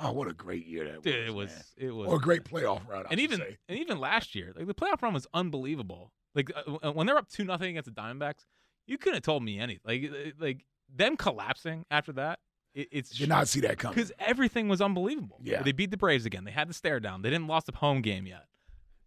Oh, 0.01 0.13
what 0.13 0.29
a 0.29 0.33
great 0.33 0.67
year 0.67 0.85
that 0.91 1.03
Dude, 1.03 1.15
was. 1.15 1.29
it 1.29 1.35
was 1.35 1.51
man. 1.51 1.63
it 1.89 1.95
was 1.95 2.09
Or 2.09 2.17
a 2.17 2.21
great 2.21 2.45
playoff 2.45 2.89
run. 2.89 3.05
I 3.07 3.11
and 3.13 3.21
even 3.21 3.39
say. 3.39 3.57
and 3.69 3.79
even 3.79 3.99
last 4.01 4.35
year, 4.35 4.53
like 4.57 4.67
the 4.67 4.75
playoff 4.75 5.03
run 5.03 5.15
was 5.15 5.27
unbelievable. 5.33 6.13
Like 6.35 6.51
uh, 6.83 6.93
when 6.93 7.07
they're 7.07 7.17
up 7.17 7.29
two 7.29 7.45
nothing 7.45 7.71
against 7.71 7.95
the 7.95 8.01
Diamondbacks, 8.01 8.47
you 8.87 8.99
couldn't 8.99 9.17
have 9.17 9.23
told 9.23 9.43
me 9.43 9.59
anything. 9.59 9.81
Like 9.85 10.11
uh, 10.11 10.31
like 10.39 10.65
them 10.95 11.17
collapsing 11.17 11.85
after 11.91 12.13
that. 12.13 12.41
It, 12.75 12.89
it's 12.91 13.11
Did 13.11 13.29
not 13.29 13.49
see 13.49 13.61
that 13.61 13.79
coming. 13.79 13.95
because 13.95 14.13
everything 14.19 14.69
was 14.69 14.81
unbelievable. 14.81 15.39
Yeah. 15.43 15.63
they 15.63 15.73
beat 15.73 15.91
the 15.93 15.97
Braves 15.97 16.27
again. 16.27 16.45
They 16.45 16.51
had 16.51 16.69
the 16.69 16.75
stare 16.75 16.99
down. 17.01 17.23
They 17.23 17.31
didn't 17.31 17.47
lost 17.47 17.69
a 17.69 17.77
home 17.77 18.03
game 18.03 18.27
yet. 18.27 18.47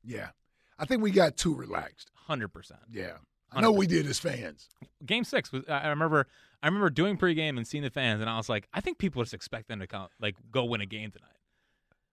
Yeah. 0.05 0.29
I 0.79 0.85
think 0.85 1.01
we 1.01 1.11
got 1.11 1.35
too 1.37 1.53
relaxed. 1.53 2.11
Hundred 2.15 2.49
percent. 2.49 2.79
Yeah. 2.91 3.17
I 3.51 3.61
know 3.61 3.71
we 3.71 3.87
did 3.87 4.05
as 4.07 4.19
fans. 4.19 4.67
Game 5.05 5.23
six 5.23 5.51
was. 5.51 5.63
I 5.67 5.79
I 5.79 5.87
remember. 5.89 6.27
I 6.61 6.67
remember 6.67 6.89
doing 6.89 7.17
pregame 7.17 7.57
and 7.57 7.67
seeing 7.67 7.83
the 7.83 7.89
fans, 7.91 8.19
and 8.19 8.27
I 8.29 8.37
was 8.37 8.49
like, 8.49 8.67
I 8.73 8.81
think 8.81 8.97
people 8.97 9.21
just 9.21 9.33
expect 9.35 9.67
them 9.67 9.79
to 9.79 9.85
come, 9.85 10.07
like 10.19 10.35
go 10.51 10.65
win 10.65 10.81
a 10.81 10.87
game 10.87 11.11
tonight. 11.11 11.29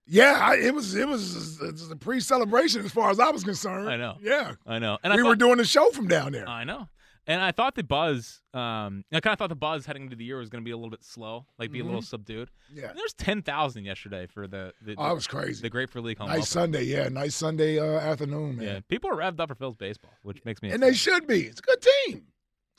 Yeah, 0.07 0.37
I, 0.39 0.55
it 0.57 0.73
was 0.73 0.93
it 0.95 1.07
was, 1.07 1.59
a 1.91 1.95
pre-celebration 1.95 2.85
as 2.85 2.91
far 2.91 3.09
as 3.09 3.19
I 3.19 3.29
was 3.31 3.43
concerned. 3.43 3.89
I 3.89 3.97
know. 3.97 4.17
Yeah. 4.21 4.53
I 4.65 4.77
know. 4.79 4.97
And 5.03 5.11
I 5.11 5.15
we 5.15 5.23
thought, 5.23 5.29
were 5.29 5.35
doing 5.35 5.57
the 5.57 5.65
show 5.65 5.89
from 5.91 6.07
down 6.07 6.31
there. 6.33 6.47
I 6.47 6.63
know. 6.63 6.87
And 7.27 7.41
I 7.41 7.51
thought 7.51 7.73
the 7.73 7.83
buzz, 7.83 8.39
um, 8.53 9.03
I 9.11 9.19
kind 9.19 9.33
of 9.33 9.39
thought 9.39 9.49
the 9.49 9.55
buzz 9.55 9.87
heading 9.87 10.03
into 10.03 10.15
the 10.15 10.23
year 10.23 10.37
was 10.37 10.49
going 10.49 10.63
to 10.63 10.65
be 10.65 10.69
a 10.69 10.77
little 10.77 10.91
bit 10.91 11.03
slow, 11.03 11.47
like 11.57 11.71
be 11.71 11.79
a 11.79 11.83
little 11.83 12.01
Mhm. 12.01 12.05
subdued. 12.05 12.51
Yeah. 12.71 12.89
And 12.89 12.99
there's 12.99 13.15
ten 13.15 13.41
thousand 13.41 13.85
yesterday 13.85 14.27
for 14.27 14.45
the. 14.47 14.73
the 14.83 14.93
Oh, 14.95 15.05
that 15.07 15.15
was 15.15 15.25
crazy. 15.25 15.59
The 15.63 15.71
Great 15.71 15.89
for 15.89 16.01
League 16.01 16.19
home. 16.19 16.27
nice. 16.27 16.47
Sunday, 16.49 16.83
yeah, 16.83 17.09
nice 17.09 17.33
Sunday 17.33 17.79
uh, 17.79 17.99
afternoon, 17.99 18.57
man. 18.57 18.65
Yeah, 18.67 18.79
people 18.87 19.09
are 19.09 19.15
revved 19.15 19.39
up 19.39 19.49
for 19.49 19.55
Phil's 19.55 19.75
baseball, 19.75 20.11
which 20.21 20.45
makes 20.45 20.61
me. 20.61 20.69
And 20.69 20.83
they 20.83 20.93
should 20.93 21.25
be. 21.25 21.45
It's 21.47 21.59
a 21.59 21.63
good 21.63 21.81
team. 21.81 22.27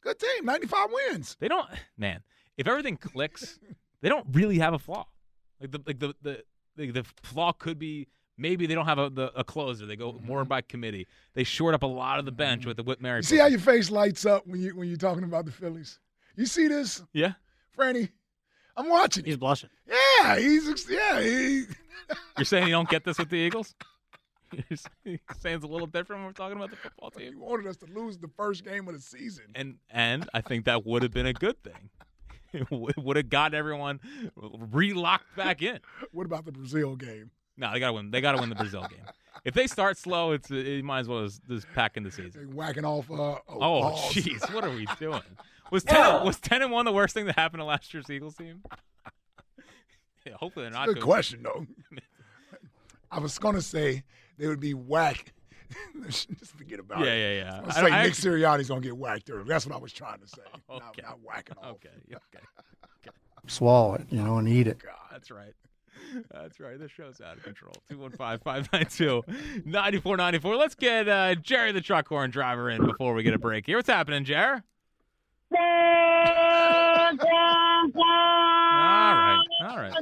Good 0.00 0.20
team. 0.20 0.44
Ninety-five 0.44 0.90
wins. 0.92 1.36
They 1.40 1.48
don't, 1.48 1.68
man. 1.98 2.22
If 2.56 2.68
everything 2.68 2.96
clicks, 2.98 3.58
they 4.00 4.08
don't 4.08 4.28
really 4.30 4.58
have 4.60 4.74
a 4.74 4.78
flaw. 4.78 5.06
Like 5.60 5.72
the 5.72 5.80
like 5.84 5.98
the 5.98 6.14
the 6.22 6.44
the, 6.76 6.90
the 6.90 7.04
flaw 7.22 7.52
could 7.52 7.78
be 7.78 8.08
maybe 8.38 8.66
they 8.66 8.74
don't 8.74 8.86
have 8.86 8.98
a 8.98 9.10
the, 9.10 9.32
a 9.34 9.44
closer. 9.44 9.86
They 9.86 9.96
go 9.96 10.12
mm-hmm. 10.12 10.26
more 10.26 10.44
by 10.44 10.60
committee. 10.60 11.06
They 11.34 11.44
short 11.44 11.74
up 11.74 11.82
a 11.82 11.86
lot 11.86 12.18
of 12.18 12.24
the 12.24 12.32
bench 12.32 12.60
mm-hmm. 12.60 12.68
with 12.68 12.76
the 12.76 12.82
Whit 12.82 13.00
Merrifield. 13.00 13.26
See 13.26 13.38
how 13.38 13.46
your 13.46 13.60
face 13.60 13.90
lights 13.90 14.26
up 14.26 14.46
when 14.46 14.60
you 14.60 14.76
when 14.76 14.88
you're 14.88 14.96
talking 14.96 15.24
about 15.24 15.46
the 15.46 15.52
Phillies. 15.52 15.98
You 16.36 16.46
see 16.46 16.68
this, 16.68 17.02
yeah. 17.12 17.32
Franny? 17.76 18.10
I'm 18.76 18.88
watching. 18.88 19.24
He's 19.24 19.38
blushing. 19.38 19.70
Yeah, 19.86 20.38
he's 20.38 20.88
yeah. 20.90 21.20
He, 21.20 21.64
You're 22.36 22.44
saying 22.44 22.66
you 22.66 22.72
don't 22.72 22.88
get 22.88 23.04
this 23.04 23.18
with 23.18 23.30
the 23.30 23.36
Eagles? 23.36 23.74
You're 24.52 24.78
saying 25.38 25.56
it's 25.56 25.64
a 25.64 25.66
little 25.66 25.86
different 25.86 26.20
when 26.20 26.26
we're 26.26 26.32
talking 26.32 26.56
about 26.56 26.70
the 26.70 26.76
football 26.76 27.10
team. 27.10 27.32
he 27.32 27.34
wanted 27.34 27.66
us 27.66 27.76
to 27.78 27.86
lose 27.86 28.18
the 28.18 28.28
first 28.36 28.64
game 28.64 28.86
of 28.86 28.94
the 28.94 29.00
season. 29.00 29.46
And 29.54 29.76
and 29.90 30.28
I 30.34 30.40
think 30.40 30.66
that 30.66 30.86
would 30.86 31.02
have 31.02 31.12
been 31.12 31.26
a 31.26 31.32
good 31.32 31.62
thing. 31.62 31.90
Would 32.70 33.16
have 33.16 33.28
got 33.28 33.54
everyone 33.54 34.00
relocked 34.38 35.34
back 35.36 35.62
in. 35.62 35.78
What 36.12 36.26
about 36.26 36.44
the 36.44 36.52
Brazil 36.52 36.96
game? 36.96 37.30
No, 37.56 37.72
they 37.72 37.80
gotta 37.80 37.92
win. 37.92 38.10
They 38.10 38.20
gotta 38.20 38.38
win 38.38 38.48
the 38.48 38.54
Brazil 38.54 38.82
game. 38.82 39.04
If 39.44 39.54
they 39.54 39.66
start 39.66 39.96
slow, 39.96 40.32
it's 40.32 40.50
it 40.50 40.84
might 40.84 41.00
as 41.00 41.08
well 41.08 41.24
just, 41.24 41.40
just 41.48 41.66
pack 41.74 41.96
in 41.96 42.02
the 42.02 42.10
season. 42.10 42.48
They 42.48 42.54
whacking 42.54 42.84
off. 42.84 43.10
Uh, 43.10 43.14
oh, 43.14 43.40
Oh, 43.48 43.92
jeez, 44.10 44.52
what 44.54 44.64
are 44.64 44.70
we 44.70 44.86
doing? 44.98 45.22
Was 45.70 45.84
ten 45.84 46.24
was 46.24 46.38
ten 46.38 46.62
and 46.62 46.70
one 46.70 46.84
the 46.84 46.92
worst 46.92 47.14
thing 47.14 47.26
that 47.26 47.36
happened 47.36 47.60
to 47.60 47.64
last 47.64 47.92
year's 47.94 48.08
Eagles 48.10 48.36
team? 48.36 48.62
Yeah, 50.26 50.34
hopefully 50.34 50.64
they're 50.64 50.72
not. 50.72 50.86
Good 50.86 51.00
question 51.00 51.42
though. 51.42 51.66
I 53.10 53.20
was 53.20 53.38
gonna 53.38 53.62
say 53.62 54.02
they 54.38 54.46
would 54.48 54.60
be 54.60 54.74
whack. 54.74 55.32
Just 56.08 56.28
forget 56.56 56.78
about 56.80 57.00
Yeah, 57.00 57.12
it. 57.12 57.36
yeah, 57.38 57.44
yeah. 57.44 57.56
I 57.58 57.66
was 57.66 57.76
I- 57.76 57.80
gonna 57.80 57.88
say 57.88 57.94
I 57.94 58.02
Nick 58.02 58.10
actually- 58.12 58.30
Sirianni's 58.40 58.68
gonna 58.68 58.80
get 58.80 58.96
whacked 58.96 59.30
early. 59.30 59.44
That's 59.48 59.66
what 59.66 59.74
I 59.74 59.78
was 59.78 59.92
trying 59.92 60.20
to 60.20 60.28
say. 60.28 60.42
Okay. 60.70 61.02
Not, 61.02 61.08
not 61.10 61.18
whacking 61.22 61.56
off. 61.58 61.64
Okay, 61.76 61.88
okay, 62.12 62.44
Swallow 63.48 63.94
it, 63.94 64.06
you 64.10 64.20
know, 64.22 64.38
and 64.38 64.48
eat 64.48 64.66
it. 64.66 64.78
God. 64.82 64.92
that's 65.12 65.30
right. 65.30 65.52
That's 66.32 66.58
right. 66.60 66.78
This 66.78 66.90
show's 66.90 67.20
out 67.20 67.36
of 67.36 67.42
control. 67.44 67.72
215 67.90 68.38
592 68.38 69.22
9494. 69.64 70.56
Let's 70.56 70.74
get 70.74 71.08
uh, 71.08 71.34
Jerry 71.36 71.72
the 71.72 71.80
truck 71.80 72.08
horn 72.08 72.30
driver 72.30 72.68
in 72.70 72.84
before 72.84 73.14
we 73.14 73.22
get 73.22 73.34
a 73.34 73.38
break 73.38 73.66
here. 73.66 73.76
What's 73.78 73.88
happening, 73.88 74.24
Jerry? 74.24 74.60
All 75.52 75.58
right. 77.98 79.38
All 79.62 79.76
right. 79.76 79.92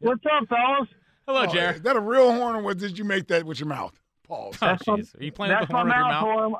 What's 0.00 0.22
up, 0.26 0.48
fellas? 0.48 0.88
Hello, 1.26 1.42
Oh, 1.42 1.46
Jerry. 1.52 1.76
Is 1.76 1.82
that 1.82 1.96
a 1.96 2.00
real 2.00 2.32
horn, 2.32 2.56
or 2.56 2.62
what 2.62 2.78
did 2.78 2.98
you 2.98 3.04
make 3.04 3.26
that 3.28 3.44
with 3.44 3.60
your 3.60 3.68
mouth? 3.68 3.98
Pause. 4.30 4.56
Oh, 4.62 4.66
jeez. 4.96 5.20
Are 5.20 5.24
you 5.24 5.32
playing 5.32 5.52
with 5.52 5.58
That's 5.60 5.70
the 5.70 5.76
horn 5.76 5.88
my 5.88 5.96
with 5.96 5.96
your 5.96 6.08
mouth 6.08 6.22
mouth? 6.22 6.22
horn. 6.22 6.54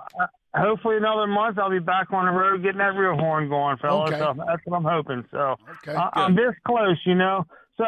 Uh, 0.54 0.60
hopefully, 0.60 0.96
another 0.96 1.26
month 1.26 1.58
I'll 1.58 1.70
be 1.70 1.78
back 1.78 2.12
on 2.12 2.26
the 2.26 2.32
road 2.32 2.62
getting 2.62 2.78
that 2.78 2.94
real 2.96 3.14
horn 3.16 3.48
going, 3.48 3.76
fellas. 3.78 4.10
Okay. 4.12 4.18
So 4.18 4.34
that's 4.46 4.60
what 4.64 4.76
I'm 4.76 4.84
hoping. 4.84 5.24
So 5.30 5.56
Okay, 5.82 5.94
I, 5.94 6.10
I'm 6.14 6.34
this 6.34 6.54
close, 6.66 6.98
you 7.06 7.14
know. 7.14 7.46
So 7.76 7.84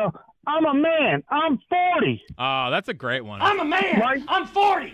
I'm 0.46 0.64
a 0.64 0.74
man. 0.74 1.22
I'm 1.30 1.58
40. 1.68 2.22
Oh, 2.38 2.68
that's 2.70 2.88
a 2.88 2.94
great 2.94 3.24
one. 3.24 3.42
I'm 3.42 3.60
a 3.60 3.64
man. 3.64 4.02
I'm 4.28 4.46
40. 4.46 4.92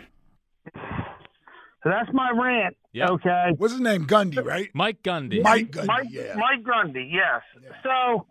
So 0.74 1.90
that's 1.90 2.08
my 2.12 2.30
rant. 2.30 2.76
Okay. 3.00 3.52
What's 3.56 3.72
his 3.74 3.80
name? 3.80 4.06
Gundy, 4.06 4.44
right? 4.44 4.68
Mike 4.74 5.02
Gundy. 5.02 5.40
Mike 5.42 5.70
Gundy. 5.70 5.86
Mike, 5.86 6.06
yeah. 6.10 6.34
Mike 6.34 6.64
Gundy, 6.64 7.08
yes. 7.12 7.42
So, 7.84 8.26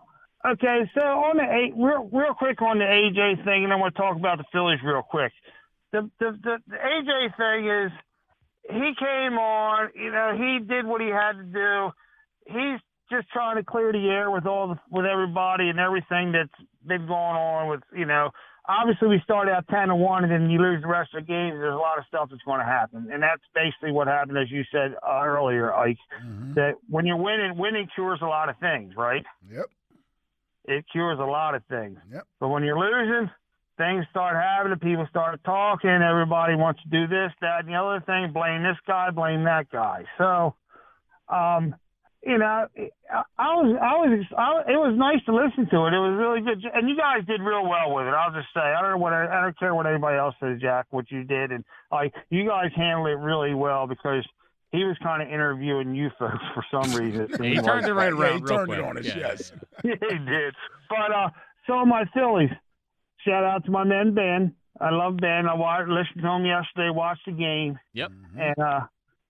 okay, 0.46 0.90
so 0.94 1.02
on 1.02 1.38
the 1.38 1.44
A- 1.44 1.72
real 1.82 2.10
real 2.12 2.34
quick 2.34 2.62
on 2.62 2.80
the 2.80 2.84
AJ 2.84 3.46
thing, 3.46 3.64
and 3.64 3.72
I 3.72 3.78
want 3.78 3.96
to 3.96 4.02
talk 4.02 4.18
about 4.18 4.40
the 4.40 4.44
Phillies 4.52 4.80
real 4.84 5.02
quick. 5.04 5.32
The 5.92 6.10
the 6.20 6.32
the, 6.44 6.58
the 6.68 6.76
AJ 6.76 7.38
thing 7.38 7.68
is 7.68 7.92
he 8.70 8.94
came 9.00 9.38
on, 9.38 9.90
you 9.96 10.12
know, 10.12 10.36
he 10.36 10.60
did 10.66 10.86
what 10.86 11.02
he 11.02 11.08
had 11.08 11.34
to 11.34 11.44
do. 11.44 11.92
He's 12.46 12.80
just 13.10 13.30
trying 13.30 13.56
to 13.56 13.64
clear 13.64 13.92
the 13.92 14.10
air 14.10 14.30
with 14.30 14.46
all 14.46 14.68
the, 14.68 14.80
with 14.92 15.06
everybody 15.06 15.70
and 15.70 15.80
everything 15.80 16.34
that's 16.34 16.68
been 16.86 17.08
going 17.08 17.38
on 17.38 17.70
with 17.70 17.82
you 17.96 18.06
know. 18.06 18.32
Obviously, 18.70 19.08
we 19.08 19.22
started 19.24 19.52
out 19.52 19.66
ten 19.70 19.88
to 19.88 19.96
one, 19.96 20.24
and 20.26 20.32
then 20.32 20.50
you 20.50 20.60
lose 20.60 20.82
the 20.82 20.90
rest 20.90 21.14
of 21.16 21.24
the 21.24 21.28
games. 21.28 21.56
There's 21.56 21.74
a 21.74 21.78
lot 21.78 21.98
of 21.98 22.04
stuff 22.10 22.28
that's 22.30 22.44
going 22.44 22.60
to 22.60 22.66
happen, 22.66 23.08
and 23.14 23.24
that's 23.24 23.42
basically 23.56 23.94
what 23.94 24.08
happened, 24.08 24.38
as 24.38 24.52
you 24.52 24.64
said 24.74 24.94
uh, 25.08 25.22
earlier, 25.24 25.74
Ike. 25.74 25.98
That 26.56 26.74
when 26.90 27.06
you're 27.06 27.16
winning, 27.16 27.58
winning 27.58 27.88
cures 27.96 28.20
a 28.22 28.26
lot 28.26 28.50
of 28.50 28.58
things, 28.60 28.94
right? 28.98 29.24
Yep. 29.50 29.68
It 30.66 30.86
cures 30.92 31.18
a 31.18 31.24
lot 31.24 31.56
of 31.56 31.64
things. 31.70 31.98
Yep. 32.12 32.28
But 32.42 32.50
when 32.50 32.64
you're 32.64 32.78
losing, 32.78 33.30
things 33.78 34.06
start 34.10 34.36
happening. 34.36 34.78
People 34.80 35.06
start 35.10 35.40
talking. 35.44 35.90
Everybody 35.90 36.56
wants 36.56 36.82
to 36.84 36.90
do 36.90 37.08
this, 37.08 37.32
that, 37.42 37.62
and 37.66 37.70
the 37.70 37.76
other 37.76 38.02
thing. 38.06 38.32
Blame 38.34 38.64
this 38.64 38.78
guy. 38.86 39.10
Blame 39.12 39.44
that 39.46 39.70
guy. 39.72 40.04
So, 40.18 40.56
um, 41.30 41.76
you 42.26 42.38
know, 42.40 42.46
I, 42.46 42.68
I 43.38 43.54
was, 43.56 43.78
I 43.80 43.94
was, 44.02 44.26
I, 44.38 44.72
it 44.74 44.76
was 44.78 44.96
nice 44.98 45.24
to 45.26 45.34
listen 45.36 45.70
to 45.70 45.86
it. 45.86 45.94
It 45.94 46.00
was 46.02 46.18
really 46.18 46.42
good, 46.42 46.64
and 46.74 46.90
you 46.90 46.98
guys 46.98 47.26
did 47.26 47.40
real 47.42 47.64
well 47.70 47.94
with 47.94 48.08
it. 48.08 48.14
I'll 48.14 48.34
just 48.34 48.48
say, 48.54 48.60
I 48.60 48.82
don't 48.82 48.92
know 48.92 48.98
what, 48.98 49.14
I, 49.14 49.28
I 49.28 49.42
don't 49.44 49.58
care 49.58 49.74
what 49.76 49.86
anybody 49.86 50.18
else 50.18 50.36
says, 50.42 50.60
Jack, 50.60 50.88
what 50.90 51.10
you 51.12 51.24
did, 51.24 51.52
and 51.52 51.64
like 51.92 52.14
you 52.30 52.46
guys 52.48 52.72
handled 52.76 53.08
it 53.08 53.18
really 53.20 53.54
well 53.54 53.88
because. 53.88 54.26
He 54.74 54.84
was 54.84 54.98
kind 55.02 55.22
of 55.24 55.30
interviewing 55.30 55.96
you 55.96 56.10
folks 56.20 56.44
for 56.54 56.62
some 56.70 56.94
reason. 56.94 57.30
He 57.42 57.56
turned 57.62 57.88
it 57.88 57.94
right 57.94 58.12
Yeah, 58.14 58.20
around 58.20 58.40
he 58.40 58.44
real 58.44 58.58
turned 58.58 58.68
quick. 58.68 58.80
it 58.80 58.84
on 58.84 58.98
us, 58.98 59.06
Yeah. 59.06 59.18
yes. 59.18 59.52
yeah, 59.86 59.94
he 60.10 60.18
did. 60.26 60.54
But 60.90 61.10
uh, 61.16 61.30
so 61.66 61.86
my 61.86 62.04
Phillies. 62.14 62.50
Shout 63.28 63.44
out 63.44 63.66
to 63.66 63.72
my 63.72 63.84
man 63.84 64.14
Ben. 64.14 64.56
I 64.80 64.92
love 64.92 65.18
Ben. 65.18 65.48
I 65.48 65.56
watched, 65.56 65.90
listened 65.90 66.22
to 66.22 66.30
him 66.30 66.46
yesterday. 66.46 66.90
Watched 66.92 67.26
the 67.26 67.32
game. 67.32 67.80
Yep. 67.94 68.12
And 68.40 68.60
uh, 68.60 68.82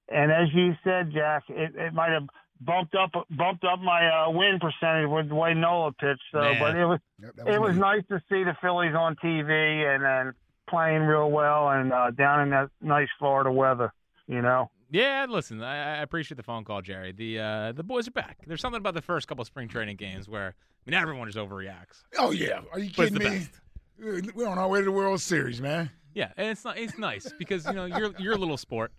and 0.09 0.31
as 0.31 0.47
you 0.53 0.73
said, 0.83 1.11
Jack, 1.13 1.43
it, 1.49 1.73
it 1.75 1.93
might 1.93 2.11
have 2.11 2.27
bumped 2.61 2.95
up 2.95 3.11
bumped 3.31 3.63
up 3.63 3.79
my 3.79 4.07
uh, 4.09 4.29
win 4.31 4.59
percentage 4.59 5.09
with 5.09 5.29
the 5.29 5.35
way 5.35 5.53
Nola 5.53 5.91
pitched. 5.93 6.21
So, 6.31 6.39
Man. 6.41 6.59
but 6.59 6.75
it 6.75 6.85
was 6.85 6.99
that 7.19 7.47
it 7.47 7.59
was 7.61 7.69
was 7.69 7.77
nice 7.77 8.03
to 8.09 8.21
see 8.29 8.43
the 8.43 8.55
Phillies 8.61 8.93
on 8.95 9.15
TV 9.15 9.49
and 9.95 10.03
then 10.03 10.33
playing 10.69 11.03
real 11.03 11.31
well 11.31 11.69
and 11.69 11.93
uh, 11.93 12.11
down 12.11 12.41
in 12.41 12.49
that 12.49 12.69
nice 12.81 13.07
Florida 13.19 13.51
weather. 13.51 13.93
You 14.27 14.41
know. 14.41 14.69
Yeah, 14.89 15.25
listen, 15.29 15.61
I, 15.61 15.97
I 15.99 16.01
appreciate 16.01 16.37
the 16.37 16.43
phone 16.43 16.63
call, 16.63 16.81
Jerry. 16.81 17.11
The 17.11 17.39
uh, 17.39 17.71
the 17.73 17.83
boys 17.83 18.07
are 18.07 18.11
back. 18.11 18.39
There's 18.47 18.61
something 18.61 18.79
about 18.79 18.93
the 18.93 19.01
first 19.01 19.27
couple 19.27 19.41
of 19.41 19.47
spring 19.47 19.67
training 19.67 19.97
games 19.97 20.27
where 20.29 20.55
I 20.55 20.89
mean 20.89 20.93
everyone 20.99 21.27
just 21.29 21.37
overreacts. 21.37 22.03
Oh 22.17 22.31
yeah, 22.31 22.61
are 22.71 22.79
you 22.79 22.91
But 22.95 23.07
it's 23.07 23.13
kidding 23.13 23.13
the 23.15 23.19
me? 23.19 23.37
best. 23.39 23.59
We're 23.99 24.47
on 24.47 24.57
our 24.57 24.67
way 24.67 24.79
to 24.79 24.85
the 24.85 24.91
World 24.91 25.21
Series, 25.21 25.61
man. 25.61 25.89
Yeah, 26.13 26.31
and 26.37 26.47
it's 26.47 26.63
not 26.65 26.77
it's 26.77 26.97
nice 26.97 27.31
because 27.37 27.65
you 27.65 27.73
know 27.73 27.85
you're 27.85 28.11
you're 28.17 28.33
a 28.33 28.37
little 28.37 28.57
sport, 28.57 28.91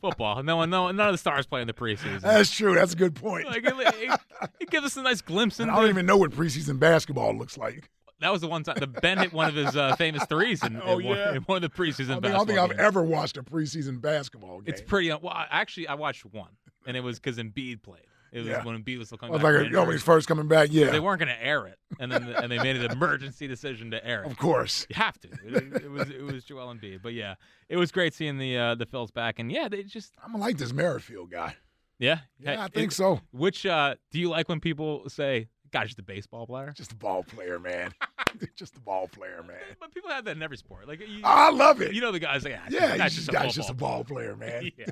football. 0.00 0.42
No 0.42 0.56
one, 0.56 0.70
no 0.70 0.90
none 0.90 1.08
of 1.08 1.14
the 1.14 1.18
stars 1.18 1.46
play 1.46 1.60
in 1.60 1.66
the 1.66 1.72
preseason. 1.72 2.20
That's 2.20 2.50
true. 2.50 2.74
That's 2.74 2.92
a 2.94 2.96
good 2.96 3.14
point. 3.14 3.46
Like, 3.46 3.64
it, 3.64 3.74
it, 3.76 4.20
it 4.60 4.70
gives 4.70 4.86
us 4.86 4.96
a 4.96 5.02
nice 5.02 5.20
glimpse 5.20 5.60
into. 5.60 5.72
I 5.72 5.76
don't 5.76 5.88
even 5.88 6.06
know 6.06 6.16
what 6.16 6.30
preseason 6.32 6.78
basketball 6.78 7.36
looks 7.36 7.56
like. 7.56 7.90
That 8.20 8.32
was 8.32 8.40
the 8.40 8.48
one 8.48 8.62
time 8.62 8.76
the 8.78 8.86
Ben 8.86 9.18
hit 9.18 9.32
one 9.32 9.48
of 9.48 9.54
his 9.54 9.76
uh, 9.76 9.96
famous 9.96 10.24
threes 10.26 10.62
in, 10.62 10.80
Oh, 10.82 10.98
in, 10.98 11.06
one, 11.06 11.18
yeah? 11.18 11.34
in 11.34 11.42
one 11.42 11.62
of 11.62 11.70
the 11.70 11.76
preseason 11.76 12.10
I, 12.10 12.14
think, 12.14 12.26
I 12.26 12.30
don't 12.30 12.46
think 12.46 12.58
I've 12.58 12.78
ever 12.78 13.02
watched 13.02 13.36
a 13.36 13.42
preseason 13.42 14.00
basketball 14.00 14.60
game. 14.60 14.72
It's 14.72 14.80
pretty. 14.80 15.10
Well, 15.10 15.32
actually, 15.50 15.88
I 15.88 15.94
watched 15.94 16.24
one, 16.24 16.50
and 16.86 16.96
it 16.96 17.00
was 17.00 17.18
because 17.18 17.38
Embiid 17.38 17.82
played. 17.82 18.06
It 18.34 18.40
was 18.40 18.48
Yeah. 18.48 18.64
when 18.64 18.82
Embiid 18.82 18.98
was 18.98 19.12
looking 19.12 19.28
I 19.28 19.32
was 19.32 19.42
back. 19.42 19.62
like, 19.62 19.74
oh, 19.74 19.82
when 19.84 19.92
he's 19.92 20.02
first 20.02 20.26
coming 20.28 20.48
back, 20.48 20.68
yeah. 20.72 20.90
They 20.90 20.98
weren't 21.00 21.20
going 21.20 21.28
to 21.28 21.40
air 21.42 21.66
it, 21.68 21.78
and 22.00 22.10
then 22.12 22.24
and 22.28 22.50
they 22.50 22.58
made 22.58 22.74
an 22.76 22.90
emergency 22.90 23.46
decision 23.46 23.92
to 23.92 24.04
air 24.04 24.24
it. 24.24 24.26
Of 24.30 24.36
course. 24.36 24.86
you 24.90 24.96
have 24.96 25.18
to. 25.20 25.28
It, 25.44 25.84
it 25.84 25.90
was 25.90 26.10
it 26.10 26.22
was 26.22 26.42
Joel 26.44 26.74
Embiid, 26.74 27.00
but 27.00 27.14
yeah, 27.14 27.36
it 27.68 27.76
was 27.76 27.92
great 27.92 28.12
seeing 28.12 28.36
the 28.38 28.58
uh, 28.58 28.74
the 28.74 28.86
Phils 28.86 29.12
back, 29.14 29.38
and 29.38 29.50
yeah, 29.52 29.68
they 29.68 29.84
just 29.84 30.12
I'm 30.22 30.32
gonna 30.32 30.42
like 30.44 30.58
this 30.58 30.72
Merrifield 30.72 31.30
guy. 31.30 31.54
yeah 32.00 32.18
Yeah, 32.40 32.64
I 32.64 32.68
think 32.68 32.90
it- 32.92 32.94
so. 32.96 33.20
Which 33.30 33.64
uh, 33.64 33.94
do 34.10 34.18
you 34.18 34.28
like 34.30 34.48
when 34.48 34.58
people 34.60 35.08
say, 35.08 35.46
"Gosh, 35.74 35.88
just 35.88 35.98
a 35.98 36.02
baseball 36.02 36.46
player"? 36.46 36.72
Just 36.76 36.92
a 36.92 36.96
ball 36.96 37.24
player, 37.24 37.58
man. 37.58 37.92
just 38.56 38.76
a 38.76 38.80
ball 38.80 39.08
player, 39.08 39.42
man. 39.46 39.56
But 39.80 39.92
people 39.92 40.10
have 40.10 40.24
that 40.24 40.36
in 40.36 40.42
every 40.42 40.56
sport. 40.56 40.88
Like 40.88 41.00
you, 41.00 41.20
I 41.24 41.50
love 41.50 41.82
it. 41.82 41.92
You 41.92 42.00
know 42.00 42.12
the 42.12 42.20
guys 42.20 42.44
like, 42.44 42.56
ah, 42.56 42.66
Yeah, 42.70 42.96
that's 42.96 43.14
just 43.14 43.28
guy's 43.28 43.42
football 43.42 43.50
just 43.52 43.70
a 43.70 43.74
ball 43.74 44.04
player, 44.04 44.36
man. 44.36 44.70
yeah, 44.78 44.86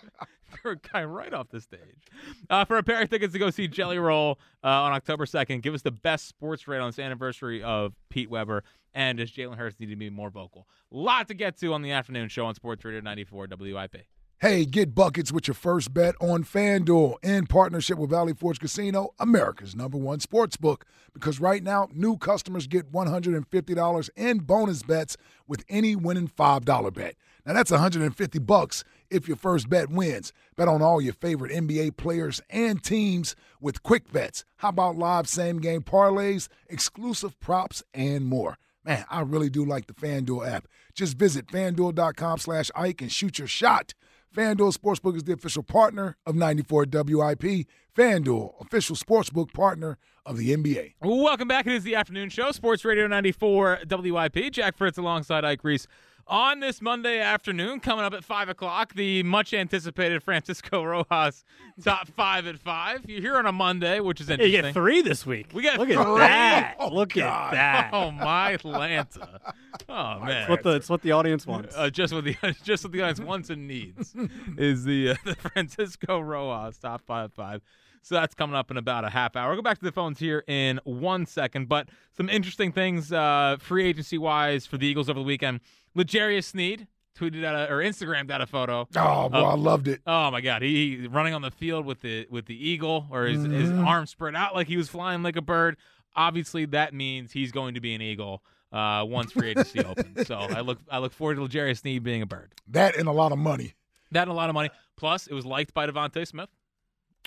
threw 0.52 0.72
a 0.72 0.76
guy 0.76 1.04
right 1.04 1.32
off 1.32 1.48
the 1.50 1.60
stage. 1.60 2.06
Uh, 2.48 2.64
for 2.64 2.78
a 2.78 2.82
pair 2.82 3.02
of 3.02 3.10
tickets 3.10 3.32
to 3.34 3.38
go 3.38 3.50
see 3.50 3.68
Jelly 3.68 3.98
Roll 3.98 4.38
uh, 4.64 4.68
on 4.68 4.92
October 4.92 5.26
2nd, 5.26 5.62
give 5.62 5.74
us 5.74 5.82
the 5.82 5.90
best 5.90 6.28
sports 6.28 6.66
rate 6.66 6.78
on 6.78 6.88
this 6.88 6.98
anniversary 6.98 7.62
of 7.62 7.92
Pete 8.08 8.30
Weber. 8.30 8.64
And 8.94 9.18
does 9.18 9.30
Jalen 9.30 9.56
Hurts 9.56 9.78
need 9.78 9.90
to 9.90 9.96
be 9.96 10.10
more 10.10 10.30
vocal? 10.30 10.66
Lot 10.90 11.28
to 11.28 11.34
get 11.34 11.58
to 11.58 11.74
on 11.74 11.82
the 11.82 11.92
afternoon 11.92 12.28
show 12.28 12.46
on 12.46 12.54
Sports 12.54 12.84
Radio 12.84 13.00
94 13.00 13.48
WIP. 13.58 14.06
Hey, 14.40 14.66
get 14.66 14.94
buckets 14.94 15.32
with 15.32 15.48
your 15.48 15.56
first 15.56 15.92
bet 15.92 16.14
on 16.20 16.44
FanDuel 16.44 17.16
in 17.24 17.48
partnership 17.48 17.98
with 17.98 18.10
Valley 18.10 18.34
Forge 18.34 18.60
Casino, 18.60 19.12
America's 19.18 19.74
number 19.74 19.98
one 19.98 20.20
sports 20.20 20.56
book. 20.56 20.86
Because 21.12 21.40
right 21.40 21.60
now, 21.60 21.88
new 21.92 22.16
customers 22.16 22.68
get 22.68 22.92
$150 22.92 24.10
in 24.16 24.38
bonus 24.38 24.84
bets 24.84 25.16
with 25.48 25.64
any 25.68 25.96
winning 25.96 26.28
$5 26.28 26.94
bet. 26.94 27.16
Now 27.44 27.52
that's 27.52 27.72
150 27.72 28.38
bucks 28.38 28.84
if 29.10 29.26
your 29.26 29.36
first 29.36 29.68
bet 29.68 29.90
wins. 29.90 30.32
Bet 30.54 30.68
on 30.68 30.82
all 30.82 31.00
your 31.00 31.14
favorite 31.14 31.50
NBA 31.50 31.96
players 31.96 32.40
and 32.48 32.80
teams 32.80 33.34
with 33.60 33.82
quick 33.82 34.12
bets. 34.12 34.44
How 34.58 34.68
about 34.68 34.96
live 34.96 35.28
same 35.28 35.58
game 35.58 35.82
parlays, 35.82 36.46
exclusive 36.68 37.40
props, 37.40 37.82
and 37.92 38.24
more? 38.24 38.56
Man, 38.84 39.04
I 39.10 39.22
really 39.22 39.50
do 39.50 39.64
like 39.64 39.88
the 39.88 39.94
FanDuel 39.94 40.48
app. 40.48 40.68
Just 40.94 41.18
visit 41.18 41.48
fanduel.com 41.48 42.38
slash 42.38 42.70
Ike 42.76 43.02
and 43.02 43.10
shoot 43.10 43.40
your 43.40 43.48
shot. 43.48 43.94
FanDuel 44.38 44.72
Sportsbook 44.72 45.16
is 45.16 45.24
the 45.24 45.32
official 45.32 45.64
partner 45.64 46.16
of 46.24 46.36
94 46.36 46.86
WIP. 46.92 47.66
FanDuel, 47.96 48.52
official 48.60 48.94
sportsbook 48.94 49.52
partner 49.52 49.98
of 50.24 50.36
the 50.36 50.54
NBA. 50.54 50.94
Welcome 51.02 51.48
back. 51.48 51.66
It 51.66 51.72
is 51.72 51.82
the 51.82 51.96
afternoon 51.96 52.28
show, 52.28 52.52
Sports 52.52 52.84
Radio 52.84 53.08
94 53.08 53.80
WIP. 53.90 54.52
Jack 54.52 54.76
Fritz 54.76 54.96
alongside 54.96 55.44
Ike 55.44 55.64
Reese. 55.64 55.88
On 56.30 56.60
this 56.60 56.82
Monday 56.82 57.20
afternoon, 57.20 57.80
coming 57.80 58.04
up 58.04 58.12
at 58.12 58.22
5 58.22 58.50
o'clock, 58.50 58.92
the 58.92 59.22
much 59.22 59.54
anticipated 59.54 60.22
Francisco 60.22 60.84
Rojas 61.10 61.42
top 61.82 62.06
five 62.08 62.46
at 62.46 62.58
5. 62.58 63.08
You're 63.08 63.22
here 63.22 63.36
on 63.38 63.46
a 63.46 63.52
Monday, 63.52 64.00
which 64.00 64.20
is 64.20 64.28
interesting. 64.28 64.54
you 64.54 64.60
get 64.62 64.74
three 64.74 65.00
this 65.00 65.24
week. 65.24 65.46
We 65.54 65.62
got 65.62 65.78
Look 65.78 65.88
three. 65.88 65.96
at 65.96 66.04
that. 66.18 66.76
Oh, 66.80 66.88
Look 66.94 67.14
God. 67.14 67.54
at 67.54 67.90
that. 67.90 67.90
Oh, 67.94 68.10
my 68.10 68.50
Atlanta. 68.50 69.40
Oh, 69.88 70.20
man. 70.20 70.42
It's 70.42 70.50
what 70.50 70.62
the 70.64 70.70
it's 70.72 70.90
what 70.90 71.00
the 71.00 71.12
audience 71.12 71.46
wants. 71.46 71.74
Uh, 71.74 71.88
just 71.88 72.12
what 72.12 72.24
the 72.24 72.36
just 72.62 72.84
what 72.84 72.92
the 72.92 73.00
audience 73.00 73.20
wants 73.20 73.48
and 73.48 73.66
needs 73.66 74.14
is 74.58 74.84
the 74.84 75.10
uh, 75.12 75.14
the 75.24 75.34
Francisco 75.34 76.20
Rojas 76.20 76.76
top 76.76 77.00
five 77.06 77.32
five. 77.32 77.62
So 78.02 78.14
that's 78.14 78.34
coming 78.34 78.54
up 78.54 78.70
in 78.70 78.76
about 78.76 79.04
a 79.04 79.10
half 79.10 79.34
hour. 79.34 79.48
We'll 79.48 79.56
go 79.56 79.62
back 79.62 79.78
to 79.78 79.84
the 79.84 79.92
phones 79.92 80.18
here 80.18 80.44
in 80.46 80.78
one 80.84 81.26
second, 81.26 81.68
but 81.68 81.88
some 82.16 82.28
interesting 82.28 82.70
things 82.70 83.12
uh, 83.12 83.56
free 83.60 83.86
agency 83.86 84.18
wise 84.18 84.66
for 84.66 84.76
the 84.78 84.86
Eagles 84.86 85.08
over 85.10 85.18
the 85.18 85.24
weekend. 85.24 85.60
L'Jarius 85.98 86.44
Sneed 86.44 86.86
tweeted 87.18 87.44
out 87.44 87.54
a, 87.56 87.72
or 87.72 87.78
Instagrammed 87.78 88.30
out 88.30 88.40
a 88.40 88.46
photo. 88.46 88.86
Oh, 88.96 89.28
boy, 89.28 89.38
of- 89.38 89.44
I 89.44 89.54
loved 89.54 89.88
it. 89.88 90.00
Oh 90.06 90.30
my 90.30 90.40
God, 90.40 90.62
he, 90.62 90.96
he 90.98 91.06
running 91.08 91.34
on 91.34 91.42
the 91.42 91.50
field 91.50 91.84
with 91.84 92.00
the 92.00 92.26
with 92.30 92.46
the 92.46 92.54
eagle 92.68 93.06
or 93.10 93.24
his, 93.26 93.42
his 93.42 93.70
Mhm. 93.70 93.84
arms 93.86 94.10
spread 94.10 94.36
out 94.36 94.54
like 94.54 94.68
he 94.68 94.76
was 94.76 94.88
flying 94.88 95.22
like 95.22 95.36
a 95.36 95.42
bird. 95.42 95.76
Obviously, 96.16 96.64
that 96.66 96.94
means 96.94 97.32
he's 97.32 97.52
going 97.52 97.74
to 97.74 97.80
be 97.80 97.94
an 97.94 98.02
eagle 98.02 98.42
uh, 98.72 99.04
once 99.06 99.32
free 99.32 99.50
agency 99.50 99.80
opens. 99.84 100.26
So 100.26 100.36
I 100.36 100.60
look 100.60 100.78
I 100.90 100.98
look 100.98 101.12
forward 101.12 101.36
to 101.36 101.42
L'Jarius 101.44 101.78
Sneed 101.80 102.02
being 102.02 102.22
a 102.22 102.26
bird. 102.26 102.52
That 102.68 102.96
and 102.96 103.08
a 103.08 103.12
lot 103.12 103.32
of 103.32 103.38
money. 103.38 103.74
That 104.12 104.22
and 104.22 104.30
a 104.30 104.34
lot 104.34 104.48
of 104.48 104.54
money. 104.54 104.70
Plus, 104.96 105.26
it 105.26 105.34
was 105.34 105.44
liked 105.44 105.74
by 105.74 105.86
DeVonta 105.86 106.26
Smith. 106.26 106.48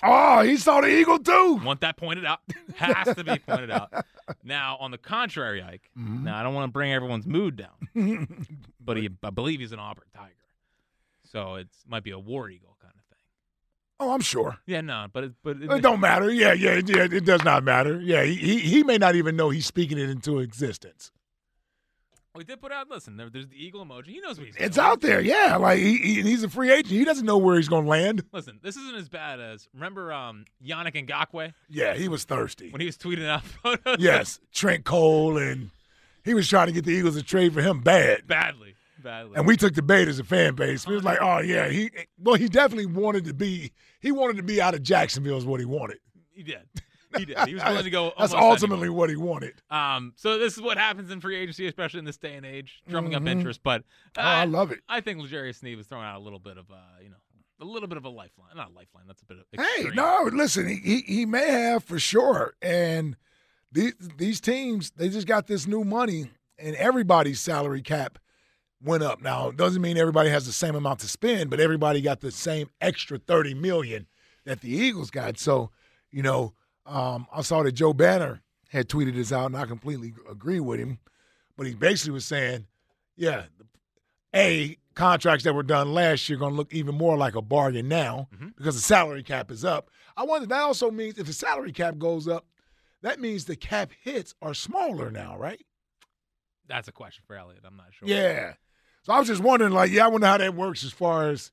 Oh, 0.02 0.42
he 0.42 0.56
saw 0.56 0.80
the 0.80 0.88
eagle 0.88 1.18
too. 1.18 1.60
Want 1.64 1.80
that 1.82 1.96
pointed 1.96 2.24
out. 2.24 2.40
Has 2.76 3.14
to 3.14 3.22
be 3.22 3.38
pointed 3.38 3.70
out. 3.70 3.92
Now, 4.42 4.76
on 4.80 4.90
the 4.90 4.98
contrary, 4.98 5.62
Ike. 5.62 5.90
Mm-hmm. 5.98 6.24
Now, 6.24 6.38
I 6.38 6.42
don't 6.42 6.54
want 6.54 6.68
to 6.68 6.72
bring 6.72 6.92
everyone's 6.92 7.26
mood 7.26 7.56
down, 7.56 8.48
but 8.80 8.96
he, 8.96 9.10
I 9.22 9.30
believe 9.30 9.60
he's 9.60 9.72
an 9.72 9.78
Auburn 9.78 10.08
Tiger, 10.14 10.32
so 11.30 11.54
it 11.54 11.68
might 11.86 12.02
be 12.02 12.10
a 12.10 12.18
war 12.18 12.50
eagle 12.50 12.76
kind 12.82 12.94
of 12.96 13.04
thing. 13.04 13.24
Oh, 14.00 14.12
I'm 14.12 14.20
sure. 14.22 14.56
Yeah, 14.66 14.80
no, 14.80 15.06
but 15.12 15.24
it, 15.24 15.32
but 15.44 15.62
It 15.62 15.82
don't 15.82 16.00
matter. 16.00 16.30
Yeah, 16.32 16.52
yeah, 16.52 16.80
yeah. 16.84 17.04
It 17.10 17.24
does 17.24 17.44
not 17.44 17.62
matter. 17.62 18.00
Yeah, 18.00 18.24
he, 18.24 18.34
he 18.34 18.58
he 18.58 18.82
may 18.82 18.98
not 18.98 19.14
even 19.14 19.36
know 19.36 19.50
he's 19.50 19.66
speaking 19.66 19.98
it 19.98 20.10
into 20.10 20.40
existence. 20.40 21.12
We 22.34 22.44
did 22.44 22.60
put 22.62 22.72
out. 22.72 22.88
Listen, 22.88 23.16
there, 23.18 23.28
there's 23.28 23.48
the 23.48 23.62
eagle 23.62 23.84
emoji. 23.84 24.06
He 24.06 24.20
knows 24.20 24.38
what 24.38 24.46
he's. 24.46 24.56
It's 24.56 24.76
doing. 24.76 24.86
out 24.86 25.00
there. 25.02 25.20
Yeah, 25.20 25.56
like 25.56 25.78
he, 25.78 25.98
he 25.98 26.22
he's 26.22 26.42
a 26.42 26.48
free 26.48 26.70
agent. 26.70 26.88
He 26.88 27.04
doesn't 27.04 27.26
know 27.26 27.36
where 27.36 27.56
he's 27.56 27.68
going 27.68 27.84
to 27.84 27.90
land. 27.90 28.24
Listen, 28.32 28.58
this 28.62 28.76
isn't 28.76 28.96
as 28.96 29.08
bad 29.10 29.38
as 29.38 29.68
remember 29.74 30.12
um 30.14 30.46
Yannick 30.64 30.94
Ngakoue 31.06 31.52
Yeah, 31.68 31.92
he 31.94 32.08
was 32.08 32.24
thirsty. 32.24 32.70
when 32.70 32.80
he 32.80 32.86
was 32.86 32.96
tweeting 32.96 33.26
out 33.28 33.44
photos. 33.62 33.96
Yes, 33.98 34.40
Trent 34.52 34.84
Cole, 34.84 35.36
and 35.36 35.70
he 36.24 36.32
was 36.32 36.48
trying 36.48 36.68
to 36.68 36.72
get 36.72 36.84
the 36.86 36.92
Eagles 36.92 37.16
to 37.16 37.22
trade 37.22 37.52
for 37.52 37.60
him 37.60 37.80
bad. 37.80 38.26
badly, 38.26 38.76
badly. 39.02 39.32
And 39.36 39.46
we 39.46 39.56
took 39.58 39.74
the 39.74 39.82
bait 39.82 40.08
as 40.08 40.18
a 40.18 40.24
fan 40.24 40.54
base. 40.54 40.86
We 40.86 40.94
was 40.94 41.04
like, 41.04 41.18
oh 41.20 41.40
yeah, 41.40 41.68
he 41.68 41.90
well 42.18 42.36
he 42.36 42.48
definitely 42.48 42.86
wanted 42.86 43.26
to 43.26 43.34
be 43.34 43.72
he 44.00 44.10
wanted 44.10 44.38
to 44.38 44.42
be 44.42 44.60
out 44.62 44.74
of 44.74 44.82
Jacksonville 44.82 45.36
is 45.36 45.44
what 45.44 45.60
he 45.60 45.66
wanted. 45.66 45.98
he 46.32 46.42
did. 46.42 46.62
He 47.18 47.24
did. 47.24 47.38
He 47.46 47.54
was 47.54 47.62
willing 47.64 47.84
to 47.84 47.90
go. 47.90 48.12
That's 48.18 48.32
ultimately 48.34 48.88
what 48.88 49.10
he 49.10 49.16
wanted. 49.16 49.54
Um, 49.70 50.12
so 50.16 50.38
this 50.38 50.54
is 50.54 50.60
what 50.62 50.78
happens 50.78 51.10
in 51.10 51.20
free 51.20 51.36
agency, 51.36 51.66
especially 51.66 51.98
in 52.00 52.04
this 52.04 52.16
day 52.16 52.34
and 52.34 52.44
age, 52.46 52.82
drumming 52.88 53.14
up 53.14 53.22
Mhm. 53.22 53.28
interest. 53.30 53.60
But 53.62 53.84
Oh, 54.16 54.20
I 54.22 54.44
love 54.44 54.70
it. 54.72 54.80
I 54.88 55.00
think 55.00 55.20
L'Jarius 55.20 55.56
Sneed 55.56 55.76
was 55.76 55.86
throwing 55.86 56.04
out 56.06 56.16
a 56.16 56.24
little 56.24 56.38
bit 56.38 56.56
of, 56.58 56.70
uh, 56.70 56.74
you 57.02 57.10
know, 57.10 57.16
a 57.60 57.64
little 57.64 57.88
bit 57.88 57.96
of 57.98 58.04
a 58.04 58.08
lifeline. 58.08 58.56
Not 58.56 58.70
a 58.70 58.74
lifeline. 58.74 59.04
That's 59.06 59.22
a 59.22 59.24
bit 59.26 59.38
of. 59.38 59.44
Hey, 59.52 59.90
no, 59.94 60.28
listen, 60.32 60.66
he, 60.68 60.76
he 60.76 61.00
he 61.02 61.26
may 61.26 61.48
have 61.50 61.84
for 61.84 61.98
sure. 61.98 62.54
And 62.60 63.16
these 63.70 63.94
these 64.16 64.40
teams, 64.40 64.90
they 64.92 65.08
just 65.08 65.26
got 65.26 65.46
this 65.46 65.66
new 65.66 65.84
money, 65.84 66.30
and 66.58 66.74
everybody's 66.76 67.40
salary 67.40 67.82
cap 67.82 68.18
went 68.82 69.02
up. 69.04 69.22
Now, 69.22 69.48
it 69.50 69.56
doesn't 69.56 69.80
mean 69.80 69.96
everybody 69.96 70.28
has 70.30 70.44
the 70.44 70.52
same 70.52 70.74
amount 70.74 70.98
to 71.00 71.08
spend, 71.08 71.50
but 71.50 71.60
everybody 71.60 72.00
got 72.00 72.20
the 72.20 72.32
same 72.32 72.68
extra 72.80 73.16
thirty 73.18 73.54
million 73.54 74.08
that 74.44 74.60
the 74.60 74.70
Eagles 74.70 75.10
got. 75.10 75.38
So, 75.38 75.70
you 76.10 76.20
know, 76.22 76.52
um, 76.86 77.26
I 77.32 77.42
saw 77.42 77.62
that 77.62 77.72
Joe 77.72 77.92
Banner 77.92 78.42
had 78.70 78.88
tweeted 78.88 79.14
this 79.14 79.32
out, 79.32 79.46
and 79.46 79.56
I 79.56 79.66
completely 79.66 80.14
agree 80.30 80.60
with 80.60 80.80
him. 80.80 80.98
But 81.56 81.66
he 81.66 81.74
basically 81.74 82.12
was 82.12 82.24
saying, 82.24 82.66
yeah, 83.16 83.44
a 84.34 84.76
contracts 84.94 85.44
that 85.44 85.54
were 85.54 85.62
done 85.62 85.94
last 85.94 86.28
year 86.28 86.36
are 86.36 86.40
going 86.40 86.52
to 86.52 86.56
look 86.56 86.72
even 86.72 86.94
more 86.94 87.16
like 87.16 87.34
a 87.34 87.42
bargain 87.42 87.88
now 87.88 88.28
because 88.56 88.74
the 88.74 88.80
salary 88.80 89.22
cap 89.22 89.50
is 89.50 89.64
up. 89.64 89.90
I 90.16 90.24
wonder 90.24 90.46
that 90.46 90.60
also 90.62 90.90
means 90.90 91.18
if 91.18 91.26
the 91.26 91.32
salary 91.32 91.72
cap 91.72 91.98
goes 91.98 92.28
up, 92.28 92.46
that 93.02 93.20
means 93.20 93.44
the 93.44 93.56
cap 93.56 93.90
hits 94.02 94.34
are 94.42 94.54
smaller 94.54 95.10
now, 95.10 95.36
right? 95.36 95.60
That's 96.68 96.88
a 96.88 96.92
question 96.92 97.24
for 97.26 97.36
Elliot. 97.36 97.62
I'm 97.66 97.76
not 97.76 97.86
sure. 97.90 98.08
Yeah. 98.08 98.54
So 99.02 99.12
I 99.12 99.18
was 99.18 99.28
just 99.28 99.42
wondering, 99.42 99.72
like, 99.72 99.90
yeah, 99.90 100.04
I 100.04 100.08
wonder 100.08 100.26
how 100.26 100.38
that 100.38 100.54
works 100.54 100.84
as 100.84 100.92
far 100.92 101.28
as 101.28 101.50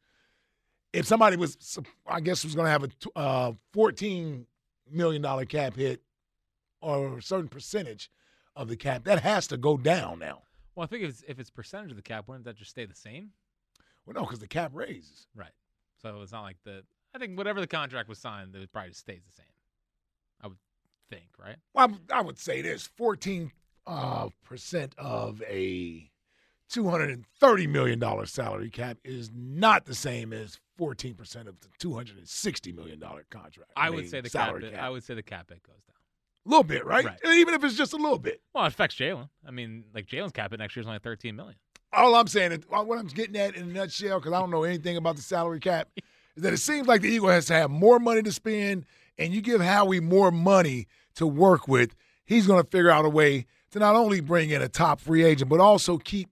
if 0.93 1.05
somebody 1.05 1.35
was, 1.35 1.79
I 2.07 2.19
guess, 2.21 2.43
was 2.43 2.55
going 2.55 2.65
to 2.65 2.71
have 2.71 2.83
a 2.83 3.19
uh, 3.19 3.51
fourteen 3.73 4.45
million 4.91 5.21
dollar 5.21 5.45
cap 5.45 5.75
hit 5.75 6.01
or 6.81 7.17
a 7.17 7.21
certain 7.21 7.49
percentage 7.49 8.09
of 8.55 8.67
the 8.67 8.77
cap, 8.77 9.03
that 9.03 9.21
has 9.21 9.47
to 9.47 9.57
go 9.57 9.77
down 9.77 10.19
now. 10.19 10.43
Well, 10.75 10.85
I 10.85 10.87
think 10.87 11.03
if 11.03 11.09
it's, 11.09 11.23
if 11.27 11.39
it's 11.39 11.49
percentage 11.49 11.91
of 11.91 11.97
the 11.97 12.03
cap, 12.03 12.27
wouldn't 12.27 12.45
that 12.45 12.55
just 12.55 12.71
stay 12.71 12.85
the 12.85 12.95
same? 12.95 13.31
Well, 14.05 14.13
no, 14.13 14.21
because 14.21 14.39
the 14.39 14.47
cap 14.47 14.71
raises. 14.73 15.27
Right. 15.35 15.51
So 16.01 16.21
it's 16.21 16.31
not 16.31 16.43
like 16.43 16.57
the. 16.63 16.83
I 17.13 17.19
think 17.19 17.37
whatever 17.37 17.59
the 17.59 17.67
contract 17.67 18.07
was 18.07 18.19
signed, 18.19 18.55
it 18.55 18.71
probably 18.71 18.91
just 18.91 19.01
stays 19.01 19.21
the 19.25 19.33
same. 19.33 19.45
I 20.41 20.47
would 20.47 20.57
think, 21.09 21.27
right? 21.37 21.57
Well, 21.73 21.97
I 22.11 22.21
would 22.21 22.39
say 22.39 22.61
this: 22.61 22.87
fourteen 22.87 23.51
uh, 23.85 24.29
percent 24.43 24.93
of 24.97 25.41
a 25.43 26.09
two 26.69 26.89
hundred 26.89 27.09
and 27.09 27.25
thirty 27.39 27.67
million 27.67 27.99
dollar 27.99 28.25
salary 28.25 28.69
cap 28.69 28.97
is 29.03 29.31
not 29.35 29.85
the 29.85 29.95
same 29.95 30.31
as 30.31 30.59
fourteen 30.79 31.13
percent 31.13 31.49
of 31.49 31.59
the 31.59 31.67
two 31.77 31.93
hundred 31.93 32.17
and 32.17 32.27
sixty 32.27 32.71
million 32.71 32.99
dollar 32.99 33.25
contract. 33.29 33.69
I, 33.75 33.89
would 33.89 33.99
mean, 33.99 34.07
say 34.07 34.21
the 34.21 34.29
cap. 34.29 34.57
cap. 34.61 34.73
I 34.79 34.89
would 34.89 35.03
say 35.03 35.13
the 35.13 35.21
cap 35.21 35.49
hit 35.49 35.61
goes 35.61 35.75
down. 35.75 35.95
A 36.45 36.49
little 36.49 36.63
bit, 36.63 36.85
right? 36.85 37.03
Right. 37.03 37.19
Even 37.35 37.53
if 37.53 37.63
it's 37.65 37.75
just 37.75 37.91
a 37.91 37.97
little 37.97 38.17
bit. 38.17 38.41
Well, 38.53 38.63
it 38.63 38.69
affects 38.69 38.95
Jalen. 38.95 39.27
I 39.45 39.51
mean, 39.51 39.83
like 39.93 40.05
Jalen's 40.05 40.31
cap 40.31 40.51
hit 40.51 40.59
next 40.59 40.77
year 40.77 40.81
is 40.81 40.87
only 40.87 40.99
13 40.99 41.35
million. 41.35 41.57
All 41.91 42.15
I'm 42.15 42.27
saying, 42.27 42.53
is, 42.53 42.59
uh, 42.71 42.81
what 42.83 42.97
I'm 42.97 43.07
getting 43.07 43.35
at 43.35 43.55
in 43.55 43.63
a 43.63 43.73
nutshell, 43.73 44.19
because 44.19 44.31
I 44.31 44.39
don't 44.39 44.51
know 44.51 44.63
anything 44.63 44.95
about 44.95 45.17
the 45.17 45.21
salary 45.21 45.59
cap, 45.59 45.89
is 46.37 46.43
that 46.43 46.53
it 46.53 46.57
seems 46.57 46.87
like 46.87 47.01
the 47.01 47.09
Eagle 47.09 47.29
has 47.29 47.47
to 47.47 47.53
have 47.55 47.69
more 47.69 47.99
money 47.99 48.21
to 48.21 48.31
spend, 48.31 48.85
and 49.17 49.33
you 49.33 49.41
give 49.41 49.59
Howie 49.59 49.99
more 49.99 50.31
money 50.31 50.87
to 51.15 51.27
work 51.27 51.67
with, 51.67 51.93
he's 52.23 52.47
going 52.47 52.63
to 52.63 52.69
figure 52.69 52.89
out 52.89 53.03
a 53.03 53.09
way 53.09 53.47
to 53.71 53.79
not 53.79 53.95
only 53.95 54.21
bring 54.21 54.49
in 54.49 54.61
a 54.61 54.69
top 54.69 55.01
free 55.01 55.23
agent, 55.25 55.49
but 55.49 55.59
also 55.59 55.97
keep 55.97 56.29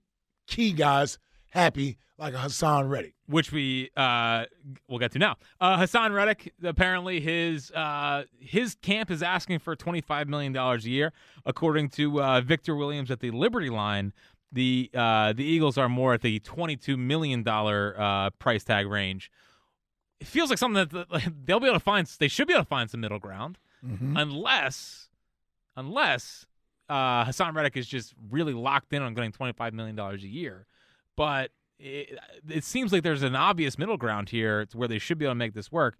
key 0.47 0.71
guys 0.71 1.17
happy, 1.57 1.97
like 2.17 2.33
a 2.33 2.37
Haason 2.37 2.89
Reddick. 2.89 3.13
which 3.27 3.51
we 3.51 3.89
uh 3.97 4.45
we'll 4.87 4.99
get 4.99 5.11
to 5.13 5.19
now. 5.19 5.35
Uh 5.59 5.77
Haason 5.77 6.13
Reddick, 6.13 6.53
apparently 6.63 7.19
his 7.19 7.71
uh 7.71 8.23
his 8.39 8.75
camp 8.75 9.11
is 9.11 9.21
asking 9.23 9.59
for 9.59 9.75
twenty 9.75 10.01
five 10.01 10.27
million 10.27 10.53
dollars 10.53 10.85
a 10.85 10.89
year. 10.89 11.13
According 11.45 11.89
to 11.89 12.21
uh 12.21 12.41
Victor 12.41 12.75
Williams 12.75 13.11
at 13.11 13.19
the 13.19 13.31
Liberty 13.31 13.69
line, 13.69 14.13
the 14.51 14.89
uh 14.93 15.33
the 15.33 15.43
Eagles 15.43 15.77
are 15.77 15.89
more 15.89 16.13
at 16.13 16.21
the 16.21 16.39
twenty 16.39 16.75
two 16.75 16.95
million 16.97 17.43
dollar 17.43 17.95
uh 17.97 18.29
price 18.31 18.63
tag 18.63 18.87
range. 18.87 19.31
It 20.19 20.27
feels 20.27 20.49
like 20.49 20.57
something 20.59 20.87
that 20.87 21.33
they'll 21.45 21.59
be 21.59 21.67
able 21.67 21.75
to 21.77 21.83
find 21.83 22.07
they 22.19 22.27
should 22.27 22.47
be 22.47 22.53
able 22.53 22.63
to 22.63 22.69
find 22.69 22.89
some 22.89 23.01
middle 23.01 23.19
ground. 23.19 23.57
Unless 23.83 25.09
unless 25.75 26.45
uh 26.89 27.25
Haason 27.25 27.53
Reddick 27.53 27.77
is 27.77 27.87
just 27.87 28.13
really 28.31 28.53
locked 28.53 28.93
in 28.93 29.01
on 29.01 29.13
getting 29.13 29.31
twenty 29.31 29.53
five 29.53 29.73
million 29.73 29.95
dollars 29.95 30.23
a 30.23 30.27
year. 30.27 30.65
But 31.17 31.51
it, 31.79 32.17
it 32.49 32.63
seems 32.63 32.93
like 32.93 33.03
there's 33.03 33.23
an 33.23 33.35
obvious 33.35 33.77
middle 33.77 33.97
ground 33.97 34.29
here 34.29 34.65
to 34.67 34.77
where 34.77 34.87
they 34.87 34.99
should 34.99 35.17
be 35.17 35.25
able 35.25 35.31
to 35.33 35.35
make 35.35 35.53
this 35.53 35.69
work. 35.71 35.97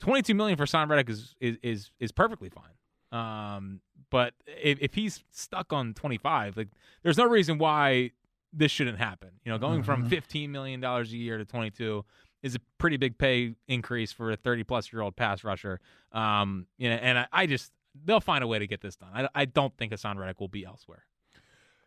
22 0.00 0.32
million 0.34 0.56
for 0.56 0.64
Son 0.64 0.88
Reddick 0.88 1.10
is, 1.10 1.34
is 1.40 1.58
is 1.62 1.90
is 2.00 2.10
perfectly 2.12 2.48
fine. 2.48 2.72
Um, 3.12 3.80
but 4.10 4.32
if, 4.46 4.78
if 4.80 4.94
he's 4.94 5.22
stuck 5.30 5.72
on 5.74 5.92
25, 5.94 6.56
like 6.56 6.68
there's 7.02 7.18
no 7.18 7.26
reason 7.26 7.58
why 7.58 8.12
this 8.52 8.72
shouldn't 8.72 8.98
happen. 8.98 9.28
You 9.44 9.52
know, 9.52 9.58
going 9.58 9.82
from 9.82 10.04
Mhm. 10.06 10.08
15 10.10 10.50
million 10.50 10.80
dollars 10.80 11.12
a 11.12 11.16
year 11.16 11.36
to 11.36 11.44
22 11.44 12.04
is 12.42 12.54
a 12.54 12.58
pretty 12.78 12.96
big 12.96 13.18
pay 13.18 13.54
increase 13.68 14.10
for 14.12 14.30
a 14.30 14.36
30 14.36 14.64
plus 14.64 14.92
year 14.92 15.02
old 15.02 15.14
pass 15.16 15.44
rusher. 15.44 15.78
Um, 16.12 16.66
you 16.78 16.88
know, 16.88 16.96
and 16.96 17.18
I, 17.18 17.26
I 17.32 17.46
just 17.46 17.70
they'll 18.04 18.20
find 18.20 18.42
a 18.42 18.46
way 18.46 18.58
to 18.58 18.66
get 18.66 18.80
this 18.80 18.96
done. 18.96 19.10
I, 19.12 19.28
I 19.34 19.44
don't 19.44 19.76
think 19.76 19.92
Haason 19.92 20.16
Reddick 20.16 20.40
will 20.40 20.48
be 20.48 20.64
elsewhere. 20.64 21.04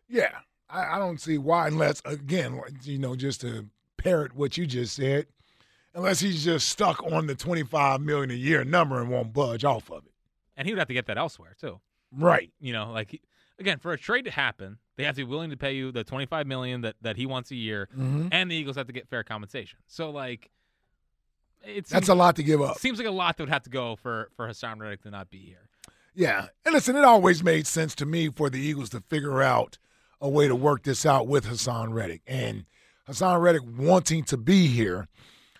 Yeah, 0.08 0.30
I, 0.70 0.96
I 0.96 0.98
don't 0.98 1.20
see 1.20 1.38
why, 1.38 1.68
unless 1.68 2.00
again, 2.04 2.60
you 2.82 2.98
know, 2.98 3.16
just 3.16 3.40
to 3.42 3.68
parrot 3.96 4.34
what 4.34 4.56
you 4.56 4.66
just 4.66 4.94
said, 4.96 5.26
unless 5.94 6.20
he's 6.20 6.44
just 6.44 6.68
stuck 6.68 7.02
on 7.04 7.26
the 7.26 7.34
twenty-five 7.34 8.00
million 8.00 8.30
a 8.30 8.34
year 8.34 8.64
number 8.64 9.00
and 9.00 9.10
won't 9.10 9.32
budge 9.32 9.64
off 9.64 9.90
of 9.90 10.04
it. 10.06 10.12
And 10.56 10.66
he 10.66 10.72
would 10.72 10.78
have 10.78 10.88
to 10.88 10.94
get 10.94 11.06
that 11.06 11.18
elsewhere 11.18 11.54
too. 11.60 11.80
Right. 12.12 12.52
You 12.60 12.72
know, 12.72 12.90
like 12.92 13.20
again, 13.58 13.78
for 13.78 13.92
a 13.92 13.98
trade 13.98 14.24
to 14.24 14.30
happen, 14.30 14.78
they 14.96 15.04
have 15.04 15.16
to 15.16 15.24
be 15.24 15.30
willing 15.30 15.50
to 15.50 15.56
pay 15.56 15.72
you 15.74 15.92
the 15.92 16.04
twenty 16.04 16.26
five 16.26 16.46
million 16.46 16.80
that, 16.82 16.96
that 17.02 17.16
he 17.16 17.26
wants 17.26 17.50
a 17.50 17.56
year, 17.56 17.88
Mhm. 17.96 18.28
and 18.32 18.50
the 18.50 18.54
Eagles 18.56 18.76
have 18.76 18.86
to 18.86 18.92
get 18.92 19.08
fair 19.08 19.22
compensation. 19.24 19.78
So 19.86 20.10
like, 20.10 20.50
it's 21.64 21.90
That's 21.90 22.08
a 22.08 22.14
lot 22.14 22.36
to 22.36 22.42
give 22.42 22.60
up. 22.60 22.78
Seems 22.78 22.98
like 22.98 23.08
a 23.08 23.10
lot 23.12 23.36
that 23.36 23.42
would 23.44 23.50
have 23.52 23.62
to 23.64 23.70
go 23.70 23.96
for 23.96 24.30
for 24.36 24.48
Haason 24.48 24.78
Reddick 24.80 25.02
to 25.02 25.10
not 25.10 25.30
be 25.30 25.38
here. 25.38 25.68
Yeah, 26.14 26.46
and 26.64 26.72
listen, 26.74 26.94
it 26.94 27.04
always 27.04 27.42
made 27.42 27.66
sense 27.66 27.94
to 27.96 28.06
me 28.06 28.28
for 28.28 28.48
the 28.48 28.60
Eagles 28.60 28.90
to 28.90 29.00
figure 29.00 29.42
out 29.42 29.78
a 30.24 30.28
way 30.28 30.48
to 30.48 30.56
work 30.56 30.82
this 30.84 31.04
out 31.04 31.28
with 31.28 31.44
Haason 31.44 31.92
Reddick, 31.92 32.22
and 32.26 32.64
Haason 33.06 33.38
Reddick 33.42 33.62
wanting 33.76 34.24
to 34.24 34.38
be 34.38 34.68
here 34.68 35.06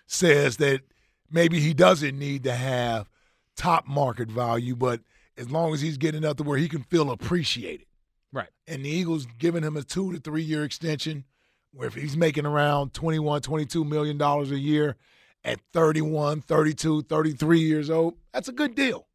says 0.07 0.57
that 0.57 0.81
maybe 1.29 1.59
he 1.59 1.71
doesn't 1.75 2.17
need 2.17 2.43
to 2.45 2.55
have 2.55 3.07
top 3.55 3.87
market 3.87 4.27
value, 4.27 4.75
but 4.75 5.01
as 5.37 5.51
long 5.51 5.75
as 5.75 5.81
he's 5.81 5.97
getting 5.97 6.25
up 6.25 6.37
to 6.37 6.43
where 6.43 6.57
he 6.57 6.67
can 6.67 6.81
feel 6.81 7.11
appreciated. 7.11 7.85
Right. 8.33 8.49
And 8.67 8.83
the 8.83 8.89
Eagles 8.89 9.27
giving 9.37 9.61
him 9.61 9.77
a 9.77 9.83
two 9.83 10.11
to 10.11 10.19
three 10.19 10.41
year 10.41 10.63
extension, 10.63 11.25
where 11.71 11.87
if 11.87 11.93
he's 11.93 12.17
making 12.17 12.47
around 12.47 12.95
21, 12.95 13.43
22 13.43 13.85
million 13.85 14.17
dollars 14.17 14.49
a 14.49 14.57
year 14.57 14.95
at 15.43 15.59
31, 15.73 16.41
32, 16.41 17.03
33 17.03 17.59
years 17.59 17.91
old, 17.91 18.15
that's 18.33 18.47
a 18.47 18.51
good 18.51 18.73
deal. 18.73 19.05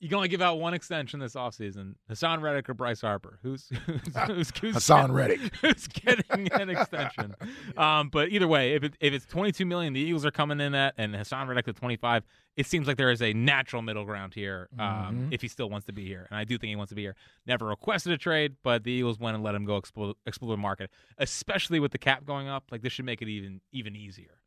You 0.00 0.08
can 0.08 0.16
only 0.16 0.28
give 0.28 0.40
out 0.40 0.58
one 0.58 0.72
extension 0.72 1.20
this 1.20 1.34
offseason. 1.34 1.94
Haason 2.10 2.40
Reddick 2.40 2.70
or 2.70 2.74
Bryce 2.74 3.02
Harper. 3.02 3.38
Who's 3.42 3.68
who's, 3.86 4.00
who's, 4.26 4.50
who's 4.58 4.74
Haason 4.76 5.12
Reddick. 5.12 5.54
Who's 5.60 5.86
getting 5.88 6.50
an 6.52 6.70
extension? 6.70 7.34
Um, 7.76 8.08
but 8.08 8.28
either 8.30 8.48
way, 8.48 8.72
if 8.74 8.82
it, 8.82 8.94
if 9.00 9.12
it's 9.14 9.24
22 9.26 9.64
million, 9.64 9.92
the 9.92 10.00
Eagles 10.00 10.24
are 10.26 10.30
coming 10.30 10.60
in 10.60 10.74
at, 10.74 10.94
and 10.98 11.14
Haason 11.14 11.46
Reddick 11.48 11.68
at 11.68 11.76
25. 11.76 12.24
It 12.56 12.66
seems 12.66 12.86
like 12.88 12.96
there 12.96 13.10
is 13.10 13.22
a 13.22 13.32
natural 13.32 13.80
middle 13.82 14.04
ground 14.04 14.34
here. 14.34 14.68
Um, 14.78 15.28
Mhm. 15.28 15.28
if 15.32 15.40
he 15.42 15.48
still 15.48 15.70
wants 15.70 15.86
to 15.86 15.92
be 15.92 16.04
here, 16.06 16.26
and 16.30 16.38
I 16.38 16.44
do 16.44 16.58
think 16.58 16.68
he 16.70 16.76
wants 16.76 16.90
to 16.90 16.94
be 16.96 17.02
here. 17.02 17.14
Never 17.46 17.66
requested 17.66 18.12
a 18.12 18.18
trade, 18.18 18.56
but 18.62 18.84
the 18.84 18.90
Eagles 18.92 19.18
went 19.18 19.34
and 19.34 19.44
let 19.44 19.54
him 19.54 19.64
go 19.64 19.76
explore, 19.76 20.14
explore 20.26 20.50
the 20.50 20.56
market, 20.60 20.90
especially 21.18 21.78
with 21.80 21.92
the 21.92 21.98
cap 21.98 22.24
going 22.24 22.48
up. 22.48 22.64
Like 22.70 22.82
this 22.82 22.92
should 22.92 23.04
make 23.04 23.22
it 23.22 23.28
even 23.28 23.60
even 23.72 23.94
easier. 23.96 24.39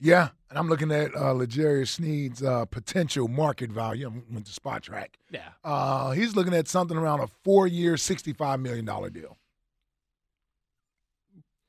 Yeah, 0.00 0.30
and 0.48 0.58
I'm 0.58 0.68
looking 0.68 0.90
at 0.90 1.14
uh, 1.14 1.32
L'Jarius 1.32 1.88
Sneed's 1.88 2.42
uh, 2.42 2.64
potential 2.64 3.28
market 3.28 3.70
value. 3.70 4.08
I 4.08 4.32
went 4.32 4.46
to 4.46 4.60
Spotrac. 4.60 5.08
Yeah. 5.30 5.48
Uh, 5.62 6.12
he's 6.12 6.34
looking 6.34 6.54
at 6.54 6.68
something 6.68 6.96
around 6.96 7.20
a 7.20 7.26
four-year, 7.44 7.94
$65 7.94 8.60
million 8.60 8.84
deal. 9.12 9.36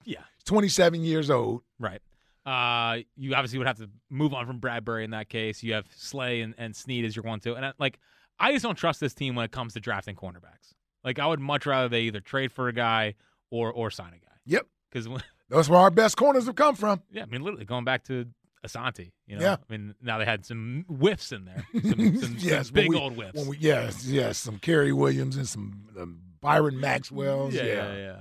Yeah. 0.06 0.22
27 0.46 1.04
years 1.04 1.30
old. 1.30 1.62
Right. 1.78 2.02
Uh, 2.46 3.00
you 3.16 3.36
obviously 3.36 3.60
would 3.60 3.68
have 3.68 3.78
to 3.78 3.90
move 4.10 4.34
on 4.34 4.48
from 4.48 4.60
Bradberry 4.60 5.04
in 5.04 5.12
that 5.12 5.30
case. 5.30 5.62
You 5.62 5.74
have 5.74 5.86
Slay 5.96 6.42
and, 6.42 6.56
and 6.58 6.76
Sneed 6.76 7.06
as 7.06 7.16
your 7.16 7.24
one 7.24 7.40
two, 7.40 7.54
and 7.54 7.64
I, 7.64 7.74
like 7.78 8.00
I 8.40 8.52
just 8.52 8.64
don't 8.64 8.76
trust 8.76 9.00
this 9.00 9.14
team 9.14 9.36
when 9.36 9.46
it 9.46 9.52
comes 9.52 9.74
to 9.74 9.80
drafting 9.80 10.16
cornerbacks. 10.16 10.74
Like 11.04 11.20
I 11.20 11.28
would 11.28 11.40
much 11.40 11.68
rather 11.68 11.88
they 11.88 12.02
either 12.02 12.20
trade 12.20 12.52
for 12.52 12.68
a 12.68 12.74
guy 12.74 13.14
or 13.52 13.72
or 13.72 13.92
sign 13.92 14.08
a 14.08 14.26
guy. 14.26 14.34
Yep. 14.46 14.66
Because 14.92 15.08
That's 15.52 15.70
where 15.70 15.80
our 15.80 15.92
best 15.92 16.18
corners 16.18 16.46
have 16.48 16.56
come 16.56 16.76
from. 16.76 17.02
yeah, 17.12 17.24
I 17.24 17.26
mean 17.26 17.42
literally 17.42 17.66
going 17.66 17.84
back 17.86 18.04
to 18.06 18.26
Asante. 18.66 19.12
You 19.28 19.38
know, 19.38 19.42
Yeah. 19.44 19.54
I 19.70 19.72
mean 19.72 19.96
now 20.02 20.18
they 20.18 20.26
had 20.26 20.46
some 20.46 20.86
whiffs 20.88 21.32
in 21.32 21.46
there, 21.46 21.66
some, 21.74 22.18
some, 22.18 22.36
yes, 22.40 22.68
some 22.68 22.74
big 22.74 22.90
we- 22.90 22.96
old 22.98 23.14
whiffs. 23.16 23.46
we- 23.46 23.58
yes, 23.58 24.06
yes, 24.06 24.38
some 24.38 24.58
Cary 24.60 24.94
Williams 24.94 25.36
and 25.38 25.48
some 25.48 25.84
um, 26.00 26.20
Byron 26.42 26.80
Maxwell's. 26.80 27.54
yeah, 27.54 27.64
Yeah, 27.64 27.94
yeah, 27.94 27.98
yeah. 27.98 28.16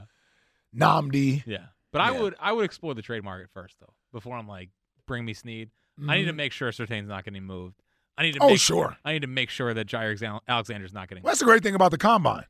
Nnamdi. 0.77 1.43
Yeah. 1.47 1.67
But 1.93 2.03
I 2.03 2.13
Yeah. 2.13 2.21
would 2.21 2.35
I 2.41 2.53
would 2.53 2.65
explore 2.65 2.95
the 2.95 3.03
trade 3.03 3.25
market 3.25 3.51
first 3.53 3.77
though 3.81 3.93
before 4.13 4.37
I'm 4.37 4.49
like 4.49 4.71
bring 5.07 5.25
me 5.25 5.35
Sneed. 5.35 5.71
I 6.09 6.17
need 6.17 6.25
to 6.27 6.33
Mhm. 6.33 6.37
make 6.37 6.53
sure 6.53 6.71
Surtain's 6.71 7.09
not 7.09 7.25
getting 7.25 7.45
moved. 7.45 7.75
I 8.17 8.23
need 8.23 8.33
to 8.33 8.39
Oh, 8.43 8.49
make, 8.49 8.61
sure. 8.61 8.97
I 9.05 9.13
need 9.13 9.23
to 9.23 9.29
make 9.29 9.51
sure 9.51 9.73
that 9.75 9.87
Jaire 9.87 10.41
Alexander's 10.49 10.93
not 10.93 11.09
getting 11.09 11.23
Well, 11.25 11.31
that's 11.33 11.41
the 11.41 11.47
great 11.47 11.63
thing 11.63 11.75
about 11.75 11.91
the 11.91 11.99
combine. 11.99 12.45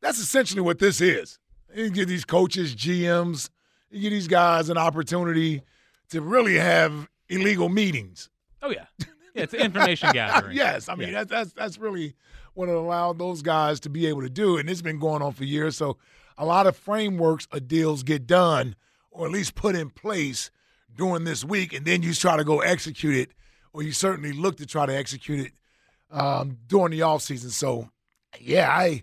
That's 0.00 0.18
essentially 0.18 0.60
what 0.60 0.78
this 0.78 1.00
is. 1.00 1.38
You 1.74 1.90
get 1.90 2.08
these 2.08 2.24
coaches, 2.24 2.74
GMs, 2.74 3.48
you 3.92 4.00
get 4.02 4.10
these 4.10 4.28
guys 4.28 4.68
an 4.68 4.78
opportunity 4.78 5.62
to 6.10 6.20
really 6.20 6.56
have 6.58 7.08
illegal 7.28 7.68
meetings. 7.68 8.28
Oh 8.62 8.70
yeah, 8.70 8.86
yeah. 8.98 9.06
It's 9.34 9.54
information 9.54 10.10
gathering. 10.12 10.56
yes, 10.56 10.88
I 10.88 10.94
mean 10.94 11.08
Yeah. 11.08 11.24
that's 11.24 11.30
that's 11.30 11.52
that's 11.52 11.78
really 11.78 12.14
what 12.54 12.68
it 12.68 12.74
allowed 12.74 13.18
those 13.18 13.40
guys 13.42 13.80
to 13.80 13.88
be 13.90 14.06
able 14.06 14.22
to 14.22 14.30
do, 14.30 14.58
and 14.58 14.68
it's 14.68 14.82
been 14.82 14.98
going 14.98 15.22
on 15.22 15.32
for 15.32 15.44
years. 15.44 15.76
So 15.76 15.96
a 16.38 16.44
lot 16.44 16.66
of 16.66 16.76
frameworks 16.76 17.46
of 17.52 17.66
deals 17.68 18.02
get 18.02 18.26
done, 18.26 18.76
or 19.10 19.26
at 19.26 19.32
least 19.32 19.54
put 19.54 19.74
in 19.74 19.90
place 19.90 20.50
during 20.94 21.24
this 21.24 21.44
week, 21.44 21.72
and 21.72 21.86
then 21.86 22.02
you 22.02 22.12
try 22.14 22.36
to 22.36 22.44
go 22.44 22.60
execute 22.60 23.16
it, 23.16 23.30
or 23.72 23.82
you 23.82 23.92
certainly 23.92 24.32
look 24.32 24.56
to 24.58 24.66
try 24.66 24.84
to 24.86 24.94
execute 24.94 25.40
it 25.46 25.52
um, 26.10 26.58
during 26.66 26.90
the 26.90 27.00
off 27.02 27.22
season. 27.22 27.50
So 27.50 27.88
yeah, 28.38 28.68
I 28.70 29.02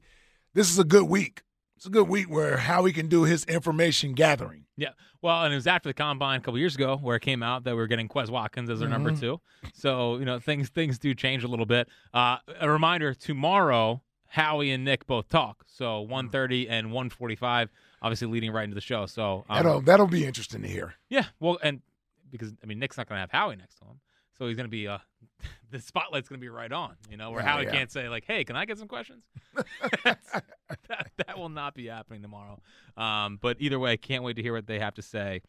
this 0.53 0.69
is 0.69 0.77
a 0.79 0.83
good 0.83 1.09
week. 1.09 1.41
It's 1.79 1.85
a 1.85 1.89
good 1.89 2.09
week 2.09 2.29
where 2.29 2.57
how 2.57 2.83
he 2.83 2.91
can 2.91 3.07
do 3.07 3.23
his 3.23 3.45
information 3.45 4.11
gathering. 4.11 4.65
Yeah. 4.75 4.89
Well, 5.21 5.45
and 5.45 5.53
it 5.53 5.55
was 5.55 5.65
after 5.65 5.87
the 5.87 5.93
combine 5.93 6.41
a 6.41 6.43
couple 6.43 6.59
years 6.59 6.75
ago 6.75 6.97
where 7.01 7.15
it 7.15 7.21
came 7.21 7.41
out 7.41 7.63
that 7.63 7.73
we 7.73 7.81
are 7.81 7.87
getting 7.87 8.09
Quez 8.09 8.29
Watkins 8.29 8.69
as 8.69 8.81
our 8.81 8.89
number 8.89 9.11
Mhm. 9.11 9.19
two. 9.21 9.39
So 9.73 10.17
you 10.17 10.25
know 10.25 10.39
things 10.39 10.67
things 10.67 10.99
do 10.99 11.13
change 11.15 11.45
a 11.45 11.47
little 11.47 11.65
bit. 11.65 11.87
Uh, 12.13 12.39
a 12.59 12.69
reminder: 12.69 13.13
tomorrow, 13.13 14.01
Howie 14.27 14.71
and 14.71 14.83
Nick 14.83 15.07
both 15.07 15.29
talk. 15.29 15.63
So 15.67 16.05
1.30 16.05 16.67
and 16.69 16.91
one 16.91 17.09
forty-five, 17.09 17.69
obviously 18.01 18.27
leading 18.27 18.51
right 18.51 18.63
into 18.65 18.75
the 18.75 18.81
show. 18.81 19.05
So 19.05 19.45
um, 19.49 19.55
That'll 19.63 19.79
that'll 19.79 20.07
be 20.07 20.25
interesting 20.25 20.61
to 20.63 20.67
hear. 20.67 20.95
yeah. 21.07 21.27
Well, 21.39 21.59
and 21.63 21.81
because 22.29 22.51
I 22.61 22.65
mean 22.65 22.79
Nick's 22.79 22.97
not 22.97 23.07
going 23.07 23.15
to 23.15 23.21
have 23.21 23.31
Howie 23.31 23.55
next 23.55 23.75
to 23.79 23.85
him, 23.85 24.01
so 24.39 24.47
he's 24.47 24.55
going 24.55 24.65
to 24.65 24.71
be 24.71 24.87
uh, 24.87 24.97
the 25.71 25.79
spotlight's 25.79 26.27
going 26.29 26.39
to 26.39 26.43
be 26.43 26.49
right 26.49 26.71
on. 26.71 26.95
You 27.11 27.17
know, 27.17 27.29
where 27.29 27.43
Howie 27.43 27.65
yeah. 27.65 27.71
can't 27.71 27.91
say 27.91 28.09
like, 28.09 28.23
"Hey, 28.25 28.43
can 28.43 28.55
I 28.55 28.65
get 28.65 28.79
some 28.79 28.87
questions?" 28.87 29.23
that, 30.03 31.11
that 31.17 31.37
will 31.37 31.49
not 31.49 31.75
be 31.75 31.87
happening 31.87 32.21
tomorrow. 32.23 32.59
Um, 32.97 33.37
but 33.41 33.57
either 33.59 33.77
way, 33.77 33.97
can't 33.97 34.23
wait 34.23 34.37
to 34.37 34.41
hear 34.41 34.53
what 34.53 34.65
they 34.65 34.79
have 34.79 34.95
to 34.95 35.01
say. 35.03 35.41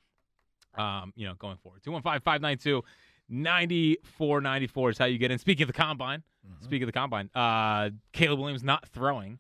Um, 0.75 1.13
you 1.17 1.27
know, 1.27 1.35
going 1.35 1.57
forward. 1.57 1.83
215-592 1.83 2.83
9494 3.29 4.91
is 4.91 4.99
how 4.99 5.05
you 5.07 5.19
get 5.19 5.31
in. 5.31 5.39
Speaking 5.39 5.63
of 5.63 5.69
the 5.69 5.73
combine, 5.73 6.23
Mm-hmm. 6.47 6.65
speaking 6.65 6.85
of 6.85 6.87
the 6.87 6.93
combine, 6.99 7.29
uh, 7.35 7.91
Caleb 8.13 8.39
Williams 8.39 8.65
not 8.65 8.89
throwing 8.89 9.39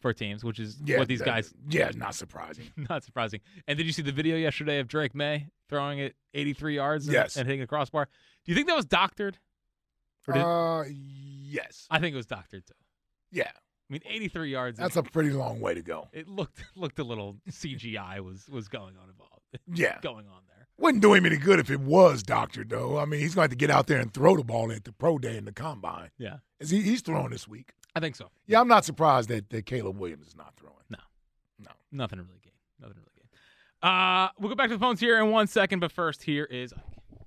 for 0.00 0.12
teams, 0.12 0.42
which 0.42 0.58
is 0.58 0.76
Yeah, 0.84 0.98
what 0.98 1.06
these 1.06 1.20
that- 1.20 1.24
guys 1.24 1.54
Yeah, 1.68 1.92
not 1.94 2.16
surprising. 2.16 2.64
not 2.76 3.04
surprising. 3.04 3.40
And 3.68 3.78
did 3.78 3.86
you 3.86 3.92
see 3.92 4.02
the 4.02 4.10
video 4.10 4.36
yesterday 4.36 4.80
of 4.80 4.88
Drake 4.88 5.14
Maye 5.14 5.46
throwing 5.68 6.00
it 6.00 6.16
83 6.34 6.74
yards 6.74 7.06
and, 7.06 7.14
Yes. 7.14 7.36
and 7.36 7.46
hitting 7.46 7.62
a 7.62 7.66
crossbar? 7.68 8.08
Do 8.44 8.52
you 8.52 8.54
think 8.56 8.68
that 8.68 8.76
was 8.76 8.86
doctored? 8.86 9.38
Or 10.28 10.34
did- 10.34 10.40
Uh, 10.42 10.84
yes. 10.90 11.86
I 11.90 11.98
think 11.98 12.14
it 12.14 12.16
was 12.16 12.26
doctored 12.26 12.66
too. 12.66 12.74
Yeah. 13.30 13.50
I 13.50 13.92
mean, 13.92 14.00
83 14.06 14.50
yards. 14.50 14.78
That's 14.78 14.96
a 14.96 15.02
pretty 15.02 15.30
long 15.30 15.60
way 15.60 15.74
to 15.74 15.82
go. 15.82 16.08
It 16.12 16.28
looked 16.28 16.62
looked 16.76 16.98
a 16.98 17.04
little 17.04 17.36
CGI 17.50 18.20
was 18.20 18.48
was 18.48 18.68
going 18.68 18.96
on 18.96 19.08
involved. 19.10 19.30
Yeah. 19.72 19.98
going 20.00 20.26
on 20.26 20.42
there. 20.48 20.66
Wouldn't 20.78 21.02
do 21.02 21.14
him 21.14 21.24
any 21.26 21.36
good 21.36 21.60
if 21.60 21.70
it 21.70 21.78
was 21.80 22.24
doctored, 22.24 22.70
though. 22.70 22.98
I 22.98 23.04
mean, 23.04 23.20
he's 23.20 23.36
going 23.36 23.42
to 23.48 23.50
have 23.50 23.50
to 23.50 23.56
get 23.56 23.70
out 23.70 23.86
there 23.86 24.00
and 24.00 24.12
throw 24.12 24.36
the 24.36 24.42
ball 24.42 24.72
at 24.72 24.82
the 24.82 24.90
pro 24.92 25.18
day 25.18 25.36
in 25.36 25.44
the 25.44 25.52
combine. 25.52 26.10
Yeah. 26.18 26.38
Is 26.58 26.70
he, 26.70 26.80
he's 26.82 27.02
throwing 27.02 27.30
this 27.30 27.46
week. 27.46 27.72
I 27.94 28.00
think 28.00 28.16
so. 28.16 28.30
Yeah, 28.48 28.58
I'm 28.60 28.66
not 28.66 28.84
surprised 28.84 29.28
that, 29.28 29.50
that 29.50 29.66
Caleb 29.66 29.96
Williams 29.98 30.26
is 30.26 30.34
not 30.36 30.54
throwing. 30.56 30.74
No. 30.90 30.98
No. 31.60 31.70
Nothing 31.92 32.18
really 32.18 32.40
gain. 32.42 32.52
Nothing 32.80 32.96
really 32.96 33.12
gain. 33.16 33.88
Uh, 33.88 34.30
we'll 34.40 34.48
go 34.48 34.56
back 34.56 34.68
to 34.70 34.74
the 34.74 34.80
phones 34.80 34.98
here 34.98 35.20
in 35.22 35.30
one 35.30 35.46
second, 35.46 35.78
but 35.78 35.92
first, 35.92 36.24
here 36.24 36.44
is 36.46 36.74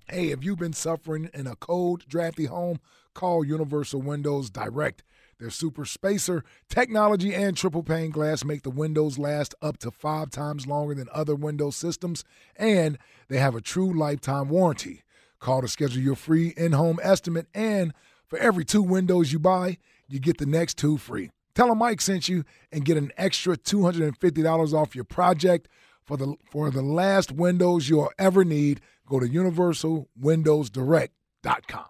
Hey, 0.10 0.32
if 0.32 0.42
you've 0.42 0.58
been 0.58 0.72
suffering 0.72 1.30
in 1.34 1.48
a 1.48 1.58
cold, 1.58 2.08
drafty 2.08 2.46
home, 2.46 2.80
call 3.14 3.44
Universal 3.44 4.04
Windows 4.04 4.50
Direct. 4.50 5.04
Their 5.38 5.50
super 5.50 5.84
spacer 5.84 6.46
technology 6.70 7.36
and 7.36 7.58
triple 7.58 7.84
pane 7.84 8.12
glass 8.12 8.46
make 8.46 8.64
the 8.64 8.70
windows 8.70 9.20
last 9.20 9.54
up 9.62 9.80
to 9.80 9.92
five 9.92 10.30
times 10.30 10.66
longer 10.66 10.96
than 10.96 11.10
other 11.12 11.36
Windows 11.36 11.76
systems, 11.76 12.24
and 12.56 12.98
they 13.28 13.38
have 13.40 13.54
a 13.54 13.60
true 13.60 13.94
lifetime 13.94 14.48
warranty. 14.48 15.04
Call 15.40 15.60
to 15.60 15.68
schedule 15.68 16.02
your 16.02 16.16
free 16.16 16.54
in 16.56 16.72
home 16.72 17.02
estimate, 17.04 17.48
and 17.54 17.94
for 18.28 18.40
every 18.40 18.64
two 18.64 18.82
windows 18.82 19.34
you 19.34 19.40
buy, 19.40 19.78
you 20.08 20.22
get 20.22 20.38
the 20.38 20.46
next 20.46 20.78
two 20.78 20.98
free. 20.98 21.32
Tell 21.54 21.68
them 21.68 21.80
Mike 21.80 22.00
sent 22.00 22.30
you 22.30 22.46
and 22.72 22.86
get 22.86 22.96
an 22.96 23.12
extra 23.18 23.58
$250 23.58 24.74
off 24.74 24.96
your 24.96 25.04
project. 25.04 25.68
For 26.04 26.16
the, 26.16 26.36
for 26.50 26.72
the 26.72 26.82
last 26.82 27.34
windows 27.34 27.90
you'll 27.90 28.14
ever 28.18 28.46
need, 28.46 28.80
go 29.08 29.20
to 29.20 29.28
universalwindowsdirect.com. 29.28 31.86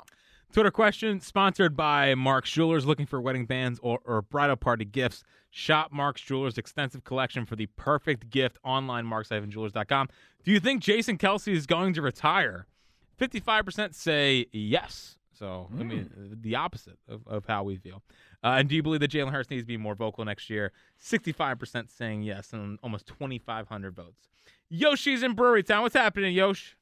Twitter 0.53 0.71
question 0.71 1.19
sponsored 1.19 1.75
by 1.75 2.15
Mark's 2.15 2.51
Jewelers. 2.51 2.85
Looking 2.85 3.05
for 3.05 3.21
wedding 3.21 3.45
bands 3.45 3.79
or, 3.83 3.99
or 4.05 4.21
bridal 4.21 4.55
party 4.55 4.85
gifts? 4.85 5.23
Shop 5.51 5.91
Mark's 5.91 6.21
Jewelers' 6.21 6.57
extensive 6.57 7.03
collection 7.03 7.45
for 7.45 7.55
the 7.55 7.67
perfect 7.75 8.29
gift 8.29 8.57
online, 8.63 9.05
marks-jewelers.com. 9.05 10.07
Do 10.43 10.51
you 10.51 10.59
think 10.59 10.81
Jason 10.81 11.17
Kelce 11.17 11.53
is 11.53 11.65
going 11.65 11.93
to 11.93 12.01
retire? 12.01 12.65
55% 13.19 13.93
say 13.93 14.45
yes. 14.51 15.17
So, 15.37 15.69
I 15.79 15.83
mean, 15.83 16.09
the 16.41 16.55
opposite 16.55 16.97
of, 17.07 17.21
of 17.27 17.45
how 17.45 17.63
we 17.63 17.77
feel. 17.77 18.01
Uh, 18.43 18.55
and 18.57 18.67
do 18.67 18.75
you 18.75 18.81
believe 18.81 19.01
that 19.01 19.11
Jalen 19.11 19.31
Hurts 19.31 19.49
needs 19.49 19.63
to 19.63 19.67
be 19.67 19.77
more 19.77 19.93
vocal 19.93 20.25
next 20.25 20.49
year? 20.49 20.71
65% 21.03 21.91
saying 21.91 22.23
yes, 22.23 22.53
and 22.53 22.79
almost 22.81 23.05
2,500 23.07 23.95
votes. 23.95 24.29
Yoshi's 24.69 25.23
in 25.23 25.33
Brewery 25.33 25.63
Town. 25.63 25.83
What's 25.83 25.95
happening, 25.95 26.33
Yosh? 26.33 26.75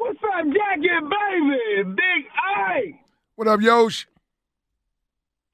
What's 0.00 0.18
up, 0.24 0.46
Jackie, 0.46 0.88
baby? 0.88 1.82
Big 1.94 2.24
I. 2.34 2.98
What 3.36 3.48
up, 3.48 3.60
Yosh? 3.60 4.08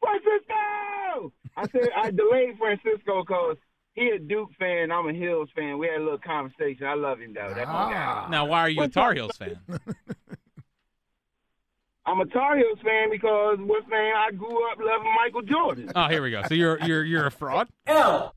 Francisco! 0.00 1.32
I 1.56 1.66
said 1.72 1.90
I 1.96 2.12
delayed 2.12 2.56
Francisco 2.56 3.24
because 3.24 3.56
he 3.94 4.06
a 4.10 4.20
Duke 4.20 4.50
fan. 4.56 4.92
I'm 4.92 5.08
a 5.08 5.12
Hills 5.12 5.48
fan. 5.56 5.78
We 5.78 5.88
had 5.88 6.00
a 6.00 6.04
little 6.04 6.20
conversation. 6.20 6.86
I 6.86 6.94
love 6.94 7.18
him, 7.18 7.34
though. 7.34 7.54
That's 7.56 7.66
my 7.66 7.90
guy. 7.92 8.04
Ah. 8.06 8.28
Now, 8.30 8.46
why 8.46 8.60
are 8.60 8.68
you 8.68 8.82
a 8.82 8.88
Tar 8.88 9.10
up, 9.10 9.16
Heels 9.16 9.36
fan? 9.36 9.58
I'm 12.06 12.20
a 12.20 12.26
Tar 12.26 12.56
Heels 12.56 12.78
fan 12.84 13.10
because 13.10 13.58
what's 13.58 13.88
name? 13.88 14.12
I 14.16 14.30
grew 14.30 14.70
up 14.70 14.78
loving 14.78 15.12
Michael 15.16 15.42
Jordan. 15.42 15.90
Oh, 15.96 16.06
here 16.06 16.22
we 16.22 16.30
go. 16.30 16.44
So 16.46 16.54
you're 16.54 16.78
you're 16.84 17.02
you're 17.02 17.26
a 17.26 17.32
fraud. 17.32 17.66
Not 17.88 18.36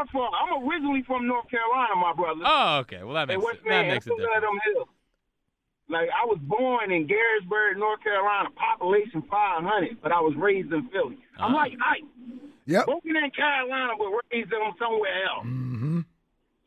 a 0.00 0.06
fraud. 0.10 0.32
I'm 0.34 0.66
originally 0.68 1.02
from 1.06 1.26
North 1.26 1.48
Carolina, 1.50 1.94
my 1.96 2.12
brother. 2.14 2.40
Oh, 2.44 2.78
okay. 2.80 3.02
Well, 3.02 3.14
that 3.14 3.28
makes 3.28 3.42
what's 3.42 3.58
it, 3.58 3.68
that 3.68 3.86
makes 3.86 4.06
it 4.06 4.10
Who 4.10 4.16
different. 4.18 4.88
Like 5.88 6.08
I 6.10 6.24
was 6.24 6.38
born 6.42 6.90
in 6.90 7.06
Garrisburg, 7.06 7.76
North 7.76 8.02
Carolina, 8.02 8.48
population 8.56 9.22
500, 9.30 9.98
but 10.02 10.12
I 10.12 10.20
was 10.20 10.34
raised 10.36 10.72
in 10.72 10.88
Philly. 10.88 11.18
I'm 11.38 11.54
Ah. 11.54 11.58
like 11.58 11.72
Ike. 11.84 12.04
Yep. 12.66 12.86
Born 12.86 13.00
in 13.04 13.30
Carolina, 13.32 13.92
but 13.98 14.06
raised 14.32 14.52
in 14.52 14.72
somewhere 14.78 15.24
else. 15.24 15.44
Mm-hmm. 15.46 16.00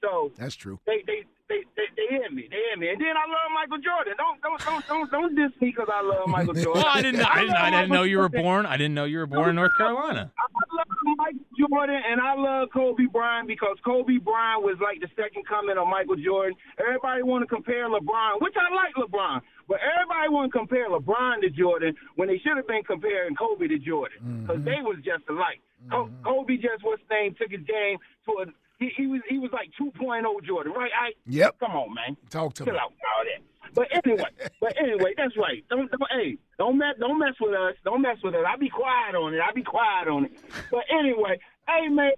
So 0.03 0.31
That's 0.37 0.55
true. 0.55 0.79
they 0.85 1.01
they 1.07 1.23
they, 1.49 1.61
they 1.75 1.87
they 1.95 2.07
hear 2.09 2.29
me. 2.31 2.47
They 2.49 2.57
hear 2.57 2.77
me. 2.77 2.89
And 2.89 2.99
then 2.99 3.13
I 3.13 3.25
love 3.29 3.53
Michael 3.53 3.77
Jordan. 3.77 4.13
Don't 4.17 4.41
don't 4.41 4.59
don't 4.65 4.87
don't 4.87 5.11
don't 5.11 5.35
diss 5.35 5.53
me 5.61 5.69
because 5.69 5.89
I 5.91 6.01
love 6.01 6.27
Michael 6.27 6.53
Jordan. 6.53 6.81
Well, 6.81 6.91
I 6.91 7.01
didn't. 7.01 7.21
I 7.21 7.41
didn't, 7.41 7.55
I 7.55 7.69
didn't 7.69 7.91
know 7.91 8.03
you 8.03 8.17
were 8.17 8.29
born. 8.29 8.65
I 8.65 8.77
didn't 8.77 8.95
know 8.95 9.05
you 9.05 9.19
were 9.19 9.27
born 9.27 9.49
in 9.49 9.55
North 9.55 9.77
Carolina. 9.77 10.31
I 10.37 10.45
love 10.75 10.87
Michael 11.17 11.45
Jordan 11.69 12.01
and 12.01 12.19
I 12.19 12.33
love 12.35 12.69
Kobe 12.73 13.05
Bryant 13.11 13.47
because 13.47 13.77
Kobe 13.85 14.17
Bryant 14.17 14.63
was 14.63 14.77
like 14.81 14.99
the 14.99 15.09
second 15.15 15.45
coming 15.47 15.77
of 15.77 15.87
Michael 15.87 16.17
Jordan. 16.17 16.57
Everybody 16.79 17.23
want 17.23 17.43
to 17.43 17.47
compare 17.47 17.87
LeBron, 17.89 18.41
which 18.41 18.55
I 18.57 18.73
like 18.73 18.95
LeBron, 18.97 19.41
but 19.67 19.77
everybody 19.79 20.29
want 20.29 20.51
to 20.51 20.57
compare 20.57 20.89
LeBron 20.89 21.41
to 21.41 21.49
Jordan 21.49 21.95
when 22.15 22.27
they 22.27 22.39
should 22.39 22.57
have 22.57 22.67
been 22.67 22.83
comparing 22.83 23.35
Kobe 23.35 23.67
to 23.67 23.79
Jordan 23.79 24.41
because 24.41 24.61
mm-hmm. 24.61 24.65
they 24.65 24.81
was 24.81 24.97
just 25.05 25.23
alike. 25.29 25.61
Co- 25.89 26.09
mm-hmm. 26.09 26.23
Kobe 26.23 26.57
just 26.57 26.81
what's 26.81 27.01
his 27.01 27.09
name 27.09 27.35
took 27.37 27.51
his 27.51 27.61
game 27.65 27.97
to 28.25 28.31
a 28.41 28.45
he, 28.79 28.91
he 28.95 29.07
was 29.07 29.21
he 29.29 29.37
was 29.37 29.51
like 29.51 29.69
2.0 29.79 30.23
Jordan, 30.43 30.73
right? 30.73 30.91
I 30.99 31.11
Yep. 31.27 31.59
Come 31.59 31.71
on, 31.71 31.93
man. 31.93 32.17
Talk 32.29 32.53
to 32.55 32.65
Chill 32.65 32.73
me. 32.73 32.79
out 32.79 32.91
all 32.91 33.23
that. 33.23 33.73
But 33.73 33.87
anyway, 33.91 34.29
but 34.61 34.73
anyway, 34.77 35.13
that's 35.17 35.35
right. 35.37 35.63
Don't, 35.69 35.89
don't 35.91 36.11
hey, 36.11 36.37
don't 36.57 36.77
mess 36.77 36.95
don't 36.99 37.19
mess 37.19 37.35
with 37.39 37.53
us. 37.53 37.75
Don't 37.83 38.01
mess 38.01 38.17
with 38.23 38.35
us. 38.35 38.45
I 38.47 38.57
be 38.57 38.69
quiet 38.69 39.15
on 39.15 39.33
it. 39.33 39.39
I 39.41 39.51
be 39.53 39.63
quiet 39.63 40.07
on 40.07 40.25
it. 40.25 40.31
But 40.71 40.83
anyway, 40.91 41.39
hey 41.67 41.87
man, 41.89 42.11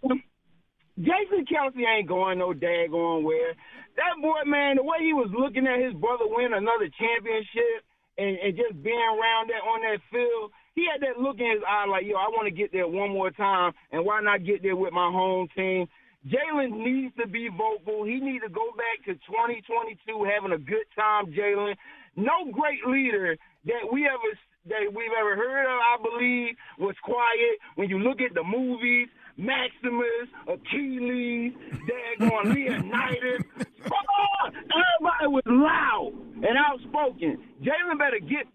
Jason 1.00 1.46
Kelce 1.46 1.78
ain't 1.86 2.08
going 2.08 2.40
no 2.40 2.54
daggone 2.54 3.24
where. 3.24 3.54
That 3.98 4.22
boy, 4.22 4.46
man, 4.46 4.76
the 4.76 4.84
way 4.84 4.98
he 5.02 5.12
was 5.12 5.32
looking 5.34 5.66
at 5.66 5.80
his 5.82 5.92
brother 5.94 6.26
win 6.28 6.54
another 6.54 6.86
championship 7.00 7.82
and, 8.20 8.38
and 8.38 8.56
just 8.56 8.84
being 8.84 8.94
around 8.94 9.50
that 9.50 9.66
on 9.66 9.82
that 9.82 9.98
field, 10.12 10.52
he 10.76 10.86
had 10.86 11.02
that 11.02 11.20
look 11.20 11.40
in 11.40 11.50
his 11.50 11.64
eye 11.68 11.88
like, 11.90 12.06
yo, 12.06 12.14
I 12.14 12.30
want 12.30 12.46
to 12.46 12.52
get 12.54 12.72
there 12.72 12.88
one 12.88 13.10
more 13.10 13.32
time, 13.32 13.74
and 13.92 14.06
why 14.06 14.22
not 14.22 14.46
get 14.46 14.62
there 14.62 14.76
with 14.76 14.94
my 14.94 15.10
home 15.10 15.48
team? 15.56 15.88
Jalen 16.28 16.84
needs 16.84 17.16
to 17.20 17.28
be 17.28 17.49
vocal. 17.49 18.04
He 18.04 18.20
needs 18.20 18.44
to 18.44 18.49
go 18.49 18.72
back 18.76 19.06
to 19.06 19.14
2022 19.28 20.28
having 20.28 20.52
a 20.52 20.58
good 20.58 20.88
time, 20.95 21.28
Jalen. 21.32 21.76
No 22.16 22.52
great 22.52 22.86
leader 22.86 23.38
that 23.66 23.84
we 23.91 24.06
ever 24.06 24.32
that 24.68 24.91
we've 24.91 25.16
ever 25.18 25.36
heard 25.36 25.64
of, 25.64 25.80
I 25.80 25.95
believe, 26.04 26.56
was 26.78 26.95
quiet. 27.04 27.56
When 27.76 27.90
you 27.90 27.99
look 27.99 28.20
at 28.20 28.34
the 28.34 28.44
movies, 28.44 29.08
Maximus, 29.38 30.28
Achilles, 30.44 31.54
daggone 31.88 32.52
Leonidas, 32.54 33.48
oh, 33.88 34.44
everybody 34.52 35.28
was 35.32 35.44
loud 35.45 36.12
and 36.44 36.58
outspoken. 36.58 37.38
Jalen 37.64 37.98
better 37.98 38.20
get 38.20 38.48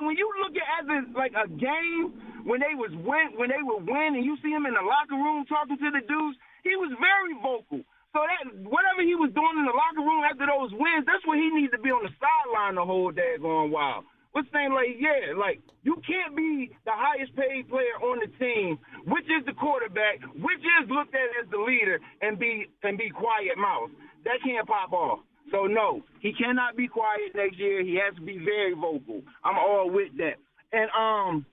when 0.00 0.16
you 0.16 0.28
look 0.42 0.54
at 0.58 0.90
a, 0.90 0.98
like 1.16 1.32
a 1.38 1.48
game 1.48 2.12
when 2.44 2.60
they 2.60 2.74
was 2.74 2.90
win 2.92 3.38
when 3.38 3.48
they 3.48 3.62
would 3.62 3.86
win 3.86 4.16
and 4.16 4.24
you 4.24 4.36
see 4.42 4.50
him 4.50 4.66
in 4.66 4.74
the 4.74 4.82
locker 4.82 5.14
room 5.14 5.44
talking 5.46 5.78
to 5.78 5.90
the 5.90 6.02
dudes, 6.06 6.36
he 6.64 6.74
was 6.76 6.90
very 6.98 7.36
vocal. 7.38 7.84
So 8.16 8.22
that 8.22 8.46
whatever 8.62 9.02
he 9.02 9.18
was 9.18 9.34
doing 9.34 9.58
in 9.58 9.66
the 9.66 9.74
locker 9.74 10.02
room 10.02 10.22
after 10.22 10.46
those 10.46 10.70
wins, 10.72 11.02
that's 11.04 11.26
what 11.26 11.36
he 11.36 11.50
needs 11.50 11.74
to 11.74 11.82
be 11.82 11.90
on 11.90 12.06
the 12.06 12.14
sideline 12.22 12.78
the 12.78 12.86
whole 12.86 13.10
daggone 13.10 13.70
while. 13.70 14.06
What's 14.32 14.50
saying 14.50 14.72
like 14.74 14.98
yeah, 14.98 15.34
like 15.34 15.62
you 15.82 15.98
can't 16.06 16.34
be 16.34 16.70
the 16.86 16.94
highest 16.94 17.34
paid 17.36 17.68
player 17.68 17.94
on 18.02 18.18
the 18.18 18.30
team, 18.38 18.78
which 19.06 19.26
is 19.30 19.46
the 19.46 19.54
quarterback, 19.54 20.22
which 20.34 20.62
is 20.62 20.90
looked 20.90 21.14
at 21.14 21.30
as 21.42 21.46
the 21.50 21.58
leader, 21.58 21.98
and 22.22 22.38
be 22.38 22.66
and 22.82 22.98
be 22.98 23.10
quiet 23.10 23.58
mouth. 23.58 23.90
That 24.24 24.38
can't 24.42 24.66
pop 24.66 24.92
off. 24.92 25.20
So 25.50 25.66
no, 25.66 26.02
he 26.20 26.32
cannot 26.32 26.76
be 26.76 26.88
quiet 26.88 27.34
next 27.34 27.58
year. 27.58 27.82
He 27.84 27.94
has 27.94 28.14
to 28.16 28.22
be 28.22 28.38
very 28.38 28.74
vocal. 28.74 29.22
I'm 29.44 29.58
all 29.58 29.90
with 29.90 30.16
that. 30.18 30.34
And 30.72 30.90
um, 30.98 31.46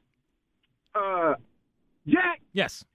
uh, 0.95 1.35
Jack, 2.07 2.41
Yes. 2.53 2.85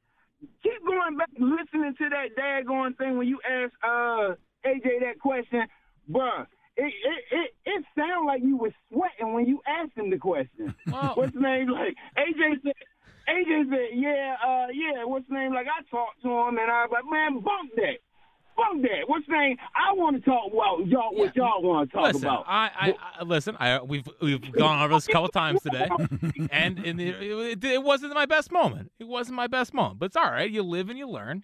Keep 0.66 0.86
going 0.86 1.16
back 1.16 1.30
listening 1.38 1.94
to 1.98 2.08
that 2.10 2.36
daggone 2.36 2.96
thing 2.96 3.16
when 3.16 3.28
you 3.28 3.38
ask 3.48 3.72
uh 3.82 4.34
AJ 4.66 5.00
that 5.00 5.20
question, 5.20 5.62
bruh. 6.10 6.46
It 6.76 6.92
it 6.92 7.24
it, 7.30 7.54
it 7.64 7.84
sounded 7.96 8.26
like 8.26 8.42
you 8.42 8.56
was 8.56 8.72
sweating 8.92 9.32
when 9.32 9.46
you 9.46 9.60
asked 9.66 9.96
him 9.96 10.10
the 10.10 10.18
question. 10.18 10.74
What's 11.14 11.32
the 11.32 11.40
name? 11.40 11.68
Like 11.68 11.94
AJ 12.18 12.62
said. 12.62 12.72
AJ 13.28 13.70
said, 13.70 13.98
"Yeah, 13.98 14.36
uh, 14.38 14.66
yeah. 14.72 15.04
What's 15.04 15.26
the 15.28 15.34
name? 15.34 15.52
Like 15.52 15.66
I 15.66 15.82
talked 15.90 16.22
to 16.22 16.28
him, 16.28 16.58
and 16.58 16.70
I 16.70 16.86
was 16.86 16.90
like, 16.92 17.10
man, 17.10 17.40
bump 17.40 17.72
that, 17.74 17.98
bump 18.56 18.82
that. 18.82 19.08
What's 19.08 19.28
name? 19.28 19.56
I 19.74 19.92
want 19.92 20.16
to 20.16 20.22
talk 20.22 20.52
about 20.52 20.86
y'all. 20.86 21.14
What 21.14 21.36
y'all 21.36 21.62
want 21.62 21.90
to 21.90 21.96
talk 21.96 22.06
listen, 22.06 22.24
about? 22.24 22.44
I, 22.46 22.70
I, 22.74 22.94
I 23.20 23.22
listen. 23.24 23.56
I 23.58 23.82
we've 23.82 24.08
we've 24.20 24.52
gone 24.52 24.82
over 24.82 24.94
this 24.94 25.08
a 25.08 25.12
couple 25.12 25.28
times 25.28 25.62
today, 25.62 25.88
and 26.50 26.78
in 26.78 26.96
the, 26.96 27.08
it, 27.52 27.64
it 27.64 27.82
wasn't 27.82 28.14
my 28.14 28.26
best 28.26 28.50
moment. 28.50 28.90
It 28.98 29.06
wasn't 29.06 29.36
my 29.36 29.46
best 29.46 29.74
moment, 29.74 29.98
but 29.98 30.06
it's 30.06 30.16
all 30.16 30.30
right. 30.30 30.50
You 30.50 30.62
live 30.62 30.88
and 30.88 30.98
you 30.98 31.08
learn. 31.08 31.42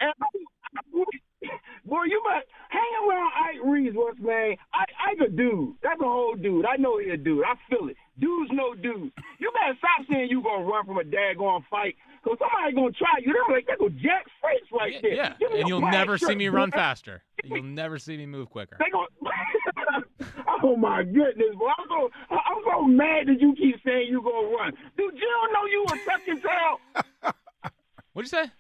Boy, 1.84 2.04
you 2.04 2.22
must 2.24 2.46
hang 2.70 3.08
around 3.08 3.32
Ike 3.34 3.60
Reeves, 3.64 3.96
once, 3.96 4.18
man. 4.20 4.56
I 4.72 4.84
Ike 5.10 5.28
a 5.28 5.30
dude. 5.30 5.74
That's 5.82 6.00
a 6.00 6.04
whole 6.04 6.34
dude. 6.34 6.64
I 6.66 6.76
know 6.76 6.98
he 6.98 7.10
a 7.10 7.16
dude. 7.16 7.44
I 7.44 7.54
feel 7.68 7.88
it. 7.88 7.96
Dudes 8.18 8.50
no 8.52 8.74
dude. 8.74 9.10
You 9.38 9.52
better 9.52 9.76
stop 9.78 10.06
saying 10.10 10.28
you 10.30 10.42
gonna 10.42 10.64
run 10.64 10.86
from 10.86 10.98
a 10.98 11.02
daggone 11.02 11.64
fight, 11.70 11.96
cause 12.22 12.36
somebody 12.38 12.74
gonna 12.74 12.92
try 12.92 13.18
you. 13.20 13.32
They're 13.32 13.56
like, 13.56 13.66
that 13.66 13.78
go 13.78 13.88
Jack 13.88 14.26
Fritz 14.40 14.66
right 14.72 14.94
there. 15.02 15.14
Yeah, 15.14 15.34
and 15.58 15.68
you'll 15.68 15.80
never 15.80 16.18
see 16.18 16.34
me 16.34 16.48
run 16.48 16.70
faster. 16.70 17.22
You'll 17.42 17.62
never 17.62 17.98
see 17.98 18.16
me 18.16 18.26
move 18.26 18.50
quicker. 18.50 18.76
They 18.78 18.90
gonna. 18.90 19.08
oh 20.62 20.76
my 20.76 21.02
goodness, 21.02 21.54
boy! 21.58 21.70
I'm 21.78 21.86
so 21.88 22.10
I'm 22.30 22.62
so 22.64 22.84
mad 22.84 23.28
that 23.28 23.40
you 23.40 23.54
keep 23.56 23.76
saying 23.84 24.08
you 24.08 24.22
gonna 24.22 24.48
run. 24.48 24.72
Do 24.96 25.10
Jill 25.10 25.52
know 25.52 25.66
you 25.70 25.86
a 25.88 26.26
your 26.26 26.36
tail? 26.36 27.32
What'd 28.12 28.30
you 28.30 28.38
say? 28.38 28.51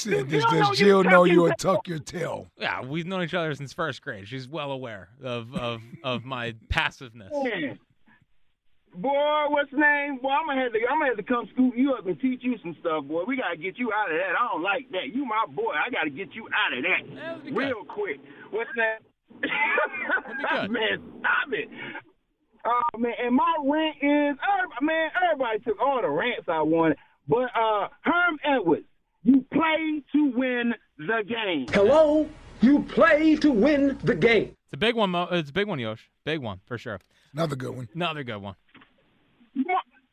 Said, 0.00 0.28
Jill 0.28 0.40
does, 0.40 0.52
know 0.52 0.58
does 0.60 0.80
you 0.80 0.86
Jill 0.86 1.04
know 1.04 1.24
you 1.24 1.42
would 1.42 1.58
tuck 1.58 1.86
your 1.88 1.98
tail? 1.98 2.48
Yeah, 2.56 2.82
we've 2.84 3.06
known 3.06 3.22
each 3.22 3.34
other 3.34 3.54
since 3.54 3.72
first 3.72 4.02
grade. 4.02 4.26
She's 4.28 4.48
well 4.48 4.72
aware 4.72 5.08
of 5.22 5.54
of, 5.54 5.82
of 6.04 6.24
my 6.24 6.54
passiveness. 6.68 7.30
Man. 7.44 7.78
Boy, 8.92 9.44
what's 9.48 9.70
the 9.70 9.78
name? 9.78 10.18
Boy, 10.18 10.30
I'm 10.30 10.46
gonna 10.48 10.60
have 10.62 10.72
to 10.72 10.78
I'm 10.90 10.98
gonna 10.98 11.10
have 11.14 11.16
to 11.16 11.22
come 11.22 11.46
scoop 11.54 11.74
you 11.76 11.92
up 11.94 12.06
and 12.06 12.18
teach 12.20 12.40
you 12.42 12.56
some 12.62 12.76
stuff, 12.80 13.04
boy. 13.04 13.22
We 13.26 13.36
gotta 13.36 13.56
get 13.56 13.78
you 13.78 13.92
out 13.94 14.10
of 14.10 14.16
that. 14.18 14.34
I 14.34 14.48
don't 14.52 14.62
like 14.64 14.90
that. 14.90 15.14
You 15.14 15.24
my 15.24 15.44
boy. 15.54 15.70
I 15.70 15.90
gotta 15.90 16.10
get 16.10 16.34
you 16.34 16.48
out 16.50 16.76
of 16.76 16.82
that 16.82 17.54
real 17.54 17.84
quick. 17.86 18.18
What's 18.50 18.70
that? 18.74 18.98
man, 20.70 20.98
stop 21.20 21.52
it. 21.52 21.68
Oh 22.64 22.98
man, 22.98 23.12
and 23.24 23.34
my 23.34 23.54
rant 23.64 23.96
is, 24.02 24.36
every- 24.42 24.86
man, 24.86 25.10
everybody 25.22 25.60
took 25.60 25.80
all 25.80 26.02
the 26.02 26.08
rants 26.10 26.48
I 26.48 26.60
wanted, 26.60 26.98
but 27.28 27.48
uh, 27.54 27.88
Herm 28.02 28.38
Edwards, 28.44 28.84
you 29.22 29.44
play 29.52 30.02
to 30.12 30.30
win 30.30 30.74
the 30.98 31.22
game. 31.26 31.66
Hello, 31.72 32.28
you 32.60 32.82
play 32.84 33.36
to 33.36 33.50
win 33.50 33.98
the 34.04 34.14
game. 34.14 34.56
It's 34.64 34.74
a 34.74 34.76
big 34.76 34.94
one. 34.94 35.10
Mo- 35.10 35.28
it's 35.30 35.50
a 35.50 35.52
big 35.52 35.66
one, 35.66 35.78
Yosh. 35.78 36.08
Big 36.24 36.40
one 36.40 36.60
for 36.66 36.78
sure. 36.78 37.00
Another 37.32 37.56
good 37.56 37.74
one. 37.76 37.88
Another 37.94 38.22
good 38.24 38.38
one. 38.40 38.54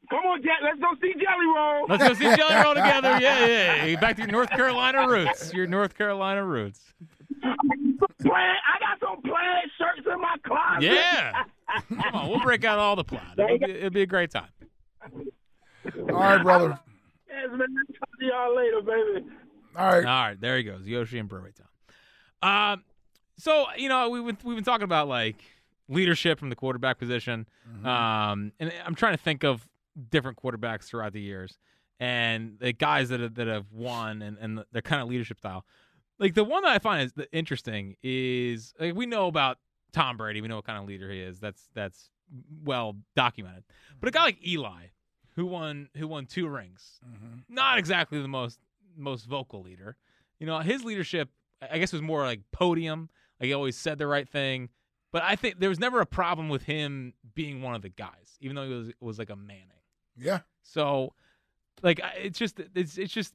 Come 0.10 0.20
on, 0.26 0.42
Jack. 0.42 0.60
Let's 0.64 0.80
go 0.80 0.88
see 1.02 1.14
Jelly 1.14 1.46
Roll. 1.56 1.86
Let's 1.90 2.08
go 2.08 2.14
see 2.14 2.36
Jelly 2.36 2.56
Roll 2.56 2.74
together. 2.76 3.18
Yeah, 3.20 3.46
yeah. 3.46 3.86
yeah. 3.86 4.00
Back 4.00 4.16
to 4.16 4.22
your 4.22 4.32
North 4.32 4.50
Carolina 4.50 5.08
roots. 5.08 5.54
Your 5.54 5.68
North 5.68 5.98
Carolina 5.98 6.46
roots. 6.46 6.94
Plaid, 7.42 8.34
I 8.34 8.80
got 8.80 9.00
some 9.02 9.22
plaid 9.22 9.70
shirts 9.78 10.08
in 10.12 10.22
my 10.22 10.36
closet. 10.46 10.84
Yeah. 10.84 11.44
Come 11.90 12.16
on, 12.16 12.30
we'll 12.30 12.40
break 12.40 12.64
out 12.64 12.80
all 12.80 12.96
the 12.96 13.04
plaid. 13.04 13.22
It'll 13.38 13.58
be, 13.60 13.72
it'll 13.72 13.90
be 13.90 14.02
a 14.04 14.06
great 14.08 14.32
time. 14.32 14.48
All 16.10 16.16
right, 16.16 16.42
brother. 16.42 16.80
Yes, 17.30 17.49
man. 17.52 17.68
Talk 17.99 18.10
to 18.20 18.26
y'all 18.26 18.56
later, 18.56 18.82
baby. 18.82 19.26
All 19.76 19.86
right. 19.86 20.06
All 20.06 20.24
right, 20.30 20.40
there 20.41 20.58
he 20.58 20.64
goes. 20.64 20.88
Yoshi 20.88 21.20
and 21.20 21.30
Brewery 21.30 21.54
Town. 21.54 22.74
Um, 22.74 22.84
so 23.38 23.66
you 23.78 23.90
know 23.90 24.10
we've 24.10 24.26
been, 24.26 24.38
we've 24.44 24.56
been 24.58 24.64
talking 24.64 24.84
about 24.86 25.08
like 25.08 25.36
leadership 25.90 26.40
from 26.40 26.49
the 26.49 26.56
quarterback 26.56 26.98
position. 26.99 27.48
Um, 27.84 28.52
and 28.60 28.72
I'm 28.86 28.95
trying 28.95 29.14
to 29.16 29.22
think 29.22 29.44
of 29.44 29.68
different 30.10 30.38
quarterbacks 30.41 30.84
throughout 30.86 31.14
the 31.14 31.22
years 31.22 31.58
and 31.99 32.58
the 32.60 32.72
guys 32.74 33.10
that 33.10 33.20
have, 33.20 33.36
that 33.36 33.48
have 33.48 33.72
won 33.72 34.22
and 34.22 34.38
and 34.40 34.64
their 34.72 34.82
kind 34.82 35.02
of 35.02 35.08
leadership 35.10 35.38
style. 35.40 35.66
Like 36.20 36.34
the 36.34 36.44
one 36.44 36.64
that 36.64 36.72
I 36.72 36.80
find 36.80 37.04
is 37.04 37.14
the- 37.14 37.32
interesting 37.32 37.95
is 38.04 38.74
like 38.80 38.95
we 38.95 39.06
know 39.06 39.28
about 39.28 39.58
Tom 39.94 40.18
Brady. 40.18 40.41
We 40.41 40.48
know 40.48 40.56
what 40.58 40.66
kind 40.66 40.80
of 40.80 40.86
leader 40.86 41.10
he 41.12 41.20
is. 41.20 41.40
That's 41.40 41.68
that's 41.74 42.10
well 42.64 42.98
documented. 43.16 43.64
But 43.99 44.10
a 44.10 44.12
guy 44.12 44.24
like 44.24 44.45
Eli, 44.48 44.88
who 45.38 45.45
won 45.45 45.88
who 45.95 46.07
won 46.07 46.26
two 46.26 46.49
rings, 46.49 46.99
mm-hmm. 47.07 47.39
not 47.47 47.77
exactly 47.77 48.22
the 48.22 48.27
most 48.27 48.59
most 48.97 49.26
vocal 49.26 49.61
leader. 49.61 49.95
You 50.39 50.47
know, 50.47 50.59
his 50.59 50.84
leadership, 50.84 51.30
I 51.61 51.77
guess, 51.77 51.93
was 51.93 52.01
more 52.01 52.23
like 52.26 52.41
podium. 52.51 53.09
Like 53.39 53.47
he 53.47 53.53
always 53.53 53.77
said 53.77 53.99
the 53.99 54.07
right 54.07 54.27
thing. 54.27 54.69
But 55.14 55.23
I 55.23 55.35
think 55.35 55.59
there 55.59 55.69
was 55.69 55.80
never 55.80 56.01
a 56.01 56.05
problem 56.05 56.49
with 56.49 56.64
him 56.64 57.14
being 57.34 57.61
one 57.61 57.76
of 57.76 57.81
the 57.81 57.89
guys, 57.89 58.38
even 58.41 58.55
though 58.55 58.68
he 58.68 58.73
was 58.73 58.91
was 58.99 59.19
like 59.19 59.30
a 59.30 59.35
Manning. 59.35 59.64
Yeah. 60.18 60.39
So, 60.64 61.14
like, 61.81 62.01
it's 62.18 62.38
just 62.38 62.59
it's 62.76 62.97
it's 62.97 63.14
just 63.14 63.34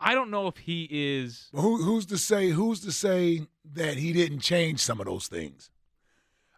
I 0.00 0.14
don't 0.14 0.30
know 0.30 0.48
if 0.48 0.58
he 0.58 0.88
is. 0.90 1.48
Who, 1.52 1.82
who's 1.82 2.06
to 2.06 2.18
say? 2.18 2.50
Who's 2.50 2.80
to 2.80 2.92
say 2.92 3.46
that 3.72 3.96
he 3.96 4.12
didn't 4.12 4.40
change 4.40 4.80
some 4.80 5.00
of 5.00 5.06
those 5.06 5.28
things? 5.28 5.70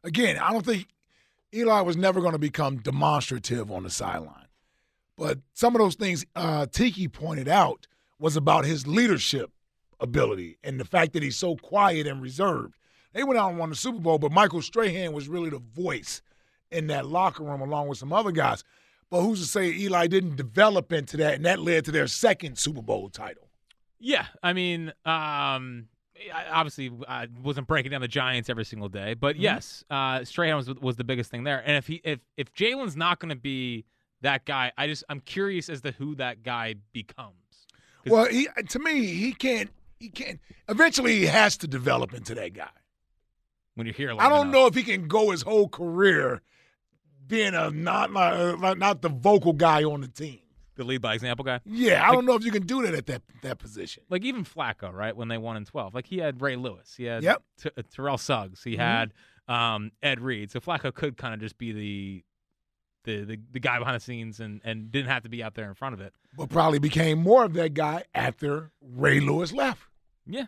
Again, 0.03 0.39
I 0.39 0.53
don't 0.53 0.65
think 0.65 0.89
Eli 1.55 1.81
was 1.83 1.97
never 1.97 2.21
going 2.21 2.33
to 2.33 2.39
become 2.39 2.79
demonstrative 2.79 3.71
on 3.71 3.85
the 3.85 3.91
sideline, 3.91 4.48
but 5.19 5.39
some 5.53 5.75
of 5.75 5.81
those 5.81 5.97
things 5.97 6.25
uh, 6.37 6.67
Tiki 6.67 7.09
pointed 7.09 7.49
out 7.49 7.87
was 8.19 8.37
about 8.37 8.65
his 8.65 8.87
leadership 8.87 9.51
ability 10.01 10.57
and 10.63 10.79
the 10.79 10.85
fact 10.85 11.13
that 11.13 11.23
he's 11.23 11.37
so 11.37 11.57
quiet 11.57 12.07
and 12.07 12.23
reserved. 12.23 12.75
They 13.13 13.25
went 13.25 13.39
out 13.39 13.51
and 13.51 13.59
won 13.59 13.71
the 13.71 13.77
Super 13.77 13.99
Bowl, 13.99 14.19
but 14.19 14.31
Michael 14.33 14.63
Strahan 14.63 15.13
was 15.13 15.29
really 15.29 15.51
the 15.51 15.59
voice 15.59 16.23
in 16.71 16.87
that 16.89 17.07
locker 17.07 17.43
room 17.43 17.61
along 17.61 17.89
with 17.89 17.99
some 17.99 18.13
other 18.13 18.31
guys. 18.31 18.63
But 19.11 19.23
who's 19.23 19.41
to 19.41 19.47
say 19.47 19.71
Eli 19.73 20.07
didn't 20.07 20.37
develop 20.37 20.93
into 20.93 21.17
that, 21.17 21.35
and 21.35 21.45
that 21.47 21.59
led 21.59 21.85
to 21.87 21.91
their 21.91 22.07
second 22.07 22.59
Super 22.59 22.83
Bowl 22.83 23.09
title? 23.09 23.49
Yeah, 23.99 24.27
I 24.43 24.53
mean, 24.53 24.93
um, 25.07 25.89
I- 26.33 26.47
obviously, 26.53 26.91
I 27.09 27.27
wasn't 27.43 27.67
breaking 27.67 27.91
down 27.91 28.03
the 28.03 28.09
Giants 28.09 28.51
every 28.51 28.65
single 28.67 28.89
day, 28.91 29.15
but 29.15 29.37
Mhm. 29.37 29.41
yes, 29.41 29.83
uh, 29.91 30.25
Strahan 30.25 30.57
was 30.57 30.69
was 30.75 30.97
the 30.97 31.05
biggest 31.05 31.31
thing 31.31 31.45
there. 31.45 31.61
And 31.67 31.77
if 31.77 31.87
he 31.87 32.01
if 32.05 32.21
if 32.37 32.53
Jalen's 32.53 32.97
not 32.97 33.19
going 33.19 33.31
to 33.31 33.35
be 33.37 33.87
that 34.23 34.45
guy, 34.45 34.73
I 34.77 34.87
just 34.87 35.05
I'm 35.09 35.21
curious 35.21 35.69
as 35.69 35.81
to 35.83 35.93
who 35.93 36.15
that 36.17 36.43
guy 36.43 36.75
becomes. 36.93 37.35
Well, 38.07 38.27
he, 38.27 38.49
to 38.71 38.79
me, 38.79 39.07
he 39.07 39.33
can't. 39.33 39.71
He 40.01 40.09
can't. 40.09 40.41
Eventually, 40.69 41.17
he 41.19 41.27
has 41.27 41.57
to 41.59 41.67
develop 41.69 42.15
into 42.15 42.35
that 42.37 42.53
guy. 42.55 42.71
When 43.75 43.87
you're 43.87 43.95
here, 43.95 44.15
I 44.19 44.29
don't 44.29 44.51
know 44.51 44.67
if 44.67 44.75
he 44.75 44.83
can 44.83 45.07
go 45.09 45.31
his 45.31 45.43
whole 45.43 45.69
career 45.69 46.43
being 47.27 47.55
a 47.55 47.71
not 47.71 48.13
not, 48.13 48.79
not 48.79 49.03
the 49.03 49.09
vocal 49.09 49.53
guy 49.53 49.85
on 49.85 50.01
the 50.01 50.09
team. 50.09 50.41
the 50.77 50.85
lead 50.85 51.01
by 51.03 51.15
example 51.15 51.45
guy. 51.45 51.61
Yeah, 51.65 52.03
I 52.03 52.07
Like- 52.09 52.15
don't 52.15 52.27
know 52.27 52.35
if 52.37 52.45
you 52.45 52.53
can 52.53 52.65
do 52.65 52.83
that 52.83 52.95
at 52.95 53.07
that 53.07 53.23
that 53.43 53.59
position. 53.59 54.05
like 54.09 54.23
even 54.25 54.45
Flacco, 54.45 54.93
right? 54.93 55.15
When 55.17 55.27
they 55.29 55.37
won 55.39 55.57
in 55.57 55.65
twelve, 55.65 55.93
like 55.95 56.07
he 56.07 56.19
had 56.19 56.41
Ray 56.41 56.55
Lewis, 56.57 56.95
he 56.97 57.05
had 57.05 57.23
Yep. 57.25 57.43
T- 57.61 57.71
uh, 57.77 57.83
Terrell 57.93 58.17
Suggs, 58.19 58.63
he 58.65 58.77
Mhm. 58.77 58.79
had 58.79 59.15
um, 59.49 59.91
Ed 60.03 60.21
Reed. 60.21 60.51
So 60.53 60.61
Flacco 60.61 60.93
could 60.95 61.17
kind 61.17 61.33
of 61.35 61.41
just 61.41 61.57
be 61.59 61.73
the, 61.73 62.23
the 63.05 63.25
the 63.25 63.39
the 63.53 63.61
guy 63.61 63.79
behind 63.79 63.97
the 63.97 64.01
scenes 64.01 64.41
and 64.41 64.61
and 64.65 64.91
didn't 64.91 65.09
have 65.09 65.23
to 65.23 65.29
be 65.29 65.43
out 65.43 65.55
there 65.55 65.69
in 65.69 65.75
front 65.75 65.95
of 65.95 66.01
it. 66.01 66.13
But 66.37 66.51
probably 66.51 66.79
became 66.79 67.19
more 67.19 67.45
of 67.45 67.55
that 67.55 67.75
guy 67.75 68.05
after 68.15 68.71
Ray 68.81 69.21
Lewis 69.21 69.53
left. 69.53 69.83
Yeah. 70.27 70.47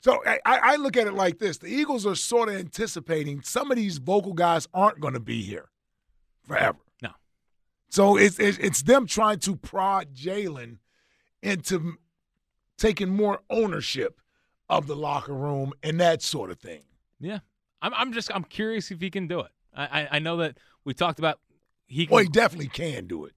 So 0.00 0.22
I, 0.24 0.38
I 0.44 0.76
look 0.76 0.96
at 0.96 1.06
it 1.06 1.14
like 1.14 1.38
this: 1.38 1.58
the 1.58 1.68
Eagles 1.68 2.06
are 2.06 2.14
sort 2.14 2.48
of 2.48 2.56
anticipating 2.56 3.42
some 3.42 3.70
of 3.70 3.76
these 3.76 3.98
vocal 3.98 4.34
guys 4.34 4.68
aren't 4.72 5.00
going 5.00 5.14
to 5.14 5.20
be 5.20 5.42
here 5.42 5.68
forever. 6.46 6.78
No. 7.02 7.10
So 7.88 8.16
it's, 8.16 8.38
it's 8.38 8.58
it's 8.58 8.82
them 8.82 9.06
trying 9.06 9.40
to 9.40 9.56
prod 9.56 10.14
Jalen 10.14 10.78
into 11.42 11.94
taking 12.78 13.08
more 13.08 13.40
ownership 13.50 14.20
of 14.68 14.86
the 14.86 14.96
locker 14.96 15.34
room 15.34 15.72
and 15.82 15.98
that 16.00 16.22
sort 16.22 16.50
of 16.50 16.58
thing. 16.58 16.82
Yeah, 17.18 17.40
I'm 17.82 17.92
I'm 17.94 18.12
just 18.12 18.30
I'm 18.34 18.44
curious 18.44 18.90
if 18.90 19.00
he 19.00 19.10
can 19.10 19.26
do 19.26 19.40
it. 19.40 19.50
I 19.74 20.02
I, 20.02 20.08
I 20.12 20.18
know 20.18 20.36
that 20.36 20.58
we 20.84 20.94
talked 20.94 21.18
about 21.18 21.40
he 21.86 22.06
can. 22.06 22.14
Well, 22.14 22.22
he 22.22 22.28
definitely 22.28 22.68
can 22.68 23.06
do 23.06 23.24
it. 23.24 23.32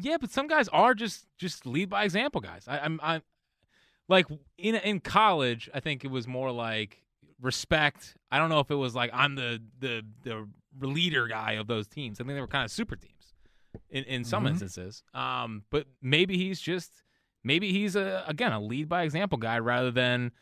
Yeah, 0.00 0.16
but 0.20 0.30
some 0.30 0.48
guys 0.48 0.68
are 0.68 0.94
just 0.94 1.26
just 1.38 1.66
lead 1.66 1.88
by 1.88 2.04
example 2.04 2.40
guys. 2.40 2.64
I, 2.66 2.78
I'm 2.80 2.98
I'm 3.02 3.22
like 4.08 4.26
in 4.58 4.74
in 4.76 5.00
college, 5.00 5.70
I 5.72 5.80
think 5.80 6.04
it 6.04 6.10
was 6.10 6.26
more 6.26 6.50
like 6.50 7.00
respect. 7.40 8.16
I 8.30 8.38
don't 8.38 8.48
know 8.48 8.58
if 8.60 8.70
it 8.70 8.74
was 8.76 8.94
like 8.94 9.10
I'm 9.12 9.36
the 9.36 9.62
the 9.78 10.02
the 10.22 10.48
leader 10.80 11.28
guy 11.28 11.52
of 11.52 11.68
those 11.68 11.86
teams. 11.86 12.20
I 12.20 12.24
think 12.24 12.34
they 12.34 12.40
were 12.40 12.48
kind 12.48 12.64
of 12.64 12.72
super 12.72 12.96
teams 12.96 13.34
in 13.90 14.02
in 14.04 14.24
some 14.24 14.44
Mhm. 14.44 14.50
instances. 14.50 15.04
Um, 15.14 15.62
but 15.70 15.86
maybe 16.02 16.36
he's 16.36 16.60
just 16.60 17.04
maybe 17.44 17.70
he's 17.70 17.94
a 17.94 18.24
again 18.26 18.52
a 18.52 18.60
lead 18.60 18.88
by 18.88 19.04
example 19.04 19.38
guy 19.38 19.58
rather 19.60 19.92
than 19.92 20.32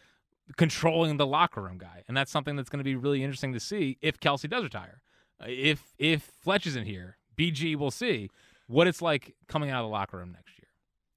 controlling 0.56 1.18
the 1.18 1.26
locker 1.26 1.60
room 1.62 1.76
guy, 1.78 2.04
and 2.08 2.16
that's 2.16 2.30
something 2.32 2.56
that's 2.56 2.70
going 2.70 2.78
to 2.78 2.84
be 2.84 2.96
really 2.96 3.22
interesting 3.22 3.52
to 3.52 3.60
see 3.60 3.98
if 4.00 4.18
Kelce 4.18 4.48
does 4.48 4.64
retire. 4.64 5.02
If 5.46 5.94
if 5.98 6.22
Fletch 6.22 6.66
isn't 6.66 6.84
here, 6.84 7.18
BG 7.36 7.76
will 7.76 7.90
see 7.90 8.30
what 8.66 8.86
it's 8.86 9.02
like 9.02 9.34
coming 9.48 9.70
out 9.70 9.82
of 9.82 9.88
the 9.88 9.92
locker 9.92 10.18
room 10.18 10.32
next 10.32 10.58
year. 10.58 10.68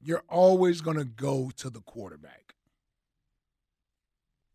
You're 0.01 0.23
always 0.29 0.81
going 0.81 0.97
to 0.97 1.05
go 1.05 1.51
to 1.57 1.69
the 1.69 1.81
quarterback. 1.81 2.55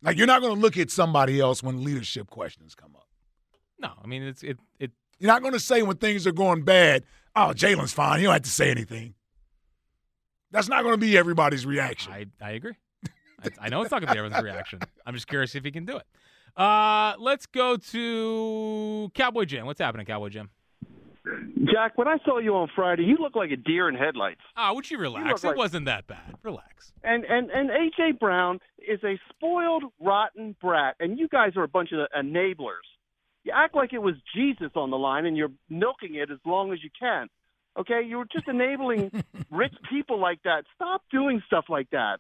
Like 0.03 0.17
you're 0.17 0.27
not 0.27 0.41
going 0.41 0.55
to 0.55 0.61
look 0.61 0.79
at 0.79 0.91
somebody 0.91 1.41
else 1.41 1.63
when 1.63 1.85
leadership 1.85 2.31
questions 2.31 2.75
come 2.75 2.95
up. 2.97 3.09
No, 3.79 3.93
I 4.03 4.07
mean 4.07 4.23
it's 4.23 4.43
it 4.43 4.59
it. 4.79 4.93
You're 5.19 5.29
not 5.29 5.43
going 5.43 5.53
to 5.53 5.61
say 5.61 5.83
when 5.83 5.97
things 5.97 6.27
are 6.27 6.33
going 6.33 6.63
bad, 6.63 7.05
"Oh, 7.37 7.53
Jalen's 7.55 7.93
fine. 7.93 8.19
He 8.19 8.25
don't 8.25 8.33
have 8.33 8.43
to 8.43 8.51
say 8.51 8.71
anything." 8.71 9.15
That's 10.51 10.69
not 10.69 10.83
going 10.83 10.95
to 10.95 10.99
be 10.99 11.17
everybody's 11.17 11.67
reaction. 11.67 12.13
I 12.13 12.27
I 12.41 12.53
agree. 12.53 12.75
I, 13.43 13.49
I 13.61 13.69
know 13.69 13.83
it's 13.83 13.91
not 13.91 14.01
going 14.01 14.09
to 14.09 14.15
be 14.15 14.19
everyone's 14.19 14.43
reaction. 14.43 14.81
I'm 15.07 15.15
just 15.15 15.27
curious 15.27 15.55
if 15.55 15.65
he 15.65 15.71
can 15.71 15.85
do 15.85 15.97
it. 15.97 16.07
Uh, 16.57 17.15
let's 17.19 17.47
go 17.47 17.77
to 17.77 19.11
Cowboy 19.15 19.45
Jim. 19.45 19.67
What's 19.67 19.81
happening, 19.81 20.07
Cowboy 20.07 20.29
Jim? 20.31 20.51
Jack, 21.73 21.97
when 21.99 22.09
I 22.09 22.17
saw 22.25 22.39
you 22.39 22.55
on 22.57 22.69
Friday, 22.75 23.05
you 23.05 23.17
looked 23.19 23.37
like 23.37 23.51
a 23.51 23.57
deer 23.57 23.89
in 23.89 23.95
headlights. 23.95 24.41
Ah, 24.57 24.73
would 24.73 24.91
you 24.91 24.99
relax? 24.99 25.27
look 25.27 25.45
it 25.45 25.47
like- 25.49 25.57
wasn't 25.57 25.85
that 25.87 26.07
bad. 26.07 26.35
Relax. 26.43 26.93
And 27.05 27.25
and 27.25 27.51
and 27.51 27.71
AJ 27.71 28.19
Brown 28.19 28.59
is 28.79 29.03
a 29.05 29.19
spoiled, 29.31 29.85
rotten 30.01 30.57
brat, 30.61 30.97
and 31.01 31.19
you 31.19 31.29
guys 31.29 31.57
are 31.57 31.63
a 31.63 31.69
bunch 31.69 31.93
of 31.93 32.07
enablers. 32.19 32.87
You 33.45 33.53
act 33.55 33.75
like 33.75 33.93
it 33.93 34.03
was 34.03 34.15
Jesus 34.35 34.71
on 34.75 34.91
the 34.91 34.99
line, 34.99 35.25
and 35.27 35.37
you're 35.37 35.53
milking 35.69 36.15
it 36.17 36.31
as 36.31 36.39
long 36.45 36.73
as 36.73 36.83
you 36.83 36.91
can. 36.99 37.29
Okay, 37.79 38.03
you're 38.07 38.27
just 38.33 38.49
enabling 38.55 39.11
rich 39.51 39.75
people 39.91 40.19
like 40.19 40.43
that. 40.45 40.65
Stop 40.75 41.03
doing 41.11 41.43
stuff 41.47 41.67
like 41.69 41.89
that. 41.91 42.19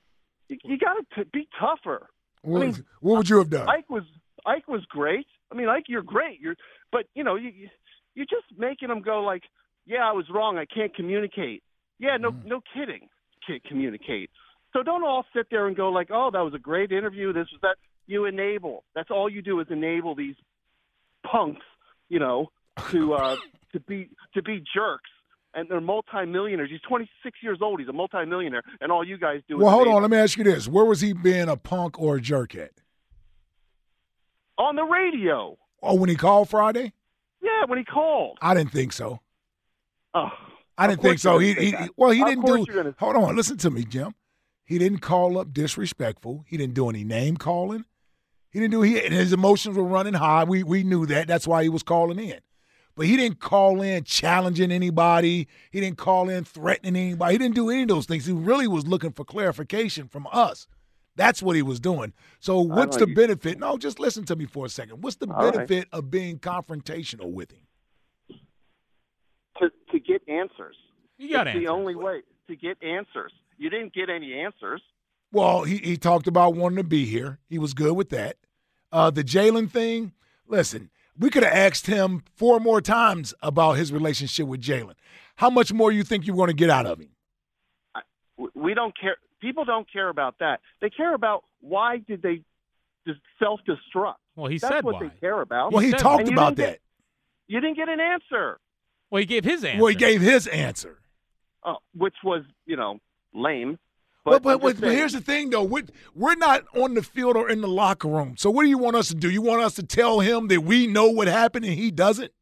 You, 0.48 0.59
you 0.65 0.78
got 0.78 0.97
to 1.16 1.24
be 1.27 1.48
tougher. 1.59 2.07
What, 2.42 2.62
I 2.62 2.66
mean, 2.66 2.84
what 3.00 3.18
would 3.18 3.28
you 3.28 3.38
have 3.38 3.50
done? 3.50 3.68
Ike 3.68 3.88
was 3.90 4.04
Ike 4.46 4.68
was 4.68 4.84
great. 4.86 5.26
I 5.52 5.54
mean, 5.54 5.68
Ike, 5.68 5.84
you're 5.88 6.02
great. 6.02 6.40
You're, 6.40 6.56
but 6.92 7.06
you 7.14 7.24
know, 7.24 7.34
you 7.36 7.50
you- 7.50 7.68
you're 8.14 8.26
just 8.26 8.46
making 8.58 8.88
them 8.88 9.02
go 9.02 9.22
like, 9.22 9.44
yeah, 9.86 10.04
I 10.04 10.12
was 10.12 10.26
wrong. 10.30 10.58
I 10.58 10.64
can't 10.66 10.92
communicate. 10.94 11.62
Yeah, 12.00 12.16
no, 12.16 12.30
no 12.44 12.60
kidding. 12.74 13.08
Can't 13.46 13.62
communicate. 13.64 14.30
So 14.72 14.82
don't 14.82 15.04
all 15.04 15.24
sit 15.34 15.46
there 15.50 15.68
and 15.68 15.76
go 15.76 15.90
like, 15.90 16.08
oh, 16.10 16.30
that 16.32 16.40
was 16.40 16.52
a 16.52 16.58
great 16.58 16.90
interview. 16.90 17.32
This 17.32 17.46
was 17.52 17.60
that. 17.62 17.76
You 18.06 18.24
enable. 18.24 18.82
That's 18.96 19.10
all 19.12 19.30
you 19.30 19.42
do 19.42 19.60
is 19.60 19.68
enable 19.70 20.16
these 20.16 20.34
punks, 21.30 21.62
you 22.08 22.18
know, 22.18 22.50
to 22.90 23.14
uh, 23.14 23.36
to 23.72 23.80
be 23.80 24.09
to 24.35 24.43
be 24.43 24.62
jerks. 24.74 25.10
And 25.54 25.69
they're 25.69 25.80
multimillionaires. 25.80 26.70
He's 26.70 26.80
26 26.82 27.38
years 27.43 27.59
old. 27.61 27.80
He's 27.80 27.88
a 27.88 27.93
multimillionaire, 27.93 28.62
and 28.80 28.93
all 28.93 29.04
you 29.06 29.19
guys 29.19 29.40
do. 29.48 29.59
Well, 29.59 29.70
hold 29.70 29.88
on. 29.88 30.01
Let 30.03 30.11
me 30.11 30.16
ask 30.16 30.38
you 30.38 30.45
this: 30.45 30.69
Where 30.69 30.85
was 30.85 31.01
he 31.01 31.12
being 31.12 31.48
a 31.48 31.56
punk 31.56 31.98
or 31.98 32.16
a 32.16 32.20
jerk 32.20 32.54
at? 32.54 32.70
on 34.59 34.77
the 34.77 34.85
radio. 34.85 35.56
Oh, 35.82 35.95
when 35.95 36.09
he 36.11 36.16
called 36.16 36.48
Friday? 36.51 36.93
Yeah, 37.43 37.64
when 37.66 37.79
he 37.79 37.85
called. 37.85 38.38
I 38.43 38.54
didn't 38.54 38.72
think 38.72 38.93
so. 38.93 39.20
Oh, 40.14 40.29
I 40.77 40.87
didn't 40.87 41.03
think 41.03 41.19
so. 41.19 41.38
He, 41.38 41.54
he 41.54 41.74
well, 41.96 42.11
he 42.11 42.20
Of 42.20 42.29
didn't 42.29 42.46
do. 42.46 42.66
gonna- 42.66 42.95
Hold 42.98 43.16
on, 43.16 43.37
listen 43.37 43.56
to 43.59 43.70
me, 43.70 43.85
Jim. 43.85 44.14
He 44.64 44.79
didn't 44.79 44.98
call 44.98 45.38
up 45.38 45.53
disrespectful. 45.53 46.45
He 46.46 46.56
didn't 46.56 46.74
do 46.74 46.88
any 46.88 47.03
name 47.04 47.37
calling. 47.37 47.85
He 48.51 48.61
didn't 48.61 48.72
do. 48.72 48.82
He 48.82 49.03
and 49.04 49.14
his 49.14 49.32
emotions 49.32 49.77
were 49.77 49.85
running 49.85 50.14
high. 50.14 50.45
We 50.45 50.62
we 50.62 50.82
knew 50.85 51.06
that. 51.06 51.27
That's 51.27 51.46
why 51.46 51.62
he 51.62 51.69
was 51.69 51.82
calling 51.82 52.19
in. 52.19 52.38
But 53.01 53.06
he 53.06 53.16
didn't 53.16 53.40
call 53.40 53.80
in 53.80 54.04
challenging 54.04 54.70
anybody. 54.70 55.48
He 55.70 55.80
didn't 55.80 55.96
call 55.96 56.29
in 56.29 56.45
threatening 56.45 56.96
anybody. 56.96 57.32
He 57.32 57.38
didn't 57.38 57.54
do 57.54 57.70
any 57.70 57.80
of 57.80 57.88
those 57.88 58.04
things. 58.04 58.27
He 58.27 58.32
really 58.35 58.69
was 58.69 58.87
looking 58.87 59.12
for 59.12 59.24
clarification 59.24 60.06
from 60.06 60.29
us. 60.30 60.66
That's 61.16 61.43
what 61.43 61.56
he 61.56 61.62
was 61.62 61.80
doing. 61.80 62.12
So 62.40 62.61
what's 62.61 62.98
the 62.98 63.06
benefit? 63.06 63.59
No, 63.59 63.79
just 63.79 64.01
listen 64.01 64.27
to 64.27 64.37
me 64.37 64.45
for 64.45 64.66
a 64.66 64.69
second. 64.69 65.01
What's 65.01 65.16
the 65.16 65.30
All 65.30 65.46
right. 65.46 65.54
benefit 65.54 65.88
of 65.93 66.11
being 66.11 66.38
confrontational 66.40 67.32
with 67.32 67.53
him? 67.53 67.62
to 69.61 69.70
to 69.93 69.98
get 69.98 70.20
answers. 70.29 70.77
You 71.16 71.30
got 71.30 71.46
it's 71.46 71.54
answers. 71.54 71.69
the 71.69 71.72
only 71.72 71.95
way 71.95 72.20
to 72.48 72.54
get 72.54 72.82
answers. 72.82 73.32
You 73.56 73.70
didn't 73.70 73.95
get 73.95 74.11
any 74.11 74.35
answers. 74.35 74.82
Well, 75.32 75.62
he, 75.62 75.79
he 75.79 75.96
talked 75.96 76.27
about 76.27 76.54
wanting 76.54 76.77
to 76.77 76.85
be 76.85 77.06
here. 77.06 77.38
He 77.48 77.59
was 77.59 77.72
good 77.72 77.96
with 77.96 78.11
that. 78.11 78.37
Uh, 78.93 79.11
the 79.11 79.24
Jalen 79.24 79.70
thing, 79.70 80.12
listen, 80.46 80.90
we 81.21 81.31
could 81.31 81.45
have 81.45 81.53
asked 81.53 81.87
him 81.87 82.23
four 82.35 82.59
more 82.59 82.81
times 82.81 83.32
about 83.43 83.74
his 83.74 83.93
relationship 83.93 84.47
with 84.49 84.61
Jalen. 84.61 84.95
How 85.37 85.51
much 85.51 85.73
more 85.73 85.93
you 85.93 86.03
think 86.03 86.27
you're 86.27 86.35
going 86.37 86.49
to 86.49 86.55
get 86.55 86.71
out 86.71 86.87
of 86.87 86.99
him? 86.99 87.11
We 88.55 88.74
don't 88.74 88.99
care. 88.99 89.16
People 89.40 89.65
don't 89.65 89.90
care 89.90 90.09
about 90.09 90.37
that. 90.40 90.61
They 90.81 90.90
care 90.90 91.15
about 91.15 91.45
why 91.61 91.99
did 91.99 92.23
they 92.23 92.43
just 93.07 93.21
self 93.39 93.61
destruct. 93.69 94.15
Well, 94.37 94.47
he 94.51 94.59
That's 94.59 94.74
said 94.74 94.85
what 94.85 94.95
why. 94.95 95.09
they 95.09 95.13
care 95.21 95.40
about. 95.40 95.73
Well, 95.73 95.81
he 95.82 95.90
And 95.90 95.99
talked 95.99 96.29
about 96.29 96.57
that. 96.57 96.73
get- 96.73 96.81
you 97.49 97.61
didn't 97.61 97.77
get 97.77 97.89
an 97.89 98.01
answer. 98.01 98.59
Well, 99.11 99.21
he 99.21 99.27
gave 99.27 99.45
his 99.45 99.65
answer. 99.65 99.79
Well, 99.81 99.89
he 99.89 99.97
gave 99.97 100.21
his 100.21 100.47
answer. 100.47 100.99
uh, 101.63 101.74
which 101.95 102.15
was 102.24 102.43
you 102.66 102.77
know 102.77 102.99
lame. 103.35 103.79
But, 104.30 104.42
But, 104.42 104.42
but, 104.42 104.62
but, 104.62 104.68
just 104.70 104.80
but 104.80 104.86
saying- 104.88 104.98
here's 104.98 105.12
the 105.12 105.20
thing, 105.20 105.50
though. 105.50 105.64
We're, 105.64 105.84
we're 106.14 106.34
not 106.36 106.64
on 106.74 106.94
the 106.94 107.02
field 107.02 107.36
or 107.36 107.50
in 107.50 107.60
the 107.60 107.68
locker 107.68 108.09
room. 108.09 108.36
So 108.38 108.50
what 108.50 108.62
do 108.62 108.68
you 108.68 108.78
want 108.78 108.96
us 108.96 109.09
to 109.09 109.14
do? 109.14 109.30
You 109.30 109.42
want 109.42 109.62
us 109.62 109.74
to 109.74 109.82
tell 109.82 110.20
him 110.20 110.48
that 110.48 110.62
we 110.62 110.86
know 110.86 111.09
what 111.09 111.28
happened 111.28 111.64
and 111.64 111.74
he 111.74 111.90
doesn't? 111.90 112.32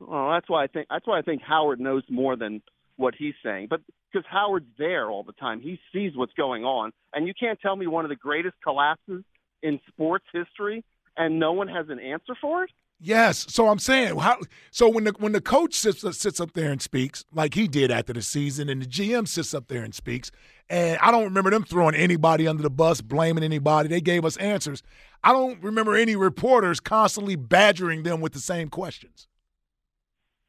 Well, 0.00 0.30
that's 0.32 0.48
why 0.48 0.64
I 0.64 0.66
think 0.66 0.86
that's 0.90 1.06
why 1.06 1.18
I 1.18 1.22
think 1.22 1.42
Howard 1.42 1.80
knows 1.80 2.02
more 2.10 2.36
than 2.36 2.62
what 2.96 3.14
he's 3.16 3.34
saying. 3.42 3.68
But 3.70 3.80
because 4.12 4.26
Howard's 4.28 4.66
there 4.76 5.08
all 5.10 5.22
the 5.22 5.32
time, 5.32 5.60
he 5.60 5.78
sees 5.92 6.12
what's 6.14 6.34
going 6.34 6.64
on, 6.64 6.92
and 7.14 7.26
you 7.26 7.32
can't 7.38 7.58
tell 7.60 7.74
me 7.76 7.86
one 7.86 8.04
of 8.04 8.08
the 8.10 8.16
greatest 8.16 8.54
collapses 8.62 9.22
in 9.62 9.80
sports 9.88 10.26
history, 10.32 10.84
and 11.16 11.38
no 11.40 11.52
one 11.52 11.68
has 11.68 11.88
an 11.88 11.98
answer 12.00 12.34
for 12.40 12.64
it. 12.64 12.70
Yes. 13.00 13.46
So 13.48 13.68
I'm 13.68 13.78
saying 13.78 14.18
how. 14.18 14.38
So 14.70 14.88
when 14.88 15.04
the 15.04 15.14
when 15.18 15.32
the 15.32 15.40
coach 15.40 15.74
sits 15.74 16.02
sits 16.18 16.38
up 16.40 16.52
there 16.52 16.70
and 16.70 16.82
speaks 16.82 17.24
like 17.32 17.54
he 17.54 17.66
did 17.66 17.90
after 17.90 18.12
the 18.12 18.22
season, 18.22 18.68
and 18.68 18.82
the 18.82 18.86
GM 18.86 19.26
sits 19.26 19.54
up 19.54 19.68
there 19.68 19.82
and 19.82 19.94
speaks, 19.94 20.30
and 20.70 20.98
I 21.02 21.10
don't 21.10 21.24
remember 21.24 21.50
them 21.50 21.64
throwing 21.64 21.94
anybody 21.94 22.46
under 22.48 22.62
the 22.62 22.70
bus, 22.70 23.00
blaming 23.00 23.44
anybody. 23.44 23.88
They 23.88 24.00
gave 24.00 24.24
us 24.24 24.36
answers. 24.38 24.82
I 25.22 25.32
don't 25.32 25.62
remember 25.62 25.94
any 25.94 26.16
reporters 26.16 26.80
constantly 26.80 27.36
badgering 27.36 28.02
them 28.02 28.20
with 28.20 28.32
the 28.32 28.40
same 28.40 28.68
questions. 28.68 29.26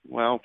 Well, 0.07 0.41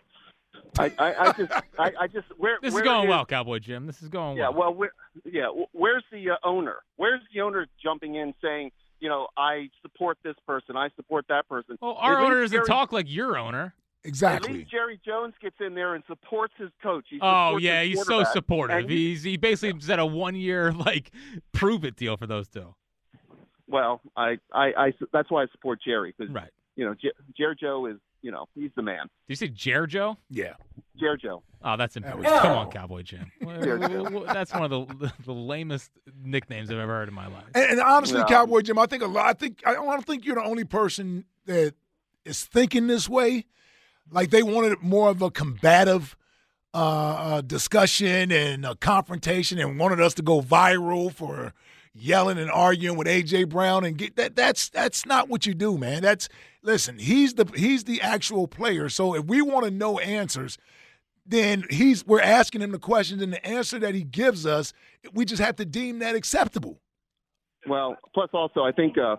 I, 0.78 0.92
I, 0.98 1.14
I 1.28 1.32
just, 1.32 1.52
I, 1.78 1.92
I 2.00 2.06
just, 2.06 2.26
where 2.38 2.58
This 2.62 2.72
where 2.72 2.82
is 2.82 2.88
going 2.88 3.04
is- 3.04 3.10
well, 3.10 3.26
Cowboy 3.26 3.58
Jim. 3.58 3.86
This 3.86 4.02
is 4.02 4.08
going 4.08 4.36
well. 4.38 4.50
Yeah, 4.52 4.56
well. 4.56 4.70
well, 4.70 4.74
where, 4.74 4.92
yeah, 5.24 5.48
where's 5.72 6.04
the 6.12 6.30
uh, 6.30 6.36
owner? 6.44 6.76
Where's 6.96 7.20
the 7.34 7.40
owner 7.40 7.66
jumping 7.82 8.14
in 8.14 8.34
saying, 8.42 8.70
you 9.00 9.08
know, 9.08 9.28
I 9.36 9.68
support 9.82 10.18
this 10.22 10.36
person, 10.46 10.76
I 10.76 10.90
support 10.96 11.26
that 11.28 11.48
person? 11.48 11.76
Well, 11.80 11.96
our 11.98 12.12
At 12.14 12.18
least 12.20 12.26
owner 12.26 12.40
doesn't 12.42 12.56
Jerry- 12.56 12.66
talk 12.66 12.92
like 12.92 13.06
your 13.08 13.36
owner. 13.36 13.74
At 14.04 14.44
least 14.50 14.70
Jerry 14.70 14.98
Jones 15.04 15.34
gets 15.42 15.56
in 15.60 15.74
there 15.74 15.94
and 15.94 16.02
supports 16.06 16.54
his 16.56 16.70
coach. 16.82 17.04
He 17.10 17.18
Oh 17.20 17.58
yeah, 17.58 17.82
he's 17.82 18.04
so 18.06 18.24
supportive. 18.24 18.88
He- 18.88 19.10
He's 19.10 19.22
he 19.22 19.36
basically 19.36 19.78
said 19.80 19.98
a 19.98 20.06
one 20.06 20.34
year 20.34 20.72
like 20.72 21.10
prove 21.52 21.84
it 21.84 21.96
deal 21.96 22.16
for 22.16 22.26
those 22.26 22.48
two. 22.48 22.74
well, 23.68 24.00
I, 24.16 24.38
I, 24.52 24.72
I, 24.76 24.92
that's 25.12 25.30
why 25.30 25.42
I 25.42 25.46
support 25.52 25.80
Jerry 25.84 26.14
because 26.16 26.32
right. 26.34 26.50
you 26.76 26.84
know, 26.84 26.94
Jer- 26.94 27.12
Jerry 27.36 27.56
Joe 27.60 27.86
is, 27.86 27.96
you 28.22 28.30
know, 28.30 28.46
he's 28.54 28.70
the 28.74 28.82
man. 28.82 29.02
Did 29.02 29.08
you 29.28 29.36
say 29.36 29.48
Jer 29.48 29.86
Joe? 29.86 30.16
Yeah. 30.28 30.54
Jerry 30.98 31.18
Joe. 31.22 31.42
Oh, 31.62 31.76
that's 31.76 31.96
important. 31.96 32.24
was- 32.24 32.40
Come 32.40 32.58
on, 32.58 32.70
Cowboy 32.70 33.02
Jim. 33.02 33.30
Jer 33.62 33.78
Joe. 33.78 34.24
that's 34.26 34.52
one 34.52 34.64
of 34.64 34.70
the 34.70 35.12
the 35.24 35.32
lamest 35.32 35.90
nicknames 36.24 36.70
I've 36.70 36.78
ever 36.78 36.92
heard 36.92 37.08
in 37.08 37.14
my 37.14 37.26
life. 37.26 37.44
And, 37.54 37.72
and 37.72 37.80
honestly, 37.80 38.18
Yeah. 38.18 38.24
Cowboy 38.26 38.62
Jim, 38.62 38.78
I 38.78 38.86
think 38.86 39.02
a 39.02 39.06
lot. 39.06 39.26
I 39.26 39.32
think 39.34 39.62
I 39.66 39.74
don't 39.74 40.04
think 40.06 40.24
you're 40.24 40.36
the 40.36 40.42
only 40.44 40.64
person 40.64 41.26
that 41.46 41.74
is 42.24 42.44
thinking 42.44 42.86
this 42.86 43.08
way. 43.08 43.44
Like 44.12 44.30
they 44.30 44.42
wanted 44.42 44.82
more 44.82 45.08
of 45.10 45.22
a 45.22 45.30
combative 45.30 46.16
uh, 46.72 46.76
uh, 46.76 47.40
discussion 47.40 48.30
and 48.30 48.64
a 48.64 48.74
confrontation, 48.76 49.58
and 49.58 49.78
wanted 49.78 50.00
us 50.00 50.14
to 50.14 50.22
go 50.22 50.40
viral 50.40 51.12
for 51.12 51.52
yelling 51.94 52.38
and 52.38 52.50
arguing 52.50 52.96
with 52.96 53.06
AJ 53.06 53.48
Brown 53.48 53.84
and 53.84 53.96
get 53.96 54.16
that. 54.16 54.36
That's 54.36 54.68
that's 54.68 55.06
not 55.06 55.28
what 55.28 55.46
you 55.46 55.54
do, 55.54 55.78
man. 55.78 56.02
That's 56.02 56.28
listen. 56.62 56.98
He's 56.98 57.34
the 57.34 57.50
he's 57.56 57.84
the 57.84 58.00
actual 58.00 58.46
player. 58.46 58.88
So 58.88 59.14
if 59.14 59.24
we 59.24 59.42
want 59.42 59.64
to 59.64 59.70
know 59.70 59.98
answers, 59.98 60.58
then 61.26 61.64
he's 61.70 62.06
we're 62.06 62.20
asking 62.20 62.62
him 62.62 62.72
the 62.72 62.78
questions, 62.78 63.22
and 63.22 63.32
the 63.32 63.44
answer 63.46 63.78
that 63.78 63.94
he 63.94 64.02
gives 64.02 64.46
us, 64.46 64.72
we 65.12 65.24
just 65.24 65.42
have 65.42 65.56
to 65.56 65.64
deem 65.64 65.98
that 66.00 66.14
acceptable. 66.14 66.80
Well, 67.66 67.96
plus 68.14 68.30
also, 68.32 68.62
I 68.62 68.72
think 68.72 68.96
uh, 68.96 69.16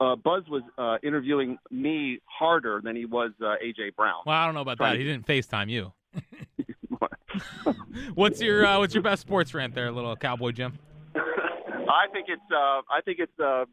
uh, 0.00 0.16
Buzz 0.16 0.44
was 0.48 0.62
uh, 0.78 0.98
interviewing 1.02 1.58
me 1.70 2.20
harder 2.24 2.80
than 2.82 2.96
he 2.96 3.04
was 3.06 3.30
uh, 3.40 3.54
AJ 3.64 3.94
Brown. 3.96 4.22
Well, 4.26 4.36
I 4.36 4.44
don't 4.46 4.54
know 4.54 4.60
about 4.60 4.76
Trying 4.78 4.92
that. 4.92 4.98
to- 4.98 5.04
He 5.04 5.10
didn't 5.10 5.26
FaceTime 5.26 5.68
you. 5.70 5.92
what's 8.14 8.40
your 8.40 8.64
uh, 8.66 8.78
what's 8.78 8.94
your 8.94 9.02
best 9.02 9.22
sports 9.22 9.52
rant 9.54 9.74
there, 9.74 9.90
little 9.92 10.16
Cowboy 10.16 10.52
Jim? 10.52 10.78
I 11.14 12.06
think 12.12 12.26
it's. 12.28 12.40
Uh, 12.50 12.82
I 12.90 13.00
think 13.04 13.18
it's. 13.18 13.38
Uh, 13.38 13.64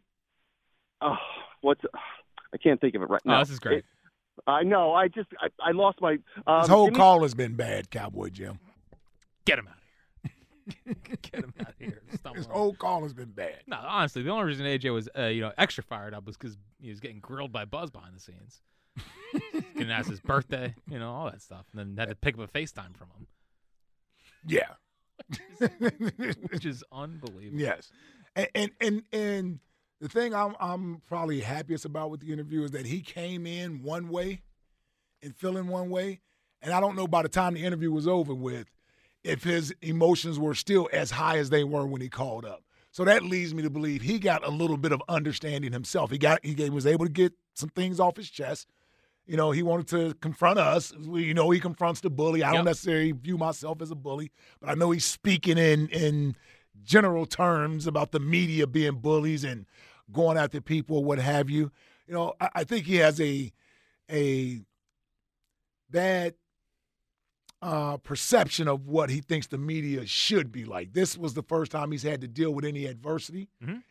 oh, 1.02 1.16
what's? 1.62 1.82
I 2.54 2.58
can't 2.58 2.80
think 2.82 2.96
of 2.96 3.02
it 3.02 3.10
right 3.10 3.22
Oh, 3.26 3.32
now. 3.32 3.40
this 3.40 3.50
is 3.50 3.60
great. 3.60 3.80
It- 3.80 3.86
I 4.48 4.64
know. 4.64 4.94
I 4.94 5.08
just. 5.10 5.30
I, 5.40 5.48
I 5.64 5.72
lost 5.72 6.02
my. 6.02 6.18
Um, 6.48 6.62
His 6.62 6.70
whole 6.70 6.86
give 6.86 6.94
me- 6.96 6.98
call 7.00 7.22
has 7.22 7.34
been 7.36 7.54
bad, 7.56 7.92
Cowboy 7.92 8.30
Jim. 8.30 8.60
Get 9.46 9.60
him 9.60 9.68
out 9.68 9.74
of 9.76 9.78
here. 9.78 9.83
Get 11.22 11.44
him 11.44 11.54
out 11.60 11.70
of 11.70 11.74
here. 11.80 12.02
Stop 12.16 12.36
His 12.36 12.46
whole 12.46 12.74
call 12.74 13.04
has 13.04 13.14
been 13.14 13.32
bad. 13.32 13.60
No, 13.68 13.78
honestly, 13.82 14.22
the 14.24 14.30
only 14.30 14.46
reason 14.46 14.66
AJ 14.66 14.94
was 14.94 15.10
uh, 15.18 15.26
you 15.26 15.42
know 15.42 15.52
extra 15.58 15.84
fired 15.84 16.14
up 16.14 16.26
was 16.26 16.38
because 16.38 16.58
he 16.80 16.90
was 16.90 17.00
getting 17.00 17.20
grilled 17.20 17.52
by 17.52 17.66
Buzz 17.66 17.90
behind 17.90 18.16
the 18.16 18.20
scenes. 18.20 18.62
Getting 19.76 19.90
asked 19.92 20.10
his 20.10 20.20
birthday, 20.20 20.76
you 20.88 21.00
know, 21.00 21.12
all 21.12 21.26
that 21.26 21.42
stuff, 21.42 21.66
and 21.72 21.80
then 21.80 21.98
had 21.98 22.10
to 22.10 22.16
pick 22.16 22.38
up 22.38 22.42
a 22.42 22.48
FaceTime 22.48 22.96
from 22.96 23.08
him, 23.18 23.28
Yeah. 24.46 24.74
which 26.52 26.66
is 26.66 26.84
unbelievable. 26.92 27.60
Yes. 27.60 27.92
And 28.36 28.48
and 28.54 28.72
and, 28.80 29.04
and 29.12 29.60
the 30.00 30.10
thing 30.10 30.34
I'm 30.36 30.56
I'm 30.60 31.02
probably 31.08 31.42
happiest 31.42 31.86
about 31.86 32.12
with 32.12 32.20
the 32.20 32.32
interview 32.32 32.64
is 32.64 32.72
that 32.72 32.86
he 32.86 33.02
came 33.02 33.48
in 33.48 33.82
one 33.82 34.10
way 34.10 34.42
and 35.22 35.36
feeling 35.36 35.68
one 35.68 35.90
way. 35.90 36.22
And 36.62 36.72
I 36.74 36.80
don't 36.80 36.96
know 36.96 37.08
by 37.08 37.24
the 37.24 37.30
time 37.30 37.56
the 37.56 37.64
interview 37.64 37.92
was 37.92 38.08
over 38.08 38.34
with 38.34 38.68
if 39.24 39.44
his 39.44 39.74
emotions 39.82 40.38
were 40.38 40.54
still 40.54 40.90
as 40.92 41.12
high 41.12 41.38
as 41.38 41.50
they 41.50 41.64
were 41.64 41.86
when 41.86 42.02
he 42.02 42.10
called 42.10 42.46
up. 42.46 42.64
So 42.92 43.04
that 43.06 43.24
leads 43.24 43.54
me 43.54 43.64
to 43.64 43.70
believe 43.70 44.02
he 44.04 44.20
got 44.20 44.46
a 44.46 44.52
little 44.52 44.78
bit 44.78 44.92
of 44.92 45.02
understanding 45.10 45.72
himself. 45.72 46.12
He 46.12 46.18
got 46.18 46.46
he 46.46 46.70
was 46.70 46.86
able 46.86 47.06
to 47.06 47.12
get 47.12 47.34
some 47.56 47.70
things 47.70 48.00
off 48.00 48.18
his 48.18 48.30
chest. 48.30 48.68
You 49.26 49.38
know, 49.38 49.52
he 49.52 49.64
wanted 49.64 49.88
to 49.88 50.14
confront 50.16 50.60
us. 50.60 50.94
We, 50.98 51.24
you 51.24 51.34
know, 51.34 51.50
he 51.50 51.60
confronts 51.60 52.02
the 52.02 52.10
bully. 52.10 52.44
I 52.44 52.54
don't 52.54 52.66
necessarily 52.66 53.14
view 53.14 53.38
myself 53.38 53.82
as 53.82 53.90
a 53.90 53.96
bully, 53.96 54.32
but 54.60 54.70
I 54.70 54.76
know 54.76 54.92
he's 54.92 55.06
speaking 55.06 55.58
in 55.58 55.88
in 55.88 56.36
general 56.84 57.26
terms 57.26 57.88
about 57.88 58.12
the 58.12 58.20
media 58.20 58.68
being 58.68 58.96
bullies 58.96 59.44
and 59.44 59.66
going 60.12 60.38
after 60.38 60.62
people, 60.62 61.04
what 61.04 61.20
have 61.20 61.50
you. 61.50 61.72
You 62.08 62.14
know, 62.14 62.34
I, 62.40 62.50
I 62.56 62.64
think 62.64 62.86
he 62.86 62.98
has 62.98 63.20
a 63.20 63.52
a 64.12 64.62
bad 65.90 66.36
uh, 67.64 67.98
perception 67.98 68.68
of 68.68 68.88
what 68.88 69.10
he 69.10 69.22
thinks 69.22 69.48
the 69.48 69.58
media 69.58 70.06
should 70.06 70.52
be 70.52 70.66
like. 70.66 70.94
This 70.94 71.18
was 71.18 71.34
the 71.34 71.44
first 71.44 71.72
time 71.72 71.92
he's 71.92 72.04
had 72.04 72.22
to 72.22 72.28
deal 72.28 72.52
with 72.54 72.66
any 72.66 72.86
adversity 72.86 73.48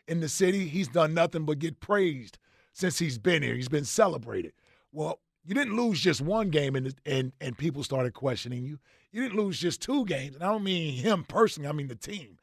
in 0.07 0.19
the 0.19 0.29
city. 0.29 0.67
He's 0.67 0.87
done 0.87 1.13
nothing 1.13 1.45
but 1.45 1.59
get 1.59 1.79
praised 1.79 2.37
since 2.71 2.99
he's 2.99 3.17
been 3.17 3.41
here. 3.43 3.55
He's 3.55 3.67
been 3.69 3.85
celebrated. 3.85 4.53
Well, 4.91 5.19
you 5.43 5.55
didn't 5.55 5.75
lose 5.75 5.99
just 5.99 6.21
one 6.21 6.49
game 6.51 6.75
and 6.75 6.93
and 7.05 7.33
and 7.41 7.57
people 7.57 7.83
started 7.83 8.13
questioning 8.13 8.63
you. 8.63 8.79
You 9.11 9.23
didn't 9.23 9.37
lose 9.37 9.59
just 9.59 9.81
two 9.81 10.05
games, 10.05 10.35
and 10.35 10.43
I 10.43 10.47
don't 10.51 10.63
mean 10.63 10.93
him 10.93 11.23
personally. 11.27 11.67
I 11.67 11.73
mean 11.73 11.87
the 11.87 11.95
team, 11.95 12.37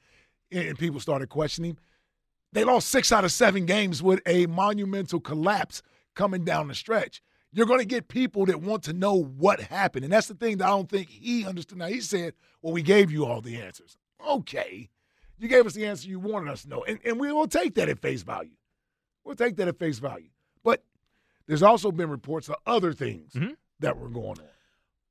and 0.52 0.68
and 0.68 0.78
people 0.78 1.00
started 1.00 1.28
questioning. 1.28 1.70
him. 1.72 1.78
They 2.52 2.64
lost 2.64 2.88
six 2.88 3.12
out 3.12 3.24
of 3.24 3.30
seven 3.32 3.64
games 3.66 4.02
with 4.02 4.20
a 4.26 4.46
monumental 4.46 5.20
collapse 5.20 5.82
coming 6.14 6.44
down 6.44 6.68
the 6.68 6.74
stretch. 6.74 7.22
You're 7.52 7.66
going 7.66 7.80
to 7.80 7.86
get 7.86 8.08
people 8.08 8.46
that 8.46 8.60
want 8.60 8.84
to 8.84 8.92
know 8.92 9.14
what 9.14 9.60
happened, 9.60 10.04
and 10.04 10.12
that's 10.12 10.28
the 10.28 10.34
thing 10.34 10.58
that 10.58 10.66
I 10.66 10.70
don't 10.70 10.88
think 10.88 11.08
he 11.08 11.44
understood. 11.44 11.78
Now 11.78 11.86
he 11.86 12.00
said, 12.00 12.34
"Well, 12.62 12.72
we 12.72 12.82
gave 12.82 13.10
you 13.10 13.24
all 13.26 13.40
the 13.40 13.60
answers." 13.60 13.96
Okay, 14.28 14.88
you 15.38 15.48
gave 15.48 15.66
us 15.66 15.74
the 15.74 15.86
answer 15.86 16.08
you 16.08 16.20
wanted 16.20 16.50
us 16.50 16.62
to 16.62 16.68
know, 16.68 16.84
and, 16.84 17.00
and 17.04 17.18
we 17.18 17.32
will 17.32 17.48
take 17.48 17.74
that 17.74 17.88
at 17.88 17.98
face 17.98 18.22
value. 18.22 18.56
We'll 19.24 19.36
take 19.36 19.56
that 19.56 19.68
at 19.68 19.78
face 19.78 19.98
value. 19.98 20.30
But 20.62 20.84
there's 21.46 21.62
also 21.62 21.90
been 21.90 22.10
reports 22.10 22.48
of 22.48 22.56
other 22.66 22.92
things 22.92 23.32
mm-hmm. 23.32 23.52
that 23.80 23.98
were 23.98 24.08
going 24.08 24.38
on. 24.38 24.48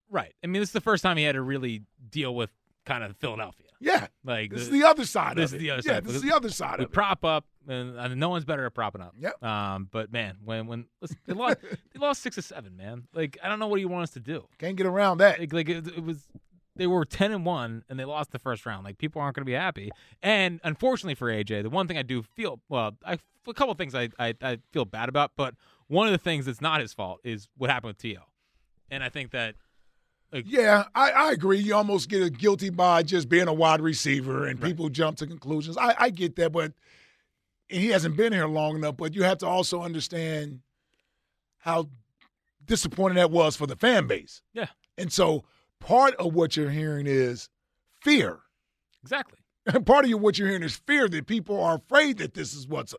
Right. 0.10 0.34
I 0.44 0.48
mean, 0.48 0.62
this 0.62 0.70
is 0.70 0.74
the 0.74 0.82
first 0.82 1.04
time 1.04 1.18
he 1.18 1.24
had 1.24 1.34
to 1.34 1.42
really 1.42 1.84
deal 2.10 2.34
with 2.34 2.50
kind 2.86 3.04
of 3.04 3.16
Philadelphia. 3.18 3.68
Yeah. 3.80 4.08
Like 4.24 4.52
This 4.52 4.62
is 4.64 4.70
the 4.70 4.84
other 4.84 5.06
side 5.06 5.38
This 5.38 5.52
of 5.52 5.56
is 5.56 5.62
the 5.62 5.72
other 5.72 5.82
side. 5.82 5.92
Yeah, 5.94 6.00
this 6.02 6.16
is 6.16 6.22
the 6.22 6.36
other 6.36 6.50
side 6.50 6.80
we 6.80 6.86
of 6.86 6.90
it. 6.92 6.94
prop 6.94 7.24
up, 7.24 7.46
and, 7.68 7.98
and 7.98 8.20
no 8.20 8.30
one's 8.30 8.46
better 8.46 8.66
at 8.66 8.74
propping 8.74 9.02
up. 9.02 9.16
Yep. 9.18 9.42
Um, 9.44 9.88
but 9.92 10.12
man, 10.12 10.38
when 10.44 10.68
when 10.68 10.86
listen, 11.02 11.18
they 11.26 11.34
lost, 11.34 11.58
they 11.94 12.00
lost 12.00 12.22
six 12.22 12.38
or 12.38 12.42
seven, 12.42 12.76
man. 12.76 13.08
Like 13.14 13.38
I 13.44 13.48
don't 13.50 13.60
know 13.60 13.68
what 13.68 13.80
you 13.80 13.88
want 13.88 14.04
us 14.04 14.12
to 14.12 14.20
do. 14.20 14.46
Can't 14.58 14.76
get 14.76 14.86
around 14.86 15.20
that. 15.20 15.40
Like, 15.40 15.54
like 15.54 15.70
it, 15.70 15.88
it 15.88 16.04
was, 16.04 16.28
they 16.76 16.88
were 16.88 17.06
ten 17.06 17.32
and 17.32 17.46
one, 17.46 17.84
and 17.90 18.00
they 18.00 18.06
lost 18.06 18.32
the 18.32 18.40
first 18.40 18.66
round. 18.66 18.84
Like 18.84 18.98
people 18.98 19.22
aren't 19.22 19.36
going 19.36 19.44
to 19.46 19.50
be 19.50 19.54
happy. 19.56 19.92
And 20.22 20.60
unfortunately 20.64 21.16
for 21.16 21.32
AJ, 21.32 21.64
the 21.64 21.70
one 21.70 21.88
thing 21.88 21.98
I 21.98 22.04
do 22.04 22.22
feel 22.22 22.60
well, 22.70 22.98
I 23.06 23.18
a 23.48 23.54
couple 23.54 23.72
of 23.72 23.78
things 23.78 23.96
I, 23.96 24.10
I 24.20 24.34
I 24.42 24.58
feel 24.72 24.86
bad 24.86 25.08
about, 25.10 25.32
but 25.38 25.56
one 25.88 26.06
of 26.06 26.12
the 26.12 26.18
things 26.20 26.46
that's 26.46 26.62
not 26.62 26.82
his 26.82 26.94
fault 26.94 27.20
is 27.24 27.48
what 27.58 27.70
happened 27.70 27.90
with 27.92 27.98
To. 28.00 28.18
And 28.92 29.04
I 29.04 29.10
think 29.10 29.32
that 29.32 29.56
Yeah, 30.32 30.86
I, 30.94 31.12
I 31.12 31.32
agree. 31.32 31.60
You 31.60 31.76
almost 31.76 32.10
get 32.10 32.22
a 32.22 32.30
guilty 32.30 32.70
by 32.70 33.04
just 33.04 33.30
being 33.30 33.48
a 33.48 33.54
wide 33.54 33.82
receiver, 33.82 34.46
and 34.46 34.62
people 34.62 34.90
jump 34.90 35.18
to 35.18 35.28
conclusions. 35.28 35.78
I, 35.78 35.96
I 35.98 36.10
get 36.12 36.36
that, 36.36 36.52
but 36.52 36.74
and 37.70 37.82
he 37.82 37.90
hasn't 37.90 38.18
been 38.18 38.34
here 38.34 38.48
long 38.48 38.76
enough. 38.76 38.98
But 38.98 39.16
you 39.16 39.24
have 39.24 39.40
to 39.40 39.48
also 39.48 39.82
understand 39.82 40.60
how 41.58 41.90
disappointing 42.66 43.16
that 43.16 43.32
was 43.32 43.56
for 43.56 43.68
the 43.68 43.76
fan 43.76 44.08
base. 44.08 44.42
Yeah. 44.54 44.68
And 44.98 45.12
so 45.12 45.44
part 45.80 46.16
of 46.16 46.34
what 46.34 46.56
you're 46.56 46.70
hearing 46.70 47.08
is 47.08 47.50
fear. 48.02 48.40
Exactly. 49.02 49.40
And 49.66 49.86
part 49.86 50.06
of 50.10 50.20
what 50.20 50.38
you're 50.38 50.48
hearing 50.48 50.64
is 50.64 50.76
fear 50.76 51.08
that 51.10 51.28
people 51.28 51.62
are 51.62 51.76
afraid 51.76 52.18
that 52.20 52.34
this 52.34 52.54
is 52.54 52.68
what's 52.68 52.94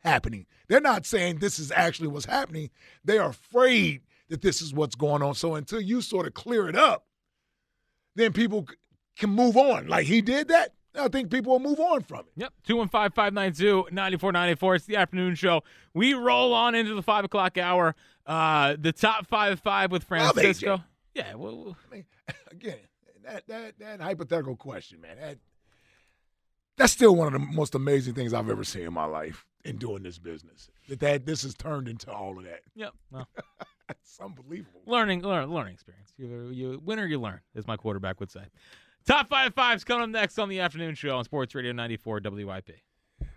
happening. 0.00 0.46
They're 0.68 0.80
not 0.80 1.06
saying 1.06 1.38
this 1.38 1.58
is 1.58 1.70
actually 1.70 2.08
what's 2.08 2.26
happening. 2.26 2.70
They 3.04 3.18
are 3.18 3.30
afraid 3.30 4.02
that 4.28 4.42
this 4.42 4.62
is 4.62 4.72
what's 4.72 4.94
going 4.94 5.22
on. 5.22 5.34
So 5.34 5.54
until 5.54 5.80
you 5.80 6.00
sort 6.00 6.26
of 6.26 6.34
clear 6.34 6.68
it 6.68 6.76
up, 6.76 7.06
then 8.14 8.32
people 8.32 8.66
can 9.18 9.30
move 9.30 9.56
on. 9.56 9.86
Like 9.86 10.06
he 10.06 10.20
did 10.20 10.48
that. 10.48 10.74
I 10.96 11.08
think 11.08 11.30
people 11.30 11.52
will 11.52 11.60
move 11.60 11.80
on 11.80 12.02
from 12.02 12.20
it. 12.20 12.32
Yep. 12.36 12.52
215 12.64 13.10
590 13.14 13.94
9494. 13.94 14.74
It's 14.76 14.86
the 14.86 14.96
afternoon 14.96 15.34
show. 15.34 15.62
We 15.92 16.14
roll 16.14 16.52
on 16.54 16.74
into 16.74 16.94
the 16.94 17.02
5 17.02 17.24
o'clock 17.24 17.58
hour. 17.58 17.96
Uh, 18.26 18.76
the 18.78 18.92
top 18.92 19.26
5 19.26 19.60
5 19.60 19.90
with 19.90 20.04
Francisco. 20.04 20.84
Yeah. 21.14 21.34
Well, 21.34 21.76
I 21.90 21.94
mean, 21.94 22.04
again, 22.50 22.78
that 23.24 23.46
that 23.48 23.78
that 23.78 24.00
hypothetical 24.00 24.56
question, 24.56 25.00
man. 25.00 25.16
That 25.20 25.38
that's 26.76 26.92
still 26.92 27.14
one 27.14 27.34
of 27.34 27.40
the 27.40 27.46
most 27.46 27.74
amazing 27.74 28.14
things 28.14 28.32
I've 28.32 28.50
ever 28.50 28.64
seen 28.64 28.82
in 28.82 28.92
my 28.92 29.04
life 29.04 29.46
in 29.64 29.76
doing 29.76 30.02
this 30.02 30.18
business. 30.18 30.70
That, 30.88 31.00
that 31.00 31.26
this 31.26 31.42
has 31.42 31.54
turned 31.54 31.88
into 31.88 32.12
all 32.12 32.38
of 32.38 32.44
that. 32.44 32.60
Yep. 32.74 32.92
Well, 33.10 33.28
It's 33.90 34.18
unbelievable. 34.20 34.80
learning, 34.86 35.22
learn, 35.22 35.50
learning 35.50 35.74
experience. 35.74 36.12
You, 36.16 36.50
you 36.50 36.80
win 36.84 36.98
or 36.98 37.06
you 37.06 37.20
learn, 37.20 37.40
as 37.54 37.66
my 37.66 37.76
quarterback 37.76 38.20
would 38.20 38.30
say. 38.30 38.44
Top 39.06 39.28
five 39.28 39.54
fives 39.54 39.84
coming 39.84 40.04
up 40.04 40.10
next 40.10 40.38
on 40.38 40.48
the 40.48 40.60
afternoon 40.60 40.94
show 40.94 41.16
on 41.18 41.24
Sports 41.24 41.54
Radio 41.54 41.72
94 41.72 42.20
WIP. 42.24 42.70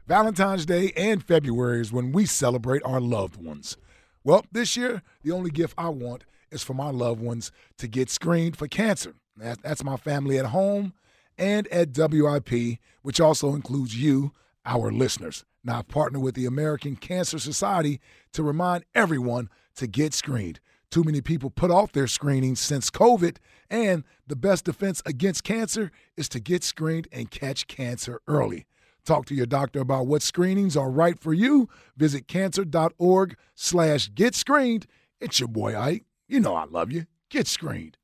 Valentine's 0.08 0.66
Day 0.66 0.92
and 0.96 1.24
February 1.24 1.82
is 1.82 1.92
when 1.92 2.12
we 2.12 2.26
celebrate 2.26 2.82
our 2.84 3.02
loved 3.02 3.36
ones. 3.44 3.78
Well, 4.24 4.46
this 4.52 4.78
year, 4.78 5.02
the 5.24 5.32
only 5.32 5.52
gift 5.52 5.74
I 5.78 5.90
want 5.90 6.24
is 6.52 6.64
for 6.64 6.74
my 6.74 6.90
loved 6.92 7.22
ones 7.22 7.52
to 7.78 7.88
get 7.88 8.10
screened 8.10 8.56
for 8.56 8.68
cancer. 8.68 9.16
That- 9.36 9.62
That's 9.62 9.84
my 9.84 9.98
family 9.98 10.38
at 10.38 10.48
home 10.48 10.94
and 11.38 11.68
at 11.68 11.90
WIP, 11.98 12.80
which 13.02 13.20
also 13.20 13.54
includes 13.54 13.96
you, 14.02 14.32
our 14.66 14.92
listeners. 14.92 15.44
Now, 15.64 15.80
I've 15.80 15.88
partnered 15.90 16.22
with 16.22 16.36
the 16.36 16.46
American 16.46 16.96
Cancer 16.96 17.40
Society 17.40 18.00
to 18.34 18.44
remind 18.44 18.86
everyone 18.96 19.50
to 19.78 19.88
get 19.88 20.14
screened. 20.14 20.60
Too 20.90 21.04
many 21.04 21.22
people 21.22 21.50
put 21.50 21.70
off 21.72 21.92
their 21.92 22.08
screenings 22.08 22.60
since 22.60 22.90
COVID, 22.90 23.38
and 23.70 24.04
the 24.26 24.36
best 24.38 24.66
defense 24.66 25.02
against 25.06 25.44
cancer 25.44 25.92
is 26.16 26.30
to 26.30 26.40
get 26.40 26.64
screened 26.64 27.08
and 27.12 27.30
catch 27.32 27.68
cancer 27.68 28.22
early. 28.28 28.66
Talk 29.06 29.26
to 29.28 29.36
your 29.36 29.46
doctor 29.46 29.80
about 29.80 30.08
what 30.08 30.22
screenings 30.22 30.76
are 30.78 30.90
right 30.90 31.18
for 31.20 31.34
you. 31.34 31.68
Visit 31.98 32.28
cancer.org 32.28 33.36
slash 33.56 34.10
get 34.14 34.36
screened. 34.36 34.86
It's 35.20 35.40
your 35.40 35.50
boy 35.50 35.78
Ike. 35.78 36.06
You 36.28 36.40
know 36.40 36.56
I 36.56 36.66
love 36.66 36.92
you. 36.92 37.06
Get 37.30 37.48
screened. 37.48 37.98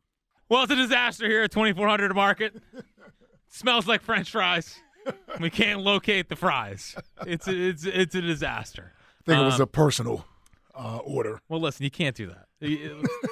Well, 0.49 0.63
it's 0.63 0.71
a 0.71 0.75
disaster 0.75 1.27
here 1.27 1.43
at 1.43 1.51
2400 1.51 2.13
Market. 2.15 2.55
Smells 3.49 3.87
like 3.87 4.01
French 4.01 4.29
fries. 4.31 4.75
We 5.39 5.49
can't 5.49 5.81
locate 5.81 6.29
the 6.29 6.35
fries. 6.35 6.95
It's 7.27 7.47
a, 7.47 7.51
it's 7.69 7.85
it's 7.85 8.15
a 8.15 8.21
disaster. 8.21 8.93
I 9.21 9.23
think 9.25 9.41
it 9.41 9.45
was 9.45 9.55
Um, 9.55 9.61
a 9.61 9.67
personal 9.67 10.25
uh, 10.75 10.97
order. 10.97 11.39
Well, 11.49 11.59
listen, 11.61 11.83
you 11.83 11.91
can't 11.91 12.15
do 12.15 12.27
that. 12.27 12.45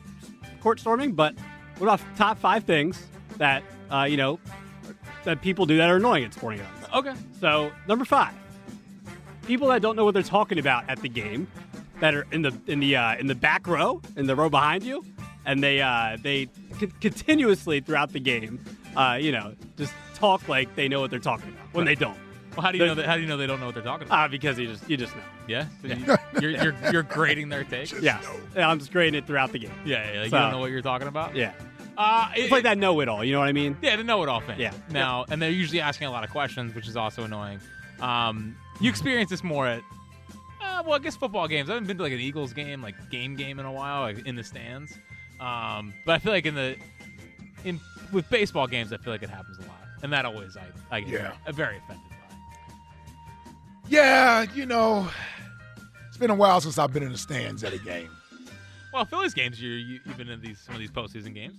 court 0.61 0.79
storming, 0.79 1.13
but 1.13 1.35
what 1.77 1.87
about 1.87 2.01
top 2.15 2.37
five 2.37 2.63
things 2.63 3.05
that 3.37 3.63
uh, 3.91 4.07
you 4.09 4.17
know 4.17 4.39
that 5.23 5.41
people 5.41 5.65
do 5.65 5.77
that 5.77 5.89
are 5.89 5.97
annoying 5.97 6.23
at 6.23 6.33
sporting 6.33 6.59
events? 6.59 6.87
Okay. 6.93 7.13
So 7.39 7.71
number 7.87 8.05
five, 8.05 8.33
people 9.45 9.67
that 9.69 9.81
don't 9.81 9.95
know 9.95 10.05
what 10.05 10.13
they're 10.13 10.23
talking 10.23 10.59
about 10.59 10.89
at 10.89 11.01
the 11.01 11.09
game, 11.09 11.47
that 11.99 12.13
are 12.13 12.25
in 12.31 12.41
the 12.41 12.57
in 12.67 12.79
the 12.79 12.95
uh, 12.95 13.15
in 13.17 13.27
the 13.27 13.35
back 13.35 13.67
row, 13.67 14.01
in 14.15 14.27
the 14.27 14.35
row 14.35 14.49
behind 14.49 14.83
you, 14.83 15.03
and 15.45 15.63
they 15.63 15.81
uh, 15.81 16.17
they 16.21 16.47
c- 16.79 16.91
continuously 17.01 17.79
throughout 17.79 18.13
the 18.13 18.19
game, 18.19 18.63
uh, 18.95 19.17
you 19.19 19.31
know, 19.31 19.53
just 19.77 19.93
talk 20.15 20.47
like 20.47 20.75
they 20.75 20.87
know 20.87 21.01
what 21.01 21.09
they're 21.09 21.19
talking 21.19 21.49
about 21.49 21.73
when 21.73 21.85
they 21.85 21.95
don't. 21.95 22.17
Well, 22.57 22.65
how 22.65 22.71
do 22.71 22.77
you 22.77 22.85
They're- 22.85 22.87
know 22.89 22.95
that? 22.95 23.05
How 23.05 23.15
do 23.15 23.21
you 23.21 23.27
know 23.27 23.37
they 23.37 23.45
don't 23.47 23.59
know 23.59 23.67
what 23.67 23.75
they're 23.75 23.83
talking 23.83 24.07
about? 24.07 24.17
Ah, 24.17 24.27
because 24.27 24.57
you 24.57 24.67
just 24.67 24.89
you 24.89 24.97
just 24.97 25.15
know. 25.15 25.21
Yeah, 25.47 25.65
So 25.81 25.87
you, 25.89 26.17
you're, 26.41 26.49
you're 26.49 26.75
you're 26.91 27.03
grading 27.03 27.49
their 27.49 27.63
take. 27.63 27.91
Yeah, 28.01 28.19
Yeah, 28.55 28.67
I'm 28.67 28.79
just 28.79 28.91
grading 28.91 29.15
it 29.19 29.27
throughout 29.27 29.51
the 29.51 29.59
game. 29.59 29.71
Yeah, 29.85 30.11
yeah. 30.11 30.21
Like 30.21 30.29
So- 30.31 30.37
you 30.37 30.41
don't 30.41 30.51
know 30.51 30.59
what 30.59 30.71
you're 30.71 30.81
talking 30.81 31.07
about. 31.07 31.35
Yeah, 31.35 31.53
Uh, 31.97 32.29
it's 32.35 32.51
like 32.51 32.63
that 32.63 32.77
know-it-all. 32.77 33.23
You 33.23 33.33
know 33.33 33.39
what 33.39 33.47
I 33.47 33.53
mean? 33.53 33.77
Yeah, 33.81 33.95
the 33.95 34.03
know-it-all 34.03 34.41
thing. 34.41 34.59
Yeah. 34.59 34.73
Now, 34.89 35.25
and 35.29 35.41
they're 35.41 35.49
usually 35.51 35.81
asking 35.81 36.07
a 36.07 36.11
lot 36.11 36.23
of 36.23 36.29
questions, 36.31 36.73
which 36.75 36.87
is 36.87 36.95
also 36.97 37.23
annoying. 37.23 37.59
Um, 38.01 38.55
you 38.81 38.89
experience 38.89 39.29
this 39.29 39.43
more 39.43 39.65
at, 39.67 39.81
uh, 40.61 40.83
well, 40.85 40.93
I 40.93 40.99
guess 40.99 41.15
football 41.15 41.47
games. 41.47 41.69
I 41.69 41.73
haven't 41.73 41.87
been 41.87 41.97
to 41.97 42.03
like 42.03 42.13
an 42.13 42.19
Eagles 42.19 42.53
game, 42.53 42.81
like 42.81 42.95
game 43.11 43.35
game 43.35 43.59
in 43.59 43.65
a 43.65 43.71
while, 43.71 44.01
like 44.01 44.25
in 44.27 44.35
the 44.35 44.43
stands. 44.43 44.97
Um, 45.39 45.93
but 46.05 46.13
I 46.13 46.17
feel 46.19 46.31
like 46.31 46.45
in 46.47 46.55
the 46.55 46.75
in 47.65 47.79
with 48.11 48.27
baseball 48.29 48.65
games, 48.67 48.91
I 48.93 48.97
feel 48.97 49.13
like 49.13 49.23
it 49.23 49.29
happens 49.29 49.57
a 49.59 49.61
lot, 49.61 49.81
and 50.03 50.11
that 50.13 50.25
always 50.25 50.55
I 50.57 50.65
I 50.97 51.01
get 51.01 51.09
Yeah. 51.09 51.31
very, 51.45 51.53
very 51.53 51.77
offended. 51.77 52.06
Yeah, 53.89 54.45
you 54.53 54.65
know, 54.65 55.07
it's 56.07 56.17
been 56.17 56.29
a 56.29 56.35
while 56.35 56.59
since 56.61 56.77
I've 56.77 56.91
been 56.93 57.03
in 57.03 57.11
the 57.11 57.17
stands 57.17 57.63
at 57.63 57.73
a 57.73 57.77
game. 57.77 58.09
Well, 58.93 59.05
Phillies 59.05 59.33
games, 59.33 59.61
you 59.61 59.71
you- 59.71 59.99
you've 60.05 60.17
been 60.17 60.29
in 60.29 60.41
these 60.41 60.59
some 60.59 60.75
of 60.75 60.79
these 60.79 60.91
postseason 60.91 61.33
games. 61.33 61.55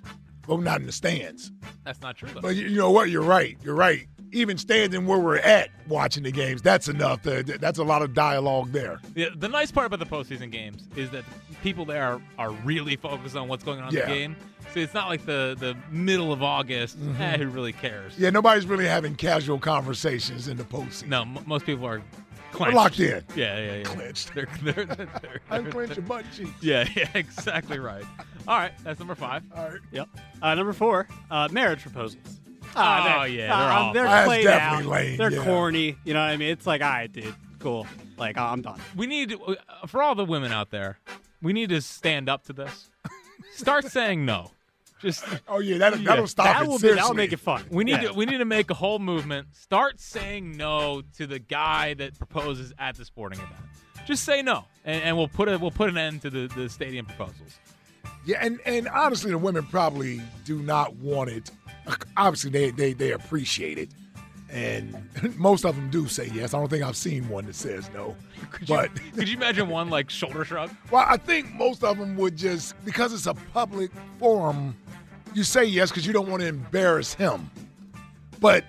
Well, 0.47 0.59
not 0.59 0.81
in 0.81 0.87
the 0.87 0.93
stands. 0.93 1.53
That's 1.85 2.01
not 2.01 2.17
true 2.17 2.29
though. 2.35 2.41
But 2.41 2.57
you 2.57 2.69
you 2.69 2.77
know 2.77 2.91
what? 2.91 3.11
You're 3.11 3.23
right. 3.23 3.57
You're 3.63 3.75
right. 3.75 4.07
Even 4.33 4.59
standing 4.59 5.07
where 5.07 5.19
we're 5.19 5.39
at 5.39 5.71
watching 5.89 6.23
the 6.23 6.31
games, 6.33 6.61
that's 6.61 6.87
enough. 6.89 7.23
That's 7.23 7.79
a 7.79 7.85
lot 7.85 8.03
of 8.03 8.13
dialogue 8.13 8.73
there. 8.73 9.01
Yeah, 9.15 9.29
the 9.35 9.49
nice 9.49 9.71
part 9.73 9.87
about 9.87 10.01
the 10.01 10.07
postseason 10.07 10.51
games 10.51 10.87
is 10.97 11.09
that 11.11 11.25
people 11.63 11.87
there 11.87 12.03
are, 12.05 12.21
are 12.39 12.51
really 12.51 12.97
focused 12.97 13.37
on 13.37 13.49
what's 13.49 13.65
going 13.65 13.81
on 13.81 13.89
in 13.89 13.95
Yeah. 13.95 14.07
the 14.07 14.13
game. 14.15 14.37
So 14.75 14.81
it's 14.81 14.95
not 14.95 15.09
like 15.09 15.25
the, 15.25 15.57
the 15.59 15.77
middle 15.91 16.33
of 16.33 16.43
August. 16.43 16.99
Mhm. 17.01 17.19
Eh, 17.21 17.39
who 17.39 17.49
really 17.49 17.73
cares? 17.73 18.13
Yeah, 18.19 18.31
nobody's 18.31 18.67
really 18.67 18.87
having 18.87 19.15
casual 19.15 19.59
conversations 19.59 20.47
in 20.49 20.57
the 20.57 20.65
postseason. 20.65 21.09
No, 21.09 21.23
m- 21.23 21.39
most 21.47 21.65
people 21.67 21.87
are 21.87 21.99
We're 21.99 22.05
clenched. 22.53 22.77
locked 22.77 23.01
in. 23.01 23.25
Yeah, 23.35 23.59
yeah, 23.59 23.77
yeah. 23.79 23.83
Clenched. 23.85 24.35
They're, 24.35 24.49
they're, 24.63 24.85
they're, 24.85 24.87
they're, 25.23 25.41
Unclench 25.51 25.97
your 25.97 26.05
butt 26.05 26.25
cheeks. 26.37 26.51
Yeah, 26.61 26.87
yeah, 26.95 27.09
exactly 27.15 27.79
right. 27.79 28.05
All 28.47 28.59
right, 28.59 28.73
that's 28.85 28.99
number 28.99 29.15
five. 29.15 29.43
All 29.57 29.69
right. 29.71 29.81
Yep. 29.93 30.09
Uh, 30.43 30.55
number 30.55 30.73
four, 30.73 31.09
uh, 31.31 31.49
marriage 31.51 31.81
proposals. 31.83 32.23
Oh, 32.77 33.05
they're- 33.05 33.27
yeah, 33.29 33.47
they're 33.47 33.73
um, 33.73 33.83
all- 33.87 33.93
they're 33.95 34.05
That's 34.05 34.27
played 34.27 34.45
definitely 34.45 34.85
out. 34.85 34.91
lame, 34.91 35.17
They're 35.17 35.33
yeah. 35.33 35.45
corny. 35.45 35.97
You 36.05 36.15
know 36.15 36.21
what 36.21 36.31
I 36.31 36.37
mean? 36.37 36.51
It's 36.51 36.67
like, 36.67 36.83
all 36.83 36.89
right, 36.91 37.11
dude, 37.11 37.35
cool. 37.59 37.87
Like, 38.19 38.37
I'm 38.37 38.61
done. 38.63 38.81
We 38.97 39.07
need 39.07 39.33
uh, 39.35 39.55
for 39.87 40.03
all 40.03 40.15
the 40.15 40.25
women 40.25 40.53
out 40.53 40.71
there, 40.71 40.99
we 41.41 41.53
need 41.55 41.71
to 41.71 41.81
stand 41.81 42.29
up 42.29 42.45
to 42.45 42.53
this. 42.53 42.91
Start 43.55 43.87
saying 43.87 44.25
no. 44.27 44.51
Just 45.01 45.25
Oh 45.49 45.59
yeah, 45.60 45.78
that, 45.78 46.02
that'll 46.05 46.27
stop 46.27 46.47
That 46.47 46.62
it. 46.62 46.68
will 46.68 46.78
be, 46.78 46.89
that'll 46.93 47.15
make 47.15 47.33
it 47.33 47.39
fun. 47.41 47.65
We 47.70 47.85
need 47.85 48.02
Yeah. 48.02 48.09
to 48.09 48.15
we 48.15 48.27
need 48.27 48.39
to 48.39 48.44
make 48.44 48.70
a 48.70 48.75
whole 48.75 48.99
movement. 48.99 49.55
Start 49.57 50.01
saying 50.01 50.57
no 50.57 51.02
to 51.17 51.27
the 51.27 51.39
guy 51.39 51.94
that 51.94 52.18
proposes 52.18 52.73
at 52.78 52.97
the 52.97 53.05
sporting 53.05 53.39
event. 53.39 53.55
Just 54.07 54.25
say 54.25 54.41
no, 54.43 54.65
and, 54.85 55.02
and 55.02 55.17
we'll 55.17 55.28
put 55.28 55.49
a 55.49 55.59
we'll 55.59 55.70
put 55.70 55.89
an 55.91 55.99
end 55.99 56.23
to 56.23 56.31
the, 56.31 56.49
the 56.57 56.68
stadium 56.68 57.05
proposals. 57.07 57.59
Yeah, 58.25 58.39
and, 58.41 58.59
and 58.67 58.89
honestly, 58.89 59.31
the 59.31 59.39
women 59.39 59.65
probably 59.67 60.20
do 60.44 60.60
not 60.60 60.97
want 60.97 61.31
it. 61.31 61.51
Obviously, 62.17 62.51
they, 62.51 62.70
they, 62.70 62.93
they 62.93 63.12
appreciate 63.12 63.78
it. 63.78 63.91
And 64.51 64.97
most 65.36 65.65
of 65.65 65.77
them 65.77 65.91
do 65.91 66.09
say 66.09 66.31
yes. 66.33 66.55
I 66.55 66.59
don't 66.59 66.68
think 66.68 66.83
I've 66.83 66.97
seen 66.97 67.28
one 67.28 67.47
that 67.47 67.55
says 67.55 67.91
no. 67.94 68.17
But, 68.68 68.91
Could 69.15 69.28
you 69.28 69.36
imagine 69.36 69.68
one 69.68 69.91
like 69.91 70.10
shoulder 70.10 70.44
shrug? 70.44 70.70
well, 70.91 71.05
I 71.07 71.17
think 71.17 71.52
most 71.55 71.85
of 71.85 71.99
them 71.99 72.17
would 72.17 72.36
just, 72.36 72.75
because 72.85 73.12
it's 73.12 73.27
a 73.27 73.35
public 73.35 73.91
forum, 74.18 74.77
you 75.35 75.44
say 75.44 75.65
yes 75.65 75.91
because 75.91 76.07
you 76.07 76.12
don't 76.12 76.28
want 76.28 76.43
to 76.43 76.49
embarrass 76.49 77.12
him. 77.15 77.51
But 78.41 78.65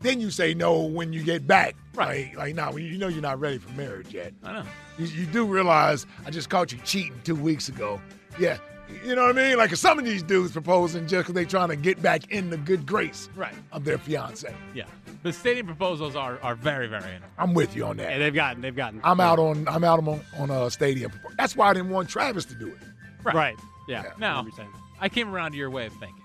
then 0.00 0.20
you 0.20 0.30
say 0.30 0.54
no 0.54 0.82
when 0.82 1.12
you 1.12 1.22
get 1.22 1.46
back. 1.46 1.74
Right. 1.94 2.28
Like, 2.28 2.36
like 2.36 2.54
now, 2.54 2.76
you 2.76 2.96
know 2.96 3.08
you're 3.08 3.22
not 3.22 3.40
ready 3.40 3.58
for 3.58 3.70
marriage 3.72 4.14
yet. 4.14 4.32
I 4.42 4.52
know. 4.52 4.64
You, 4.98 5.06
you 5.06 5.26
do 5.26 5.44
realize 5.44 6.06
I 6.24 6.30
just 6.30 6.48
caught 6.48 6.72
you 6.72 6.78
cheating 6.84 7.20
two 7.24 7.34
weeks 7.34 7.68
ago. 7.68 8.00
Yeah, 8.38 8.58
You 9.04 9.16
know 9.16 9.22
what 9.26 9.38
I 9.38 9.48
mean? 9.48 9.56
Like 9.58 9.74
some 9.76 9.98
of 9.98 10.04
these 10.04 10.22
dudes 10.22 10.52
proposing 10.52 11.06
just 11.08 11.22
because 11.22 11.34
they 11.34 11.44
trying 11.44 11.68
to 11.68 11.76
get 11.76 12.00
back 12.00 12.30
in 12.30 12.50
the 12.50 12.56
good 12.56 12.86
grace 12.86 13.28
Right. 13.34 13.54
of 13.72 13.84
their 13.84 13.98
fiance. 13.98 14.54
Yeah. 14.74 14.84
The 15.22 15.32
stadium 15.32 15.66
proposals 15.66 16.14
are, 16.16 16.38
are 16.42 16.54
very, 16.54 16.86
very 16.88 17.02
interesting. 17.04 17.28
I'm 17.38 17.54
with 17.54 17.74
you 17.76 17.84
on 17.86 17.96
that. 17.98 18.10
Yeah, 18.12 18.18
they've 18.18 18.34
gotten 18.34 18.62
they've 18.62 18.74
gotten. 18.76 19.00
I'm 19.04 19.20
out 19.20 19.38
on 19.38 19.66
I'm 19.68 19.84
out 19.84 19.98
on 20.06 20.20
on 20.38 20.50
a 20.50 20.70
stadium. 20.70 21.12
That's 21.38 21.54
why 21.56 21.68
I 21.70 21.72
didn't 21.74 21.90
want 21.90 22.08
Travis 22.08 22.44
to 22.46 22.54
do 22.54 22.68
it. 22.68 22.78
Right. 23.24 23.34
Right. 23.34 23.56
Yeah. 23.88 24.04
Now, 24.18 24.46
I 25.00 25.08
came 25.08 25.32
around 25.34 25.52
to 25.52 25.56
your 25.58 25.70
way 25.70 25.86
of 25.86 25.92
thinking 25.94 26.22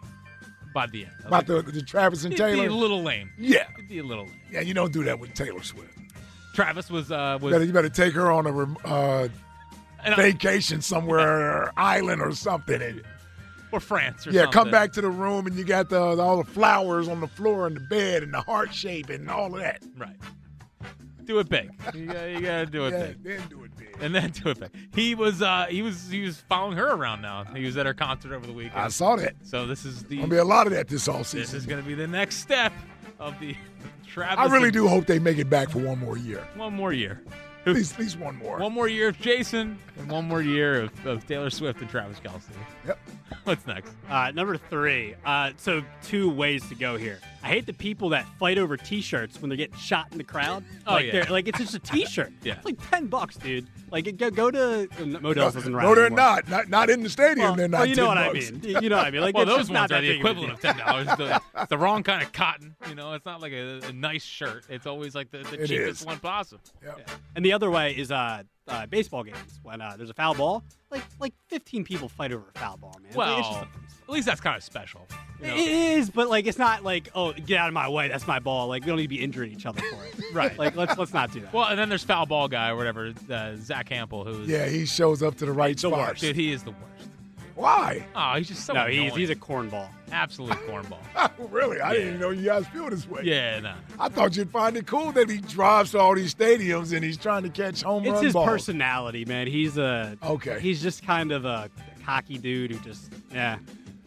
by 0.74 0.86
the 0.88 1.04
end. 1.06 1.14
About 1.26 1.48
like, 1.50 1.66
the, 1.66 1.72
the 1.72 1.82
Travis 1.82 2.24
and 2.24 2.34
it'd 2.34 2.46
Taylor. 2.46 2.64
be 2.64 2.74
a 2.74 2.76
little 2.76 3.02
lame. 3.02 3.32
Yeah. 3.38 3.68
It'd 3.78 3.90
be 3.90 4.00
a 4.00 4.04
little 4.04 4.26
lame. 4.26 4.40
Yeah, 4.52 4.62
you 4.62 4.74
don't 4.74 4.94
do 4.94 5.04
that 5.06 5.20
with 5.20 5.34
Taylor 5.34 5.64
Swift. 5.64 5.98
Travis 6.54 6.90
was 6.90 7.12
uh 7.12 7.38
You 7.42 7.50
better, 7.52 7.64
you 7.66 7.74
better 7.74 7.90
take 7.90 8.14
her 8.14 8.32
on 8.32 8.46
a 8.48 8.52
uh, 8.52 8.64
And 8.86 8.88
I- 8.88 9.30
vacation 10.16 10.82
somewhere, 10.82 11.64
or 11.64 11.74
island 11.78 12.22
or 12.22 12.32
something. 12.34 12.82
And, 12.82 13.02
or 13.72 13.80
France 13.82 14.26
or 14.26 14.32
yeah, 14.32 14.44
something. 14.44 14.54
come 14.54 14.72
back 14.72 14.94
to 14.94 15.02
the 15.02 15.10
room 15.10 15.46
and 15.46 15.56
you 15.58 15.66
got 15.66 15.90
the, 15.90 16.00
all 16.00 16.38
the 16.38 16.50
flowers 16.50 17.10
on 17.10 17.20
the 17.20 17.28
floor 17.28 17.68
and 17.68 17.76
the 17.76 17.82
bed 17.82 18.24
and 18.24 18.34
the 18.34 18.40
heart 18.42 18.74
shape 18.74 19.10
and 19.10 19.30
all 19.30 19.54
of 19.54 19.60
that. 19.60 19.84
Right. 19.98 20.16
Do 21.26 21.40
it 21.40 21.50
big. 21.50 21.70
You 21.94 22.06
gotta, 22.06 22.32
you 22.32 22.40
gotta 22.40 22.66
do 22.66 22.86
it 22.86 22.92
Yeah, 22.92 23.08
big. 23.08 23.24
then 23.24 23.42
do 23.50 23.64
it 23.66 23.76
big. 23.76 23.98
And 24.00 24.16
then 24.16 24.30
do 24.44 24.50
it 24.52 24.60
big. 24.62 24.70
He 24.96 25.14
was 25.16 25.42
uh 25.42 25.66
he 25.70 25.82
was 25.82 26.10
he 26.10 26.22
was 26.22 26.38
following 26.48 26.78
her 26.78 26.94
around 26.94 27.22
now. 27.22 27.44
He 27.44 27.66
was 27.66 27.76
at 27.76 27.86
her 27.86 27.94
concert 27.94 28.34
over 28.34 28.48
the 28.48 28.54
weekend. 28.54 28.80
I 28.80 28.88
saw 28.88 29.18
that. 29.18 29.36
So 29.44 29.66
this 29.68 29.84
is 29.84 30.04
the 30.04 30.16
Gonna 30.16 30.30
be 30.30 30.38
a 30.38 30.46
lot 30.46 30.68
of 30.68 30.72
that 30.72 30.88
this 30.88 31.10
all 31.10 31.26
season. 31.26 31.42
this 31.42 31.54
is 31.54 31.66
gonna 31.66 31.82
be 31.82 31.94
the 31.94 32.08
next 32.08 32.38
step 32.38 32.72
of 33.20 33.38
the 33.42 33.54
Travis. 34.08 34.38
I 34.40 34.46
really 34.46 34.72
do 34.72 34.88
hope 34.88 35.06
they 35.08 35.20
make 35.20 35.38
it 35.40 35.50
back 35.50 35.70
for 35.70 35.80
one 35.80 36.00
more 36.00 36.18
year. 36.18 36.48
One 36.56 36.74
more 36.74 36.94
year. 36.94 37.22
At 37.72 37.76
least, 37.76 37.96
at 37.96 38.00
least 38.00 38.18
one 38.18 38.38
more. 38.38 38.60
One 38.60 38.72
more 38.72 38.88
year 38.88 39.10
of 39.10 39.20
Jason 39.20 39.78
and 39.98 40.10
one 40.10 40.26
more 40.26 40.42
year 40.42 40.84
of, 40.84 41.06
of 41.06 41.28
Taylor 41.28 41.50
Swift 41.50 41.82
and 41.82 41.90
Travis 41.90 42.18
Kelce. 42.22 42.44
Yep. 42.86 42.98
What's 43.44 43.66
next? 43.68 43.92
Uh, 44.10 44.32
number 44.32 44.58
three. 44.58 45.16
Uh, 45.26 45.52
so 45.58 45.84
two 46.04 46.30
ways 46.30 46.68
to 46.70 46.76
go 46.76 46.98
here. 46.98 47.20
I 47.44 47.48
hate 47.48 47.66
the 47.66 47.74
people 47.74 48.10
that 48.10 48.26
fight 48.40 48.58
over 48.58 48.76
T-shirts 48.76 49.42
when 49.42 49.48
they're 49.50 49.58
getting 49.58 49.78
shot 49.78 50.08
in 50.12 50.18
the 50.18 50.24
crowd. 50.24 50.64
Oh, 50.86 50.94
like 50.94 51.06
yeah. 51.06 51.12
they're- 51.12 51.26
like 51.32 51.48
it's 51.48 51.60
just 51.60 51.74
a 51.76 51.80
T-shirt. 51.80 52.34
Yeah. 52.44 52.56
It's 52.56 52.66
like 52.66 52.90
ten 52.90 53.08
bucks, 53.08 53.36
dude. 53.38 53.68
Like 53.92 54.16
go 54.18 54.30
go 54.30 54.52
to 54.52 54.88
uh, 55.00 55.06
Modell's 55.06 55.54
doesn't 55.54 55.72
No, 55.72 55.78
around 55.78 55.96
they're 55.96 56.06
anymore. 56.08 56.18
not. 56.18 56.50
Not 56.50 56.70
not 56.70 56.90
in 56.90 57.04
the 57.04 57.10
stadium. 57.10 57.46
Well, 57.48 57.56
they're 57.56 57.68
not. 57.68 57.80
well, 57.80 57.88
you 57.88 57.96
know 57.96 58.08
10 58.14 58.16
what 58.16 58.18
I 58.18 58.32
mean. 58.34 58.62
You- 58.64 58.80
you 58.82 58.90
know 58.90 58.98
what 58.98 59.08
I 59.08 59.12
mean. 59.12 59.22
Like 59.22 59.36
well, 59.36 59.46
those 59.46 59.70
ones 59.70 59.92
are 59.92 60.02
the 60.02 60.08
big 60.08 60.20
of 60.20 60.26
a 60.26 60.30
equivalent 60.30 60.54
of 60.54 60.60
ten 60.62 60.78
dollars. 60.78 61.08
the, 61.18 61.42
it's 61.58 61.70
the 61.70 61.78
wrong 61.78 62.04
kind 62.04 62.22
of 62.24 62.32
cotton. 62.34 62.76
You 62.90 62.96
know, 62.96 63.14
it's 63.14 63.26
not 63.26 63.42
like 63.42 63.54
a, 63.54 63.80
a 63.88 63.94
nice 63.94 64.24
shirt. 64.24 64.66
It's 64.70 64.86
always 64.86 65.16
like 65.16 65.32
the, 65.32 65.40
the 65.40 65.68
cheapest 65.68 66.02
is. 66.02 66.06
one 66.06 66.20
possible. 66.20 66.62
Yeah. 66.84 66.94
And 67.36 67.44
the 67.46 67.54
other 67.54 67.70
way 67.72 67.94
is 67.96 68.12
uh, 68.12 68.44
uh, 68.68 68.86
baseball 68.86 69.24
games 69.24 69.60
when 69.64 69.82
uh, 69.82 69.96
there's 69.98 70.10
a 70.10 70.14
foul 70.14 70.34
ball. 70.36 70.64
Like 70.92 71.04
like 71.20 71.34
15 71.48 71.84
people 71.84 72.08
fight 72.10 72.32
over 72.32 72.46
a 72.56 72.60
foul 72.60 72.78
ball, 72.78 72.96
man. 73.04 73.12
Well, 73.16 73.40
it's 73.40 73.48
just 73.48 73.60
at 74.04 74.10
least 74.10 74.26
that's 74.28 74.40
kind 74.42 74.56
of 74.56 74.64
special. 74.64 75.06
you 75.42 75.48
know? 75.48 75.54
It 75.56 75.68
is, 75.68 76.10
but 76.10 76.30
like 76.30 76.48
it's 76.48 76.58
not 76.58 76.84
like 76.84 77.10
oh 77.16 77.34
get 77.34 77.60
out 77.60 77.68
of 77.68 77.74
my 77.74 77.90
way, 77.90 78.08
that's 78.08 78.28
my 78.28 78.40
ball. 78.40 78.68
Like 78.68 78.84
we 78.84 78.88
don't 78.88 78.98
need 78.98 79.04
to 79.04 79.08
be 79.10 79.22
injuring 79.22 79.52
each 79.52 79.66
other 79.66 79.82
for 79.82 80.04
it. 80.06 80.14
Right. 80.34 80.58
Like 80.58 80.76
let's 80.76 80.98
let's 80.98 81.14
not 81.14 81.32
do 81.32 81.40
that. 81.42 81.54
Well, 81.54 81.66
and 81.68 81.80
then 81.80 81.90
there's 81.90 82.04
foul 82.04 82.26
ball 82.26 82.48
guy 82.48 82.70
or 82.70 82.76
whatever, 82.76 83.14
uh, 83.30 83.56
Zack 83.56 83.90
Hample, 83.90 84.26
who's 84.26 84.48
Yeah, 84.48 84.68
he 84.68 84.86
shows 84.86 85.24
up 85.24 85.36
to 85.38 85.46
the 85.46 85.52
right 85.52 85.76
the 85.76 85.88
spot. 85.88 85.92
worst. 86.10 86.22
Dude, 86.22 86.36
he 86.36 86.52
is 86.52 86.64
the 86.64 86.72
worst. 86.72 87.10
Why? 87.58 88.06
Oh, 88.16 88.36
he's 88.38 88.48
just 88.48 88.66
so 88.66 88.74
no, 88.74 88.86
he's 88.86 89.00
annoying. 89.00 89.18
he's 89.20 89.30
a 89.32 89.36
cornball. 89.36 89.90
absolute 90.12 90.58
cornball. 90.68 91.00
Oh, 91.40 91.48
really? 91.50 91.80
I 91.82 91.94
didn't 91.94 92.08
even 92.10 92.20
know 92.22 92.30
you 92.30 92.46
guys 92.46 92.68
feel 92.68 92.90
this 92.90 93.08
way. 93.10 93.22
Yeah, 93.24 93.60
no. 93.60 93.74
I 94.00 94.10
thought 94.10 94.38
you'd 94.38 94.50
find 94.52 94.78
it 94.78 94.86
cool 94.88 95.12
that 95.14 95.30
he 95.30 95.38
drives 95.38 95.92
to 95.92 96.00
all 96.00 96.14
these 96.16 96.34
stadiums 96.34 96.94
and 96.94 97.04
he's 97.04 97.18
trying 97.18 97.44
to 97.44 97.50
catch 97.50 97.82
home 97.84 98.04
It's 98.04 98.12
run 98.14 98.24
his 98.24 98.34
balls. 98.34 98.48
personality, 98.48 99.26
man. 99.26 99.48
He's 99.48 99.78
a 99.78 100.18
Okay. 100.24 100.60
He's 100.60 100.82
just 100.82 101.04
kind 101.06 101.32
of 101.32 101.46
a 101.46 101.70
cocky 102.06 102.38
dude 102.38 102.72
who 102.72 102.80
just 102.80 103.12
yeah, 103.32 103.58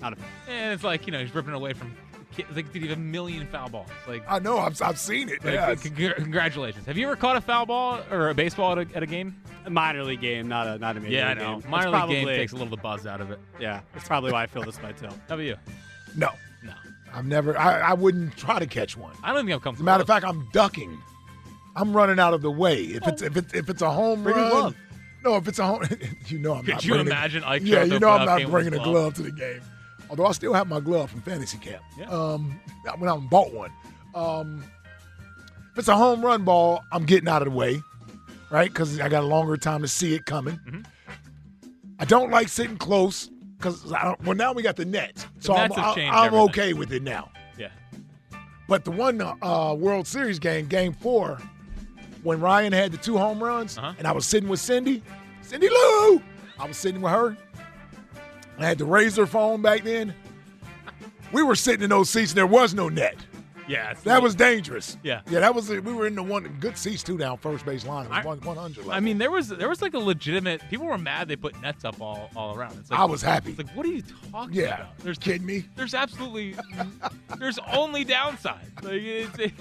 not 0.00 0.12
a 0.12 0.16
fan. 0.16 0.26
And 0.48 0.72
it's 0.74 0.82
like 0.84 1.06
you 1.06 1.12
know 1.12 1.20
he's 1.20 1.34
ripping 1.34 1.54
away 1.54 1.72
from. 1.72 1.92
Ki- 2.36 2.44
Like, 2.54 2.72
dude, 2.72 2.82
you 2.82 2.88
have 2.90 2.98
a 2.98 3.00
million 3.00 3.46
foul 3.46 3.68
balls. 3.68 3.88
Like, 4.08 4.22
I 4.28 4.38
know. 4.38 4.58
I've, 4.58 4.80
I've 4.82 4.98
seen 4.98 5.28
it. 5.28 5.44
like, 5.44 5.54
yeah. 5.54 5.74
congr- 5.74 6.14
congratulations. 6.16 6.86
Have 6.86 6.96
you 6.98 7.06
ever 7.06 7.16
caught 7.16 7.36
a 7.36 7.40
foul 7.40 7.66
ball 7.66 8.00
or 8.10 8.28
a 8.30 8.34
baseball 8.34 8.78
at 8.78 8.90
a, 8.90 8.96
at 8.96 9.02
a 9.02 9.06
game? 9.06 9.40
A 9.66 9.70
minor 9.70 10.02
league 10.04 10.20
game, 10.20 10.48
not 10.48 10.66
a 10.66 10.78
not 10.78 10.96
a 10.96 11.00
major 11.00 11.14
Yeah, 11.14 11.26
I 11.26 11.28
league 11.30 11.38
know. 11.38 11.48
game. 11.50 11.58
It's 11.58 11.68
Minor 11.68 11.84
league 11.90 11.92
game 11.92 12.00
probably- 12.24 12.36
takes 12.36 12.52
a 12.52 12.54
little 12.56 12.66
of 12.66 12.70
the 12.70 12.82
buzz 12.82 13.06
out 13.06 13.20
of 13.20 13.30
it. 13.30 13.38
Yeah, 13.58 13.80
that's 13.92 14.06
probably 14.08 14.32
why 14.32 14.42
I 14.44 14.46
feel 14.46 14.62
this 14.62 14.80
way 14.82 14.92
too. 14.98 15.06
How 15.06 15.14
about 15.28 15.38
you? 15.40 15.56
No. 16.16 16.30
No. 16.64 16.72
I've 17.12 17.26
never. 17.26 17.58
I, 17.58 17.80
I 17.80 17.92
wouldn't 17.94 18.36
try 18.36 18.58
to 18.58 18.66
catch 18.66 18.96
one. 18.96 19.14
I 19.22 19.32
don't 19.32 19.44
think 19.44 19.54
I've 19.54 19.62
come. 19.62 19.74
As 19.74 19.80
a 19.80 19.84
matter 19.84 20.00
of 20.02 20.06
fact, 20.06 20.24
I'm 20.24 20.48
ducking. 20.52 20.96
I'm 21.76 21.92
running 21.94 22.18
out 22.18 22.34
of 22.34 22.42
the 22.42 22.50
way. 22.50 22.82
If 22.84 23.06
it's 23.06 23.22
if 23.22 23.36
it's 23.36 23.54
if 23.54 23.68
it's 23.70 23.82
a 23.82 23.90
home 23.90 24.22
Bring 24.22 24.36
run. 24.36 24.50
glove. 24.50 24.76
No, 25.24 25.36
if 25.36 25.46
it's 25.48 25.58
a 25.58 25.66
home, 25.66 25.82
you 26.28 26.38
know 26.38 26.54
I'm 26.54 26.64
Could 26.64 26.74
not. 26.74 26.84
you 26.84 26.90
bringing 26.92 27.06
imagine 27.08 27.44
Ike 27.44 27.62
Yeah, 27.64 27.84
you 27.84 27.98
know 27.98 28.08
I'm 28.10 28.24
not 28.26 28.50
bringing 28.50 28.72
a 28.72 28.76
glove? 28.78 28.86
glove 28.86 29.14
to 29.14 29.22
the 29.24 29.32
game. 29.32 29.60
Although 30.10 30.26
I 30.26 30.32
still 30.32 30.52
have 30.52 30.66
my 30.68 30.80
glove 30.80 31.10
from 31.10 31.22
fantasy 31.22 31.56
camp. 31.58 31.82
Yeah. 31.98 32.06
Um, 32.10 32.60
when 32.98 33.08
I 33.08 33.16
bought 33.16 33.52
one. 33.54 33.70
Um, 34.14 34.64
if 35.72 35.78
it's 35.78 35.88
a 35.88 35.96
home 35.96 36.20
run 36.24 36.42
ball, 36.44 36.82
I'm 36.92 37.04
getting 37.04 37.28
out 37.28 37.42
of 37.42 37.50
the 37.50 37.56
way, 37.56 37.80
right? 38.50 38.68
Because 38.68 38.98
I 39.00 39.08
got 39.08 39.22
a 39.22 39.26
longer 39.26 39.56
time 39.56 39.82
to 39.82 39.88
see 39.88 40.14
it 40.14 40.26
coming. 40.26 40.56
Mm-hmm. 40.66 40.80
I 42.00 42.04
don't 42.06 42.30
like 42.30 42.48
sitting 42.48 42.76
close 42.76 43.30
because 43.56 43.84
well 43.86 44.34
now 44.34 44.52
we 44.52 44.62
got 44.62 44.74
the 44.76 44.84
nets, 44.84 45.26
so 45.38 45.54
nets 45.54 45.74
I'm, 45.78 45.98
I'm 46.12 46.34
okay 46.34 46.72
with 46.72 46.92
it 46.92 47.02
now. 47.02 47.30
Yeah. 47.56 47.68
But 48.68 48.84
the 48.84 48.90
one 48.90 49.20
uh, 49.20 49.74
World 49.78 50.06
Series 50.08 50.38
game, 50.38 50.66
Game 50.66 50.92
Four, 50.92 51.38
when 52.22 52.40
Ryan 52.40 52.72
had 52.72 52.90
the 52.90 52.98
two 52.98 53.16
home 53.18 53.42
runs, 53.42 53.76
Uh-huh. 53.78 53.92
and 53.98 54.06
I 54.08 54.12
was 54.12 54.26
sitting 54.26 54.48
with 54.48 54.60
Cindy, 54.60 55.02
Cindy 55.42 55.68
Lou, 55.68 56.20
I 56.58 56.66
was 56.66 56.76
sitting 56.76 57.00
with 57.00 57.12
her. 57.12 57.36
I 58.60 58.66
had 58.66 58.78
the 58.78 58.84
Razr 58.86 59.26
phone 59.26 59.62
back 59.62 59.82
then. 59.82 60.14
We 61.32 61.42
were 61.42 61.54
sitting 61.56 61.82
in 61.82 61.90
those 61.90 62.10
seats, 62.10 62.32
and 62.32 62.38
there 62.38 62.46
was 62.46 62.74
no 62.74 62.88
net. 62.88 63.16
Yeah. 63.68 63.94
That 64.02 64.14
like- 64.14 64.22
was 64.24 64.34
dangerous. 64.34 64.96
Yeah. 65.04 65.20
yeah, 65.30 65.38
that 65.40 65.54
was. 65.54 65.68
We 65.70 65.78
were 65.80 66.08
in 66.08 66.16
the 66.16 66.24
one 66.24 66.42
good 66.58 66.76
seats 66.76 67.04
too 67.04 67.16
down 67.16 67.38
first 67.38 67.64
base 67.64 67.86
line. 67.86 68.06
It 68.06 68.10
was 68.24 68.38
I- 68.42 68.46
one 68.46 68.56
hundred. 68.56 68.88
I 68.88 68.98
mean, 68.98 69.16
there 69.18 69.30
was 69.30 69.46
there 69.48 69.68
was 69.68 69.80
like 69.80 69.94
a 69.94 69.98
legitimate. 69.98 70.60
People 70.68 70.86
were 70.86 70.98
mad 70.98 71.28
they 71.28 71.36
put 71.36 71.60
nets 71.62 71.84
up 71.84 72.00
all, 72.00 72.30
all 72.34 72.56
around. 72.56 72.76
It's 72.80 72.90
like, 72.90 72.98
I 72.98 73.04
was 73.04 73.22
happy. 73.22 73.50
It's 73.50 73.58
like, 73.58 73.70
what 73.76 73.86
are 73.86 73.90
you 73.90 74.02
talking 74.32 74.54
Yeah. 74.56 74.74
about? 74.74 74.98
There's 74.98 75.18
kidding 75.18 75.46
me. 75.46 75.64
There's 75.76 75.94
absolutely 75.94 76.56
there's 77.38 77.60
only 77.72 78.02
downside. 78.02 78.66
Like 78.82 78.94
it's 78.94 79.38
it, 79.38 79.52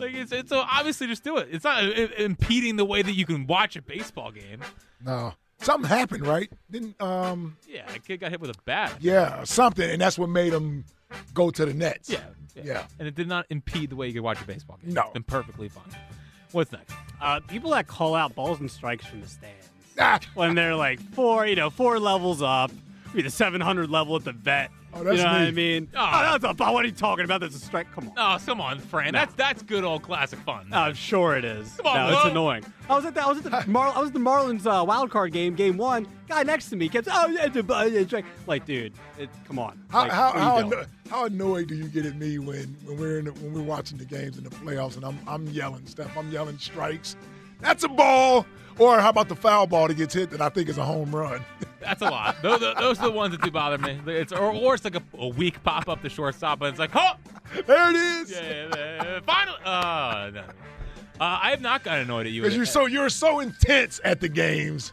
like 0.00 0.14
it's 0.14 0.32
it's 0.32 0.48
so 0.48 0.60
obviously 0.66 1.06
just 1.06 1.22
do 1.22 1.36
it. 1.36 1.48
It's 1.52 1.64
not 1.64 1.84
i- 1.84 1.88
impeding 2.18 2.76
the 2.76 2.86
way 2.86 3.02
that 3.02 3.12
you 3.12 3.26
can 3.26 3.46
watch 3.46 3.76
a 3.76 3.82
baseball 3.82 4.30
game. 4.30 4.60
no, 5.04 5.34
something 5.60 5.88
happened, 5.88 6.26
right? 6.26 6.50
Didn't 6.70 7.00
um, 7.00 7.56
Yeah, 7.68 7.82
a 7.94 7.98
kid 7.98 8.20
got 8.20 8.30
hit 8.30 8.40
with 8.40 8.50
a 8.50 8.60
bat. 8.64 8.92
yeah, 9.00 9.44
something, 9.44 9.88
and 9.88 10.00
that's 10.00 10.18
what 10.18 10.28
made 10.28 10.52
him 10.52 10.84
go 11.34 11.50
to 11.50 11.64
the 11.66 11.74
nets. 11.74 12.10
Yeah, 12.10 12.20
yeah. 12.54 12.84
and 12.98 13.06
it 13.08 13.14
did 13.14 13.28
not 13.28 13.46
impede 13.50 13.90
the 13.90 13.96
way 13.96 14.06
you 14.08 14.12
could 14.14 14.22
watch 14.22 14.40
a 14.40 14.44
baseball 14.44 14.78
game. 14.82 14.94
No. 14.94 15.02
it's 15.02 15.12
been 15.12 15.22
perfectly 15.22 15.68
fine. 15.68 15.84
What's 16.52 16.72
next? 16.72 16.94
Uh, 17.20 17.40
people 17.40 17.70
that 17.72 17.86
call 17.86 18.14
out 18.14 18.34
balls 18.34 18.60
and 18.60 18.70
strikes 18.70 19.04
from 19.06 19.20
the 19.20 19.28
stands 19.28 19.68
Ah. 20.00 20.20
when 20.34 20.54
they're 20.54 20.76
like 20.76 21.00
four, 21.12 21.46
you 21.46 21.56
know, 21.56 21.70
four 21.70 21.98
levels 21.98 22.40
up, 22.40 22.70
maybe 23.08 23.22
the 23.22 23.30
700 23.30 23.90
level 23.90 24.16
at 24.16 24.24
the 24.24 24.32
vet. 24.32 24.70
Oh, 24.98 25.04
that's 25.04 25.18
you 25.18 25.24
know 25.24 25.30
what. 25.32 25.40
I 25.40 25.50
mean? 25.52 25.88
Oh. 25.94 25.98
Oh, 26.12 26.32
that's 26.38 26.44
a, 26.44 26.54
ball. 26.54 26.74
what 26.74 26.84
are 26.84 26.88
you 26.88 26.92
talking 26.94 27.24
about? 27.24 27.40
That's 27.40 27.54
a 27.54 27.58
strike. 27.60 27.90
Come 27.92 28.08
on. 28.08 28.14
Oh, 28.16 28.44
come 28.44 28.60
on, 28.60 28.78
Fran. 28.80 29.12
No. 29.12 29.20
That's 29.20 29.34
that's 29.34 29.62
good 29.62 29.84
old 29.84 30.02
classic 30.02 30.38
fun. 30.40 30.68
I'm 30.72 30.94
sure 30.94 31.36
it 31.36 31.44
is. 31.44 31.74
Come 31.76 31.86
on, 31.86 31.96
no, 31.96 32.14
it's 32.14 32.24
Will. 32.24 32.30
annoying. 32.32 32.64
I 32.90 32.94
was 32.96 33.04
at 33.04 33.14
the 33.14 33.22
I 33.22 33.26
was 33.26 33.38
at 33.38 33.44
the 33.44 33.70
Mar- 33.70 33.92
I 33.94 34.00
was 34.00 34.08
at 34.08 34.14
the 34.14 34.18
Marlins 34.20 34.66
uh, 34.66 34.84
wild 34.84 35.10
card 35.10 35.32
game, 35.32 35.54
game 35.54 35.76
one. 35.76 36.06
Guy 36.28 36.42
next 36.42 36.68
to 36.70 36.76
me 36.76 36.88
kept 36.88 37.08
oh 37.10 37.28
yeah, 37.28 37.46
it's 37.46 37.56
a, 37.56 37.64
it's 38.00 38.12
a-" 38.12 38.22
like 38.46 38.64
dude, 38.66 38.92
it, 39.18 39.30
come 39.46 39.58
on. 39.58 39.80
How 39.90 40.00
Like, 40.02 40.12
how 40.12 40.26
what 40.28 40.36
are 40.36 40.40
how, 40.40 40.60
doing? 40.60 40.72
anno- 40.72 40.86
how 41.10 41.24
annoyed 41.26 41.68
do 41.68 41.74
you 41.74 41.84
get 41.84 42.04
at 42.04 42.16
me 42.16 42.38
when, 42.38 42.76
when 42.84 42.96
we're 42.98 43.18
in 43.20 43.24
the, 43.26 43.32
when 43.32 43.54
we're 43.54 43.62
watching 43.62 43.96
the 43.98 44.04
games 44.04 44.36
in 44.36 44.44
the 44.44 44.50
playoffs 44.50 44.96
and 44.96 45.04
I'm 45.04 45.18
I'm 45.26 45.46
yelling 45.48 45.86
stuff. 45.86 46.16
I'm 46.16 46.30
yelling 46.30 46.58
strikes. 46.58 47.16
That's 47.60 47.84
a 47.84 47.88
ball. 47.88 48.46
Or 48.78 49.00
how 49.00 49.10
about 49.10 49.28
the 49.28 49.36
foul 49.36 49.66
ball 49.66 49.88
that 49.88 49.96
gets 49.96 50.14
hit 50.14 50.30
that 50.30 50.40
I 50.40 50.48
think 50.48 50.68
is 50.68 50.78
a 50.78 50.84
home 50.84 51.14
run? 51.14 51.44
That's 51.80 52.02
a 52.02 52.10
lot. 52.10 52.40
those, 52.42 52.60
those 52.60 52.98
are 53.00 53.06
the 53.06 53.12
ones 53.12 53.32
that 53.32 53.42
do 53.42 53.50
bother 53.50 53.78
me. 53.78 54.00
It's 54.06 54.32
or, 54.32 54.52
or 54.52 54.74
it's 54.74 54.84
like 54.84 54.96
a, 54.96 55.02
a 55.16 55.28
weak 55.28 55.62
pop 55.62 55.88
up 55.88 56.02
the 56.02 56.08
shortstop, 56.08 56.60
and 56.60 56.68
it's 56.70 56.78
like, 56.78 56.90
oh, 56.94 57.12
there 57.66 57.90
it 57.90 57.96
is. 57.96 58.30
Yeah, 58.30 58.68
yeah, 58.76 59.20
finally. 59.20 59.58
Oh, 59.64 60.30
no. 60.34 60.44
Uh, 61.20 61.38
I 61.42 61.50
have 61.50 61.60
not 61.60 61.82
gotten 61.82 62.02
annoyed 62.02 62.26
at 62.26 62.32
you. 62.32 62.42
Because 62.42 62.56
you're 62.56 62.66
so 62.66 62.86
you're 62.86 63.08
so 63.08 63.40
intense 63.40 64.00
at 64.04 64.20
the 64.20 64.28
games 64.28 64.92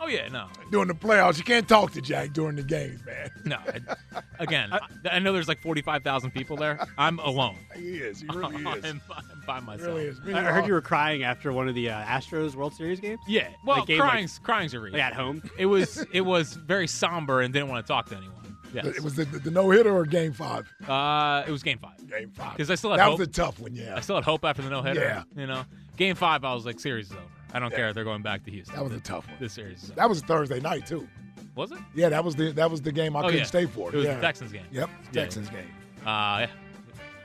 Oh 0.00 0.06
yeah, 0.06 0.28
no, 0.28 0.46
during 0.70 0.88
the 0.88 0.94
playoffs. 0.94 1.38
You 1.38 1.44
can't 1.44 1.68
talk 1.68 1.92
to 1.92 2.00
Jack 2.00 2.32
during 2.32 2.56
the 2.56 2.62
games, 2.62 3.04
man. 3.04 3.30
no. 3.44 3.56
I- 3.56 4.22
again, 4.38 4.72
I, 4.72 4.80
I 5.10 5.18
know 5.18 5.32
there's 5.32 5.48
like 5.48 5.60
forty-five 5.60 6.02
thousand 6.04 6.30
people 6.32 6.56
there. 6.56 6.78
I'm 6.96 7.18
alone. 7.18 7.56
He 7.76 7.96
is. 7.98 8.20
He 8.20 8.26
really 8.28 8.56
is. 8.60 8.66
I'm, 8.66 9.02
I'm 9.10 9.42
by 9.46 9.60
myself. 9.60 9.88
really 9.88 10.04
is. 10.06 10.20
I 10.32 10.42
heard 10.42 10.66
you 10.66 10.72
were 10.72 10.80
crying 10.80 11.24
after 11.24 11.52
one 11.52 11.68
of 11.68 11.74
the 11.74 11.90
uh, 11.90 12.02
Astros 12.04 12.54
World 12.54 12.74
Series 12.74 13.00
games. 13.00 13.20
Yeah, 13.26 13.48
well, 13.66 13.78
Like 13.78 13.86
game, 13.88 13.98
like- 13.98 14.08
crying's 14.10 14.38
crying's 14.38 14.74
a 14.74 14.80
reason. 14.80 14.98
Like 14.98 15.06
at 15.08 15.14
home. 15.14 15.42
It 15.58 15.66
was 15.66 16.04
it 16.12 16.20
was 16.22 16.54
very 16.54 16.86
somber 16.86 17.40
and 17.40 17.52
didn't 17.52 17.68
want 17.68 17.84
to 17.84 17.92
talk 17.92 18.06
to 18.10 18.16
anyone. 18.16 18.34
Yes. 18.74 18.84
It 18.86 19.00
was 19.02 19.14
the, 19.14 19.24
the, 19.24 19.50
no 19.50 19.70
hitter 19.70 19.96
or 19.96 20.04
game 20.04 20.34
five. 20.34 20.70
Uh, 20.86 21.42
it 21.48 21.50
was 21.50 21.62
game 21.62 21.78
five. 21.78 21.96
Game 22.06 22.30
five. 22.32 22.52
Because 22.52 22.70
I 22.70 22.74
still 22.74 22.90
had 22.90 23.00
that 23.00 23.04
hope. 23.08 23.18
was 23.18 23.26
a 23.28 23.30
tough 23.30 23.58
one. 23.58 23.74
Yeah, 23.74 23.96
I 23.96 24.00
still 24.00 24.16
had 24.16 24.24
hope 24.26 24.44
after 24.44 24.60
the 24.60 24.68
no 24.68 24.82
hitter. 24.82 25.00
Yeah. 25.00 25.22
You 25.34 25.46
know, 25.46 25.64
game 25.96 26.14
five, 26.14 26.44
I 26.44 26.52
was 26.52 26.66
like, 26.66 26.78
series 26.78 27.06
is 27.06 27.12
over. 27.12 27.22
I 27.52 27.58
don't 27.58 27.70
Yeah. 27.70 27.76
care. 27.76 27.92
They're 27.92 28.04
going 28.04 28.22
back 28.22 28.44
to 28.44 28.50
Houston. 28.50 28.74
That 28.76 28.84
was 28.84 28.92
a 28.92 29.00
tough 29.00 29.26
one. 29.28 29.36
This 29.40 29.52
series 29.54 29.82
is 29.84 29.90
over. 29.90 29.96
that 29.96 30.08
was 30.08 30.20
Thursday 30.22 30.60
night 30.60 30.86
too. 30.86 31.08
Was 31.54 31.72
it? 31.72 31.78
Yeah, 31.94 32.08
that 32.10 32.24
was 32.24 32.34
the 32.36 32.52
that 32.52 32.70
was 32.70 32.82
the 32.82 32.92
game 32.92 33.16
I 33.16 33.20
Oh, 33.20 33.22
couldn't 33.24 33.38
yeah. 33.38 33.44
stay 33.44 33.66
for. 33.66 33.88
It 33.90 33.96
was 33.96 34.04
yeah. 34.04 34.14
the 34.16 34.20
Texans 34.20 34.52
game. 34.52 34.66
Yep, 34.70 34.90
Yeah. 35.12 35.22
Texans 35.22 35.48
game. 35.48 35.68
Uh, 36.02 36.04
yeah. 36.04 36.46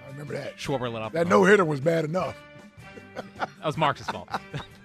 I 0.05 0.09
remember 0.11 0.33
that. 0.33 0.57
Schwarber 0.57 0.91
lit 0.91 1.01
up. 1.01 1.13
That 1.13 1.27
no 1.27 1.43
hitter 1.43 1.65
was 1.65 1.79
bad 1.79 2.05
enough. 2.05 2.35
That 3.37 3.65
was 3.65 3.77
Mark's 3.77 4.01
fault. 4.03 4.27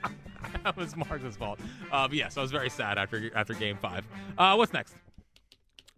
that 0.64 0.76
was 0.76 0.94
Mark's 0.96 1.36
fault. 1.36 1.58
Uh, 1.90 2.06
but 2.08 2.16
yes, 2.16 2.36
I 2.36 2.42
was 2.42 2.50
very 2.50 2.68
sad 2.70 2.98
after 2.98 3.30
after 3.34 3.54
Game 3.54 3.76
Five. 3.78 4.04
Uh, 4.36 4.54
what's 4.56 4.72
next? 4.72 4.94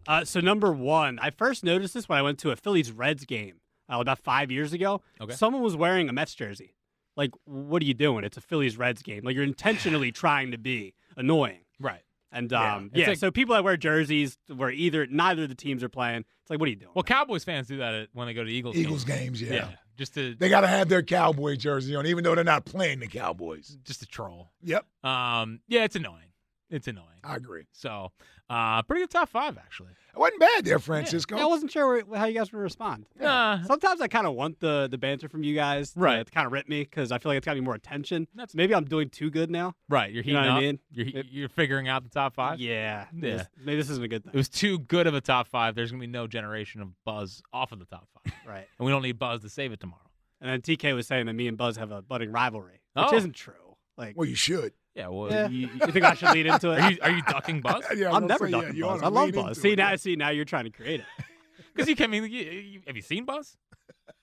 Uh, 0.07 0.25
so 0.25 0.41
number 0.41 0.73
one, 0.73 1.19
I 1.20 1.31
first 1.31 1.65
noticed 1.65 1.93
this 1.94 2.09
when 2.09 2.19
I 2.19 2.23
went 2.23 2.39
to 2.41 2.51
a 2.52 2.57
Phillies 2.57 2.91
Reds 2.93 3.25
game 3.25 3.57
uh, 3.93 3.99
about 4.01 4.19
five 4.19 4.51
years 4.51 4.73
ago. 4.73 5.02
Okay. 5.20 5.35
Someone 5.35 5.62
was 5.62 5.77
wearing 5.77 6.09
a 6.09 6.12
Mets 6.12 6.35
jersey. 6.35 6.75
Like, 7.20 7.32
what 7.44 7.82
are 7.82 7.84
you 7.84 7.92
doing? 7.92 8.24
It's 8.24 8.39
a 8.39 8.40
Phillies 8.40 8.78
Reds 8.78 9.02
game. 9.02 9.20
Like, 9.24 9.34
you're 9.34 9.44
intentionally 9.44 10.10
trying 10.24 10.52
to 10.52 10.58
be 10.58 10.94
annoying. 11.18 11.60
Right. 11.78 12.00
And 12.32 12.50
um, 12.55 12.86
It's 12.92 13.00
yeah, 13.00 13.08
like- 13.08 13.18
so 13.18 13.31
people 13.31 13.55
that 13.57 13.62
wear 13.62 13.76
jerseys 13.76 14.39
where 14.55 14.70
either 14.70 15.07
neither 15.07 15.42
of 15.42 15.49
the 15.50 15.55
teams 15.55 15.82
are 15.84 15.89
playing, 15.90 16.20
it's 16.40 16.49
like, 16.50 16.58
what 16.60 16.66
are 16.66 16.70
you 16.70 16.76
doing? 16.76 16.92
Well, 16.94 17.02
Cowboys 17.02 17.44
fans 17.44 17.66
do 17.68 17.76
that 17.76 18.08
when 18.15 18.26
they 18.26 18.32
go 18.32 18.42
to 18.42 18.50
Eagles. 18.50 18.74
Eagles 18.76 19.05
games, 19.05 19.42
yeah. 19.42 19.68
just 19.99 20.15
to 20.15 20.34
They 20.34 20.49
got 20.49 20.62
to 20.62 20.66
have 20.68 20.89
their 20.89 21.02
Cowboy 21.02 21.57
jersey 21.57 21.94
on, 21.94 22.07
even 22.07 22.24
though 22.24 22.34
they're 22.34 22.42
not 22.44 22.65
playing 22.65 23.00
the 23.00 23.07
Cowboys. 23.08 23.76
just 23.84 24.00
to 24.00 24.07
troll. 24.07 24.50
Yep. 24.62 24.86
Um, 25.05 25.60
yeah, 25.68 25.84
it's 25.84 25.97
annoying. 25.97 26.30
It's 26.70 26.86
annoying. 26.89 27.07
I 27.24 27.36
agree. 27.36 27.65
So, 27.73 28.12
uh, 28.49 28.82
pretty 28.82 29.02
good 29.02 29.10
top 29.10 29.28
five 29.28 29.58
actually. 29.58 29.90
It 30.12 30.18
wasn't 30.18 30.40
bad 30.40 30.65
there, 30.65 30.78
Francisco. 30.78 31.36
Yeah, 31.36 31.42
I 31.44 31.47
wasn't 31.47 31.70
sure 31.70 32.02
where, 32.05 32.18
how 32.18 32.24
you 32.26 32.34
guys 32.34 32.50
would 32.52 32.58
respond. 32.60 33.07
Nah. 33.20 33.62
Sometimes 33.62 34.00
I 34.00 34.08
kind 34.08 34.26
of 34.26 34.34
want 34.34 34.58
the 34.60 34.89
the 34.90 34.99
banter 34.99 35.28
from 35.28 35.42
you 35.44 35.55
guys, 35.55 35.92
to- 35.92 36.00
Right. 36.00 36.26
To, 36.26 36.32
kind 36.32 36.47
of 36.47 36.52
rip 36.52 36.68
me 36.68 36.82
because 36.82 37.12
I 37.12 37.18
feel 37.18 37.31
like 37.31 37.36
it's 37.39 37.44
got 37.47 37.55
me 37.57 37.60
more 37.60 37.74
attention. 37.74 38.26
Maybe 38.55 38.74
I'm 38.74 38.84
doing 38.84 39.08
too 39.08 39.31
good 39.31 39.50
now. 39.50 39.74
Right, 39.89 40.12
you're 40.12 40.24
You 40.24 40.32
know 40.34 40.40
heating 40.40 40.55
what 40.55 40.58
I 40.58 40.60
mean? 40.60 40.78
You're 41.15 41.24
you're 41.31 41.49
figuring 41.49 41.89
out 41.89 42.02
the 42.05 42.10
top 42.10 42.34
five. 42.34 42.60
Yeah, 42.60 43.07
yeah. 43.12 43.36
This- 43.36 43.47
maybe 43.65 43.76
this 43.76 43.90
isn't 43.90 44.05
a 44.05 44.08
good 44.08 44.24
thing. 44.24 44.32
It 44.34 44.36
was 44.36 44.49
too 44.49 44.78
good 44.78 45.07
of 45.07 45.15
a 45.15 45.20
top 45.20 45.47
five. 45.49 45.74
There's 45.74 45.90
gonna 45.90 46.00
be 46.00 46.07
no 46.07 46.26
generation 46.26 46.81
of 46.81 46.89
buzz 47.05 47.42
off 47.52 47.73
of 47.73 47.78
the 47.78 47.84
top 47.86 48.08
five. 48.15 48.32
Right. 48.47 48.66
And 48.78 48.86
we 48.86 48.90
don't 48.90 49.02
need 49.02 49.18
buzz 49.18 49.42
to 49.42 49.49
save 49.49 49.70
it 49.73 49.81
tomorrow. 49.81 50.02
And 50.40 50.50
then 50.50 50.60
TK 50.62 50.94
was 50.94 51.07
saying 51.07 51.26
that 51.26 51.34
me 51.34 51.47
and 51.49 51.57
Buzz 51.58 51.76
have 51.76 51.90
a 51.92 52.00
budding 52.02 52.32
rivalry, 52.32 52.81
which 52.94 53.05
Oh. 53.10 53.15
isn't 53.16 53.34
true. 53.34 53.76
Like, 53.99 54.16
well, 54.16 54.26
you 54.26 54.34
should. 54.34 54.73
Yeah. 54.94 55.09
Well, 55.09 55.31
Yeah. 55.31 55.49
You, 55.49 55.69
You 55.69 55.93
think 55.93 56.05
I 56.05 56.15
should 56.15 56.31
lead 56.33 56.47
into 56.47 56.73
it? 56.73 56.81
Are 56.81 56.91
you, 56.91 56.99
are 57.02 57.10
you 57.10 57.23
ducking 57.23 57.60
buzz? 57.62 57.85
Yeah, 57.97 58.09
I 58.09 58.12
was 58.12 58.17
I'm 58.23 58.27
never 58.27 58.47
say, 58.49 58.51
yeah, 58.52 58.60
ducking 58.62 58.81
Buzz. 58.83 59.02
I 59.02 59.09
love 59.09 59.33
Buzz. 59.33 59.60
See 59.60 59.73
it, 59.73 59.77
now, 59.77 59.91
yeah. 59.91 59.97
see 59.97 60.17
now 60.17 60.31
you're 60.31 60.44
trying 60.44 60.65
to 60.65 60.70
create 60.70 61.01
it. 61.01 61.07
Because 61.73 61.89
you 61.89 61.94
can. 61.94 62.07
I 62.07 62.09
mean, 62.09 62.25
you, 62.25 62.41
you, 62.41 62.81
have 62.89 62.97
you 62.97 63.02
seen 63.02 63.25
Buzz? 63.25 63.57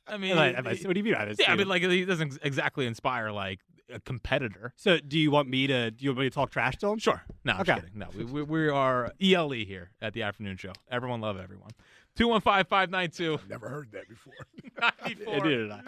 I 0.06 0.18
mean, 0.18 0.36
Like, 0.36 0.56
have 0.56 0.68
I- 0.68 0.72
what 0.72 0.94
do 0.94 1.00
you 1.00 1.04
mean 1.06 1.16
I 1.16 1.20
haven't 1.20 1.40
Yeah, 1.40 1.52
I 1.54 1.56
mean, 1.56 1.68
like 1.70 1.82
he 1.82 2.04
doesn't 2.04 2.38
exactly 2.44 2.86
inspire 2.86 3.32
like 3.32 3.62
a 3.90 4.02
competitor. 4.02 4.74
So, 4.76 4.98
do 5.00 5.18
you 5.18 5.32
want 5.32 5.48
me 5.48 5.66
to? 5.68 5.90
Do 5.92 6.04
you 6.04 6.10
want 6.12 6.20
me 6.20 6.26
to 6.26 6.30
talk 6.30 6.52
trash 6.52 6.76
to 6.80 6.90
him? 6.90 7.00
Sure. 7.00 7.24
No, 7.46 7.54
I'm 7.54 7.62
Okay. 7.62 7.76
just 7.76 7.86
kidding. 7.86 8.00
No, 8.00 8.08
we, 8.16 8.26
we, 8.26 8.44
we 8.44 8.68
are 8.70 9.14
ELE 9.22 9.52
here 9.52 9.92
at 10.02 10.14
the 10.14 10.24
afternoon 10.24 10.58
show. 10.58 10.74
Everyone 10.92 11.22
love 11.22 11.40
everyone. 11.40 11.72
215 12.18 12.66
592 12.66 13.40
Never 13.50 13.70
heard 13.70 13.92
that 13.92 14.10
before. 14.10 14.34
94. 15.06 15.34
Neither 15.34 15.50
did 15.50 15.72
I. 15.72 15.82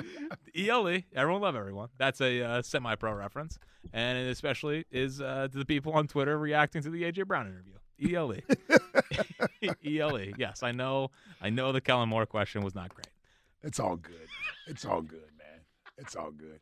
ELE. 0.56 1.02
Everyone 1.16 1.42
love 1.42 1.56
everyone. 1.56 1.90
That's 1.98 2.22
a 2.22 2.42
uh, 2.42 2.62
semi 2.62 2.96
pro 2.96 3.14
reference. 3.14 3.60
And 3.94 4.18
it 4.18 4.30
especially 4.30 4.86
is 4.92 5.22
uh, 5.22 5.48
to 5.52 5.58
the 5.58 5.66
people 5.66 5.94
on 5.94 6.08
Twitter 6.08 6.38
reacting 6.38 6.82
to 6.84 6.90
the 6.90 7.04
AJ 7.04 7.28
Brown 7.28 7.48
interview. 7.48 7.74
ELE. 8.16 8.36
ELE. 9.86 10.32
Yes, 10.38 10.64
I 10.64 10.72
know. 10.72 11.12
I 11.42 11.50
know 11.50 11.72
the 11.72 11.82
Kellen 11.82 12.10
Moore 12.10 12.26
question 12.26 12.64
was 12.64 12.74
not 12.76 12.94
great. 12.94 13.08
It's 13.62 13.80
all 13.80 13.98
good. 13.98 14.28
It's 14.68 14.86
all 14.86 15.02
good, 15.02 15.20
man. 15.20 15.29
It's 16.00 16.16
all 16.16 16.32
good. 16.32 16.60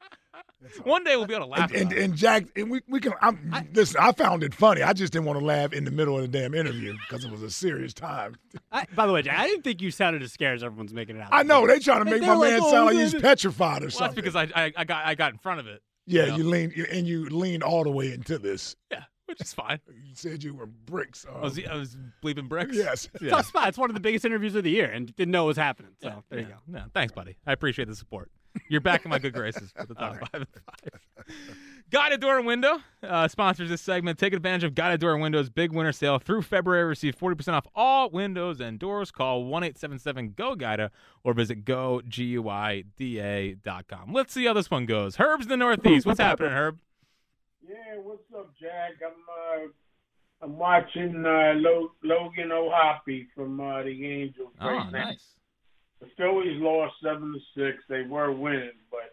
It's 0.65 0.79
all 0.79 0.85
One 0.85 1.03
day 1.03 1.15
we'll 1.15 1.25
be 1.27 1.35
able 1.35 1.45
to 1.45 1.51
laugh. 1.51 1.71
And, 1.71 1.91
and, 1.91 1.93
and 1.93 2.15
Jack, 2.15 2.45
and 2.55 2.69
we, 2.71 2.81
we 2.87 2.99
can. 2.99 3.13
I'm, 3.21 3.67
listen, 3.73 3.97
I 4.01 4.11
found 4.11 4.43
it 4.43 4.53
funny. 4.53 4.81
I 4.81 4.93
just 4.93 5.13
didn't 5.13 5.25
want 5.25 5.39
to 5.39 5.45
laugh 5.45 5.73
in 5.73 5.83
the 5.83 5.91
middle 5.91 6.15
of 6.15 6.21
the 6.23 6.27
damn 6.27 6.53
interview 6.53 6.95
because 7.07 7.23
it 7.25 7.31
was 7.31 7.43
a 7.43 7.51
serious 7.51 7.93
time. 7.93 8.35
I, 8.71 8.85
by 8.95 9.05
the 9.05 9.13
way, 9.13 9.21
Jack, 9.21 9.37
I 9.39 9.47
didn't 9.47 9.63
think 9.63 9.81
you 9.81 9.91
sounded 9.91 10.23
as 10.23 10.31
scared 10.33 10.55
as 10.55 10.63
everyone's 10.63 10.93
making 10.93 11.17
it 11.17 11.21
out. 11.21 11.29
I 11.31 11.43
know 11.43 11.65
they 11.67 11.79
trying 11.79 12.03
to 12.03 12.09
make 12.09 12.21
my 12.21 12.33
like, 12.33 12.51
man 12.51 12.59
"Oh, 12.63 12.71
sound 12.71 12.85
like 12.87 12.95
he's 12.95 13.13
it-" 13.13 13.21
petrified 13.21 13.83
or 13.83 13.87
Well, 13.87 13.99
that's 13.99 14.15
because 14.15 14.35
I, 14.35 14.43
I 14.55 14.73
I 14.75 14.83
got 14.83 15.05
I 15.05 15.15
got 15.15 15.31
in 15.33 15.37
front 15.39 15.59
of 15.59 15.67
it. 15.67 15.81
yeah, 16.05 16.23
you 16.23 16.29
know? 16.29 16.37
you 16.37 16.43
leaned 16.45 16.73
and 16.73 17.07
you 17.07 17.29
leaned 17.29 17.63
all 17.63 17.83
the 17.83 17.91
way 17.91 18.11
into 18.11 18.37
this. 18.39 18.75
Yeah, 18.91 19.03
which 19.27 19.41
is 19.41 19.53
fine. 19.53 19.79
You 19.87 20.15
said 20.15 20.43
you 20.43 20.53
were 20.55 20.65
bricks. 20.65 21.25
I 21.31 21.39
was, 21.39 21.59
I 21.69 21.75
was 21.75 21.97
bleeping 22.23 22.47
bricks. 22.47 22.75
Yes. 22.75 23.09
It's 23.15 23.29
tough 23.29 23.45
spot. 23.47 23.67
It's 23.69 23.77
one 23.77 23.89
of 23.89 23.93
the 23.93 23.99
biggest 23.99 24.25
interviews 24.25 24.55
of 24.55 24.63
the 24.63 24.71
year, 24.71 24.89
and 24.89 25.13
didn't 25.15 25.31
know 25.31 25.43
it 25.45 25.47
was 25.47 25.57
happening. 25.57 25.91
So 26.01 26.23
there 26.29 26.39
you 26.39 26.45
go. 26.45 26.55
No, 26.67 26.83
thanks, 26.93 27.13
buddy. 27.13 27.37
I 27.45 27.51
appreciate 27.53 27.87
the 27.87 27.95
support. 27.95 28.31
You're 28.69 28.81
back 28.81 29.05
in 29.05 29.09
my 29.09 29.19
good 29.19 29.33
graces 29.33 29.71
for 29.71 29.85
the 29.85 29.95
top 29.95 30.17
five 30.19 30.29
and 30.33 30.47
five. 30.47 31.01
Guida 31.89 32.17
Door 32.17 32.39
and 32.39 32.47
Window 32.47 32.79
uh, 33.01 33.27
sponsors 33.29 33.69
this 33.69 33.81
segment. 33.81 34.19
Take 34.19 34.33
advantage 34.33 34.63
of 34.65 34.75
Guida 34.75 34.97
Door 34.97 35.13
and 35.13 35.21
Windows 35.21 35.49
big 35.49 35.71
winter 35.71 35.91
sale 35.93 36.19
through 36.19 36.41
February. 36.41 36.83
Receive 36.83 37.17
40% 37.17 37.53
off 37.53 37.65
all 37.75 38.09
windows 38.09 38.59
and 38.59 38.77
doors. 38.77 39.09
Call 39.11 39.45
1 39.45 39.63
877 39.63 40.33
GO 40.35 40.55
GUIDA 40.55 40.89
or 41.23 41.33
visit 41.33 41.63
goguida.com. 41.65 42.13
Let's 44.13 44.33
see 44.33 44.45
how 44.45 44.53
this 44.53 44.69
one 44.69 44.85
goes. 44.85 45.15
Herb's 45.15 45.45
in 45.45 45.49
the 45.49 45.57
Northeast. 45.57 46.05
What's 46.05 46.19
happening, 46.19 46.51
Herb? 46.51 46.79
Yeah, 47.67 47.75
what's 48.01 48.23
up, 48.37 48.53
Jack? 48.59 48.93
I'm 49.05 49.65
uh, 49.65 49.67
I'm 50.41 50.57
watching 50.57 51.25
uh, 51.25 51.53
Lo- 51.55 51.91
Logan 52.03 52.51
O'Hoppy 52.51 53.27
from 53.35 53.59
uh, 53.59 53.83
the 53.83 54.05
Angels. 54.05 54.53
Oh, 54.61 54.67
right 54.67 54.91
now. 54.91 55.05
nice. 55.05 55.23
The 55.99 56.07
Phillies 56.17 56.61
lost 56.61 56.95
seven 57.03 57.33
to 57.33 57.39
six. 57.55 57.83
They 57.89 58.03
were 58.03 58.31
winning, 58.31 58.71
but 58.91 59.11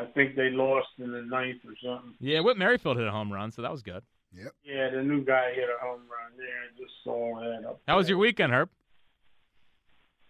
I 0.00 0.06
think 0.12 0.36
they 0.36 0.50
lost 0.50 0.88
in 0.98 1.10
the 1.10 1.22
ninth 1.22 1.62
or 1.66 1.74
something. 1.82 2.14
Yeah, 2.20 2.40
Whit 2.40 2.56
Merrifield 2.56 2.96
hit 2.96 3.06
a 3.06 3.10
home 3.10 3.32
run, 3.32 3.50
so 3.50 3.62
that 3.62 3.72
was 3.72 3.82
good. 3.82 4.02
Yeah, 4.32 4.48
Yeah, 4.64 4.90
the 4.90 5.02
new 5.02 5.24
guy 5.24 5.52
hit 5.54 5.64
a 5.64 5.84
home 5.84 6.00
run. 6.02 6.32
Yeah, 6.38 6.44
I 6.44 6.78
just 6.80 6.92
saw 7.02 7.40
that 7.40 7.68
up. 7.68 7.80
How 7.88 7.96
was 7.96 8.08
your 8.08 8.18
weekend, 8.18 8.52
Herb? 8.52 8.68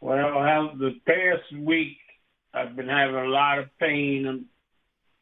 Well, 0.01 0.17
how 0.17 0.73
the 0.79 1.01
past 1.07 1.61
week 1.61 1.97
I've 2.55 2.77
been 2.77 2.89
having 2.89 3.17
a 3.17 3.25
lot 3.29 3.59
of 3.59 3.69
pain 3.79 4.27
in 4.27 4.45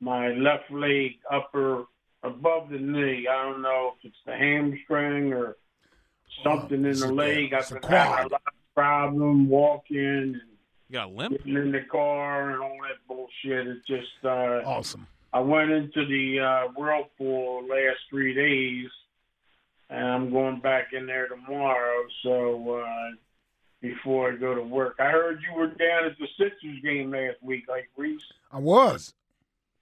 my 0.00 0.28
left 0.34 0.70
leg, 0.70 1.12
upper 1.32 1.84
above 2.22 2.68
the 2.70 2.78
knee. 2.78 3.26
I 3.30 3.42
don't 3.44 3.62
know 3.62 3.92
if 3.98 4.04
it's 4.04 4.16
the 4.26 4.36
hamstring 4.36 5.32
or 5.32 5.56
oh, 5.56 6.42
something 6.44 6.84
in 6.84 6.98
the 6.98 7.08
a- 7.08 7.12
leg. 7.12 7.52
I've 7.54 7.60
it's 7.62 7.70
a 7.70 7.74
been 7.74 7.82
having 7.90 8.26
a 8.26 8.28
lot 8.28 8.42
of 8.46 8.54
problem 8.74 9.48
walking 9.48 9.98
and 9.98 10.34
You 10.88 10.92
got 10.92 11.08
a 11.08 11.12
limp? 11.12 11.36
getting 11.38 11.56
in 11.56 11.72
the 11.72 11.82
car 11.90 12.50
and 12.50 12.60
all 12.62 12.76
that 12.82 12.98
bullshit. 13.08 13.66
It's 13.66 13.86
just 13.86 14.24
uh 14.24 14.62
Awesome. 14.64 15.06
I 15.32 15.40
went 15.40 15.70
into 15.72 16.06
the 16.06 16.38
uh, 16.40 16.68
whirlpool 16.76 17.66
last 17.68 17.98
three 18.08 18.34
days, 18.34 18.88
and 19.90 20.06
I'm 20.06 20.30
going 20.30 20.60
back 20.60 20.92
in 20.92 21.06
there 21.06 21.26
tomorrow. 21.26 22.04
So 22.22 22.78
uh, 22.84 23.10
before 23.80 24.32
I 24.32 24.36
go 24.36 24.54
to 24.54 24.62
work, 24.62 24.94
I 25.00 25.10
heard 25.10 25.40
you 25.42 25.58
were 25.58 25.66
down 25.66 26.04
at 26.04 26.16
the 26.20 26.28
Sixers 26.38 26.80
game 26.84 27.10
last 27.10 27.42
week, 27.42 27.64
like 27.68 27.88
Reese. 27.96 28.22
I 28.52 28.58
was. 28.58 29.12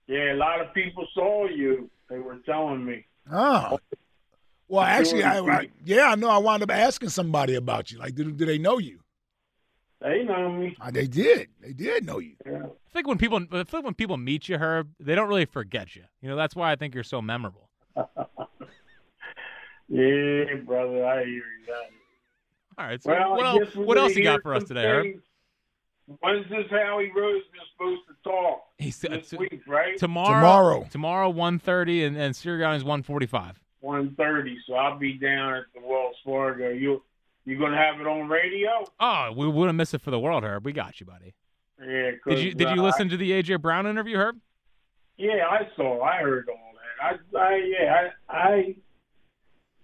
Yeah, 0.06 0.32
a 0.32 0.36
lot 0.36 0.62
of 0.62 0.72
people 0.72 1.06
saw 1.12 1.46
you. 1.46 1.90
They 2.08 2.18
were 2.18 2.38
telling 2.46 2.84
me. 2.86 3.04
Oh. 3.30 3.78
Well, 4.72 4.84
actually, 4.84 5.22
I, 5.22 5.38
I 5.38 5.68
yeah, 5.84 6.06
I 6.06 6.14
know. 6.14 6.30
I 6.30 6.38
wound 6.38 6.62
up 6.62 6.70
asking 6.70 7.10
somebody 7.10 7.56
about 7.56 7.92
you. 7.92 7.98
Like, 7.98 8.14
do, 8.14 8.32
do 8.32 8.46
they 8.46 8.56
know 8.56 8.78
you? 8.78 9.00
They 10.00 10.24
know 10.24 10.50
me. 10.50 10.74
Uh, 10.80 10.90
they 10.90 11.06
did. 11.06 11.48
They 11.60 11.74
did 11.74 12.06
know 12.06 12.20
you. 12.20 12.36
Yeah. 12.46 12.62
I 12.62 12.90
think 12.94 13.06
when 13.06 13.18
people 13.18 13.38
I 13.52 13.64
feel 13.64 13.80
like 13.80 13.84
when 13.84 13.92
people 13.92 14.16
meet 14.16 14.48
you, 14.48 14.56
Herb, 14.56 14.88
they 14.98 15.14
don't 15.14 15.28
really 15.28 15.44
forget 15.44 15.94
you. 15.94 16.04
You 16.22 16.30
know, 16.30 16.36
that's 16.36 16.56
why 16.56 16.72
I 16.72 16.76
think 16.76 16.94
you're 16.94 17.04
so 17.04 17.20
memorable. 17.20 17.68
Yeah, 19.88 20.44
brother, 20.64 21.04
I 21.04 21.24
hear 21.24 21.26
you. 21.26 21.42
All 22.78 22.86
right. 22.86 23.02
So 23.02 23.10
Well, 23.10 23.32
what 23.32 23.44
else, 23.44 23.74
what 23.76 23.98
else 23.98 24.16
you 24.16 24.24
got 24.24 24.40
for 24.40 24.54
us 24.54 24.62
some 24.62 24.68
today, 24.68 24.86
Herb? 24.86 25.06
When's 26.20 26.48
this 26.48 26.64
Howie 26.70 27.12
Roseman 27.14 27.42
supposed 27.74 28.00
to 28.08 28.14
talk? 28.24 28.62
He 28.78 28.90
said 28.90 29.10
this 29.10 29.34
week, 29.34 29.60
right? 29.66 29.98
Tomorrow. 29.98 30.40
Tomorrow. 30.40 30.88
Tomorrow, 30.90 31.32
1.30, 31.34 32.06
and 32.06 32.16
and 32.16 32.34
Sirianni's 32.34 32.84
one 32.84 33.02
forty-five. 33.02 33.61
One 33.82 34.14
thirty. 34.16 34.56
So 34.66 34.74
I'll 34.74 34.98
be 34.98 35.14
down 35.14 35.54
at 35.54 35.64
the 35.74 35.86
Wells 35.86 36.16
Fargo. 36.24 36.70
You 36.70 37.02
you 37.44 37.58
gonna 37.58 37.76
have 37.76 38.00
it 38.00 38.06
on 38.06 38.28
radio? 38.28 38.84
Oh, 39.00 39.32
we 39.36 39.48
wouldn't 39.48 39.76
miss 39.76 39.92
it 39.92 40.00
for 40.00 40.10
the 40.10 40.18
world, 40.18 40.44
Herb. 40.44 40.64
We 40.64 40.72
got 40.72 41.00
you, 41.00 41.06
buddy. 41.06 41.34
Yeah. 41.80 42.12
Did 42.26 42.38
you 42.38 42.54
did 42.54 42.70
you 42.70 42.80
uh, 42.80 42.84
listen 42.84 43.08
to 43.08 43.16
the 43.16 43.30
AJ 43.32 43.60
Brown 43.60 43.86
interview, 43.86 44.16
Herb? 44.16 44.38
Yeah, 45.16 45.46
I 45.50 45.68
saw. 45.76 46.02
I 46.02 46.18
heard 46.22 46.48
all 46.48 46.72
that. 46.74 47.36
I, 47.36 47.38
I 47.38 47.56
yeah, 47.56 48.08
I, 48.28 48.76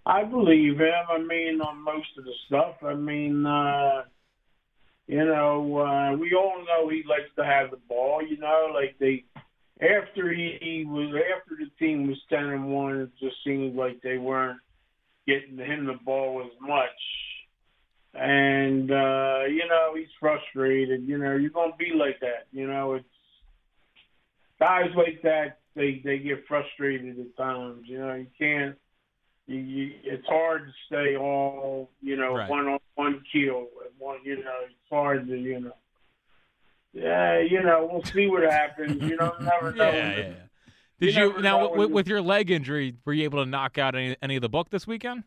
I, 0.06 0.20
I 0.20 0.24
believe 0.24 0.78
him. 0.78 1.04
I 1.10 1.18
mean, 1.18 1.60
on 1.60 1.82
most 1.82 2.08
of 2.16 2.24
the 2.24 2.32
stuff. 2.46 2.76
I 2.82 2.94
mean, 2.94 3.44
uh, 3.44 4.04
you 5.06 5.24
know, 5.24 5.78
uh, 5.78 6.16
we 6.16 6.34
all 6.34 6.64
know 6.64 6.88
he 6.88 7.02
likes 7.08 7.30
to 7.36 7.44
have 7.44 7.70
the 7.70 7.78
ball. 7.88 8.22
You 8.22 8.38
know, 8.38 8.70
like 8.72 8.96
they 9.00 9.24
after 9.80 10.32
he, 10.32 10.84
was 10.86 11.14
after 11.36 11.56
the 11.56 11.70
team 11.78 12.08
was 12.08 12.18
ten 12.28 12.44
and 12.46 12.68
one, 12.68 13.00
it 13.00 13.10
just 13.20 13.36
seemed 13.44 13.76
like 13.76 14.00
they 14.02 14.18
weren't 14.18 14.60
getting 15.26 15.56
him 15.58 15.86
the 15.86 15.98
ball 16.04 16.42
as 16.44 16.52
much. 16.60 16.88
And 18.14 18.90
uh, 18.90 19.42
you 19.48 19.66
know, 19.68 19.94
he's 19.96 20.08
frustrated. 20.18 21.02
You 21.06 21.18
know, 21.18 21.36
you're 21.36 21.50
gonna 21.50 21.76
be 21.78 21.92
like 21.94 22.20
that. 22.20 22.46
You 22.52 22.66
know, 22.66 22.94
it's 22.94 23.04
guys 24.58 24.90
like 24.96 25.22
that 25.22 25.58
they 25.76 26.00
they 26.04 26.18
get 26.18 26.46
frustrated 26.48 27.18
at 27.18 27.36
times. 27.36 27.82
You 27.86 27.98
know, 27.98 28.14
you 28.14 28.26
can't 28.38 28.76
you, 29.46 29.58
you, 29.58 29.90
it's 30.04 30.26
hard 30.26 30.62
to 30.66 30.72
stay 30.86 31.16
all 31.16 31.90
you 32.00 32.16
know 32.16 32.34
Right. 32.34 32.50
one 32.50 32.66
on 32.66 32.78
one 32.96 33.22
kill. 33.32 33.68
One, 33.98 34.18
you 34.24 34.36
know, 34.36 34.54
it's 34.64 34.74
hard 34.90 35.28
to 35.28 35.36
you 35.36 35.60
know. 35.60 35.72
Yeah, 36.92 37.40
you 37.40 37.62
know, 37.62 37.88
we'll 37.90 38.04
see 38.04 38.26
what 38.26 38.42
happens. 38.42 39.02
You 39.02 39.16
don't 39.16 39.40
never 39.42 39.72
know. 39.72 39.90
Yeah, 39.90 40.10
yeah, 40.10 40.18
yeah. 40.18 40.34
Did 41.00 41.14
You 41.14 41.36
you, 41.36 41.42
now 41.42 41.72
with, 41.74 41.90
with 41.90 42.08
your 42.08 42.20
leg 42.20 42.50
injury? 42.50 42.96
Were 43.04 43.12
you 43.12 43.24
able 43.24 43.44
to 43.44 43.48
knock 43.48 43.78
out 43.78 43.94
any 43.94 44.16
any 44.20 44.36
of 44.36 44.42
the 44.42 44.48
book 44.48 44.70
this 44.70 44.86
weekend? 44.86 45.22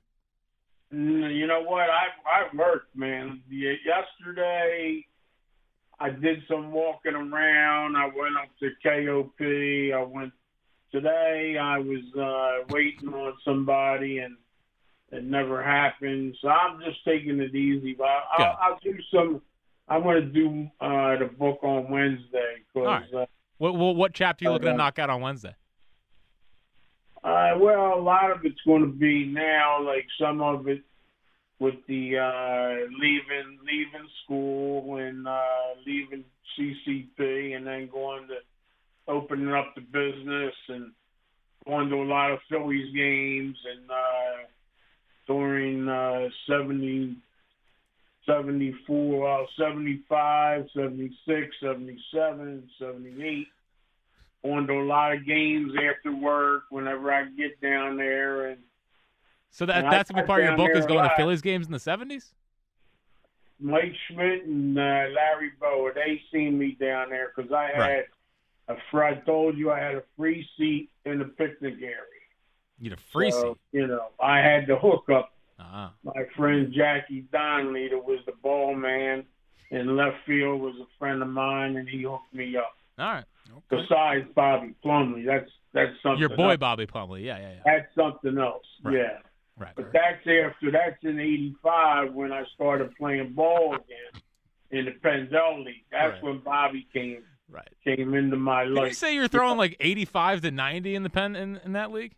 Mm, 0.93 1.33
You 1.35 1.47
know 1.47 1.61
what? 1.61 1.89
I 1.89 2.07
I 2.25 2.55
worked, 2.55 2.95
man. 2.95 3.41
Yesterday, 3.49 5.05
I 5.99 6.09
did 6.09 6.43
some 6.47 6.71
walking 6.71 7.13
around. 7.13 7.95
I 7.95 8.05
went 8.07 8.35
up 8.37 8.49
to 8.59 8.71
KOP. 8.83 9.39
I 9.39 10.03
went 10.03 10.33
today. 10.91 11.57
I 11.57 11.77
was 11.77 12.03
uh, 12.19 12.65
waiting 12.73 13.13
on 13.13 13.33
somebody, 13.45 14.17
and 14.17 14.35
it 15.11 15.23
never 15.23 15.63
happened. 15.63 16.35
So 16.41 16.49
I'm 16.49 16.81
just 16.81 17.05
taking 17.05 17.39
it 17.39 17.55
easy. 17.55 17.93
But 17.93 18.07
I, 18.07 18.23
I'll, 18.37 18.57
I'll 18.61 18.79
do 18.83 18.97
some. 19.13 19.41
I'm 19.91 20.03
going 20.03 20.21
to 20.21 20.27
do 20.29 20.67
uh, 20.79 21.17
the 21.17 21.29
book 21.37 21.59
on 21.63 21.89
Wednesday 21.91 22.63
All 22.75 22.83
because. 22.83 23.03
right. 23.13 23.27
What 23.57 23.75
what, 23.75 23.95
what 23.95 24.13
chapter 24.13 24.45
are 24.45 24.47
you 24.47 24.53
looking 24.53 24.67
to 24.69 24.73
Uh, 24.73 24.77
knock 24.77 24.97
out 24.99 25.09
on 25.09 25.21
Wednesday? 25.21 25.53
Uh, 27.23 27.51
well, 27.59 27.99
a 27.99 28.01
lot 28.01 28.31
of 28.31 28.39
it's 28.45 28.59
going 28.65 28.81
to 28.81 28.87
be 28.87 29.25
now, 29.25 29.83
like 29.85 30.05
some 30.19 30.41
of 30.41 30.67
it 30.67 30.81
with 31.59 31.75
the 31.87 32.17
uh, 32.17 32.87
leaving 32.99 33.59
leaving 33.63 34.07
school 34.23 34.95
and 34.97 35.27
uh, 35.27 35.41
leaving 35.85 36.23
CCP, 36.57 37.55
and 37.55 37.67
then 37.67 37.89
going 37.91 38.27
to 38.29 38.37
opening 39.07 39.53
up 39.53 39.75
the 39.75 39.81
business 39.81 40.53
and 40.69 40.91
going 41.67 41.89
to 41.89 41.95
a 41.97 42.03
lot 42.03 42.31
of 42.31 42.39
Phillies 42.49 42.91
games 42.95 43.57
and 43.71 43.91
uh, 43.91 44.47
during 45.27 45.87
uh, 45.87 46.27
70, 46.47 47.17
74, 48.25 49.41
uh, 49.41 49.45
75, 49.57 50.67
76, 50.75 51.55
77, 51.61 52.69
78 52.79 53.47
going 54.43 54.65
to 54.67 54.73
a 54.73 54.83
lot 54.83 55.13
of 55.13 55.25
games 55.25 55.71
after 55.75 56.15
work 56.15 56.63
whenever 56.71 57.11
I 57.13 57.25
get 57.37 57.61
down 57.61 57.97
there 57.97 58.47
and 58.47 58.57
So 59.51 59.65
that 59.67 59.83
and 59.83 59.91
that's 59.93 60.09
a 60.09 60.13
big 60.13 60.23
got 60.23 60.27
part 60.27 60.41
of 60.43 60.47
your 60.47 60.57
book 60.57 60.71
is 60.75 60.85
going 60.85 61.07
to. 61.07 61.15
Phillies 61.15 61.41
games 61.41 61.67
in 61.67 61.71
the 61.73 61.79
seventies. 61.79 62.33
Mike 63.59 63.93
Schmidt 64.07 64.45
and 64.45 64.77
uh, 64.77 64.81
Larry 64.81 65.51
Bowa, 65.59 65.91
they 65.93 66.19
seen 66.33 66.57
me 66.57 66.75
down 66.79 67.11
there 67.11 67.31
because 67.35 67.51
I 67.51 67.65
had 67.67 67.79
Right. 67.79 68.05
a 68.69 68.75
fr- 68.89 69.03
I 69.03 69.13
told 69.15 69.55
you 69.57 69.69
I 69.71 69.79
had 69.79 69.93
a 69.95 70.03
free 70.17 70.47
seat 70.57 70.89
in 71.05 71.19
the 71.19 71.25
picnic 71.25 71.75
area. 71.81 71.97
You 72.79 72.89
had 72.89 72.97
a 72.97 73.01
free 73.01 73.29
So, 73.29 73.53
seat. 73.71 73.79
You 73.79 73.87
know, 73.87 74.07
I 74.19 74.39
had 74.39 74.65
the 74.65 74.75
hookup. 74.77 75.31
Ah. 75.61 75.93
My 76.03 76.23
friend 76.35 76.73
Jackie 76.75 77.25
Donnelly, 77.31 77.89
that 77.89 78.03
was 78.03 78.19
the 78.25 78.33
ball 78.43 78.75
man 78.75 79.23
in 79.69 79.95
left 79.95 80.17
field, 80.25 80.61
was 80.61 80.75
a 80.81 80.87
friend 80.99 81.21
of 81.21 81.29
mine, 81.29 81.77
and 81.77 81.87
he 81.87 82.03
hooked 82.03 82.33
me 82.33 82.55
up. 82.57 82.73
All 82.99 83.13
right. 83.13 83.25
Besides 83.69 84.27
Bobby 84.35 84.75
Plumley, 84.81 85.23
that's 85.23 85.49
that's 85.73 85.91
something. 86.03 86.19
Your 86.19 86.29
boy 86.29 86.51
else. 86.51 86.59
Bobby 86.59 86.85
Plumley. 86.85 87.25
Yeah, 87.25 87.37
yeah, 87.39 87.51
yeah. 87.53 87.61
That's 87.65 87.95
something 87.95 88.37
else. 88.37 88.63
Right. 88.83 88.95
Yeah. 88.95 89.17
Right. 89.57 89.73
But 89.75 89.91
that's 89.93 90.19
after 90.19 90.71
that's 90.71 91.03
in 91.03 91.19
'85 91.19 92.13
when 92.13 92.31
I 92.31 92.43
started 92.55 92.95
playing 92.95 93.33
ball 93.33 93.75
again 93.75 94.21
in 94.71 94.85
the 94.85 94.91
Pendel 94.91 95.65
League. 95.65 95.83
That's 95.91 96.13
Right. 96.13 96.23
when 96.23 96.39
Bobby 96.39 96.87
came 96.93 97.23
right 97.49 97.67
came 97.83 98.13
into 98.13 98.37
my 98.37 98.63
life. 98.63 98.83
Did 98.85 98.89
you 98.89 98.95
say 98.95 99.15
you're 99.15 99.27
throwing 99.27 99.57
like 99.57 99.75
eighty-five 99.79 100.41
to 100.41 100.51
ninety 100.51 100.95
in 100.95 101.03
the 101.03 101.09
pen 101.09 101.35
in, 101.35 101.57
in 101.65 101.73
that 101.73 101.91
league? 101.91 102.13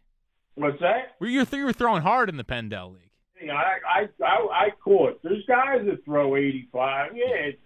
What's 0.55 0.79
that? 0.81 1.15
Were 1.19 1.27
you 1.27 1.45
you 1.51 1.65
were 1.65 1.73
throwing 1.73 2.03
hard 2.03 2.29
in 2.29 2.37
the 2.37 2.43
Pendel 2.43 2.93
league? 2.93 3.09
You 3.43 3.49
know, 3.49 3.55
I, 3.55 3.77
I 3.85 4.25
I 4.25 4.35
I 4.65 4.69
caught. 4.81 5.21
There's 5.21 5.45
guys 5.47 5.81
that 5.85 6.05
throw 6.05 6.37
85. 6.37 7.11
Yeah, 7.15 7.25
it's 7.27 7.59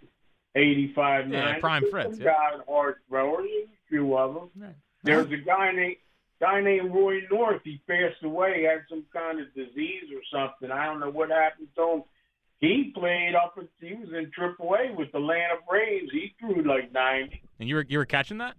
85, 0.56 1.30
Yeah, 1.31 1.41
90. 1.45 1.61
prime 1.61 1.83
Fritz, 1.91 2.17
Some 2.17 2.25
yeah. 2.25 2.33
guys 2.33 2.61
hard 2.67 2.95
throwers. 3.07 3.45
A 3.47 3.67
few 3.89 4.17
of 4.17 4.33
them. 4.56 4.73
There's 5.03 5.31
a 5.31 5.38
guy 5.38 5.72
named 5.72 5.97
guy 6.41 6.61
named 6.61 6.91
Roy 6.93 7.19
North. 7.31 7.61
He 7.64 7.80
passed 7.88 8.23
away. 8.23 8.64
Had 8.64 8.85
some 8.89 9.06
kind 9.14 9.39
of 9.39 9.53
disease 9.53 10.06
or 10.14 10.22
something. 10.31 10.72
I 10.72 10.85
don't 10.88 10.99
know 10.99 11.11
what 11.11 11.30
happened 11.30 11.67
to 11.75 11.91
him. 11.93 12.03
He 12.59 12.91
played 12.95 13.35
up. 13.35 13.53
At, 13.59 13.67
he 13.80 13.93
was 13.93 14.09
in 14.09 14.31
AAA 14.38 14.95
with 14.95 15.11
the 15.11 15.19
Atlanta 15.19 15.57
Braves. 15.69 16.11
He 16.11 16.33
threw 16.39 16.64
like 16.64 16.91
90. 16.91 17.39
And 17.59 17.69
you 17.69 17.75
were 17.75 17.85
you 17.88 17.99
were 17.99 18.06
catching 18.06 18.39
that? 18.39 18.56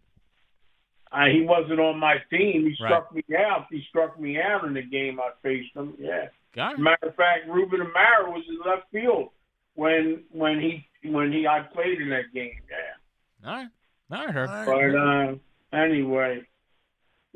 Uh, 1.10 1.24
he 1.32 1.40
wasn't 1.40 1.80
on 1.80 1.98
my 1.98 2.16
team. 2.30 2.62
He 2.64 2.76
Right. 2.82 2.90
struck 2.90 3.12
me 3.14 3.24
out. 3.36 3.66
He 3.70 3.82
struck 3.88 4.20
me 4.20 4.38
out 4.40 4.64
in 4.64 4.74
the 4.74 4.82
game 4.82 5.18
I 5.18 5.30
faced 5.42 5.74
him. 5.74 5.94
Yeah. 5.98 6.28
Got 6.58 6.72
it. 6.74 6.80
Matter 6.80 7.06
of 7.06 7.14
fact, 7.14 7.48
Ruben 7.48 7.78
Amaro 7.78 8.32
was 8.32 8.42
in 8.48 8.58
left 8.68 8.90
field 8.90 9.28
when 9.74 10.24
when 10.32 10.58
he 10.58 10.88
when 11.08 11.30
he 11.30 11.46
I 11.46 11.60
played 11.60 12.00
in 12.00 12.08
that 12.10 12.34
game. 12.34 12.60
Yeah. 12.68 13.48
All 13.48 13.56
right. 13.58 13.68
All 14.10 14.26
right, 14.26 14.34
Herb. 14.34 14.66
But 14.66 15.78
uh, 15.78 15.80
anyway, 15.84 16.42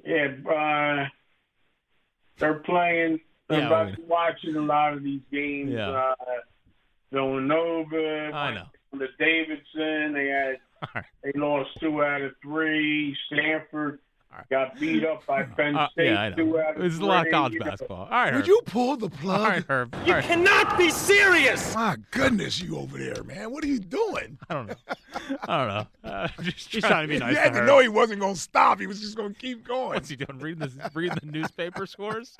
yeah, 0.05 0.26
uh, 0.51 1.07
they're 2.39 2.55
playing. 2.55 3.20
Yeah, 3.49 3.59
I'm 3.59 3.67
about 3.67 3.86
we- 3.91 3.97
to 3.97 4.02
watching 4.09 4.57
a 4.57 4.60
lot 4.60 4.94
of 4.94 5.05
these 5.05 5.20
games. 5.31 5.70
Yeah. 5.70 5.91
Uh, 5.91 6.15
Villanova, 7.12 8.31
I 8.34 8.55
know. 8.55 8.67
the 8.92 9.07
Davidson. 9.20 10.15
They 10.15 10.26
had 10.26 11.05
they 11.23 11.31
lost 11.39 11.70
two 11.78 12.02
out 12.02 12.23
of 12.23 12.33
three. 12.42 13.17
Stanford 13.26 14.01
got 14.51 14.78
beat 14.78 15.05
up 15.05 15.25
by 15.27 15.43
Penn 15.57 15.77
Uh, 15.77 15.89
State. 15.91 16.07
yeah, 16.11 16.20
I 16.23 16.28
know. 16.31 16.36
two 16.36 16.59
out 16.61 16.75
of 16.75 16.81
There's 16.81 16.99
a 16.99 17.05
lot 17.05 17.27
of 17.27 17.33
college 17.33 17.59
basketball. 17.59 18.05
All 18.05 18.11
right, 18.11 18.35
Would 18.35 18.47
you 18.47 18.61
pull 18.67 18.97
the 18.97 19.09
plug? 19.11 19.41
All 19.41 19.49
right, 19.49 19.65
Herb. 19.69 19.94
You 20.07 20.12
All 20.12 20.19
right. 20.19 20.25
cannot 20.25 20.77
be 20.78 20.91
serious. 20.91 21.75
My 21.75 21.97
goodness, 22.11 22.61
you 22.61 22.77
over 22.78 22.99
there, 22.99 23.23
man. 23.25 23.51
What 23.52 23.65
are 23.65 23.69
you 23.69 23.78
doing? 23.78 24.39
I 24.49 24.55
don't 24.55 24.67
know. 24.69 24.75
I 25.49 25.59
don't 25.59 25.69
know. 25.69 25.86
Uh, 26.11 26.28
just 26.43 26.73
He's 26.73 26.85
trying 26.85 27.09
to 27.09 27.12
be 27.12 27.19
nice 27.19 27.31
You 27.33 27.36
had 27.39 27.52
to 27.55 27.61
her. 27.61 27.67
know 27.67 27.78
he 27.81 27.89
wasn't 27.89 28.20
going 28.20 28.35
to 28.35 28.41
stop. 28.41 28.81
He 28.81 28.86
was 28.86 29.01
just 29.01 29.17
going 29.17 29.35
to 29.35 29.39
keep 29.39 29.67
going. 29.67 29.91
What's 29.94 30.09
he 30.09 30.17
doing? 30.17 30.39
Reading 30.39 30.61
the 30.69 30.91
reading 30.94 31.19
the 31.23 31.31
newspaper 31.31 31.86
scores. 31.86 32.36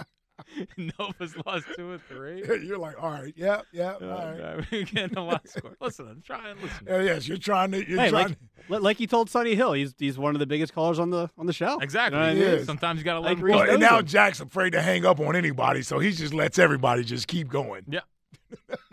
Nova's 0.99 1.35
lost 1.47 1.67
two 1.77 1.91
or 1.91 1.99
three. 1.99 2.43
You're 2.67 2.79
like, 2.79 3.03
all 3.03 3.11
right, 3.11 3.33
yeah, 3.37 3.62
yeah, 3.73 3.95
Oh, 4.01 4.11
all 4.11 4.27
right. 4.31 4.39
God, 4.39 4.67
we 4.73 4.85
getting 4.85 5.17
a 5.19 5.25
lot 5.25 5.45
of 5.45 5.51
score. 5.51 5.77
Listen, 5.81 6.09
I'm 6.09 6.23
trying. 6.23 6.57
Listen. 6.61 6.87
Yeah, 6.89 7.01
yes, 7.03 7.29
you're 7.29 7.37
trying 7.39 7.73
to. 7.73 7.89
You're 7.89 8.01
Hey, 8.01 8.11
trying. 8.11 8.29
like, 8.29 8.37
li- 8.69 8.79
like 8.79 8.97
he 8.99 9.07
told 9.07 9.31
Sonny 9.31 9.55
Hill, 9.55 9.73
he's 9.73 9.95
he's 9.99 10.19
one 10.19 10.35
of 10.35 10.39
the 10.41 10.47
biggest 10.47 10.73
callers 10.75 10.99
on 10.99 11.11
the 11.11 11.29
on 11.39 11.47
the 11.47 11.53
show. 11.53 11.79
Exactly. 11.81 12.19
You 12.19 12.25
know 12.25 12.29
what 12.35 12.37
I 12.37 12.51
mean? 12.51 12.61
is. 12.61 12.67
Sometimes 12.67 12.99
you 12.99 13.05
got 13.05 13.15
to 13.15 13.21
let 13.21 13.29
Like 13.31 13.39
him 13.39 13.49
Well, 13.49 13.71
and 13.71 13.81
now 13.81 13.99
him. 13.99 14.07
Jack's 14.07 14.41
afraid 14.41 14.71
to 14.71 14.83
hang 14.83 15.05
up 15.05 15.21
on 15.21 15.37
anybody, 15.37 15.83
so 15.83 15.99
he 15.99 16.11
just 16.12 16.35
lets 16.35 16.59
everybody 16.59 17.05
just 17.05 17.29
keep 17.29 17.49
going. 17.49 17.85
Yeah. 17.89 18.01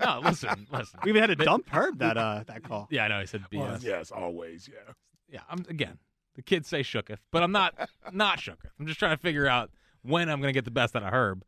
No, 0.04 0.22
listen, 0.24 0.68
listen. 0.72 1.00
We 1.04 1.12
even 1.12 1.22
had 1.22 1.28
to 1.32 1.36
But- 1.36 1.46
dump 1.46 1.70
Herb 1.70 2.00
that 2.00 2.18
uh 2.18 2.44
that 2.48 2.64
call. 2.64 2.88
Yeah, 2.90 3.06
I 3.06 3.08
know. 3.10 3.20
He 3.20 3.26
said 3.28 3.44
BS. 3.52 3.60
Well, 3.60 3.78
yes, 3.82 4.12
always, 4.12 4.70
yeah. 4.72 4.94
Yeah, 5.32 5.42
I'm 5.50 5.66
again. 5.70 5.98
The 6.36 6.42
kids 6.44 6.70
say 6.70 6.82
shooketh, 6.82 7.18
but 7.32 7.44
I'm 7.44 7.52
not 7.52 7.76
not 8.14 8.40
shooketh. 8.40 8.72
I'm 8.80 8.88
just 8.88 9.00
trying 9.00 9.16
to 9.18 9.22
figure 9.22 9.48
out 9.48 9.70
when 10.04 10.30
I'm 10.30 10.40
going 10.40 10.50
to 10.50 10.58
get 10.58 10.66
the 10.66 10.72
best 10.72 10.96
out 10.96 11.04
of 11.04 11.14
Herb. 11.14 11.44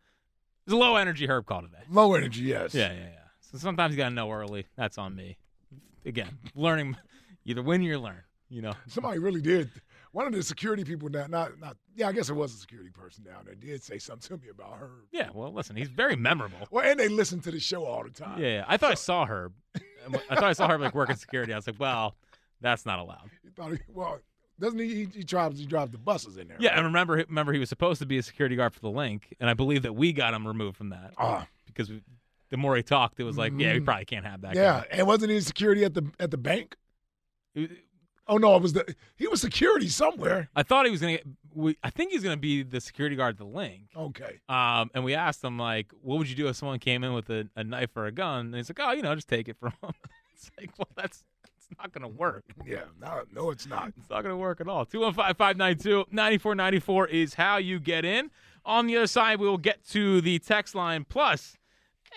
It's 0.65 0.73
a 0.73 0.77
low 0.77 0.95
energy 0.95 1.27
Herb 1.27 1.45
call 1.45 1.61
today. 1.61 1.83
Low 1.89 2.13
energy, 2.13 2.43
yes. 2.43 2.73
Yeah, 2.73 2.91
yeah, 2.91 2.99
yeah. 2.99 3.17
So 3.39 3.57
sometimes 3.57 3.93
you 3.93 3.97
got 3.97 4.09
to 4.09 4.15
know 4.15 4.31
early. 4.31 4.67
That's 4.77 4.97
on 4.97 5.15
me. 5.15 5.37
Again, 6.05 6.37
learning 6.55 6.97
either 7.45 7.61
win 7.61 7.81
or 7.81 7.85
you 7.85 7.99
learn. 7.99 8.23
You 8.49 8.61
know. 8.61 8.73
Somebody 8.87 9.19
really 9.19 9.41
did. 9.41 9.69
One 10.11 10.27
of 10.27 10.33
the 10.33 10.43
security 10.43 10.83
people 10.83 11.07
down, 11.07 11.31
not 11.31 11.57
not. 11.59 11.77
Yeah, 11.95 12.09
I 12.09 12.11
guess 12.11 12.29
it 12.29 12.33
was 12.33 12.53
a 12.53 12.57
security 12.57 12.89
person 12.89 13.23
down 13.23 13.45
there. 13.45 13.55
Did 13.55 13.81
say 13.81 13.97
something 13.97 14.37
to 14.37 14.43
me 14.43 14.49
about 14.49 14.77
Herb. 14.77 15.05
Yeah. 15.11 15.29
Well, 15.33 15.53
listen, 15.53 15.77
he's 15.77 15.87
very 15.87 16.17
memorable. 16.17 16.67
Well, 16.69 16.85
and 16.85 16.99
they 16.99 17.07
listen 17.07 17.39
to 17.41 17.51
the 17.51 17.61
show 17.61 17.85
all 17.85 18.03
the 18.03 18.09
time. 18.09 18.41
Yeah, 18.41 18.47
yeah. 18.47 18.65
I 18.67 18.75
thought 18.75 18.91
I 18.91 18.95
saw 18.95 19.25
Herb. 19.25 19.53
I 20.29 20.35
thought 20.35 20.43
I 20.43 20.53
saw 20.53 20.67
Herb 20.67 20.81
like 20.81 20.93
working 20.93 21.15
security. 21.15 21.53
I 21.53 21.55
was 21.55 21.65
like, 21.65 21.79
well, 21.79 22.15
that's 22.59 22.85
not 22.85 22.99
allowed. 22.99 23.29
He 23.41 23.49
thought 23.49 23.71
he, 23.71 23.79
well, 23.87 24.19
doesn't 24.61 24.79
he? 24.79 24.87
He, 24.95 25.05
he 25.13 25.23
drives. 25.23 25.59
He 25.59 25.65
drives 25.65 25.91
the 25.91 25.97
buses 25.97 26.37
in 26.37 26.47
there. 26.47 26.57
Yeah, 26.59 26.75
and 26.77 26.85
remember, 26.85 27.13
remember 27.27 27.51
he 27.51 27.59
was 27.59 27.67
supposed 27.69 27.99
to 27.99 28.05
be 28.05 28.17
a 28.17 28.23
security 28.23 28.55
guard 28.55 28.73
for 28.73 28.79
the 28.79 28.89
Linc, 28.91 29.35
and 29.39 29.49
I 29.49 29.53
believe 29.53 29.81
that 29.83 29.93
we 29.93 30.13
got 30.13 30.33
him 30.33 30.47
removed 30.47 30.77
from 30.77 30.89
that 30.89 31.13
Ah. 31.17 31.47
because 31.65 31.89
we, 31.89 32.01
the 32.49 32.57
more 32.57 32.75
he 32.77 32.83
talked, 32.83 33.19
it 33.19 33.23
was 33.23 33.37
like, 33.37 33.51
yeah, 33.57 33.73
we 33.73 33.79
Mm. 33.79 33.85
probably 33.85 34.05
can't 34.05 34.25
have 34.25 34.41
that. 34.41 34.55
Yeah, 34.55 34.81
guy. 34.81 34.87
and 34.91 35.07
wasn't 35.07 35.31
he 35.31 35.41
security 35.41 35.83
at 35.83 35.93
the 35.93 36.05
at 36.19 36.31
the 36.31 36.37
bank? 36.37 36.75
Oh 38.27 38.37
no, 38.37 38.55
it 38.55 38.61
was 38.61 38.73
the 38.73 38.95
he 39.15 39.27
was 39.27 39.41
security 39.41 39.87
somewhere. 39.89 40.49
I 40.55 40.63
thought 40.63 40.85
he 40.85 40.91
was 40.91 41.01
gonna. 41.01 41.17
We, 41.53 41.75
I 41.83 41.89
think 41.89 42.11
he's 42.11 42.23
gonna 42.23 42.37
be 42.37 42.63
the 42.63 42.79
security 42.79 43.15
guard 43.15 43.33
at 43.35 43.37
the 43.39 43.45
Linc. 43.45 43.89
Okay. 43.95 44.39
Um, 44.47 44.89
and 44.93 45.03
we 45.03 45.15
asked 45.15 45.43
him 45.43 45.57
like, 45.57 45.91
what 46.01 46.17
would 46.17 46.29
you 46.29 46.35
do 46.35 46.47
if 46.47 46.55
someone 46.55 46.79
came 46.79 47.03
in 47.03 47.13
with 47.13 47.29
a, 47.29 47.49
a 47.57 47.63
knife 47.63 47.89
or 47.97 48.05
a 48.05 48.11
gun? 48.11 48.45
And 48.47 48.55
he's 48.55 48.69
like, 48.69 48.79
oh, 48.79 48.91
you 48.93 49.01
know, 49.01 49.13
just 49.15 49.27
take 49.27 49.49
it 49.49 49.57
from 49.59 49.73
him. 49.83 49.91
it's 50.33 50.49
like, 50.57 50.69
well, 50.77 50.87
that's 50.95 51.23
not 51.77 51.91
gonna 51.91 52.07
work. 52.07 52.43
Yeah, 52.65 52.83
no, 53.01 53.23
no, 53.33 53.49
it's 53.51 53.67
not. 53.67 53.91
It's 53.97 54.09
not 54.09 54.21
going 54.21 54.33
to 54.33 54.37
work 54.37 54.61
at 54.61 54.67
all. 54.67 54.85
215 54.85 55.35
592 55.35 56.05
9494 56.11 57.07
is 57.07 57.33
how 57.33 57.57
you 57.57 57.79
get 57.79 58.05
in. 58.05 58.29
On 58.63 58.85
the 58.87 58.95
other 58.97 59.07
side, 59.07 59.39
we 59.39 59.47
will 59.47 59.57
get 59.57 59.85
to 59.89 60.21
the 60.21 60.37
text 60.39 60.75
line. 60.75 61.03
Plus, 61.03 61.57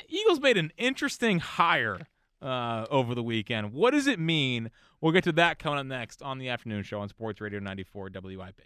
Eagles 0.08 0.41
made 0.41 0.57
an 0.58 0.70
interesting 0.76 1.39
hire 1.39 2.07
uh, 2.42 2.86
over 2.91 3.15
the 3.15 3.23
weekend. 3.23 3.73
What 3.73 3.92
does 3.92 4.07
it 4.07 4.18
mean? 4.18 4.70
We'll 5.00 5.12
get 5.12 5.24
to 5.24 5.33
that 5.33 5.58
coming 5.58 5.78
up 5.78 5.86
next 5.86 6.23
on 6.23 6.39
the 6.39 6.49
afternoon 6.50 6.83
show 6.83 7.00
on 7.00 7.08
Sports 7.08 7.41
Radio 7.41 7.58
94 7.58 8.10
WIP. 8.23 8.60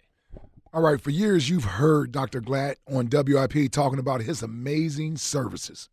All 0.71 0.81
right, 0.81 1.01
for 1.01 1.09
years 1.09 1.49
you've 1.49 1.63
heard 1.63 2.11
Dr. 2.11 2.41
Glatt 2.41 2.75
on 2.87 3.09
WIP 3.11 3.71
talking 3.71 3.99
about 3.99 4.21
his 4.21 4.43
amazing 4.43 5.17
services. 5.17 5.89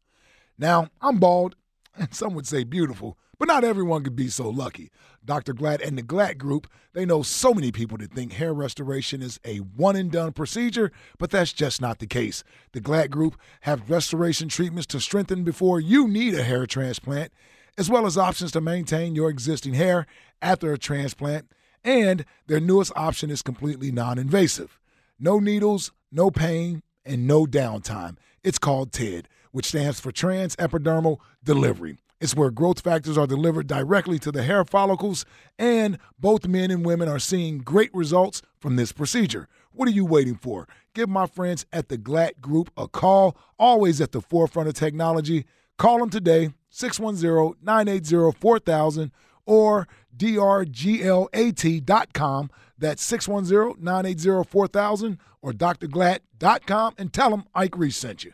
Now, 0.58 0.89
I'm 1.00 1.18
bald, 1.18 1.57
and 1.97 2.12
some 2.15 2.34
would 2.34 2.47
say 2.47 2.65
beautiful, 2.65 3.16
but 3.39 3.48
not 3.48 3.65
everyone 3.65 4.02
could 4.02 4.16
be 4.16 4.28
so 4.28 4.48
lucky. 4.48 4.90
Dr. 5.24 5.52
Glatt 5.52 5.86
and 5.86 5.98
the 5.98 6.02
Glatt 6.02 6.39
Group, 6.39 6.68
they 6.92 7.05
know 7.05 7.23
so 7.23 7.52
many 7.52 7.73
people 7.73 7.98
that 7.98 8.12
think 8.12 8.32
hair 8.32 8.55
restoration 8.55 9.23
is 9.23 9.40
a 9.44 9.58
one 9.58 9.97
and 9.97 10.10
done 10.10 10.32
procedure, 10.32 10.92
but 11.18 11.31
that's 11.31 11.52
just 11.52 11.81
not 11.81 11.98
the 11.98 12.06
case. 12.06 12.44
The 12.73 12.81
Glatt 12.81 13.10
Group 13.10 13.36
have 13.62 13.90
restoration 13.90 14.48
treatments 14.48 14.86
to 14.89 15.00
strengthen 15.00 15.44
before 15.44 15.81
you 15.81 16.08
need 16.08 16.34
a 16.34 16.42
hair 16.42 16.66
transplant, 16.66 17.32
as 17.76 17.90
well 17.90 18.06
as 18.06 18.16
options 18.16 18.52
to 18.52 18.60
maintain 18.60 19.15
your 19.15 19.28
existing 19.28 19.74
hair 19.74 20.06
after 20.40 20.73
a 20.73 20.78
transplant, 20.78 21.50
and 21.84 22.24
their 22.47 22.60
newest 22.60 22.92
option 22.97 23.31
is 23.31 23.42
completely 23.42 23.90
non 23.92 24.18
invasive. 24.18 24.78
No 25.18 25.39
needles, 25.39 25.92
no 26.12 26.31
pain, 26.31 26.82
and 27.05 27.26
no 27.26 27.47
downtime. 27.47 28.16
It's 28.42 28.58
called 28.58 28.92
TED, 28.92 29.28
which 29.52 29.66
stands 29.66 30.00
for 30.00 30.12
Trans 30.12 30.56
Epidermal 30.56 31.18
Delivery. 31.42 31.98
It's 32.26 32.34
where 32.34 32.50
growth 32.50 32.80
factors 32.80 33.16
are 33.16 33.28
delivered 33.28 33.68
directly 33.68 34.18
to 34.18 34.32
the 34.32 34.42
hair 34.42 34.64
follicles, 34.64 35.24
and 35.60 35.96
both 36.18 36.48
men 36.48 36.72
and 36.72 36.84
women 36.84 37.08
are 37.08 37.20
seeing 37.20 37.58
great 37.58 37.94
results 37.94 38.42
from 38.58 38.74
this 38.74 38.90
procedure. 38.90 39.46
What 39.70 39.86
are 39.86 39.92
you 39.92 40.05
waiting 40.05 40.34
for? 40.34 40.66
Give 40.92 41.08
my 41.08 41.26
friends 41.28 41.66
at 41.72 41.88
the 41.88 41.96
Glatt 41.96 42.40
Group 42.40 42.72
a 42.76 42.88
call, 42.88 43.36
always 43.60 44.00
at 44.00 44.10
the 44.10 44.20
forefront 44.20 44.68
of 44.68 44.74
technology. 44.74 45.46
Call 45.78 46.00
them 46.00 46.10
today, 46.10 46.50
610 46.68 47.64
980 47.64 48.36
4000 48.40 49.12
or 49.44 49.86
drglatt.com. 50.16 51.30
That's 52.76 53.05
610 53.05 53.84
980 53.84 54.50
4000 54.50 55.18
or 55.42 55.52
drglatt.com 55.52 56.94
and 56.98 57.12
tell 57.12 57.30
them 57.30 57.44
Ike 57.55 57.78
Reese 57.78 57.98
sent 57.98 58.24
you. 58.24 58.32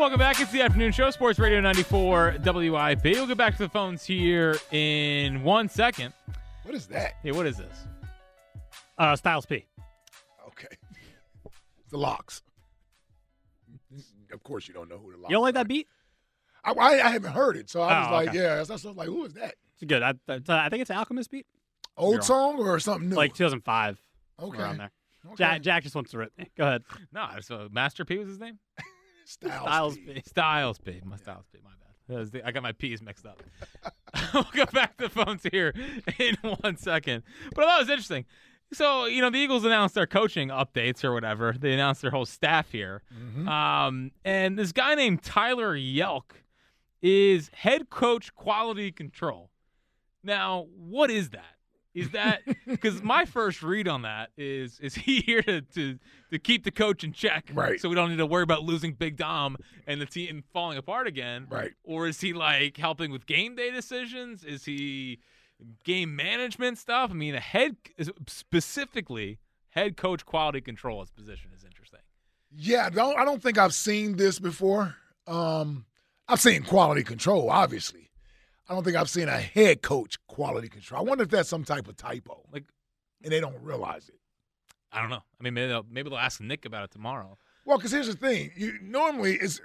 Welcome 0.00 0.18
back. 0.18 0.40
It's 0.40 0.50
the 0.50 0.62
afternoon 0.62 0.92
show, 0.92 1.10
Sports 1.10 1.38
Radio 1.38 1.60
94 1.60 2.36
WIP. 2.42 3.04
We'll 3.04 3.26
get 3.26 3.36
back 3.36 3.52
to 3.58 3.58
the 3.58 3.68
phones 3.68 4.02
here 4.02 4.56
in 4.70 5.42
one 5.42 5.68
second. 5.68 6.14
What 6.62 6.74
is 6.74 6.86
that? 6.86 7.16
Hey, 7.22 7.32
what 7.32 7.46
is 7.46 7.58
this? 7.58 7.86
Uh, 8.96 9.14
Styles 9.14 9.44
P. 9.44 9.66
Okay. 10.48 10.68
The 11.90 11.98
LOX. 11.98 12.40
Of 14.32 14.42
course, 14.42 14.66
you 14.66 14.72
don't 14.72 14.88
know 14.88 14.96
who 14.96 15.10
the 15.12 15.18
LOX 15.18 15.28
You 15.28 15.36
don't 15.36 15.42
like 15.42 15.54
that 15.54 15.68
beat? 15.68 15.86
I, 16.64 16.72
I, 16.72 17.06
I 17.06 17.10
haven't 17.10 17.32
heard 17.32 17.58
it, 17.58 17.68
so 17.68 17.82
I 17.82 17.98
was 17.98 18.08
Oh, 18.08 18.14
like, 18.14 18.28
okay. 18.30 18.38
yeah, 18.38 18.54
that's, 18.54 18.68
that's 18.70 18.84
like, 18.86 19.06
who 19.06 19.26
is 19.26 19.34
that? 19.34 19.56
It's 19.74 19.84
good. 19.86 20.02
I, 20.02 20.14
I, 20.30 20.40
I 20.48 20.68
think 20.70 20.80
it's 20.80 20.90
an 20.90 20.96
Alchemist 20.96 21.30
beat. 21.30 21.44
Old 21.98 22.24
song 22.24 22.58
or 22.58 22.80
something 22.80 23.10
new? 23.10 23.16
Like 23.16 23.34
2005. 23.34 24.00
Okay. 24.42 24.58
Around 24.62 24.78
there. 24.78 24.90
Okay. 25.26 25.34
Jack, 25.36 25.60
Jack 25.60 25.82
just 25.82 25.94
wants 25.94 26.12
to 26.12 26.18
rip 26.18 26.32
me. 26.38 26.48
Go 26.56 26.64
ahead. 26.64 26.84
No, 27.12 27.28
so 27.40 27.68
Master 27.70 28.06
P 28.06 28.16
was 28.16 28.28
his 28.28 28.38
name? 28.38 28.58
Styles, 29.30 29.96
P. 29.96 30.22
Styles 30.26 30.78
P. 30.78 31.00
My 31.04 31.16
Styles 31.16 31.44
P. 31.52 31.58
My 31.62 31.70
bad. 31.70 32.30
The- 32.32 32.46
I 32.46 32.50
got 32.50 32.62
my 32.62 32.72
P's 32.72 33.00
mixed 33.00 33.24
up. 33.26 33.42
we'll 34.34 34.42
go 34.52 34.66
back 34.66 34.96
to 34.98 35.04
the 35.04 35.10
phones 35.10 35.42
here 35.52 35.72
in 36.18 36.36
one 36.42 36.76
second. 36.76 37.22
But 37.54 37.66
that 37.66 37.78
was 37.78 37.88
interesting. 37.88 38.24
So, 38.72 39.06
you 39.06 39.20
know, 39.20 39.30
the 39.30 39.38
Eagles 39.38 39.64
announced 39.64 39.94
their 39.96 40.06
coaching 40.06 40.48
updates 40.48 41.04
or 41.04 41.12
whatever. 41.12 41.54
They 41.58 41.72
announced 41.72 42.02
their 42.02 42.10
whole 42.10 42.26
staff 42.26 42.70
here. 42.70 43.02
Um, 43.48 44.12
and 44.24 44.58
this 44.58 44.72
guy 44.72 44.94
named 44.94 45.22
Tyler 45.22 45.74
Yelk 45.76 46.42
is 47.02 47.50
head 47.54 47.90
coach 47.90 48.32
quality 48.34 48.92
control. 48.92 49.50
Now, 50.22 50.66
what 50.76 51.10
is 51.10 51.30
that? 51.30 51.56
Is 51.94 52.10
that 52.10 52.42
because 52.66 53.02
my 53.02 53.24
first 53.24 53.62
read 53.62 53.88
on 53.88 54.02
that 54.02 54.30
is 54.36 54.78
is 54.80 54.94
he 55.06 55.20
here 55.20 55.42
to, 55.42 55.60
to 55.62 55.98
to 56.30 56.38
keep 56.38 56.64
the 56.64 56.70
coach 56.70 57.04
in 57.04 57.12
check, 57.12 57.50
Right. 57.52 57.80
So 57.80 57.88
we 57.88 57.94
don't 57.94 58.10
need 58.10 58.18
to 58.18 58.26
worry 58.26 58.42
about 58.42 58.62
losing 58.62 58.92
Big 58.92 59.16
Dom 59.16 59.56
and 59.86 60.00
the 60.00 60.06
team 60.06 60.44
falling 60.52 60.78
apart 60.78 61.06
again, 61.06 61.46
Right. 61.50 61.72
Or 61.84 62.06
is 62.06 62.20
he 62.20 62.32
like 62.32 62.76
helping 62.76 63.10
with 63.10 63.26
game 63.26 63.56
day 63.56 63.70
decisions? 63.70 64.44
Is 64.44 64.64
he 64.64 65.20
game 65.84 66.14
management 66.16 66.78
stuff? 66.78 67.10
I 67.10 67.14
mean, 67.14 67.34
a 67.34 67.40
head 67.40 67.76
specifically 68.26 69.38
head 69.70 69.96
coach 69.96 70.24
quality 70.24 70.60
control 70.60 71.02
as 71.02 71.10
position 71.10 71.50
is 71.56 71.64
interesting. 71.64 72.00
Yeah, 72.52 72.86
I 72.86 72.90
don't, 72.90 73.18
I 73.18 73.24
don't 73.24 73.42
think 73.42 73.58
I've 73.58 73.74
seen 73.74 74.16
this 74.16 74.38
before. 74.38 74.96
Um, 75.26 75.86
I've 76.28 76.40
seen 76.40 76.64
quality 76.64 77.04
control, 77.04 77.50
obviously. 77.50 78.09
I 78.70 78.74
don't 78.74 78.84
think 78.84 78.96
I've 78.96 79.10
seen 79.10 79.28
a 79.28 79.36
head 79.36 79.82
coach 79.82 80.16
quality 80.28 80.68
control. 80.68 81.00
I 81.00 81.04
wonder 81.04 81.24
if 81.24 81.30
that's 81.30 81.48
some 81.48 81.64
type 81.64 81.88
of 81.88 81.96
typo, 81.96 82.44
like, 82.52 82.66
and 83.24 83.32
they 83.32 83.40
don't 83.40 83.60
realize 83.64 84.08
it. 84.08 84.14
I 84.92 85.00
don't 85.00 85.10
know. 85.10 85.16
I 85.16 85.42
mean, 85.42 85.54
maybe 85.54 85.66
they'll, 85.66 85.86
maybe 85.90 86.08
they'll 86.08 86.20
ask 86.20 86.40
Nick 86.40 86.64
about 86.64 86.84
it 86.84 86.92
tomorrow. 86.92 87.36
Well, 87.64 87.78
because 87.78 87.90
here's 87.90 88.06
the 88.06 88.14
thing: 88.14 88.52
you 88.56 88.78
normally 88.80 89.34
it's 89.34 89.60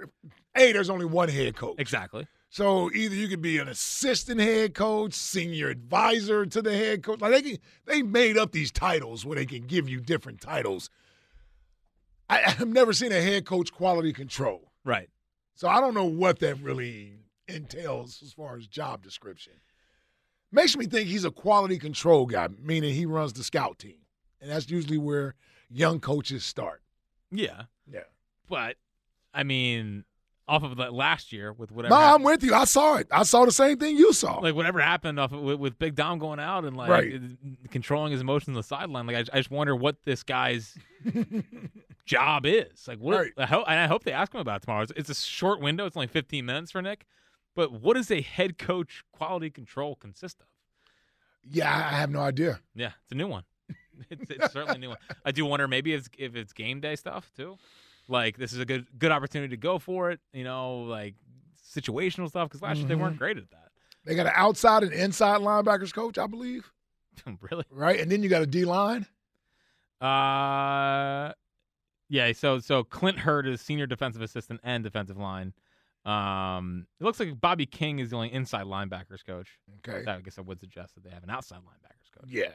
a 0.56 0.72
there's 0.72 0.90
only 0.90 1.06
one 1.06 1.28
head 1.28 1.54
coach. 1.54 1.76
Exactly. 1.78 2.26
So 2.50 2.90
either 2.92 3.14
you 3.14 3.28
could 3.28 3.40
be 3.40 3.58
an 3.58 3.68
assistant 3.68 4.40
head 4.40 4.74
coach, 4.74 5.14
senior 5.14 5.68
advisor 5.68 6.44
to 6.44 6.60
the 6.60 6.76
head 6.76 7.04
coach. 7.04 7.20
Like 7.20 7.32
they 7.32 7.42
can, 7.42 7.58
they 7.84 8.02
made 8.02 8.36
up 8.36 8.50
these 8.50 8.72
titles 8.72 9.24
where 9.24 9.36
they 9.36 9.46
can 9.46 9.66
give 9.66 9.88
you 9.88 10.00
different 10.00 10.40
titles. 10.40 10.90
I, 12.28 12.42
I've 12.46 12.68
never 12.68 12.92
seen 12.92 13.12
a 13.12 13.20
head 13.20 13.46
coach 13.46 13.72
quality 13.72 14.12
control. 14.12 14.72
Right. 14.84 15.08
So 15.54 15.68
I 15.68 15.80
don't 15.80 15.94
know 15.94 16.04
what 16.04 16.40
that 16.40 16.60
really 16.60 17.14
entails 17.48 18.22
as 18.22 18.32
far 18.32 18.56
as 18.56 18.66
job 18.66 19.02
description. 19.02 19.54
Makes 20.52 20.76
me 20.76 20.86
think 20.86 21.08
he's 21.08 21.24
a 21.24 21.30
quality 21.30 21.78
control 21.78 22.26
guy, 22.26 22.48
meaning 22.62 22.94
he 22.94 23.04
runs 23.06 23.32
the 23.32 23.42
scout 23.44 23.78
team. 23.78 23.98
And 24.40 24.50
that's 24.50 24.70
usually 24.70 24.98
where 24.98 25.34
young 25.68 25.98
coaches 26.00 26.44
start. 26.44 26.82
Yeah. 27.30 27.62
Yeah. 27.90 28.00
But 28.48 28.76
I 29.34 29.42
mean, 29.42 30.04
off 30.48 30.62
of 30.62 30.76
that 30.76 30.94
last 30.94 31.32
year 31.32 31.52
with 31.52 31.72
whatever. 31.72 31.92
No, 31.94 32.00
I'm 32.00 32.22
with 32.22 32.44
you. 32.44 32.54
I 32.54 32.64
saw 32.64 32.94
it. 32.96 33.08
I 33.10 33.24
saw 33.24 33.44
the 33.44 33.50
same 33.52 33.78
thing 33.78 33.96
you 33.96 34.12
saw. 34.12 34.38
like 34.38 34.54
whatever 34.54 34.80
happened 34.80 35.18
off 35.18 35.32
of, 35.32 35.40
with, 35.40 35.58
with 35.58 35.78
Big 35.78 35.96
Dom 35.96 36.20
going 36.20 36.38
out 36.38 36.64
and 36.64 36.76
like 36.76 36.88
Right. 36.88 37.20
controlling 37.70 38.12
his 38.12 38.20
emotions 38.20 38.48
on 38.50 38.54
the 38.54 38.62
sideline. 38.62 39.06
Like 39.08 39.16
I, 39.16 39.20
I 39.32 39.38
just 39.38 39.50
wonder 39.50 39.74
what 39.74 39.96
this 40.04 40.22
guy's 40.22 40.78
job 42.04 42.46
is. 42.46 42.86
Like 42.86 42.98
what? 42.98 43.16
Right. 43.18 43.32
I 43.36 43.46
hope 43.46 43.64
and 43.68 43.78
I 43.78 43.86
hope 43.86 44.04
they 44.04 44.12
ask 44.12 44.32
him 44.32 44.40
about 44.40 44.58
it 44.58 44.62
tomorrow. 44.64 44.82
It's, 44.82 44.92
it's 44.96 45.10
a 45.10 45.14
short 45.14 45.60
window. 45.60 45.86
It's 45.86 45.96
only 45.96 46.06
15 46.06 46.44
minutes 46.46 46.70
for 46.70 46.80
Nick. 46.82 47.04
But 47.56 47.72
what 47.72 47.94
does 47.94 48.10
a 48.12 48.20
head 48.20 48.58
coach 48.58 49.02
quality 49.12 49.50
control 49.50 49.96
consist 49.96 50.40
of? 50.40 50.46
Yeah, 51.42 51.74
I 51.74 51.96
have 51.96 52.10
no 52.10 52.20
idea. 52.20 52.60
Yeah, 52.76 52.92
it's 53.02 53.10
a 53.12 53.16
new 53.16 53.26
one. 53.26 53.42
It's, 54.10 54.30
it's 54.30 54.52
certainly 54.52 54.76
a 54.76 54.78
new 54.78 54.88
one. 54.90 54.98
I 55.24 55.32
do 55.32 55.46
wonder 55.46 55.66
maybe 55.66 55.94
if, 55.94 56.06
if 56.18 56.36
it's 56.36 56.52
game 56.52 56.80
day 56.80 56.96
stuff 56.96 57.32
too. 57.34 57.56
Like 58.08 58.36
this 58.36 58.52
is 58.52 58.58
a 58.60 58.66
good 58.66 58.86
good 58.98 59.10
opportunity 59.10 59.50
to 59.50 59.56
go 59.56 59.78
for 59.78 60.10
it. 60.10 60.20
You 60.34 60.44
know, 60.44 60.80
like 60.82 61.14
situational 61.74 62.28
stuff 62.28 62.48
because 62.50 62.60
last 62.60 62.76
year 62.78 62.86
they 62.88 62.94
weren't 62.94 63.16
Mhm. 63.16 63.20
great 63.20 63.38
at 63.38 63.50
that. 63.50 63.70
They 64.04 64.14
got 64.14 64.26
an 64.26 64.32
outside 64.36 64.82
and 64.82 64.92
inside 64.92 65.40
linebackers 65.40 65.94
coach, 65.94 66.18
I 66.18 66.26
believe. 66.26 66.70
really? 67.50 67.64
Right? 67.70 67.98
And 67.98 68.12
then 68.12 68.22
you 68.22 68.28
got 68.28 68.42
a 68.42 68.46
D 68.46 68.66
line. 68.66 69.06
Uh, 70.00 71.32
yeah. 72.10 72.32
So 72.32 72.58
so 72.58 72.84
Clint 72.84 73.18
Hurtt 73.18 73.46
is 73.46 73.60
senior 73.62 73.86
defensive 73.86 74.20
assistant 74.22 74.60
and 74.62 74.84
defensive 74.84 75.16
line. 75.16 75.54
Um, 76.06 76.86
it 77.00 77.04
looks 77.04 77.18
like 77.18 77.40
Bobby 77.40 77.66
King 77.66 77.98
is 77.98 78.10
the 78.10 78.16
only 78.16 78.32
inside 78.32 78.66
linebackers 78.66 79.24
coach. 79.26 79.58
Okay. 79.86 80.08
I 80.08 80.20
guess 80.20 80.38
I 80.38 80.42
would 80.42 80.60
suggest 80.60 80.94
that 80.94 81.04
they 81.04 81.10
have 81.10 81.24
an 81.24 81.30
outside 81.30 81.58
linebackers 81.58 82.18
coach. 82.18 82.30
Yeah. 82.30 82.52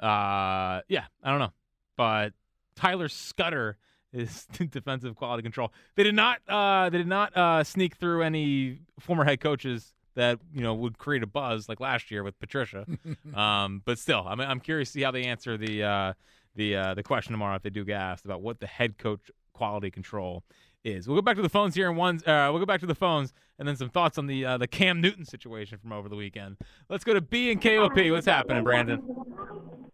Uh, 0.00 0.80
yeah. 0.88 1.04
I 1.22 1.30
don't 1.30 1.40
know, 1.40 1.52
but 1.96 2.32
Tyler 2.76 3.08
Scudder 3.08 3.78
is 4.12 4.46
defensive 4.70 5.16
quality 5.16 5.42
control. 5.42 5.72
They 5.96 6.04
did 6.04 6.14
not. 6.14 6.40
Uh, 6.48 6.88
they 6.90 6.98
did 6.98 7.08
not 7.08 7.36
uh, 7.36 7.64
sneak 7.64 7.96
through 7.96 8.22
any 8.22 8.78
former 9.00 9.24
head 9.24 9.40
coaches 9.40 9.92
that 10.14 10.38
you 10.52 10.62
know 10.62 10.74
would 10.74 10.98
create 10.98 11.22
a 11.22 11.26
buzz 11.26 11.68
like 11.68 11.80
last 11.80 12.10
year 12.10 12.22
with 12.22 12.38
Patricia. 12.38 12.86
um, 13.34 13.82
but 13.84 13.98
still, 13.98 14.24
I'm 14.26 14.40
I'm 14.40 14.60
curious 14.60 14.88
to 14.90 14.92
see 14.92 15.02
how 15.02 15.10
they 15.10 15.24
answer 15.24 15.56
the 15.56 15.82
uh, 15.82 16.12
the 16.54 16.76
uh, 16.76 16.94
the 16.94 17.02
question 17.02 17.32
tomorrow 17.32 17.56
if 17.56 17.62
they 17.62 17.70
do 17.70 17.84
get 17.84 18.00
asked 18.00 18.24
about 18.24 18.40
what 18.40 18.60
the 18.60 18.66
head 18.66 18.98
coach 18.98 19.30
quality 19.52 19.90
control 19.90 20.42
is. 20.84 21.08
We'll 21.08 21.16
go 21.16 21.22
back 21.22 21.36
to 21.36 21.42
the 21.42 21.48
phones 21.48 21.74
here 21.74 21.90
in 21.90 21.96
one. 21.96 22.16
Uh, 22.26 22.48
we'll 22.50 22.60
go 22.60 22.66
back 22.66 22.80
to 22.80 22.86
the 22.86 22.94
phones 22.94 23.32
and 23.58 23.66
then 23.66 23.76
some 23.76 23.88
thoughts 23.88 24.18
on 24.18 24.26
the 24.26 24.44
uh, 24.44 24.58
the 24.58 24.68
Cam 24.68 25.00
Newton 25.00 25.24
situation 25.24 25.78
from 25.78 25.92
over 25.92 26.08
the 26.08 26.16
weekend. 26.16 26.58
Let's 26.88 27.04
go 27.04 27.14
to 27.14 27.20
B 27.20 27.50
and 27.50 27.60
KOP. 27.60 27.96
What's 28.10 28.26
happening, 28.26 28.62
Brandon? 28.62 28.98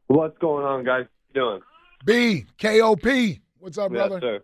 What's 0.08 0.36
going 0.38 0.64
on, 0.64 0.84
guys? 0.84 1.06
How 1.34 1.40
you 1.40 1.40
doing? 1.40 1.60
B, 2.04 2.44
KOP. 2.60 3.38
What's 3.58 3.78
up, 3.78 3.92
brother? 3.92 4.14
Yes, 4.14 4.20
sir. 4.20 4.40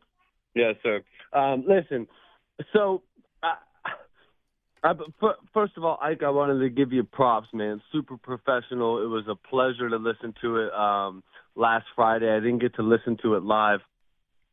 Yes, 0.55 0.75
sir. 0.83 1.39
Um, 1.39 1.65
listen, 1.67 2.07
so 2.73 3.03
I, 3.43 3.57
I, 4.83 4.91
f- 4.91 5.37
first 5.53 5.73
of 5.77 5.85
all, 5.85 5.99
Ike, 6.01 6.23
I 6.23 6.31
wanted 6.31 6.61
to 6.61 6.71
give 6.71 6.93
you 6.93 7.03
props, 7.03 7.49
man. 7.53 7.81
Super 7.93 8.17
professional. 8.17 9.03
It 9.03 9.09
was 9.09 9.25
a 9.29 9.35
pleasure 9.35 9.89
to 9.89 9.97
listen 9.97 10.35
to 10.43 10.59
it 10.59 10.73
um, 10.73 11.23
last 11.57 11.87
Friday. 11.95 12.31
I 12.31 12.41
didn't 12.41 12.61
get 12.61 12.75
to 12.77 12.83
listen 12.83 13.17
to 13.23 13.35
it 13.35 13.43
live. 13.43 13.81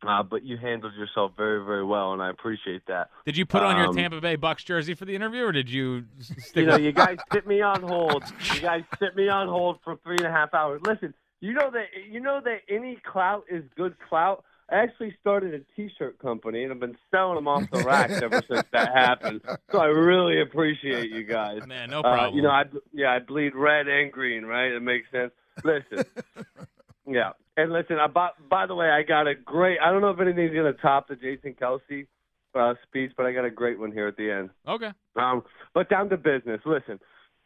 Uh, 0.06 0.22
but 0.24 0.44
you 0.44 0.58
handled 0.58 0.94
yourself 0.96 1.32
very, 1.38 1.64
very 1.64 1.84
well, 1.84 2.14
and 2.14 2.22
I 2.22 2.30
appreciate 2.30 2.86
that. 2.88 3.10
Did 3.26 3.38
you 3.38 3.46
put 3.46 3.64
on 3.64 3.78
your 3.78 3.88
Um, 3.88 3.96
Tampa 3.96 4.20
Bay 4.22 4.36
Bucs 4.38 4.66
jersey 4.66 4.94
for 4.94 5.06
the 5.06 5.16
interview, 5.16 5.46
or 5.46 5.52
did 5.52 5.70
you 5.70 6.06
you 6.56 6.66
know, 6.66 6.76
you 6.78 6.92
guys 7.06 7.18
sit 7.32 7.48
me 7.48 7.62
on 7.62 7.82
hold. 7.82 8.24
You 8.54 8.62
guys 8.62 8.84
sit 9.00 9.16
me 9.16 9.30
on 9.30 9.48
hold 9.48 9.80
for 9.84 9.96
three 10.04 10.18
and 10.18 10.26
a 10.28 10.32
half 10.32 10.54
hours. 10.54 10.82
Listen, 10.86 11.14
you 11.40 11.54
know 11.54 11.72
that 11.72 11.86
you 12.10 12.20
know 12.20 12.42
that 12.44 12.62
any 12.70 12.98
clout 13.06 13.46
is 13.50 13.64
good 13.76 13.96
clout. 14.10 14.44
I 14.72 14.76
actually 14.78 15.16
started 15.20 15.54
a 15.54 15.60
T-shirt 15.76 16.20
company, 16.20 16.64
and 16.64 16.72
I've 16.72 16.80
been 16.80 16.98
selling 17.12 17.36
them 17.36 17.48
off 17.50 17.70
the 17.70 17.84
racks 17.84 18.14
ever 18.22 18.42
since 18.50 18.64
that 18.72 18.94
happened. 18.96 19.42
So 19.72 19.80
I 19.80 19.88
really 19.88 20.42
appreciate 20.42 21.12
you 21.12 21.24
guys. 21.26 21.68
Man, 21.68 21.90
no 21.90 22.00
Uh, 22.00 22.02
problem. 22.04 22.36
you 22.36 22.42
know, 22.42 22.50
I 22.50 22.64
yeah, 22.94 23.12
I 23.14 23.20
bleed 23.20 23.56
red 23.56 23.88
and 23.88 24.12
green, 24.12 24.46
right? 24.46 24.72
It 24.72 24.80
makes 24.82 25.12
sense. 25.12 25.32
Listen, 25.64 26.06
yeah, 27.08 27.32
and 27.58 27.72
listen. 27.72 27.98
I, 28.00 28.08
by, 28.08 28.30
by 28.50 28.66
the 28.66 28.76
way, 28.76 28.90
I 28.90 29.04
got 29.04 29.28
a 29.28 29.36
great. 29.36 29.80
I 29.80 29.92
don't 29.92 30.02
know 30.02 30.10
if 30.10 30.20
anything's 30.20 30.56
gonna 30.56 30.74
top 30.74 31.08
the 31.08 31.16
Jason 31.16 31.56
Kelce 31.60 32.08
uh, 32.56 32.74
speech, 32.88 33.12
but 33.18 33.26
I 33.26 33.34
got 33.34 33.46
a 33.46 33.52
great 33.52 33.80
one 33.80 33.92
here 33.92 34.08
at 34.08 34.18
the 34.18 34.32
end. 34.32 34.50
Okay. 34.68 34.90
Um, 35.16 35.44
but 35.74 35.90
down 35.90 36.10
to 36.10 36.18
business. 36.18 36.62
Listen, 36.66 37.00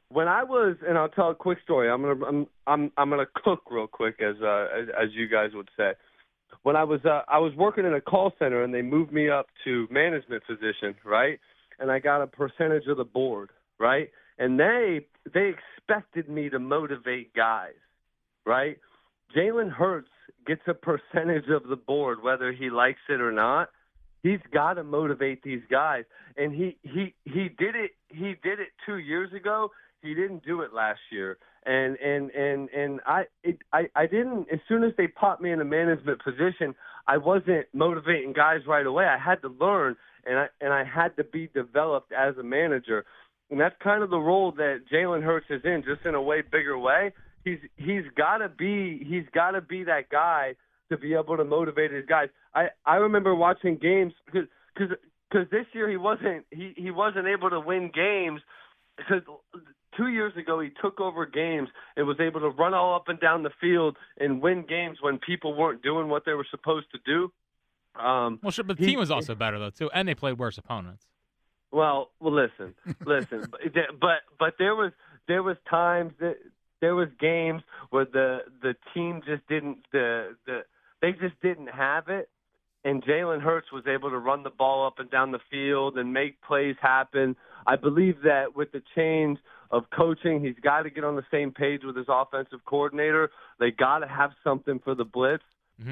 when 0.09 0.27
I 0.27 0.43
was, 0.43 0.77
and 0.87 0.97
I'll 0.97 1.09
tell 1.09 1.31
a 1.31 1.35
quick 1.35 1.59
story. 1.63 1.89
I'm 1.89 2.01
gonna, 2.01 2.25
I'm, 2.25 2.47
I'm, 2.65 2.91
I'm 2.97 3.09
gonna 3.09 3.25
cook 3.43 3.63
real 3.69 3.87
quick, 3.87 4.21
as, 4.21 4.35
uh, 4.41 4.67
as, 4.77 4.87
as 5.01 5.09
you 5.13 5.27
guys 5.27 5.51
would 5.53 5.69
say. 5.77 5.91
When 6.63 6.75
I 6.75 6.83
was, 6.83 7.01
uh, 7.05 7.21
I 7.27 7.39
was 7.39 7.53
working 7.55 7.85
in 7.85 7.93
a 7.93 8.01
call 8.01 8.33
center, 8.39 8.63
and 8.63 8.73
they 8.73 8.81
moved 8.81 9.11
me 9.11 9.29
up 9.29 9.47
to 9.65 9.87
management 9.91 10.43
position, 10.47 10.95
right? 11.05 11.39
And 11.79 11.91
I 11.91 11.99
got 11.99 12.21
a 12.21 12.27
percentage 12.27 12.87
of 12.87 12.97
the 12.97 13.03
board, 13.03 13.49
right? 13.79 14.09
And 14.39 14.59
they, 14.59 15.05
they 15.33 15.53
expected 15.53 16.29
me 16.29 16.49
to 16.49 16.59
motivate 16.59 17.33
guys, 17.33 17.73
right? 18.45 18.77
Jalen 19.35 19.71
Hurts 19.71 20.09
gets 20.45 20.61
a 20.67 20.73
percentage 20.73 21.49
of 21.49 21.67
the 21.67 21.75
board, 21.75 22.23
whether 22.23 22.51
he 22.51 22.69
likes 22.69 22.99
it 23.09 23.21
or 23.21 23.31
not. 23.31 23.69
He's 24.23 24.39
got 24.53 24.73
to 24.73 24.83
motivate 24.83 25.43
these 25.43 25.61
guys. 25.69 26.03
And 26.37 26.53
he 26.53 26.77
he 26.81 27.13
he 27.25 27.49
did 27.57 27.75
it 27.75 27.91
he 28.09 28.35
did 28.43 28.59
it 28.59 28.69
2 28.85 28.97
years 28.97 29.31
ago. 29.33 29.71
He 30.01 30.13
didn't 30.13 30.45
do 30.45 30.61
it 30.61 30.73
last 30.73 30.99
year. 31.11 31.37
And 31.65 31.97
and 31.97 32.31
and 32.31 32.69
and 32.69 32.99
I 33.05 33.25
it, 33.43 33.57
I 33.73 33.87
I 33.95 34.05
didn't 34.05 34.47
as 34.51 34.59
soon 34.67 34.83
as 34.83 34.93
they 34.97 35.07
popped 35.07 35.41
me 35.41 35.51
in 35.51 35.61
a 35.61 35.65
management 35.65 36.23
position 36.23 36.75
I 37.07 37.17
wasn't 37.17 37.67
motivating 37.73 38.33
guys 38.33 38.61
right 38.67 38.85
away. 38.85 39.05
I 39.05 39.17
had 39.17 39.41
to 39.41 39.49
learn 39.49 39.95
and 40.25 40.39
I 40.39 40.47
and 40.61 40.73
I 40.73 40.83
had 40.83 41.15
to 41.17 41.23
be 41.23 41.49
developed 41.53 42.11
as 42.11 42.37
a 42.37 42.43
manager. 42.43 43.05
And 43.49 43.59
that's 43.59 43.75
kind 43.81 44.03
of 44.03 44.09
the 44.09 44.19
role 44.19 44.51
that 44.53 44.83
Jalen 44.91 45.23
Hurts 45.23 45.47
is 45.49 45.61
in 45.63 45.83
just 45.85 46.05
in 46.05 46.15
a 46.15 46.21
way 46.21 46.41
bigger 46.41 46.77
way 46.77 47.13
he's 47.47 47.59
he's 47.75 48.03
got 48.15 48.37
to 48.39 48.49
be 48.49 49.03
he's 49.07 49.25
got 49.33 49.51
to 49.51 49.61
be 49.61 49.83
that 49.85 50.09
guy 50.09 50.55
to 50.89 50.97
be 50.97 51.13
able 51.13 51.37
to 51.37 51.43
motivate 51.43 51.91
his 51.91 52.05
guys. 52.05 52.29
I 52.53 52.67
I 52.85 52.95
remember 52.95 53.35
watching 53.35 53.77
games 53.77 54.13
because 54.25 54.47
because 54.73 54.97
because 55.29 55.49
this 55.49 55.65
year 55.73 55.89
he 55.89 55.97
wasn't 55.97 56.45
he 56.51 56.73
he 56.77 56.91
wasn't 56.91 57.27
able 57.27 57.49
to 57.49 57.59
win 57.59 57.91
games 57.93 58.41
because 58.97 59.21
two 59.95 60.07
years 60.07 60.33
ago 60.37 60.59
he 60.59 60.69
took 60.81 60.99
over 60.99 61.25
games 61.25 61.69
and 61.95 62.07
was 62.07 62.19
able 62.19 62.39
to 62.41 62.49
run 62.49 62.73
all 62.73 62.95
up 62.95 63.07
and 63.07 63.19
down 63.19 63.43
the 63.43 63.51
field 63.59 63.97
and 64.19 64.41
win 64.41 64.65
games 64.67 64.97
when 65.01 65.17
people 65.19 65.55
weren't 65.55 65.81
doing 65.81 66.07
what 66.07 66.23
they 66.25 66.33
were 66.33 66.47
supposed 66.49 66.87
to 66.91 66.99
do. 67.05 67.31
Um, 68.01 68.39
well, 68.43 68.51
sure, 68.51 68.63
but 68.63 68.77
the 68.77 68.83
he- 68.85 68.91
team 68.91 68.99
was 68.99 69.11
also 69.11 69.33
better 69.35 69.57
though 69.59 69.71
too, 69.71 69.89
and 69.93 70.07
they 70.07 70.15
played 70.15 70.37
worse 70.37 70.57
opponents. 70.57 71.07
well, 71.71 72.11
well, 72.19 72.33
listen, 72.33 72.75
listen, 73.05 73.47
but 73.51 73.61
but 73.99 74.19
but 74.39 74.53
there 74.59 74.75
was 74.75 74.91
there 75.27 75.41
was 75.43 75.57
times 75.69 76.13
that 76.19 76.37
there 76.81 76.95
was 76.95 77.07
games 77.19 77.61
where 77.89 78.05
the 78.05 78.39
the 78.61 78.75
team 78.93 79.21
just 79.25 79.47
didn't 79.47 79.79
the 79.91 80.35
the 80.45 80.61
they 81.01 81.11
just 81.11 81.39
didn't 81.41 81.67
have 81.67 82.07
it, 82.07 82.29
and 82.83 83.03
Jalen 83.03 83.41
Hurts 83.41 83.71
was 83.71 83.83
able 83.87 84.09
to 84.09 84.17
run 84.17 84.43
the 84.43 84.49
ball 84.49 84.85
up 84.85 84.99
and 84.99 85.09
down 85.09 85.31
the 85.31 85.39
field 85.51 85.97
and 85.97 86.13
make 86.13 86.41
plays 86.41 86.75
happen. 86.81 87.35
I 87.65 87.75
believe 87.75 88.21
that 88.23 88.55
with 88.55 88.71
the 88.71 88.81
change 88.95 89.37
of 89.71 89.83
coaching, 89.95 90.43
he's 90.43 90.55
got 90.63 90.83
to 90.83 90.89
get 90.89 91.03
on 91.03 91.15
the 91.15 91.25
same 91.29 91.51
page 91.51 91.81
with 91.83 91.97
his 91.97 92.05
offensive 92.07 92.59
coordinator. 92.65 93.29
They 93.59 93.71
got 93.71 93.99
to 93.99 94.07
have 94.07 94.31
something 94.43 94.79
for 94.83 94.95
the 94.95 95.03
blitz. 95.03 95.43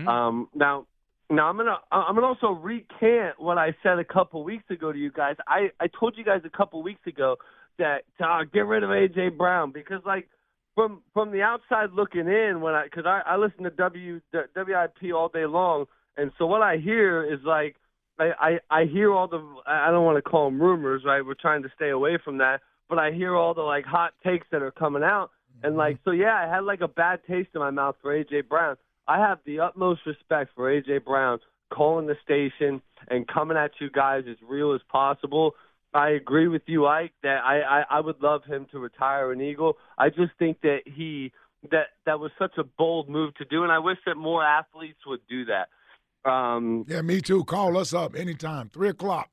Um, 0.08 0.48
now, 0.56 0.88
now 1.30 1.48
I'm 1.48 1.58
gonna 1.58 1.78
I'm 1.92 2.16
gonna 2.16 2.28
also 2.28 2.52
recant 2.52 3.40
what 3.40 3.58
I 3.58 3.76
said 3.84 4.00
a 4.00 4.06
couple 4.06 4.44
weeks 4.44 4.64
ago 4.70 4.92
to 4.92 4.98
you 4.98 5.12
guys. 5.12 5.36
I 5.48 5.70
I 5.80 5.88
told 5.88 6.18
you 6.18 6.24
guys 6.24 6.42
a 6.46 6.56
couple 6.56 6.82
weeks 6.84 7.06
ago 7.08 7.38
that 7.78 8.04
uh, 8.24 8.44
get 8.52 8.62
rid 8.62 8.84
of 8.84 8.90
AJ 8.90 9.38
Brown 9.38 9.72
because 9.72 10.02
like 10.06 10.30
from 10.76 11.02
from 11.14 11.32
the 11.32 11.42
outside 11.42 11.92
looking 11.94 12.28
in 12.28 12.62
when 12.62 12.74
I 12.74 12.84
because 12.84 13.06
I 13.06 13.22
I 13.26 13.38
listen 13.38 13.64
to 13.64 13.70
W 13.72 14.22
WIP 14.34 15.14
all 15.16 15.30
day 15.30 15.46
long 15.46 15.86
and 16.18 16.32
so 16.38 16.46
what 16.46 16.62
I 16.62 16.78
hear 16.78 17.24
is 17.24 17.40
like 17.44 17.78
I 18.20 18.60
I, 18.70 18.82
I 18.82 18.86
hear 18.86 19.12
all 19.12 19.28
the 19.28 19.44
I 19.66 19.90
don't 19.90 20.06
want 20.06 20.18
to 20.18 20.30
call 20.30 20.50
them 20.50 20.62
rumors 20.62 21.04
right 21.06 21.26
we're 21.26 21.34
trying 21.34 21.64
to 21.64 21.70
stay 21.76 21.90
away 21.90 22.20
from 22.24 22.38
that 22.40 22.62
but 22.90 23.00
I 23.00 23.12
hear 23.12 23.36
all 23.36 23.54
the 23.54 23.62
like 23.62 23.86
hot 23.86 24.14
takes 24.24 24.46
that 24.52 24.62
are 24.62 24.72
coming 24.72 25.04
out 25.04 25.32
and 25.64 25.72
mm-hmm. 25.72 25.80
like 25.80 25.98
so 26.06 26.12
yeah 26.12 26.36
I 26.36 26.54
had 26.54 26.66
like 26.66 26.82
a 26.82 26.88
bad 26.88 27.22
taste 27.28 27.50
in 27.56 27.62
my 27.62 27.72
mouth 27.72 27.96
for 28.02 28.14
AJ 28.14 28.50
Brown 28.50 28.76
I 29.08 29.20
have 29.20 29.40
the 29.46 29.60
utmost 29.60 30.02
respect 30.06 30.52
for 30.56 30.70
AJ 30.70 31.06
Brown 31.06 31.40
calling 31.72 32.08
the 32.08 32.16
station 32.24 32.82
and 33.10 33.28
coming 33.28 33.58
at 33.58 33.72
you 33.80 33.90
guys 33.90 34.24
as 34.30 34.38
real 34.48 34.74
as 34.74 34.82
possible. 34.92 35.56
I 35.96 36.10
agree 36.10 36.50
with 36.50 36.64
you, 36.66 36.86
Ike, 36.86 37.14
that 37.24 37.40
I, 37.44 37.62
I, 37.62 37.86
I 37.90 38.00
would 38.02 38.22
love 38.22 38.44
him 38.44 38.68
to 38.72 38.80
retire 38.80 39.32
an 39.32 39.40
Eagle. 39.40 39.78
I 39.98 40.10
just 40.10 40.34
think 40.38 40.60
that 40.62 40.80
he 40.86 41.32
that 41.72 41.88
that 42.06 42.20
was 42.20 42.32
such 42.38 42.58
a 42.58 42.64
bold 42.64 43.10
move 43.10 43.34
to 43.36 43.46
do, 43.46 43.64
and 43.64 43.72
I 43.72 43.80
wish 43.80 43.98
that 44.06 44.16
more 44.18 44.44
athletes 44.44 45.00
would 45.08 45.22
do 45.30 45.46
that. 45.46 46.30
Um, 46.30 46.86
Yeah, 46.88 47.02
me 47.02 47.22
too. 47.22 47.46
Call 47.46 47.78
us 47.78 47.94
up 47.94 48.16
anytime. 48.16 48.70
Three 48.70 48.90
o'clock. 48.90 49.30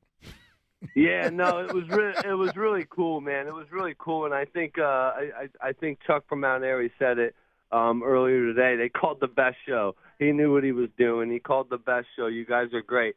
yeah, 0.95 1.29
no, 1.29 1.59
it 1.59 1.73
was 1.73 1.83
really 1.89 2.13
it 2.23 2.37
was 2.37 2.55
really 2.55 2.85
cool, 2.89 3.19
man. 3.19 3.45
It 3.47 3.53
was 3.53 3.67
really 3.69 3.95
cool, 3.99 4.25
and 4.25 4.33
I 4.33 4.45
think 4.45 4.77
uh, 4.79 4.83
I, 4.83 5.29
I 5.61 5.67
I 5.69 5.73
think 5.73 5.99
Chuck 6.07 6.23
from 6.29 6.39
Mount 6.39 6.63
Airy 6.63 6.93
said 6.97 7.17
it 7.19 7.35
um, 7.73 8.03
earlier 8.03 8.53
today. 8.53 8.77
They 8.77 8.87
called 8.89 9.19
the 9.19 9.27
best 9.27 9.57
show. 9.67 9.95
He 10.17 10.31
knew 10.31 10.53
what 10.53 10.63
he 10.63 10.71
was 10.71 10.89
doing. 10.97 11.29
He 11.29 11.39
called 11.39 11.69
the 11.69 11.77
best 11.77 12.07
show. 12.15 12.27
You 12.27 12.45
guys 12.45 12.67
are 12.73 12.81
great. 12.81 13.15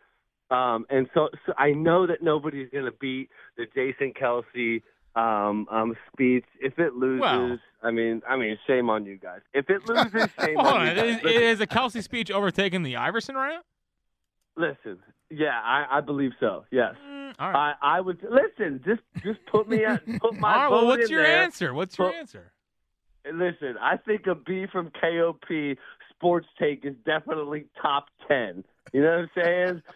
Um, 0.50 0.86
and 0.91 1.08
so, 1.15 1.28
so 1.44 1.52
I 1.58 1.73
know 1.73 2.07
that 2.07 2.23
nobody's 2.23 2.68
going 2.70 2.84
to 2.84 2.92
beat 2.92 3.31
the 3.57 3.66
Jason 3.75 4.12
Kelce 4.20 4.83
um, 5.16 5.66
um, 5.70 5.97
speech. 6.12 6.44
If 6.60 6.78
it 6.78 6.94
loses, 6.94 7.20
Well- 7.20 7.58
I 7.83 7.91
mean, 7.91 8.23
I 8.28 8.36
mean, 8.36 8.58
shame 8.66 8.89
on 8.91 9.05
you 9.07 9.16
guys. 9.16 9.41
If 9.55 9.68
it 9.70 9.83
loses, 9.89 10.28
shame 10.41 10.57
on 10.58 10.66
on, 10.66 10.86
you 10.89 10.94
guys. 10.94 11.20
is, 11.25 11.42
is 11.58 11.60
a 11.60 11.66
Kelce 11.66 12.02
speech 12.02 12.31
overtaking 12.31 12.83
the 12.83 12.97
Iverson 12.97 13.36
rant? 13.36 13.65
Listen, 14.57 14.99
yeah, 15.31 15.60
I, 15.62 15.99
I 15.99 16.00
believe 16.00 16.33
so. 16.41 16.65
Yes, 16.70 16.94
Mm, 17.07 17.34
all 17.39 17.50
right. 17.50 17.75
I, 17.83 17.97
I 17.99 18.00
would 18.00 18.25
listen. 18.31 18.81
Just, 18.84 19.02
just 19.25 19.39
put 19.47 19.68
me 19.68 19.84
at, 19.84 20.05
put 20.20 20.34
my 20.39 20.52
All 20.55 20.58
right, 20.62 20.68
well, 20.70 20.86
what's 20.86 21.10
your 21.10 21.23
there. 21.23 21.42
answer? 21.42 21.75
What's 21.75 21.99
your 21.99 22.08
Put- 22.08 22.16
answer? 22.16 22.52
Listen, 23.31 23.75
I 23.81 23.97
think 23.97 24.26
a 24.28 24.34
B 24.36 24.66
from 24.70 24.91
KOP 25.00 25.44
Sports 26.15 26.47
Take 26.60 26.84
is 26.84 26.94
definitely 27.05 27.66
top 27.83 28.07
ten. 28.28 28.62
You 28.92 29.02
know 29.02 29.10
what 29.10 29.18
I'm 29.18 29.31
saying? 29.44 29.83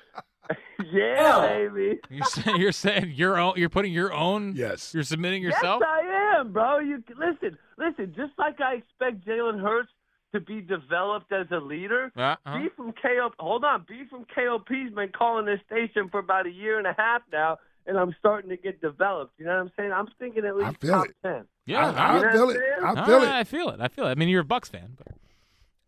yeah, 0.92 1.40
baby. 1.40 2.00
You're 2.10 2.24
saying 2.24 2.56
you're 2.60 2.72
saying 2.72 3.12
your 3.14 3.38
own. 3.38 3.54
You're 3.56 3.68
putting 3.68 3.92
your 3.92 4.12
own. 4.12 4.54
Yes. 4.56 4.92
You're 4.94 5.02
submitting 5.04 5.42
yourself. 5.42 5.82
Yes, 5.82 5.88
I 5.90 6.38
am, 6.40 6.52
bro. 6.52 6.78
You 6.78 7.02
listen, 7.16 7.56
listen. 7.78 8.12
Just 8.16 8.32
like 8.38 8.60
I 8.60 8.74
expect 8.74 9.26
Jalen 9.26 9.60
Hurts 9.60 9.90
to 10.32 10.40
be 10.40 10.60
developed 10.60 11.32
as 11.32 11.46
a 11.50 11.58
leader, 11.58 12.12
Uh-huh. 12.16 12.58
B 12.58 12.68
from 12.76 12.92
KOP. 12.92 13.34
Hold 13.38 13.64
on, 13.64 13.84
B 13.88 14.02
from 14.08 14.24
KOP's 14.34 14.94
been 14.94 15.10
calling 15.16 15.44
this 15.46 15.60
station 15.66 16.08
for 16.08 16.20
about 16.20 16.46
a 16.46 16.50
year 16.50 16.78
and 16.78 16.86
a 16.86 16.94
half 16.96 17.22
now, 17.32 17.58
and 17.86 17.98
I'm 17.98 18.14
starting 18.18 18.48
to 18.50 18.56
get 18.56 18.80
developed. 18.80 19.32
You 19.38 19.46
know 19.46 19.54
what 19.56 19.60
I'm 19.62 19.72
saying? 19.76 19.92
I'm 19.92 20.06
thinking 20.20 20.44
at 20.44 20.56
least 20.56 20.80
top 20.82 21.06
it. 21.06 21.16
ten. 21.22 21.44
Yeah, 21.66 21.90
I- 21.90 21.92
I 21.92 22.16
You 22.16 22.22
know 22.24 22.30
feel 22.32 22.50
it. 22.50 22.60
I'm? 22.82 22.98
I 22.98 23.04
feel 23.06 23.14
All 23.16 23.22
it. 23.22 23.28
I 23.28 23.44
feel 23.44 23.68
it. 23.70 23.80
I 23.80 23.88
feel 23.88 24.06
it. 24.06 24.10
I 24.10 24.14
mean, 24.14 24.28
you're 24.28 24.42
a 24.42 24.44
Bucs 24.44 24.70
fan, 24.70 24.96
but 24.96 25.08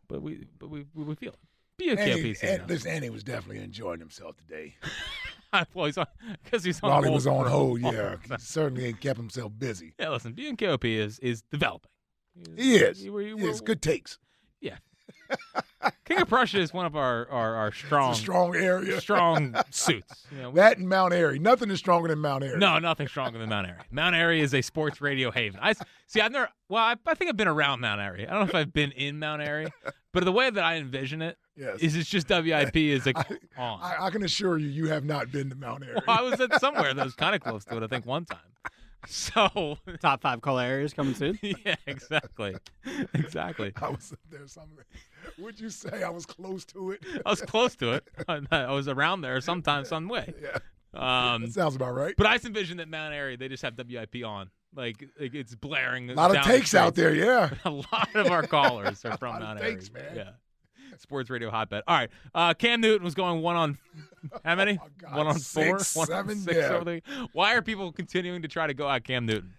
but 0.08 0.22
we 0.22 0.46
but 0.58 0.68
we 0.70 0.86
we, 0.94 1.04
we 1.04 1.14
feel 1.14 1.32
it. 1.32 1.38
Be 1.86 1.90
a 1.90 1.96
Andy, 1.96 2.34
fan. 2.34 2.60
and, 2.60 2.68
listen, 2.70 2.90
Andy 2.90 3.10
was 3.10 3.24
definitely 3.24 3.62
enjoying 3.62 4.00
himself 4.00 4.36
today. 4.36 4.76
well, 5.74 5.86
he's 5.86 5.98
on 5.98 6.06
because 6.42 6.64
he's 6.64 6.82
on 6.82 6.90
While 6.90 6.96
hold. 7.02 7.06
he 7.08 7.14
was 7.14 7.26
on 7.26 7.46
hold, 7.46 7.80
yeah, 7.80 8.16
he 8.22 8.34
certainly 8.38 8.86
ain't 8.86 9.00
kept 9.00 9.18
himself 9.18 9.52
busy. 9.58 9.94
Yeah, 9.98 10.10
listen, 10.10 10.32
being 10.32 10.56
KOP 10.56 10.84
is 10.84 11.18
is 11.18 11.42
developing. 11.50 11.90
He 12.56 12.76
is. 12.76 13.00
He 13.00 13.08
is. 13.10 13.60
Good 13.60 13.82
takes. 13.82 14.18
Yeah. 14.60 14.76
King 16.04 16.20
of 16.20 16.28
Prussia 16.28 16.58
is 16.60 16.72
one 16.72 16.86
of 16.86 16.94
our 16.94 17.28
our, 17.28 17.54
our 17.56 17.72
strong 17.72 18.14
strong 18.14 18.54
area. 18.54 19.00
strong 19.00 19.56
suits. 19.70 20.26
You 20.30 20.42
know, 20.42 20.52
That 20.52 20.78
and 20.78 20.88
Mount 20.88 21.12
Airy. 21.12 21.38
Nothing 21.38 21.70
is 21.70 21.78
stronger 21.80 22.08
than 22.08 22.18
Mount 22.20 22.44
Airy. 22.44 22.58
No, 22.58 22.78
nothing 22.78 23.08
stronger 23.08 23.38
than 23.38 23.48
Mount 23.48 23.66
Airy. 23.66 23.80
Mount 23.90 24.14
Airy 24.14 24.40
is 24.40 24.54
a 24.54 24.62
sports 24.62 25.00
radio 25.00 25.30
haven. 25.30 25.58
I 25.62 25.74
see. 26.06 26.20
I've 26.20 26.30
never. 26.32 26.48
Well, 26.68 26.82
I, 26.82 26.96
I 27.06 27.14
think 27.14 27.30
I've 27.30 27.36
been 27.36 27.48
around 27.48 27.80
Mount 27.80 28.00
Airy. 28.00 28.26
I 28.28 28.30
don't 28.32 28.40
know 28.44 28.48
if 28.48 28.54
I've 28.54 28.72
been 28.72 28.92
in 28.92 29.18
Mount 29.18 29.42
Airy, 29.42 29.66
but 30.12 30.24
the 30.24 30.32
way 30.32 30.50
that 30.50 30.62
I 30.62 30.76
envision 30.76 31.20
it 31.22 31.36
Yes. 31.56 31.80
is 31.80 31.96
it's 31.96 32.08
just 32.08 32.28
WIP 32.30 32.76
is 32.76 33.04
like 33.06 33.16
on. 33.58 33.80
I, 33.82 34.06
I 34.06 34.10
can 34.10 34.22
assure 34.24 34.58
you, 34.58 34.68
you 34.68 34.88
have 34.88 35.04
not 35.04 35.30
been 35.32 35.50
to 35.50 35.56
Mount 35.56 35.82
Airy. 35.84 35.98
Well, 36.06 36.18
I 36.18 36.22
was 36.22 36.40
at 36.40 36.58
somewhere 36.60 36.94
that 36.94 37.04
was 37.04 37.14
kind 37.14 37.34
of 37.34 37.40
close 37.42 37.64
to 37.66 37.76
it. 37.76 37.82
I 37.82 37.86
think 37.88 38.06
one 38.06 38.24
time. 38.24 38.38
So 39.06 39.78
top 40.00 40.22
five 40.22 40.40
call 40.42 40.58
areas 40.58 40.94
coming 40.94 41.14
soon. 41.14 41.38
yeah, 41.42 41.74
exactly, 41.86 42.56
exactly. 43.14 43.72
I 43.76 43.88
was 43.90 44.14
there. 44.30 44.46
Something. 44.46 44.84
Would 45.38 45.60
you 45.60 45.70
say 45.70 46.02
I 46.02 46.08
was 46.08 46.24
close 46.24 46.64
to 46.66 46.92
it? 46.92 47.00
I 47.24 47.30
was 47.30 47.40
close 47.40 47.74
to 47.76 47.92
it. 47.92 48.04
I 48.28 48.72
was 48.72 48.88
around 48.88 49.22
there 49.22 49.40
sometime, 49.40 49.84
some 49.84 50.08
way. 50.08 50.32
Yeah. 50.40 50.58
Um, 50.94 51.42
That 51.42 51.52
sounds 51.52 51.74
about 51.74 51.94
right. 51.94 52.14
But 52.16 52.26
I 52.26 52.34
just 52.34 52.44
envision 52.44 52.76
that 52.78 52.88
Mount 52.88 53.14
Airy, 53.14 53.36
they 53.36 53.48
just 53.48 53.62
have 53.62 53.74
WIP 53.76 54.24
on. 54.24 54.50
Like, 54.74 55.04
like 55.18 55.34
it's 55.34 55.54
blaring. 55.54 56.10
A 56.10 56.14
lot 56.14 56.30
of 56.30 56.36
down 56.36 56.46
the 56.46 56.52
takes 56.52 56.74
out 56.74 56.94
there, 56.94 57.14
yeah. 57.14 57.50
a 57.64 57.70
lot 57.70 58.08
of 58.14 58.30
our 58.30 58.46
callers 58.46 59.04
are 59.04 59.16
from 59.16 59.32
lot 59.32 59.42
of 59.42 59.48
Mount 59.48 59.60
takes, 59.60 59.90
Airy. 59.94 60.06
man. 60.06 60.16
Yeah. 60.16 60.30
Sports 60.98 61.30
Radio 61.30 61.50
hotbed. 61.50 61.82
All 61.86 61.96
right. 61.96 62.10
Uh, 62.34 62.54
Cam 62.54 62.80
Newton 62.80 63.04
was 63.04 63.14
going 63.14 63.42
one 63.42 63.56
on 63.56 63.78
how 64.44 64.54
many? 64.54 64.78
one 65.10 65.26
on 65.26 65.38
four? 65.38 65.76
Oh, 65.76 65.78
six, 65.78 65.96
one 65.96 66.12
on 66.12 66.36
six 66.36 66.56
yeah. 66.56 66.78
the- 66.78 67.02
Why 67.32 67.54
are 67.54 67.62
people 67.62 67.92
continuing 67.92 68.42
to 68.42 68.48
try 68.48 68.66
to 68.66 68.74
go 68.74 68.88
at 68.88 69.04
Cam 69.04 69.26
Newton? 69.26 69.54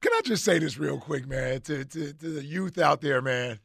Can 0.00 0.12
I 0.14 0.20
just 0.24 0.44
say 0.44 0.58
this 0.58 0.78
real 0.78 0.98
quick, 0.98 1.28
man, 1.28 1.60
to, 1.62 1.84
to, 1.84 2.12
to 2.14 2.28
the 2.30 2.44
youth 2.44 2.78
out 2.78 3.00
there, 3.02 3.20
man? 3.20 3.58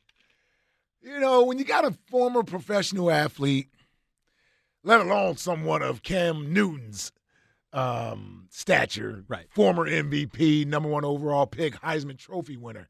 You 1.02 1.20
know, 1.20 1.44
when 1.44 1.58
you 1.60 1.66
got 1.66 1.86
a 1.86 1.96
former 2.10 2.44
professional 2.44 3.10
athlete, 3.12 3.70
let 4.84 5.00
alone 5.00 5.38
someone 5.38 5.82
of 5.82 6.04
Cam 6.04 6.52
Newton's 6.52 7.12
um, 7.72 8.48
stature, 8.50 9.24
right? 9.28 9.48
Former 9.52 9.88
MVP, 9.90 10.66
number 10.66 10.90
one 10.90 11.06
overall 11.06 11.46
pick, 11.46 11.76
Heisman 11.82 12.18
Trophy 12.18 12.58
winner, 12.58 12.90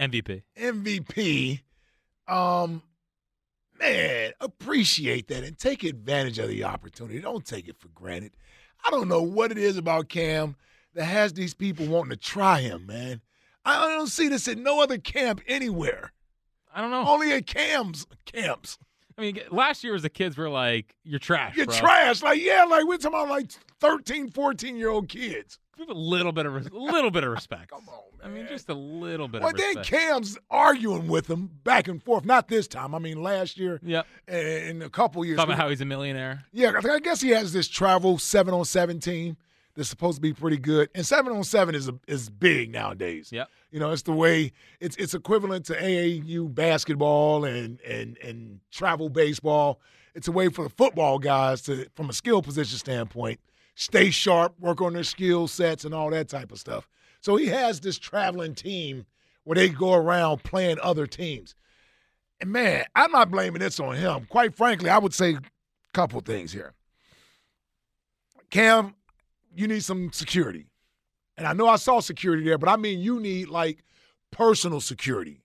MVP. 0.00 0.42
MVP. 0.58 1.60
Um, 2.28 2.82
man, 3.78 4.32
appreciate 4.40 5.28
that 5.28 5.44
and 5.44 5.58
take 5.58 5.84
advantage 5.84 6.38
of 6.38 6.48
the 6.48 6.64
opportunity. 6.64 7.20
Don't 7.20 7.44
take 7.44 7.68
it 7.68 7.78
for 7.78 7.88
granted. 7.88 8.32
I 8.84 8.90
don't 8.90 9.08
know 9.08 9.22
what 9.22 9.50
it 9.50 9.58
is 9.58 9.76
about 9.76 10.08
Cam 10.08 10.56
that 10.94 11.04
has 11.04 11.32
these 11.32 11.54
people 11.54 11.86
wanting 11.86 12.10
to 12.10 12.16
try 12.16 12.60
him, 12.60 12.86
man. 12.86 13.20
I 13.64 13.88
don't 13.88 14.06
see 14.06 14.28
this 14.28 14.46
at 14.48 14.58
no 14.58 14.80
other 14.80 14.98
camp 14.98 15.40
anywhere. 15.46 16.12
I 16.72 16.80
don't 16.80 16.90
know. 16.90 17.06
Only 17.06 17.32
at 17.32 17.46
Cam's 17.46 18.06
camps. 18.24 18.78
I 19.18 19.22
mean, 19.22 19.40
last 19.50 19.82
year 19.82 19.94
was 19.94 20.02
the 20.02 20.10
kids 20.10 20.36
were 20.36 20.50
like, 20.50 20.94
"You're 21.02 21.18
trash, 21.18 21.56
You're 21.56 21.66
bro." 21.66 21.74
trash. 21.74 22.22
Like, 22.22 22.40
yeah, 22.40 22.64
like 22.64 22.84
we're 22.86 22.98
talking 22.98 23.18
about 23.18 23.30
like 23.30 23.50
13, 23.80 24.30
14 24.30 24.76
year 24.76 24.90
old 24.90 25.08
kids. 25.08 25.58
Give 25.78 25.88
a 25.90 25.94
little 25.94 26.32
bit 26.32 26.46
of 26.46 26.54
res- 26.54 26.66
a 26.68 26.74
little 26.74 27.10
bit 27.10 27.22
of 27.24 27.30
respect. 27.32 27.68
Come 27.70 27.88
on, 27.88 28.18
man. 28.18 28.30
I 28.30 28.34
mean, 28.34 28.46
just 28.48 28.68
a 28.68 28.74
little 28.74 29.28
bit 29.28 29.42
Well, 29.42 29.50
of 29.50 29.56
then 29.56 29.76
respect. 29.76 29.88
Cam's 29.88 30.38
arguing 30.50 31.06
with 31.08 31.28
him 31.28 31.50
back 31.64 31.86
and 31.88 32.02
forth. 32.02 32.24
Not 32.24 32.48
this 32.48 32.66
time. 32.66 32.94
I 32.94 32.98
mean, 32.98 33.22
last 33.22 33.58
year. 33.58 33.80
Yep. 33.82 34.06
And, 34.26 34.82
a 34.82 34.88
couple 34.90 35.24
years. 35.24 35.36
Talking 35.36 35.52
about 35.52 35.62
how 35.62 35.68
he's 35.68 35.80
a 35.80 35.84
millionaire. 35.84 36.44
Yeah, 36.52 36.72
I 36.82 36.88
I 36.88 36.98
guess 37.00 37.20
he 37.20 37.30
has 37.30 37.52
this 37.52 37.68
travel 37.68 38.18
seven 38.18 38.54
on 38.54 38.64
seven 38.64 39.00
team 39.00 39.36
that's 39.74 39.90
supposed 39.90 40.16
to 40.16 40.22
be 40.22 40.32
pretty 40.32 40.56
good, 40.56 40.88
and 40.94 41.04
seven 41.04 41.32
on 41.34 41.44
seven 41.44 41.74
is 41.74 41.86
a, 41.88 41.94
is 42.06 42.30
big 42.30 42.72
nowadays. 42.72 43.30
Yep. 43.30 43.48
You 43.70 43.78
know, 43.80 43.90
it's 43.90 44.02
the 44.02 44.12
way 44.12 44.52
it's 44.80 44.96
it's 44.96 45.12
equivalent 45.12 45.66
to 45.66 45.74
AAU 45.74 46.54
basketball 46.54 47.44
and 47.44 47.80
and 47.82 48.16
and 48.24 48.60
travel 48.70 49.10
baseball. 49.10 49.80
It's 50.14 50.28
a 50.28 50.32
way 50.32 50.48
for 50.48 50.64
the 50.64 50.70
football 50.70 51.18
guys 51.18 51.60
to, 51.62 51.86
from 51.94 52.08
a 52.08 52.14
skill 52.14 52.40
position 52.40 52.78
standpoint, 52.78 53.38
stay 53.76 54.10
sharp, 54.10 54.58
work 54.58 54.80
on 54.80 54.94
their 54.94 55.04
skill 55.04 55.46
sets, 55.46 55.84
and 55.84 55.94
all 55.94 56.10
that 56.10 56.28
type 56.28 56.50
of 56.50 56.58
stuff. 56.58 56.88
So 57.20 57.36
he 57.36 57.46
has 57.46 57.80
this 57.80 57.98
traveling 57.98 58.54
team 58.54 59.06
where 59.44 59.54
they 59.54 59.68
go 59.68 59.94
around 59.94 60.42
playing 60.42 60.78
other 60.82 61.06
teams. 61.06 61.54
And 62.40 62.50
man, 62.50 62.84
I'm 62.96 63.12
not 63.12 63.30
blaming 63.30 63.60
this 63.60 63.78
on 63.78 63.94
him. 63.94 64.26
Quite 64.28 64.56
frankly, 64.56 64.90
I 64.90 64.98
would 64.98 65.14
say 65.14 65.34
a 65.34 65.40
couple 65.94 66.20
things 66.20 66.52
here. 66.52 66.74
Cam, 68.50 68.94
you 69.54 69.68
need 69.68 69.84
some 69.84 70.10
security. 70.12 70.66
And 71.36 71.46
I 71.46 71.52
know 71.52 71.68
I 71.68 71.76
saw 71.76 72.00
security 72.00 72.44
there, 72.44 72.58
but 72.58 72.68
I 72.68 72.76
mean 72.76 72.98
you 73.00 73.20
need 73.20 73.48
like 73.48 73.84
personal 74.30 74.80
security 74.80 75.42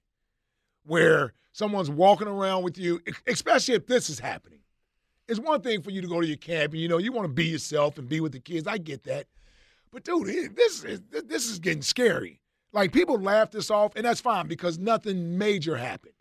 where 0.84 1.34
someone's 1.52 1.90
walking 1.90 2.28
around 2.28 2.64
with 2.64 2.78
you, 2.78 3.02
especially 3.28 3.76
if 3.76 3.88
this 3.88 4.10
is 4.10 4.20
happening. 4.20 4.61
It's 5.32 5.40
one 5.40 5.62
thing 5.62 5.82
for 5.82 5.92
you 5.92 6.02
to 6.02 6.08
go 6.10 6.20
to 6.20 6.28
your 6.28 6.36
camp 6.36 6.74
and 6.74 6.82
you 6.82 6.90
know 6.90 6.98
you 6.98 7.14
want 7.14 7.24
to 7.24 7.34
be 7.34 7.46
yourself 7.46 7.98
and 7.98 8.10
be 8.10 8.20
with 8.20 8.34
the 8.34 8.40
kids. 8.42 8.68
I 8.68 8.78
get 8.78 9.04
that. 9.04 9.28
But 9.90 10.04
dude, 10.04 10.58
this 10.58 10.84
is 10.84 11.02
this 11.10 11.50
is 11.50 11.58
getting 11.58 11.82
scary. 11.82 12.42
Like 12.74 12.92
people 12.92 13.18
laugh 13.18 13.50
this 13.50 13.72
off, 13.72 13.96
and 13.96 14.04
that's 14.04 14.20
fine 14.20 14.48
because 14.48 14.78
nothing 14.78 15.38
major 15.38 15.78
happened. 15.78 16.16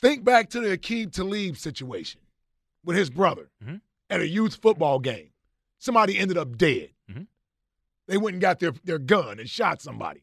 Think 0.00 0.24
back 0.24 0.48
to 0.50 0.60
the 0.60 0.78
Aqib 0.78 1.12
Talib 1.12 1.58
situation 1.58 2.22
with 2.82 2.96
his 2.96 3.10
brother 3.10 3.50
mm-hmm. 3.62 3.76
at 4.08 4.20
a 4.20 4.26
youth 4.26 4.56
football 4.56 4.98
game. 4.98 5.28
Somebody 5.78 6.18
ended 6.18 6.38
up 6.38 6.56
dead. 6.56 6.92
Mm-hmm. 7.10 7.24
They 8.06 8.16
went 8.16 8.34
and 8.36 8.40
got 8.40 8.58
their, 8.58 8.72
their 8.84 8.98
gun 8.98 9.38
and 9.38 9.48
shot 9.48 9.82
somebody. 9.82 10.22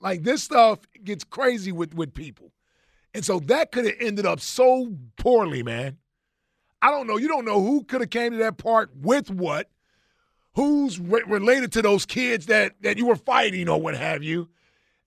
Like 0.00 0.22
this 0.22 0.44
stuff 0.44 0.80
gets 1.02 1.24
crazy 1.24 1.72
with, 1.72 1.94
with 1.94 2.14
people. 2.14 2.52
And 3.12 3.24
so 3.24 3.40
that 3.40 3.72
could 3.72 3.86
have 3.86 3.96
ended 4.00 4.26
up 4.26 4.40
so 4.40 4.94
poorly, 5.16 5.62
man. 5.62 5.98
I 6.80 6.90
don't 6.90 7.06
know. 7.06 7.16
You 7.16 7.28
don't 7.28 7.44
know 7.44 7.60
who 7.60 7.84
could 7.84 8.00
have 8.00 8.10
came 8.10 8.32
to 8.32 8.38
that 8.38 8.56
park 8.56 8.90
with 9.00 9.30
what, 9.30 9.68
who's 10.54 10.98
re- 10.98 11.24
related 11.26 11.72
to 11.72 11.82
those 11.82 12.06
kids 12.06 12.46
that, 12.46 12.74
that 12.82 12.98
you 12.98 13.06
were 13.06 13.16
fighting 13.16 13.68
or 13.68 13.80
what 13.80 13.96
have 13.96 14.22
you. 14.22 14.48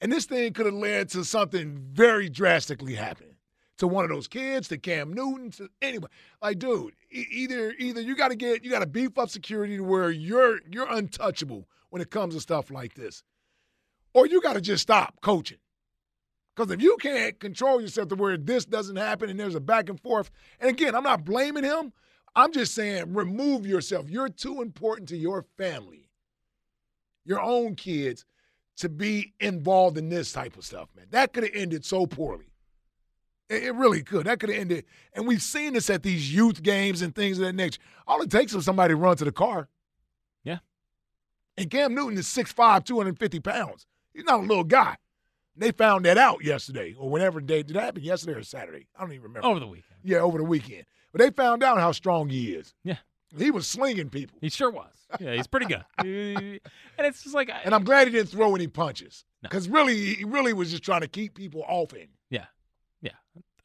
And 0.02 0.12
this 0.12 0.26
thing 0.26 0.54
could 0.54 0.66
have 0.66 0.76
led 0.76 1.10
to 1.10 1.24
something 1.24 1.78
very 1.94 2.28
drastically 2.28 2.96
happening 2.96 3.36
to 3.78 3.88
one 3.88 4.04
of 4.04 4.10
those 4.10 4.28
kids, 4.28 4.68
to 4.68 4.78
Cam 4.78 5.14
Newton, 5.14 5.52
to 5.52 5.70
anybody. 5.82 6.14
Like, 6.42 6.60
dude, 6.60 6.94
e- 7.12 7.26
either 7.32 7.74
either 7.80 8.02
you 8.02 8.16
got 8.16 8.30
to 8.30 8.36
get 8.36 8.64
you 8.64 8.70
got 8.70 8.80
to 8.80 8.86
beef 8.86 9.18
up 9.18 9.30
security 9.30 9.78
to 9.78 9.84
where 9.84 10.12
you're 10.12 10.60
you're 10.72 10.92
untouchable 10.92 11.68
when 11.90 12.02
it 12.02 12.12
comes 12.12 12.36
to 12.36 12.42
stuff 12.42 12.70
like 12.70 12.94
this, 12.94 13.24
or 14.14 14.28
you 14.28 14.42
got 14.42 14.54
to 14.54 14.62
just 14.62 14.84
stop 14.84 15.20
coaching. 15.22 15.58
Because 16.56 16.72
if 16.72 16.82
you 16.82 16.98
can't 16.98 17.40
control 17.40 17.82
yourself 17.82 18.10
to 18.10 18.16
where 18.16 18.38
this 18.38 18.66
doesn't 18.66 18.98
happen 18.98 19.30
and 19.30 19.40
there's 19.40 19.56
a 19.56 19.62
back 19.62 19.90
and 19.90 20.00
forth, 20.00 20.32
and 20.60 20.70
again, 20.70 20.96
I'm 20.96 21.04
not 21.04 21.24
blaming 21.24 21.64
him. 21.64 21.94
I'm 22.36 22.52
just 22.52 22.74
saying 22.74 23.14
remove 23.14 23.66
yourself. 23.66 24.10
You're 24.10 24.30
too 24.30 24.62
important 24.62 25.10
to 25.10 25.18
your 25.18 25.46
family, 25.58 26.10
your 27.26 27.42
own 27.42 27.76
kids, 27.76 28.26
to 28.78 28.90
be 28.90 29.34
involved 29.40 29.98
in 29.98 30.10
this 30.10 30.32
type 30.32 30.58
of 30.58 30.66
stuff, 30.66 30.90
man. 30.96 31.08
That 31.12 31.34
could 31.34 31.44
have 31.44 31.56
ended 31.56 31.86
so 31.86 32.06
poorly. 32.06 32.52
It 33.50 33.64
it 33.64 33.76
really 33.76 34.02
could. 34.02 34.26
That 34.26 34.40
could 34.40 34.50
have 34.50 34.60
ended. 34.60 34.86
And 35.14 35.28
we've 35.28 35.42
seen 35.42 35.74
this 35.74 35.90
at 35.90 36.04
these 36.04 36.34
youth 36.34 36.64
games 36.64 37.02
and 37.02 37.14
things 37.14 37.38
of 37.38 37.46
that 37.46 37.54
nature. 37.54 37.82
All 38.08 38.22
it 38.22 38.32
takes 38.32 38.54
is 38.54 38.66
somebody 38.66 38.94
to 38.94 38.98
run 38.98 39.18
to 39.18 39.26
the 39.26 39.32
car. 39.32 39.68
Yeah. 40.44 40.60
And 41.58 41.70
Cam 41.70 41.94
Newton 41.94 42.18
is 42.18 42.28
6'5, 42.28 42.86
250 42.86 43.40
pounds. 43.42 43.86
He's 44.14 44.24
not 44.24 44.40
a 44.40 44.44
little 44.44 44.64
guy. 44.64 44.98
They 45.62 45.72
found 45.72 46.06
that 46.06 46.18
out 46.18 46.44
yesterday 46.44 46.96
or 46.98 47.10
whenever 47.10 47.40
day 47.40 47.64
did 47.64 47.76
that 47.76 47.84
happen 47.84 48.04
yesterday 48.04 48.34
or 48.40 48.44
Saturday. 48.44 48.88
I 48.98 49.02
don't 49.02 49.12
even 49.12 49.24
remember. 49.24 49.48
Over 49.48 49.60
the 49.60 49.68
weekend. 49.68 50.00
Yeah, 50.04 50.18
over 50.20 50.38
the 50.38 50.44
weekend. 50.44 50.86
But 51.12 51.20
they 51.22 51.30
found 51.32 51.64
out 51.64 51.78
how 51.80 51.92
strong 51.92 52.30
he 52.30 52.54
is. 52.54 52.74
Yeah. 52.84 52.98
He 53.38 53.52
was 53.52 53.66
slinging 53.68 54.10
people. 54.10 54.38
He 54.42 54.50
sure 54.50 54.72
was. 54.72 54.92
Yeah, 55.20 55.34
he's 55.36 55.48
pretty 55.48 55.68
good. 55.68 55.86
and 56.00 56.60
it's 57.00 57.24
just 57.24 57.36
like, 57.36 57.50
I- 57.50 57.62
And 57.64 57.74
I'm 57.76 57.84
glad 57.84 58.08
he 58.08 58.14
didn't 58.14 58.30
throw 58.30 58.56
any 58.56 58.68
punches. 58.68 59.24
Because 59.42 59.68
really, 59.70 60.16
he 60.16 60.24
really 60.26 60.54
was 60.54 60.70
just 60.72 60.84
trying 60.84 61.02
to 61.02 61.08
keep 61.08 61.34
people 61.36 61.64
off 61.68 61.92
him. 61.92 62.10
yeah, 62.30 62.46
yeah. 63.02 63.12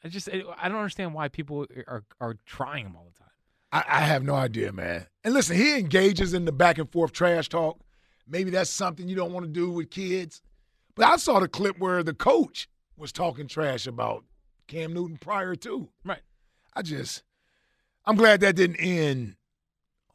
I 0.05 0.09
just 0.09 0.29
I 0.33 0.43
I 0.57 0.69
don't 0.69 0.79
understand 0.79 1.13
why 1.15 1.29
people 1.29 1.67
are 1.87 2.05
are 2.21 2.37
trying 2.47 2.87
him 2.87 2.95
all 2.97 3.05
the 3.13 3.19
time. 3.19 3.31
I, 3.73 3.85
I 3.87 4.01
have 4.01 4.23
no 4.23 4.35
idea, 4.35 4.73
man. 4.73 5.07
And 5.25 5.35
listen, 5.35 5.57
he 5.57 5.77
engages 5.79 6.33
in 6.33 6.45
the 6.47 6.53
back 6.53 6.79
and 6.79 6.91
forth 6.91 7.13
trash 7.13 7.49
talk. 7.49 7.81
Maybe 8.29 8.51
that's 8.51 8.71
something 8.71 9.09
you 9.09 9.17
don't 9.17 9.33
want 9.33 9.45
to 9.47 9.53
do 9.53 9.71
with 9.71 9.91
kids. 9.91 10.41
But 10.97 11.05
I 11.07 11.17
saw 11.17 11.39
the 11.41 11.49
clip 11.49 11.79
where 11.79 12.03
the 12.03 12.15
coach 12.15 12.69
was 12.97 13.13
talking 13.13 13.47
trash 13.47 13.87
about 13.87 14.25
Cam 14.67 14.93
Newton 14.95 15.19
prior 15.19 15.55
to. 15.57 15.89
Right. 16.05 16.23
I 16.75 16.83
just, 16.83 17.23
I'm 18.05 18.17
glad 18.17 18.41
that 18.41 18.57
didn't 18.57 18.77
end 18.77 19.37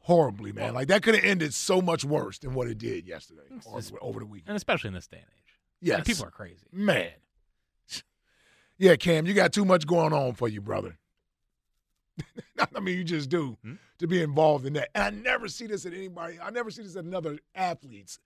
horribly, 0.01 0.51
man. 0.51 0.73
Like 0.73 0.87
that 0.87 1.03
could 1.03 1.15
have 1.15 1.23
ended 1.23 1.53
so 1.53 1.81
much 1.81 2.03
worse 2.03 2.39
than 2.39 2.53
what 2.55 2.67
it 2.67 2.77
did 2.79 3.07
yesterday 3.07 3.43
or 3.65 3.79
just- 3.79 3.93
over 4.01 4.19
the 4.19 4.25
weekend. 4.25 4.49
and 4.49 4.57
especially 4.57 4.89
in 4.89 4.93
this 4.95 5.07
day 5.07 5.17
and 5.17 5.25
age. 5.27 5.53
Yes. 5.81 5.97
Like, 5.99 6.05
people 6.05 6.25
are 6.25 6.31
crazy. 6.31 6.65
Man. 6.71 7.11
Yeah, 8.77 8.95
Cam, 8.95 9.27
you 9.27 9.35
got 9.35 9.53
too 9.53 9.63
much 9.63 9.85
going 9.85 10.11
on 10.11 10.33
for 10.33 10.47
you, 10.47 10.59
brother. 10.59 10.97
I 12.75 12.79
mean, 12.79 12.97
you 12.97 13.03
just 13.03 13.29
do 13.29 13.55
Hmm? 13.63 13.73
to 13.99 14.07
be 14.07 14.23
involved 14.23 14.65
in 14.65 14.73
that. 14.73 14.89
And 14.95 15.03
I 15.03 15.09
never 15.11 15.47
see 15.47 15.67
this 15.67 15.85
at 15.85 15.93
anybody. 15.93 16.39
I 16.41 16.49
never 16.49 16.71
see 16.71 16.81
this 16.81 16.95
at 16.95 17.03
another 17.03 17.37
athlete's 17.53 18.17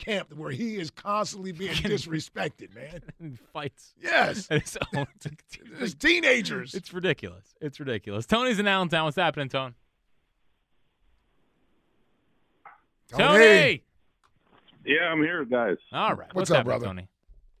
camp 0.00 0.32
where 0.34 0.50
he 0.50 0.76
is 0.76 0.90
constantly 0.90 1.52
being 1.52 1.74
disrespected, 1.74 2.74
man. 2.74 3.38
Fights. 3.52 3.94
Yes. 4.00 4.48
And 4.50 4.62
it's, 4.62 4.76
oh, 4.96 5.06
it's, 5.14 5.58
It's 5.78 5.94
teenagers. 5.94 6.74
It's 6.74 6.92
ridiculous. 6.92 7.54
It's 7.60 7.78
ridiculous. 7.78 8.26
Tony's 8.26 8.58
in 8.58 8.66
Allentown. 8.66 9.04
What's 9.04 9.16
happening, 9.16 9.48
Tone? 9.48 9.74
Tony. 13.08 13.24
Tony. 13.24 13.82
Yeah, 14.84 15.08
I'm 15.10 15.22
here, 15.22 15.44
guys. 15.44 15.76
All 15.92 16.14
right. 16.14 16.28
What's 16.32 16.34
What's, 16.34 16.50
up, 16.50 16.56
happening, 16.58 16.78
brother? 16.80 16.86
Tony? 16.86 17.08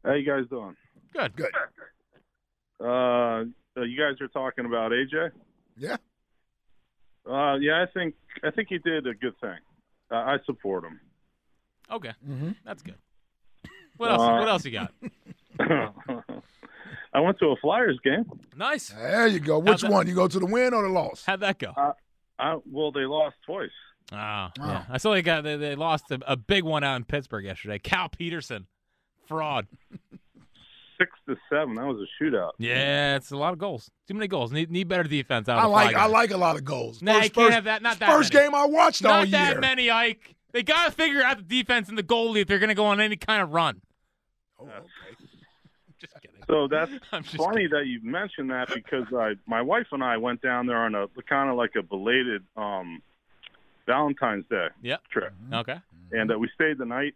How 0.04 0.14
you 0.14 0.26
guys 0.26 0.48
doing? 0.48 0.74
Good. 1.12 1.36
Good. 1.36 1.50
Uh, 2.80 3.44
uh, 3.76 3.82
you 3.82 3.98
guys 3.98 4.20
are 4.20 4.28
talking 4.28 4.64
about 4.64 4.92
AJ. 4.92 5.30
Yeah. 5.76 5.96
Uh, 7.30 7.56
yeah, 7.56 7.82
I 7.82 7.86
think 7.92 8.14
I 8.42 8.50
think 8.50 8.68
he 8.70 8.78
did 8.78 9.06
a 9.06 9.14
good 9.14 9.38
thing. 9.40 9.58
Uh, 10.10 10.16
I 10.16 10.38
support 10.46 10.84
him. 10.84 10.98
Okay, 11.90 12.12
Mhm. 12.28 12.56
that's 12.64 12.82
good. 12.82 12.96
What 13.96 14.10
else? 14.12 14.22
Uh, 14.22 14.36
what 14.38 14.48
else 14.48 14.64
you 14.64 14.70
got? 14.72 14.92
I 17.12 17.20
went 17.20 17.38
to 17.40 17.46
a 17.46 17.56
Flyers 17.56 17.98
game. 18.04 18.24
Nice. 18.56 18.90
There 18.90 19.26
you 19.26 19.40
go. 19.40 19.58
Which 19.58 19.82
one? 19.82 20.06
You 20.06 20.14
go 20.14 20.28
to 20.28 20.38
the 20.38 20.46
win 20.46 20.72
or 20.72 20.82
the 20.82 20.88
loss? 20.88 21.24
How'd 21.26 21.40
that 21.40 21.58
go? 21.58 21.72
Uh, 21.76 21.92
I, 22.38 22.56
well, 22.70 22.92
they 22.92 23.00
lost 23.04 23.36
twice. 23.44 23.70
Ah, 24.12 24.50
yeah. 24.58 24.84
I 24.88 24.98
saw 24.98 25.12
they 25.12 25.22
got 25.22 25.42
they, 25.44 25.56
they 25.56 25.74
lost 25.74 26.10
a, 26.10 26.18
a 26.26 26.36
big 26.36 26.64
one 26.64 26.82
out 26.84 26.96
in 26.96 27.04
Pittsburgh 27.04 27.44
yesterday. 27.44 27.78
Cal 27.78 28.08
Petersen, 28.08 28.66
fraud. 29.26 29.66
Six 30.98 31.10
to 31.28 31.36
seven. 31.50 31.74
That 31.76 31.86
was 31.86 31.98
a 31.98 32.22
shootout. 32.24 32.50
Yeah, 32.58 33.16
it's 33.16 33.30
a 33.30 33.36
lot 33.36 33.52
of 33.52 33.58
goals. 33.58 33.90
Too 34.08 34.14
many 34.14 34.26
goals. 34.28 34.52
Need 34.52 34.70
need 34.70 34.88
better 34.88 35.04
defense 35.04 35.48
out 35.48 35.58
of 35.58 35.64
I 35.64 35.66
the 35.66 35.70
like 35.72 35.96
I 35.96 36.06
like 36.06 36.30
a 36.30 36.36
lot 36.36 36.56
of 36.56 36.64
goals. 36.64 37.02
Nah, 37.02 37.14
First- 37.14 37.24
you 37.24 37.30
can't 37.30 37.46
first- 37.46 37.54
have 37.54 37.64
that. 37.64 37.82
Not 37.82 37.98
that 38.00 38.10
First 38.10 38.32
many. 38.34 38.46
game 38.46 38.54
I 38.54 38.64
watched 38.66 39.02
Not 39.02 39.12
all 39.20 39.26
that 39.26 39.60
many, 39.60 39.90
Ike. 39.90 40.34
They 40.52 40.62
got 40.62 40.86
to 40.86 40.92
figure 40.92 41.22
out 41.22 41.36
the 41.36 41.42
defense 41.42 41.88
and 41.88 41.96
the 41.98 42.02
goalie 42.02 42.40
if 42.42 42.48
they're 42.48 42.58
going 42.58 42.68
to 42.68 42.74
go 42.74 42.86
on 42.86 43.00
any 43.00 43.16
kind 43.16 43.42
of 43.42 43.52
run. 43.52 43.80
That's 44.58 44.70
I'm 45.08 45.94
just 46.00 46.14
kidding. 46.20 46.36
So 46.48 46.66
that's 46.68 46.90
funny 47.36 47.66
that 47.68 47.86
you 47.86 48.00
mentioned 48.02 48.50
that 48.50 48.68
because 48.74 49.06
I, 49.16 49.34
my 49.46 49.62
wife 49.62 49.86
and 49.92 50.02
I 50.02 50.16
went 50.16 50.42
down 50.42 50.66
there 50.66 50.78
on 50.84 50.94
a 50.94 51.06
kind 51.28 51.50
of 51.50 51.56
like 51.56 51.72
a 51.76 51.82
belated 51.82 52.42
um, 52.56 53.02
Valentine's 53.86 54.44
Day 54.50 54.68
Yep. 54.82 55.02
trip, 55.12 55.32
Okay. 55.52 55.78
and 56.12 56.32
uh, 56.32 56.38
we 56.38 56.48
stayed 56.54 56.78
the 56.78 56.84
night. 56.86 57.14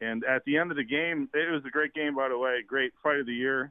And 0.00 0.24
at 0.24 0.44
the 0.46 0.56
end 0.58 0.72
of 0.72 0.76
the 0.76 0.82
game, 0.84 1.28
it 1.32 1.50
was 1.52 1.62
a 1.64 1.70
great 1.70 1.94
game, 1.94 2.16
by 2.16 2.28
the 2.28 2.36
way. 2.36 2.58
Great 2.66 2.92
fight 3.04 3.20
of 3.20 3.26
the 3.26 3.32
year. 3.34 3.70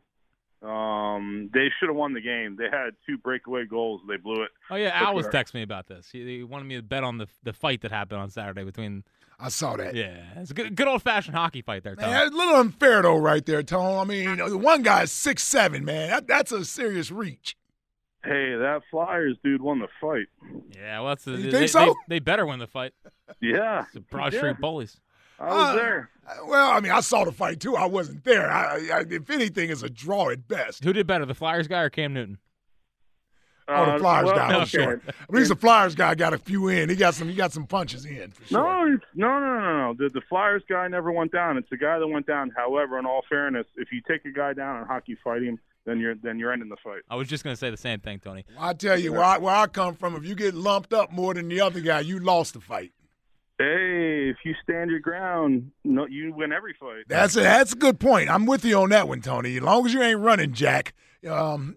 Um, 0.62 1.50
they 1.54 1.70
should 1.80 1.90
have 1.90 1.96
won 1.96 2.14
the 2.14 2.22
game. 2.22 2.56
They 2.58 2.66
had 2.70 2.92
two 3.08 3.18
breakaway 3.18 3.66
goals. 3.66 4.02
They 4.08 4.18
blew 4.18 4.44
it. 4.44 4.52
Oh 4.70 4.76
yeah, 4.76 4.92
Al 4.94 5.16
was 5.16 5.26
But, 5.28 5.34
texting 5.34 5.56
me 5.56 5.62
about 5.64 5.88
this. 5.88 6.10
He, 6.12 6.38
he 6.38 6.44
wanted 6.44 6.66
me 6.66 6.76
to 6.76 6.84
bet 6.84 7.04
on 7.04 7.18
the 7.18 7.28
the 7.44 7.54
fight 7.54 7.82
that 7.82 7.92
happened 7.92 8.22
on 8.22 8.30
Saturday 8.30 8.64
between. 8.64 9.04
I 9.40 9.50
saw 9.50 9.76
that. 9.78 9.96
Yeah, 9.96 10.18
it's 10.36 10.52
a 10.52 10.54
good, 10.54 10.76
good 10.76 10.88
old 10.88 11.02
fashioned 11.02 11.36
hockey 11.36 11.64
fight 11.64 11.84
there. 11.84 11.96
Tom. 11.96 12.12
Man, 12.12 12.28
a 12.28 12.30
little 12.36 12.56
unfair 12.58 13.02
though, 13.02 13.18
right 13.18 13.44
there, 13.44 13.64
Tone. 13.64 13.98
I 13.98 14.04
mean, 14.04 14.38
the 14.38 14.56
one 14.56 14.84
guy's 14.84 15.12
six 15.12 15.42
seven, 15.42 15.84
man. 15.84 16.10
That, 16.10 16.28
that's 16.28 16.52
a 16.52 16.64
serious 16.64 17.10
reach. 17.10 17.58
Hey, 18.24 18.54
that 18.56 18.82
Flyers 18.92 19.38
dude 19.44 19.64
won 19.64 19.80
the 19.80 19.88
fight. 20.00 20.28
Yeah, 20.76 21.00
well, 21.00 21.10
that's 21.10 21.26
the, 21.26 21.32
You 21.32 21.50
they, 21.50 21.58
think 21.58 21.70
so? 21.72 21.86
They, 22.08 22.18
they 22.18 22.20
better 22.20 22.46
win 22.46 22.60
the 22.60 22.68
fight. 22.68 22.94
Yeah, 23.42 23.82
It's 23.82 23.94
the 23.94 24.02
Broad 24.02 24.32
Yeah. 24.32 24.40
Street 24.42 24.58
Bullies. 24.60 25.00
I 25.42 25.48
was 25.48 25.70
Uh, 25.70 25.76
there. 25.76 26.10
Well, 26.46 26.72
I 26.72 26.80
mean, 26.80 26.92
I 26.92 27.02
saw 27.02 27.26
the 27.26 27.32
fight 27.32 27.60
too. 27.60 27.76
I 27.76 27.86
wasn't 27.86 28.24
there. 28.24 28.50
I, 28.50 28.76
I, 28.94 29.04
if 29.10 29.30
anything, 29.30 29.70
it's 29.70 29.84
a 29.84 29.90
draw 29.90 30.30
at 30.30 30.48
best. 30.48 30.84
Who 30.84 30.94
did 30.94 31.08
better, 31.08 31.26
the 31.26 31.34
Flyers 31.34 31.68
guy 31.68 31.82
or 31.82 31.90
Cam 31.90 32.14
Newton? 32.14 32.38
Oh, 33.68 33.86
the 33.86 33.92
Uh, 33.94 34.00
Flyers 34.00 34.26
well, 34.28 34.36
guy, 34.36 34.56
I'm 34.60 34.66
sure. 34.68 35.02
At 35.08 35.30
least 35.30 35.50
the 35.50 35.56
Flyers 35.56 35.96
guy 35.96 36.16
got 36.16 36.34
a 36.34 36.38
few 36.38 36.68
in. 36.68 36.90
He 36.90 36.96
got 36.96 37.16
some. 37.16 37.28
He 37.30 37.36
got 37.36 37.52
some 37.54 37.66
punches 37.68 38.06
in. 38.06 38.32
For 38.32 38.46
sure. 38.46 38.90
No, 38.90 39.00
no, 39.16 39.40
no, 39.40 39.60
no, 39.60 39.78
no. 39.88 39.94
The, 39.98 40.10
the 40.10 40.22
Flyers 40.30 40.64
guy 40.70 40.88
never 40.88 41.12
went 41.12 41.32
down. 41.32 41.58
It's 41.58 41.70
the 41.70 41.78
guy 41.78 41.98
that 42.00 42.08
went 42.08 42.28
down. 42.28 42.52
However, 42.56 42.98
in 43.00 43.06
all 43.06 43.22
fairness, 43.30 43.66
if 43.78 43.92
you 43.92 44.02
take 44.08 44.26
a 44.26 44.32
guy 44.32 44.54
down 44.54 44.82
in 44.82 44.88
hockey 44.88 45.18
fighting, 45.24 45.58
then 45.86 46.00
you're 46.00 46.16
then 46.16 46.38
you're 46.40 46.52
ending 46.52 46.70
the 46.70 46.78
fight. 46.84 47.02
I 47.10 47.16
was 47.16 47.28
just 47.28 47.44
going 47.44 47.54
to 47.56 47.60
say 47.60 47.70
the 47.70 47.78
same 47.78 48.00
thing, 48.00 48.20
Tony. 48.20 48.46
I 48.60 48.74
tell 48.74 49.00
you, 49.00 49.14
where 49.14 49.24
I, 49.24 49.38
where 49.38 49.56
I 49.56 49.68
come 49.68 49.96
from, 49.96 50.16
if 50.16 50.26
you 50.26 50.36
get 50.36 50.54
lumped 50.54 50.94
up 50.94 51.12
more 51.12 51.34
than 51.34 51.48
the 51.48 51.62
other 51.62 51.80
guy, 51.82 52.02
you 52.02 52.20
lost 52.20 52.54
the 52.56 52.62
fight. 52.62 52.92
Hey, 53.62 54.30
if 54.30 54.38
you 54.44 54.54
stand 54.64 54.90
your 54.90 55.00
ground, 55.00 55.72
no, 55.84 56.08
you 56.08 56.34
win 56.34 56.52
every 56.52 56.74
fight. 56.80 57.04
That's 57.08 57.36
a 57.36 57.42
that's 57.42 57.74
a 57.74 57.76
good 57.76 58.00
point. 58.00 58.30
I'm 58.30 58.46
with 58.46 58.66
you 58.66 58.78
on 58.80 58.90
that 58.90 59.08
one, 59.08 59.22
Tony. 59.22 59.58
As 59.58 59.62
long 59.64 59.86
as 59.86 59.94
you 59.94 60.02
ain't 60.02 60.20
running, 60.20 60.54
Jack. 60.54 60.94
Um, 61.30 61.76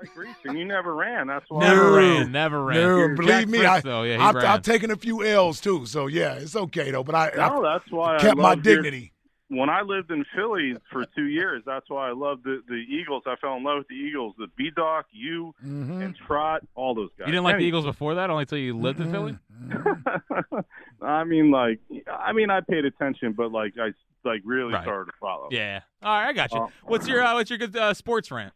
Like 0.00 0.14
Greason, 0.14 0.56
you 0.58 0.64
never 0.64 0.94
ran. 0.94 1.26
That's 1.26 1.44
why. 1.48 1.66
Never 1.66 1.90
No. 1.90 1.96
ran, 1.96 2.32
never 2.32 2.64
ran. 2.64 2.76
No, 2.80 3.08
Jack 3.08 3.16
believe 3.16 3.48
me, 3.48 3.58
Fritz, 3.58 3.70
I, 3.70 3.80
though, 3.80 4.02
yeah, 4.04 4.16
he 4.16 4.22
I've. 4.22 4.36
I've 4.36 4.62
taken 4.62 4.90
a 4.92 4.96
few 4.96 5.24
L's 5.24 5.60
too, 5.60 5.86
so 5.86 6.06
yeah, 6.06 6.34
it's 6.34 6.54
okay 6.56 6.90
though. 6.92 7.02
But 7.04 7.14
I, 7.16 7.30
No, 7.36 7.64
I 7.64 7.72
that's 7.78 7.90
why 7.90 8.16
I 8.16 8.18
kept 8.20 8.36
my 8.36 8.50
loved 8.50 8.64
your- 8.64 8.76
dignity. 8.76 9.12
When 9.50 9.70
I 9.70 9.80
lived 9.80 10.10
in 10.10 10.24
Philly 10.36 10.74
for 10.92 11.04
two 11.16 11.24
years, 11.24 11.62
that's 11.64 11.88
why 11.88 12.08
I 12.08 12.12
loved 12.12 12.44
the 12.44 12.62
the 12.68 12.74
Eagles. 12.74 13.22
I 13.26 13.36
fell 13.36 13.56
in 13.56 13.64
love 13.64 13.78
with 13.78 13.88
the 13.88 13.94
Eagles. 13.94 14.34
The 14.38 14.46
B-Dawk, 14.56 15.06
you, 15.10 15.54
Mm-hmm. 15.64 16.02
and 16.02 16.14
Trot, 16.26 16.62
all 16.74 16.94
those 16.94 17.08
guys. 17.18 17.26
You 17.28 17.32
didn't 17.32 17.44
like 17.44 17.56
the 17.56 17.64
Eagles 17.64 17.84
before 17.86 18.14
that, 18.16 18.28
only 18.28 18.42
until 18.42 18.58
you 18.58 18.76
lived 18.76 19.00
in 19.00 19.10
Philly? 19.10 19.38
I 21.02 21.24
mean, 21.24 21.50
like, 21.50 21.80
I 22.10 22.32
mean, 22.32 22.50
I 22.50 22.60
paid 22.60 22.84
attention, 22.84 23.32
but 23.32 23.52
like, 23.52 23.74
I 23.80 23.92
like 24.24 24.42
really 24.44 24.74
Right. 24.74 24.82
started 24.82 25.10
to 25.12 25.16
follow. 25.20 25.48
Yeah. 25.50 25.80
All 26.02 26.10
right, 26.12 26.28
I 26.28 26.32
got 26.32 26.52
you. 26.52 26.60
Uh, 26.60 26.68
what's 26.84 27.08
your 27.08 27.22
uh, 27.22 27.34
what's 27.34 27.50
your 27.50 27.58
good 27.58 27.74
uh, 27.76 27.94
sports 27.94 28.30
rant? 28.30 28.52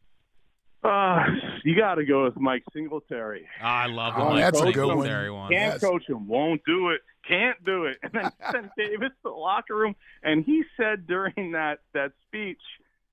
Uh, 0.82 1.24
you 1.64 1.76
got 1.76 1.94
to 1.96 2.04
go 2.04 2.24
with 2.24 2.36
Mike 2.36 2.64
Singletary. 2.72 3.46
Oh, 3.62 3.64
I 3.66 3.86
love 3.86 4.14
the 4.16 4.20
Oh, 4.22 4.30
Mike 4.30 4.42
that's 4.44 4.60
a 4.60 4.72
good 4.72 4.86
one. 4.88 4.98
one. 4.98 5.50
Can't 5.52 5.72
Yes. 5.74 5.80
coach 5.80 6.08
him, 6.08 6.26
won't 6.26 6.60
do 6.66 6.90
it, 6.90 7.02
can't 7.26 7.62
do 7.64 7.84
it, 7.84 7.98
and 8.02 8.12
then 8.12 8.32
sent 8.50 8.70
Davis 8.76 9.10
to 9.10 9.22
the 9.24 9.30
locker 9.30 9.76
room. 9.76 9.94
And 10.24 10.44
he 10.44 10.64
said 10.76 11.06
during 11.06 11.52
that 11.52 11.78
that 11.94 12.12
speech, 12.26 12.60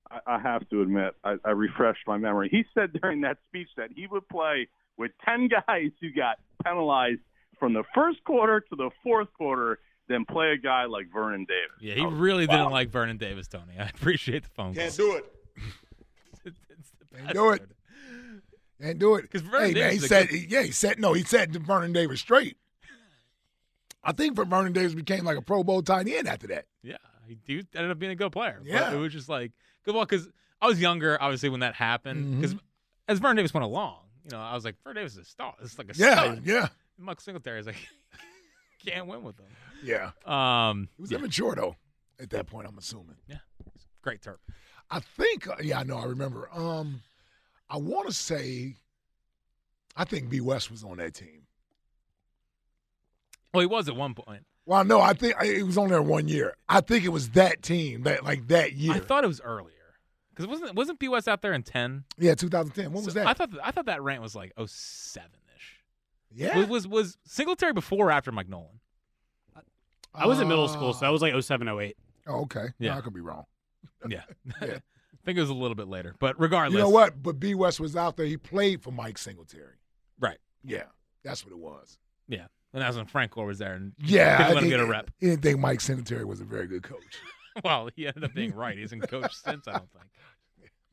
I, 0.10 0.20
I 0.26 0.40
have 0.40 0.68
to 0.70 0.82
admit, 0.82 1.14
I, 1.24 1.36
I 1.46 1.52
refreshed 1.52 2.08
my 2.08 2.18
memory. 2.18 2.50
He 2.50 2.66
said 2.74 2.92
during 3.00 3.22
that 3.22 3.38
speech 3.48 3.70
that 3.78 3.92
he 3.96 4.08
would 4.08 4.28
play 4.30 4.68
with 4.98 5.12
ten 5.24 5.48
guys 5.48 5.92
who 6.02 6.12
got 6.12 6.40
penalized 6.66 7.22
from 7.60 7.74
the 7.74 7.84
first 7.94 8.24
quarter 8.24 8.62
to 8.62 8.76
the 8.76 8.90
fourth 9.04 9.28
quarter, 9.34 9.78
then 10.08 10.26
play 10.26 10.54
a 10.54 10.58
guy 10.58 10.86
like 10.86 11.06
Vernon 11.14 11.46
Davis. 11.48 11.78
Yeah, 11.82 11.94
he 11.94 12.06
really 12.06 12.48
didn't 12.48 12.72
like 12.72 12.90
Vernon 12.90 13.18
Davis, 13.18 13.48
Tony. 13.48 13.74
I 13.80 13.84
appreciate 13.90 14.44
the 14.44 14.50
phone 14.50 14.74
call. 14.74 14.82
Can't 14.84 14.96
do 14.98 15.16
it. 15.18 15.26
Can't 17.16 17.34
do 17.34 17.50
it. 17.52 17.62
Can't 18.82 19.00
do 19.00 19.16
it. 19.16 19.30
'Cause 19.32 19.42
Vernon 19.42 19.68
hey, 19.70 19.74
man, 19.74 19.92
he 19.92 19.98
Davis 19.98 19.98
is 19.98 20.04
a 20.04 20.08
said, 20.08 20.30
good- 20.30 20.52
yeah, 20.52 20.64
he 20.64 20.72
said, 20.72 21.00
no, 21.00 21.14
he 21.14 21.24
said 21.24 21.54
Vernon 21.66 21.92
Davis 21.94 22.20
straight. 22.22 22.58
I 24.04 24.14
think 24.14 24.36
for 24.36 24.46
Vernon 24.46 24.72
Davis 24.74 24.94
became 24.96 25.26
like 25.26 25.38
a 25.38 25.42
Pro 25.42 25.64
Bowl 25.64 25.82
tight 25.82 26.08
end 26.08 26.28
after 26.28 26.48
that. 26.48 26.66
Yeah, 26.82 26.98
he, 27.28 27.38
he 27.46 27.64
ended 27.76 27.92
up 27.92 28.00
being 28.00 28.12
a 28.12 28.16
good 28.16 28.32
player. 28.32 28.62
Yeah. 28.64 28.94
it 28.94 28.98
was 28.98 29.12
just 29.12 29.28
like 29.28 29.52
good 29.84 29.96
luck 29.96 30.10
because 30.10 30.30
I 30.62 30.68
was 30.68 30.80
younger, 30.80 31.22
obviously, 31.22 31.50
when 31.50 31.60
that 31.62 31.76
happened. 31.76 32.26
Mm-hmm. 32.26 32.42
Because 32.42 32.56
as 33.08 33.20
Vernon 33.20 33.36
Davis 33.38 33.54
went 33.54 33.66
along, 33.66 33.98
you 34.24 34.32
know, 34.32 34.40
I 34.40 34.54
was 34.54 34.64
like, 34.64 34.76
Vernon 34.84 34.96
Davis 35.04 35.14
is 35.14 35.20
a 35.20 35.26
star. 35.26 35.54
It's 35.62 35.78
like 35.78 35.90
a 35.92 35.98
Yeah, 35.98 36.14
stud. 36.16 36.42
yeah, 36.46 36.68
And 36.98 37.06
Mike 37.06 37.20
Singletary 37.20 37.60
is 37.60 37.66
like, 37.68 37.76
can't 38.86 39.08
win 39.08 39.24
with 39.24 39.38
him. 39.38 39.48
yeah. 39.84 40.12
Um, 40.26 40.88
He 40.96 41.02
was 41.02 41.12
yeah, 41.12 41.18
immature 41.18 41.56
though 41.56 41.76
at 42.20 42.30
that 42.30 42.48
point. 42.48 42.68
I'm 42.68 42.78
assuming. 42.78 43.18
Yeah, 43.28 43.38
great 44.02 44.22
term. 44.22 44.38
I 44.92 45.00
think. 45.00 45.48
uh, 45.48 45.56
Yeah, 45.62 45.80
I 45.80 45.84
know. 45.84 45.98
I 45.98 46.06
remember. 46.06 46.50
Um, 46.54 47.02
I 47.70 47.78
want 47.78 48.08
to 48.08 48.14
say. 48.14 48.76
I 49.96 50.06
think 50.06 50.30
B 50.30 50.40
West 50.40 50.72
was 50.72 50.84
on 50.84 50.98
that 50.98 51.14
team. 51.14 51.44
Well, 53.54 53.62
he 53.62 53.68
was 53.68 53.90
at 53.90 53.96
one 53.96 54.14
point. 54.14 54.46
Well, 54.66 54.84
no, 54.86 55.02
I 55.02 55.14
think 55.14 55.36
it 55.44 55.64
was 55.64 55.78
on 55.78 55.90
there 55.90 56.02
one 56.02 56.28
year. 56.28 56.56
I 56.68 56.82
think 56.82 57.04
it 57.04 57.10
was 57.10 57.30
that 57.32 57.62
team 57.64 58.04
that 58.04 58.24
like 58.24 58.48
that 58.50 58.74
year. 58.74 58.94
I 58.94 59.00
thought 59.00 59.24
it 59.24 59.28
was 59.28 59.42
earlier 59.42 59.74
because 60.30 60.46
wasn't 60.48 60.76
wasn't 60.76 61.00
B 61.00 61.08
West 61.10 61.28
out 61.28 61.42
there 61.42 61.54
in 61.54 61.64
ten? 61.64 62.04
yeah, 62.18 62.36
2010. 62.36 62.94
When 62.94 63.04
was 63.04 63.14
that? 63.16 63.26
I 63.28 63.34
thought 63.34 63.50
I 63.64 63.72
thought 63.72 63.88
that 63.88 64.02
rant 64.04 64.22
was 64.22 64.36
like 64.36 64.54
07 64.64 65.30
ish. 65.56 65.80
yeah. 66.32 66.58
Was, 66.60 66.68
was 66.68 66.88
was 66.88 67.18
Singletary 67.26 67.74
before 67.74 68.08
or 68.10 68.12
after 68.12 68.32
Mike 68.32 68.48
Nolan? 68.48 68.80
I 70.14 70.26
was 70.28 70.40
in 70.40 70.48
middle 70.48 70.68
school, 70.68 70.94
so 70.94 71.02
that 71.02 71.10
was 71.12 71.22
like 71.22 71.40
07, 71.42 71.68
08. 71.68 71.96
Oh, 72.28 72.42
okay. 72.42 72.66
Yeah. 72.80 72.92
Yeah, 72.94 72.98
I 72.98 73.02
could 73.02 73.14
be 73.14 73.22
wrong. 73.22 73.46
Yeah, 74.08 74.24
Yeah. 74.62 74.78
I 74.78 75.26
think 75.26 75.38
it 75.38 75.42
was 75.42 75.50
a 75.50 75.54
little 75.54 75.76
bit 75.76 75.88
later, 75.88 76.16
but 76.20 76.40
regardless, 76.40 76.74
You 76.78 76.84
know 76.84 76.90
what? 76.90 77.22
But 77.22 77.40
B 77.40 77.54
West 77.56 77.80
was 77.80 77.96
out 77.96 78.16
there. 78.18 78.26
He 78.26 78.38
played 78.38 78.82
for 78.82 78.92
Mike 78.92 79.18
Singletary. 79.18 79.76
Right. 80.20 80.38
Yeah, 80.64 80.84
that's 81.24 81.46
what 81.46 81.52
it 81.52 81.60
was. 81.60 81.98
Yeah, 82.28 82.48
and 82.74 82.82
that 82.82 82.88
was 82.88 82.98
when 82.98 83.06
Frank 83.06 83.32
Gore 83.32 83.46
was 83.46 83.60
there, 83.60 83.74
and 83.74 83.94
Yeah, 84.00 84.38
didn't 84.38 84.52
I 84.52 84.54
let 84.54 84.64
him 84.64 84.70
get 84.70 84.80
a 84.80 84.86
rep. 84.86 85.12
He 85.20 85.28
didn't 85.28 85.42
think 85.42 85.60
Mike 85.60 85.82
Singletary 85.82 86.26
was 86.26 86.42
a 86.42 86.46
very 86.46 86.68
good 86.68 86.84
coach. 86.84 87.00
Well, 87.64 87.90
he 87.94 88.08
ended 88.08 88.24
up 88.24 88.34
being 88.34 88.54
right. 88.54 88.78
He's 88.78 88.94
in 88.94 89.02
coach 89.02 89.34
since. 89.34 89.68
I 89.68 89.74
don't 89.74 89.92
think. 89.92 90.06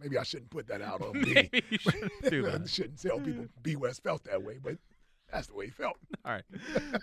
Maybe 0.01 0.18
I 0.18 0.25
shouldn't 0.25 0.51
put 0.51 0.67
that 0.67 0.83
out 0.83 1.01
on 1.01 1.20
me. 1.20 1.33
Maybe 1.35 1.62
you 1.70 1.78
shouldn't 1.78 2.12
do 2.28 2.49
I 2.49 2.67
shouldn't 2.67 3.01
tell 3.01 3.20
people 3.20 3.47
B 3.62 3.76
West 3.76 4.02
felt 4.02 4.25
that 4.25 4.43
way, 4.43 4.59
but 4.60 4.76
that's 5.31 5.47
the 5.47 5.55
way 5.55 5.67
he 5.67 5.70
felt. 5.70 5.97
All 6.25 6.33
right, 6.33 6.43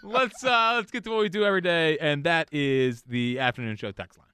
let's 0.04 0.44
uh 0.44 0.74
let's 0.76 0.92
get 0.92 1.04
to 1.06 1.12
what 1.12 1.20
we 1.20 1.30
do 1.30 1.46
every 1.46 1.62
day, 1.62 1.98
and 2.00 2.24
that 2.26 2.50
is 2.52 3.04
the 3.04 3.40
afternoon 3.40 3.78
show 3.78 3.92
text 3.92 4.18
line. 4.20 4.28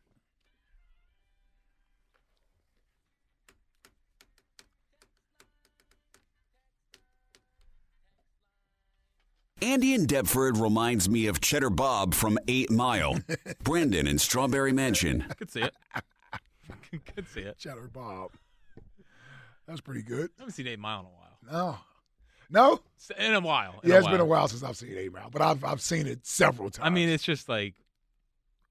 Andy 9.62 9.94
in 9.94 10.06
Deptford 10.06 10.58
reminds 10.58 11.10
me 11.10 11.28
of 11.28 11.42
Cheddar 11.42 11.70
Bob 11.70 12.14
from 12.14 12.38
Eight 12.48 12.70
Mile. 12.72 13.20
Brendan 13.64 14.08
in 14.08 14.18
Strawberry 14.18 14.72
Mansion. 14.72 15.26
I 15.30 15.34
Could 15.36 15.52
see 15.52 15.62
it. 15.62 15.74
I 15.94 16.02
Could 17.16 17.28
see 17.28 17.42
it. 17.42 17.58
Cheddar 17.58 17.90
Bob. 17.94 18.32
That's 19.68 19.82
pretty 19.82 20.02
good. 20.02 20.30
I 20.38 20.42
haven't 20.42 20.54
seen 20.54 20.68
Eight 20.68 20.80
Mile 20.80 21.02
in 21.02 21.06
a 21.06 21.10
while. 21.10 21.28
No. 21.52 21.78
No? 22.52 22.80
In 23.20 23.34
a 23.36 23.40
while. 23.40 23.80
in 23.84 23.90
Yeah, 23.90 23.96
a 23.96 24.00
it's 24.00 24.08
been 24.08 24.20
a 24.20 24.26
while. 24.26 24.40
while 24.40 24.48
since 24.48 24.64
I've 24.64 24.76
seen 24.78 24.96
Eight 24.98 25.14
Mile, 25.14 25.30
but 25.32 25.42
I've 25.42 25.64
I've 25.64 25.82
seen 25.82 26.08
it 26.08 26.26
several 26.26 26.70
times. 26.72 26.86
I 26.88 26.90
mean, 26.90 27.10
it's 27.10 27.24
just 27.24 27.48
like 27.48 27.76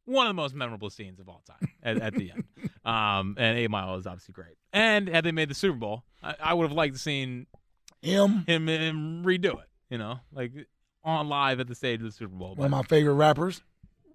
one 0.06 0.26
of 0.26 0.30
the 0.30 0.34
most 0.34 0.54
memorable 0.54 0.90
scenes 0.90 1.20
of 1.20 1.28
all 1.28 1.42
time 1.46 1.70
at, 1.82 1.98
at 1.98 2.14
the 2.14 2.32
end. 2.32 2.44
Um, 2.84 3.36
and 3.38 3.56
Eight 3.58 3.70
Mile 3.70 3.94
is 3.96 4.06
obviously 4.06 4.32
great. 4.32 4.56
And 4.72 5.08
had 5.08 5.22
they 5.24 5.32
made 5.32 5.48
the 5.50 5.54
Super 5.54 5.76
Bowl, 5.76 6.02
I, 6.22 6.34
I 6.40 6.54
would 6.54 6.64
have 6.64 6.72
liked 6.72 6.94
to 6.94 7.00
seen 7.00 7.46
him 8.02 8.44
him 8.48 8.66
him 8.66 9.22
redo 9.24 9.52
it. 9.60 9.68
You 9.90 9.98
know, 9.98 10.18
like 10.32 10.52
on 11.04 11.28
live 11.28 11.60
at 11.60 11.68
the 11.68 11.74
stage 11.74 12.00
of 12.00 12.06
the 12.06 12.12
Super 12.12 12.34
Bowl. 12.34 12.54
one 12.54 12.66
of 12.66 12.70
my 12.70 12.82
favorite 12.82 13.14
rappers. 13.14 13.62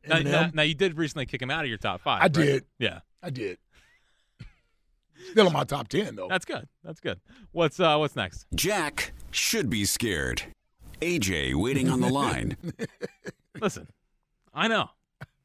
Now, 0.07 0.19
now, 0.19 0.51
now 0.53 0.63
you 0.63 0.75
did 0.75 0.97
recently 0.97 1.25
kick 1.25 1.41
him 1.41 1.49
out 1.49 1.63
of 1.63 1.69
your 1.69 1.77
top 1.77 2.01
five. 2.01 2.19
I 2.19 2.23
right? 2.23 2.33
did. 2.33 2.65
Yeah. 2.77 2.99
I 3.21 3.29
did. 3.29 3.57
Still 5.31 5.47
in 5.47 5.53
my 5.53 5.63
top 5.63 5.87
ten 5.87 6.15
though. 6.15 6.27
That's 6.27 6.45
good. 6.45 6.67
That's 6.83 6.99
good. 6.99 7.19
What's 7.51 7.79
uh 7.79 7.95
what's 7.97 8.15
next? 8.15 8.45
Jack 8.53 9.13
should 9.31 9.69
be 9.69 9.85
scared. 9.85 10.43
AJ 11.01 11.55
waiting 11.55 11.89
on 11.89 12.01
the 12.01 12.09
line. 12.09 12.57
Listen, 13.61 13.87
I 14.53 14.67
know. 14.67 14.89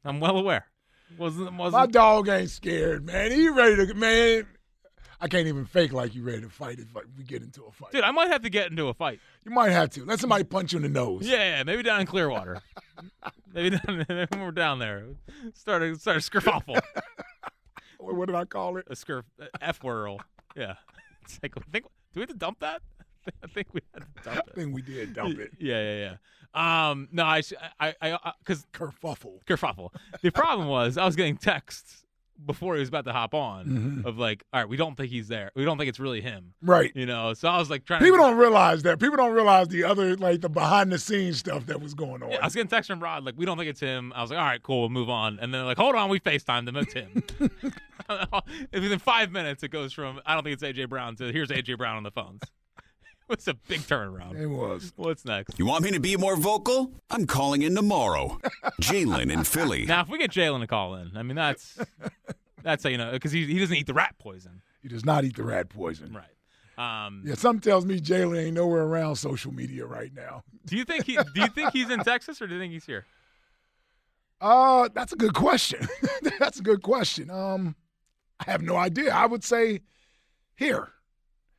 I'm 0.03 0.19
well 0.19 0.37
aware. 0.37 0.67
Wasn't 1.17 1.51
My 1.53 1.65
wasn't 1.65 1.81
my 1.81 1.87
dog 1.87 2.27
ain't 2.29 2.49
scared, 2.49 3.05
man. 3.05 3.31
He 3.31 3.49
ready 3.49 3.87
to 3.87 3.93
man. 3.93 4.47
I 5.21 5.27
can't 5.27 5.47
even 5.47 5.65
fake 5.65 5.91
like 5.91 6.15
you 6.15 6.23
ready 6.23 6.41
to 6.41 6.49
fight 6.49 6.79
if 6.79 6.87
we 7.17 7.23
get 7.23 7.41
into 7.41 7.63
a 7.65 7.71
fight. 7.71 7.91
Dude, 7.91 8.03
I 8.03 8.11
might 8.11 8.29
have 8.29 8.41
to 8.43 8.49
get 8.49 8.71
into 8.71 8.87
a 8.87 8.93
fight. 8.93 9.19
You 9.43 9.51
might 9.51 9.71
have 9.71 9.89
to. 9.91 10.05
Let 10.05 10.19
somebody 10.19 10.45
punch 10.45 10.71
you 10.71 10.77
in 10.77 10.83
the 10.83 10.89
nose. 10.89 11.27
Yeah, 11.27 11.57
yeah, 11.57 11.63
maybe 11.63 11.83
down 11.83 11.99
in 11.99 12.07
Clearwater. 12.07 12.61
maybe 13.53 13.71
down 13.71 14.05
when 14.07 14.41
we're 14.41 14.51
down 14.51 14.79
there. 14.79 15.05
Start 15.53 15.83
a 15.83 15.95
start 15.97 16.17
a 16.17 16.19
skerfuffle. 16.19 16.79
What 17.99 18.15
what 18.15 18.25
did 18.27 18.35
I 18.35 18.45
call 18.45 18.77
it? 18.77 18.87
A 18.89 18.93
skerf 18.93 19.23
F 19.61 19.83
whirl. 19.83 20.21
Yeah. 20.55 20.75
It's 21.25 21.37
like 21.43 21.53
I 21.57 21.61
think 21.69 21.83
do 21.83 21.89
we 22.15 22.21
have 22.21 22.29
to 22.29 22.35
dump 22.35 22.61
that? 22.61 22.81
I 23.43 23.47
think 23.47 23.67
we 23.73 23.81
had 23.93 24.03
to 24.03 24.23
dump 24.23 24.37
it. 24.37 24.53
I 24.53 24.55
think 24.55 24.73
we 24.73 24.81
did 24.81 25.13
dump 25.13 25.37
it. 25.37 25.51
Yeah, 25.59 25.81
yeah, 25.81 26.15
yeah. 26.55 26.89
Um, 26.91 27.09
no, 27.11 27.25
I, 27.25 27.43
I, 27.79 27.93
I, 28.01 28.31
because 28.39 28.65
kerfuffle, 28.73 29.43
kerfuffle. 29.45 29.93
The 30.21 30.31
problem 30.31 30.67
was 30.67 30.97
I 30.97 31.05
was 31.05 31.15
getting 31.15 31.37
texts 31.37 32.05
before 32.45 32.75
he 32.75 32.79
was 32.79 32.89
about 32.89 33.05
to 33.05 33.11
hop 33.13 33.33
on 33.33 33.65
Mhm. 33.65 34.05
of 34.05 34.17
like, 34.17 34.43
all 34.53 34.61
right, 34.61 34.69
we 34.69 34.77
don't 34.77 34.95
think 34.95 35.09
he's 35.09 35.27
there. 35.27 35.51
We 35.55 35.65
don't 35.65 35.77
think 35.77 35.89
it's 35.89 35.99
really 35.99 36.21
him. 36.21 36.53
Right. 36.61 36.91
You 36.95 37.05
know, 37.05 37.33
so 37.33 37.47
I 37.49 37.57
was 37.57 37.69
like 37.69 37.85
trying. 37.85 38.01
People 38.01 38.17
to, 38.17 38.23
don't 38.23 38.37
realize 38.37 38.83
that. 38.83 38.99
People 38.99 39.17
don't 39.17 39.33
realize 39.33 39.67
the 39.67 39.83
other 39.83 40.15
like 40.17 40.41
the 40.41 40.49
behind 40.49 40.91
the 40.91 40.97
scenes 40.97 41.37
stuff 41.39 41.65
that 41.67 41.81
was 41.81 41.93
going 41.93 42.23
on. 42.23 42.31
Yeah, 42.31 42.39
I 42.41 42.45
was 42.45 42.55
getting 42.55 42.69
text 42.69 42.89
from 42.89 42.99
Rod 43.01 43.23
like, 43.25 43.35
we 43.37 43.45
don't 43.45 43.57
think 43.57 43.69
it's 43.69 43.79
him. 43.79 44.11
I 44.15 44.21
was 44.21 44.29
like, 44.31 44.39
all 44.39 44.45
right, 44.45 44.61
cool, 44.63 44.79
we'll 44.81 44.89
move 44.89 45.09
on. 45.09 45.39
And 45.39 45.53
then 45.53 45.65
like, 45.65 45.77
hold 45.77 45.95
on, 45.95 46.09
we 46.09 46.19
Facetimed 46.19 46.67
him. 46.67 46.75
It's 46.77 46.93
him. 46.93 47.23
Within 48.73 48.99
five 48.99 49.31
minutes, 49.31 49.61
it 49.63 49.69
goes 49.69 49.93
from 49.93 50.19
I 50.25 50.33
don't 50.33 50.43
think 50.43 50.53
it's 50.53 50.63
AJ 50.63 50.89
Brown 50.89 51.15
to 51.17 51.31
here's 51.31 51.49
AJ 51.49 51.77
Brown 51.77 51.97
on 51.97 52.03
the 52.03 52.11
phones. 52.11 52.41
It's 53.33 53.47
a 53.47 53.53
big 53.53 53.81
turnaround. 53.81 54.39
It 54.39 54.47
was. 54.47 54.91
What's 54.95 55.23
next? 55.23 55.59
You 55.59 55.65
want 55.67 55.83
me 55.83 55.91
to 55.91 55.99
be 55.99 56.17
more 56.17 56.35
vocal? 56.35 56.91
I'm 57.11 57.27
calling 57.27 57.61
in 57.61 57.75
tomorrow. 57.75 58.39
Jalen 58.81 59.31
in 59.31 59.43
Philly. 59.43 59.85
Now, 59.85 60.01
if 60.01 60.09
we 60.09 60.17
get 60.17 60.31
Jalen 60.31 60.61
to 60.61 60.67
call 60.67 60.95
in, 60.95 61.15
I 61.15 61.21
mean 61.23 61.35
that's 61.35 61.77
that's 62.63 62.83
how 62.83 62.89
you 62.89 62.97
know 62.97 63.11
because 63.11 63.31
he 63.31 63.45
he 63.45 63.59
doesn't 63.59 63.75
eat 63.75 63.87
the 63.87 63.93
rat 63.93 64.15
poison. 64.19 64.61
He 64.81 64.87
does 64.89 65.05
not 65.05 65.25
eat 65.25 65.35
the 65.35 65.43
rat 65.43 65.69
poison. 65.69 66.13
Right. 66.13 67.05
Um, 67.05 67.23
Yeah, 67.25 67.35
something 67.35 67.61
tells 67.61 67.85
me 67.85 67.99
Jalen 67.99 68.45
ain't 68.45 68.53
nowhere 68.55 68.83
around 68.83 69.17
social 69.17 69.53
media 69.53 69.85
right 69.85 70.13
now. 70.13 70.43
Do 70.65 70.75
you 70.77 70.85
think 70.85 71.05
he? 71.05 71.15
Do 71.15 71.41
you 71.41 71.47
think 71.49 71.71
he's 71.73 71.89
in 71.89 71.99
Texas 71.99 72.41
or 72.41 72.47
do 72.47 72.55
you 72.55 72.59
think 72.59 72.73
he's 72.73 72.85
here? 72.85 73.05
Uh, 74.41 74.87
that's 74.93 75.11
a 75.13 75.17
good 75.17 75.33
question. 75.33 75.85
that's 76.39 76.59
a 76.59 76.63
good 76.63 76.81
question. 76.81 77.29
Um, 77.29 77.75
I 78.39 78.49
have 78.51 78.61
no 78.61 78.77
idea. 78.77 79.13
I 79.13 79.25
would 79.25 79.43
say 79.43 79.81
here. 80.55 80.89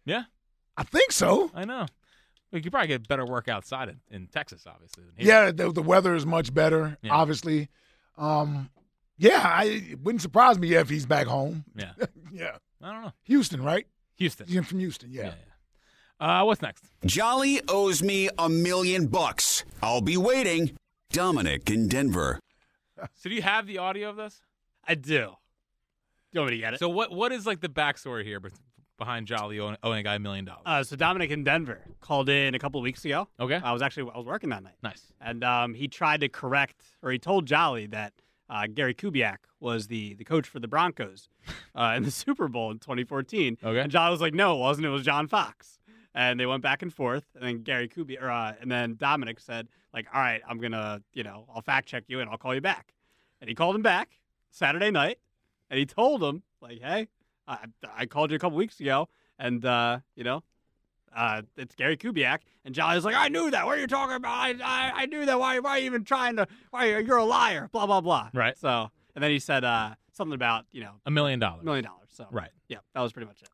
Yeah, 0.07 0.23
I 0.81 0.83
think 0.85 1.13
so. 1.13 1.51
I 1.55 1.65
know. 1.67 1.87
We 2.53 2.63
could 2.63 2.73
probably 2.73 2.89
get 2.89 3.07
better 3.07 3.27
work 3.27 3.49
outside 3.49 3.91
in, 3.91 4.01
in 4.11 4.27
Texas, 4.29 4.65
obviously. 4.67 5.05
Than 5.05 5.13
here. 5.17 5.29
Yeah, 5.29 5.51
the, 5.53 5.71
the 5.71 5.83
weather 5.83 6.15
is 6.15 6.25
much 6.25 6.53
better, 6.55 6.97
Yeah. 7.03 7.13
obviously. 7.13 7.69
Um, 8.17 8.71
yeah, 9.19 9.43
I 9.45 9.65
it 9.93 10.01
wouldn't 10.01 10.23
surprise 10.23 10.59
me 10.59 10.73
if 10.75 10.89
he's 10.89 11.05
back 11.05 11.27
home. 11.27 11.65
Yeah. 11.77 11.93
yeah. 12.33 12.57
I 12.83 12.93
don't 12.93 13.03
know. 13.03 13.13
Houston, 13.25 13.63
right? 13.63 13.87
Houston. 14.17 14.49
He's 14.49 14.65
from 14.67 14.79
Houston, 14.79 15.13
yeah. 15.13 15.35
Uh, 16.19 16.45
what's 16.45 16.63
next? 16.63 16.85
Jolly 17.05 17.61
owes 17.69 18.03
me 18.03 18.31
a 18.39 18.49
million 18.49 19.07
bucks. 19.07 19.65
I'll 19.83 20.01
be 20.01 20.17
waiting. 20.17 20.73
Dominic 21.13 21.69
in 21.71 21.89
Denver. 21.89 22.41
So 23.15 23.29
do 23.29 23.35
you 23.35 23.43
have 23.43 23.67
the 23.67 23.79
audio 23.79 24.09
of 24.11 24.17
this? 24.17 24.41
I 24.87 24.95
do. 24.95 25.35
You 26.33 26.41
want 26.41 26.51
me 26.53 26.57
to 26.57 26.63
get 26.63 26.75
it? 26.75 26.79
So 26.81 26.89
what 26.89 27.11
what 27.13 27.33
is 27.33 27.47
like 27.47 27.61
the 27.61 27.69
backstory 27.69 28.25
here 28.25 28.41
beh- 28.41 28.53
behind 29.01 29.27
Jolly 29.27 29.59
owing, 29.59 29.77
owing 29.83 29.99
a 29.99 30.03
guy 30.05 30.15
a 30.15 30.19
million 30.21 30.45
dollars? 30.45 30.63
Uh, 30.65 30.85
so 30.85 30.95
Dominic 30.95 31.33
in 31.33 31.43
Denver 31.43 31.81
called 32.01 32.29
in 32.29 32.55
a 32.55 32.59
couple 32.61 32.79
of 32.79 32.85
weeks 32.85 33.05
ago. 33.05 33.27
Okay. 33.41 33.61
I 33.63 33.73
was 33.73 33.83
actually 33.83 34.09
I 34.15 34.19
was 34.19 34.27
working 34.27 34.51
that 34.51 34.63
night. 34.63 34.77
Nice. 34.83 35.13
And 35.21 35.43
um, 35.43 35.75
he 35.75 35.89
tried 35.89 36.21
to 36.21 36.29
correct, 36.29 36.85
or 37.03 37.11
he 37.11 37.19
told 37.19 37.47
Jolly 37.47 37.87
that 37.87 38.13
uh, 38.49 38.67
Gary 38.73 38.95
Kubiak 38.95 39.39
was 39.59 39.89
the 39.89 40.15
the 40.15 40.25
coach 40.25 40.47
for 40.47 40.61
the 40.61 40.69
Broncos 40.69 41.29
uh, 41.75 41.95
in 41.97 42.05
the 42.05 42.11
Super 42.11 42.47
Bowl 42.47 42.71
in 42.71 42.79
2014. 42.79 43.59
Okay. 43.65 43.81
And 43.81 43.91
Jolly 43.91 44.11
was 44.13 44.21
like, 44.21 44.35
"No, 44.35 44.55
it 44.57 44.61
wasn't. 44.61 44.87
It 44.87 44.91
was 44.91 45.03
John 45.03 45.27
Fox." 45.27 45.79
And 46.15 46.41
they 46.41 46.47
went 46.47 46.63
back 46.63 46.83
and 46.83 46.93
forth. 46.93 47.25
And 47.35 47.45
then 47.45 47.63
Gary 47.63 47.89
Kubiak, 47.89 48.23
or 48.23 48.31
uh, 48.31 48.55
and 48.61 48.71
then 48.71 48.97
Dominic 48.97 49.41
said, 49.41 49.69
"Like, 49.95 50.07
all 50.13 50.21
right, 50.21 50.43
I'm 50.49 50.59
gonna, 50.59 51.03
you 51.13 51.23
know, 51.23 51.47
I'll 51.55 51.63
fact 51.63 51.89
check 51.89 52.05
you 52.09 52.21
and 52.21 52.29
I'll 52.29 52.39
call 52.39 52.55
you 52.55 52.61
back." 52.61 52.93
And 53.41 53.49
he 53.49 53.55
called 53.55 53.75
him 53.75 53.83
back 53.83 54.21
Saturday 54.51 54.91
night, 54.91 55.19
and 55.71 55.79
he 55.79 55.87
told 55.87 56.23
him, 56.23 56.43
like, 56.61 56.81
"Hey, 56.83 57.09
I, 57.51 57.59
I 57.97 58.07
called 58.07 58.31
you 58.31 58.37
a 58.37 58.39
couple 58.39 58.57
weeks 58.57 58.79
ago, 58.81 59.09
and 59.39 59.65
uh, 59.65 59.99
you 60.15 60.25
know, 60.25 60.43
uh, 61.15 61.43
it's 61.57 61.75
Gary 61.75 61.97
Kubiak. 61.97 62.39
And 62.65 62.75
Jolly's 62.75 63.05
like, 63.05 63.15
I 63.17 63.29
knew 63.29 63.51
that. 63.51 63.67
What 63.67 63.79
are 63.79 63.81
you 63.81 63.87
talking 63.87 64.15
about? 64.17 64.31
I, 64.31 64.51
I, 64.63 64.93
I 65.03 65.07
knew 65.07 65.25
that. 65.27 65.39
Why, 65.41 65.59
why 65.59 65.71
are 65.71 65.79
you 65.79 65.87
even 65.87 66.05
trying 66.05 66.37
to? 66.37 66.47
Why 66.71 66.89
are 66.91 67.01
you, 67.01 67.07
you're 67.07 67.17
a 67.17 67.25
liar? 67.25 67.69
Blah 67.73 67.87
blah 67.87 68.01
blah. 68.01 68.31
Right. 68.35 68.57
So, 68.59 68.91
and 69.15 69.25
then 69.25 69.31
he 69.31 69.39
said 69.39 69.65
uh, 69.65 69.95
something 70.13 70.35
about 70.35 70.67
you 70.73 70.83
know 70.83 70.93
A 71.07 71.11
million 71.11 71.39
dollars. 71.41 71.63
a 71.63 71.65
million 71.65 71.85
dollars. 71.85 72.09
So 72.13 72.27
Right. 72.31 72.51
Yeah, 72.69 72.79
that 72.95 73.01
was 73.01 73.13
pretty 73.13 73.27
much 73.27 73.43
it. 73.43 73.49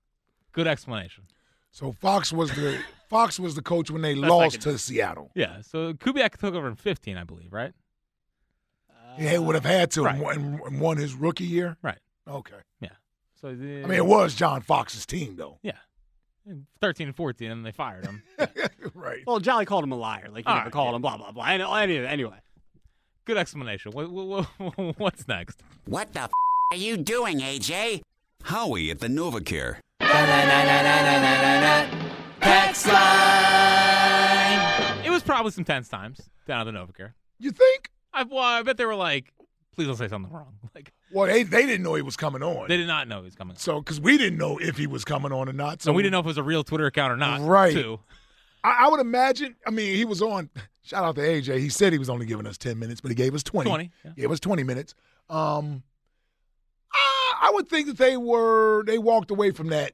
Good 0.52 0.66
explanation. 0.66 1.24
So 1.70 1.92
Fox 1.92 2.32
was 2.32 2.50
the 2.52 2.80
Fox 3.08 3.38
was 3.38 3.54
the 3.54 3.62
coach 3.62 3.90
when 3.90 4.02
they 4.02 4.14
Best 4.14 4.24
I 4.24 4.28
lost 4.28 4.60
can 4.60 4.72
to 4.72 4.78
Seattle. 4.78 5.30
Yeah. 5.34 5.60
So 5.62 5.92
Kubiak 5.94 6.36
took 6.38 6.54
over 6.54 6.68
in 6.68 6.74
15, 6.74 7.16
I 7.16 7.24
believe, 7.24 7.52
right? 7.52 7.72
He 9.18 9.38
would 9.38 9.54
have 9.54 9.64
had 9.64 9.90
to 9.92 10.02
Right. 10.02 10.20
and 10.36 10.60
and 10.60 10.80
won 10.80 10.98
his 10.98 11.14
rookie 11.14 11.44
year. 11.44 11.76
Right. 11.82 11.98
Okay. 12.28 12.56
Yeah. 12.80 12.90
So 13.40 13.54
the, 13.54 13.82
I 13.84 13.86
mean, 13.86 13.92
it 13.98 14.06
was 14.06 14.34
John 14.34 14.60
Fox's 14.62 15.06
team 15.06 15.36
though. 15.36 15.58
Yeah. 15.62 15.72
13 16.80 17.08
and 17.08 17.16
14, 17.16 17.50
and 17.50 17.66
they 17.66 17.72
fired 17.72 18.04
him. 18.06 18.22
right. 18.94 19.22
Well, 19.26 19.40
Jolly 19.40 19.64
called 19.64 19.82
him 19.82 19.90
a 19.90 19.96
liar. 19.96 20.28
Like 20.30 20.44
he 20.44 20.48
All 20.48 20.54
never 20.54 20.66
right, 20.66 20.72
called 20.72 20.90
yeah. 20.90 20.96
him. 20.96 21.02
Blah 21.02 21.16
blah 21.16 21.32
blah. 21.32 21.44
Anyway, 21.44 22.06
anyway. 22.06 22.36
Good 23.24 23.36
explanation. 23.36 23.90
What, 23.92 24.10
what, 24.10 24.46
what- 24.58 24.94
what's 24.98 25.26
next? 25.26 25.62
What 25.86 26.12
the 26.12 26.20
f- 26.22 26.30
are 26.72 26.76
you 26.76 26.96
doing, 26.96 27.40
AJ? 27.40 28.02
Howie 28.44 28.90
at 28.90 29.00
the 29.00 29.08
NovaCare. 29.08 29.78
It 35.04 35.10
was 35.10 35.22
probably 35.22 35.50
some 35.50 35.64
tense 35.64 35.88
times 35.88 36.20
down 36.46 36.60
at 36.66 36.72
the 36.72 36.78
Novacare. 36.78 37.12
You 37.38 37.50
think? 37.50 37.90
I, 38.12 38.22
well, 38.22 38.38
I 38.38 38.62
bet 38.62 38.76
they 38.76 38.86
were 38.86 38.94
like, 38.94 39.32
please 39.76 39.86
don't 39.86 39.96
say 39.96 40.08
something 40.08 40.32
wrong. 40.32 40.54
Like 40.74 40.92
Well, 41.12 41.26
they 41.26 41.42
they 41.44 41.64
didn't 41.66 41.82
know 41.84 41.94
he 41.94 42.02
was 42.02 42.16
coming 42.16 42.42
on. 42.42 42.68
they 42.68 42.76
did 42.76 42.86
not 42.88 43.06
know 43.08 43.18
he 43.18 43.24
was 43.26 43.34
coming. 43.34 43.52
On. 43.52 43.58
So, 43.58 43.80
because 43.80 44.00
we 44.00 44.18
didn't 44.18 44.38
know 44.38 44.58
if 44.58 44.76
he 44.76 44.86
was 44.86 45.04
coming 45.04 45.32
on 45.32 45.48
or 45.48 45.52
not. 45.52 45.82
So 45.82 45.90
So 45.90 45.92
we 45.94 46.02
didn't 46.02 46.12
know 46.12 46.20
if 46.20 46.26
it 46.26 46.28
was 46.28 46.38
a 46.38 46.42
real 46.42 46.64
Twitter 46.64 46.86
account 46.86 47.12
or 47.12 47.16
not. 47.16 47.40
Right. 47.40 47.72
Too. 47.72 48.00
I, 48.64 48.86
I 48.86 48.88
would 48.88 49.00
imagine. 49.00 49.54
I 49.66 49.70
mean, 49.70 49.94
he 49.94 50.04
was 50.04 50.20
on. 50.20 50.50
Shout 50.82 51.04
out 51.04 51.14
to 51.16 51.20
AJ. 51.20 51.58
He 51.58 51.68
said 51.68 51.92
he 51.92 51.98
was 51.98 52.10
only 52.10 52.26
giving 52.26 52.46
us 52.46 52.56
ten 52.58 52.78
minutes, 52.78 53.00
but 53.00 53.10
he 53.10 53.14
gave 53.14 53.34
us 53.34 53.42
twenty. 53.42 53.68
20, 53.70 53.90
yeah. 54.04 54.10
Gave 54.16 54.30
us 54.30 54.40
twenty 54.40 54.62
minutes. 54.62 54.94
Um, 55.28 55.82
I, 56.92 57.48
I 57.48 57.50
would 57.54 57.68
think 57.68 57.88
that 57.88 57.98
they 57.98 58.16
were 58.16 58.84
they 58.84 58.98
walked 58.98 59.30
away 59.30 59.50
from 59.50 59.68
that. 59.68 59.92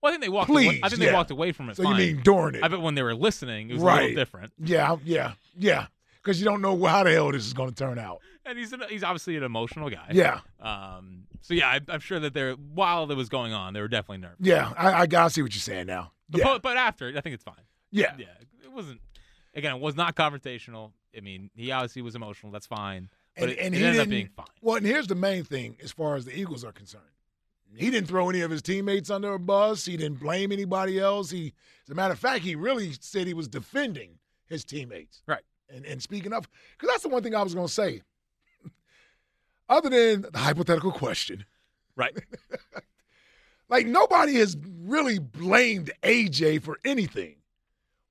Well, 0.00 0.10
I 0.10 0.12
think 0.14 0.22
they 0.22 0.28
walked. 0.28 0.48
Please, 0.48 0.66
away, 0.66 0.80
I 0.82 0.88
think 0.88 1.00
they 1.00 1.12
walked 1.12 1.30
away 1.30 1.52
from 1.52 1.70
it. 1.70 1.76
So 1.76 1.88
you 1.88 1.94
mean 1.94 2.20
during 2.22 2.56
it? 2.56 2.62
I 2.64 2.68
bet 2.68 2.80
when 2.80 2.94
they 2.94 3.02
were 3.02 3.14
listening, 3.14 3.70
it 3.70 3.74
was 3.74 3.82
a 3.82 3.86
little 3.86 4.14
different. 4.14 4.52
Yeah, 4.58 4.96
yeah, 5.04 5.32
yeah. 5.56 5.86
Because 6.22 6.40
you 6.40 6.44
don't 6.44 6.60
know 6.60 6.84
how 6.84 7.02
the 7.02 7.10
hell 7.12 7.32
this 7.32 7.44
is 7.46 7.52
going 7.52 7.70
to 7.70 7.74
turn 7.74 7.98
out. 7.98 8.20
And 8.44 8.58
he's 8.58 8.72
an, 8.72 8.82
he's 8.88 9.04
obviously 9.04 9.36
an 9.36 9.42
emotional 9.44 9.88
guy. 9.90 10.08
Yeah. 10.12 10.40
Um. 10.60 11.24
So 11.42 11.54
yeah, 11.54 11.68
I, 11.68 11.80
I'm 11.88 12.00
sure 12.00 12.18
that 12.20 12.34
they're 12.34 12.52
while 12.54 13.10
it 13.10 13.16
was 13.16 13.28
going 13.28 13.52
on, 13.52 13.72
they 13.74 13.80
were 13.80 13.88
definitely 13.88 14.18
nervous. 14.18 14.38
Yeah, 14.40 14.72
I, 14.76 14.92
I 15.02 15.06
gotta 15.06 15.30
see 15.30 15.42
what 15.42 15.54
you're 15.54 15.60
saying 15.60 15.86
now. 15.86 16.12
But, 16.28 16.40
Yeah, 16.40 16.58
but 16.62 16.76
after, 16.76 17.08
I 17.08 17.20
think 17.20 17.34
it's 17.34 17.44
fine. 17.44 17.54
yeah. 17.90 18.14
Yeah. 18.18 18.26
It 18.64 18.72
wasn't. 18.72 19.00
Again, 19.54 19.76
it 19.76 19.80
was 19.82 19.96
not 19.96 20.16
confrontational. 20.16 20.92
I 21.16 21.20
mean, 21.20 21.50
he 21.54 21.70
obviously 21.72 22.00
was 22.02 22.14
emotional. 22.14 22.50
That's 22.52 22.66
fine. 22.66 23.10
But 23.36 23.44
And, 23.44 23.52
it, 23.52 23.58
and 23.58 23.74
it 23.74 23.78
he 23.78 23.84
ended 23.84 24.00
up 24.02 24.08
being 24.08 24.28
fine. 24.34 24.46
Well, 24.62 24.76
and 24.76 24.86
here's 24.86 25.06
the 25.08 25.14
main 25.14 25.44
thing 25.44 25.76
as 25.82 25.92
far 25.92 26.16
as 26.16 26.24
the 26.24 26.38
Eagles 26.38 26.64
are 26.64 26.72
concerned. 26.72 27.04
He 27.74 27.90
didn't 27.90 28.06
throw 28.08 28.28
any 28.28 28.42
of 28.42 28.50
his 28.50 28.60
teammates 28.60 29.08
under 29.10 29.32
a 29.32 29.38
bus. 29.38 29.86
He 29.86 29.96
didn't 29.96 30.20
blame 30.20 30.52
anybody 30.52 30.98
else. 30.98 31.30
He, 31.30 31.54
as 31.86 31.90
a 31.90 31.94
matter 31.94 32.12
of 32.12 32.18
fact, 32.18 32.44
he 32.44 32.54
really 32.54 32.92
said 33.00 33.26
he 33.26 33.32
was 33.34 33.48
defending 33.48 34.18
his 34.46 34.62
teammates. 34.64 35.22
Right. 35.26 35.40
And 35.74 35.86
and 35.86 36.02
speaking 36.02 36.32
of, 36.34 36.46
because 36.76 36.92
that's 36.92 37.02
the 37.02 37.08
one 37.08 37.22
thing 37.22 37.34
I 37.34 37.42
was 37.42 37.54
going 37.54 37.66
to 37.66 37.72
say. 37.72 38.02
Other 39.72 39.88
than 39.90 40.22
the 40.30 40.38
hypothetical 40.38 40.92
question, 40.92 41.44
Right. 41.96 42.16
like 43.68 43.86
nobody 43.86 44.34
has 44.34 44.56
really 44.84 45.18
blamed 45.18 45.90
AJ 46.02 46.62
for 46.62 46.78
anything. 46.84 47.36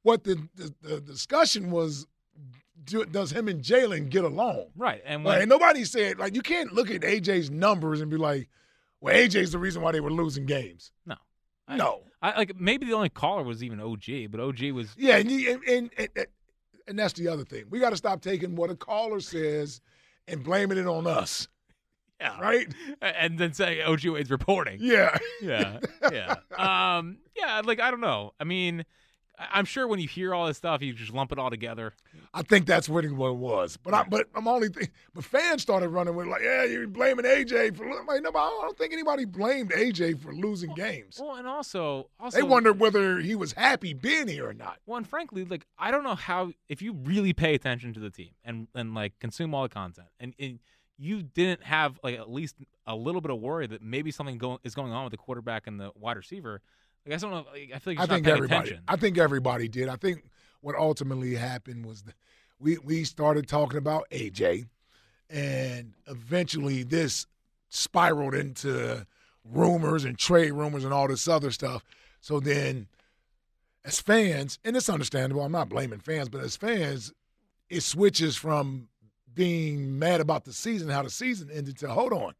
What 0.03 0.23
the 0.23 0.48
the, 0.56 0.73
the 0.81 1.01
discussion 1.01 1.69
was, 1.72 2.07
do, 2.83 3.06
does 3.06 3.31
him 3.31 3.48
and 3.48 3.64
Jalen 3.64 4.09
get 4.09 4.23
along? 4.23 4.67
Right. 4.75 5.01
And 5.06 5.23
Like, 5.23 5.41
and 5.41 5.49
nobody 5.49 5.83
said 5.85 6.17
like 6.19 6.35
you 6.35 6.41
can't 6.41 6.73
look 6.73 6.90
at 6.90 7.01
AJ's 7.01 7.51
numbers 7.51 8.01
and 8.01 8.09
be 8.09 8.17
like, 8.17 8.49
well, 8.99 9.14
AJ's 9.15 9.51
the 9.51 9.59
reason 9.59 9.81
why 9.81 9.91
they 9.91 9.99
were 9.99 10.11
losing 10.11 10.45
games. 10.45 10.91
no, 11.06 11.15
No. 11.69 12.01
I 12.23 12.38
like 12.38 12.59
maybe 12.59 12.85
the 12.85 12.93
only 12.93 13.09
caller 13.09 13.43
was 13.43 13.64
even 13.64 13.80
OG, 13.80 14.30
but 14.31 14.40
OG 14.40 14.72
was 14.72 14.90
Yeah, 14.98 15.17
and 15.17 15.30
you- 15.30 15.51
and 15.53 15.64
and, 15.98 16.09
and, 16.15 16.27
and 16.88 16.99
that's 16.99 17.14
the 17.14 17.27
other 17.27 17.43
thing. 17.45 17.65
We 17.69 17.80
got 17.80 17.91
to 17.91 17.98
stop 17.98 18.22
taking 18.22 18.56
what 18.56 18.69
a 18.72 18.75
caller 18.75 19.19
says 19.19 19.81
and 20.32 20.43
blaming 20.43 20.77
it 20.77 20.88
on 20.88 21.08
us. 21.08 21.48
Yeah. 22.19 22.40
Right? 22.40 22.68
And 23.01 23.38
then 23.40 23.53
say 23.53 23.82
OG 23.82 24.06
Wade's 24.06 24.30
reporting. 24.30 24.77
Yeah. 24.80 25.18
Yeah. 25.42 25.80
Yeah. 26.11 26.35
um, 26.98 27.18
yeah, 27.35 27.61
like 27.66 27.80
I 27.80 27.90
don't 27.90 28.01
know. 28.01 28.34
I 28.40 28.43
mean, 28.43 28.85
I'm 29.51 29.65
sure 29.65 29.87
when 29.87 29.99
you 29.99 30.07
hear 30.07 30.33
all 30.33 30.47
this 30.47 30.57
stuff, 30.57 30.81
you 30.81 30.93
just 30.93 31.13
lump 31.13 31.31
it 31.31 31.39
all 31.39 31.49
together. 31.49 31.93
I 32.33 32.43
think 32.43 32.65
that's 32.65 32.87
what 32.87 33.03
it 33.03 33.11
was. 33.11 33.77
But 33.77 33.93
I, 33.93 34.03
but 34.03 34.27
I'm 34.35 34.47
only 34.47 34.69
think, 34.69 34.91
but 35.13 35.23
fans 35.23 35.61
started 35.61 35.89
running 35.89 36.15
with 36.15 36.27
like, 36.27 36.41
yeah, 36.43 36.63
you're 36.65 36.87
blaming 36.87 37.25
AJ 37.25 37.75
for. 37.75 37.85
Like, 37.87 38.21
no, 38.21 38.31
but 38.31 38.39
I 38.39 38.49
don't 38.61 38.77
think 38.77 38.93
anybody 38.93 39.25
blamed 39.25 39.71
AJ 39.71 40.21
for 40.21 40.33
losing 40.33 40.73
games. 40.75 41.19
Well, 41.21 41.35
and 41.35 41.47
also, 41.47 42.09
also 42.19 42.37
They 42.37 42.43
wondered 42.43 42.79
whether 42.79 43.19
he 43.19 43.35
was 43.35 43.53
happy 43.53 43.93
being 43.93 44.27
here 44.27 44.49
or 44.49 44.53
not. 44.53 44.77
Well, 44.85 44.97
and 44.97 45.07
frankly, 45.07 45.45
like 45.45 45.65
I 45.77 45.91
don't 45.91 46.03
know 46.03 46.15
how 46.15 46.51
if 46.69 46.81
you 46.81 46.93
really 46.93 47.33
pay 47.33 47.55
attention 47.55 47.93
to 47.93 47.99
the 47.99 48.09
team 48.09 48.31
and 48.43 48.67
and 48.75 48.93
like 48.93 49.19
consume 49.19 49.53
all 49.53 49.63
the 49.63 49.69
content, 49.69 50.07
and, 50.19 50.33
and 50.39 50.59
you 50.97 51.23
didn't 51.23 51.63
have 51.63 51.99
like 52.03 52.17
at 52.17 52.31
least 52.31 52.55
a 52.85 52.95
little 52.95 53.21
bit 53.21 53.31
of 53.31 53.39
worry 53.39 53.67
that 53.67 53.81
maybe 53.81 54.11
something 54.11 54.37
go, 54.37 54.59
is 54.63 54.75
going 54.75 54.91
on 54.91 55.03
with 55.03 55.11
the 55.11 55.17
quarterback 55.17 55.67
and 55.67 55.79
the 55.79 55.91
wide 55.95 56.17
receiver. 56.17 56.61
Like 57.05 57.15
I 57.15 57.17
don't 57.17 57.31
know. 57.31 57.45
Like, 57.51 57.71
I 57.73 57.80
feel 57.80 57.93
like 57.95 57.99
I 57.99 58.13
think 58.13 58.27
everybody. 58.27 58.55
attention. 58.55 58.83
I 58.88 58.95
think 58.95 59.17
everybody 59.17 59.67
did. 59.67 59.89
I 59.89 59.95
think 59.95 60.23
what 60.61 60.75
ultimately 60.75 61.35
happened 61.35 61.85
was 61.85 62.03
that 62.03 62.15
we 62.59 62.77
we 62.77 63.03
started 63.03 63.47
talking 63.47 63.77
about 63.77 64.05
AJ, 64.11 64.67
and 65.30 65.93
eventually 66.07 66.83
this 66.83 67.25
spiraled 67.69 68.35
into 68.35 69.05
rumors 69.43 70.05
and 70.05 70.17
trade 70.17 70.51
rumors 70.51 70.83
and 70.83 70.93
all 70.93 71.07
this 71.07 71.27
other 71.27 71.51
stuff. 71.51 71.83
So 72.19 72.39
then, 72.39 72.88
as 73.83 73.99
fans, 73.99 74.59
and 74.63 74.77
it's 74.77 74.89
understandable. 74.89 75.41
I'm 75.41 75.51
not 75.51 75.69
blaming 75.69 75.99
fans, 75.99 76.30
but 76.30 76.41
as 76.41 76.55
fans, 76.55 77.11
it 77.69 77.81
switches 77.81 78.35
from 78.35 78.89
being 79.33 79.97
mad 79.97 80.21
about 80.21 80.43
the 80.43 80.53
season, 80.53 80.89
how 80.89 81.01
the 81.01 81.09
season 81.09 81.49
ended, 81.51 81.77
to 81.80 81.88
hold 81.88 82.13
on 82.13 82.33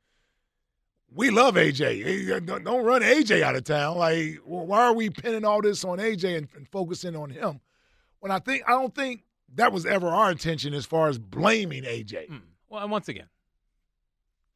we 1.14 1.30
love 1.30 1.56
AJ. 1.56 2.45
Don't 2.45 2.64
don't 2.64 2.83
run 2.85 3.01
AJ 3.01 3.41
out 3.41 3.56
of 3.56 3.64
town. 3.64 3.98
Like, 3.98 4.40
why 4.45 4.81
are 4.85 4.93
we 4.93 5.09
pinning 5.09 5.43
all 5.45 5.61
this 5.61 5.83
on 5.83 5.98
AJ 5.99 6.38
and, 6.38 6.48
and 6.56 6.67
focusing 6.69 7.15
on 7.15 7.30
him? 7.30 7.59
When 8.19 8.31
I 8.31 8.40
think 8.40 8.64
I 8.67 8.72
don't 8.72 8.93
think 8.95 9.23
that 9.56 9.72
was 9.73 9.85
ever 9.85 10.07
our 10.07 10.31
intention 10.31 10.73
as 10.73 10.85
far 10.85 11.09
as 11.09 11.17
blaming 11.19 11.83
AJ. 11.83 12.27
Hmm. 12.27 12.38
Well, 12.69 12.81
and 12.81 12.91
once 12.91 13.09
again, 13.09 13.27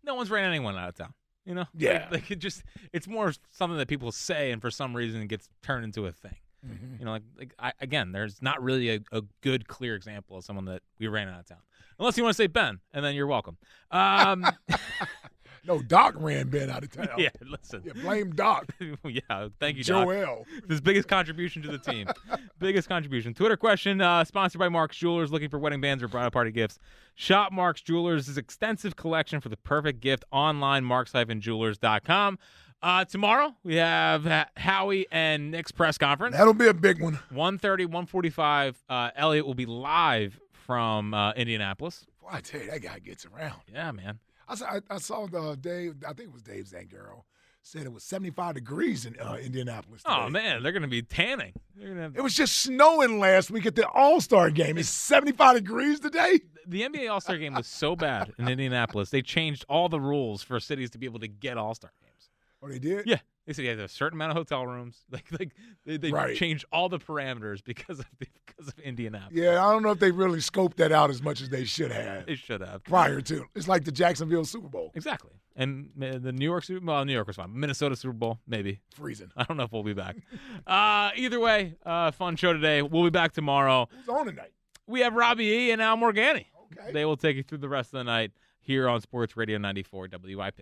no 0.03 0.15
one's 0.15 0.29
ran 0.29 0.49
anyone 0.49 0.75
out 0.77 0.89
of 0.89 0.95
town. 0.95 1.13
You 1.45 1.53
know, 1.53 1.65
Yeah. 1.75 2.07
like, 2.09 2.11
like 2.11 2.31
it 2.31 2.39
just 2.39 2.63
it's 2.93 3.07
more 3.07 3.33
something 3.51 3.77
that 3.77 3.87
people 3.87 4.11
say, 4.11 4.51
and 4.51 4.61
for 4.61 4.71
some 4.71 4.95
reason 4.95 5.21
it 5.21 5.27
gets 5.27 5.47
turned 5.61 5.83
into 5.83 6.05
a 6.07 6.11
thing. 6.11 6.37
Mhm. 6.65 6.99
You 6.99 7.05
know, 7.05 7.11
like 7.11 7.23
like 7.37 7.53
I, 7.59 7.73
again, 7.81 8.11
there's 8.11 8.41
not 8.41 8.61
really 8.63 8.89
a, 8.95 8.99
a 9.11 9.21
good, 9.41 9.67
clear 9.67 9.95
example 9.95 10.37
of 10.37 10.43
someone 10.45 10.65
that 10.65 10.81
we 10.99 11.07
ran 11.07 11.27
out 11.27 11.41
of 11.41 11.45
town, 11.45 11.59
unless 11.99 12.17
you 12.17 12.23
want 12.23 12.35
to 12.35 12.41
say 12.41 12.47
Ben, 12.47 12.79
and 12.93 13.05
then 13.05 13.13
you're 13.13 13.27
welcome. 13.27 13.57
Um, 13.91 14.45
No, 15.67 15.81
Doc 15.81 16.15
ran 16.17 16.49
Ben 16.49 16.69
out 16.69 16.83
of 16.83 16.91
town. 16.91 17.07
yeah, 17.17 17.29
listen, 17.41 17.81
Yeah, 17.85 17.93
blame 17.93 18.31
Doc. 18.31 18.67
yeah, 19.03 19.47
thank 19.59 19.77
you, 19.77 19.83
Doc. 19.83 20.07
Joel. 20.07 20.45
His 20.69 20.81
biggest 20.81 21.07
contribution 21.07 21.61
to 21.63 21.71
the 21.71 21.77
team. 21.77 22.07
biggest 22.59 22.87
contribution. 22.87 23.33
Twitter 23.33 23.57
question 23.57 24.01
uh, 24.01 24.23
sponsored 24.23 24.59
by 24.59 24.69
Mark's 24.69 24.97
Jewelers. 24.97 25.31
Looking 25.31 25.49
for 25.49 25.59
wedding 25.59 25.81
bands 25.81 26.03
or 26.03 26.07
bridal 26.07 26.31
party 26.31 26.51
gifts? 26.51 26.79
Shop 27.15 27.51
Mark's 27.51 27.81
Jewelers' 27.81 28.37
extensive 28.37 28.95
collection 28.95 29.41
for 29.41 29.49
the 29.49 29.57
perfect 29.57 30.01
gift 30.01 30.25
online, 30.31 30.83
marks-jewelers.com. 30.83 32.39
Uh, 32.81 33.05
tomorrow, 33.05 33.55
we 33.63 33.75
have 33.75 34.47
Howie 34.57 35.07
and 35.11 35.49
Nick's 35.49 35.71
press 35.71 35.97
conference. 35.97 36.35
That'll 36.35 36.53
be 36.53 36.67
a 36.67 36.73
big 36.73 37.01
one. 37.01 37.19
1.30, 37.33 37.87
1.45. 37.87 38.75
Uh, 38.87 39.09
Elliot 39.15 39.45
will 39.47 39.55
be 39.55 39.65
live 39.65 40.39
from 40.51 41.13
uh, 41.13 41.31
Indianapolis. 41.33 42.05
Boy, 42.21 42.27
I 42.33 42.41
tell 42.41 42.61
you, 42.61 42.69
that 42.69 42.81
guy 42.81 42.99
gets 42.99 43.25
around. 43.25 43.61
Yeah, 43.73 43.91
man. 43.91 44.19
I 44.47 44.55
saw, 44.55 44.65
I, 44.65 44.81
I 44.89 44.97
saw 44.97 45.27
the 45.27 45.55
Dave. 45.55 45.95
I 46.07 46.13
think 46.13 46.29
it 46.29 46.33
was 46.33 46.43
Dave 46.43 46.65
Zangaro 46.65 47.23
said 47.65 47.83
it 47.83 47.91
was 47.91 48.03
75 48.03 48.53
degrees 48.53 49.05
in 49.07 49.15
uh, 49.19 49.37
Indianapolis. 49.41 50.03
Oh, 50.05 50.29
man, 50.29 50.61
they're 50.61 50.71
going 50.71 50.83
to 50.83 50.87
be 50.87 51.01
tanning. 51.01 51.53
Gonna 51.79 52.11
It 52.13 52.21
was 52.21 52.35
just 52.35 52.59
snowing 52.59 53.19
last 53.19 53.49
week 53.49 53.65
at 53.65 53.75
the 53.75 53.87
All 53.89 54.21
Star 54.21 54.51
game. 54.51 54.77
It's 54.77 54.87
75 54.89 55.55
degrees 55.55 55.99
today. 55.99 56.41
the 56.67 56.83
NBA 56.83 57.09
All 57.11 57.19
Star 57.19 57.37
game 57.37 57.55
was 57.55 57.65
so 57.65 57.95
bad 57.95 58.33
in 58.37 58.47
Indianapolis, 58.47 59.09
they 59.09 59.23
changed 59.23 59.65
all 59.67 59.89
the 59.89 59.99
rules 59.99 60.43
for 60.43 60.59
cities 60.59 60.91
to 60.91 60.99
be 60.99 61.07
able 61.07 61.19
to 61.19 61.27
get 61.27 61.57
All 61.57 61.73
Star. 61.73 61.91
Oh, 62.65 62.69
they 62.69 62.79
did. 62.79 63.05
Yeah, 63.05 63.19
they 63.45 63.53
said 63.53 63.63
you 63.63 63.69
had 63.69 63.79
a 63.79 63.87
certain 63.87 64.17
amount 64.17 64.31
of 64.31 64.37
hotel 64.37 64.65
rooms. 64.65 65.05
Like, 65.11 65.25
like 65.39 65.51
they, 65.85 65.97
they 65.97 66.11
Right. 66.11 66.35
changed 66.35 66.65
all 66.71 66.89
the 66.89 66.97
parameters 66.99 67.63
because 67.63 67.99
of 67.99 68.05
the, 68.19 68.27
because 68.45 68.67
of 68.67 68.79
Indianapolis. 68.79 69.33
Yeah, 69.35 69.65
I 69.65 69.71
don't 69.71 69.83
know 69.83 69.91
if 69.91 69.99
they 69.99 70.11
really 70.11 70.39
scoped 70.39 70.75
that 70.77 70.91
out 70.91 71.09
as 71.09 71.21
much 71.21 71.41
as 71.41 71.49
they 71.49 71.63
should 71.63 71.91
have 71.91 72.25
They 72.25 72.35
should 72.35 72.61
have 72.61 72.83
prior 72.83 73.21
to. 73.21 73.45
It's 73.55 73.67
like 73.67 73.83
the 73.85 73.91
Jacksonville 73.91 74.45
Super 74.45 74.67
Bowl. 74.67 74.91
exactly. 74.95 75.31
And 75.55 75.89
uh, 76.03 76.17
the 76.17 76.33
New 76.33 76.43
York 76.45 76.63
Super 76.65 76.85
well, 76.85 77.05
New 77.05 77.13
York 77.13 77.27
was 77.27 77.37
fine. 77.37 77.57
Minnesota 77.57 77.95
Super 77.95 78.13
Bowl, 78.13 78.39
maybe. 78.47 78.81
Freezing. 78.93 79.31
I 79.37 79.43
don't 79.43 79.55
know 79.57 79.63
if 79.63 79.71
we'll 79.71 79.83
be 79.83 79.93
back. 79.93 80.17
uh, 80.67 81.11
either 81.15 81.39
way, 81.39 81.75
uh, 81.85 82.11
fun 82.11 82.35
show 82.35 82.51
today. 82.51 82.81
We'll 82.81 83.03
be 83.05 83.09
back 83.09 83.31
tomorrow. 83.31 83.87
Who's 83.91 84.09
on 84.09 84.25
tonight? 84.25 84.51
We 84.87 84.99
have 85.01 85.13
Robbie 85.13 85.45
E 85.45 85.71
and 85.71 85.81
Al 85.81 85.97
Morganti. 85.97 86.45
Okay. 86.77 86.91
They 86.91 87.05
will 87.05 87.15
take 87.17 87.37
you 87.37 87.43
through 87.43 87.59
the 87.59 87.69
rest 87.69 87.93
of 87.93 87.99
the 87.99 88.03
night 88.03 88.31
here 88.59 88.89
on 88.89 88.99
Sports 88.99 89.37
Radio 89.37 89.57
94 89.57 90.09
WIP. 90.23 90.61